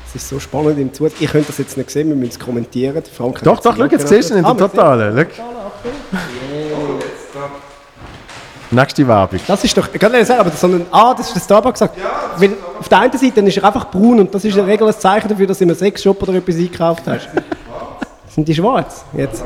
Es 0.08 0.16
ist 0.16 0.30
so 0.30 0.40
spannend 0.40 0.80
im 0.80 0.94
Zug. 0.94 1.12
Ich 1.20 1.30
könnte 1.30 1.48
das 1.48 1.58
jetzt 1.58 1.78
nicht 1.78 1.90
sehen, 1.90 2.10
wir 2.10 2.16
müssen 2.16 2.32
es 2.32 2.40
kommentieren. 2.40 3.04
Frank 3.16 3.42
Doch, 3.44 3.60
doch, 3.60 3.76
schau, 3.76 3.86
jetzt 3.86 4.08
siehst 4.08 4.30
du 4.30 4.36
ihn 4.36 4.40
in 4.40 4.46
Ah, 4.46 4.54
der 4.54 4.70
Totalen. 4.70 5.28
Schau. 5.36 5.44
Nächste 8.72 9.08
Werbung. 9.08 9.40
Das 9.48 9.64
ist 9.64 9.78
doch, 9.78 9.88
ich 9.94 10.00
kann 10.00 10.12
nicht 10.12 10.26
sagen, 10.26 10.40
aber 10.40 10.50
das, 10.50 10.60
sondern, 10.60 10.86
ah, 10.92 11.14
das 11.14 11.28
ist 11.28 11.36
der 11.36 11.42
Starbucks 11.42 11.80
gesagt. 11.80 11.98
Weil 12.38 12.52
auf 12.80 12.90
der 12.90 13.00
einen 13.00 13.18
Seite 13.18 13.42
ist 13.42 13.58
er 13.58 13.64
einfach 13.64 13.90
braun 13.92 14.20
und 14.20 14.34
das 14.34 14.44
ist 14.44 14.52
in 14.52 14.58
der 14.58 14.68
Regel 14.68 14.88
ein 14.88 14.94
Zeichen 14.94 15.28
dafür, 15.28 15.48
dass 15.48 15.60
du 15.60 15.66
einem 15.66 15.76
Sexshop 15.76 16.22
oder 16.24 16.34
etwas 16.34 16.56
eingekauft 16.56 17.04
hast. 17.06 17.30
Sind 18.30 18.48
die 18.48 18.56
schwarz? 18.56 19.06
Jetzt? 19.16 19.44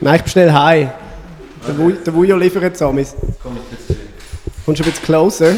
Nein, 0.00 0.16
ich 0.16 0.22
bestelle 0.22 0.52
heim. 0.52 0.90
Der 1.66 1.78
Wujo, 1.78 1.96
der 1.96 2.14
Wujo 2.14 2.36
liefert 2.36 2.74
es 2.74 2.82
an 2.82 2.94
mich. 2.94 3.08
Kommst 4.64 4.80
du 4.80 4.84
ein 4.84 4.90
bisschen 4.90 5.04
closer? 5.04 5.54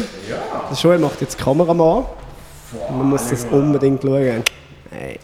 Der 0.69 0.77
Joel 0.77 0.99
macht 0.99 1.21
jetzt 1.21 1.39
die 1.39 1.43
Kamera 1.43 1.73
mal. 1.73 2.05
Man 2.89 3.09
muss 3.09 3.29
das 3.29 3.45
unbedingt 3.45 4.01
schauen. 4.01 4.43
Hey. 4.91 5.19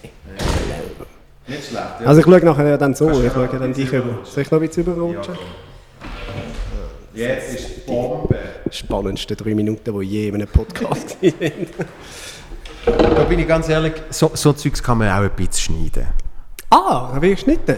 Also 2.06 2.20
ich 2.22 2.26
schaue 2.26 2.45
nachher 2.45 2.78
dann 2.78 2.94
so, 2.94 3.10
ich 3.10 3.34
schaue 3.34 3.48
dann 3.48 3.74
dich 3.74 3.91
über. 3.91 4.20
Soll 4.24 4.44
ich 4.44 4.52
noch 4.52 4.62
ein 4.62 4.68
bisschen 4.68 4.84
überrutschen? 4.84 5.36
Jetzt 7.14 7.53
ist 7.56 7.68
die 7.76 7.91
Bombe. 7.91 8.38
spannendsten 8.70 9.36
drei 9.36 9.53
Minuten, 9.53 9.99
die 9.99 10.06
je 10.06 10.28
in 10.30 10.36
einem 10.36 10.48
Podcast 10.48 11.18
sind. 11.22 11.36
Da 12.86 13.24
bin 13.26 13.40
ich 13.40 13.48
ganz 13.48 13.68
ehrlich, 13.68 13.94
so, 14.10 14.32
so 14.34 14.53
Zeugs 14.53 14.82
kann 14.82 14.99
man 14.99 15.10
auch 15.10 15.24
ein 15.24 15.30
bisschen 15.32 15.76
schneiden. 15.76 16.08
ah, 16.70 17.12
habe 17.14 17.28
ich 17.28 17.36
geschnitten. 17.36 17.78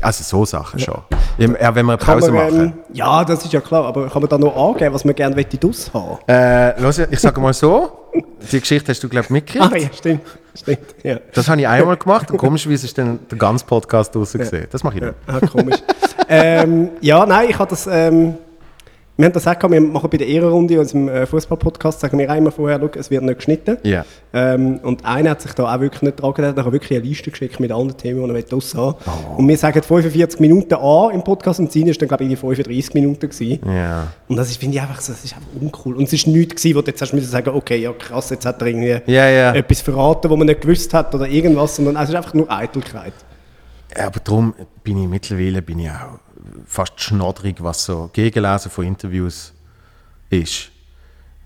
Also 0.00 0.24
so 0.24 0.44
Sachen 0.44 0.80
schon. 0.80 1.02
Ja, 1.38 1.74
wenn 1.74 1.86
wir 1.86 1.92
eine 1.92 1.96
Pause 1.96 2.32
man, 2.32 2.52
machen. 2.52 2.72
ja, 2.92 3.24
das 3.24 3.44
ist 3.44 3.52
ja 3.52 3.60
klar, 3.60 3.84
aber 3.84 4.08
kann 4.08 4.22
man 4.22 4.28
da 4.28 4.38
noch 4.38 4.56
angeben, 4.56 4.94
was 4.94 5.04
man 5.04 5.14
gerne 5.14 5.44
draus 5.44 5.90
haben? 5.92 6.18
Äh, 6.28 6.80
los, 6.80 6.98
ich 6.98 7.20
sage 7.20 7.40
mal 7.40 7.52
so, 7.52 7.90
die 8.52 8.60
Geschichte 8.60 8.90
hast 8.90 9.02
du, 9.02 9.08
glaube 9.08 9.24
ich, 9.26 9.30
mitgekriegt. 9.30 9.72
Ah 9.72 9.76
ja, 9.76 9.88
stimmt. 9.92 10.22
stimmt 10.54 10.78
ja. 11.02 11.18
Das 11.32 11.48
habe 11.48 11.60
ich 11.60 11.68
einmal 11.68 11.96
gemacht 11.96 12.30
und 12.30 12.36
komischerweise 12.38 12.86
ist 12.86 12.96
dann 12.96 13.20
der 13.30 13.38
ganze 13.38 13.64
Podcast 13.64 14.14
draussen 14.14 14.38
gesehen. 14.38 14.66
Das 14.70 14.82
mache 14.84 14.96
ich 14.96 15.02
nicht. 15.02 15.14
Ah, 15.26 15.40
komisch. 15.40 15.76
ähm, 16.28 16.90
ja, 17.00 17.24
nein, 17.26 17.48
ich 17.50 17.58
habe 17.58 17.70
das. 17.70 17.86
Ähm, 17.86 18.34
wir 19.16 19.26
haben 19.26 19.32
das 19.32 19.46
auch 19.46 19.54
gehabt, 19.54 19.70
wir 19.70 19.80
machen 19.80 20.10
bei 20.10 20.16
der 20.16 20.26
Ehrenrunde, 20.26 20.80
unserem 20.80 21.08
äh, 21.08 21.24
Fußball-Podcast, 21.24 22.00
sagen 22.00 22.18
wir 22.18 22.28
immer 22.34 22.50
vorher, 22.50 22.80
schau, 22.80 22.98
es 22.98 23.10
wird 23.12 23.22
nicht 23.22 23.36
geschnitten. 23.36 23.76
Ja. 23.84 24.04
Ähm, 24.32 24.80
und 24.82 25.04
einer 25.04 25.30
hat 25.30 25.40
sich 25.42 25.52
da 25.52 25.72
auch 25.72 25.80
wirklich 25.80 26.02
nicht 26.02 26.20
dran 26.20 26.34
gedacht, 26.34 26.56
er 26.56 26.64
hat 26.64 26.72
wirklich 26.72 26.98
eine 26.98 27.08
Liste 27.08 27.30
geschickt 27.30 27.60
mit 27.60 27.70
allen 27.70 27.96
Themen, 27.96 28.28
die 28.28 28.34
er 28.34 28.42
draus 28.42 28.74
haben 28.74 28.96
Oh. 29.06 29.38
Und 29.38 29.48
wir 29.48 29.56
sagen 29.56 29.82
45 29.82 30.40
Minuten 30.40 30.74
an 30.74 31.10
im 31.12 31.22
Podcast 31.22 31.60
und 31.60 31.70
seine 31.72 31.90
ist 31.90 32.00
dann, 32.00 32.08
glaube 32.08 32.24
ich, 32.24 32.30
irgendwie 32.30 32.40
35 32.40 32.94
Minuten 32.94 33.28
gewesen. 33.28 33.60
Ja. 33.66 34.08
Und 34.28 34.36
das 34.36 34.56
finde 34.56 34.76
ich 34.76 34.82
einfach 34.82 35.00
so, 35.00 35.12
das 35.12 35.24
ist 35.24 35.34
einfach 35.34 35.48
uncool. 35.60 35.96
Und 35.96 36.04
es 36.04 36.12
ist 36.12 36.26
nichts 36.26 36.56
gewesen, 36.62 36.76
wo 36.76 36.82
du 36.82 36.90
jetzt 36.90 37.00
hast 37.00 37.12
müssen 37.12 37.28
sagen, 37.28 37.50
okay, 37.50 37.76
ja 37.76 37.92
krass, 37.92 38.30
jetzt 38.30 38.46
hat 38.46 38.60
er 38.60 38.66
irgendwie 38.66 39.00
Ja, 39.06 39.28
ja. 39.28 39.54
etwas 39.54 39.80
verraten, 39.80 40.30
was 40.30 40.36
man 40.36 40.46
nicht 40.46 40.60
gewusst 40.60 40.92
hat 40.92 41.14
oder 41.14 41.28
irgendwas, 41.28 41.76
sondern 41.76 41.96
es 41.96 42.08
ist 42.08 42.14
einfach 42.14 42.34
nur 42.34 42.50
Eitelkeit. 42.50 43.14
Aber 43.96 44.20
darum 44.20 44.54
bin 44.82 45.02
ich 45.02 45.08
mittlerweile 45.08 45.62
bin 45.62 45.78
ich 45.78 45.90
auch 45.90 46.18
fast 46.64 47.00
schnoddrig, 47.00 47.62
was 47.62 47.84
so 47.84 48.10
Gegenlesen 48.12 48.70
von 48.70 48.84
Interviews 48.84 49.52
ist. 50.30 50.70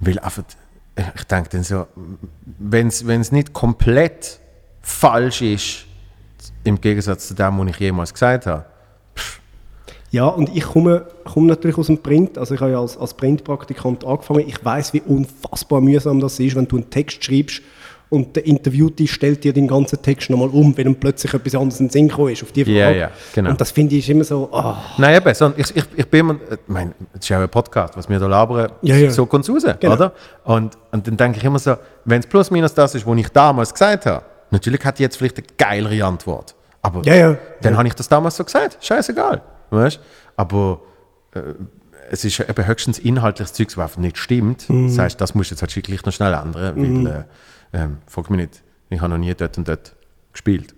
Weil 0.01 0.19
einfach, 0.19 0.45
ich 1.17 1.25
denke 1.25 1.51
dann 1.51 1.65
so, 1.65 1.87
wenn 2.45 2.89
es 2.89 3.33
nicht 3.33 3.53
komplett 3.53 4.41
falsch 4.81 5.43
ist, 5.43 5.85
im 6.65 6.81
Gegensatz 6.81 7.29
zu 7.29 7.35
dem, 7.35 7.59
was 7.59 7.69
ich 7.69 7.79
jemals 7.79 8.13
gesagt 8.13 8.47
habe, 8.47 8.65
Ja, 10.11 10.27
und 10.27 10.55
ich 10.57 10.65
komme, 10.65 11.07
komme 11.25 11.49
natürlich 11.49 11.77
aus 11.77 11.89
dem 11.89 11.99
Print, 11.99 12.39
also 12.39 12.55
ich 12.55 12.61
habe 12.61 12.73
ja 12.73 12.81
als, 12.81 12.97
als 12.97 13.13
Printpraktikant 13.13 14.07
angefangen, 14.07 14.49
ich 14.49 14.65
weiß, 14.65 14.95
wie 14.95 15.03
unfassbar 15.03 15.83
mühsam 15.83 16.19
das 16.19 16.41
ist, 16.41 16.57
wenn 16.57 16.67
du 16.67 16.77
einen 16.77 16.89
Text 16.89 17.23
schreibst 17.23 17.61
und 18.11 18.37
der 18.37 18.47
Interviewte 18.47 19.07
stellt 19.07 19.45
dir 19.45 19.53
den 19.53 19.69
ganzen 19.69 20.01
Text 20.01 20.31
nochmal 20.31 20.49
um, 20.49 20.77
wenn 20.77 20.87
ihm 20.87 20.95
plötzlich 20.97 21.35
etwas 21.35 21.55
anderes 21.55 21.79
in 21.81 21.87
den 21.87 21.93
Sinn 21.93 22.09
gekommen 22.09 22.33
ist, 22.33 22.43
auf 22.43 22.53
die 22.53 22.65
Frage. 22.65 22.79
Ja, 22.79 22.91
ja, 22.91 23.11
genau. 23.35 23.51
Und 23.51 23.61
das 23.61 23.71
finde 23.71 23.97
ich 23.97 24.09
immer 24.09 24.25
so, 24.25 24.49
ah, 24.53 24.83
Nein, 24.97 25.17
eben, 25.17 25.35
so, 25.35 25.53
ich, 25.57 25.77
ich, 25.77 25.85
ich 25.97 26.07
bin 26.09 26.21
immer, 26.21 26.35
ich 26.51 26.59
meine, 26.67 26.93
es 27.13 27.21
ist 27.21 27.29
ja 27.29 27.41
ein 27.41 27.49
Podcast, 27.49 27.97
was 27.97 28.09
wir 28.09 28.19
da 28.19 28.27
labern, 28.27 28.73
Ja, 28.83 28.97
ja. 28.97 29.11
so 29.11 29.27
kommt 29.27 29.49
es 29.49 29.55
raus, 29.55 29.63
Genau. 29.79 29.93
oder? 29.95 30.13
Und, 30.45 30.79
und 30.93 31.07
dann 31.07 31.17
denke 31.17 31.39
ich 31.39 31.45
immer 31.45 31.59
so, 31.59 31.77
wenn 32.07 32.21
es 32.21 32.27
plus 32.27 32.51
minus 32.51 32.73
das 32.75 32.95
ist, 32.95 33.07
was 33.07 33.17
ich 33.19 33.29
damals 33.29 33.73
gesagt 33.73 34.07
habe, 34.07 34.25
natürlich 34.51 34.85
hat 34.85 34.99
die 34.99 35.03
jetzt 35.03 35.17
vielleicht 35.19 35.37
eine 35.39 35.47
geilere 35.59 36.05
Antwort, 36.07 36.55
aber 36.81 37.03
Ja, 37.05 37.15
ja. 37.15 37.37
dann 37.61 37.77
habe 37.77 37.89
ich 37.89 37.95
das 37.95 38.09
damals 38.09 38.37
so 38.37 38.45
gesagt, 38.45 38.79
scheißegal, 38.81 39.43
weißt 39.71 40.01
Aber 40.37 40.81
äh, 41.35 41.41
es 42.11 42.25
ist 42.25 42.41
eben 42.41 42.67
höchstens 42.67 42.99
inhaltliches 42.99 43.53
Zeug, 43.53 43.69
was 43.77 43.85
einfach 43.85 43.99
nicht 43.99 44.17
stimmt. 44.17 44.71
Mhm. 44.71 44.89
Das 44.89 44.99
heißt, 44.99 45.21
das 45.21 45.35
musst 45.35 45.51
du 45.51 45.55
jetzt 45.55 45.61
halt 45.61 45.77
wirklich 45.77 46.03
noch 46.07 46.13
schnell 46.15 46.33
ändern, 46.33 47.05
weil, 47.05 47.07
äh, 47.07 47.25
ähm, 47.73 47.99
frag 48.07 48.31
mich 48.31 48.41
nicht, 48.41 48.63
ich 48.91 49.01
habe 49.01 49.11
noch 49.11 49.19
nie 49.19 49.35
dort 49.35 49.57
und 49.59 49.69
dort 49.69 49.95
gespielt. 50.33 50.75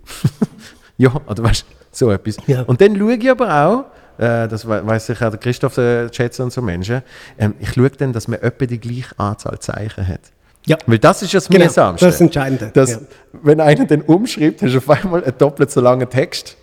ja, 0.97 1.13
oder 1.27 1.43
weißt 1.43 1.63
du, 1.63 1.75
so 1.91 2.11
etwas. 2.11 2.37
Ja. 2.47 2.61
Und 2.63 2.81
dann 2.81 2.97
schaue 2.97 3.13
ich 3.15 3.29
aber 3.29 3.53
auch, 3.65 3.85
äh, 4.17 4.47
das 4.47 4.67
we 4.67 4.85
weiß 4.85 5.07
sicher 5.07 5.27
auch 5.27 5.31
der 5.31 5.39
Christoph 5.39 5.77
äh, 5.77 6.11
schätzt 6.13 6.39
und 6.39 6.51
so 6.51 6.61
Menschen, 6.61 7.01
ähm, 7.37 7.55
ich 7.59 7.73
schaue 7.73 7.89
dann, 7.91 8.13
dass 8.13 8.27
man 8.27 8.39
etwa 8.41 8.65
die 8.65 8.79
gleiche 8.79 9.17
Anzahl 9.17 9.59
Zeichen 9.59 10.07
hat. 10.07 10.21
ja, 10.65 10.77
Weil 10.85 10.99
das 10.99 11.21
ist 11.23 11.33
ja 11.33 11.39
das 11.39 11.47
Genau, 11.49 11.65
Mühsamste. 11.65 12.05
das 12.05 12.13
ist 12.15 12.19
das 12.19 12.25
Entscheidende, 12.27 12.71
Dass, 12.73 12.91
ja. 12.91 12.99
Wenn 13.41 13.59
einer 13.61 13.85
dann 13.85 14.01
umschreibt, 14.01 14.61
hast 14.61 14.73
du 14.73 14.77
auf 14.77 14.89
einmal 14.89 15.23
einen 15.23 15.37
doppelt 15.37 15.71
so 15.71 15.81
langen 15.81 16.09
Text, 16.09 16.57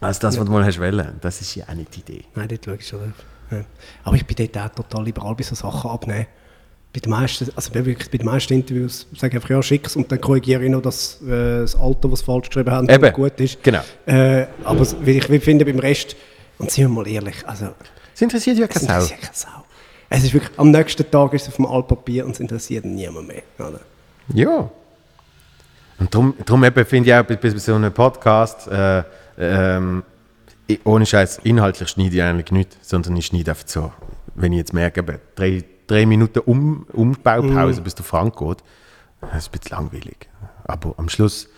als 0.00 0.18
das, 0.18 0.38
was 0.38 0.44
du 0.44 0.52
mal 0.52 0.64
hast 0.64 0.78
wollen. 0.78 1.16
Das 1.22 1.40
ist 1.40 1.54
ja 1.54 1.64
auch 1.66 1.74
nicht 1.74 1.96
die 1.96 2.00
Idee. 2.00 2.24
Nein, 2.34 2.48
dort 2.48 2.64
schaue 2.64 2.74
ich 2.76 2.86
schon. 2.86 3.14
Ja. 3.50 3.64
Aber 4.04 4.16
ich 4.16 4.26
bin 4.26 4.36
dort 4.52 4.58
auch 4.58 4.74
total 4.74 5.04
liberal 5.04 5.34
bei 5.34 5.42
so 5.44 5.54
Sachen 5.54 5.90
abnehmen. 5.90 6.26
Bei 6.94 7.00
den 7.00 7.10
meisten, 7.10 7.48
also 7.56 7.74
wirklich 7.74 8.08
bei 8.08 8.18
den 8.18 8.26
meisten 8.26 8.52
Interviews 8.54 9.06
sage 9.16 9.30
ich 9.32 9.34
einfach, 9.34 9.50
ja, 9.50 9.60
schick's 9.62 9.96
und 9.96 10.12
dann 10.12 10.20
korrigiere 10.20 10.62
ich 10.64 10.70
noch, 10.70 10.80
dass 10.80 11.20
äh, 11.22 11.60
das 11.62 11.74
Alter, 11.74 12.12
was 12.12 12.22
falsch 12.22 12.48
geschrieben 12.48 12.70
haben, 12.70 12.88
Eben, 12.88 13.12
gut 13.12 13.40
ist. 13.40 13.60
genau. 13.64 13.80
Äh, 14.06 14.46
aber 14.62 14.82
ich 15.04 15.28
will 15.28 15.40
finde, 15.40 15.64
beim 15.64 15.80
Rest, 15.80 16.14
und 16.58 16.70
sind 16.70 16.84
wir 16.84 16.88
mal 16.88 17.08
ehrlich, 17.08 17.34
also, 17.46 17.70
Es 18.14 18.22
interessiert 18.22 18.58
ja 18.58 18.68
keine 18.68 19.00
Sau. 19.02 19.48
Es 20.08 20.22
ist 20.22 20.32
wirklich, 20.32 20.56
am 20.56 20.70
nächsten 20.70 21.10
Tag 21.10 21.32
ist 21.34 21.42
es 21.42 21.48
auf 21.48 21.56
dem 21.56 21.66
Altpapier 21.66 22.24
und 22.24 22.30
es 22.30 22.38
interessiert 22.40 22.84
niemand 22.84 23.26
mehr. 23.26 23.42
Oder? 23.58 23.80
Ja. 24.32 24.70
Und 25.98 26.14
darum, 26.14 26.34
darum 26.46 26.62
finde 26.84 27.08
ich 27.10 27.14
auch 27.14 27.24
bei, 27.24 27.34
bei 27.34 27.50
so 27.50 27.74
einem 27.74 27.92
Podcast, 27.92 28.68
äh, 28.68 29.02
ähm, 29.36 30.04
ich- 30.68 30.78
ohne 30.84 31.06
Scheiß, 31.06 31.40
inhaltlich 31.42 31.88
schneide 31.88 32.14
ich 32.14 32.22
eigentlich 32.22 32.52
nichts, 32.52 32.76
sondern 32.82 33.16
ich 33.16 33.26
schneide 33.26 33.50
einfach 33.50 33.66
so, 33.66 33.92
wenn 34.36 34.52
ich 34.52 34.58
jetzt 34.58 34.72
merke, 34.72 35.02
drei, 35.34 35.64
drei 35.86 36.06
Minuten 36.06 36.40
um, 36.40 36.86
Umbaupause, 36.92 37.80
bis 37.82 37.94
der 37.94 38.04
Frank 38.04 38.36
geht, 38.38 38.58
das 39.20 39.36
ist 39.44 39.48
ein 39.54 39.58
bisschen 39.58 39.76
langweilig. 39.76 40.28
Aber 40.64 40.94
am 40.96 41.08
Schluss, 41.08 41.48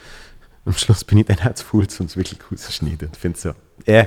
am 0.64 0.72
Schluss 0.74 1.04
bin 1.04 1.18
ich 1.18 1.26
dann 1.26 1.38
auch 1.40 1.54
zu 1.54 1.64
faul, 1.64 1.86
um 2.00 2.06
es 2.06 2.16
wirklich 2.16 2.38
rauszuschneiden. 2.50 3.10
Ich 3.12 3.18
finde 3.18 3.38
so, 3.38 3.50
äh, 3.86 4.06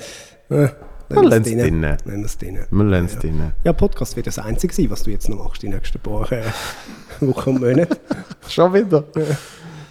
Äh, 0.49 0.69
Man 1.15 1.25
lernt's 1.25 1.49
es 1.49 1.55
drinnen. 1.57 1.97
drinnen. 1.97 2.23
Es 2.25 2.37
drinnen. 2.37 2.65
man 2.69 2.89
lernt 2.89 3.09
es 3.11 3.17
drin. 3.17 3.51
Ja, 3.63 3.73
Podcast 3.73 4.15
wird 4.15 4.27
das 4.27 4.37
Einzige 4.39 4.73
sein, 4.73 4.89
was 4.91 5.03
du 5.03 5.09
jetzt 5.11 5.27
noch 5.29 5.43
machst, 5.43 5.61
die 5.63 5.69
nächsten 5.69 5.99
paar 5.99 6.31
äh, 6.31 6.43
Wochen 7.21 7.49
und 7.51 7.61
Monate. 7.61 7.97
Schon 8.47 8.73
wieder. 8.73 9.03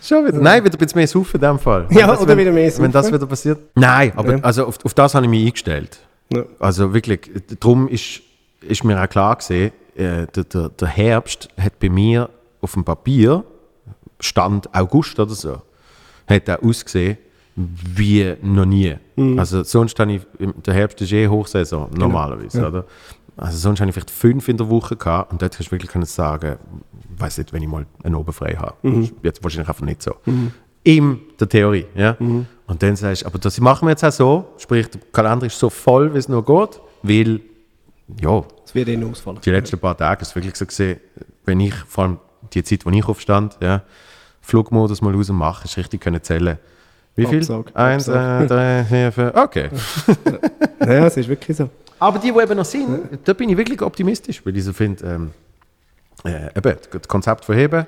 Schon 0.00 0.26
wieder. 0.26 0.38
Nein, 0.38 0.64
wieder 0.64 0.76
ein 0.76 0.78
bisschen 0.78 0.96
mehr 0.98 1.08
saufen 1.08 1.36
in 1.36 1.40
dem 1.40 1.58
Fall. 1.58 1.86
Ja, 1.90 2.06
das, 2.06 2.20
oder 2.20 2.36
wieder 2.36 2.52
mehr 2.52 2.70
Wenn 2.78 2.92
das 2.92 3.06
saufen. 3.06 3.16
wieder 3.18 3.26
passiert. 3.26 3.58
Nein, 3.74 4.12
aber 4.14 4.36
Ja. 4.36 4.38
also 4.42 4.66
auf, 4.66 4.78
auf 4.84 4.94
das 4.94 5.14
habe 5.14 5.26
ich 5.26 5.30
mich 5.30 5.44
eingestellt. 5.46 5.98
Ja. 6.32 6.44
Also 6.60 6.94
wirklich, 6.94 7.30
darum 7.58 7.88
ist, 7.88 8.20
ist 8.60 8.84
mir 8.84 9.02
auch 9.02 9.08
klar 9.08 9.34
gesehen, 9.36 9.72
äh, 9.98 10.26
der, 10.26 10.44
der, 10.44 10.68
der 10.70 10.88
Herbst 10.88 11.48
hat 11.58 11.78
bei 11.78 11.88
mir 11.88 12.30
auf 12.60 12.72
dem 12.74 12.84
Papier, 12.84 13.44
Stand 14.20 14.74
August 14.74 15.18
oder 15.20 15.34
so, 15.34 15.62
hat 16.26 16.48
er 16.48 16.62
ausgesehen 16.62 17.18
wie 17.56 18.34
noch 18.42 18.64
nie. 18.64 18.94
Mhm. 19.16 19.38
Also 19.38 19.62
sonst 19.64 19.98
habe 19.98 20.12
ich, 20.12 20.22
der 20.64 20.74
Herbst 20.74 21.00
ist 21.00 21.12
eh 21.12 21.26
Hochsaison, 21.26 21.90
Genau. 21.90 22.06
normalerweise, 22.06 22.66
oder? 22.66 22.84
Also 23.36 23.58
sonst 23.58 23.80
habe 23.80 23.90
ich 23.90 23.94
vielleicht 23.94 24.10
fünf 24.10 24.48
in 24.48 24.56
der 24.56 24.68
Woche 24.68 24.96
gehabt 24.96 25.32
und 25.32 25.42
dort 25.42 25.54
kannst 25.56 25.68
du 25.68 25.72
wirklich 25.72 25.90
können 25.90 26.04
sagen, 26.04 26.56
weiß 27.16 27.38
nicht, 27.38 27.52
wenn 27.52 27.62
ich 27.62 27.68
mal 27.68 27.86
einen 28.04 28.14
oben 28.14 28.32
frei 28.32 28.54
habe. 28.56 28.74
Mhm. 28.82 29.10
Jetzt 29.22 29.42
wahrscheinlich 29.42 29.68
einfach 29.68 29.84
nicht 29.84 30.02
so. 30.02 30.14
In 30.84 31.20
der 31.38 31.48
Theorie, 31.48 31.86
ja. 31.96 32.16
Mhm. 32.18 32.46
Und 32.66 32.82
dann 32.82 32.94
sagst 32.96 33.22
du, 33.22 33.26
aber 33.26 33.38
das 33.38 33.60
machen 33.60 33.86
wir 33.86 33.90
jetzt 33.90 34.04
auch 34.04 34.12
so, 34.12 34.44
sprich, 34.58 34.88
der 34.90 35.00
Kalender 35.12 35.46
ist 35.46 35.58
so 35.58 35.68
voll, 35.70 36.14
wie 36.14 36.18
es 36.18 36.28
nur 36.28 36.44
geht, 36.44 36.80
weil, 37.02 37.40
ja, 38.20 38.42
Es 38.64 38.74
wird 38.74 38.88
eh 38.88 39.04
ausfallen. 39.04 39.40
die 39.44 39.50
letzten 39.50 39.78
paar 39.78 39.96
Tage 39.96 40.22
ist 40.22 40.34
wirklich 40.34 40.56
so 40.56 40.66
gesehen, 40.66 41.00
wenn 41.44 41.60
ich, 41.60 41.74
vor 41.74 42.04
allem 42.04 42.18
die 42.52 42.62
Zeit, 42.62 42.84
wo 42.86 42.90
ich 42.90 43.04
aufstand, 43.06 43.56
ja, 43.60 43.82
Flugmodus 44.40 45.02
mal 45.02 45.14
raus 45.14 45.28
mache, 45.30 45.64
ist 45.66 45.76
richtig 45.76 46.00
können 46.00 46.22
zählen, 46.22 46.58
Wie 47.16 47.26
viel? 47.26 47.38
Absage, 47.40 47.76
Eins, 47.76 48.08
Absage. 48.08 48.44
äh, 48.44 48.46
drei, 48.48 48.84
vier, 48.84 49.12
fünf. 49.12 49.34
Okay. 49.36 49.68
Ja, 50.80 51.06
es 51.06 51.16
ist 51.18 51.28
wirklich 51.28 51.54
so. 51.56 51.68
Aber 51.98 52.18
die, 52.18 52.32
die 52.32 52.38
eben 52.40 52.56
noch 52.56 52.64
sind, 52.64 53.18
da 53.24 53.32
bin 53.34 53.50
ich 53.50 53.56
wirklich 53.58 53.82
optimistisch, 53.82 54.40
weil 54.46 54.56
ich 54.56 54.64
so 54.64 54.72
finde, 54.72 55.04
ähm, 55.04 55.30
äh, 56.24 56.46
eben, 56.56 56.76
das 56.90 57.08
Konzept 57.08 57.44
verheben. 57.44 57.86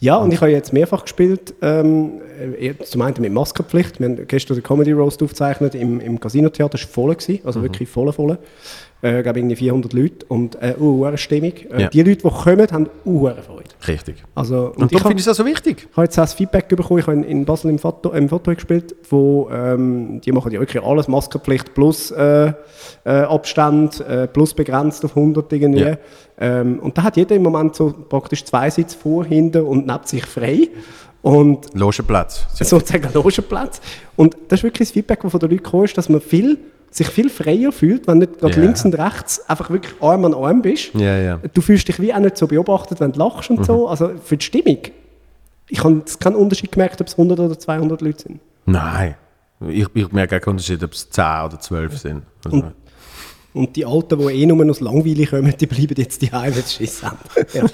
Ja, 0.00 0.16
und 0.16 0.32
ich 0.32 0.40
habe 0.40 0.50
jetzt 0.50 0.72
mehrfach 0.72 1.02
gespielt. 1.02 1.52
Ähm, 1.60 2.20
äh, 2.58 2.74
zum 2.84 3.02
einen 3.02 3.20
mit 3.20 3.32
Maskenpflicht. 3.32 3.98
Wir 4.00 4.08
haben 4.08 4.26
gestern 4.28 4.54
den 4.56 4.62
Comedy 4.62 4.92
Roast 4.92 5.22
aufgezeichnet 5.22 5.74
im, 5.74 6.00
im 6.00 6.20
Casino-Theater. 6.20 6.78
Das 6.78 6.82
war 6.82 6.88
voll, 6.90 7.14
gewesen, 7.16 7.40
also 7.44 7.58
Mhm. 7.58 7.64
wirklich 7.64 7.88
voll, 7.90 8.10
voll. 8.12 8.38
Äh, 9.02 9.18
ich 9.18 9.22
glaube, 9.24 9.38
irgendwie 9.40 9.56
400 9.56 9.92
Leute 9.92 10.26
und 10.28 10.54
äh, 10.62 10.74
eine 10.78 11.18
Stimmung. 11.18 11.52
Äh, 11.70 11.82
Ja. 11.82 11.88
Die 11.88 12.02
Leute, 12.02 12.22
die 12.22 12.28
kommen, 12.28 12.66
haben 12.70 12.88
uh, 13.04 13.28
Freude. 13.46 13.64
Richtig. 13.88 14.16
Also, 14.34 14.66
Und, 14.68 14.82
und 14.82 14.94
darum 14.94 15.08
finde 15.08 15.20
ich 15.20 15.28
auch 15.28 15.34
so 15.34 15.44
wichtig. 15.44 15.88
ich 15.90 15.96
habe 15.96 16.04
jetzt 16.04 16.18
auch 16.18 16.22
das 16.22 16.34
Feedback 16.34 16.68
bekommen. 16.68 17.00
Ich 17.00 17.06
habe 17.06 17.20
in- 17.20 17.44
Basel 17.44 17.70
im 17.70 17.78
Foto, 17.78 18.12
im 18.12 18.28
Foto 18.28 18.54
gespielt, 18.54 18.94
wo 19.10 19.48
ähm, 19.52 20.20
die 20.20 20.30
machen 20.30 20.52
ja 20.52 20.60
wirklich 20.60 20.82
alles, 20.82 21.08
Maskenpflicht 21.08 21.74
plus 21.74 22.10
äh, 22.12 22.52
äh, 23.04 23.10
Abstand, 23.10 24.04
plus 24.32 24.54
begrenzt 24.54 25.04
auf 25.04 25.16
100 25.16 25.52
irgendwie. 25.52 25.80
Ja. 25.80 25.96
Ähm, 26.38 26.78
und 26.78 26.96
da 26.96 27.02
hat 27.02 27.16
jeder 27.16 27.34
im 27.34 27.42
Moment 27.42 27.74
so 27.74 27.92
praktisch 28.08 28.44
zwei 28.44 28.70
Sitze 28.70 28.96
vor, 28.96 29.24
hinten 29.24 29.62
und 29.62 29.86
neben 29.86 30.04
sich 30.04 30.24
frei. 30.24 30.68
Und 31.22 31.72
Logenplatz. 31.74 32.46
sozusagen 32.58 33.08
Logenplatz. 33.14 33.80
Und 34.16 34.36
das 34.48 34.60
ist 34.60 34.64
wirklich 34.64 34.88
das 34.88 34.92
Feedback, 34.92 35.20
das 35.22 35.30
von 35.30 35.40
den 35.40 35.50
Leuten 35.50 35.62
gekommen 35.62 35.84
ist, 35.84 35.96
dass 35.96 36.08
man 36.08 36.20
viel, 36.20 36.58
sich 36.94 37.08
viel 37.08 37.30
freier 37.30 37.72
fühlt, 37.72 38.06
wenn 38.06 38.18
nicht 38.18 38.38
gerade 38.38 38.54
Ja. 38.54 38.60
links 38.62 38.84
und 38.84 38.94
rechts 38.98 39.40
einfach 39.48 39.70
wirklich 39.70 39.94
Arm 40.00 40.24
an 40.24 40.34
Arm 40.34 40.62
bist. 40.62 40.90
Ja, 40.94 41.16
ja. 41.18 41.40
Du 41.54 41.60
fühlst 41.62 41.88
dich 41.88 41.98
wie 42.00 42.12
auch 42.12 42.18
nicht 42.20 42.36
so 42.36 42.46
beobachtet, 42.46 43.00
wenn 43.00 43.12
du 43.12 43.18
lachst 43.18 43.50
und 43.50 43.60
Mhm. 43.60 43.64
so. 43.64 43.88
Also 43.88 44.12
für 44.22 44.36
die 44.36 44.44
Stimmung. 44.44 44.78
Ich 45.68 45.82
habe 45.82 46.02
keinen 46.20 46.36
Unterschied 46.36 46.70
gemerkt, 46.70 47.00
ob 47.00 47.06
es 47.06 47.16
100 47.16 47.40
oder 47.40 47.58
200 47.58 48.00
Leute 48.02 48.22
sind. 48.24 48.40
Nein. 48.66 49.14
Ich, 49.68 49.86
ich 49.94 50.12
merke 50.12 50.38
keinen 50.40 50.50
Unterschied, 50.52 50.82
ob 50.84 50.92
es 50.92 51.08
10 51.08 51.44
oder 51.46 51.58
12 51.58 51.96
sind. 51.98 52.22
Also, 52.44 52.64
Und 53.54 53.76
die 53.76 53.84
Alten, 53.86 54.18
die 54.18 54.24
eh 54.42 54.46
nur 54.46 54.68
aus 54.70 54.80
Langweile 54.80 55.26
kommen, 55.26 55.54
die 55.58 55.66
bleiben 55.66 55.94
jetzt 55.96 56.20
die 56.20 56.32
Heim, 56.32 56.52
jetzt 56.54 56.74
Schiss 56.74 57.02
haben. 57.02 57.18
Ja. 57.54 57.64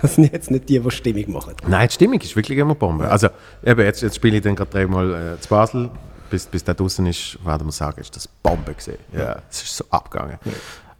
Das 0.00 0.14
sind 0.14 0.32
jetzt 0.32 0.50
nicht 0.50 0.68
die, 0.68 0.78
die 0.78 0.90
Stimmung 0.90 1.32
machen. 1.32 1.54
Nein, 1.66 1.88
die 1.88 1.94
Stimmung 1.94 2.20
ist 2.20 2.34
wirklich 2.36 2.58
immer 2.58 2.74
Bombe. 2.74 3.10
Also, 3.10 3.28
eben, 3.64 3.80
jetzt, 3.80 4.02
jetzt 4.02 4.16
spiele 4.16 4.36
ich 4.36 4.42
dann 4.42 4.54
gerade 4.54 4.70
dreimal 4.70 5.34
äh, 5.36 5.40
zu 5.40 5.48
Basel. 5.48 5.90
Bis, 6.30 6.46
bis 6.46 6.64
der 6.64 6.74
draußen 6.74 7.04
ist, 7.06 7.38
werden 7.44 7.66
wir 7.66 7.72
sagen, 7.72 8.00
ist 8.00 8.14
das 8.16 8.26
Bombe 8.28 8.74
gesehen. 8.74 8.98
Ja, 9.12 9.42
es 9.50 9.62
ist 9.62 9.76
so 9.76 9.84
abgegangen. 9.90 10.38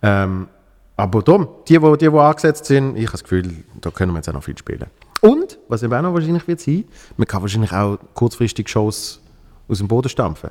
Ähm, 0.02 0.48
aber 0.96 1.22
darum, 1.22 1.48
die, 1.68 1.78
die, 1.78 1.92
die, 1.98 2.10
die 2.10 2.18
angesetzt 2.18 2.64
sind, 2.66 2.96
ich 2.96 3.02
habe 3.06 3.12
das 3.12 3.22
Gefühl, 3.22 3.64
da 3.80 3.90
können 3.90 4.12
wir 4.12 4.18
jetzt 4.18 4.28
auch 4.28 4.32
noch 4.34 4.42
viel 4.44 4.56
spielen. 4.56 4.86
Und, 5.20 5.58
was 5.68 5.82
eben 5.82 5.92
auch 5.94 6.02
noch 6.02 6.14
wahrscheinlich 6.14 6.46
wird 6.46 6.60
sein, 6.60 6.84
man 7.16 7.26
kann 7.26 7.42
wahrscheinlich 7.42 7.72
auch 7.72 7.98
kurzfristig 8.14 8.68
Shows 8.68 9.20
aus 9.68 9.78
dem 9.78 9.88
Boden 9.88 10.08
stampfen. 10.08 10.50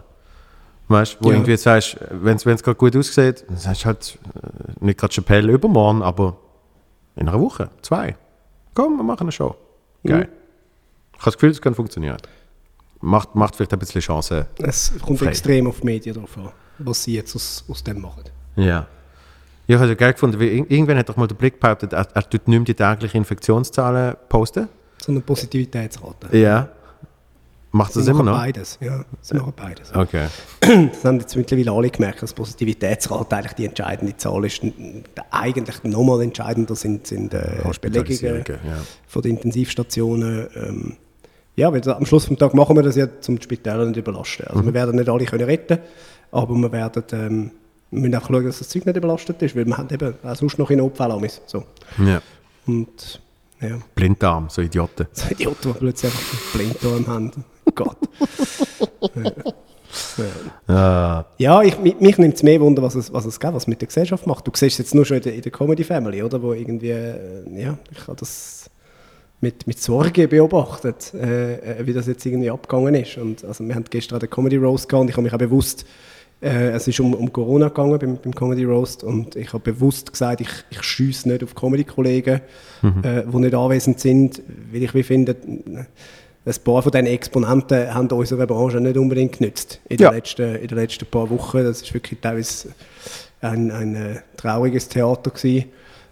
Weißt 0.88 1.15
du, 1.15 1.26
wo 1.26 1.30
Ja. 1.30 1.38
irgendwie 1.38 1.57
sagst, 1.57 1.97
wenn 2.11 2.35
es 2.35 2.43
gerade 2.64 2.76
gut 2.76 2.95
aussieht, 2.95 3.45
dann 3.47 3.57
sagst 3.57 3.81
du 3.81 3.85
halt 3.85 4.19
äh, 4.35 4.85
nicht 4.85 4.99
gerade 4.99 5.14
Chapelle 5.14 5.52
übermorgen, 5.52 6.03
aber 6.03 6.38
in 7.15 7.27
einer 7.27 7.39
Woche, 7.39 7.69
zwei. 7.81 8.15
Komm, 8.76 8.97
wir 8.97 9.03
machen 9.03 9.22
eine 9.22 9.31
Show. 9.31 9.56
Geil. 10.03 10.30
Ich 11.14 11.19
habe 11.19 11.26
das 11.26 11.34
Gefühl, 11.35 11.52
es 11.52 11.61
kann 11.61 11.73
funktionieren. 11.73 12.18
Macht, 13.06 13.36
macht 13.36 13.56
vielleicht 13.56 13.72
ein 13.73 13.80
bisschen 13.80 14.02
Chance. 14.02 14.48
Es 14.57 14.91
kommt 15.02 15.19
Frei. 15.19 15.27
extrem 15.27 15.68
auf 15.68 15.80
die 15.82 15.86
Medien 15.86 16.15
drauf 16.15 16.38
an, 16.38 16.49
was 16.80 17.03
sie 17.03 17.14
jetzt 17.15 17.36
aus, 17.36 17.64
aus 17.69 17.84
dem 17.84 18.02
machen. 18.02 18.23
Ja. 18.56 18.88
Ich 19.68 19.76
habe 19.76 19.86
es 19.86 19.90
ja 19.90 19.95
geil 19.95 20.14
gefunden, 20.14 20.40
weil 20.40 20.48
ir- 20.48 20.65
irgendwann 20.72 20.98
hat 20.98 21.10
doch 21.10 21.15
mal 21.18 21.27
der 21.27 21.36
Blick 21.36 21.60
behauptet, 21.60 21.94
er, 21.94 22.07
er 22.14 22.22
tut 22.30 22.48
nicht 22.48 22.57
mehr 22.57 22.65
die 22.65 22.73
täglichen 22.73 23.18
Infektionszahlen 23.19 24.15
posten. 24.30 24.68
So 25.02 25.11
eine 25.11 25.22
Positivitätsrate. 25.22 26.36
Ja. 26.38 26.69
Macht 27.72 27.94
Sie 27.94 27.99
das 27.99 28.07
immer 28.07 28.23
noch? 28.23 28.38
beides. 28.38 28.77
Ja, 28.80 29.03
sie 29.22 29.36
machen 29.36 29.53
beides. 29.56 29.94
Okay. 29.94 30.27
Das 30.61 31.03
haben 31.03 31.19
jetzt 31.19 31.36
mittlerweile 31.36 31.72
alle 31.73 31.90
gemerkt, 31.90 32.22
dass 32.23 32.34
Positivitätsrate 32.34 33.36
eigentlich 33.36 33.53
die 33.53 33.65
entscheidende 33.65 34.15
Zahl 34.15 34.45
ist. 34.45 34.61
Eigentlich 35.30 35.84
nochmal 35.84 36.22
entscheidender 36.22 36.73
sind, 36.76 37.06
sind 37.06 37.34
äh, 37.34 37.61
Belegungen 37.82 38.44
ja. 38.48 38.77
von 39.07 39.22
den 39.23 39.32
Intensivstationen. 39.36 40.48
Ähm, 40.56 40.98
ja, 41.56 41.72
weil 41.72 41.88
am 41.90 42.06
Schluss 42.06 42.27
des 42.27 42.38
Tages 42.38 42.53
machen 42.56 42.76
wir 42.76 42.84
das 42.84 42.95
ja, 42.95 43.07
um 43.27 43.38
die 43.38 43.44
Spitäler 43.44 43.86
nicht 43.86 43.98
überlasten. 43.98 44.48
Also 44.48 44.65
wir 44.65 44.73
werden 44.73 44.95
nicht 44.95 45.10
alle 45.10 45.26
können 45.26 45.45
retten, 45.45 45.80
aber 46.32 46.53
wir 46.56 46.72
werden 46.72 47.03
ähm, 47.14 47.52
wir 47.91 48.02
müssen 48.02 48.15
einfach 48.15 48.30
schauen, 48.30 48.45
dass 48.45 48.60
das 48.60 48.69
Zeug 48.69 48.86
nicht 48.86 48.98
überlastet 48.98 49.41
ist, 49.41 49.56
weil 49.56 49.65
wir 49.65 49.77
haben 49.77 49.90
eben 49.90 50.15
auch 50.23 50.36
sonst 50.36 50.57
noch 50.57 50.69
in 50.69 50.80
Notfällen 50.80 51.30
so. 51.45 51.64
Ja. 52.06 52.22
Und 52.68 53.22
ja, 53.61 53.80
Blinddarm, 53.94 54.49
so 54.49 54.61
Idioten. 54.61 55.07
so 55.14 55.30
Idioten, 55.30 55.73
die 55.73 55.80
plötzlich 55.80 56.11
einfach 56.11 56.53
Blinddarm 56.53 57.07
haben. 57.07 57.32
Gott. 57.73 57.98
Ah, 60.68 61.23
Ja, 61.38 61.61
ich, 61.61 61.80
mich, 61.80 61.98
mich 62.02 62.18
nimmt 62.18 62.36
es 62.36 62.44
mehr 62.44 62.60
Wunder, 62.60 62.82
was 62.82 62.95
es, 62.95 63.14
was 63.14 63.26
es 63.26 63.40
gibt, 63.40 63.53
was 63.53 63.65
mit 63.65 63.80
der 63.80 63.88
Gesellschaft 63.88 64.27
macht. 64.27 64.45
Du 64.45 64.52
siehst 64.53 64.73
es 64.73 64.77
jetzt 64.80 64.95
nur 64.95 65.06
schon 65.06 65.18
in 65.18 65.23
der, 65.23 65.36
in 65.36 65.41
der 65.41 65.53
Comedy 65.53 65.86
Family, 65.86 66.22
oder? 66.22 66.41
Wo 66.41 66.52
irgendwie, 66.52 66.90
äh, 66.90 67.44
ja, 67.53 67.77
ich 67.90 68.06
habe 68.06 68.18
das 68.18 68.64
mit, 69.45 69.67
mit 69.67 69.80
Sorge 69.80 70.27
beobachtet, 70.27 71.13
äh, 71.13 71.53
äh, 71.80 71.85
wie 71.85 71.93
das 71.93 72.07
jetzt 72.07 72.26
irgendwie 72.26 72.49
abgegangen 72.49 72.95
ist. 72.95 73.17
Und, 73.17 73.45
also, 73.45 73.63
wir 73.63 73.76
haben 73.76 73.85
gestern 73.89 74.19
den 74.19 74.30
Comedy 74.30 74.57
Roast 74.57 74.89
gehabt 74.89 75.03
und 75.03 75.09
ich 75.09 75.15
habe 75.15 75.23
mich 75.23 75.34
auch 75.34 75.38
bewusst, 75.38 75.85
äh, 76.41 76.69
es 76.72 76.88
ist 76.88 76.99
um, 76.99 77.13
um 77.13 77.31
Corona 77.31 77.67
gegangen 77.67 77.99
beim, 77.99 78.17
beim 78.17 78.34
Comedy 78.34 78.63
Roast 78.63 79.03
und 79.03 79.35
ich 79.35 79.53
habe 79.53 79.72
bewusst 79.72 80.11
gesagt, 80.11 80.41
ich, 80.41 80.49
ich 80.72 80.81
schiesse 80.81 81.30
nicht 81.30 81.43
auf 81.43 81.53
Comedy-Kollegen, 81.53 82.41
äh, 83.03 83.23
die 83.31 83.38
nicht 83.38 83.53
anwesend 83.53 83.99
sind, 83.99 84.41
weil 84.72 84.81
ich 84.84 84.93
wie 84.95 85.03
finde, 85.03 85.35
ein 86.47 86.55
paar 86.63 86.81
von 86.81 86.91
diesen 86.91 87.07
Exponenten 87.07 87.93
haben 87.93 88.07
unserer 88.09 88.47
Branche 88.47 88.81
nicht 88.81 88.97
unbedingt 88.97 89.38
genützt 89.38 89.80
in, 89.89 89.97
Ja. 89.99 90.09
den, 90.09 90.15
letzten, 90.15 90.55
in 90.55 90.67
den 90.67 90.77
letzten 90.77 91.05
paar 91.05 91.30
Wochen. 91.30 91.63
Das 91.63 91.81
ist 91.84 91.93
wirklich 91.93 92.19
teilweise 92.19 92.69
ein, 93.41 93.72
ein 93.72 93.95
äh, 93.95 94.15
trauriges 94.38 94.88
Theater 94.89 95.30
gewesen. 95.31 95.65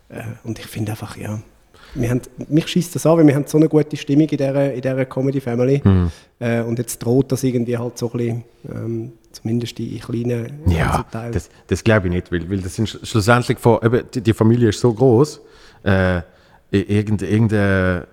Äh, 0.10 0.22
und 0.44 0.60
ich 0.60 0.66
finde 0.68 0.92
einfach, 0.92 1.18
ja, 1.18 1.40
wir 1.96 2.10
haben, 2.10 2.22
mich 2.50 2.68
schießt 2.68 2.96
das 2.96 3.06
an, 3.06 3.18
weil 3.18 3.28
wir 3.28 3.36
haben 3.36 3.46
so 3.48 3.58
eine 3.58 3.70
gute 3.70 3.96
Stimmung 3.98 4.28
in 4.28 4.38
dieser, 4.38 4.74
in 4.74 4.82
dieser 4.82 5.06
Comedy-Family. 5.06 5.82
Mhm. 5.84 6.12
Äh, 6.40 6.62
und 6.62 6.80
jetzt 6.80 7.00
droht 7.00 7.32
das 7.32 7.44
irgendwie 7.44 7.78
halt 7.78 7.98
so 7.98 8.12
ein 8.12 8.18
bisschen, 8.18 8.44
ähm, 8.74 9.12
zumindest 9.32 9.78
die 9.78 10.00
kleinen 10.00 10.60
Ja, 10.68 10.88
ganzen 10.92 11.12
Teile. 11.12 11.32
das, 11.32 11.50
das 11.68 11.84
glaube 11.84 12.08
ich 12.08 12.14
nicht, 12.14 12.32
weil, 12.32 12.50
weil 12.50 12.60
das 12.60 12.76
sind 12.76 12.88
sch- 12.90 13.06
schlussendlich 13.06 13.58
von, 13.60 13.80
eben, 13.84 14.04
die, 14.14 14.22
die 14.22 14.34
Familie 14.34 14.70
ist 14.70 14.80
so 14.80 14.94
groß, 14.94 15.40
äh, 15.84 16.18
i- 16.18 16.22
irgendein, 16.72 17.30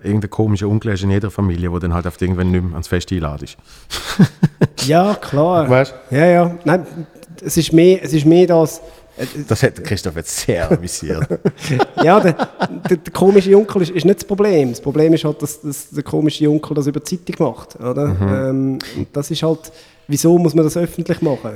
irgendein, 0.03 0.29
komischer 0.29 0.67
ist 0.93 1.03
in 1.03 1.09
jeder 1.11 1.31
Familie, 1.31 1.71
wo 1.71 1.79
dann 1.79 1.93
halt 1.93 2.05
auf 2.07 2.21
irgendwann 2.21 2.51
nicht 2.51 2.63
mehr 2.63 2.73
ans 2.73 2.87
Fest 2.87 3.11
einladest. 3.11 3.57
ja, 4.85 5.15
klar. 5.15 5.69
Weißt 5.69 5.93
Ja, 6.11 6.25
ja. 6.25 6.55
Nein, 6.63 6.85
es 7.43 7.57
ist 7.57 7.73
mehr, 7.73 8.03
es 8.03 8.13
ist 8.13 8.25
mehr 8.25 8.47
das, 8.47 8.77
äh, 8.77 8.81
Das 9.47 9.61
hat 9.63 9.83
Christoph 9.83 10.15
jetzt 10.15 10.37
sehr 10.39 10.71
amüsiert. 10.71 11.27
Ja, 12.03 12.19
der, 12.19 12.33
der, 12.89 12.97
der 12.97 13.13
komische 13.13 13.55
Onkel 13.55 13.81
ist, 13.83 13.91
ist 13.91 14.05
nicht 14.05 14.17
das 14.19 14.25
Problem. 14.25 14.69
Das 14.71 14.81
Problem 14.81 15.13
ist 15.13 15.23
halt, 15.23 15.41
dass, 15.41 15.61
dass 15.61 15.89
der 15.91 16.03
komische 16.03 16.49
Onkel 16.49 16.73
das 16.75 16.87
über 16.87 16.99
die 16.99 17.17
Zeitung 17.25 17.47
macht. 17.47 17.75
Oder? 17.79 18.15
Ähm, 18.49 18.79
und 18.97 19.07
das 19.13 19.29
ist 19.29 19.43
halt, 19.43 19.71
wieso 20.07 20.37
muss 20.37 20.55
man 20.55 20.63
das 20.65 20.75
öffentlich 20.77 21.21
machen? 21.21 21.51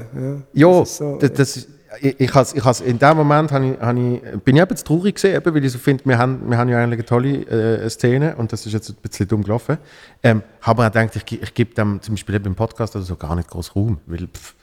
Ja, 0.54 0.68
Ja, 0.72 0.80
das 0.82 0.98
so- 0.98 1.18
das, 1.20 1.34
das, 1.34 1.68
ich, 2.02 2.20
ich, 2.20 2.34
has, 2.34 2.54
ich 2.54 2.64
has, 2.64 2.82
in 2.82 3.00
dem 3.00 3.16
Moment 3.18 3.52
habe 3.54 3.66
ich, 3.72 3.80
hab 3.80 3.96
ich, 3.96 4.44
bin 4.44 4.56
ich 4.58 4.62
eben 4.62 4.76
traurig 4.76 5.16
gewesen, 5.16 5.36
eben, 5.36 5.56
weil 5.56 5.64
ich 5.66 5.72
so 5.72 5.80
finde, 5.80 6.04
wir 6.06 6.18
haben, 6.18 6.42
wir 6.50 6.58
haben 6.58 6.70
ja 6.70 6.78
eigentlich 6.80 7.00
eine 7.00 7.06
tolle 7.06 7.84
äh, 7.84 7.90
Szene 7.90 8.36
und 8.36 8.52
das 8.52 8.66
ist 8.66 8.74
jetzt 8.74 8.90
ein 8.90 8.96
bisschen 9.02 9.28
dumm 9.30 9.44
gelaufen. 9.44 9.78
Ähm, 10.22 10.44
habe 10.62 10.84
mir 10.84 10.92
gedacht, 10.92 11.16
ich, 11.16 11.42
ich 11.42 11.54
gebe 11.54 11.74
dem 11.74 12.02
zum 12.02 12.16
Beispiel 12.16 12.36
eben 12.36 12.46
im 12.48 12.56
Podcast 12.56 12.96
oder 12.98 13.06
so 13.06 13.16
gar 13.16 13.36
nicht 13.36 13.50
groß 13.50 13.76
Raum, 13.76 14.00
weil 14.08 14.28
pff, 14.28 14.54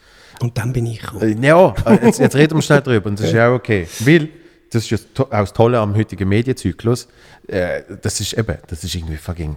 Und 0.43 0.59
dann 0.59 0.73
bin 0.73 0.87
ich 0.87 1.01
gekommen. 1.01 1.43
Äh, 1.43 1.47
Ja, 1.47 1.75
äh, 1.87 2.05
jetzt, 2.07 2.19
jetzt 2.19 2.37
reden 2.37 2.55
wir 2.57 2.63
schnell 2.63 2.81
drüber 2.83 3.09
und 3.09 3.19
das 3.19 3.27
ist 3.27 3.33
ja 3.33 3.49
auch 3.51 3.55
okay. 3.55 3.87
Weil, 4.01 4.29
das 4.71 4.85
ist 4.85 4.91
ja 4.91 4.99
auch 5.25 5.29
das 5.31 5.53
Tolle 5.53 5.79
am 5.79 5.95
heutigen 5.95 6.29
Medienzyklus, 6.29 7.09
äh, 7.47 7.83
das 8.03 8.21
ist 8.21 8.33
eben, 8.35 8.59
das 8.67 8.83
ist 8.85 8.95
irgendwie 8.95 9.17
fucking 9.17 9.57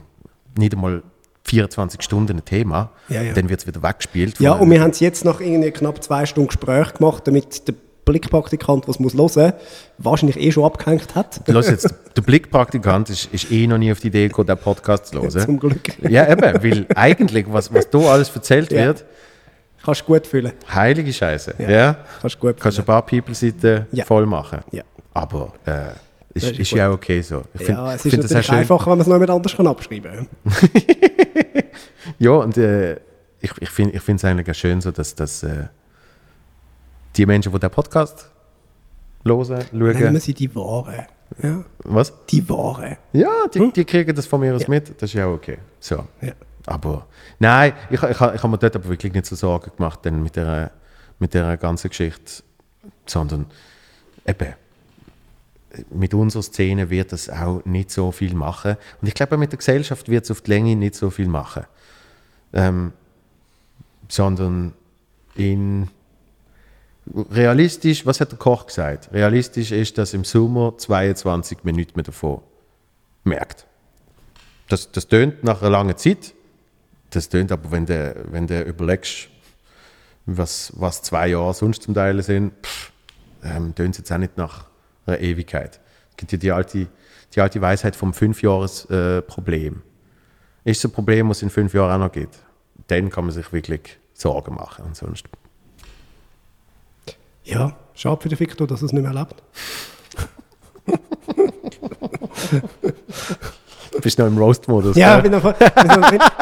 nicht 0.57 0.73
einmal 0.73 1.01
24 1.43 2.01
Stunden 2.01 2.37
ein 2.37 2.45
Thema, 2.45 2.91
Ja, 3.09 3.21
ja. 3.21 3.33
dann 3.33 3.49
wird 3.49 3.61
es 3.61 3.67
wieder 3.67 3.81
weggespielt. 3.83 4.39
Ja, 4.39 4.53
und 4.53 4.69
wir 4.69 4.81
haben 4.81 4.91
es 4.91 4.99
jetzt 4.99 5.25
nach 5.25 5.39
irgendwie 5.41 5.71
knapp 5.71 6.03
zwei 6.03 6.25
Stunden 6.25 6.47
Gespräch 6.49 6.93
gemacht, 6.93 7.27
damit 7.27 7.67
der 7.67 7.73
Blickpraktikant, 8.05 8.87
es 8.87 8.99
muss 8.99 9.15
hören, 9.15 9.53
wahrscheinlich 9.97 10.37
eh 10.39 10.51
schon 10.51 10.63
abgehängt 10.63 11.15
hat. 11.15 11.41
Los 11.47 11.67
jetzt, 11.69 11.91
der 12.15 12.21
Blickpraktikant 12.21 13.09
ist, 13.09 13.29
ist 13.33 13.51
eh 13.51 13.65
noch 13.65 13.79
nie 13.79 13.91
auf 13.91 13.99
die 13.99 14.07
Idee 14.07 14.27
gekommen, 14.27 14.47
den 14.47 14.57
Podcast 14.57 15.07
zu 15.07 15.15
hören. 15.21 15.31
Zum 15.31 15.59
Glück. 15.59 15.81
Ja, 16.07 16.27
eben, 16.31 16.41
weil 16.63 16.85
eigentlich, 16.95 17.45
was, 17.49 17.73
was 17.73 17.89
da 17.89 17.97
alles 17.99 18.29
erzählt 18.35 18.71
Ja. 18.71 18.85
wird, 18.85 19.05
Kannst 19.85 20.01
du 20.01 20.05
gut 20.05 20.25
fühlen. 20.27 20.51
heilige 20.73 21.13
Scheiße. 21.13 21.55
Ja. 21.59 21.69
Ja. 21.69 21.97
Kannst 22.21 22.35
du 22.35 22.39
gut 22.39 22.59
Kannst 22.59 22.79
ein 22.79 22.83
fühlen. 22.83 22.85
paar 22.85 23.05
People-Seiten 23.05 23.85
Ja. 23.91 24.03
voll 24.05 24.25
machen. 24.25 24.59
Ja. 24.71 24.83
Aber 25.13 25.53
äh, 25.65 25.89
ist, 26.33 26.51
ist 26.51 26.59
ist 26.59 26.71
ja 26.71 26.89
auch 26.89 26.93
okay 26.95 27.21
so. 27.21 27.43
Ich 27.53 27.61
find- 27.63 27.77
Ja, 27.77 27.93
es 27.93 28.05
ist 28.05 28.11
find 28.11 28.23
natürlich 28.23 28.51
einfacher, 28.51 28.85
wenn 28.87 28.97
man 28.97 29.01
es 29.01 29.07
noch 29.07 29.13
jemand 29.15 29.29
anders 29.31 29.55
kann 29.55 29.67
abschreiben 29.67 30.11
kann. 30.11 30.27
Ja, 32.19 32.31
und 32.31 32.55
äh, 32.57 32.93
ich, 33.41 33.51
ich 33.59 33.69
finde 33.69 33.97
es 33.97 34.23
eigentlich 34.25 34.49
auch 34.49 34.53
schön, 34.55 34.79
so, 34.79 34.91
dass, 34.91 35.15
dass 35.15 35.41
äh, 35.43 35.65
die 37.15 37.25
Menschen, 37.25 37.51
die 37.51 37.59
den 37.59 37.69
Podcast 37.71 38.29
hören, 39.25 39.47
Nennen 39.71 39.97
schauen, 39.99 40.13
wir 40.13 40.19
sie 40.19 40.33
die 40.33 40.53
Ware. 40.55 41.07
Ja, 41.41 41.63
was? 41.79 42.13
die 42.27 42.47
Ware. 42.47 42.97
Ja, 43.13 43.31
die, 43.53 43.59
Hm? 43.59 43.73
die 43.73 43.83
kriegen 43.85 44.15
das 44.15 44.27
von 44.27 44.39
mir 44.39 44.53
aus 44.55 44.61
Ja. 44.63 44.69
mit, 44.69 44.89
das 45.01 45.09
ist 45.09 45.13
ja 45.13 45.25
auch 45.25 45.33
okay. 45.33 45.57
So. 45.79 46.05
Ja. 46.21 46.33
Aber 46.65 47.07
nein, 47.39 47.73
ich, 47.89 48.01
ich, 48.01 48.09
ich 48.09 48.19
habe 48.19 48.47
mir 48.47 48.57
dort 48.57 48.75
aber 48.75 48.89
wirklich 48.89 49.13
nicht 49.13 49.25
so 49.25 49.35
Sorgen 49.35 49.71
gemacht 49.75 50.03
denn 50.05 50.23
mit, 50.23 50.35
der, 50.35 50.71
mit 51.19 51.33
der 51.33 51.57
ganzen 51.57 51.89
Geschichte, 51.89 52.43
sondern 53.05 53.45
eben, 54.25 54.53
mit 55.89 56.13
unserer 56.13 56.43
Szene 56.43 56.89
wird 56.89 57.13
es 57.13 57.29
auch 57.29 57.63
nicht 57.65 57.91
so 57.91 58.11
viel 58.11 58.33
machen. 58.33 58.77
Und 59.01 59.07
ich 59.07 59.13
glaube, 59.13 59.37
mit 59.37 59.51
der 59.51 59.57
Gesellschaft 59.57 60.09
wird 60.09 60.23
es 60.23 60.31
auf 60.31 60.41
die 60.41 60.51
Länge 60.51 60.75
nicht 60.75 60.95
so 60.95 61.09
viel 61.09 61.27
machen. 61.27 61.65
Ähm, 62.53 62.93
sondern 64.07 64.73
in 65.35 65.89
realistisch, 67.13 68.05
was 68.05 68.19
hat 68.21 68.31
der 68.31 68.39
Koch 68.39 68.67
gesagt? 68.67 69.11
Realistisch 69.13 69.71
ist, 69.71 69.97
dass 69.97 70.13
im 70.13 70.23
Sommer 70.23 70.77
22 70.77 71.63
Minuten 71.63 72.01
davon 72.01 72.41
merkt. 73.23 73.65
Das, 74.69 74.91
das 74.91 75.07
tönt 75.07 75.43
nach 75.43 75.61
einer 75.61 75.71
langen 75.71 75.97
Zeit. 75.97 76.33
Das 77.15 77.29
tönt 77.29 77.49
aber, 77.53 77.71
wenn 77.71 77.85
du, 77.85 78.25
wenn 78.29 78.45
du 78.45 78.61
überlegst, 78.61 79.29
was, 80.25 80.73
was 80.75 81.01
zwei 81.01 81.29
Jahre 81.29 81.53
sonst 81.53 81.83
zum 81.83 81.93
Teil 81.93 82.21
sind, 82.21 82.51
pff, 82.61 82.91
ähm, 83.41 83.73
tönt 83.73 83.91
es 83.95 83.99
jetzt 83.99 84.11
auch 84.11 84.17
nicht 84.17 84.35
nach 84.35 84.65
einer 85.05 85.21
Ewigkeit. 85.21 85.79
Es 86.09 86.17
gibt 86.17 86.33
ja 86.33 86.37
die 86.37 86.51
alte, 86.51 86.87
die 87.33 87.39
alte 87.39 87.61
Weisheit 87.61 87.95
vom 87.95 88.13
Fünfjahres-Problem. 88.13 89.81
ist 90.65 90.79
es 90.79 90.83
ein 90.83 90.91
Problem, 90.91 91.29
was 91.29 91.41
in 91.41 91.49
fünf 91.49 91.73
Jahren 91.73 91.93
auch 91.93 92.07
noch 92.07 92.11
gibt? 92.11 92.37
Dann 92.87 93.09
kann 93.09 93.23
man 93.23 93.33
sich 93.33 93.53
wirklich 93.53 93.97
Sorgen 94.13 94.55
machen. 94.55 94.83
Und 94.83 94.97
sonst 94.97 95.29
Ja, 97.45 97.77
schade 97.93 98.21
für 98.21 98.27
den 98.27 98.41
Victor, 98.41 98.67
dass 98.67 98.81
er 98.81 98.87
es 98.87 98.91
nicht 98.91 99.03
mehr 99.03 99.13
erlebt. 99.13 99.41
bist 104.01 104.19
noch 104.19 104.27
im 104.27 104.37
Roast-Modus. 104.37 104.95
Ja, 104.95 105.19
bin 105.19 105.31
noch, 105.31 105.43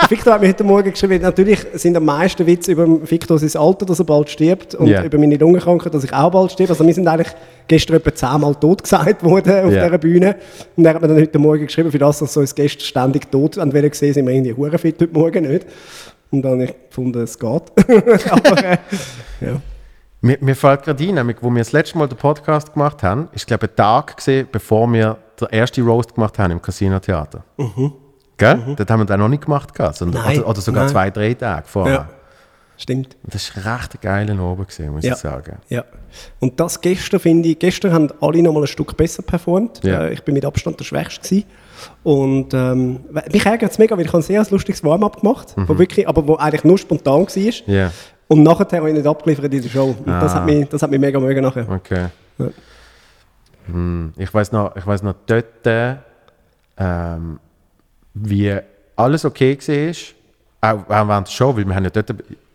Victor 0.09 0.33
hat 0.33 0.41
mir 0.41 0.47
heute 0.49 0.63
Morgen 0.63 0.91
geschrieben, 0.91 1.21
natürlich 1.21 1.59
sind 1.73 1.95
am 1.95 2.05
meisten 2.05 2.45
Witze 2.45 2.71
über 2.73 2.85
Victor 3.09 3.37
sein 3.39 3.61
Alter, 3.61 3.85
dass 3.85 3.99
er 3.99 4.05
bald 4.05 4.29
stirbt 4.29 4.75
und 4.75 4.87
Ja. 4.87 5.03
über 5.03 5.17
meine 5.17 5.37
Lungenkrankheit, 5.37 5.93
dass 5.93 6.03
ich 6.03 6.13
auch 6.13 6.31
bald 6.31 6.51
sterbe. 6.51 6.71
Also 6.71 6.85
wir 6.85 6.93
sind 6.93 7.07
eigentlich 7.07 7.31
gestern 7.67 7.95
etwa 7.97 8.13
zehnmal 8.13 8.55
tot 8.55 8.83
gesagt 8.83 9.23
worden 9.23 9.65
auf 9.65 9.73
Ja. 9.73 9.85
dieser 9.85 9.97
Bühne. 9.97 10.35
Und 10.75 10.85
er 10.85 10.93
hat 10.95 11.01
mir 11.01 11.07
dann 11.07 11.17
heute 11.17 11.39
Morgen 11.39 11.65
geschrieben, 11.65 11.91
für 11.91 11.99
das, 11.99 12.19
dass 12.19 12.33
so 12.33 12.39
uns 12.39 12.53
Gäste 12.55 12.83
ständig 12.83 13.31
tot 13.31 13.57
haben 13.57 13.73
wollen 13.73 13.91
sehen, 13.93 14.13
sind 14.13 14.25
wir 14.27 14.33
irgendwie 14.33 14.53
hurenfit 14.53 15.01
heute 15.01 15.13
Morgen 15.13 15.47
nicht. 15.47 15.65
Und 16.31 16.41
dann 16.41 16.53
habe 16.53 16.63
ich 16.65 16.73
gefunden, 16.89 17.21
es 17.21 17.37
geht. 17.37 17.49
Aber 18.31 18.63
äh, 18.63 18.77
ja. 19.41 19.61
Mir, 20.21 20.37
mir 20.39 20.55
fällt 20.55 20.83
gerade 20.83 21.03
ein, 21.03 21.15
nämlich, 21.15 21.37
wo 21.41 21.49
wir 21.51 21.59
das 21.59 21.73
letzte 21.73 21.97
Mal 21.97 22.07
den 22.07 22.17
Podcast 22.17 22.73
gemacht 22.73 23.03
haben, 23.03 23.27
ist 23.33 23.45
glaube 23.45 23.65
ich 23.65 23.71
ein 23.71 23.75
Tag 23.75 24.15
gesehen, 24.17 24.47
bevor 24.51 24.91
wir 24.91 25.17
den 25.45 25.59
ersten 25.59 25.85
Roast 25.87 26.13
gemacht 26.15 26.37
haben 26.39 26.51
im 26.51 26.61
Casino 26.61 26.99
Theater. 26.99 27.43
Gell? 28.37 28.75
Das 28.75 28.87
haben 28.89 28.99
wir 29.01 29.05
dann 29.05 29.19
noch 29.19 29.27
nicht 29.29 29.43
gemacht, 29.43 29.73
gehabt, 29.73 29.95
sondern, 29.95 30.23
Nein, 30.23 30.43
oder, 30.43 30.59
sogar 30.61 30.83
nein. 30.83 30.91
zwei, 30.91 31.09
drei 31.11 31.33
Tage 31.35 31.67
vorher. 31.67 31.93
ja, 31.93 32.09
stimmt. 32.77 33.15
Und 33.23 33.33
Das 33.33 33.55
war 33.55 33.75
recht 33.79 33.93
ein 33.93 33.99
geiler 34.01 34.39
Abend, 34.41 34.67
gewesen, 34.67 34.91
muss 34.91 35.03
Ja. 35.05 35.13
ich 35.13 35.19
sagen. 35.19 35.57
Ja. 35.69 35.83
Und 36.39 36.59
das 36.59 36.81
gestern 36.81 37.19
finde 37.19 37.49
ich, 37.49 37.59
gestern 37.59 37.93
haben 37.93 38.09
alle 38.21 38.41
noch 38.41 38.53
mal 38.53 38.61
ein 38.61 38.67
Stück 38.67 38.95
besser 38.97 39.21
performt. 39.23 39.83
Ja. 39.83 40.05
Äh, 40.05 40.13
ich 40.13 40.23
bin 40.23 40.33
mit 40.33 40.45
Abstand 40.45 40.79
der 40.79 40.83
Schwächste 40.85 41.21
gewesen. 41.21 41.45
Und 42.03 42.53
ähm, 42.53 43.01
mich 43.31 43.45
ärgert 43.45 43.71
es 43.71 43.77
mega, 43.77 43.95
weil 43.95 44.05
ich 44.05 44.07
habe 44.07 44.19
ein 44.19 44.23
sehr 44.23 44.45
lustiges 44.49 44.83
Warm-up 44.83 45.21
gemacht, 45.21 45.53
wo 45.55 45.77
wirklich, 45.77 46.07
aber 46.07 46.25
wo 46.27 46.35
eigentlich 46.35 46.63
nur 46.63 46.77
spontan 46.77 47.21
war. 47.21 47.27
Mhm. 47.27 47.51
Ja, 47.73 47.91
Und 48.27 48.43
nachher 48.43 48.65
habe 48.77 48.89
ich 48.89 48.95
nicht 48.95 49.05
abgeliefert 49.07 49.53
in 49.53 49.61
der 49.61 49.69
Show. 49.69 49.87
Und 49.99 50.07
das, 50.07 50.31
Ah. 50.33 50.35
hat 50.37 50.45
mich, 50.45 50.67
das 50.69 50.81
hat 50.81 50.89
mich 50.91 50.99
mega 50.99 51.19
mögen 51.19 51.41
nachher. 51.43 51.67
okay. 51.69 52.07
Ja. 52.39 52.47
Hm, 53.65 54.13
ich 54.17 54.33
weiß 54.33 54.51
noch, 54.51 54.75
ich 54.75 54.85
weiß 54.85 55.03
noch 55.03 55.15
dort, 55.25 55.65
äh, 55.65 55.95
ähm, 56.77 57.39
wie 58.13 58.57
alles 58.95 59.25
okay 59.25 59.57
war, 60.61 60.75
auch, 60.75 60.89
auch 60.89 61.07
während 61.07 61.27
der 61.27 61.31
Show, 61.31 61.55
weil 61.55 61.65
wir 61.67 61.75
haben 61.75 61.83
ja 61.83 61.89
dort, 61.89 62.13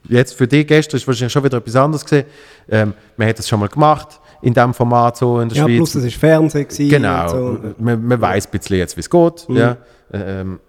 jetzt 0.09 0.35
für 0.35 0.47
dich 0.47 0.67
gestern 0.67 0.97
ist 0.99 1.07
wahrscheinlich 1.07 1.33
schon 1.33 1.45
wieder 1.45 1.59
etwas 1.59 1.77
anderes 1.77 2.05
gesehen. 2.05 2.27
Ähm, 2.69 2.95
man 3.17 3.29
hat 3.29 3.39
das 3.39 3.49
schon 3.49 3.61
mal 3.61 3.69
gemacht, 3.69 4.21
in 4.43 4.55
diesem 4.55 4.73
Format 4.75 5.17
so 5.17 5.41
in 5.41 5.49
der 5.49 5.59
Ja, 5.59 5.65
Schweiz. 5.65 5.77
plus 5.77 5.95
es 5.97 6.05
war 6.05 6.11
Fernsehen. 6.21 6.69
gewesen 6.69 6.89
Genau, 6.89 7.29
so. 7.29 7.37
Mhm. 7.37 7.75
man, 7.79 8.05
man 8.07 8.21
weiß 8.21 8.47
ein 8.47 8.51
bisschen 8.53 8.77
jetzt, 8.79 8.97
wie 8.97 9.01
es 9.01 9.11
geht. 9.11 9.47
Ja. 9.49 9.77
Ähm, 10.13 10.61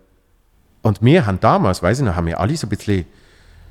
und 0.81 1.01
wir 1.03 1.25
haben 1.25 1.39
damals, 1.39 1.83
weiß 1.83 1.99
ich 1.99 2.05
noch, 2.05 2.15
haben 2.15 2.27
wir 2.27 2.39
alle 2.39 2.55
so 2.55 2.65
ein 2.65 2.69
bisschen, 2.69 3.05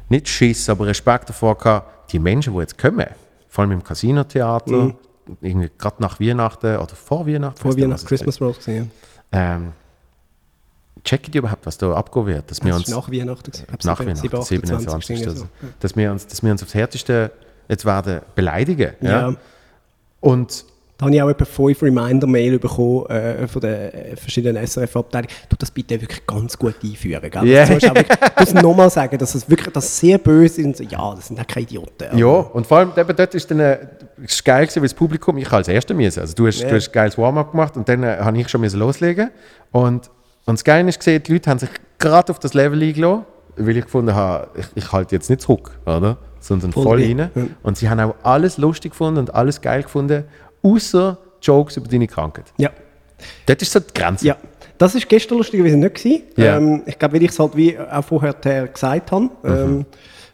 nicht 0.08 0.28
Schiss, 0.28 0.68
aber 0.68 0.86
Respekt 0.86 1.28
davor 1.28 1.56
gehabt, 1.58 2.12
die 2.12 2.18
Menschen, 2.18 2.52
die 2.54 2.60
jetzt 2.60 2.78
kommen, 2.78 3.06
vor 3.48 3.62
allem 3.62 3.72
im 3.72 3.82
Casino-Theater, 3.84 4.94
irgendwie 5.40 5.70
gerade 5.78 5.96
nach 6.02 6.20
Weihnachten 6.20 6.76
oder 6.76 6.94
vor 6.94 7.26
Weihnachten. 7.26 7.58
Vor 7.60 7.76
Weihnachten 7.76 8.06
Christmas 8.06 8.40
Rose 8.40 8.58
gesehen. 8.58 8.90
Ähm, 9.32 9.72
checken 11.04 11.30
die 11.32 11.38
überhaupt, 11.38 11.64
was 11.66 11.78
da 11.78 11.92
abgehen 11.92 12.26
wird? 12.26 12.50
Dass 12.50 12.62
wir 12.62 12.70
Das 12.70 12.78
uns 12.80 12.88
ist 12.88 12.94
nach 12.94 13.10
Weihnachten. 13.10 13.52
nach 13.84 14.00
Weihnachten, 14.00 14.42
27. 14.42 15.10
irgendwie 15.10 15.28
Also, 15.28 15.44
so. 15.44 15.48
dass, 15.80 15.96
wir 15.96 16.10
uns, 16.12 16.26
dass 16.26 16.42
wir 16.42 16.50
uns 16.50 16.62
aufs 16.62 16.74
Härteste 16.74 17.30
jetzt 17.68 17.84
werden 17.84 18.22
beleidigen. 18.34 18.92
Ja? 19.00 19.30
Ja. 19.30 19.36
Und 20.20 20.64
Da 20.98 21.06
habe 21.06 21.14
ich 21.14 21.22
auch 21.22 21.28
etwa 21.30 21.44
fünf 21.44 21.80
Reminder-Mail 21.80 22.58
bekommen 22.58 23.06
äh, 23.06 23.46
von 23.46 23.60
den 23.60 23.72
äh, 23.72 24.16
verschiedenen 24.16 24.66
SRF-Abteilungen. 24.66 25.30
Du 25.48 25.54
das 25.56 25.70
bitte 25.70 26.00
wirklich 26.00 26.26
ganz 26.26 26.58
gut 26.58 26.74
einführen. 26.82 27.30
Gell? 27.30 27.44
Yeah. 27.44 27.66
Du 27.66 28.00
musst 28.40 28.54
nochmal 28.62 28.90
sagen, 28.90 29.16
dass 29.16 29.32
es 29.36 29.48
wirklich 29.48 29.72
dass 29.72 29.96
sehr 30.00 30.18
böse 30.18 30.60
ist. 30.62 30.80
Ja, 30.90 31.14
das 31.14 31.28
sind 31.28 31.36
ja 31.38 31.44
keine 31.44 31.62
Idioten. 31.66 32.18
Ja, 32.18 32.26
und 32.26 32.66
vor 32.66 32.78
allem 32.78 32.90
eben 32.96 33.14
dort 33.16 33.32
ist 33.32 33.48
dann 33.48 33.60
äh, 33.60 33.78
ist 34.24 34.44
geil 34.44 34.66
gewesen, 34.66 34.80
weil 34.82 34.88
das 34.88 34.94
Publikum, 34.94 35.38
ich 35.38 35.52
als 35.52 35.68
Erster 35.68 35.94
müssen. 35.94 36.18
Also 36.18 36.34
du 36.34 36.48
hast, 36.48 36.58
Ja. 36.62 36.68
du 36.68 36.74
hast 36.74 36.88
ein 36.88 36.92
geiles 36.92 37.16
Warm-up 37.16 37.52
gemacht 37.52 37.76
und 37.76 37.88
dann 37.88 38.02
äh, 38.02 38.16
habe 38.18 38.36
ich 38.36 38.48
schon 38.48 38.60
müssen 38.60 38.80
loslegen. 38.80 39.30
Und, 39.70 40.10
und 40.46 40.58
das 40.58 40.64
Geile 40.64 40.88
ist 40.88 40.98
gesehen, 40.98 41.22
die 41.22 41.32
Leute 41.34 41.48
haben 41.48 41.60
sich 41.60 41.70
gerade 42.00 42.32
auf 42.32 42.40
das 42.40 42.54
Level 42.54 42.82
eingelassen, 42.82 43.24
weil 43.56 43.76
ich 43.76 43.84
gefunden 43.84 44.16
habe, 44.16 44.48
ich, 44.56 44.66
ich 44.74 44.90
halte 44.90 45.14
jetzt 45.14 45.30
nicht 45.30 45.42
zurück, 45.42 45.70
oder? 45.86 46.16
Sondern 46.40 46.72
voll, 46.72 46.82
Voll 46.84 47.02
rein, 47.02 47.18
ja. 47.18 47.30
Und 47.62 47.76
sie 47.76 47.88
haben 47.88 48.00
auch 48.00 48.14
alles 48.24 48.58
lustig 48.58 48.92
gefunden 48.92 49.18
und 49.18 49.34
alles 49.34 49.60
geil 49.60 49.82
gefunden, 49.84 50.24
außer 50.62 51.18
Jokes 51.42 51.76
über 51.76 51.88
deine 51.88 52.06
Krankheit. 52.06 52.46
Ja. 52.56 52.70
Dort 53.46 53.62
ist 53.62 53.72
so 53.72 53.80
die 53.80 53.94
Grenze. 53.94 54.26
ja. 54.26 54.36
Das 54.78 54.94
war 54.94 55.00
gestern 55.08 55.38
lustigerweise 55.38 55.76
nicht. 55.76 55.96
Gewesen. 55.96 56.22
Ja. 56.36 56.56
Ähm, 56.56 56.82
ich 56.86 56.96
glaube, 56.98 57.14
weil 57.14 57.24
ich 57.24 57.30
es 57.30 57.38
halt 57.38 57.56
wie 57.56 57.76
auch 57.78 58.04
vorher 58.04 58.32
gesagt 58.32 59.10
habe, 59.10 59.28
ähm, 59.44 59.84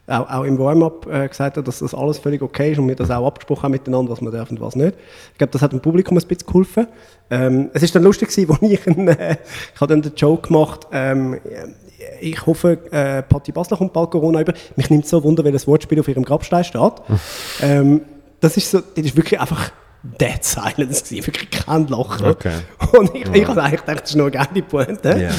auch, 0.06 0.28
auch 0.28 0.44
im 0.44 0.58
Warm-up 0.58 1.06
äh, 1.06 1.28
gesagt 1.28 1.56
habe, 1.56 1.64
dass 1.64 1.78
das 1.78 1.94
alles 1.94 2.18
völlig 2.18 2.42
okay 2.42 2.72
ist 2.72 2.78
und 2.78 2.86
wir 2.86 2.94
das 2.94 3.10
auch 3.10 3.26
abgesprochen 3.26 3.62
haben 3.62 3.72
miteinander, 3.72 4.12
was 4.12 4.20
man 4.20 4.32
darf 4.32 4.50
und 4.50 4.60
was 4.60 4.76
nicht. 4.76 4.94
Ich 5.32 5.38
glaube, 5.38 5.50
das 5.50 5.62
hat 5.62 5.72
dem 5.72 5.80
Publikum 5.80 6.18
ein 6.18 6.26
bisschen 6.26 6.46
geholfen. 6.46 6.86
Ähm, 7.30 7.70
es 7.72 7.82
ist 7.82 7.94
dann 7.94 8.02
lustig 8.02 8.28
gewesen, 8.28 8.48
wo 8.60 8.66
ich, 8.66 8.86
einen, 8.86 9.08
äh, 9.08 9.38
ich 9.74 9.80
habe 9.80 9.94
dann 9.94 10.02
den 10.02 10.14
Joke 10.14 10.48
gemacht, 10.48 10.86
ähm, 10.92 11.40
ich 12.20 12.44
hoffe, 12.44 12.78
äh, 12.90 13.22
Patti 13.22 13.50
Basler 13.50 13.78
kommt 13.78 13.94
bald 13.94 14.10
Corona 14.10 14.42
über. 14.42 14.52
Mich 14.76 14.90
nimmt 14.90 15.06
so 15.06 15.24
Wunder, 15.24 15.42
welches 15.42 15.66
Wortspiel 15.66 16.00
auf 16.00 16.08
ihrem 16.08 16.24
Grabstein 16.24 16.64
steht. 16.64 16.92
ähm, 17.62 18.02
das 18.40 18.58
ist 18.58 18.70
so, 18.70 18.80
das 18.80 19.06
ist 19.06 19.16
wirklich 19.16 19.40
einfach 19.40 19.70
Dead 20.20 20.42
Silence 20.44 21.04
gewesen, 21.04 21.26
wirklich 21.26 21.50
kein 21.50 21.86
Lachen. 21.88 22.26
Okay. 22.26 22.52
Und 22.98 23.14
ich, 23.14 23.24
ich 23.32 23.46
habe 23.46 23.62
eigentlich 23.62 23.80
gedacht, 23.80 24.02
das 24.02 24.10
ist 24.10 24.16
noch 24.16 24.24
eine 24.26 24.32
geile 24.32 24.62
Pointe. 24.62 25.08
Ja. 25.20 25.30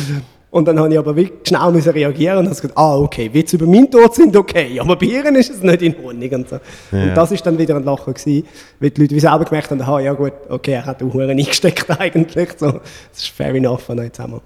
Und 0.49 0.67
dann 0.69 0.79
habe 0.79 0.91
ich 0.91 0.97
aber 0.97 1.15
wirklich 1.15 1.47
schnell 1.47 1.71
müssen 1.71 1.91
reagieren 1.91 2.37
und 2.37 2.45
habe 2.45 2.55
gesagt, 2.55 2.77
ah, 2.77 2.95
okay, 2.97 3.29
Witze 3.33 3.57
über 3.57 3.65
meinen 3.65 3.91
Tod 3.91 4.15
sind 4.15 4.35
okay, 4.37 4.79
aber 4.79 4.95
bei 4.95 5.07
ihren 5.07 5.35
ist 5.35 5.49
es 5.51 5.61
nicht 5.61 5.81
in 5.81 5.93
Ordnung. 6.03 6.29
Und, 6.31 6.49
so. 6.49 6.59
Ja. 6.93 7.03
und 7.03 7.13
das 7.15 7.31
ist 7.31 7.45
dann 7.45 7.57
wieder 7.57 7.75
ein 7.75 7.83
Lachen 7.83 8.13
gewesen, 8.13 8.47
weil 8.79 8.89
die 8.89 9.01
Leute 9.01 9.15
wie 9.15 9.19
selber 9.19 9.43
gemerkt 9.43 9.69
haben, 9.71 9.81
aha, 9.81 9.99
ja 9.99 10.13
gut, 10.13 10.31
okay, 10.49 10.71
er 10.73 10.85
hat 10.85 11.03
auch 11.03 11.13
Huren 11.13 11.29
eingesteckt 11.37 11.89
eigentlich. 11.99 12.49
So, 12.57 12.71
das 12.71 12.81
ist 13.23 13.27
fair 13.29 13.53
enough, 13.53 13.89
jetzt 13.89 14.17
haben 14.19 14.33
wir. 14.33 14.41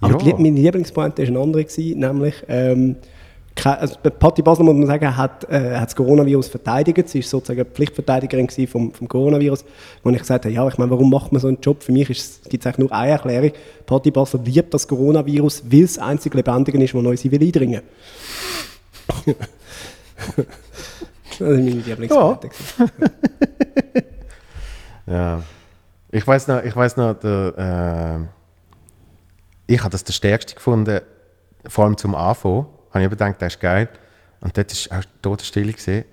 Aber 0.00 0.12
Ja. 0.24 0.32
die, 0.36 0.42
meine 0.42 0.60
Lieblingspointe 0.60 1.22
war 1.22 1.28
eine 1.28 1.40
andere, 1.40 1.64
gewesen, 1.64 1.98
nämlich, 1.98 2.34
ähm, 2.48 2.96
also 3.64 3.96
Patti 4.18 4.42
Basler, 4.42 4.64
muss 4.64 4.74
man 4.74 4.86
sagen, 4.86 5.16
hat, 5.16 5.48
äh, 5.50 5.76
hat 5.76 5.88
das 5.88 5.96
Coronavirus 5.96 6.48
verteidigt. 6.48 7.08
Sie 7.08 7.20
ist 7.20 7.30
sozusagen 7.30 7.64
Pflichtverteidigerin 7.64 8.48
vom, 8.66 8.92
vom 8.92 9.08
Coronavirus. 9.08 9.64
Wo 10.02 10.10
ich 10.10 10.18
gesagt 10.18 10.44
habe, 10.44 10.54
ja, 10.54 10.66
ich 10.68 10.78
meine, 10.78 10.90
warum 10.90 11.10
macht 11.10 11.32
man 11.32 11.40
so 11.40 11.48
einen 11.48 11.58
Job? 11.60 11.82
Für 11.82 11.92
mich 11.92 12.06
gibt 12.06 12.18
es 12.18 12.66
eigentlich 12.66 12.78
nur 12.78 12.92
eine 12.92 13.12
Erklärung. 13.12 13.52
Patti 13.86 14.10
Basler 14.10 14.40
liebt 14.44 14.72
das 14.74 14.86
Coronavirus, 14.86 15.64
weil 15.70 15.84
es 15.84 15.94
das 15.94 16.04
einzige 16.04 16.36
Lebendige 16.36 16.82
ist, 16.82 16.94
das 16.94 17.02
neu 17.02 17.16
sie 17.16 17.30
will 17.30 17.42
eindringen. 17.42 17.82
das 19.26 19.36
ist 21.30 21.40
meine 21.40 21.70
Lieblingspointe. 21.70 22.48
gewesen. 22.48 22.92
Ja. 25.10 25.42
Ich 26.10 26.26
weiß 26.26 26.48
noch, 26.48 26.62
ich 26.62 26.74
weiß 26.74 26.96
noch, 26.96 27.14
der, 27.14 28.26
äh, 29.68 29.72
ich 29.72 29.80
habe 29.80 29.90
das 29.90 30.04
der 30.04 30.12
stärkste 30.12 30.54
gefunden, 30.54 31.00
vor 31.66 31.84
allem 31.84 31.96
zum 31.96 32.14
Anfang. 32.14 32.66
Habe 32.92 33.04
ich 33.04 33.10
gedacht, 33.10 33.36
das 33.38 33.54
ist 33.54 33.60
geil. 33.60 33.88
Und 34.40 34.56
dort 34.56 34.90
war 34.90 34.98
auch 34.98 35.04
Totenstille 35.22 35.72
gesehen. 35.72 36.04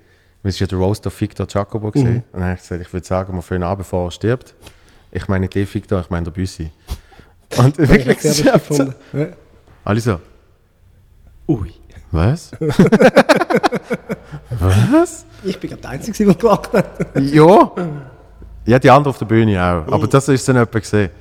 weil 0.44 0.50
es 0.50 0.60
ja 0.60 0.68
der 0.68 0.78
Roast 0.78 1.06
of 1.08 1.20
Victor 1.22 1.48
Jacobo 1.50 1.92
gesehen. 1.92 2.24
Und 2.32 2.40
dann 2.40 2.44
habe 2.44 2.54
ich 2.56 2.62
gesagt, 2.62 2.82
ich 2.82 2.94
würde 2.94 3.06
sagen, 3.06 3.34
wir 3.36 3.42
fangen 3.42 3.64
an, 3.64 3.78
bevor 3.78 4.08
er 4.08 4.12
stirbt. 4.12 4.54
Ich 5.12 5.28
meine 5.28 5.42
nicht 5.42 5.56
den 5.56 5.72
Victor, 5.74 6.02
ich 6.02 6.10
meine 6.10 6.26
der 6.26 6.32
Büssi. 6.32 6.72
Und 7.58 7.78
wirklich, 7.90 8.00
habe 8.08 8.12
ich 8.12 8.24
lustig 8.24 8.54
gefunden. 8.54 8.96
Ja. 9.14 9.28
alle 9.84 10.00
so, 10.02 10.20
Ui. 11.48 11.72
was? 12.12 12.52
was? 14.60 15.26
Ich 15.44 15.60
bin 15.60 15.70
gerade 15.70 15.82
der 15.82 15.92
Einzige, 15.92 16.26
der 16.26 16.36
gelacht 16.36 16.74
hat. 16.74 17.16
Ja. 17.22 17.72
Ja, 18.66 18.80
die 18.80 18.90
anderen 18.90 19.12
auf 19.12 19.20
der 19.20 19.26
Bühne 19.26 19.62
auch. 19.62 19.92
Aber 19.94 20.08
das 20.08 20.28
ist 20.28 20.48
dann 20.48 20.56
jemand 20.56 20.72
gesehen. 20.72 21.12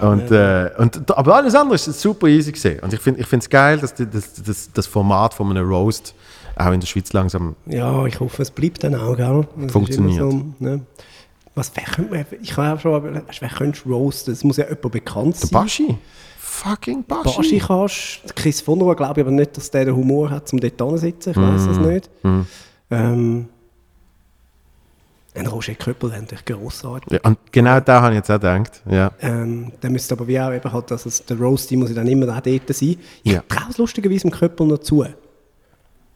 Und, 0.00 0.30
äh, 0.30 0.70
und, 0.78 1.10
aber 1.16 1.36
alles 1.36 1.54
andere 1.54 1.74
ist 1.74 1.84
super 2.00 2.28
easy 2.28 2.52
gesehen. 2.52 2.80
Und 2.80 2.92
ich 2.92 3.00
finde 3.00 3.20
es 3.20 3.48
geil, 3.50 3.78
dass 3.78 3.94
das, 3.94 4.42
das, 4.42 4.70
das 4.72 4.86
Format 4.86 5.34
von 5.34 5.50
einem 5.50 5.68
Roast 5.68 6.14
auch 6.56 6.72
in 6.72 6.80
der 6.80 6.86
Schweiz 6.86 7.12
langsam. 7.12 7.54
Ja, 7.66 8.04
ich 8.06 8.18
hoffe, 8.18 8.42
es 8.42 8.50
bleibt 8.50 8.82
dann 8.84 8.94
auch, 8.94 9.16
gell? 9.16 9.46
Das 9.56 9.72
Funktioniert. 9.72 10.18
So, 10.18 10.42
ne? 10.58 10.80
Was, 11.54 11.72
wer 11.74 11.84
könnte 11.84 12.26
ich 12.40 12.56
habe 12.56 12.76
auch 12.76 12.80
schon, 12.80 13.22
wer 13.40 13.48
könnte 13.48 13.80
roasten? 13.88 14.32
Es 14.32 14.44
muss 14.44 14.58
ja 14.58 14.64
jemand 14.64 14.92
bekannt 14.92 15.34
Der 15.42 15.48
sein. 15.48 15.50
Baschi. 15.50 15.98
Fucking 16.38 17.04
Baschi. 17.04 17.36
Baschi 17.36 17.58
kannst, 17.58 18.36
Chris 18.36 18.60
von 18.60 18.80
Rohr 18.80 18.96
glaube 18.96 19.20
ich 19.20 19.26
aber 19.26 19.34
nicht, 19.34 19.56
dass 19.56 19.70
der 19.70 19.86
den 19.86 19.96
Humor 19.96 20.30
hat, 20.30 20.52
um 20.52 20.60
dort 20.60 20.78
zu 20.78 20.96
sitzen. 20.96 21.30
Ich 21.30 21.36
weiß 21.36 21.66
es 21.66 21.78
nicht. 21.78 22.10
Ähm, 22.90 23.48
ein 25.38 25.46
Roger 25.46 25.74
Köppel 25.74 26.10
wäre 26.10 26.20
natürlich 26.20 26.44
grossartig. 26.44 27.12
Ja, 27.12 27.20
und 27.22 27.38
genau 27.52 27.80
da 27.80 28.02
habe 28.02 28.12
ich 28.14 28.16
jetzt 28.18 28.30
auch 28.30 28.34
gedacht. 28.34 28.82
Ja. 28.90 29.10
Ähm, 29.20 29.72
der 29.82 29.90
müsste 29.90 30.14
aber 30.14 30.26
wie 30.26 30.38
auch 30.40 30.52
eben 30.52 30.72
halt, 30.72 30.90
dass 30.90 31.06
es, 31.06 31.24
der 31.24 31.38
Roasty 31.38 31.76
muss 31.76 31.92
dann 31.94 32.06
immer 32.08 32.26
auch 32.36 32.40
dort 32.40 32.68
sein. 32.74 32.96
Ich 33.22 33.32
Ja. 33.32 33.42
traue 33.48 33.70
es 33.70 33.78
lustigerweise 33.78 34.22
dem 34.22 34.30
Köppel 34.30 34.66
noch 34.66 34.78
zu. 34.78 35.04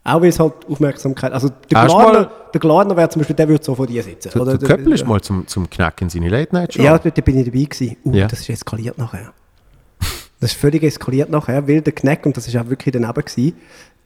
Auch 0.05 0.20
weil 0.20 0.31
es 0.31 0.40
halt 0.40 0.55
Aufmerksamkeit, 0.69 1.32
also 1.32 1.49
der 1.49 1.85
Gladner, 1.85 2.12
mal- 2.12 2.31
der 2.53 2.61
Gladner 2.61 2.97
wäre 2.97 3.09
zum 3.09 3.20
Beispiel, 3.20 3.36
der 3.36 3.49
würde 3.49 3.65
so 3.65 3.74
vor 3.77 3.86
dir 3.86 4.03
sitzen. 4.03 4.31
Der, 4.35 4.57
der 4.59 4.69
Köppel 4.69 4.93
ist 4.94 5.07
mal 5.07 5.20
zum, 5.20 5.47
zum 5.47 5.70
Knacken 5.70 6.07
in 6.07 6.11
seine 6.11 6.28
Late 6.28 6.53
Night 6.55 6.74
Show. 6.74 6.82
Ja, 6.82 6.99
dort 6.99 7.24
bin 7.24 7.39
ich 7.39 7.44
dabei 7.47 7.62
gewesen. 7.65 7.97
Uh, 8.05 8.12
Ja. 8.12 8.27
das 8.27 8.40
ist 8.40 8.51
eskaliert 8.51 8.99
nachher. 8.99 9.32
Das 10.40 10.51
ist 10.51 10.59
völlig 10.61 10.82
eskaliert 10.82 11.31
nachher, 11.31 11.69
weil 11.69 11.82
der 11.82 11.93
Knack, 11.93 12.27
und 12.27 12.36
das 12.36 12.49
ist 12.49 12.57
auch 12.57 12.69
wirklich 12.69 12.93
daneben 12.93 13.15
gewesen, 13.24 13.57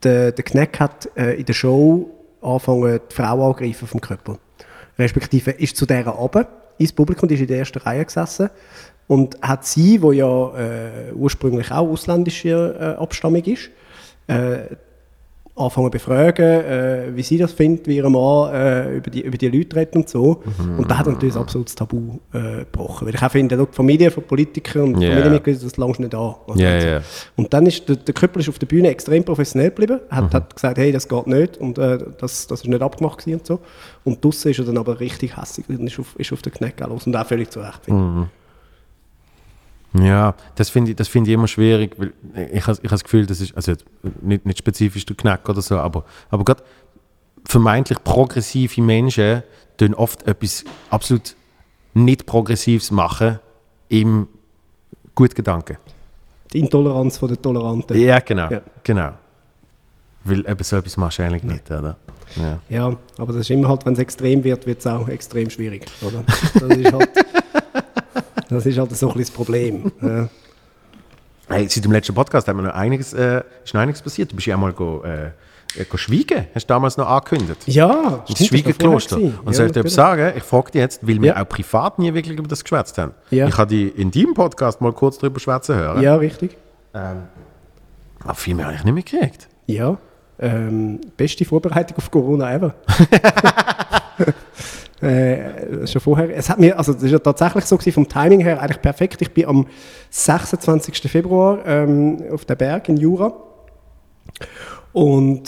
der, 0.03 0.33
der 0.33 0.45
Knack 0.45 0.79
hat 0.81 1.09
äh, 1.17 1.33
in 1.37 1.47
der 1.47 1.55
Show 1.55 2.11
angefangen, 2.43 3.01
die 3.11 3.15
Frau 3.15 3.47
angreifen 3.49 3.89
vom 3.89 3.99
Köppel. 4.03 4.37
Respektive 4.99 5.51
ist 5.51 5.77
zu 5.77 5.87
dieser 5.87 6.09
runter, 6.09 6.49
ins 6.79 6.93
Publikum, 6.93 7.29
die 7.29 7.35
ist 7.35 7.41
in 7.41 7.47
der 7.47 7.59
ersten 7.59 7.79
Reihe 7.79 8.05
gesessen 8.05 8.51
und 9.07 9.41
hat 9.41 9.65
sie, 9.65 10.03
wo 10.03 10.13
ja 10.13 10.27
äh, 10.57 11.13
ursprünglich 11.15 11.71
auch 11.71 11.89
ausländische 11.89 12.77
äh, 12.79 13.01
Abstammung 13.01 13.43
ist, 13.45 13.71
äh, 14.27 14.59
anfangen 15.57 15.91
befragen, 15.91 16.45
äh, 16.45 17.05
wie 17.15 17.23
sie 17.23 17.39
das 17.39 17.53
findet, 17.53 17.89
wie 17.89 17.97
ihr 17.97 18.09
Mann 18.09 18.53
äh, 18.53 18.97
über, 18.99 19.11
die, 19.11 19.23
über 19.23 19.39
die 19.39 19.49
Leute 19.49 19.77
redet 19.77 19.97
und 19.97 20.09
so. 20.09 20.43
Und 20.77 20.91
da 20.91 20.99
hat 20.99 21.07
natürlich 21.07 21.35
ein 21.35 21.41
absolutes 21.41 21.75
Tabu 21.75 22.19
äh, 22.33 22.59
gebrochen. 22.59 23.07
Weil 23.07 23.15
ich 23.15 23.23
auch 23.23 23.31
finde, 23.31 23.57
die 23.57 23.67
Familie 23.75 24.11
von 24.11 24.23
Politikern 24.25 24.95
und 24.95 25.01
Ja. 25.01 25.11
Familienmitgliedern, 25.11 25.63
das 25.63 25.77
langst 25.79 26.01
nicht 26.01 26.15
an. 26.15 26.35
Also 26.47 26.61
Ja, 26.63 27.01
und 27.37 27.53
dann 27.53 27.67
ist 27.67 27.89
der, 27.89 27.97
der 27.97 28.15
Köppel 28.15 28.43
ist 28.43 28.49
auf 28.49 28.59
der 28.59 28.67
Bühne 28.67 28.89
extrem 28.89 29.25
professionell 29.25 29.71
geblieben, 29.71 30.01
hat, 30.11 30.35
hat 30.35 30.55
gesagt, 30.55 30.79
hey, 30.79 30.93
das 30.93 31.09
geht 31.09 31.27
nicht 31.27 31.57
und 31.57 31.79
äh, 31.79 31.99
das, 32.19 32.47
das 32.47 32.61
ist 32.61 32.69
nicht 32.69 32.83
abgemacht 32.83 33.27
und 33.27 33.47
so. 33.47 33.61
Und 34.05 34.23
draussen 34.23 34.51
ist 34.51 34.59
er 34.59 34.67
dann 34.67 34.79
aber 34.79 35.01
richtig 35.01 35.37
hässlich 35.37 35.69
und 35.69 35.87
ist 35.87 35.99
auf, 35.99 36.15
ist 36.19 36.33
auf 36.33 36.43
den 36.43 36.53
Kneck 36.53 36.79
los 36.81 37.07
und 37.07 37.17
auch 37.17 37.27
völlig 37.27 37.51
zu 37.51 37.61
Recht. 37.61 37.81
ich. 37.87 37.93
Ja, 40.03 40.35
das 40.57 40.71
finde 40.71 40.91
ich, 40.91 40.97
das 40.97 41.09
finde 41.09 41.31
ich 41.31 41.35
immer 41.35 41.47
schwierig, 41.49 41.95
weil 41.99 42.13
ich 42.53 42.67
habe 42.67 42.73
ich 42.79 42.85
habe 42.85 42.89
das 42.89 43.05
Gefühl, 43.05 43.27
das 43.27 43.41
ist, 43.41 43.55
also 43.57 43.73
nicht, 44.21 44.45
nicht 44.47 44.59
spezifisch 44.59 45.07
der 45.07 45.17
Knack 45.17 45.49
oder 45.49 45.63
so, 45.63 45.79
aber, 45.79 46.05
aber 46.31 46.45
gerade 46.45 46.63
vermeintlich 47.45 48.03
progressive 48.03 48.83
Menschen 48.83 49.43
tun 49.77 49.95
oft 49.95 50.27
etwas 50.27 50.65
absolut 50.91 51.37
nicht 51.95 52.27
Progressives 52.27 52.91
machen 52.91 53.39
im 53.89 54.29
Gutgedanken. 55.15 55.79
Die 56.53 56.61
Intoleranz 56.61 57.19
von 57.19 57.29
der 57.29 57.41
Toleranten. 57.41 57.99
Ja, 57.99 58.19
genau, 58.21 58.51
Ja. 58.51 58.61
genau. 58.83 59.13
Weil 60.25 60.41
eben 60.41 60.63
so 60.65 60.77
etwas 60.77 61.21
eigentlich 61.21 61.45
nicht, 61.45 61.71
oder? 61.71 61.97
Ja. 62.37 62.59
Ja, 62.69 62.97
aber 63.19 63.33
das 63.33 63.43
ist 63.43 63.51
immer 63.51 63.69
halt, 63.69 63.87
wenn 63.87 63.93
es 63.95 63.99
extrem 64.01 64.43
wird, 64.43 64.67
wird 64.67 64.81
es 64.81 64.87
auch 64.87 65.09
extrem 65.09 65.49
schwierig. 65.49 65.87
Oder? 66.03 66.25
Das 66.27 66.77
ist 66.77 66.93
halt, 66.93 67.09
das 68.49 68.67
ist 68.67 68.79
halt 68.79 68.95
so 68.97 69.09
ein 69.09 69.15
bisschen 69.15 69.19
das 69.19 69.31
Problem. 69.31 69.93
Ja. 70.01 70.29
Hey, 71.49 71.69
seit 71.69 71.85
dem 71.85 71.93
letzten 71.93 72.13
Podcast 72.13 72.49
hat 72.49 72.57
mir 72.57 72.63
noch 72.63 72.75
einiges, 72.75 73.13
äh, 73.13 73.41
ist 73.65 73.73
noch 73.73 73.81
einiges 73.81 74.03
passiert. 74.03 74.33
Du 74.33 74.35
bist 74.35 74.49
ja 74.49 74.57
einmal 74.57 74.73
go, 74.73 75.05
äh, 75.05 75.27
äh, 75.81 75.85
go 75.89 75.97
schweigen, 75.97 76.47
hast 76.53 76.65
du 76.69 76.75
damals 76.75 76.97
noch 76.97 77.09
angekündigt. 77.09 77.63
Ja, 77.67 78.25
Das 78.29 78.45
Schwiegerkloster. 78.45 79.17
Und 79.17 79.55
soll 79.55 79.67
ich 79.67 79.73
dir 79.73 79.79
etwas 79.79 79.95
sagen? 79.95 80.33
Ich 80.37 80.43
frage 80.43 80.73
dich 80.73 80.81
jetzt, 80.81 81.07
weil 81.07 81.23
wir 81.23 81.35
Ja. 81.37 81.41
auch 81.45 81.49
privat 81.49 82.01
nie 82.01 82.13
wirklich 82.13 82.37
über 82.37 82.49
das 82.49 82.65
geschwätzt 82.65 82.99
haben. 82.99 83.15
Ja. 83.31 83.47
Ich 83.47 83.57
habe 83.59 83.69
dich 83.73 83.97
in 83.97 84.11
deinem 84.11 84.35
Podcast 84.35 84.81
mal 84.81 84.93
kurz 84.93 85.19
darüber 85.19 85.39
schwätzen 85.39 85.77
hören. 85.77 86.03
Ja, 86.03 86.17
richtig. 86.17 86.57
Aber 86.93 88.35
viel 88.35 88.57
mehr 88.57 88.65
habe 88.67 88.75
ich 88.75 88.83
nicht 88.83 88.95
mehr 88.95 89.03
gekriegt. 89.05 89.47
Ja. 89.67 89.99
Ähm, 90.41 91.01
beste 91.17 91.45
Vorbereitung 91.45 91.97
auf 91.99 92.11
Corona 92.11 92.53
ever. 92.53 92.75
äh, 95.03 95.87
schon 95.87 96.01
vorher. 96.01 96.35
Es 96.37 96.49
hat 96.49 96.59
mir, 96.59 96.79
also 96.79 96.93
das 96.93 97.03
ist 97.03 97.11
ja 97.13 97.19
tatsächlich 97.19 97.65
so 97.67 97.77
gewesen, 97.77 97.95
vom 97.95 98.09
Timing 98.09 98.41
her 98.41 98.61
eigentlich 98.61 98.81
perfekt. 98.81 99.21
Ich 99.23 99.33
bin 99.33 99.47
am 99.47 99.67
26. 100.11 100.99
Februar 101.11 101.59
ähm, 101.67 102.23
auf 102.33 102.45
der 102.45 102.55
Berg 102.57 102.89
in 102.89 102.97
Jura 102.97 103.33
und 104.93 105.43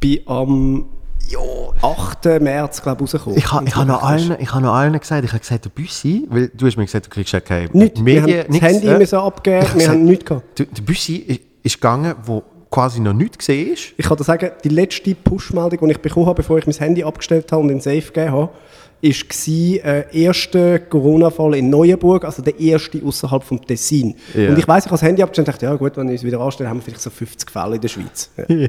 bin 0.00 0.20
am 0.26 0.86
ja, 1.30 1.38
8. 1.82 2.40
März, 2.40 2.82
glaube 2.82 3.04
ich, 3.04 3.12
rausgekommen. 3.14 3.38
Ich 3.38 3.52
habe 3.52 3.66
ich 3.66 3.76
ha 3.76 3.84
noch, 3.84 4.02
allen- 4.02 4.36
ich 4.40 4.52
ha 4.54 4.60
noch 4.60 4.72
allen 4.74 4.98
gesagt, 4.98 5.24
ich 5.24 5.30
habe 5.30 5.40
gesagt, 5.40 5.64
der 5.66 5.70
Büssi, 5.70 6.26
weil 6.30 6.48
du 6.54 6.66
hast 6.66 6.76
mir 6.76 6.86
gesagt, 6.86 7.06
du 7.06 7.10
kriegst 7.10 7.32
ja 7.32 7.40
keine 7.40 7.68
Nicht, 7.72 8.04
wir 8.04 8.22
haben 8.22 8.26
Medien, 8.26 8.38
das 8.46 8.48
nichts, 8.48 8.66
Handy 8.66 8.86
äh? 8.88 8.98
müssen 8.98 9.18
abgeben, 9.18 9.58
Ich 9.62 9.62
wir 9.62 9.70
haben 9.72 9.78
gesagt, 9.78 10.00
nichts 10.00 10.24
gehabt. 10.24 10.58
Der, 10.58 10.66
der 10.66 10.82
Büssi 10.82 11.16
ist, 11.16 11.40
ist 11.62 11.74
gegangen, 11.74 12.14
wo 12.24 12.42
quasi 12.70 13.00
noch 13.00 13.12
nichts 13.12 13.38
gesehen 13.38 13.72
ist. 13.74 13.92
Ich 13.98 14.06
kann 14.06 14.16
dir 14.16 14.24
sagen, 14.24 14.50
die 14.64 14.68
letzte 14.70 15.14
Push-Meldung, 15.14 15.86
die 15.86 15.92
ich 15.92 16.00
bekommen 16.00 16.26
habe, 16.26 16.36
bevor 16.36 16.56
ich 16.58 16.66
mein 16.66 16.76
Handy 16.76 17.04
abgestellt 17.04 17.50
habe 17.52 17.62
und 17.62 17.68
in 17.70 17.76
den 17.78 17.82
Safe 17.82 18.00
gegeben 18.12 18.32
habe, 18.32 18.48
war 19.02 19.84
äh, 19.84 20.04
erster 20.12 20.78
Corona-Fall 20.80 21.54
in 21.54 21.70
Neuenburg, 21.70 22.24
also 22.24 22.42
der 22.42 22.58
erste 22.58 23.00
außerhalb 23.04 23.44
vom 23.44 23.64
Tessin. 23.64 24.14
Ja. 24.34 24.50
Und 24.50 24.58
ich 24.58 24.66
weiß, 24.66 24.84
ich 24.84 24.90
habe 24.90 24.98
das 24.98 25.02
Handy 25.02 25.22
abgestellt 25.22 25.48
und 25.48 25.54
dachte, 25.54 25.66
ja 25.66 25.74
gut, 25.76 25.96
wenn 25.96 26.08
ich 26.08 26.16
es 26.16 26.24
wieder 26.24 26.40
anstelle, 26.40 26.68
haben 26.68 26.78
wir 26.78 26.82
vielleicht 26.82 27.02
so 27.02 27.10
50 27.10 27.50
Fälle 27.50 27.76
in 27.76 27.80
der 27.80 27.88
Schweiz. 27.88 28.30
Ja. 28.48 28.68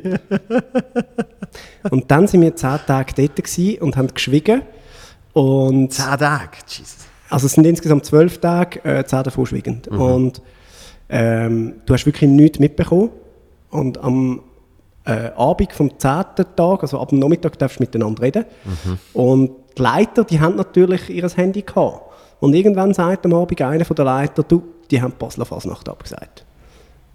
und 1.90 2.12
dann 2.12 2.28
sind 2.28 2.42
wir 2.42 2.56
zehn 2.56 2.78
Tage 2.86 3.14
dort 3.16 3.82
und 3.82 3.98
haben 3.98 4.08
geschwiegen. 4.14 4.62
Und 5.34 5.94
Zehn 5.94 6.18
Tage, 6.18 6.58
Jesus. 6.68 6.98
also 7.30 7.46
es 7.46 7.54
sind 7.54 7.66
insgesamt 7.66 8.06
zwölf 8.06 8.38
Tage, 8.40 8.84
äh, 8.84 9.04
zehn 9.06 9.24
davon 9.24 9.46
schwiegend. 9.46 9.88
Und 9.88 10.42
ähm, 11.10 11.76
du 11.86 11.94
hast 11.94 12.06
wirklich 12.06 12.30
nichts 12.30 12.60
mitbekommen. 12.60 13.10
Und 13.72 13.98
am 14.04 14.42
äh, 15.06 15.32
Abend 15.36 15.74
vom 15.74 15.98
zehnten 15.98 16.46
Tag, 16.56 16.82
also 16.84 17.00
ab 17.00 17.10
dem 17.10 17.20
Nachmittag, 17.20 17.58
darfst 17.58 17.80
du 17.80 17.84
miteinander 17.84 18.22
reden. 18.22 18.46
Und 19.14 19.52
die 19.80 19.84
Leiter, 19.84 20.24
die 20.24 20.40
haben 20.40 20.56
natürlich 20.56 21.10
ihr 21.10 21.28
Handy 21.30 21.62
gehabt. 21.64 22.02
Und 22.40 22.54
irgendwann 22.54 22.94
sagt 22.94 23.26
am 23.26 23.34
Abend 23.34 23.60
einer 23.62 23.84
von 23.86 23.96
der 23.96 24.06
Leiter, 24.06 24.44
du, 24.44 24.62
die 24.92 25.02
haben 25.02 25.12
die 25.12 25.18
Basler 25.18 25.46
Fasnacht 25.46 25.90
abgesagt. 25.90 26.46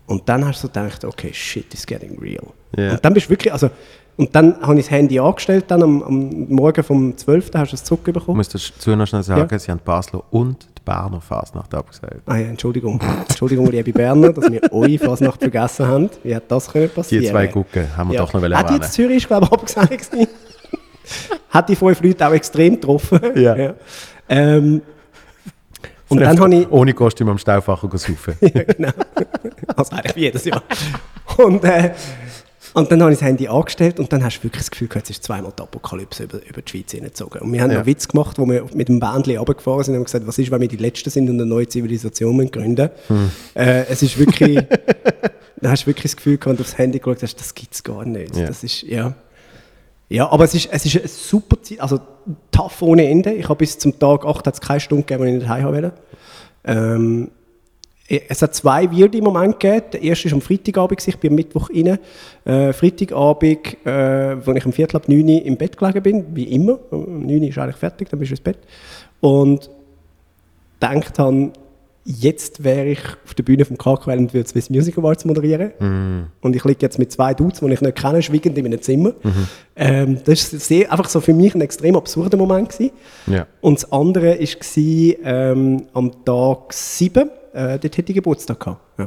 Und 0.06 0.28
dann 0.28 0.46
hast 0.46 0.62
du 0.62 0.66
so 0.66 0.72
gedacht, 0.72 1.04
okay, 1.04 1.30
shit 1.32 1.72
is 1.72 1.86
getting 1.86 2.18
real. 2.18 2.48
Ja. 2.76 2.92
Und 2.92 3.04
dann 3.04 3.14
bist 3.14 3.26
du 3.26 3.30
wirklich, 3.30 3.50
also, 3.52 3.70
und 4.16 4.34
dann 4.36 4.60
habe 4.60 4.74
ich 4.78 4.84
das 4.84 4.90
Handy 4.90 5.18
angestellt, 5.18 5.64
dann 5.68 5.82
am, 5.82 6.02
am 6.02 6.30
Morgen 6.50 6.84
vom 6.84 7.16
12. 7.16 7.50
hast 7.54 7.72
du 7.72 7.76
es 7.76 7.84
zurückbekommen. 7.84 8.36
muss 8.36 8.48
dazu 8.50 8.94
noch 8.94 9.06
schnell 9.06 9.22
sagen, 9.22 9.48
Ja. 9.50 9.58
sie 9.58 9.70
haben 9.70 9.78
die 9.78 9.84
Basler 9.84 10.22
und 10.30 10.62
die 10.78 10.82
Berner 10.84 11.20
Fasnacht 11.22 11.74
abgesagt. 11.74 12.20
Ah 12.26 12.36
ja, 12.36 12.48
Entschuldigung. 12.48 13.00
Entschuldigung, 13.26 13.66
liebe 13.70 13.92
Berner, 13.92 14.32
dass 14.32 14.52
wir 14.52 14.60
eure 14.72 14.98
Fasnacht 14.98 15.40
vergessen 15.40 15.86
haben. 15.88 16.10
Wie 16.22 16.36
hat 16.36 16.44
das 16.48 16.70
können 16.70 16.90
passieren? 16.90 17.24
Die 17.24 17.30
zwei 17.30 17.46
Gucken 17.46 17.96
haben 17.96 18.10
wir 18.12 18.18
doch 18.18 18.32
noch 18.34 18.42
Hat 18.42 18.52
erwähnen. 18.52 18.82
jetzt 18.82 18.92
Zürich, 18.92 19.16
ist, 19.16 19.26
glaube 19.26 19.46
ich, 19.46 19.52
abgesagt. 19.52 20.10
Hat 21.50 21.68
die 21.68 21.76
fünf 21.76 22.00
Leute 22.02 22.26
auch 22.26 22.32
extrem 22.32 22.74
getroffen. 22.74 23.20
Ja. 23.36 23.74
Ähm, 24.28 24.82
und 26.08 26.20
dann 26.20 26.38
habe 26.38 26.54
ich... 26.54 26.70
Ohne 26.70 26.92
Kostüm 26.94 27.28
am 27.28 27.38
Staufacher 27.38 27.88
saufen. 27.96 28.34
ja, 28.40 28.62
genau. 28.62 28.90
Also 29.74 29.92
eigentlich 29.96 30.16
wie 30.16 30.20
jedes 30.20 30.44
Jahr. 30.44 30.62
Und, 31.38 31.64
äh, 31.64 31.90
und 32.74 32.90
dann 32.90 33.02
habe 33.02 33.12
ich 33.12 33.18
das 33.18 33.26
Handy 33.26 33.48
angestellt 33.48 33.98
und 33.98 34.12
dann 34.12 34.22
hast 34.24 34.38
du 34.38 34.44
wirklich 34.44 34.62
das 34.62 34.70
Gefühl, 34.70 34.88
gehabt, 34.88 35.04
es 35.04 35.16
ist 35.16 35.24
zweimal 35.24 35.52
die 35.58 35.62
Apokalypse 35.62 36.24
über, 36.24 36.38
über 36.48 36.62
die 36.62 36.70
Schweiz 36.70 36.92
hingezogen. 36.92 37.40
Und 37.40 37.52
wir 37.52 37.60
haben 37.62 37.70
Ja. 37.70 37.78
einen 37.78 37.86
Witz 37.86 38.06
gemacht, 38.08 38.38
wo 38.38 38.46
wir 38.46 38.64
mit 38.74 38.88
dem 38.88 39.00
Bändchen 39.00 39.36
runtergefahren 39.38 39.82
sind 39.84 39.94
und 39.94 40.00
haben 40.00 40.04
gesagt, 40.04 40.26
was 40.26 40.38
ist, 40.38 40.50
wenn 40.50 40.60
wir 40.60 40.68
die 40.68 40.76
Letzten 40.76 41.10
sind 41.10 41.28
und 41.30 41.36
eine 41.40 41.46
neue 41.46 41.66
Zivilisation 41.68 42.50
gründen 42.50 42.90
Hm. 43.08 43.30
äh, 43.54 43.84
Es 43.88 44.02
ist 44.02 44.18
wirklich... 44.18 44.56
da 45.60 45.70
hast 45.70 45.84
du 45.84 45.86
wirklich 45.86 46.12
das 46.12 46.16
Gefühl 46.16 46.36
gehabt, 46.36 46.46
wenn 46.50 46.56
du 46.56 46.62
aufs 46.62 46.78
Handy 46.78 46.98
geschaut 46.98 47.22
hast, 47.22 47.36
das 47.40 47.54
gibt 47.54 47.74
es 47.74 47.82
gar 47.82 48.04
nicht. 48.04 48.36
Ja. 48.36 48.46
Das 48.46 48.62
ist, 48.62 48.82
ja... 48.82 49.14
Ja, 50.14 50.30
aber 50.30 50.44
es 50.44 50.54
ist, 50.54 50.68
es 50.70 50.86
ist 50.86 50.96
eine 50.96 51.08
super 51.08 51.60
Zeit, 51.60 51.80
also 51.80 51.98
tough 52.52 52.82
ohne 52.82 53.08
Ende. 53.08 53.32
Ich 53.32 53.48
habe 53.48 53.56
bis 53.56 53.76
zum 53.76 53.98
Tag 53.98 54.24
8 54.24 54.46
hat 54.46 54.54
es 54.54 54.60
keine 54.60 54.78
Stunde 54.78 55.02
gegeben, 55.02 55.24
die 55.24 55.32
ich 55.32 55.38
nicht 55.38 55.48
heim 55.48 55.64
wollte. 55.64 55.92
Ähm, 56.64 57.32
es 58.06 58.40
hat 58.40 58.54
zwei 58.54 58.88
weirde 58.92 59.20
Momente 59.20 59.58
gegeben. 59.58 59.86
Der 59.92 60.02
erste 60.02 60.30
war 60.30 60.34
am 60.34 60.40
Freitagabend, 60.40 61.08
ich 61.08 61.18
bin 61.18 61.32
am 61.32 61.34
Mittwoch 61.34 61.68
rein. 61.68 61.98
Äh, 62.44 62.72
Freitagabend, 62.72 63.84
äh, 63.84 64.46
wo 64.46 64.52
ich 64.52 64.64
um 64.64 64.72
Viertel 64.72 64.98
ab 64.98 65.08
9 65.08 65.20
Uhr 65.20 65.42
im 65.44 65.56
Bett 65.56 65.76
gelegen 65.76 66.02
bin, 66.04 66.26
wie 66.36 66.44
immer. 66.44 66.78
Um 66.92 67.26
9 67.26 67.42
Uhr 67.42 67.48
ist 67.48 67.58
eigentlich 67.58 67.76
fertig, 67.76 68.08
dann 68.08 68.20
bist 68.20 68.30
du 68.30 68.34
ins 68.34 68.40
Bett. 68.40 68.58
Und 69.18 69.68
gedacht 70.78 71.18
habe, 71.18 71.50
jetzt 72.04 72.62
wäre 72.62 72.86
ich 72.86 73.00
auf 73.24 73.34
der 73.34 73.42
Bühne 73.42 73.64
vom 73.64 73.78
KQL 73.78 74.18
und 74.18 74.34
würde 74.34 74.48
Swiss 74.48 74.70
Music 74.70 74.98
Awards 74.98 75.24
moderieren. 75.24 75.72
Und 76.40 76.54
ich 76.54 76.64
liege 76.64 76.80
jetzt 76.80 76.98
mit 76.98 77.10
zwei 77.10 77.34
Dudes, 77.34 77.60
die 77.60 77.72
ich 77.72 77.80
nicht 77.80 77.96
kenne, 77.96 78.22
schweigend 78.22 78.58
in 78.58 78.66
einem 78.66 78.80
Zimmer. 78.80 79.12
Ähm, 79.76 80.18
das 80.24 80.52
war 80.52 80.60
sehr, 80.60 80.92
einfach 80.92 81.08
so 81.08 81.20
für 81.20 81.34
mich 81.34 81.54
ein 81.54 81.60
extrem 81.60 81.96
absurder 81.96 82.36
Moment. 82.36 82.70
Gewesen. 82.70 82.92
Ja. 83.26 83.46
Und 83.60 83.82
das 83.82 83.90
andere 83.90 84.38
war 84.38 85.16
ähm, 85.24 85.82
am 85.94 86.24
Tag 86.24 86.72
7, 86.72 87.30
Äh, 87.54 87.78
dort 87.78 87.96
hätte 87.96 88.10
ich 88.10 88.14
Geburtstag 88.16 88.58
gehabt. 88.58 88.80
Ja. 88.98 89.04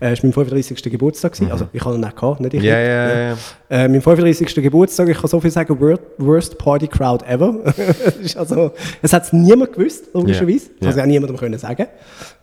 Äh, 0.00 0.12
es 0.12 0.18
war 0.22 0.24
mein 0.28 0.32
35. 0.32 0.82
Geburtstag. 0.90 1.32
Gewesen. 1.32 1.52
Also 1.52 1.68
ich 1.72 1.84
habe 1.84 1.96
ihn 1.96 2.04
auch 2.04 2.14
gehabt, 2.14 2.40
nicht 2.40 2.54
ich. 2.54 2.60
Mhm. 2.60 2.66
Ja, 2.66 2.76
nicht. 2.78 2.88
ja, 2.88 3.28
ja. 3.28 3.84
Äh, 3.84 3.88
mein 3.88 4.00
35. 4.00 4.54
Geburtstag, 4.62 5.08
ich 5.08 5.18
kann 5.18 5.28
so 5.28 5.38
viel 5.40 5.50
sagen, 5.50 5.74
wor- 5.78 5.98
worst 6.18 6.56
Party 6.58 6.88
Crowd 6.88 7.24
ever. 7.26 7.54
Es 8.06 8.16
ist 8.18 8.36
also, 8.36 8.72
hat 9.12 9.22
es 9.24 9.32
niemand 9.32 9.72
gewusst, 9.74 10.06
logischerweise. 10.14 10.70
Ja, 10.80 10.86
Also 10.86 10.98
ja. 10.98 11.04
auch 11.04 11.08
niemandem 11.08 11.36
können 11.36 11.58
sagen. 11.58 11.86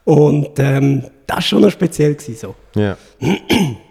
Und 0.03 0.57
ähm, 0.59 1.05
das 1.25 1.35
war 1.37 1.41
schon 1.41 1.61
noch 1.61 1.71
speziell. 1.71 2.13
Gewesen, 2.15 2.35
so. 2.35 2.55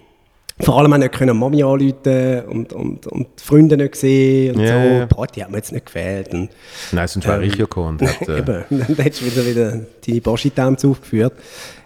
Vor 0.60 0.78
allem 0.78 0.92
auch 0.92 0.98
nicht 0.98 1.12
können 1.12 1.36
Mami 1.36 1.62
anrufen 1.62 2.42
und, 2.48 2.72
und, 2.72 3.06
und 3.06 3.28
Freunde 3.40 3.76
nicht 3.76 3.92
gesehen 3.92 4.56
und 4.56 4.62
Ja, 4.62 4.82
so. 4.82 5.00
Die 5.00 5.14
Party 5.14 5.40
hat 5.40 5.50
mir 5.50 5.56
jetzt 5.56 5.72
nicht 5.72 5.86
gefällt. 5.86 6.34
Und, 6.34 6.50
Nein, 6.92 7.08
sonst 7.08 7.26
wäre 7.26 7.44
ich 7.44 7.54
ja 7.54 7.64
gekommen 7.64 7.98
und 7.98 8.02
hat, 8.02 8.28
äh, 8.28 8.38
Eben, 8.38 8.64
dann 8.70 8.96
hättest 8.96 9.22
du 9.22 9.26
wieder, 9.26 9.46
wieder 9.46 9.80
deine 10.06 10.20
Baschi-Tanz 10.20 10.84
aufgeführt. 10.84 11.32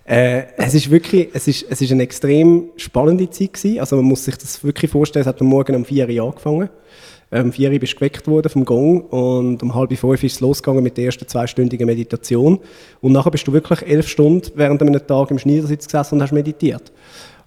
Äh, 0.04 0.42
es 0.56 0.74
ist 0.74 0.90
wirklich, 0.90 1.28
es 1.32 1.48
ist, 1.48 1.64
es 1.68 1.80
ist 1.80 1.92
eine 1.92 2.02
extrem 2.02 2.70
spannende 2.76 3.28
Zeit 3.30 3.54
gewesen. 3.54 3.80
Also 3.80 3.96
man 3.96 4.04
muss 4.04 4.24
sich 4.24 4.36
das 4.36 4.62
wirklich 4.62 4.90
vorstellen, 4.90 5.22
es 5.22 5.26
hat 5.26 5.40
am 5.40 5.46
Morgen 5.46 5.74
um 5.76 5.84
4 5.84 6.08
Uhr 6.08 6.24
angefangen. 6.24 6.68
Ähm, 7.32 7.46
Um 7.46 7.52
4 7.52 7.72
Uhr 7.72 7.78
bist 7.78 7.94
du 7.94 7.96
geweckt 7.96 8.26
worden 8.26 8.50
vom 8.50 8.64
Gong 8.64 9.00
und 9.02 9.62
um 9.62 9.74
halb 9.74 9.96
fünf 9.96 10.22
ist 10.22 10.34
es 10.34 10.40
losgegangen 10.40 10.82
mit 10.82 10.96
der 10.96 11.06
ersten 11.06 11.26
zweistündigen 11.26 11.86
Meditation. 11.86 12.60
Und 13.00 13.12
nachher 13.12 13.30
bist 13.30 13.46
du 13.48 13.52
wirklich 13.52 13.82
elf 13.82 14.08
Stunden 14.08 14.50
während 14.54 14.82
einem 14.82 15.06
Tag 15.06 15.30
im 15.30 15.38
Schneidersitz 15.38 15.86
gesessen 15.86 16.16
und 16.16 16.22
hast 16.22 16.32
meditiert. 16.32 16.92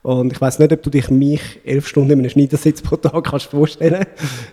Und 0.03 0.31
ich 0.31 0.39
weiß 0.39 0.59
nicht, 0.59 0.71
ob 0.71 0.81
du 0.83 0.89
dich 0.89 1.09
mich 1.09 1.41
elf 1.65 1.87
Stunden 1.87 2.11
in 2.11 2.19
einem 2.19 2.29
Schneidersitz 2.29 2.81
pro 2.81 2.95
Tag 2.95 3.23
kannst 3.23 3.47
vorstellen. 3.47 4.05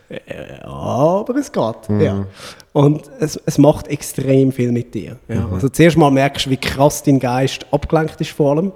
Äh, 0.08 0.60
aber 0.62 1.36
es 1.36 1.52
geht. 1.52 2.00
Ja. 2.00 2.26
Und 2.72 3.10
es, 3.20 3.40
es 3.46 3.58
macht 3.58 3.88
extrem 3.88 4.52
viel 4.52 4.72
mit 4.72 4.94
dir. 4.94 5.16
Ja. 5.28 5.48
Also 5.52 5.68
zuerst 5.68 5.96
mal 5.96 6.10
merkst 6.10 6.46
du, 6.46 6.50
wie 6.50 6.56
krass 6.56 7.02
dein 7.02 7.20
Geist 7.20 7.66
abgelenkt 7.70 8.20
ist 8.20 8.30
vor 8.30 8.56
allem. 8.56 8.72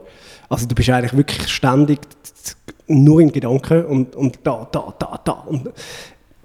Also 0.49 0.67
du 0.67 0.75
bist 0.75 0.89
eigentlich 0.91 1.17
wirklich 1.17 1.49
ständig 1.49 2.01
nur 2.87 3.21
in 3.21 3.33
Gedanken 3.33 3.85
und, 3.85 4.17
und 4.17 4.39
da, 4.45 4.67
da, 4.71 4.95
da, 4.99 5.21
da. 5.23 5.33
Und, 5.33 5.71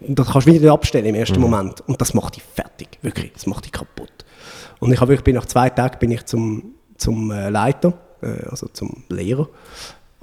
und 0.01 0.19
das 0.19 0.29
kannst 0.29 0.47
du 0.47 0.53
wieder 0.53 0.73
abstellen 0.73 1.05
im 1.05 1.15
ersten 1.15 1.39
Moment. 1.39 1.81
Und 1.87 2.01
das 2.01 2.13
macht 2.13 2.35
dich 2.35 2.43
fertig, 2.43 2.87
wirklich. 3.01 3.31
Das 3.33 3.45
macht 3.45 3.65
dich 3.65 3.71
kaputt. 3.71 4.11
Und 4.79 4.91
ich 4.91 4.99
habe 4.99 5.09
wirklich, 5.09 5.23
bin 5.23 5.35
nach 5.35 5.45
zwei 5.45 5.69
Tagen 5.69 5.97
bin 5.99 6.11
ich 6.11 6.25
zum, 6.25 6.75
zum 6.97 7.31
äh, 7.31 7.49
Leiter, 7.49 7.93
äh, 8.21 8.49
also 8.49 8.67
zum 8.67 9.03
Lehrer. 9.09 9.47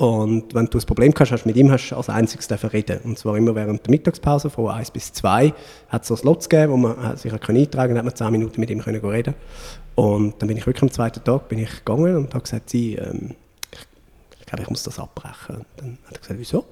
Und 0.01 0.55
wenn 0.55 0.65
du 0.65 0.79
ein 0.79 0.87
Problem 0.87 1.13
hast, 1.19 1.31
hast 1.31 1.45
du 1.45 1.49
mit 1.51 1.59
ihm 1.59 1.71
hast 1.71 1.93
als 1.93 2.09
einziges 2.09 2.49
reden. 2.73 3.01
Und 3.05 3.19
zwar 3.19 3.37
immer 3.37 3.55
während 3.55 3.85
der 3.85 3.91
Mittagspause 3.91 4.49
von 4.49 4.71
1 4.71 4.93
bis 4.93 5.13
2 5.13 5.53
hat 5.91 6.03
es 6.03 6.09
so 6.09 6.17
Slots 6.17 6.49
gegeben, 6.49 6.73
wo 6.73 6.79
man 6.79 6.97
äh, 7.13 7.19
sich 7.19 7.31
eintragen 7.31 7.55
konnte, 7.55 7.77
dann 7.77 7.99
hat 7.99 8.05
man 8.07 8.15
10 8.17 8.33
Minuten 8.33 8.59
mit 8.59 8.71
ihm 8.71 8.81
können 8.81 9.05
reden 9.05 9.35
Und 9.97 10.41
dann 10.41 10.47
bin 10.49 10.57
ich 10.57 10.67
wirklich 10.67 10.85
am 10.85 10.91
zweiten 10.91 11.23
Tag 11.23 11.51
bin 11.51 11.59
ich 11.59 11.85
gegangen 11.85 12.17
und 12.17 12.33
habe 12.33 12.43
gesagt, 12.43 12.71
sie, 12.71 12.95
ähm, 12.95 13.35
ich, 13.71 13.81
ich 14.41 14.47
glaube, 14.47 14.63
ich 14.63 14.71
muss 14.71 14.85
das 14.85 14.99
abbrechen. 14.99 15.57
Und 15.57 15.67
dann 15.77 15.99
hat 16.07 16.15
er 16.15 16.21
gesagt, 16.21 16.41
wieso? 16.41 16.65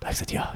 Dann 0.00 0.08
habe 0.08 0.12
ich 0.12 0.18
gesagt, 0.20 0.32
ja, 0.32 0.54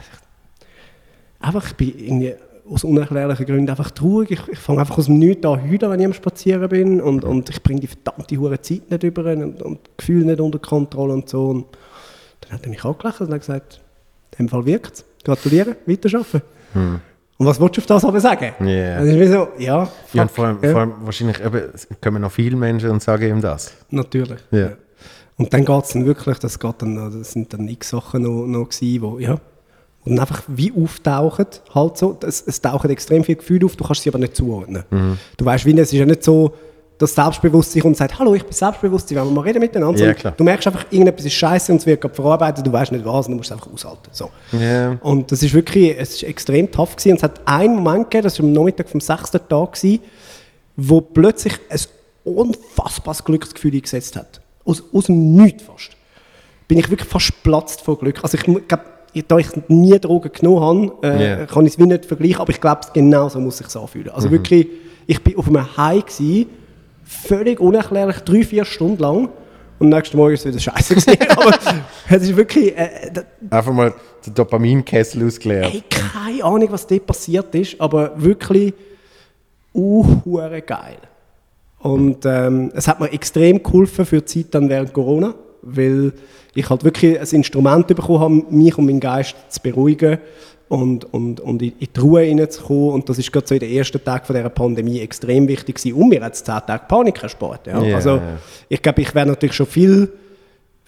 einfach, 1.41 1.67
ich 1.67 1.75
bin 1.75 1.89
irgendwie 1.89 2.35
aus 2.71 2.85
unerklärlichen 2.85 3.45
Gründen 3.45 3.69
einfach 3.69 3.91
traurig. 3.91 4.31
Ich, 4.31 4.49
ich 4.49 4.59
fange 4.59 4.81
einfach 4.81 4.97
aus 4.97 5.07
dem 5.07 5.19
Nichts 5.19 5.45
an 5.45 5.61
heulen, 5.61 5.91
wenn 5.91 6.01
ich 6.01 6.07
am 6.07 6.15
Spazieren 6.15 6.71
bin 6.71 7.03
und, 7.03 7.23
und 7.25 7.51
ich 7.51 7.63
bringe 7.63 7.81
die 7.81 7.87
verdammte 7.87 8.35
hure 8.39 8.63
Zeit 8.63 8.91
nicht 8.91 9.03
über 9.03 9.31
und, 9.31 9.61
und 9.61 9.79
Gefühle 9.99 10.25
nicht 10.25 10.41
unter 10.41 10.59
Kontrolle 10.59 11.13
und 11.13 11.29
so. 11.29 11.49
Und 11.49 11.67
dann 12.41 12.53
hat 12.53 12.63
er 12.63 12.71
mich 12.71 12.85
angelächelt 12.85 13.29
und 13.29 13.35
hat 13.35 13.41
gesagt, 13.41 13.81
in 14.39 14.47
dem 14.47 14.49
Fall 14.49 14.67
wirkt 14.67 14.95
es. 14.95 15.05
Gratulieren, 15.25 15.77
weiterarbeiten. 15.87 16.43
Und 16.75 17.47
was 17.47 17.61
willst 17.61 17.77
du 17.77 17.81
auf 17.81 17.87
das 17.87 18.05
aber 18.05 18.21
sagen? 18.21 18.53
Ja. 18.61 18.99
Dann 18.99 19.09
ist 19.09 19.17
mir 19.17 19.31
so, 19.31 19.49
ja, 19.59 19.87
fuck, 19.87 20.15
ja, 20.15 20.23
und 20.23 20.31
vor 20.31 20.47
allem, 20.47 20.59
ja, 20.63 20.71
vor 20.71 20.81
allem 20.81 20.93
wahrscheinlich 21.01 21.45
eben, 21.45 21.63
kommen 22.01 22.23
noch 22.23 22.33
viele 22.33 22.57
Menschen 22.57 22.91
und 22.91 23.03
sagen 23.03 23.29
ihm 23.29 23.41
das. 23.41 23.75
natürlich. 23.91 24.41
Ja. 24.51 24.73
Und 25.37 25.53
dann 25.53 25.65
geht 25.65 25.85
es 25.85 25.93
dann 25.93 26.05
wirklich, 26.05 26.39
das, 26.39 26.59
geht 26.59 26.75
dann, 26.79 26.97
das 26.97 27.33
sind 27.33 27.53
dann 27.53 27.69
x 27.69 27.91
Sachen 27.91 28.23
noch, 28.23 28.47
noch 28.47 28.69
gewesen, 28.69 29.03
wo, 29.03 29.19
ja, 29.19 29.39
und 30.05 30.19
einfach 30.19 30.43
wie 30.47 30.73
auftauchen, 30.73 31.47
halt 31.75 31.99
so. 31.99 32.19
Es, 32.27 32.43
es 32.47 32.61
tauchen 32.61 32.91
extrem 32.91 33.23
viele 33.23 33.37
Gefühle 33.37 33.67
auf, 33.67 33.77
du 33.77 33.85
kannst 33.85 34.03
sie 34.03 34.09
aber 34.09 34.19
nicht 34.19 34.35
zuordnen. 34.35 34.85
Du 35.37 35.45
weißt, 35.45 35.67
wie, 35.67 35.79
es 35.79 35.93
ist 35.93 35.99
ja 35.99 36.07
nicht 36.07 36.25
so, 36.25 36.55
dass 36.99 37.15
Selbstbewusstsein 37.15 37.83
kommt 37.83 37.93
und 37.93 37.97
sagt, 37.97 38.19
hallo, 38.19 38.35
ich 38.35 38.43
bin 38.43 38.53
selbstbewusst, 38.53 39.15
wollen 39.15 39.29
wir 39.29 39.33
mal 39.33 39.41
reden 39.43 39.61
miteinander. 39.61 40.05
Ja, 40.05 40.15
klar. 40.15 40.35
Du 40.37 40.43
merkst 40.43 40.67
einfach, 40.67 40.85
irgendetwas 40.91 41.25
ist 41.27 41.35
scheiße 41.35 41.71
und 41.73 41.79
es 41.79 41.87
wird 41.87 42.01
gerade 42.01 42.15
verarbeitet, 42.15 42.67
du 42.67 42.73
weißt 42.73 42.91
nicht 42.91 43.05
was, 43.05 43.27
und 43.27 43.33
du 43.33 43.37
musst 43.39 43.51
es 43.51 43.57
einfach 43.57 43.73
aushalten. 43.73 44.09
So. 44.11 44.31
Ja. 44.59 44.99
Und 45.01 45.31
das 45.31 45.43
ist 45.43 45.55
wirklich, 45.55 45.97
es 45.97 46.15
ist 46.17 46.23
extrem 46.25 46.71
tough 46.71 46.97
gewesen. 46.97 47.13
Und 47.13 47.17
es 47.19 47.23
hat 47.23 47.41
einen 47.47 47.77
Moment 47.77 48.11
gegeben, 48.11 48.25
das 48.25 48.39
war 48.41 48.47
am 48.47 48.53
Nachmittag 48.53 48.89
vom 48.89 49.01
sechsten 49.01 49.41
Tag, 49.49 49.73
gewesen, 49.75 50.01
wo 50.77 51.01
plötzlich 51.01 51.55
ein 51.71 51.79
unfassbares 52.25 53.25
Glücksgefühl 53.25 53.75
eingesetzt 53.75 54.17
hat. 54.17 54.41
Aus, 54.65 54.83
aus 54.93 55.07
dem 55.07 55.35
Nichts 55.37 55.63
fast. 55.63 55.91
Bin 56.67 56.79
ich 56.79 56.91
wirklich 56.91 57.09
fast 57.09 57.33
platzt 57.43 57.81
vor 57.81 57.99
Glück. 57.99 58.23
Also 58.23 58.37
ich 58.37 58.43
glaube, 58.43 58.83
da 59.27 59.39
ich 59.39 59.47
nie 59.69 59.99
Drogen 59.99 60.31
genommen 60.33 60.91
habe, 61.01 61.07
äh, 61.09 61.39
Ja. 61.41 61.47
kann 61.47 61.65
ich 61.65 61.73
es 61.75 61.79
wie 61.79 61.87
nicht 61.87 62.05
vergleichen, 62.05 62.41
aber 62.41 62.51
ich 62.51 62.61
glaube, 62.61 62.81
genau 62.93 63.29
so 63.29 63.41
muss 63.41 63.61
ich 63.61 63.69
es 63.69 63.77
anfühlen. 63.77 64.11
Also 64.11 64.31
wirklich, 64.31 64.67
ich 65.07 65.23
bin 65.25 65.37
auf 65.39 65.47
einem 65.49 65.77
High 65.77 66.05
gewesen, 66.05 66.47
völlig 67.09 67.59
unerklärlich, 67.59 68.19
drei, 68.21 68.45
vier 68.45 68.65
Stunden 68.65 69.03
lang. 69.03 69.29
Und 69.79 69.91
nächsten 69.91 70.17
Morgen 70.17 70.35
ist 70.35 70.45
es 70.45 70.53
wieder 70.53 70.61
scheiße 70.61 70.97
gewesen. 70.97 71.31
aber 71.31 71.59
es 72.11 72.23
ist 72.23 72.37
wirklich, 72.37 72.77
äh, 72.77 73.11
da- 73.13 73.57
Einfach 73.57 73.73
mal 73.73 73.95
den 74.27 74.35
Dopaminkessel 74.35 75.27
ausgeleert. 75.27 75.73
Hey, 75.73 75.83
keine 75.89 76.45
Ahnung, 76.45 76.69
was 76.71 76.87
dort 76.87 77.07
passiert 77.07 77.55
ist, 77.55 77.81
aber 77.81 78.13
wirklich 78.17 78.75
uh, 79.75 80.05
geil. 80.67 80.99
Und 81.79 82.27
ähm, 82.27 82.73
es 82.75 82.89
hat 82.89 82.99
mir 82.99 83.13
extrem 83.13 83.63
geholfen 83.63 84.05
für 84.05 84.21
die 84.21 84.25
Zeit 84.25 84.55
dann 84.55 84.69
während 84.69 84.93
Corona, 84.93 85.35
weil 85.63 86.13
ich 86.55 86.69
halt 86.69 86.83
wirklich 86.83 87.21
ein 87.21 87.27
Instrument 87.29 87.87
bekommen 87.87 88.19
habe, 88.19 88.35
mich 88.51 88.77
und 88.77 88.87
meinen 88.87 89.01
Geist 89.01 89.37
zu 89.49 89.61
beruhigen 89.63 90.19
und, 90.69 91.13
und, 91.13 91.41
und 91.41 91.63
in, 91.63 91.73
die 91.79 92.01
Ruhe 92.01 92.23
hineinzukommen. 92.23 92.91
Und 92.91 93.09
das 93.09 93.19
ist 93.19 93.33
gerade 93.33 93.47
so 93.47 93.55
in 93.55 93.61
den 93.61 93.71
ersten 93.73 94.03
Tagen 94.03 94.25
von 94.27 94.37
dieser 94.37 94.51
Pandemie 94.51 95.01
extrem 95.01 95.49
wichtig 95.49 95.77
gewesen. 95.77 95.95
Und 96.01 96.09
mir 96.09 96.23
hat 96.23 96.35
es 96.35 96.45
zehn 96.45 96.61
Tage 96.67 96.85
Panik 96.89 97.23
erspart. 97.23 97.67
Ja? 97.67 97.83
Ja, 97.83 97.97
also 97.97 98.21
ich 98.69 98.83
glaube, 98.83 99.01
ich 99.03 99.15
wäre 99.15 99.27
natürlich 99.27 99.57
schon 99.57 99.67
viel 99.67 100.13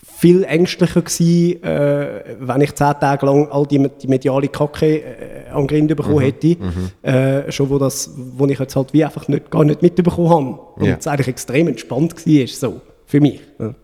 viel 0.02 0.44
ängstlicher 0.44 1.00
gewesen, 1.00 1.62
äh, 1.62 2.36
wenn 2.40 2.60
ich 2.60 2.74
zehn 2.74 2.92
Tage 3.00 3.24
lang 3.24 3.48
all 3.50 3.66
die, 3.66 3.88
die 4.02 4.06
mediale 4.06 4.48
Kacke 4.48 4.98
äh, 4.98 5.48
an 5.50 5.66
Grind 5.66 5.88
bekommen 5.96 6.16
Mhm, 6.16 6.20
hätte. 6.20 6.56
Äh, 7.02 7.50
schon 7.52 7.70
wo, 7.70 7.78
das, 7.78 8.10
wo 8.16 8.44
ich 8.46 8.58
jetzt 8.58 8.76
halt 8.76 8.92
wie 8.92 9.02
einfach 9.02 9.28
nicht, 9.28 9.50
gar 9.50 9.64
nicht 9.64 9.80
mitbekommen 9.80 10.28
habe. 10.28 10.58
Und 10.76 10.84
Ja. 10.86 10.96
es 10.98 11.06
eigentlich 11.06 11.28
extrem 11.28 11.68
entspannt 11.68 12.14
war, 12.26 12.46
so, 12.46 12.80
für 13.06 13.20
mich. 13.20 13.40
Ja. 13.58 13.74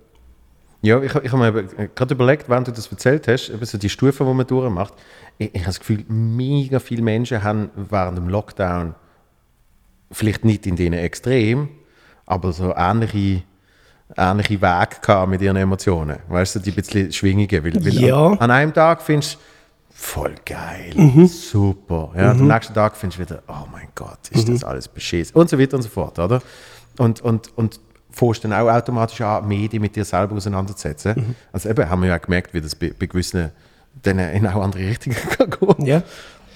Ja, 0.82 1.02
ich, 1.02 1.14
ich 1.14 1.32
habe 1.32 1.38
mir 1.38 1.48
eben 1.48 1.68
gerade 1.94 2.14
überlegt, 2.14 2.48
während 2.48 2.68
du 2.68 2.72
das 2.72 2.86
erzählt 2.86 3.26
hast, 3.28 3.48
eben 3.48 3.64
so 3.64 3.78
die 3.78 3.88
Stufen, 3.88 4.26
die 4.26 4.34
man 4.34 4.46
durchmacht. 4.46 4.92
Ich, 5.38 5.48
ich 5.54 5.60
habe 5.60 5.66
das 5.66 5.80
Gefühl, 5.80 6.04
mega 6.08 6.78
viele 6.78 7.02
Menschen 7.02 7.42
haben 7.42 7.70
während 7.76 8.16
dem 8.18 8.28
Lockdown, 8.28 8.94
vielleicht 10.12 10.44
nicht 10.44 10.66
in 10.66 10.76
denen 10.76 10.98
extrem, 10.98 11.68
aber 12.26 12.52
so 12.52 12.72
ähnliche, 12.76 13.42
ähnliche 14.16 14.60
Wege 14.62 14.96
gehabt 15.02 15.28
mit 15.30 15.42
ihren 15.42 15.56
Emotionen. 15.56 16.18
Weißt 16.28 16.56
du, 16.56 16.60
die 16.60 16.70
bisschen 16.70 17.12
Schwingungen. 17.12 17.50
Weil, 17.50 17.74
weil 17.84 17.92
Ja. 17.94 18.26
an, 18.28 18.38
an 18.38 18.50
einem 18.50 18.72
Tag 18.74 19.02
findest 19.02 19.34
du, 19.34 19.38
voll 19.90 20.34
geil, 20.44 20.92
Mhm. 20.94 21.26
super. 21.26 22.12
Ja, 22.16 22.30
Am 22.32 22.46
nächsten 22.46 22.74
Tag 22.74 22.96
findest 22.96 23.18
du 23.18 23.22
wieder, 23.24 23.42
oh 23.48 23.66
mein 23.72 23.88
Gott, 23.94 24.18
ist 24.30 24.46
Mhm. 24.48 24.52
das 24.52 24.64
alles 24.64 24.88
beschissen. 24.88 25.34
Und 25.34 25.48
so 25.48 25.58
weiter 25.58 25.76
und 25.76 25.82
so 25.82 25.88
fort, 25.88 26.18
oder? 26.18 26.40
Und, 26.98 27.20
und, 27.22 27.56
und 27.56 27.80
fährst 28.10 28.44
dann 28.44 28.52
auch 28.52 28.68
automatisch 28.68 29.20
an, 29.22 29.46
Medien 29.48 29.82
mit 29.82 29.96
dir 29.96 30.04
selber 30.04 30.36
auseinanderzusetzen. 30.36 31.14
Mhm. 31.16 31.34
Also 31.52 31.68
eben 31.70 31.88
haben 31.88 32.02
wir 32.02 32.08
ja 32.10 32.18
gemerkt, 32.18 32.54
wie 32.54 32.60
das 32.60 32.74
bei, 32.74 32.92
bei 32.98 33.06
gewissen 33.06 33.50
dann 34.02 34.18
in 34.18 34.46
auch 34.46 34.62
andere 34.62 34.82
Richtungen 34.82 35.16
gehen. 35.76 35.86
Ja. 35.86 36.02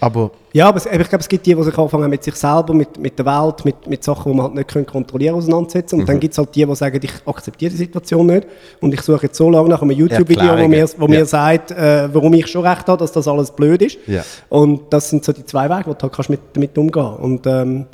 Aber 0.03 0.31
Ja, 0.55 0.67
aber 0.69 0.79
es, 0.79 0.87
aber 0.87 1.01
ich 1.01 1.09
glaube, 1.11 1.21
es 1.21 1.29
gibt 1.29 1.45
die, 1.45 1.55
die 1.55 1.63
sich 1.63 1.77
anfangen 1.77 2.09
mit 2.09 2.25
sich 2.25 2.35
selber, 2.35 2.73
mit, 2.73 2.97
mit 2.99 3.19
der 3.19 3.27
Welt, 3.27 3.63
mit, 3.67 3.87
mit 3.87 4.03
Sachen, 4.03 4.33
die 4.33 4.37
man 4.37 4.47
halt 4.47 4.55
nicht 4.55 4.69
können 4.69 4.87
kontrollieren 4.87 5.35
auseinandersetzen. 5.35 6.01
Und 6.01 6.09
dann 6.09 6.17
Mhm. 6.17 6.21
gibt 6.21 6.33
es 6.33 6.39
halt 6.39 6.55
die, 6.55 6.65
die 6.65 6.75
sagen, 6.75 6.99
ich 7.03 7.13
akzeptiere 7.27 7.71
die 7.71 7.77
Situation 7.77 8.25
nicht 8.27 8.47
und 8.81 8.95
ich 8.95 9.03
suche 9.03 9.27
jetzt 9.27 9.37
so 9.37 9.51
lange 9.51 9.69
nach 9.69 9.83
einem 9.83 9.91
YouTube-Video, 9.91 10.57
wo 10.59 10.69
mir, 10.69 10.89
wo 10.97 11.05
Ja. 11.05 11.11
mir 11.11 11.27
sagt, 11.27 11.73
äh, 11.73 12.09
warum 12.15 12.33
ich 12.33 12.47
schon 12.47 12.67
recht 12.67 12.89
habe, 12.89 12.97
dass 12.97 13.13
das 13.13 13.29
alles 13.29 13.51
blöd 13.51 13.83
ist. 13.83 13.99
Ja. 14.07 14.25
Und 14.49 14.91
das 14.91 15.11
sind 15.11 15.23
so 15.23 15.35
die 15.35 15.45
zwei 15.45 15.69
Wege, 15.69 15.91
wo 15.91 15.93
du 15.93 16.01
halt 16.01 16.13
kannst 16.15 16.31
mit, 16.31 16.41
damit 16.55 16.79
umgehen 16.79 17.17
Und 17.19 17.47
ähm, 17.47 17.85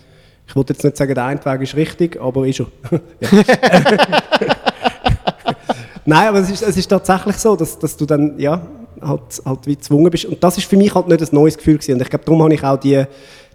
ich 0.47 0.55
wollte 0.55 0.74
jetzt 0.74 0.85
nicht 0.85 0.97
sagen, 0.97 1.12
der 1.12 1.24
eine 1.24 1.44
Weg 1.44 1.60
ist 1.62 1.74
richtig, 1.74 2.20
aber 2.23 2.47
ist 2.47 2.60
er. 2.60 2.66
Nein, 6.05 6.28
aber 6.28 6.39
es 6.39 6.51
ist, 6.51 6.62
es 6.62 6.77
ist 6.77 6.86
tatsächlich 6.86 7.36
so, 7.36 7.56
dass, 7.56 7.77
dass 7.78 7.97
du 7.97 8.06
dann 8.06 8.39
ja, 8.39 8.60
halt, 9.02 9.43
halt 9.44 9.66
wie 9.66 9.74
gezwungen 9.77 10.10
bist. 10.10 10.24
Und 10.27 10.43
das 10.43 10.59
ist 10.59 10.66
für 10.66 10.77
mich 10.77 10.94
halt 10.94 11.09
nicht 11.09 11.20
ein 11.20 11.28
neues 11.32 11.56
Gefühl 11.56 11.74
gewesen. 11.74 11.94
Und 11.94 12.02
ich 12.02 12.10
glaube, 12.10 12.24
darum 12.24 12.43
habe 12.43 12.55
ich 12.55 12.62
auch 12.64 12.77
die, 12.78 13.05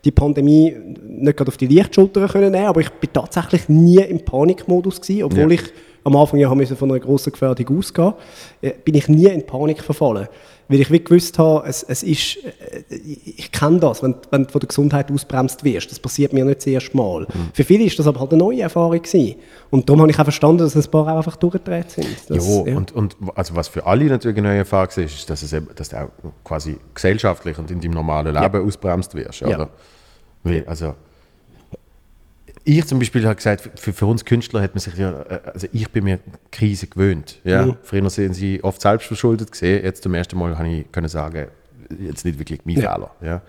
die 0.03 0.11
Pandemie 0.11 0.75
nicht 1.07 1.37
gerade 1.37 1.49
auf 1.49 1.57
die 1.57 1.67
Lichtschulter 1.67 2.27
können 2.27 2.51
nehmen, 2.51 2.65
aber 2.67 2.81
ich 2.81 2.89
bin 2.89 3.09
tatsächlich 3.13 3.69
nie 3.69 3.97
im 3.99 4.23
Panikmodus 4.23 4.99
gewesen, 5.01 5.23
obwohl 5.23 5.53
Ja. 5.53 5.59
ich 5.59 5.63
am 6.03 6.15
Anfang 6.15 6.39
ja 6.39 6.53
musste 6.53 6.75
von 6.75 6.91
einer 6.91 6.99
grossen 6.99 7.31
Gefährdung 7.31 7.77
ausgehen, 7.77 8.13
äh, 8.61 8.71
bin 8.71 8.95
ich 8.95 9.07
nie 9.07 9.27
in 9.27 9.45
Panik 9.45 9.83
verfallen. 9.83 10.27
Weil 10.67 10.79
ich 10.79 10.89
wie 10.89 11.03
gewusst 11.03 11.37
habe, 11.37 11.67
es, 11.67 11.83
es 11.83 12.01
ist, 12.01 12.37
äh, 12.37 12.95
ich 12.95 13.51
kenne 13.51 13.79
das, 13.79 14.01
wenn, 14.01 14.15
wenn 14.29 14.45
du 14.45 14.49
von 14.49 14.59
der 14.61 14.69
Gesundheit 14.69 15.11
ausbremst 15.11 15.63
wirst. 15.65 15.91
Das 15.91 15.99
passiert 15.99 16.31
mir 16.31 16.45
nicht 16.45 16.59
das 16.59 16.67
erste 16.67 16.95
Mal. 16.95 17.27
Für 17.53 17.65
viele 17.65 17.83
ist 17.83 17.99
das 17.99 18.07
aber 18.07 18.21
halt 18.21 18.31
eine 18.31 18.41
neue 18.41 18.61
Erfahrung 18.61 19.01
gewesen. 19.01 19.35
Und 19.69 19.89
darum 19.89 20.01
habe 20.01 20.11
ich 20.11 20.17
auch 20.17 20.23
verstanden, 20.23 20.59
dass 20.59 20.75
ein 20.75 20.89
paar 20.89 21.03
auch 21.03 21.17
einfach 21.17 21.35
durchgedreht 21.35 21.91
sind. 21.91 22.07
Das, 22.29 22.47
jo, 22.47 22.65
ja. 22.65 22.77
und, 22.77 22.93
und 22.93 23.17
also 23.35 23.55
was 23.55 23.67
für 23.67 23.85
alle 23.85 24.05
natürlich 24.05 24.37
eine 24.37 24.47
neue 24.47 24.59
Erfahrung 24.59 24.87
ist, 24.87 24.97
ist, 24.97 25.29
dass, 25.29 25.43
es 25.43 25.51
eben, 25.51 25.67
dass 25.75 25.89
du 25.89 25.97
auch 26.01 26.09
quasi 26.45 26.77
gesellschaftlich 26.95 27.57
und 27.57 27.69
in 27.69 27.81
deinem 27.81 27.95
normalen 27.95 28.33
Leben 28.33 28.65
ausbremst 28.65 29.13
wirst. 29.13 29.41
Ja. 29.41 29.49
Oder? 29.49 29.69
Weil, 30.43 30.65
also, 30.67 30.95
ich 32.63 32.85
zum 32.85 32.99
Beispiel 32.99 33.25
habe 33.25 33.35
gesagt, 33.35 33.69
für, 33.79 33.93
für 33.93 34.05
uns 34.05 34.25
Künstler 34.25 34.61
hat 34.61 34.73
man 34.73 34.79
sich 34.79 34.95
ja, 34.95 35.11
äh, 35.21 35.41
also 35.53 35.67
ich 35.71 35.89
bin 35.91 36.03
mir 36.03 36.19
Krise 36.51 36.87
gewöhnt. 36.87 37.39
Ja? 37.43 37.65
Mhm. 37.65 37.77
Früher 37.83 38.09
sind 38.09 38.33
sie 38.33 38.63
oft 38.63 38.81
selbst 38.81 39.07
verschuldet 39.07 39.51
gesehen, 39.51 39.83
jetzt 39.83 40.03
zum 40.03 40.13
ersten 40.13 40.37
Mal 40.37 40.57
habe 40.57 40.67
ich 40.69 40.91
können 40.91 41.07
sagen, 41.07 41.47
jetzt 41.99 42.25
nicht 42.25 42.39
wirklich 42.39 42.61
mein 42.65 42.77
Ja. 42.77 42.93
Fehler. 42.93 43.11
Ja? 43.21 43.41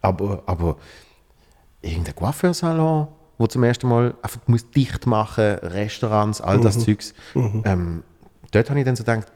Aber, 0.00 0.42
aber 0.46 0.76
irgendein 1.80 2.14
Coiffeursalon, 2.14 3.08
wo 3.38 3.46
zum 3.46 3.62
ersten 3.64 3.88
Mal 3.88 4.14
einfach 4.22 4.40
muss 4.46 4.68
dicht 4.70 5.06
machen, 5.06 5.54
Restaurants, 5.62 6.40
all 6.40 6.60
das 6.60 6.78
Zeugs. 6.78 7.14
Ähm, 7.34 8.02
dort 8.52 8.70
habe 8.70 8.78
ich 8.78 8.84
dann 8.84 8.96
so 8.96 9.02
gedacht, 9.04 9.26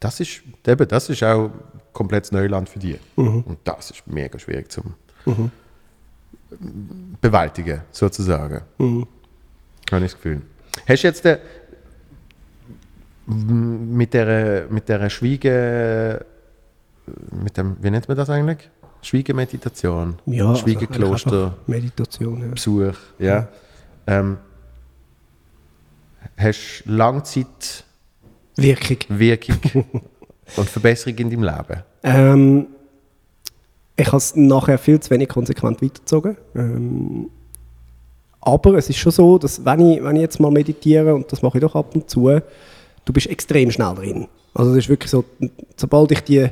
das 0.00 0.20
ist, 0.20 0.42
eben, 0.66 0.88
das 0.88 1.08
ist 1.08 1.22
auch 1.22 1.50
komplettes 1.92 2.32
Neuland 2.32 2.68
für 2.68 2.78
dich. 2.78 2.98
Und 3.16 3.58
das 3.64 3.90
ist 3.90 4.06
mega 4.06 4.38
schwierig 4.38 4.70
zum 4.70 4.94
bewältigen, 7.20 7.82
sozusagen. 7.90 8.60
Habe 8.78 9.06
ich 10.04 10.12
das 10.12 10.14
Gefühl. 10.14 10.42
Hast 10.88 11.02
du 11.02 11.06
jetzt 11.06 11.24
äh, 11.26 11.38
m- 13.28 13.96
mit 13.96 14.14
der, 14.14 14.66
mit 14.70 14.88
der 14.88 15.08
Schwiege, 15.10 16.24
mit 17.44 17.56
dem, 17.56 17.76
wie 17.80 17.90
nennt 17.90 18.08
man 18.08 18.16
das 18.16 18.30
eigentlich? 18.30 18.70
Schwiegemeditation, 19.02 20.16
ja, 20.26 20.46
also 20.46 20.64
eigentlich 20.64 20.78
Schwiegekloster. 20.78 21.44
einfach 21.46 21.56
Meditation. 21.68 22.40
Ja. 22.40 22.46
Besuch, 22.48 22.94
ja. 23.18 23.48
Ähm, 24.06 24.38
hast 26.36 26.84
Langzeitwirkung 26.86 27.78
Wirkung. 29.08 29.56
und 30.56 30.68
Verbesserung 30.68 31.18
in 31.18 31.30
deinem 31.30 31.42
Leben? 31.42 31.82
Ähm, 32.04 32.66
ich 34.02 34.08
habe 34.08 34.18
es 34.18 34.34
nachher 34.34 34.78
viel 34.78 34.98
zu 35.00 35.10
wenig 35.10 35.28
konsequent 35.28 35.80
weitergezogen. 35.80 36.36
Ähm, 36.56 37.30
aber 38.40 38.74
es 38.74 38.90
ist 38.90 38.96
schon 38.96 39.12
so, 39.12 39.38
dass 39.38 39.64
wenn 39.64 39.92
ich, 39.92 40.02
wenn 40.02 40.16
ich 40.16 40.22
jetzt 40.22 40.40
mal 40.40 40.50
meditiere, 40.50 41.14
und 41.14 41.30
das 41.30 41.42
mache 41.42 41.58
ich 41.58 41.62
doch 41.62 41.76
ab 41.76 41.94
und 41.94 42.10
zu, 42.10 42.40
du 43.04 43.12
bist 43.12 43.28
extrem 43.28 43.70
schnell 43.70 43.94
drin. 43.94 44.26
Also 44.54 44.72
es 44.72 44.78
ist 44.78 44.88
wirklich 44.88 45.10
so, 45.10 45.24
sobald 45.76 46.10
ich 46.10 46.20
die, 46.22 46.48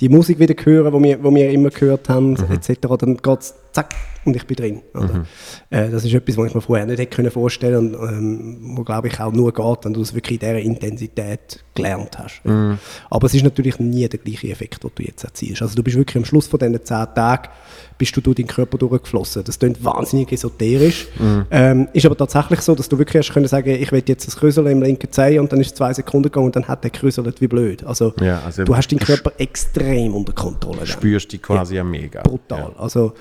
die 0.00 0.08
Musik 0.08 0.40
wieder 0.40 0.54
höre, 0.60 0.90
die 0.90 1.02
wir, 1.04 1.22
wo 1.22 1.32
wir 1.32 1.50
immer 1.50 1.70
gehört 1.70 2.08
haben, 2.08 2.36
etc., 2.36 2.80
dann 2.98 3.16
geht 3.16 3.40
es 3.40 3.54
zack 3.78 3.94
und 4.24 4.36
ich 4.36 4.46
bin 4.46 4.56
drin. 4.56 4.82
Oder? 4.94 5.24
Äh, 5.70 5.90
das 5.90 6.04
ist 6.04 6.12
etwas, 6.12 6.36
was 6.36 6.48
ich 6.48 6.54
mir 6.54 6.60
vorher 6.60 6.86
nicht 6.86 6.98
hätte 6.98 7.14
können 7.14 7.30
vorstellen 7.30 7.94
und 7.94 8.08
ähm, 8.08 8.76
wo, 8.76 8.82
glaube 8.82 9.08
ich, 9.08 9.18
auch 9.20 9.32
nur 9.32 9.52
geht, 9.52 9.84
wenn 9.84 9.94
du 9.94 10.02
es 10.02 10.14
wirklich 10.14 10.40
in 10.42 10.46
dieser 10.46 10.60
Intensität 10.60 11.64
gelernt 11.74 12.18
hast. 12.18 12.42
Ja. 12.44 12.78
Aber 13.10 13.26
es 13.26 13.34
ist 13.34 13.44
natürlich 13.44 13.78
nie 13.78 14.06
der 14.08 14.18
gleiche 14.18 14.48
Effekt, 14.48 14.84
den 14.84 14.90
du 14.94 15.02
jetzt 15.02 15.24
erzielst. 15.24 15.62
Also 15.62 15.74
du 15.74 15.82
bist 15.82 15.96
wirklich 15.96 16.16
am 16.16 16.24
Schluss 16.24 16.46
von 16.46 16.58
diesen 16.58 16.84
zehn 16.84 17.06
Tagen 17.14 17.48
bist 17.96 18.16
du 18.16 18.20
durch 18.20 18.36
deinen 18.36 18.46
Körper 18.46 18.78
durchgeflossen. 18.78 19.42
Das 19.44 19.58
klingt 19.58 19.84
wahnsinnig 19.84 20.30
esoterisch. 20.32 21.08
Ähm, 21.50 21.88
ist 21.92 22.06
aber 22.06 22.16
tatsächlich 22.16 22.60
so, 22.60 22.74
dass 22.74 22.88
du 22.88 22.96
wirklich 22.98 23.26
hast 23.26 23.34
können 23.34 23.48
sagen, 23.48 23.70
ich 23.70 23.90
will 23.90 24.02
jetzt 24.06 24.28
ein 24.28 24.38
Krüsel 24.38 24.66
im 24.68 24.82
linken 24.82 25.10
Zeh 25.10 25.38
und 25.38 25.52
dann 25.52 25.60
ist 25.60 25.68
es 25.68 25.74
zwei 25.74 25.92
Sekunden 25.92 26.24
gegangen 26.24 26.46
und 26.46 26.56
dann 26.56 26.68
hat 26.68 26.84
der 26.84 26.90
Krüselt 26.90 27.40
wie 27.40 27.48
blöd. 27.48 27.84
Also, 27.84 28.14
Ja, 28.20 28.40
also 28.46 28.64
du 28.64 28.76
hast 28.76 28.90
deinen 28.92 29.00
Körper 29.00 29.32
extrem 29.38 30.14
unter 30.14 30.32
Kontrolle. 30.32 30.78
dann 30.78 30.86
Spürst 30.86 31.32
dich 31.32 31.42
quasi 31.42 31.74
ja. 31.74 31.84
mega. 31.84 32.22
brutal. 32.22 32.72
Also 32.78 33.14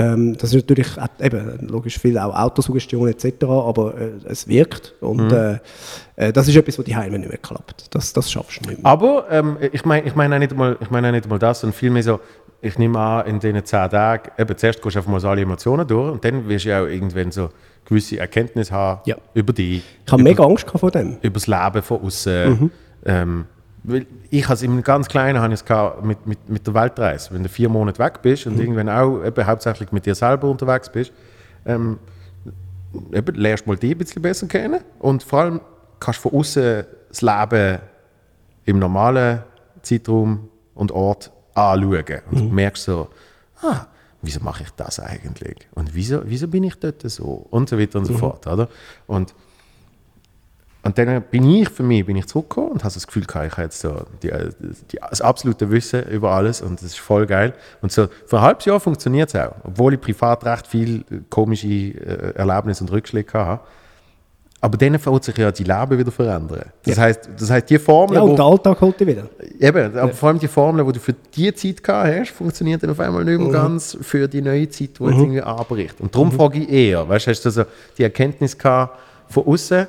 ähm, 0.00 0.36
das 0.36 0.50
ist 0.52 0.68
natürlich 0.68 0.88
eben 1.20 1.68
logisch 1.68 1.98
viel 1.98 2.18
auch 2.18 2.34
Autosuggestion 2.34 3.08
etc., 3.08 3.44
aber 3.44 3.94
äh, 3.98 4.10
es 4.26 4.46
wirkt 4.48 4.94
und 5.00 5.32
äh, 5.32 5.58
äh, 6.16 6.32
das 6.32 6.48
ist 6.48 6.56
etwas, 6.56 6.78
was 6.78 6.84
die 6.84 6.96
Heime 6.96 7.18
nicht 7.18 7.28
mehr 7.28 7.38
klappt. 7.38 7.94
Das, 7.94 8.12
das 8.12 8.30
schaffst 8.30 8.64
du 8.64 8.68
nicht 8.70 8.82
mehr. 8.82 8.90
Aber 8.90 9.26
ähm, 9.30 9.56
ich 9.72 9.84
meine 9.84 10.06
ich 10.06 10.14
mein 10.14 10.32
auch 10.32 10.38
nicht 10.38 10.52
einmal, 10.52 10.76
ich 10.80 10.90
meine 10.90 11.08
auch 11.08 11.12
nicht 11.12 11.24
einmal 11.24 11.38
das, 11.38 11.60
sondern 11.60 11.76
vielmehr 11.78 12.02
so, 12.02 12.20
ich 12.60 12.78
nehme 12.78 12.98
an, 12.98 13.26
in 13.26 13.38
diesen 13.40 13.64
zehn 13.64 13.90
Tagen, 13.90 14.30
eben 14.38 14.56
zuerst 14.56 14.82
gehst 14.82 14.94
du 14.96 14.98
einfach 14.98 15.10
mal 15.12 15.20
so 15.20 15.28
alle 15.28 15.42
Emotionen 15.42 15.86
durch 15.86 16.12
und 16.12 16.24
dann 16.24 16.48
wirst 16.48 16.64
du 16.64 16.68
ja 16.70 16.82
auch 16.82 16.86
irgendwann 16.86 17.30
so 17.30 17.50
gewisse 17.84 18.18
Erkenntnis 18.18 18.72
haben 18.72 19.00
Ja. 19.04 19.16
über 19.34 19.52
dich, 19.52 19.82
Ich 20.04 20.12
habe 20.12 20.22
mega 20.22 20.42
Angst 20.44 20.68
vor 20.68 20.90
dem. 20.90 21.18
über 21.22 21.34
das 21.34 21.46
Leben 21.46 21.82
von 21.82 22.00
außen. 22.02 22.70
Ähm, 23.04 23.44
weil 23.46 23.55
ich 24.30 24.48
habe 24.48 24.64
im 24.64 24.82
ganz 24.82 25.08
Kleinen 25.08 25.40
habe 25.40 25.54
ich 25.54 25.60
es 25.60 26.02
mit, 26.02 26.26
mit, 26.26 26.48
mit 26.48 26.66
der 26.66 26.74
Weltreise. 26.74 27.32
Wenn 27.32 27.42
du 27.42 27.48
vier 27.48 27.68
Monate 27.68 27.98
weg 27.98 28.20
bist 28.22 28.46
und 28.46 28.58
irgendwann 28.58 28.88
auch 28.88 29.24
eben 29.24 29.46
hauptsächlich 29.46 29.92
mit 29.92 30.06
dir 30.06 30.14
selber 30.14 30.48
unterwegs 30.48 30.90
bist, 30.90 31.12
ähm, 31.64 31.98
eben, 33.12 33.34
lernst 33.36 33.66
mal 33.66 33.76
dich 33.76 33.92
ein 33.92 33.98
bisschen 33.98 34.22
besser 34.22 34.46
kennen 34.46 34.80
und 34.98 35.22
vor 35.22 35.40
allem 35.40 35.60
kannst 36.00 36.24
du 36.24 36.30
von 36.30 36.40
außen 36.40 36.84
das 37.08 37.22
Leben 37.22 37.78
im 38.64 38.78
normalen 38.78 39.42
Zeitraum 39.82 40.48
und 40.74 40.92
Ort 40.92 41.30
anschauen 41.54 42.22
und 42.30 42.52
merkst 42.52 42.84
so, 42.84 43.08
ah, 43.62 43.86
wieso 44.22 44.40
mache 44.40 44.64
ich 44.64 44.70
das 44.70 45.00
eigentlich? 45.00 45.68
Und 45.74 45.94
wieso, 45.94 46.22
wieso 46.24 46.48
bin 46.48 46.64
ich 46.64 46.74
dort 46.78 47.02
so? 47.02 47.46
Und 47.50 47.68
so 47.68 47.78
weiter 47.78 47.98
und 47.98 48.06
so 48.06 48.14
fort, 48.14 48.46
oder? 48.46 48.68
Und 49.06 49.34
und 50.86 50.96
dann 50.98 51.22
bin 51.22 51.50
ich 51.50 51.68
für 51.68 51.82
mich 51.82 52.06
bin 52.06 52.16
ich 52.16 52.26
zurückgekommen 52.26 52.72
und 52.72 52.84
habe 52.84 52.94
das 52.94 53.06
Gefühl 53.06 53.24
gehabt, 53.24 53.46
ich 53.46 53.52
habe 53.52 53.62
jetzt 53.62 53.80
so 53.80 54.02
die, 54.22 54.30
die, 54.92 54.98
das 55.10 55.20
absolute 55.20 55.68
Wissen 55.70 56.04
über 56.04 56.30
alles 56.30 56.62
und 56.62 56.80
das 56.80 56.90
ist 56.90 56.98
voll 57.00 57.26
geil. 57.26 57.54
Und 57.82 57.90
so 57.90 58.06
für 58.26 58.36
ein 58.38 58.42
halbes 58.42 58.66
Jahr 58.66 58.78
funktioniert 58.78 59.28
es 59.28 59.34
auch, 59.34 59.52
obwohl 59.64 59.94
ich 59.94 60.00
privat 60.00 60.44
recht 60.46 60.66
viel 60.66 61.04
äh, 61.10 61.18
komische 61.28 61.66
äh, 61.66 62.34
Erlebnisse 62.36 62.84
und 62.84 62.92
Rückschläge 62.92 63.32
hatte. 63.32 63.60
Aber 64.60 64.78
dann 64.78 64.98
fängt 64.98 65.24
sich 65.24 65.36
ja 65.36 65.50
die 65.52 65.64
Leben 65.64 65.98
wieder 65.98 66.10
verändern. 66.10 66.70
Das 66.84 66.98
heißt, 66.98 67.30
das 67.38 67.50
heißt, 67.50 67.68
die 67.68 67.78
Formel, 67.78 68.16
Ja, 68.16 68.22
wo, 68.22 68.30
und 68.30 68.36
der 68.36 68.44
Alltag 68.44 68.80
holt 68.80 68.98
dich 68.98 69.06
wieder. 69.06 69.28
Eben, 69.60 69.98
aber 69.98 70.12
vor 70.12 70.28
allem 70.30 70.38
die 70.38 70.48
Formel, 70.48 70.84
die 70.86 70.92
du 70.92 71.00
für 71.00 71.12
die 71.12 71.52
Zeit 71.54 71.82
gehabt 71.82 72.08
hast, 72.08 72.30
funktioniert 72.30 72.82
dann 72.82 72.90
auf 72.90 73.00
einmal 73.00 73.24
nicht 73.24 73.38
mehr 73.38 73.52
ganz 73.52 73.98
für 74.00 74.26
die 74.28 74.40
neue 74.40 74.68
Zeit, 74.68 74.98
die 74.98 75.04
jetzt 75.04 75.18
irgendwie 75.18 75.42
anbricht. 75.42 76.00
Und 76.00 76.14
darum 76.14 76.32
frage 76.32 76.60
ich 76.60 76.70
eher, 76.70 77.08
weißt 77.08 77.26
du, 77.26 77.30
hast 77.32 77.44
du 77.44 77.50
so 77.50 77.64
die 77.98 78.04
Erkenntnis 78.04 78.56
gehabt 78.56 78.98
von 79.28 79.46
außen, 79.46 79.88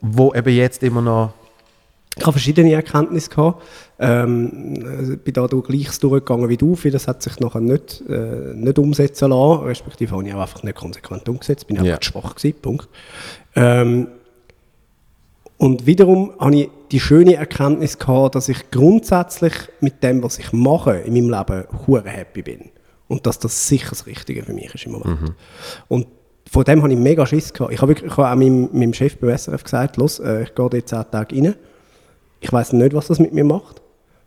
wo 0.00 0.34
eben 0.34 0.54
jetzt 0.54 0.82
immer 0.82 1.02
noch. 1.02 1.32
Ich 2.16 2.22
habe 2.22 2.32
verschiedene 2.32 2.72
Erkenntnisse 2.72 3.30
gehabt. 3.30 3.62
Ähm, 3.98 4.74
also 4.98 5.16
bin 5.16 5.32
da 5.32 5.46
gleiches 5.46 6.00
durchgegangen 6.00 6.48
wie 6.48 6.56
du. 6.56 6.74
Vieles 6.74 7.06
hat 7.06 7.22
sich 7.22 7.38
nachher 7.38 7.60
nicht, 7.60 8.02
äh, 8.08 8.52
nicht 8.54 8.78
umsetzen 8.78 9.30
lassen. 9.30 9.62
Respektive 9.64 10.12
habe 10.12 10.26
ich 10.26 10.34
auch 10.34 10.40
einfach 10.40 10.62
nicht 10.62 10.76
konsequent 10.76 11.28
umgesetzt. 11.28 11.66
Bin 11.66 11.76
Ja. 11.76 11.82
einfach 11.82 12.00
zu 12.00 12.10
schwach 12.10 12.34
gewesen. 12.34 12.60
Punkt. 12.60 12.88
Ähm, 13.54 14.08
und 15.56 15.86
wiederum 15.86 16.32
habe 16.40 16.56
ich 16.56 16.70
die 16.90 17.00
schöne 17.00 17.34
Erkenntnis 17.34 17.98
gehabt, 17.98 18.34
dass 18.34 18.48
ich 18.48 18.70
grundsätzlich 18.70 19.52
mit 19.80 20.02
dem, 20.02 20.22
was 20.22 20.38
ich 20.38 20.52
mache 20.52 20.96
in 20.96 21.12
meinem 21.12 21.30
Leben, 21.30 21.64
hure 21.86 22.08
happy 22.08 22.42
bin. 22.42 22.70
Und 23.08 23.26
dass 23.26 23.38
das 23.38 23.68
sicher 23.68 23.90
das 23.90 24.06
Richtige 24.06 24.42
für 24.42 24.52
mich 24.52 24.74
ist 24.74 24.86
im 24.86 24.92
Moment. 24.92 25.34
Und 25.88 26.06
von 26.52 26.64
dem 26.64 26.82
habe 26.82 26.92
ich 26.92 26.98
mega 26.98 27.24
Schiss 27.26 27.52
gehabt. 27.52 27.72
Ich 27.72 27.80
habe, 27.80 27.90
wirklich, 27.90 28.10
ich 28.10 28.16
habe 28.16 28.28
auch 28.28 28.34
meinem, 28.34 28.68
meinem 28.72 28.92
Chef 28.92 29.16
bei 29.18 29.36
SRF 29.36 29.62
gesagt, 29.62 29.96
los, 29.98 30.18
äh, 30.18 30.42
ich 30.42 30.54
gehe 30.56 30.68
dort 30.68 30.88
10 30.88 31.04
Tage 31.12 31.36
rein. 31.36 31.54
Ich 32.40 32.52
weiß 32.52 32.72
nicht, 32.72 32.92
was 32.92 33.06
das 33.06 33.20
mit 33.20 33.32
mir 33.32 33.44
macht. 33.44 33.80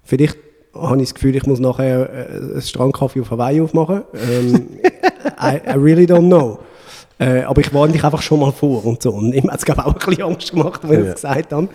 Vielleicht 0.04 0.38
habe 0.74 1.02
ich 1.02 1.10
das 1.10 1.16
Gefühl, 1.16 1.36
ich 1.36 1.46
muss 1.46 1.60
nachher 1.60 2.10
äh, 2.10 2.54
einen 2.54 2.62
Strandkaffee 2.62 3.20
auf 3.20 3.30
Hawaii 3.30 3.60
aufmachen. 3.60 4.04
Ähm, 4.14 4.70
I, 5.38 5.60
I 5.68 5.74
really 5.74 6.06
don't 6.06 6.28
know. 6.28 6.60
Äh, 7.24 7.44
aber 7.44 7.62
ich 7.62 7.74
warne 7.74 7.94
dich 7.94 8.04
einfach 8.04 8.22
schon 8.22 8.40
mal 8.42 8.52
vor 8.52 8.86
und 8.86 9.02
so. 9.02 9.12
Und 9.12 9.34
ihm 9.34 9.50
hat 9.50 9.60
es, 9.60 9.66
glaube 9.66 9.82
ich, 9.82 9.86
auch 9.88 9.94
ein 9.94 10.00
bisschen 10.10 10.24
Angst 10.24 10.52
gemacht, 10.52 10.82
wenn 10.84 11.00
ich 11.00 11.06
Ja. 11.06 11.12
es 11.14 11.22
gesagt 11.22 11.54
habe. 11.54 11.70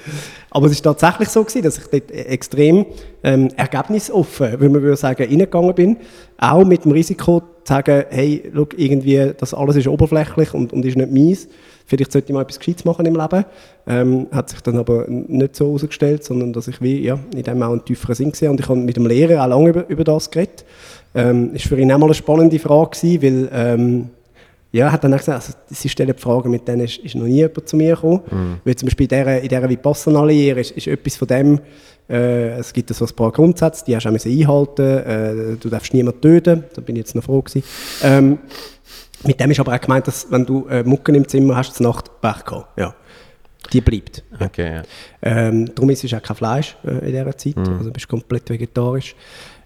Aber 0.50 0.66
es 0.66 0.72
ist 0.72 0.82
tatsächlich 0.82 1.28
so 1.30 1.42
gewesen, 1.42 1.62
dass 1.62 1.78
ich 1.78 1.84
dort 1.86 2.10
äh, 2.10 2.22
extrem 2.24 2.84
ähm, 3.24 3.48
ergebnisoffen, 3.56 4.60
wie 4.60 4.68
man 4.68 4.82
würde 4.82 4.96
sagen, 4.96 5.22
reingegangen 5.24 5.74
bin. 5.74 5.96
Auch 6.38 6.64
mit 6.64 6.84
dem 6.84 6.92
Risiko 6.92 7.40
zu 7.40 7.46
sagen, 7.64 8.04
hey, 8.10 8.50
schau, 8.54 8.66
irgendwie, 8.76 9.32
das 9.38 9.54
alles 9.54 9.76
ist 9.76 9.88
oberflächlich 9.88 10.52
und, 10.54 10.72
und 10.72 10.84
ist 10.84 10.96
nicht 10.96 11.10
meins. 11.12 11.48
Vielleicht 11.86 12.12
sollte 12.12 12.28
ich 12.28 12.34
mal 12.34 12.42
etwas 12.42 12.58
Gescheites 12.58 12.84
machen 12.84 13.06
im 13.06 13.16
Leben. 13.16 13.44
Ähm, 13.86 14.26
hat 14.30 14.50
sich 14.50 14.60
dann 14.60 14.76
aber 14.76 15.06
nicht 15.08 15.56
so 15.56 15.66
herausgestellt, 15.68 16.24
sondern 16.24 16.52
dass 16.52 16.68
ich 16.68 16.82
wie, 16.82 17.00
ja, 17.00 17.18
in 17.34 17.42
dem 17.42 17.62
auch 17.62 17.70
einen 17.72 17.84
tieferen 17.84 18.14
Sinn 18.14 18.32
gesehen 18.32 18.50
und 18.50 18.60
ich 18.60 18.68
habe 18.68 18.78
mit 18.78 18.96
dem 18.96 19.06
Lehrer 19.06 19.42
auch 19.42 19.48
lange 19.48 19.70
über, 19.70 19.88
über 19.88 20.04
das 20.04 20.30
geredet. 20.30 20.66
Ähm, 21.14 21.54
ist 21.54 21.64
für 21.66 21.78
ihn 21.80 21.90
auch 21.90 21.96
mal 21.98 22.04
eine 22.06 22.14
spannende 22.14 22.58
Frage 22.58 22.90
gewesen, 22.90 23.22
weil 23.22 23.48
ähm, 23.54 24.10
ja, 24.72 24.86
er 24.86 24.92
hat 24.92 25.02
dann 25.04 25.14
auch 25.14 25.18
gesagt, 25.18 25.36
also, 25.46 25.58
sie 25.70 25.88
stellen 25.88 26.14
die 26.14 26.20
Fragen, 26.22 26.50
mit 26.50 26.68
denen 26.68 26.82
ist, 26.82 26.98
ist 26.98 27.14
noch 27.14 27.24
nie 27.24 27.36
jemand 27.36 27.68
zu 27.68 27.76
mir 27.76 27.94
gekommen. 27.94 28.60
Weil 28.64 28.76
zum 28.76 28.86
Beispiel 28.86 29.04
in 29.04 29.08
dieser, 29.08 29.40
in 29.40 29.48
dieser 29.48 29.68
Vipassana-Lehre 29.68 30.60
ist, 30.60 30.72
ist 30.72 30.86
etwas 30.86 31.16
von 31.16 31.28
dem, 31.28 31.60
äh, 32.10 32.58
es 32.58 32.72
gibt 32.72 32.88
so 32.94 33.04
ein 33.04 33.14
paar 33.14 33.32
Grundsätze, 33.32 33.84
die 33.86 33.96
hast 33.96 34.04
du 34.04 34.10
auch 34.10 34.26
einhalten 34.26 34.82
äh, 35.52 35.56
du 35.56 35.68
darfst 35.68 35.92
niemanden 35.94 36.20
töten, 36.20 36.64
da 36.74 36.80
bin 36.80 36.96
ich 36.96 37.00
jetzt 37.00 37.14
noch 37.14 37.24
froh 37.24 37.40
gewesen. 37.42 37.62
Ähm, 38.02 38.38
mit 39.24 39.40
dem 39.40 39.50
ist 39.50 39.60
aber 39.60 39.74
auch 39.74 39.80
gemeint, 39.80 40.06
dass 40.06 40.30
wenn 40.30 40.46
du 40.46 40.66
äh, 40.68 40.82
Mucken 40.84 41.14
im 41.14 41.26
Zimmer 41.26 41.56
hast, 41.56 41.74
zur 41.74 41.86
Nacht 41.86 42.20
Pech 42.20 42.44
gehabt. 42.44 42.78
Ja. 42.78 42.94
die 43.72 43.80
bleibt. 43.80 44.22
Okay, 44.40 44.76
ja. 44.76 44.82
Ähm, 45.22 45.74
darum 45.74 45.90
isst 45.90 46.04
du 46.10 46.16
auch 46.16 46.22
kein 46.22 46.36
Fleisch 46.36 46.76
äh, 46.84 46.90
in 47.06 47.12
dieser 47.12 47.36
Zeit, 47.36 47.56
Mhm. 47.56 47.68
also 47.72 47.84
du 47.84 47.90
bist 47.90 48.08
komplett 48.08 48.48
vegetarisch. 48.48 49.14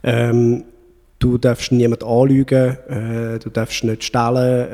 Ähm, 0.03 0.65
du 1.23 1.39
darfst 1.39 1.71
niemanden 1.73 2.05
anlügen, 2.05 2.77
äh, 2.89 3.39
du 3.39 3.49
darfst 3.51 3.85
nicht 3.85 4.03
stehlen, 4.05 4.71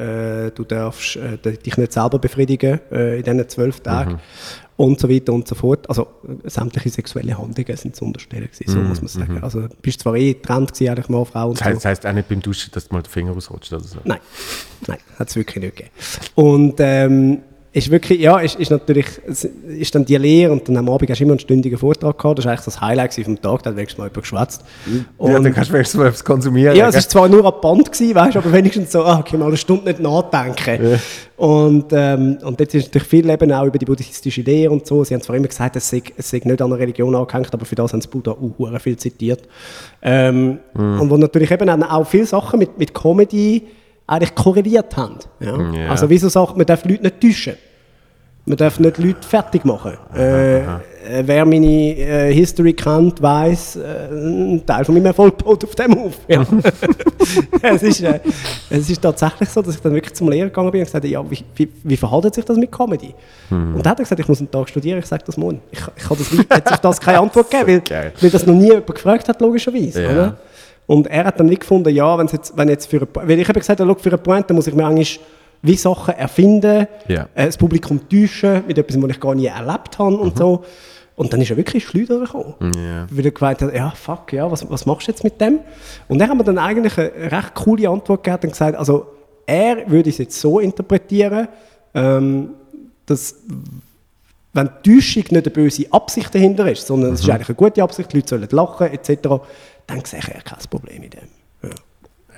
äh, 0.47 0.51
du 0.53 0.65
darfst 0.65 1.16
äh, 1.16 1.37
dich 1.53 1.77
nicht 1.77 1.93
selber 1.93 2.19
befriedigen 2.19 2.81
äh, 2.91 3.19
in 3.19 3.23
diesen 3.23 3.49
zwölf 3.49 3.81
Tagen 3.81 4.12
Mhm. 4.12 4.19
und 4.85 5.01
so 5.01 5.09
weiter 5.11 5.33
und 5.35 5.47
so 5.47 5.55
fort. 5.55 5.89
Also 5.91 6.03
äh, 6.27 6.49
sämtliche 6.49 6.89
sexuelle 6.91 7.37
Handlungen 7.37 7.77
sind 7.77 7.95
zu 7.97 8.05
unterstellen 8.07 8.49
gewesen, 8.51 8.65
so 8.73 8.79
muss 8.81 9.01
man 9.03 9.09
sagen. 9.09 9.43
Also 9.43 9.62
du 9.62 9.77
bist 9.83 10.01
zwar 10.01 10.15
eh 10.16 10.33
getrennt 10.35 10.73
gewesen, 10.73 10.89
eigentlich 10.91 11.09
Mann, 11.11 11.27
Frau 11.27 11.51
und 11.51 11.55
Mhm, 11.55 11.59
Das 11.59 11.65
heißt, 11.66 11.75
so. 11.75 11.75
das 11.77 11.85
heißt 11.85 12.07
auch 12.07 12.12
nicht 12.12 12.29
beim 12.29 12.41
Duschen, 12.41 12.70
dass 12.73 12.89
du 12.89 12.95
mal 12.95 13.03
den 13.03 13.11
Finger 13.11 13.33
ausrutscht 13.37 13.73
oder 13.73 13.85
so. 13.85 13.99
Nein, 14.05 14.20
nein, 14.87 14.99
hat 15.19 15.29
es 15.29 15.37
wirklich 15.37 15.62
nicht 15.62 15.77
gegeben. 15.77 15.95
Und 16.35 16.75
ähm, 16.79 17.39
ist 17.79 17.91
wirklich, 17.91 18.21
ja, 18.21 18.39
ist, 18.39 18.57
ist 18.57 18.71
natürlich, 18.71 19.07
ist 19.67 19.95
dann 19.95 20.05
die 20.05 20.17
Lehre 20.17 20.53
und 20.53 20.69
dann 20.69 20.77
am 20.77 20.89
Abend 20.89 21.09
hast 21.11 21.19
du 21.19 21.25
immer 21.25 21.33
einen 21.33 21.41
stündigen 21.41 21.79
Vortrag 21.79 22.19
gehabt. 22.19 22.39
Das 22.39 22.45
war 22.45 22.53
eigentlich 22.53 22.65
das 22.65 22.81
Highlight 22.81 23.15
vom 23.15 23.41
Tag, 23.41 23.63
da 23.63 23.71
hat 23.71 23.77
wenigstens 23.77 23.99
mal 23.99 24.05
jemand 24.05 24.23
geschwätzt. 24.23 24.65
ja, 25.21 25.39
dann 25.41 25.55
kannst 25.55 25.71
du 25.71 25.75
wenigstens 25.75 25.99
mal 25.99 26.07
etwas 26.09 26.25
konsumieren. 26.25 26.77
Ja, 26.77 26.89
es 26.89 26.97
ist 26.97 27.11
zwar 27.11 27.29
nur 27.29 27.45
ab 27.45 27.63
Band 27.63 27.91
gewesen, 27.91 28.15
weißt, 28.15 28.37
aber 28.37 28.53
wenigstens 28.53 28.93
so, 28.93 29.05
ah, 29.05 29.19
okay, 29.21 29.37
mal 29.37 29.47
eine 29.47 29.57
Stunde 29.57 29.85
nicht 29.85 30.01
nachdenken. 30.01 31.01
Und, 31.37 31.87
ähm, 31.93 32.39
und 32.43 32.59
jetzt 32.59 32.75
ist 32.75 32.87
natürlich 32.87 33.09
viel 33.09 33.31
eben 33.31 33.53
auch 33.53 33.65
über 33.65 33.79
die 33.79 33.87
buddhistische 33.87 34.43
Lehre 34.43 34.73
und 34.73 34.87
so. 34.87 35.05
Sie 35.05 35.15
haben 35.15 35.23
zwar 35.23 35.37
immer 35.37 35.47
gesagt, 35.47 35.77
es 35.77 35.89
sei, 35.89 36.03
es 36.17 36.31
sei 36.31 36.41
nicht 36.43 36.61
an 36.61 36.73
eine 36.73 36.81
Religion 36.81 37.15
angehängt, 37.15 37.55
aber 37.55 37.65
für 37.65 37.77
das 37.77 37.93
haben 37.93 38.01
sie 38.01 38.09
Buddha 38.09 38.33
auch 38.33 38.81
viel 38.81 38.97
zitiert. 38.97 39.43
Ähm, 40.03 40.59
Und 40.75 41.11
wo 41.11 41.17
natürlich 41.17 41.51
eben 41.51 41.83
auch 41.83 42.05
viele 42.07 42.27
Sachen 42.27 42.59
mit, 42.59 42.79
mit 42.79 42.93
Comedy 42.93 43.63
eigentlich 44.09 44.35
korreliert 44.35 44.97
haben. 44.97 45.19
Ja? 45.39 45.73
Ja. 45.73 45.91
Also 45.91 46.11
wieso 46.11 46.29
sagt 46.29 46.57
man, 46.57 46.67
darf 46.67 46.85
Leute 46.85 47.05
nicht 47.05 47.21
täuschen? 47.21 47.55
Man 48.49 48.57
darf 48.57 48.81
nicht 48.81 48.97
Leute 48.97 49.29
fertig 49.29 49.66
machen. 49.66 49.93
Äh, 50.16 50.61
äh, 50.61 50.65
wer 51.23 51.45
meine 51.45 51.66
äh, 51.66 52.33
History 52.33 52.73
kennt, 52.73 53.20
weiß, 53.20 53.77
äh, 53.77 54.09
ein 54.11 54.62
Teil 54.65 54.87
von 54.87 54.95
meinem 54.95 55.05
Erfolg 55.05 55.37
baut 55.37 55.65
auf 55.65 55.75
dem 55.75 55.99
auf. 55.99 56.15
Ja. 56.29 56.47
es, 57.75 57.83
ist, 57.83 58.01
äh, 58.01 58.20
es 58.70 58.89
ist 58.89 59.03
tatsächlich 59.03 59.51
so, 59.51 59.61
dass 59.61 59.75
ich 59.75 59.83
dann 59.83 59.93
wirklich 59.93 60.15
zum 60.15 60.31
Lehrer 60.31 60.47
gegangen 60.47 60.70
bin 60.70 60.81
und 60.81 60.87
gesagt 60.87 61.05
habe, 61.05 61.12
ja, 61.12 61.31
wie, 61.31 61.45
wie, 61.57 61.69
wie 61.85 61.97
verhält 61.97 62.35
sich 62.35 62.45
das 62.45 62.57
mit 62.57 62.73
Comedy? 62.73 63.15
Und 63.51 63.85
dann 63.85 63.91
hat 63.91 63.99
er 63.99 64.05
gesagt, 64.05 64.19
ich 64.19 64.29
muss 64.29 64.39
einen 64.39 64.51
Tag 64.51 64.66
studieren, 64.70 64.99
ich 64.99 65.07
sage 65.07 65.25
das 65.27 65.37
morgen. 65.37 65.61
Ich, 65.70 65.81
ich 65.97 66.05
kann 66.05 66.16
das 66.16 66.33
nicht, 66.33 66.55
jetzt 66.55 66.73
auf 66.73 66.81
das 66.81 67.01
keine 67.01 67.20
Antwort 67.20 67.51
geben, 67.51 67.66
weil, 67.66 67.81
geil. 67.81 68.12
weil 68.19 68.31
das 68.31 68.47
noch 68.47 68.55
nie 68.55 68.69
jemand 68.69 68.87
gefragt 68.87 69.29
hat, 69.29 69.41
logischerweise. 69.43 70.03
Ja. 70.03 70.11
Oder? 70.11 70.37
Und 70.87 71.07
er 71.07 71.27
hat 71.27 71.39
dann 71.39 71.47
nicht 71.47 71.61
gefunden, 71.61 71.95
ja, 71.95 72.16
wenn's 72.19 72.33
jetzt, 72.33 72.57
wenn 72.57 72.69
jetzt 72.70 72.87
für 72.87 72.97
eine, 72.97 73.29
weil 73.29 73.39
ich 73.39 73.49
habe 73.49 73.61
gesagt, 73.61 73.79
ja, 73.79 73.87
schau, 73.87 73.95
für 73.95 74.09
eine 74.09 74.19
Pointe 74.19 74.55
muss 74.55 74.66
ich 74.66 74.75
mir 74.75 74.87
eigentlich 74.87 75.20
wie 75.63 75.77
Sachen 75.77 76.15
erfinden, 76.15 76.87
Ja. 77.09 77.29
äh, 77.35 77.47
das 77.47 77.57
Publikum 77.57 78.09
täuschen 78.09 78.65
mit 78.67 78.79
etwas, 78.79 79.01
was 79.01 79.11
ich 79.11 79.21
gar 79.21 79.35
nie 79.35 79.47
erlebt 79.47 79.99
habe 79.99 80.17
und 80.17 80.39
so. 80.39 80.65
Und 81.17 81.33
dann 81.33 81.41
ist 81.41 81.51
er 81.51 81.57
wirklich 81.57 81.85
Schleuder 81.85 82.21
gekommen. 82.21 82.55
Ja. 82.77 83.07
Weil 83.11 83.25
er 83.25 83.31
gemeint 83.33 83.61
hat, 83.61 83.75
ja, 83.75 83.91
fuck, 83.91 84.33
ja, 84.33 84.49
was, 84.49 84.69
was 84.71 84.87
machst 84.87 85.09
du 85.09 85.13
jetzt 85.13 85.25
mit 85.25 85.41
dem? 85.41 85.59
Und 86.07 86.21
er 86.21 86.29
hat 86.29 86.37
mir 86.37 86.45
dann 86.45 86.59
eigentlich 86.59 86.97
eine 86.97 87.11
recht 87.33 87.55
coole 87.55 87.89
Antwort 87.89 88.23
gegeben 88.23 88.45
und 88.45 88.51
gesagt, 88.53 88.77
also 88.77 89.07
er 89.45 89.91
würde 89.91 90.11
es 90.11 90.19
jetzt 90.19 90.41
so 90.41 90.61
interpretieren, 90.61 91.49
ähm, 91.95 92.51
dass 93.07 93.35
wenn 94.53 94.71
die 94.85 94.95
Täuschung 94.97 95.25
nicht 95.31 95.33
eine 95.47 95.51
böse 95.51 95.87
Absicht 95.93 96.33
dahinter 96.35 96.71
ist, 96.71 96.87
sondern 96.87 97.15
es 97.15 97.21
ist 97.21 97.31
eigentlich 97.31 97.49
eine 97.49 97.57
gute 97.57 97.83
Absicht, 97.83 98.13
die 98.13 98.17
Leute 98.19 98.29
sollen 98.29 98.49
lachen 98.51 98.87
etc., 98.89 99.29
dann 99.87 100.05
sehe 100.05 100.21
ich 100.21 100.45
kein 100.45 100.59
Problem 100.71 101.03
in 101.03 101.11
dem. 101.11 101.38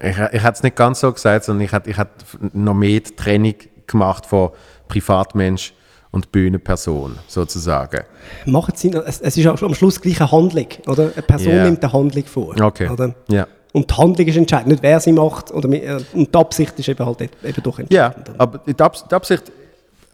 Ich, 0.02 0.16
ich 0.16 0.42
hätte 0.42 0.52
es 0.52 0.62
nicht 0.62 0.76
ganz 0.76 1.00
so 1.00 1.12
gesagt, 1.12 1.44
sondern 1.44 1.64
ich 1.64 1.72
hätte, 1.72 1.90
ich 1.90 1.98
hätte 1.98 2.10
noch 2.52 2.74
mehr 2.74 3.00
die 3.00 3.14
Trennung 3.14 3.54
gemacht 3.86 4.26
von 4.26 4.50
Privatmensch 4.88 5.74
und 6.10 6.32
Bühnenperson, 6.32 7.18
sozusagen. 7.28 8.00
Macht 8.46 8.76
Sinn, 8.78 8.94
es, 8.94 9.20
es 9.20 9.36
ist 9.36 9.46
am 9.46 9.74
Schluss 9.74 10.00
gleich 10.00 10.20
eine 10.20 10.32
Handlung, 10.32 10.66
oder? 10.86 11.10
Eine 11.12 11.22
Person 11.22 11.52
Ja. 11.54 11.64
nimmt 11.64 11.82
eine 11.84 11.92
Handlung 11.92 12.24
vor. 12.24 12.60
Okay. 12.60 12.88
Oder? 12.88 13.14
Ja. 13.28 13.46
Und 13.72 13.88
die 13.90 13.94
Handlung 13.94 14.26
ist 14.26 14.36
entscheidend, 14.36 14.68
nicht 14.68 14.82
wer 14.82 14.98
sie 14.98 15.12
macht. 15.12 15.52
Oder, 15.52 15.68
äh, 15.70 16.00
und 16.14 16.34
die 16.34 16.38
Absicht 16.38 16.76
ist 16.78 16.88
eben 16.88 17.06
halt 17.06 17.20
eben 17.20 17.62
doch 17.62 17.78
Ja, 17.90 18.06
entscheidend. 18.08 18.40
aber 18.40 18.58
die, 18.66 18.80
Abs 18.82 19.04
die 19.08 19.14
Absicht 19.14 19.52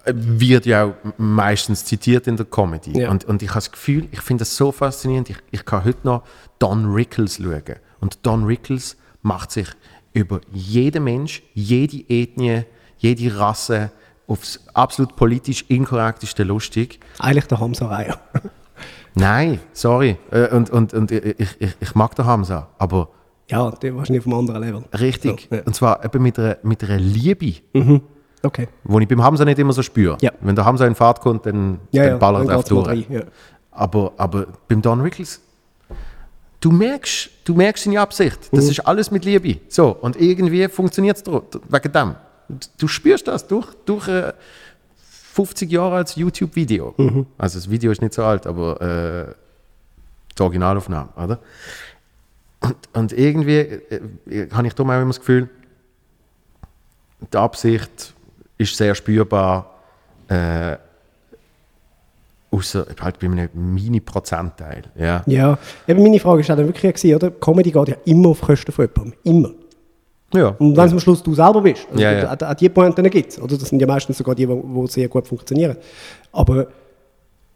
wird 0.04 0.66
ja 0.66 0.84
auch 0.84 0.92
meistens 1.16 1.84
zitiert 1.84 2.26
in 2.26 2.36
der 2.36 2.46
Comedy. 2.46 3.00
Ja. 3.00 3.10
Und, 3.10 3.24
und 3.24 3.42
ich 3.42 3.48
habe 3.48 3.58
das 3.58 3.72
Gefühl, 3.72 4.06
ich 4.12 4.20
finde 4.20 4.42
das 4.42 4.54
so 4.56 4.72
faszinierend, 4.72 5.30
ich, 5.30 5.38
ich 5.50 5.64
kann 5.64 5.84
heute 5.84 5.98
noch 6.04 6.22
Don 6.58 6.92
Rickles 6.92 7.36
schauen. 7.36 7.62
Und 8.00 8.18
Don 8.26 8.44
Rickles 8.44 8.96
macht 9.26 9.50
sich 9.50 9.68
über 10.12 10.40
jeden 10.52 11.04
Mensch, 11.04 11.42
jede 11.52 11.98
Ethnie, 12.08 12.64
jede 12.98 13.38
Rasse 13.38 13.90
aufs 14.26 14.60
absolut 14.72 15.14
politisch 15.16 15.64
inkorrekteste 15.68 16.42
lustig. 16.42 17.00
Eigentlich 17.18 17.46
der 17.46 17.60
Hamza 17.60 17.86
Reier. 17.86 18.18
Nein, 19.14 19.60
sorry. 19.72 20.16
Äh, 20.30 20.48
Und, 20.54 20.70
und, 20.70 20.94
und 20.94 21.10
ich, 21.10 21.60
ich, 21.60 21.76
ich 21.80 21.94
mag 21.94 22.14
den 22.14 22.24
Hamza, 22.26 22.68
aber 22.78 23.08
ja, 23.48 23.70
der 23.70 23.94
wahrscheinlich 23.96 24.26
auf 24.26 24.32
einem 24.32 24.38
anderen 24.40 24.62
Level. 24.62 24.84
richtig. 24.98 25.46
So, 25.50 25.56
ja. 25.56 25.62
Und 25.64 25.74
zwar 25.74 26.04
eben 26.04 26.22
mit 26.22 26.38
einer, 26.38 26.56
mit 26.62 26.82
einer 26.82 26.98
Liebe. 26.98 27.54
Okay. 28.42 28.68
Wo 28.84 28.98
ich 28.98 29.08
beim 29.08 29.22
Hamza 29.22 29.44
nicht 29.44 29.58
immer 29.58 29.72
so 29.72 29.82
spüre. 29.82 30.18
Ja. 30.20 30.32
Wenn 30.40 30.56
der 30.56 30.64
Hamza 30.64 30.86
in 30.86 30.94
Fahrt 30.94 31.20
kommt, 31.20 31.46
dann, 31.46 31.78
Ja, 31.92 32.06
dann 32.10 32.18
ballert 32.18 32.48
er 32.48 32.56
mal 32.56 32.62
durch. 32.62 33.06
Aber, 33.70 34.12
aber 34.16 34.46
beim 34.68 34.82
Don 34.82 35.00
Rickles, 35.00 35.40
du 36.60 36.70
merkst, 36.72 37.30
du 37.44 37.54
merkst 37.54 37.84
seine 37.84 38.00
Absicht. 38.00 38.38
Das 38.52 38.64
Mhm. 38.64 38.70
ist 38.70 38.80
alles 38.80 39.10
mit 39.10 39.24
Liebe. 39.24 39.60
So, 39.68 39.90
und 39.90 40.16
irgendwie 40.20 40.66
funktioniert 40.68 41.16
es 41.16 41.24
wegen 41.26 41.92
dem. 41.92 42.14
Du 42.78 42.88
spürst 42.88 43.26
das 43.28 43.46
durch, 43.46 43.66
durch 43.84 44.08
äh, 44.08 44.32
50 45.32 45.70
Jahre 45.70 45.96
als 45.96 46.16
YouTube-Video. 46.16 46.94
Mhm. 46.96 47.26
Also 47.38 47.58
das 47.58 47.68
Video 47.70 47.90
ist 47.92 48.00
nicht 48.00 48.14
so 48.14 48.24
alt, 48.24 48.46
aber 48.46 48.80
äh, 48.80 49.34
die 50.38 50.42
Originalaufnahme, 50.42 51.08
oder? 51.16 51.38
Und, 52.60 52.76
und 52.94 53.12
irgendwie 53.12 53.56
äh, 53.58 54.00
äh, 54.28 54.50
habe 54.50 54.66
ich 54.66 54.74
darum 54.74 54.90
auch 54.90 54.96
immer 54.96 55.06
das 55.08 55.18
Gefühl, 55.20 55.48
die 57.32 57.36
Absicht 57.36 58.14
ist 58.58 58.76
sehr 58.76 58.94
spürbar, 58.94 59.74
äh, 60.28 60.76
außer 62.56 62.86
halt 63.00 63.18
bei 63.18 63.26
einem 63.26 63.48
Mini-Prozentteil. 63.52 64.84
Ja. 64.98 65.22
Ja, 65.26 65.58
eben 65.86 66.02
meine 66.02 66.18
Frage 66.18 66.48
war 66.48 66.56
dann 66.56 66.66
wirklich, 66.66 66.94
gewesen, 66.94 67.14
oder? 67.14 67.30
Comedy 67.30 67.70
geht 67.70 67.88
ja 67.88 67.96
immer 68.04 68.30
auf 68.30 68.40
Kosten 68.40 68.72
von 68.72 68.86
jemandem. 68.86 69.18
Immer. 69.24 69.50
ja. 70.34 70.48
Und 70.58 70.76
wenn 70.76 70.86
es 70.86 70.92
am 70.92 71.00
Schluss 71.00 71.22
du 71.22 71.34
selber 71.34 71.60
bist. 71.60 71.86
Also 71.90 72.02
Ja, 72.02 72.12
ja. 72.12 72.32
Auch, 72.32 72.48
auch 72.48 72.54
die 72.54 72.68
Pointen 72.68 73.08
gibt 73.10 73.32
es. 73.32 73.36
Das 73.36 73.68
sind 73.68 73.80
ja 73.80 73.86
meistens 73.86 74.18
sogar 74.18 74.34
die, 74.34 74.46
die 74.46 74.86
sehr 74.88 75.08
gut 75.08 75.26
funktionieren. 75.26 75.76
Aber 76.32 76.66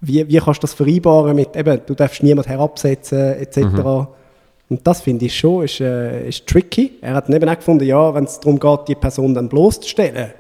wie, 0.01 0.27
wie 0.29 0.39
kannst 0.39 0.63
du 0.63 0.63
das 0.63 0.75
vereinbaren 0.75 1.37
mit, 1.37 1.55
eben, 1.57 1.81
du 1.87 1.95
darfst 1.95 2.23
niemand 2.23 2.49
herabsetzen, 2.49 3.35
etc. 3.35 3.59
Mhm. 3.59 4.07
Und 4.71 4.87
das 4.87 5.01
finde 5.01 5.27
ich 5.27 5.37
schon, 5.37 5.65
ist, 5.65 5.81
äh, 5.81 6.29
ist 6.29 6.47
tricky. 6.47 6.93
Er 7.01 7.15
hat 7.15 7.29
eben 7.29 7.49
auch 7.49 7.57
gefunden, 7.57 7.85
ja, 7.85 8.15
wenn 8.15 8.25
es 8.25 8.39
darum 8.39 8.59
geht, 8.59 8.89
die 8.89 8.95
Person 8.95 9.35
dann 9.35 9.49
bloßzustellen, 9.49 10.31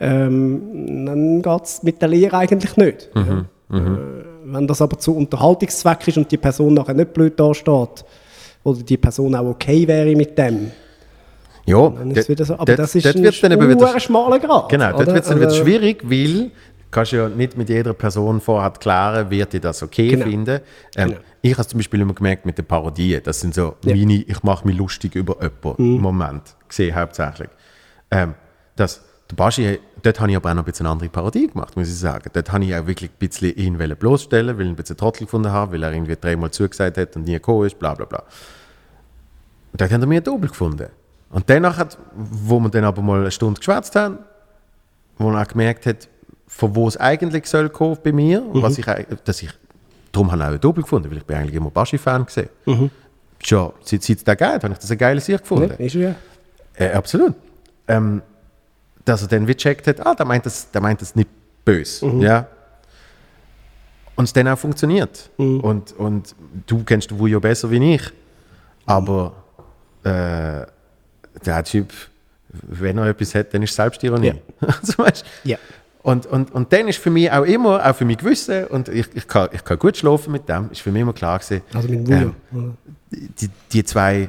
ähm, 0.00 1.06
dann 1.06 1.42
geht 1.42 1.62
es 1.62 1.82
mit 1.82 2.02
der 2.02 2.08
Lehre 2.08 2.36
eigentlich 2.38 2.76
nicht. 2.76 3.10
Mhm. 3.14 3.28
Ja. 3.28 3.44
Äh, 3.72 3.78
wenn 4.44 4.66
das 4.66 4.82
aber 4.82 4.98
zu 4.98 5.16
Unterhaltungszweck 5.16 6.08
ist 6.08 6.18
und 6.18 6.30
die 6.30 6.36
Person 6.36 6.74
nachher 6.74 6.94
nicht 6.94 7.12
blöd 7.14 7.38
dasteht, 7.40 8.04
oder 8.64 8.80
die 8.82 8.96
Person 8.96 9.34
auch 9.34 9.46
okay 9.46 9.86
wäre 9.88 10.14
mit 10.14 10.36
dem, 10.38 10.70
ja, 11.64 11.88
dann 11.88 12.10
ist 12.10 12.18
es 12.18 12.28
wieder 12.28 12.44
so. 12.44 12.54
Aber 12.54 12.64
dort- 12.66 12.78
das 12.80 12.94
ist 12.94 13.06
dort 13.06 13.16
ein 13.16 13.22
wird's 13.22 13.40
dann 13.40 13.52
eben 13.52 13.68
wieder, 13.70 14.00
schmaler 14.00 14.38
Grad. 14.38 14.68
Genau, 14.68 14.90
dort 14.92 15.06
wird 15.06 15.22
es 15.22 15.28
dann 15.28 15.38
wieder 15.38 15.48
Also, 15.48 15.62
schwierig, 15.64 16.02
weil 16.04 16.44
du 16.44 16.50
kannst 16.90 17.12
ja 17.12 17.28
nicht 17.28 17.56
mit 17.56 17.68
jeder 17.68 17.94
Person 17.94 18.40
vorher 18.40 18.70
klären, 18.72 19.30
wird 19.30 19.52
die 19.52 19.60
das 19.60 19.82
okay 19.82 20.08
Genau. 20.08 20.26
finden. 20.26 20.60
Ähm, 20.96 21.08
Genau. 21.10 21.20
Ich 21.44 21.58
habe 21.58 21.66
zum 21.66 21.78
Beispiel 21.78 22.00
immer 22.00 22.14
gemerkt 22.14 22.46
mit 22.46 22.56
den 22.58 22.64
Parodien, 22.66 23.20
das 23.24 23.40
sind 23.40 23.54
so 23.54 23.74
Ja. 23.84 23.94
Mhm. 23.94 24.00
meine, 24.00 24.14
ich 24.22 24.42
mache 24.44 24.66
mich 24.66 24.76
lustig 24.76 25.14
über 25.16 25.36
jemanden 25.42 25.96
im 25.96 26.00
Moment, 26.02 26.42
gesehen 26.68 26.94
hauptsächlich. 26.94 27.48
Ähm, 28.10 28.34
das, 28.76 29.02
der 29.32 29.36
Baschi, 29.36 29.78
dort 30.02 30.20
habe 30.20 30.30
ich 30.30 30.36
aber 30.36 30.50
auch 30.50 30.54
noch 30.54 30.62
ein 30.62 30.66
bisschen 30.66 30.86
eine 30.86 30.92
andere 30.92 31.08
Parodie 31.08 31.48
gemacht, 31.48 31.76
muss 31.76 31.88
ich 31.88 31.98
sagen. 31.98 32.28
Dort 32.32 32.52
habe 32.52 32.64
ich 32.64 32.74
auch 32.74 32.86
wirklich 32.86 33.10
ein 33.10 33.18
bisschen 33.18 33.54
ihn 33.56 33.78
bloßstellen, 33.78 34.56
weil 34.58 34.66
ich 34.66 34.72
ein 34.72 34.76
bisschen 34.76 34.96
Trottel 34.96 35.24
gefunden 35.24 35.50
habe, 35.50 35.72
weil 35.72 35.82
er 35.82 35.92
irgendwie 35.92 36.16
dreimal 36.20 36.50
zugesagt 36.50 36.98
hat 36.98 37.16
und 37.16 37.24
nie 37.24 37.32
gekommen 37.32 37.66
ist, 37.66 37.78
bla 37.78 37.94
bla 37.94 38.04
bla. 38.04 38.22
Und 39.72 39.80
dann 39.80 39.90
hat 39.90 40.00
er 40.00 40.06
mir 40.06 40.20
ein 40.20 40.24
Double 40.24 40.48
gefunden. 40.48 40.88
Und 41.30 41.48
danach, 41.48 41.78
hat, 41.78 41.96
wo 42.14 42.60
wir 42.60 42.68
dann 42.68 42.84
aber 42.84 43.00
mal 43.00 43.20
eine 43.20 43.30
Stunde 43.30 43.58
geschwätzt 43.58 43.96
haben, 43.96 44.18
wo 45.16 45.30
er 45.30 45.42
auch 45.42 45.48
gemerkt 45.48 45.86
hat, 45.86 46.08
von 46.46 46.76
wo 46.76 46.86
es 46.86 46.98
eigentlich 46.98 47.46
soll 47.46 47.70
kommen 47.70 47.96
bei 48.02 48.12
mir, 48.12 48.44
und 48.44 48.62
was 48.62 48.76
ich, 48.76 48.84
dass 49.24 49.42
ich, 49.42 49.50
darum 50.12 50.30
habe 50.30 50.42
ich 50.42 50.48
auch 50.48 50.52
ein 50.52 50.60
Double 50.60 50.82
gefunden, 50.82 51.10
weil 51.10 51.18
ich 51.18 51.24
bin 51.24 51.36
eigentlich 51.36 51.54
immer 51.54 51.70
Baschi-Fan 51.70 52.26
gesehen. 52.26 52.50
Schon, 53.42 53.72
seit 53.82 54.02
seit 54.02 54.18
es 54.18 54.24
den 54.24 54.36
gibt, 54.36 54.62
habe 54.62 54.72
ich 54.72 54.78
das 54.78 54.90
ein 54.90 54.98
geiles 54.98 55.24
Sieg 55.24 55.40
gefunden. 55.40 55.68
ne, 55.78 55.86
ist 55.86 55.94
ja. 55.94 56.14
Äh, 56.74 56.90
absolut. 56.92 57.34
Ähm, 57.88 58.22
dass 59.04 59.22
er 59.22 59.28
dann 59.28 59.46
wie 59.48 59.54
gecheckt 59.54 59.86
hat, 59.86 60.04
ah, 60.06 60.14
der 60.14 60.26
meint 60.26 60.46
das, 60.46 60.70
der 60.70 60.80
meint 60.80 61.00
das 61.00 61.14
nicht 61.14 61.28
böse. 61.64 62.06
Ja. 62.18 62.46
Und 64.14 64.24
es 64.24 64.32
dann 64.32 64.48
auch 64.48 64.58
funktioniert. 64.58 65.30
Und, 65.36 65.92
und 65.92 66.34
du 66.66 66.84
kennst 66.84 67.16
Wujo 67.18 67.40
besser 67.40 67.70
wie 67.70 67.94
ich. 67.94 68.02
Aber 68.86 69.32
äh, 70.04 70.66
der 71.44 71.64
Typ, 71.64 71.92
wenn 72.48 72.98
er 72.98 73.06
etwas 73.06 73.34
hat, 73.34 73.54
dann 73.54 73.62
ist 73.62 73.70
es 73.70 73.76
Selbstironie. 73.76 74.26
Ja. 74.26 74.34
also, 74.68 74.98
weißt, 74.98 75.24
Ja. 75.44 75.58
Und, 76.02 76.26
und, 76.26 76.52
und 76.52 76.72
dann 76.72 76.88
ist 76.88 76.98
für 76.98 77.10
mich 77.10 77.30
auch 77.30 77.44
immer, 77.44 77.84
auch 77.88 77.94
für 77.94 78.04
mein 78.04 78.16
Gewissen, 78.16 78.66
und 78.66 78.88
ich, 78.88 79.06
ich, 79.14 79.28
kann, 79.28 79.48
ich 79.52 79.64
kann 79.64 79.78
gut 79.78 79.96
schlafen 79.96 80.32
mit 80.32 80.48
dem, 80.48 80.68
ist 80.72 80.80
für 80.80 80.90
mich 80.90 81.02
immer 81.02 81.12
klar 81.12 81.38
gewesen, 81.38 81.62
Also 81.72 81.88
mit 81.88 82.10
ähm, 82.10 82.34
die, 83.10 83.48
die 83.72 83.84
zwei, 83.84 84.28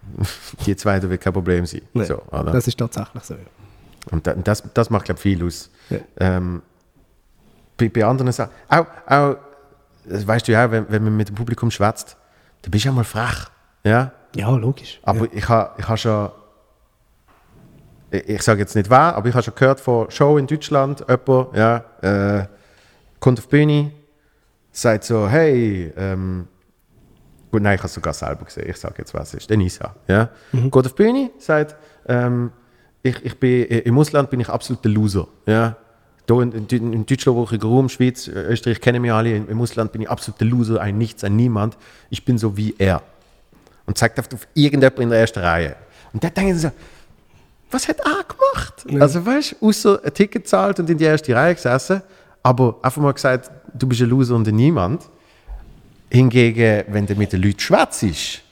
die 0.66 0.74
zwei, 0.74 0.98
da 0.98 1.10
wird 1.10 1.20
kein 1.20 1.34
Problem 1.34 1.66
sein. 1.66 1.82
Nein, 1.92 2.06
So, 2.06 2.22
oder? 2.30 2.52
das 2.52 2.66
ist 2.66 2.78
tatsächlich 2.78 3.22
so. 3.24 3.34
ja. 3.34 3.40
Und 4.10 4.26
da- 4.26 4.34
das, 4.34 4.62
das 4.74 4.90
macht, 4.90 5.04
glaube 5.06 5.18
ich, 5.18 5.22
viel 5.22 5.44
aus. 5.44 5.70
Ja. 5.90 5.98
Ähm, 6.18 6.62
bei, 7.76 7.88
bei 7.88 8.04
anderen 8.04 8.32
Sachen, 8.32 8.50
auch, 8.68 8.86
auch, 9.06 9.36
das 10.04 10.26
weißt 10.26 10.48
du 10.48 10.52
ja, 10.52 10.66
auch, 10.66 10.70
wenn, 10.70 10.86
wenn 10.90 11.04
man 11.04 11.16
mit 11.16 11.28
dem 11.28 11.34
Publikum 11.36 11.70
schwätzt, 11.70 12.16
dann 12.62 12.70
bist 12.70 12.84
du 12.84 12.88
ja 12.88 12.92
mal 12.94 13.04
frech. 13.04 13.46
Ja? 13.84 14.12
Ja, 14.34 14.50
logisch. 14.50 15.00
Aber 15.04 15.26
ich 15.32 15.48
habe 15.48 15.72
ich 15.78 15.88
ha 15.88 15.96
schon, 15.96 16.30
ich, 18.10 18.28
ich 18.28 18.42
sage 18.42 18.60
jetzt 18.60 18.74
nicht 18.76 18.90
wer, 18.90 19.14
aber 19.16 19.28
ich 19.28 19.34
habe 19.34 19.42
schon 19.44 19.54
gehört 19.54 19.80
von 19.80 20.10
Show 20.10 20.36
in 20.38 20.46
Deutschland, 20.46 21.04
jemand, 21.08 21.56
ja, 21.56 21.76
äh, 22.02 22.46
kommt 23.20 23.38
auf 23.38 23.46
die 23.46 23.50
Bühne, 23.50 23.92
sagt 24.72 25.04
so, 25.04 25.28
hey, 25.28 25.92
ähm, 25.96 26.48
gut, 27.50 27.62
nein, 27.62 27.74
ich 27.74 27.80
habe 27.80 27.86
es 27.88 27.94
sogar 27.94 28.12
selber 28.14 28.44
gesehen, 28.44 28.68
ich 28.68 28.76
sage 28.76 28.94
jetzt, 28.98 29.14
was 29.14 29.28
es 29.28 29.34
ist, 29.40 29.50
Denisa, 29.50 29.94
ja, 30.08 30.28
geht 30.52 30.74
auf 30.74 30.94
die 30.94 31.02
Bühne, 31.02 31.30
sagt, 31.38 31.76
ähm, 32.06 32.52
ich, 33.02 33.24
ich 33.24 33.38
bin, 33.38 33.64
im 33.64 33.98
Ausland 33.98 34.30
bin 34.30 34.40
ich 34.40 34.48
absoluter 34.48 34.88
Loser, 34.88 35.28
ja, 35.46 35.76
da 36.26 36.40
in, 36.40 36.52
in, 36.52 36.92
in 36.92 37.06
deutschsprachigen 37.06 37.66
Raum, 37.66 37.88
Schweiz, 37.88 38.28
Österreich 38.28 38.80
kennen 38.80 39.02
mich 39.02 39.12
alle, 39.12 39.36
im 39.36 39.60
Ausland 39.60 39.92
bin 39.92 40.02
ich 40.02 40.10
absoluter 40.10 40.44
Loser, 40.44 40.80
ein 40.80 40.96
Nichts, 40.98 41.24
ein 41.24 41.36
Niemand, 41.36 41.76
ich 42.10 42.24
bin 42.24 42.38
so 42.38 42.56
wie 42.56 42.74
er 42.78 43.02
und 43.86 43.98
zeigt 43.98 44.18
auf, 44.18 44.32
auf 44.32 44.46
irgendjemanden 44.54 45.04
in 45.04 45.10
der 45.10 45.20
ersten 45.20 45.40
Reihe. 45.40 45.76
Und 46.12 46.22
da 46.22 46.30
denken 46.30 46.54
sie 46.54 46.60
so, 46.60 46.70
was 47.70 47.88
hat 47.88 47.98
er 48.00 48.24
gemacht? 48.24 49.02
Also 49.02 49.24
weißt 49.24 49.56
du, 49.60 49.66
außer 49.66 50.00
ein 50.04 50.14
Ticket 50.14 50.46
zahlt 50.46 50.78
und 50.78 50.88
in 50.88 50.98
die 50.98 51.04
erste 51.04 51.34
Reihe 51.34 51.54
gesessen, 51.54 52.02
aber 52.42 52.76
einfach 52.82 53.00
mal 53.00 53.12
gesagt, 53.12 53.50
du 53.74 53.86
bist 53.86 54.02
ein 54.02 54.08
Loser 54.08 54.36
und 54.36 54.46
ein 54.46 54.56
Niemand. 54.56 55.02
Hingegen, 56.10 56.84
wenn 56.88 57.06
du 57.06 57.14
mit 57.14 57.32
den 57.32 57.42
Leuten 57.42 57.58
schwätzt 57.58 58.42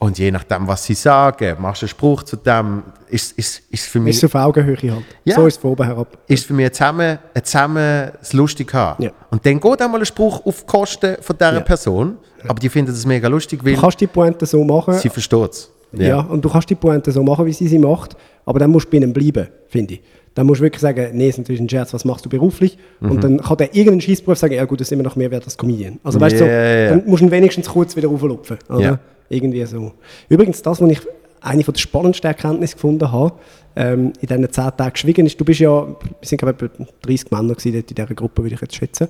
und 0.00 0.18
je 0.18 0.30
nachdem, 0.30 0.66
was 0.68 0.84
sie 0.84 0.94
sagen, 0.94 1.56
machst 1.60 1.82
du 1.82 1.86
einen 1.86 1.88
Spruch 1.88 2.22
zu 2.22 2.36
dem, 2.36 2.82
ist, 3.08 3.36
ist, 3.38 3.62
ist 3.70 3.86
für 3.88 3.98
mich 4.00 4.16
Ist 4.16 4.24
auf 4.24 4.34
Augenhöhe 4.34 4.76
halt. 4.76 5.04
Ja. 5.24 5.34
So 5.34 5.46
ist 5.46 5.54
es 5.56 5.60
von 5.60 5.70
oben 5.72 5.84
herab. 5.86 6.18
ist 6.28 6.44
für 6.46 6.52
mich 6.54 6.66
ein 6.66 6.72
zusammen, 6.72 7.18
ein 7.34 7.44
zusammen 7.44 8.10
das 8.18 8.32
lustig 8.32 8.72
haben. 8.74 9.02
Ja. 9.02 9.10
Und 9.30 9.44
dann 9.44 9.58
geht 9.58 9.82
einmal 9.82 10.00
ein 10.00 10.06
Spruch 10.06 10.44
auf 10.46 10.60
die 10.60 10.66
Kosten 10.66 11.16
von 11.20 11.36
dieser 11.36 11.54
Ja. 11.54 11.60
Person, 11.60 12.16
aber 12.46 12.60
die 12.60 12.68
finden 12.68 12.92
das 12.92 13.04
mega 13.06 13.28
lustig, 13.28 13.60
weil 13.64 13.74
Du 13.74 13.80
kannst 13.80 14.00
die 14.00 14.06
Pointe 14.06 14.46
so 14.46 14.62
machen. 14.64 14.94
sie 14.94 15.08
versteht 15.08 15.50
es. 15.52 15.70
Ja. 15.92 16.20
und 16.20 16.44
du 16.44 16.50
kannst 16.50 16.68
die 16.68 16.74
Pointe 16.74 17.10
so 17.10 17.22
machen, 17.22 17.46
wie 17.46 17.52
sie 17.52 17.66
sie 17.66 17.78
macht, 17.78 18.14
aber 18.44 18.58
dann 18.58 18.70
musst 18.70 18.86
du 18.86 18.90
bei 18.90 18.98
ihnen 18.98 19.12
bleiben, 19.12 19.48
finde 19.68 19.94
ich. 19.94 20.02
Dann 20.34 20.46
musst 20.46 20.60
du 20.60 20.64
wirklich 20.64 20.82
sagen, 20.82 21.08
nee, 21.14 21.28
ist 21.30 21.38
natürlich 21.38 21.60
ein 21.62 21.68
Scherz, 21.68 21.92
was 21.94 22.04
machst 22.04 22.24
du 22.24 22.28
beruflich? 22.28 22.78
Mhm. 23.00 23.10
Und 23.10 23.24
dann 23.24 23.40
kann 23.42 23.56
der 23.56 23.74
irgendeinen 23.74 24.02
Schießberuf 24.02 24.38
sagen, 24.38 24.54
ja 24.54 24.64
gut, 24.66 24.80
das 24.80 24.86
ist 24.88 24.92
immer 24.92 25.02
noch 25.02 25.16
mehr 25.16 25.30
wert 25.30 25.44
als 25.46 25.56
Comedian. 25.56 25.98
Also 26.04 26.20
weißt 26.20 26.38
du, 26.40 26.44
ja. 26.46 26.90
so, 26.90 26.94
dann 27.00 27.08
musst 27.10 27.22
du 27.22 27.26
ihn 27.26 27.30
wenigstens 27.32 27.68
kurz 27.68 27.96
wieder 27.96 28.08
auflupfen. 28.08 28.58
Oder? 28.68 29.00
Irgendwie 29.28 29.64
so. 29.66 29.92
Übrigens, 30.28 30.62
das, 30.62 30.80
was 30.80 30.90
ich 30.90 31.00
eine 31.40 31.64
von 31.64 31.74
der 31.74 31.80
spannendsten 31.80 32.28
Erkenntnisse 32.28 32.74
gefunden 32.74 33.12
habe, 33.12 33.32
ähm, 33.76 34.12
in 34.20 34.28
diesen 34.28 34.52
zehn 34.52 34.76
Tagen 34.76 34.92
geschwiegen 34.92 35.26
ist, 35.26 35.38
du 35.38 35.44
bist 35.44 35.60
ja, 35.60 35.86
wir 35.86 35.96
sind 36.22 36.38
glaube 36.38 36.56
ich 36.58 36.80
etwa 36.80 36.92
30 37.02 37.30
Männer 37.30 37.54
gewesen 37.54 37.74
in 37.74 37.86
dieser 37.86 38.06
Gruppe, 38.06 38.42
würde 38.42 38.54
ich 38.54 38.60
jetzt 38.60 38.74
schätzen, 38.74 39.08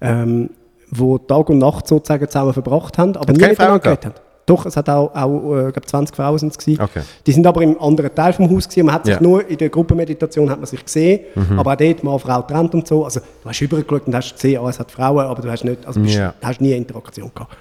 ähm, 0.00 0.50
wo 0.90 1.18
Tag 1.18 1.48
und 1.48 1.58
Nacht 1.58 1.86
sozusagen 1.86 2.26
zusammen 2.28 2.52
verbracht 2.52 2.98
haben, 2.98 3.16
aber 3.16 3.32
nie 3.32 3.38
miteinander 3.38 3.78
geredet 3.78 4.06
haben. 4.06 4.14
Doch, 4.50 4.66
es 4.66 4.76
hat 4.76 4.88
auch, 4.88 5.14
auch 5.14 5.56
äh, 5.68 5.72
glaub 5.72 5.88
20 5.88 6.16
Frauen 6.16 6.38
sind 6.38 6.56
es. 6.56 6.80
Okay. 6.80 7.02
Die 7.26 7.32
sind 7.32 7.46
aber 7.46 7.62
im 7.62 7.80
anderen 7.80 8.12
Teil 8.14 8.32
vom 8.32 8.50
Haus 8.50 8.68
gewesen. 8.68 8.86
Man 8.86 8.94
hat 8.96 9.04
sich 9.06 9.14
Ja. 9.14 9.20
nur 9.22 9.46
in 9.48 9.56
der 9.58 9.68
Gruppenmeditation 9.68 10.50
hat 10.50 10.58
man 10.58 10.66
sich 10.66 10.84
gesehen, 10.84 11.20
aber 11.56 11.72
auch 11.72 11.76
dort 11.76 12.02
Mann, 12.02 12.18
Frau 12.18 12.40
getrennt 12.42 12.74
und 12.74 12.86
so. 12.88 13.04
Also 13.04 13.20
du 13.20 13.48
hast 13.48 13.60
übergeschaut 13.60 14.06
und 14.08 14.14
hast 14.14 14.34
gesehen, 14.34 14.60
ah, 14.62 14.68
es 14.68 14.78
hat 14.80 14.90
Frauen, 14.90 15.24
aber 15.26 15.40
du 15.40 15.50
hast 15.50 15.64
nicht, 15.64 15.86
also 15.86 16.00
bist, 16.00 16.16
Ja. 16.16 16.34
hast 16.42 16.60
nie 16.60 16.72
Interaktion 16.72 17.30
gehabt. 17.34 17.56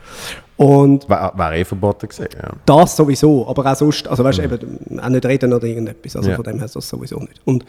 Und 0.58 1.08
War, 1.10 1.32
war 1.38 1.54
eh 1.56 1.64
verboten 1.64 2.10
gewesen, 2.10 2.28
ja. 2.36 2.50
das 2.66 2.96
sowieso, 2.96 3.48
aber 3.48 3.72
auch 3.72 3.76
sonst, 3.76 4.08
also 4.08 4.24
weißt 4.24 4.40
du, 4.40 4.44
eben, 4.44 5.00
auch 5.00 5.10
nicht 5.10 5.26
reden 5.26 5.54
oder 5.54 5.66
irgendetwas, 5.68 6.16
also 6.16 6.32
von 6.34 6.44
dem 6.44 6.58
her 6.58 6.66
ist 6.66 6.76
das 6.76 6.90
sowieso 6.90 7.18
nicht. 7.20 7.40
Und 7.46 7.64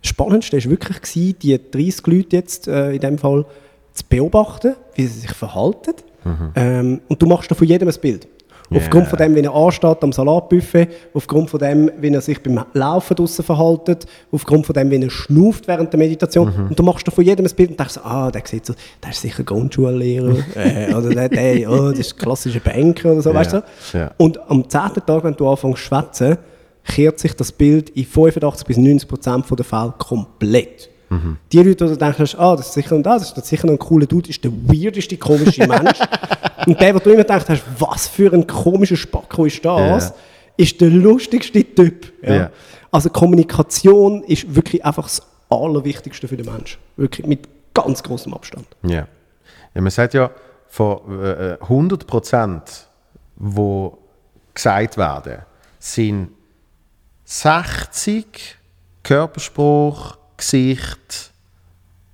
das 0.00 0.08
Spannendste 0.10 0.56
war 0.56 0.70
wirklich, 0.70 1.00
gewesen, 1.02 1.36
die 1.42 1.60
30 1.70 2.06
Leute 2.06 2.36
jetzt 2.36 2.68
äh, 2.68 2.92
in 2.92 3.00
dem 3.00 3.18
Fall 3.18 3.44
zu 3.92 4.04
beobachten, 4.08 4.74
wie 4.94 5.06
sie 5.06 5.20
sich 5.20 5.32
verhalten. 5.34 5.94
Ähm, 6.54 7.00
und 7.08 7.20
du 7.20 7.26
machst 7.26 7.50
da 7.50 7.56
von 7.56 7.66
jedem 7.66 7.88
ein 7.88 7.94
Bild. 8.00 8.28
Aufgrund 8.74 9.08
von 9.08 9.18
dem, 9.18 9.34
wie 9.34 9.40
er 9.40 9.54
ansteht 9.54 10.02
am 10.02 10.12
Salatbuffet, 10.12 10.88
aufgrund 11.14 11.50
von 11.50 11.60
dem, 11.60 11.90
wie 12.00 12.08
er 12.12 12.20
sich 12.20 12.42
beim 12.42 12.64
Laufen 12.72 13.16
draussen 13.16 13.44
verhaltet, 13.44 14.06
aufgrund 14.30 14.66
von 14.66 14.74
dem, 14.74 14.90
wie 14.90 15.02
er 15.02 15.10
schnauft 15.10 15.68
während 15.68 15.92
der 15.92 15.98
Meditation. 15.98 16.52
Und 16.68 16.78
du 16.78 16.82
machst 16.82 17.10
von 17.10 17.24
jedem 17.24 17.46
ein 17.46 17.52
Bild 17.54 17.70
und 17.70 17.80
denkst, 17.80 17.98
ah, 18.02 18.30
der 18.30 18.42
sieht 18.44 18.66
so, 18.66 18.74
der 19.02 19.10
ist 19.10 19.20
sicher 19.20 19.44
Grundschullehrer, 19.44 20.36
äh, 20.54 20.94
oder 20.94 21.10
der, 21.10 21.28
der 21.28 21.70
oh, 21.70 21.90
das 21.90 21.98
ist 22.00 22.14
ein 22.14 22.18
klassischer 22.18 22.60
Banker 22.60 23.12
oder 23.12 23.22
so, 23.22 23.30
Ja, 23.30 23.36
weißt 23.36 23.52
du? 23.52 23.62
ja. 23.94 24.10
Und 24.18 24.38
am 24.50 24.68
zehnten 24.68 25.04
Tag, 25.04 25.24
wenn 25.24 25.34
du 25.34 25.48
anfängst 25.48 25.82
zu 25.82 25.88
schwätzen, 25.88 26.38
kehrt 26.84 27.18
sich 27.18 27.34
das 27.34 27.52
Bild 27.52 27.90
in 27.90 28.04
85 28.04 28.66
bis 28.66 28.76
90 28.76 29.08
Prozent 29.08 29.44
der 29.50 29.64
Fälle 29.64 29.94
komplett. 29.98 30.90
Die 31.52 31.58
Leute, 31.58 31.84
die 31.86 31.90
du 31.92 31.96
denkst, 31.96 32.36
ah, 32.38 32.56
das 32.56 32.68
ist 32.68 32.74
sicher 32.74 32.94
und 32.94 33.02
das, 33.02 33.34
das 33.34 33.44
ist 33.44 33.50
sicher 33.50 33.66
noch 33.66 33.74
ein 33.74 33.78
cooler 33.78 34.06
Dude, 34.06 34.30
ist 34.30 34.42
der 34.44 34.52
weirdeste, 34.52 35.16
komische 35.16 35.66
Mensch. 35.66 35.98
und 36.66 36.80
der, 36.80 36.94
wo 36.94 36.98
du 36.98 37.10
immer 37.10 37.24
denkst, 37.24 37.62
was 37.78 38.08
für 38.08 38.32
ein 38.32 38.46
komischer 38.46 38.96
Spacko 38.96 39.44
ist 39.46 39.64
das, 39.64 40.08
Ja. 40.08 40.14
ist 40.56 40.80
der 40.80 40.90
lustigste 40.90 41.64
Typ. 41.64 42.12
Ja. 42.22 42.34
Ja. 42.34 42.50
Also 42.90 43.10
Kommunikation 43.10 44.22
ist 44.24 44.54
wirklich 44.54 44.84
einfach 44.84 45.04
das 45.04 45.22
Allerwichtigste 45.48 46.28
für 46.28 46.36
den 46.36 46.46
Menschen. 46.46 46.78
Wirklich 46.96 47.26
mit 47.26 47.48
ganz 47.74 48.02
großem 48.02 48.32
Abstand. 48.34 48.66
Ja. 48.82 49.06
ja 49.74 49.80
man 49.80 49.90
sagt 49.90 50.14
ja, 50.14 50.30
von 50.68 51.22
äh, 51.22 51.56
100 51.60 52.06
Prozent, 52.06 52.86
die 53.36 53.90
gesagt 54.54 54.96
werden, 54.96 55.38
sind 55.78 56.28
60 57.24 58.56
Körperspruch, 59.02 60.16
Gesicht, 60.42 61.32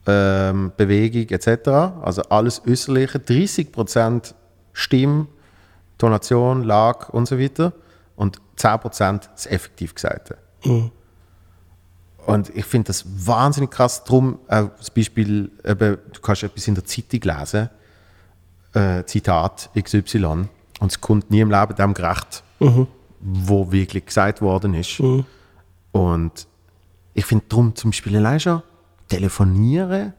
ähm, 0.06 0.72
Bewegung 0.76 1.28
etc., 1.30 1.68
also 2.02 2.22
alles 2.28 2.62
Äußerliche, 2.66 3.18
30 3.18 3.72
Prozent 3.72 4.34
Stimme, 4.72 5.26
Tonation, 5.96 6.62
Lage 6.62 7.10
und 7.12 7.26
so 7.26 7.38
weiter 7.38 7.72
und 8.16 8.40
10 8.56 8.80
Prozent 8.80 9.30
das 9.34 9.46
effektiv 9.46 9.94
Gesagte. 9.94 10.36
Und 12.26 12.50
ich 12.54 12.66
finde 12.66 12.88
das 12.88 13.04
wahnsinnig 13.26 13.70
krass. 13.70 14.04
Darum, 14.04 14.38
auch 14.48 14.68
das 14.76 14.90
Beispiel, 14.90 15.50
eben, 15.64 15.98
du 16.12 16.20
kannst 16.20 16.42
etwas 16.42 16.68
in 16.68 16.74
der 16.74 16.84
Zeitung 16.84 17.20
lesen, 17.22 17.70
äh, 18.74 19.04
Zitat 19.04 19.70
XY, 19.80 20.48
und 20.80 20.92
es 20.92 21.00
kommt 21.00 21.30
nie 21.30 21.40
im 21.40 21.50
Leben 21.50 21.74
dem 21.74 21.94
gerecht, 21.94 22.42
wo 23.18 23.72
wirklich 23.72 24.04
gesagt 24.06 24.42
worden 24.42 24.74
ist. 24.74 25.00
Und 25.92 26.46
ich 27.18 27.26
finde 27.26 27.44
darum 27.48 27.74
zum 27.74 27.90
Beispiel 27.90 28.16
allein 28.16 28.40
schon 28.40 28.62
telefonieren 29.08 30.14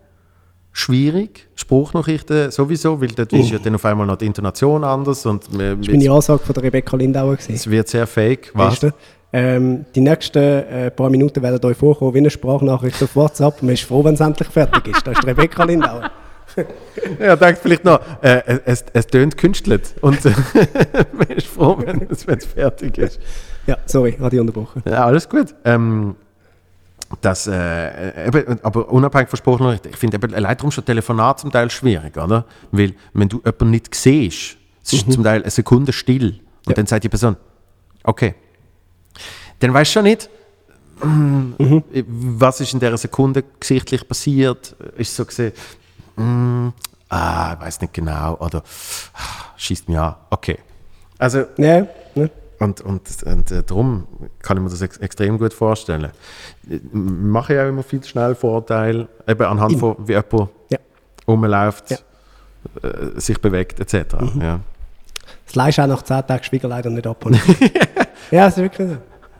schwierig, 0.71 1.47
Spruchnachrichten 1.55 2.51
sowieso, 2.51 3.01
weil 3.01 3.09
dort 3.09 3.33
ist 3.33 3.49
ja 3.49 3.57
dann 3.59 3.75
auf 3.75 3.85
einmal 3.85 4.05
noch 4.05 4.17
die 4.17 4.27
Intonation 4.27 4.83
anders 4.83 5.25
und 5.25 5.51
man- 5.51 5.79
Das 5.81 5.87
war 5.87 5.95
meine 5.95 6.11
Ansage 6.11 6.39
von 6.43 6.53
der 6.53 6.63
Rebecca 6.63 6.95
Lindauer. 6.95 7.35
gewesen. 7.35 7.53
es 7.55 7.69
wird 7.69 7.87
sehr 7.87 8.05
fake. 8.07 8.51
Was? 8.53 8.73
Weißt 8.73 8.83
du? 8.83 8.89
Ähm, 9.31 9.85
die 9.93 10.01
nächsten 10.01 10.39
äh, 10.39 10.91
paar 10.91 11.09
Minuten 11.09 11.41
werden 11.41 11.63
euch 11.63 11.77
vorkommen 11.77 12.13
wie 12.13 12.19
eine 12.19 12.29
Sprachnachricht 12.29 13.01
auf 13.03 13.15
WhatsApp. 13.15 13.61
Man 13.61 13.73
ist 13.73 13.83
froh, 13.83 14.03
wenn 14.03 14.13
es 14.15 14.19
endlich 14.19 14.47
fertig 14.49 14.87
ist. 14.87 15.05
Das 15.05 15.17
ist 15.19 15.25
Rebecca 15.25 15.63
Lindauer. 15.63 16.11
Ja, 17.19 17.35
denkt 17.35 17.59
vielleicht 17.61 17.85
noch, 17.85 17.99
äh, 18.21 18.41
es, 18.65 18.83
es 18.91 19.05
tönt 19.05 19.37
künstelt 19.37 19.93
und 20.01 20.17
man 21.13 21.27
ist 21.27 21.45
froh, 21.45 21.77
wenn 21.79 22.07
es, 22.09 22.23
fertig 22.45 22.97
ist. 22.97 23.19
Ja, 23.67 23.77
sorry, 23.85 24.17
habe 24.19 24.35
ich 24.35 24.41
unterbrochen. 24.41 24.81
Ja, 24.85 25.05
alles 25.05 25.29
gut. 25.29 25.53
Ähm, 25.63 26.15
das, 27.21 27.47
äh, 27.47 28.27
eben, 28.27 28.63
aber 28.63 28.89
unabhängig 28.89 29.29
von 29.29 29.37
Sprachnachrichten, 29.37 29.91
ich 29.91 29.97
finde 29.97 30.17
eben 30.17 30.33
allein 30.33 30.55
darum 30.57 30.71
schon 30.71 30.85
Telefonat 30.85 31.39
zum 31.39 31.51
Teil 31.51 31.69
schwierig, 31.71 32.15
oder? 32.17 32.45
Weil, 32.71 32.93
wenn 33.13 33.29
du 33.29 33.37
jemanden 33.37 33.71
nicht 33.71 33.95
siehst, 33.95 34.57
es 34.83 34.93
ist 34.93 35.11
zum 35.11 35.23
Teil 35.23 35.41
eine 35.41 35.51
Sekunde 35.51 35.91
still 35.93 36.39
und 36.65 36.69
Ja. 36.69 36.73
dann 36.73 36.85
sagt 36.85 37.03
die 37.03 37.09
Person, 37.09 37.35
okay. 38.03 38.35
Dann 39.59 39.73
weißt 39.73 39.91
du 39.91 39.93
schon 39.93 40.03
nicht, 40.03 40.29
mm, 41.03 41.53
was 42.07 42.61
ist 42.61 42.73
in 42.73 42.79
dieser 42.79 42.97
Sekunde 42.97 43.43
gesichtlich 43.59 44.07
passiert. 44.07 44.75
Ist 44.97 45.15
so 45.15 45.25
gesehen, 45.25 45.51
mm, 46.15 46.69
ah, 47.09 47.53
ich 47.53 47.65
weiß 47.65 47.81
nicht 47.81 47.93
genau, 47.93 48.35
oder 48.37 48.63
ah, 49.13 49.53
schießt 49.57 49.89
mir 49.89 50.01
an, 50.01 50.15
okay. 50.29 50.59
Also, 51.17 51.39
Ja, 51.57 51.85
ne? 52.15 52.29
Und, 52.59 52.81
und, 52.81 53.23
und 53.25 53.51
äh, 53.51 53.63
darum 53.63 54.07
kann 54.41 54.57
ich 54.57 54.63
mir 54.63 54.69
das 54.69 54.81
ex 54.81 54.97
extrem 54.97 55.37
gut 55.37 55.53
vorstellen. 55.53 56.11
Ich 56.69 56.81
mache 56.91 57.55
ja 57.55 57.67
immer 57.67 57.83
viel 57.83 58.03
schnell 58.03 58.35
Vorteil, 58.35 59.07
eben 59.27 59.43
anhand 59.43 59.79
von 59.79 59.95
wie 60.07 60.11
jemand 60.13 60.49
Ja. 60.69 60.77
rumläuft, 61.27 61.91
Ja. 61.91 61.97
äh, 62.83 63.19
sich 63.19 63.39
bewegt 63.39 63.79
etc. 63.79 64.15
Ja. 64.41 64.59
Das 65.45 65.55
Leist 65.55 65.79
auch 65.79 65.87
nach 65.87 66.01
10 66.03 66.27
Tagen 66.27 66.43
Schwieger 66.43 66.67
leider 66.67 66.89
nicht 66.89 67.07
abholen. 67.07 67.39
ja, 68.31 68.45
das 68.45 68.57
ist 68.57 68.63
wirklich 68.63 68.89
so. 68.89 68.97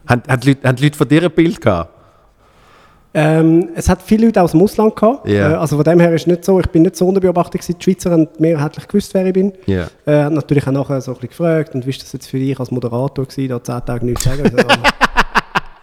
Haben, 0.07 0.23
haben, 0.27 0.39
die 0.41 0.47
Leute, 0.49 0.67
haben 0.67 0.75
die 0.77 0.83
Leute 0.85 0.97
von 0.97 1.07
dir 1.07 1.23
ein 1.23 1.31
Bild 1.31 1.61
gehabt? 1.61 1.93
Ähm, 3.13 3.69
es 3.75 3.89
hat 3.89 4.01
viele 4.03 4.27
Leute 4.27 4.41
aus 4.41 4.51
dem 4.51 4.61
Ausland 4.61 4.95
gehabt. 4.95 5.27
Ja. 5.27 5.53
Äh, 5.53 5.55
also 5.55 5.77
von 5.77 5.83
dem 5.83 5.99
her 5.99 6.13
ist 6.13 6.21
es 6.21 6.27
nicht 6.27 6.45
so, 6.45 6.59
ich 6.59 6.67
bin 6.67 6.83
nicht 6.83 6.95
so 6.95 7.07
unter 7.07 7.19
Beobachtung 7.19 7.59
gewesen. 7.59 7.75
Die 7.79 7.83
Schweizer 7.83 8.11
haben 8.11 8.27
mehrheitlich 8.37 8.87
gewusst, 8.87 9.13
wer 9.13 9.25
ich 9.25 9.33
bin. 9.33 9.53
Ja. 9.65 9.87
Äh, 10.05 10.23
haben 10.23 10.35
natürlich 10.35 10.67
auch 10.67 10.71
nachher 10.71 11.01
so 11.01 11.11
ein 11.11 11.15
bisschen 11.15 11.29
gefragt, 11.29 11.73
und 11.73 11.85
wie 11.85 11.89
ist 11.89 12.03
das 12.03 12.13
jetzt 12.13 12.27
für 12.27 12.37
dich 12.37 12.59
als 12.59 12.69
Moderator 12.69 13.25
gewesen, 13.25 13.49
da 13.49 13.63
zehn 13.63 13.85
Tage 13.85 14.05
nichts 14.05 14.23
zu 14.23 14.29
sagen? 14.29 14.55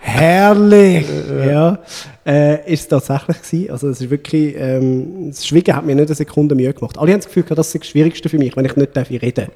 Herrlich! 0.08 1.04
ja, 1.46 1.78
äh, 2.24 2.72
ist 2.72 2.82
es 2.82 2.88
tatsächlich 2.88 3.42
gewesen. 3.42 3.70
Also 3.70 3.88
es 3.88 4.00
ist 4.00 4.08
wirklich, 4.08 4.54
ähm, 4.56 5.28
das 5.28 5.44
Schweigen 5.46 5.74
hat 5.74 5.84
mir 5.84 5.96
nicht 5.96 6.06
eine 6.06 6.14
Sekunde 6.14 6.54
Mühe 6.54 6.72
gemacht. 6.72 6.96
Alle 6.96 7.12
haben 7.12 7.18
das 7.18 7.26
Gefühl 7.26 7.42
gehabt, 7.42 7.58
das 7.58 7.74
ist 7.74 7.82
das 7.82 7.88
Schwierigste 7.88 8.28
für 8.28 8.38
mich, 8.38 8.56
wenn 8.56 8.64
ich 8.64 8.76
nicht 8.76 8.96
darf 8.96 9.10
reden 9.10 9.48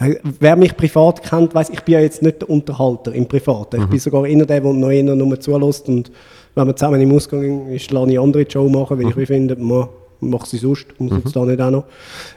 äh, 0.00 0.16
Wer 0.38 0.56
mich 0.56 0.76
privat 0.76 1.22
kennt, 1.22 1.54
weiß, 1.54 1.70
ich 1.70 1.80
bin 1.80 1.94
ja 1.94 2.00
jetzt 2.00 2.22
nicht 2.22 2.42
der 2.42 2.50
Unterhalter 2.50 3.12
im 3.12 3.26
Privaten. 3.26 3.80
Ich 3.82 3.86
bin 3.88 3.98
sogar 3.98 4.24
einer 4.24 4.44
der, 4.44 4.60
der 4.60 4.72
noch 4.72 4.90
eher 4.90 5.02
nur 5.02 5.40
zulässt 5.40 5.88
und 5.88 6.12
wenn 6.54 6.66
man 6.66 6.76
zusammen 6.76 7.00
im 7.00 7.12
Ausgang 7.14 7.68
ist, 7.68 7.90
lasse 7.90 8.10
ich 8.10 8.20
andere 8.20 8.46
Show 8.50 8.68
machen, 8.68 8.98
weil 8.98 9.08
ich 9.08 9.16
wie 9.16 9.26
finde, 9.26 9.56
man 9.56 9.88
macht 10.20 10.46
sie 10.46 10.58
sonst, 10.58 10.86
muss 10.98 11.12
jetzt 11.24 11.34
da 11.34 11.44
nicht 11.44 11.60
auch 11.60 11.70
noch. 11.70 11.84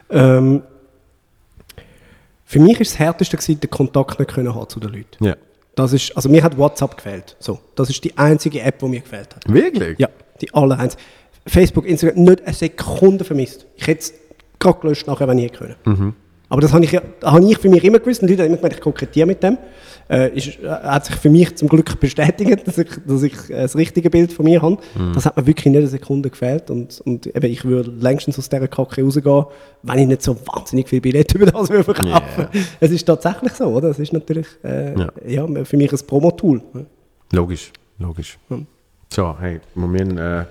Ähm, 0.10 0.62
für 2.46 2.60
mich 2.60 2.80
ist 2.80 2.94
das 2.94 3.00
Härteste 3.00 3.38
gewesen, 3.38 3.60
den 3.60 3.70
Kontakt 3.70 4.18
nicht 4.18 4.34
können 4.34 4.56
haben 4.56 4.68
zu 4.70 4.80
den 4.80 4.92
Leuten. 4.92 5.24
Ja. 5.24 5.36
Das 5.80 5.93
ist, 5.93 6.16
also 6.16 6.27
mir 6.27 6.43
hat 6.43 6.58
WhatsApp 6.58 6.98
gefehlt. 6.98 7.38
So, 7.40 7.59
das 7.75 7.90
ist 7.90 8.03
die 8.03 8.17
einzige 8.17 8.61
App, 8.61 8.80
die 8.80 8.85
mir 8.85 8.99
gefehlt 8.99 9.35
hat. 9.35 9.43
Wirklich? 9.48 9.98
Ja, 9.98 10.09
die 10.41 10.53
aller 10.53 10.77
eins. 10.77 10.98
Facebook, 11.48 11.85
Instagram, 11.85 12.24
nicht 12.24 12.43
eine 12.43 12.53
Sekunde 12.53 13.24
vermisst. 13.24 13.66
Ich 13.77 13.88
hätte 13.88 14.01
es 14.01 14.14
gerade 14.59 14.80
gelöscht 14.80 15.08
nachher, 15.08 15.27
wenn 15.27 15.38
ich 15.38 15.45
hätte 15.45 15.58
können. 15.58 15.75
Mhm. 15.85 16.16
Aber 16.50 16.61
das 16.61 16.74
habe 16.74 16.84
ich, 16.84 16.95
habe 16.95 17.45
ich 17.45 17.58
für 17.60 17.69
mich 17.69 17.84
immer 17.84 18.00
gewusst. 18.00 18.22
Und 18.22 18.28
die 18.28 18.34
Leute 18.34 18.44
haben 18.44 18.50
immer 18.50 18.58
gemeint, 18.58 18.74
ich 18.74 18.82
kokettiere 18.82 19.28
mit 19.28 19.44
dem. 19.44 19.58
Äh, 20.10 20.36
ist, 20.36 20.60
äh, 20.64 20.68
hat 20.68 21.06
sich 21.06 21.16
für 21.18 21.30
mich 21.30 21.56
zum 21.56 21.69
Glück 21.69 22.00
bestätigt, 22.00 22.68
dass 22.68 22.80
ich, 22.80 22.90
dass 23.06 23.22
ich 23.22 23.34
äh, 23.52 23.61
das 23.61 23.76
richtige 23.76 24.10
Bild 24.10 24.34
von 24.34 24.45
mir 24.45 24.60
habe. 24.60 24.80
Mhm. 24.95 25.14
Das 25.14 25.28
hat 25.28 25.38
mir 25.38 25.45
wirklich 25.45 25.68
nicht 25.68 25.78
eine 25.78 25.88
Sekunde 25.88 26.32
gefehlt. 26.32 26.72
Und, 26.72 27.00
und 27.02 27.28
eben, 27.28 27.45
ich 27.45 27.64
würde 27.64 27.92
längstens 27.92 28.40
aus 28.40 28.50
dieser 28.50 28.68
Kacke 28.68 29.03
rausgehen, 29.03 29.45
wenn 29.84 30.00
ich 30.00 30.08
nicht 30.08 30.24
so 30.24 30.36
wahnsinnig 30.48 30.90
viel 30.90 31.02
Billett 31.02 31.32
über 31.36 31.45
das 31.45 31.69
würde 31.69 31.84
verkaufen 31.84 32.48
Es 32.80 32.90
ist 32.90 33.06
tatsächlich 33.06 33.53
so, 33.53 33.66
oder? 33.66 33.90
Es 33.90 34.00
ist 34.00 34.11
natürlich 34.11 34.48
äh, 34.64 35.00
Ja. 35.00 35.10
ja. 35.28 35.64
für 35.66 35.78
mich 35.78 35.92
ein 35.92 36.00
Promo-Tool. 36.08 36.61
Logisch, 37.32 37.72
logisch. 38.00 38.40
So, 39.14 39.36
hey, 39.40 39.60
wir 39.76 39.88
müssen, 39.88 40.18
äh, 40.18 40.45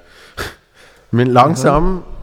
wir 1.10 1.24
langsam. 1.26 2.04
Äh, 2.14 2.17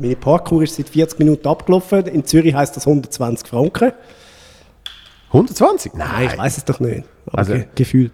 Meine 0.00 0.16
Parkour 0.16 0.62
ist 0.62 0.76
seit 0.76 0.88
40 0.88 1.18
Minuten 1.18 1.46
abgelaufen. 1.48 2.06
In 2.06 2.24
Zürich 2.24 2.54
heisst 2.54 2.76
das 2.76 2.86
120 2.86 3.48
Franken. 3.48 3.92
120? 5.28 5.94
Nein, 5.94 6.08
Nein, 6.12 6.28
ich 6.32 6.38
weiß 6.38 6.58
es 6.58 6.64
doch 6.64 6.80
nicht. 6.80 7.04
Aber 7.26 7.38
Also- 7.38 7.52
Ge 7.54 7.64
Gefühl. 7.74 8.10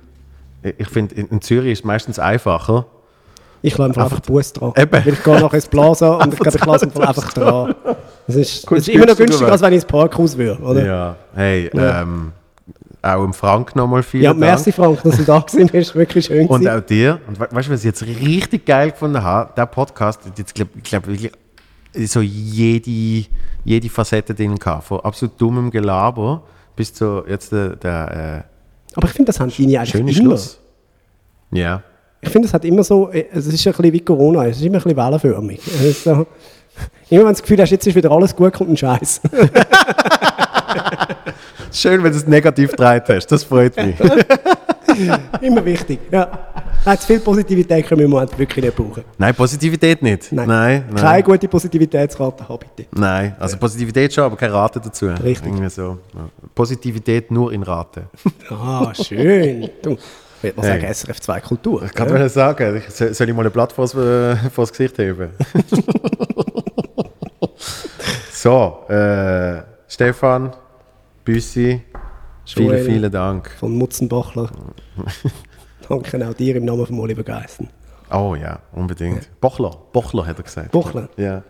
Ich 0.62 0.88
finde, 0.88 1.14
in, 1.14 1.40
Zürich 1.40 1.72
ist 1.72 1.78
es 1.80 1.84
meistens 1.84 2.18
einfacher. 2.18 2.86
Ich 3.62 3.76
lasse 3.76 3.88
einfach, 3.90 4.04
einfach 4.04 4.20
Bus 4.20 4.52
dran. 4.52 4.72
Eben. 4.76 4.92
Weil 4.92 5.08
ich 5.08 5.22
gehe 5.22 5.40
nachher 5.40 5.54
ins 5.54 5.66
Plaza 5.66 6.14
und 6.22 6.32
ich, 6.34 6.38
glaube, 6.40 6.58
ich 6.58 6.64
lasse 6.64 6.86
einfach, 6.86 7.08
einfach 7.08 7.32
dran. 7.32 7.74
Das 8.26 8.36
ist, 8.36 8.70
ist 8.70 8.88
immer 8.88 9.06
noch 9.06 9.16
günstiger 9.16 9.50
als 9.50 9.62
wenn 9.62 9.72
ich 9.72 9.76
ins 9.76 9.84
Parkhaus 9.84 10.36
würde. 10.36 10.60
Oder? 10.62 10.84
Ja. 10.86 11.16
Hey, 11.34 11.70
Ja. 11.74 12.02
Ähm, 12.02 12.32
auch 13.00 13.24
im 13.24 13.32
Frank 13.32 13.76
nochmal 13.76 14.02
vielen 14.02 14.24
Ja, 14.24 14.30
Dank. 14.30 14.40
merci 14.40 14.72
Frank, 14.72 15.00
dass 15.04 15.16
du 15.16 15.22
da 15.22 15.38
gewesen 15.46 15.68
bist. 15.68 15.94
Wirklich 15.94 16.26
schön 16.26 16.46
Und 16.48 16.68
auch 16.68 16.80
dir. 16.80 17.20
Und 17.28 17.38
we 17.38 17.46
weißt 17.50 17.68
du, 17.68 17.72
was 17.72 17.80
ich 17.80 17.84
jetzt 17.86 18.02
richtig 18.04 18.66
geil 18.66 18.90
gefunden 18.90 19.22
habe? 19.22 19.52
Der 19.56 19.66
Podcast 19.66 20.20
jetzt, 20.36 20.54
glaub, 20.54 20.68
ich 20.76 20.82
glaube, 20.82 21.06
wirklich 21.06 21.30
so 22.06 22.20
jede, 22.20 23.26
jede 23.64 23.88
Facette 23.88 24.34
drin 24.34 24.56
gehabt. 24.56 24.84
Von 24.84 25.00
absolut 25.00 25.40
dummem 25.40 25.70
Gelaber 25.70 26.42
bis 26.76 26.94
zu 26.94 27.24
jetzt 27.26 27.52
der, 27.52 27.76
der 27.76 28.44
Aber 28.94 29.08
ich 29.08 29.12
finde, 29.14 29.26
das 29.26 29.40
haben 29.40 29.50
die 29.50 29.74
äh, 29.74 29.78
eigentlich 29.78 29.94
immer. 29.94 30.12
Schluss. 30.12 30.60
Ja. 31.50 31.82
Ich 32.20 32.30
finde, 32.30 32.48
es 32.48 32.54
hat 32.54 32.64
immer 32.64 32.82
so, 32.82 33.10
äh, 33.10 33.26
es 33.32 33.46
ist 33.46 33.66
ein 33.66 33.72
bisschen 33.72 33.92
wie 33.92 34.00
Corona, 34.00 34.46
es 34.46 34.56
ist 34.58 34.64
immer 34.64 34.76
ein 34.76 34.82
bisschen 34.82 34.96
wellenförmig. 34.96 35.60
Es 35.66 35.80
ist 35.82 36.04
so, 36.04 36.10
immer 37.10 37.20
wenn 37.20 37.20
du 37.20 37.28
das 37.32 37.42
Gefühl 37.42 37.60
hast, 37.60 37.70
jetzt 37.70 37.86
ist 37.86 37.94
wieder 37.94 38.10
alles 38.10 38.34
gut, 38.34 38.52
kommt 38.52 38.70
ein 38.70 38.76
Scheiß. 38.76 39.20
Schön, 41.72 42.02
wenn 42.02 42.12
du 42.12 42.18
es 42.18 42.26
negativ 42.26 42.70
gedreht 42.70 43.04
hast. 43.08 43.26
Das 43.28 43.44
freut 43.44 43.76
mich. 43.76 43.94
immer 45.40 45.64
wichtig. 45.64 46.00
Ja. 46.10 46.28
Nein, 46.84 46.98
zu 46.98 47.06
viel 47.06 47.20
Positivität 47.20 47.86
können 47.86 47.98
wir 47.98 48.04
im 48.06 48.10
Moment 48.10 48.38
wirklich 48.38 48.64
nicht 48.64 48.76
brauchen. 48.76 49.04
nein, 49.18 49.34
Positivität 49.34 50.02
nicht. 50.02 50.32
Nein. 50.32 50.48
Nein, 50.48 50.84
nein. 50.90 51.02
Keine 51.02 51.22
gute 51.22 51.48
Positivitätskarte 51.48 52.48
haben, 52.48 52.58
bitte. 52.76 52.88
Nein, 52.98 53.34
also 53.38 53.56
Positivität 53.56 54.12
schon, 54.14 54.24
aber 54.24 54.36
keine 54.36 54.54
Rate 54.54 54.80
dazu. 54.80 55.06
Richtig. 55.06 55.46
Irgendwie 55.46 55.68
so. 55.70 55.98
Ja. 56.14 56.28
Positivität 56.54 57.30
nur 57.30 57.52
in 57.52 57.62
Rate. 57.62 58.04
Ah, 58.50 58.92
schön. 58.94 59.68
Du, 59.82 59.92
ich 59.92 60.42
würde 60.42 60.56
mal 60.60 60.66
Hey. 60.68 60.80
sagen, 60.80 60.94
SRF 60.94 61.20
2 61.20 61.40
Kultur. 61.40 61.82
Ich 61.84 61.92
kann 61.92 62.10
mir 62.12 62.28
sagen, 62.28 62.82
soll 62.88 63.28
ich 63.28 63.34
mal 63.34 63.44
ein 63.44 63.52
Blatt 63.52 63.72
vors, 63.72 63.94
äh, 63.94 64.36
vors 64.50 64.70
Gesicht 64.70 64.96
heben? 64.98 65.30
so, 68.32 68.84
äh, 68.88 69.62
Stefan, 69.88 70.52
Büssi, 71.24 71.82
vielen, 72.54 72.84
vielen 72.84 73.12
Dank. 73.12 73.50
Von 73.58 73.76
Mutzenbachler. 73.76 74.50
Danke 75.88 76.28
auch 76.28 76.34
dir 76.34 76.56
im 76.56 76.64
Namen 76.64 76.86
von 76.86 76.98
Oliver 76.98 77.22
Geissen. 77.22 77.68
Oh 78.10 78.34
ja, 78.34 78.60
unbedingt. 78.72 79.28
Bochler, 79.40 79.76
Bochler 79.92 80.26
hat 80.26 80.38
er 80.38 80.42
gesagt. 80.42 80.72
Bochler. 80.72 81.08
Ja. 81.16 81.42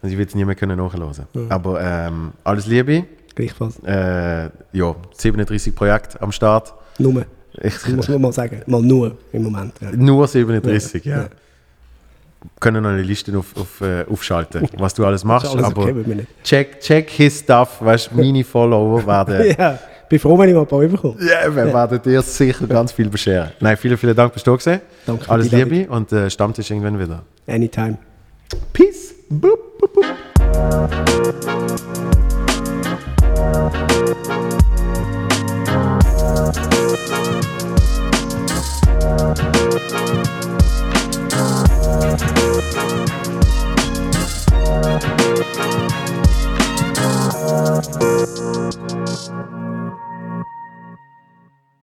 Und 0.00 0.10
ich 0.10 0.16
will 0.16 0.26
es 0.26 0.34
nie 0.34 0.44
mehr 0.44 0.54
können 0.54 0.78
nachhören. 0.78 1.12
Aber 1.48 1.80
ähm, 1.80 2.32
alles 2.44 2.66
Liebe. 2.66 3.04
Gleichfalls. 3.34 3.78
Äh, 3.84 4.50
ja, 4.72 4.96
37 5.12 5.74
Projekte 5.74 6.20
am 6.22 6.32
Start. 6.32 6.74
Nur. 6.98 7.26
Ich, 7.60 7.74
Das 7.74 7.88
muss 7.88 8.08
man 8.08 8.20
mal 8.20 8.32
sagen. 8.32 8.62
Mal 8.66 8.82
nur 8.82 9.16
im 9.32 9.42
Moment. 9.42 9.74
Ja. 9.80 9.90
Nur 9.92 10.26
37, 10.26 11.04
ja. 11.04 11.22
Ja. 11.22 11.28
Können 12.60 12.84
noch 12.84 12.90
eine 12.90 13.02
Liste 13.02 13.36
auf, 13.36 13.56
auf, 13.56 13.80
äh, 13.80 14.04
aufschalten, 14.08 14.68
was 14.78 14.94
du 14.94 15.04
alles 15.04 15.24
machst. 15.24 15.50
Alles 15.50 15.64
aber 15.64 15.82
okay 15.82 16.26
check, 16.44 16.80
check 16.80 17.10
his 17.10 17.40
stuff, 17.40 17.78
weißt 17.80 18.10
du, 18.12 18.16
meine 18.16 18.44
Follower 18.44 19.04
werden, 19.04 19.54
Ja, 19.58 19.78
bevor 20.08 20.38
wenn 20.38 20.48
ich 20.48 20.54
mal 20.54 20.64
paar 20.66 20.78
euch 20.78 20.90
bekomme. 20.90 21.16
Ja, 21.20 21.54
wir 21.54 21.72
werden 21.72 22.02
dir 22.02 22.22
sicher 22.22 22.66
ganz 22.66 22.92
viel 22.92 23.08
bescheren. 23.08 23.50
Nein, 23.60 23.76
vielen, 23.76 23.96
vielen 23.96 24.16
Dank, 24.16 24.32
dass 24.32 24.42
du 24.42 24.56
gesehen. 24.56 24.80
Danke. 25.06 25.28
Alles 25.30 25.50
Liebe 25.50 25.64
David. 25.64 25.88
und 25.90 26.12
äh, 26.12 26.26
eh, 26.26 26.30
Stammtisch 26.30 26.70
irgendwann 26.70 26.98
wieder. 26.98 27.22
Anytime. 27.46 27.98
Peace. 28.72 29.14
Boop, 29.28 29.78
boop, 29.78 29.92
boop. 29.92 30.06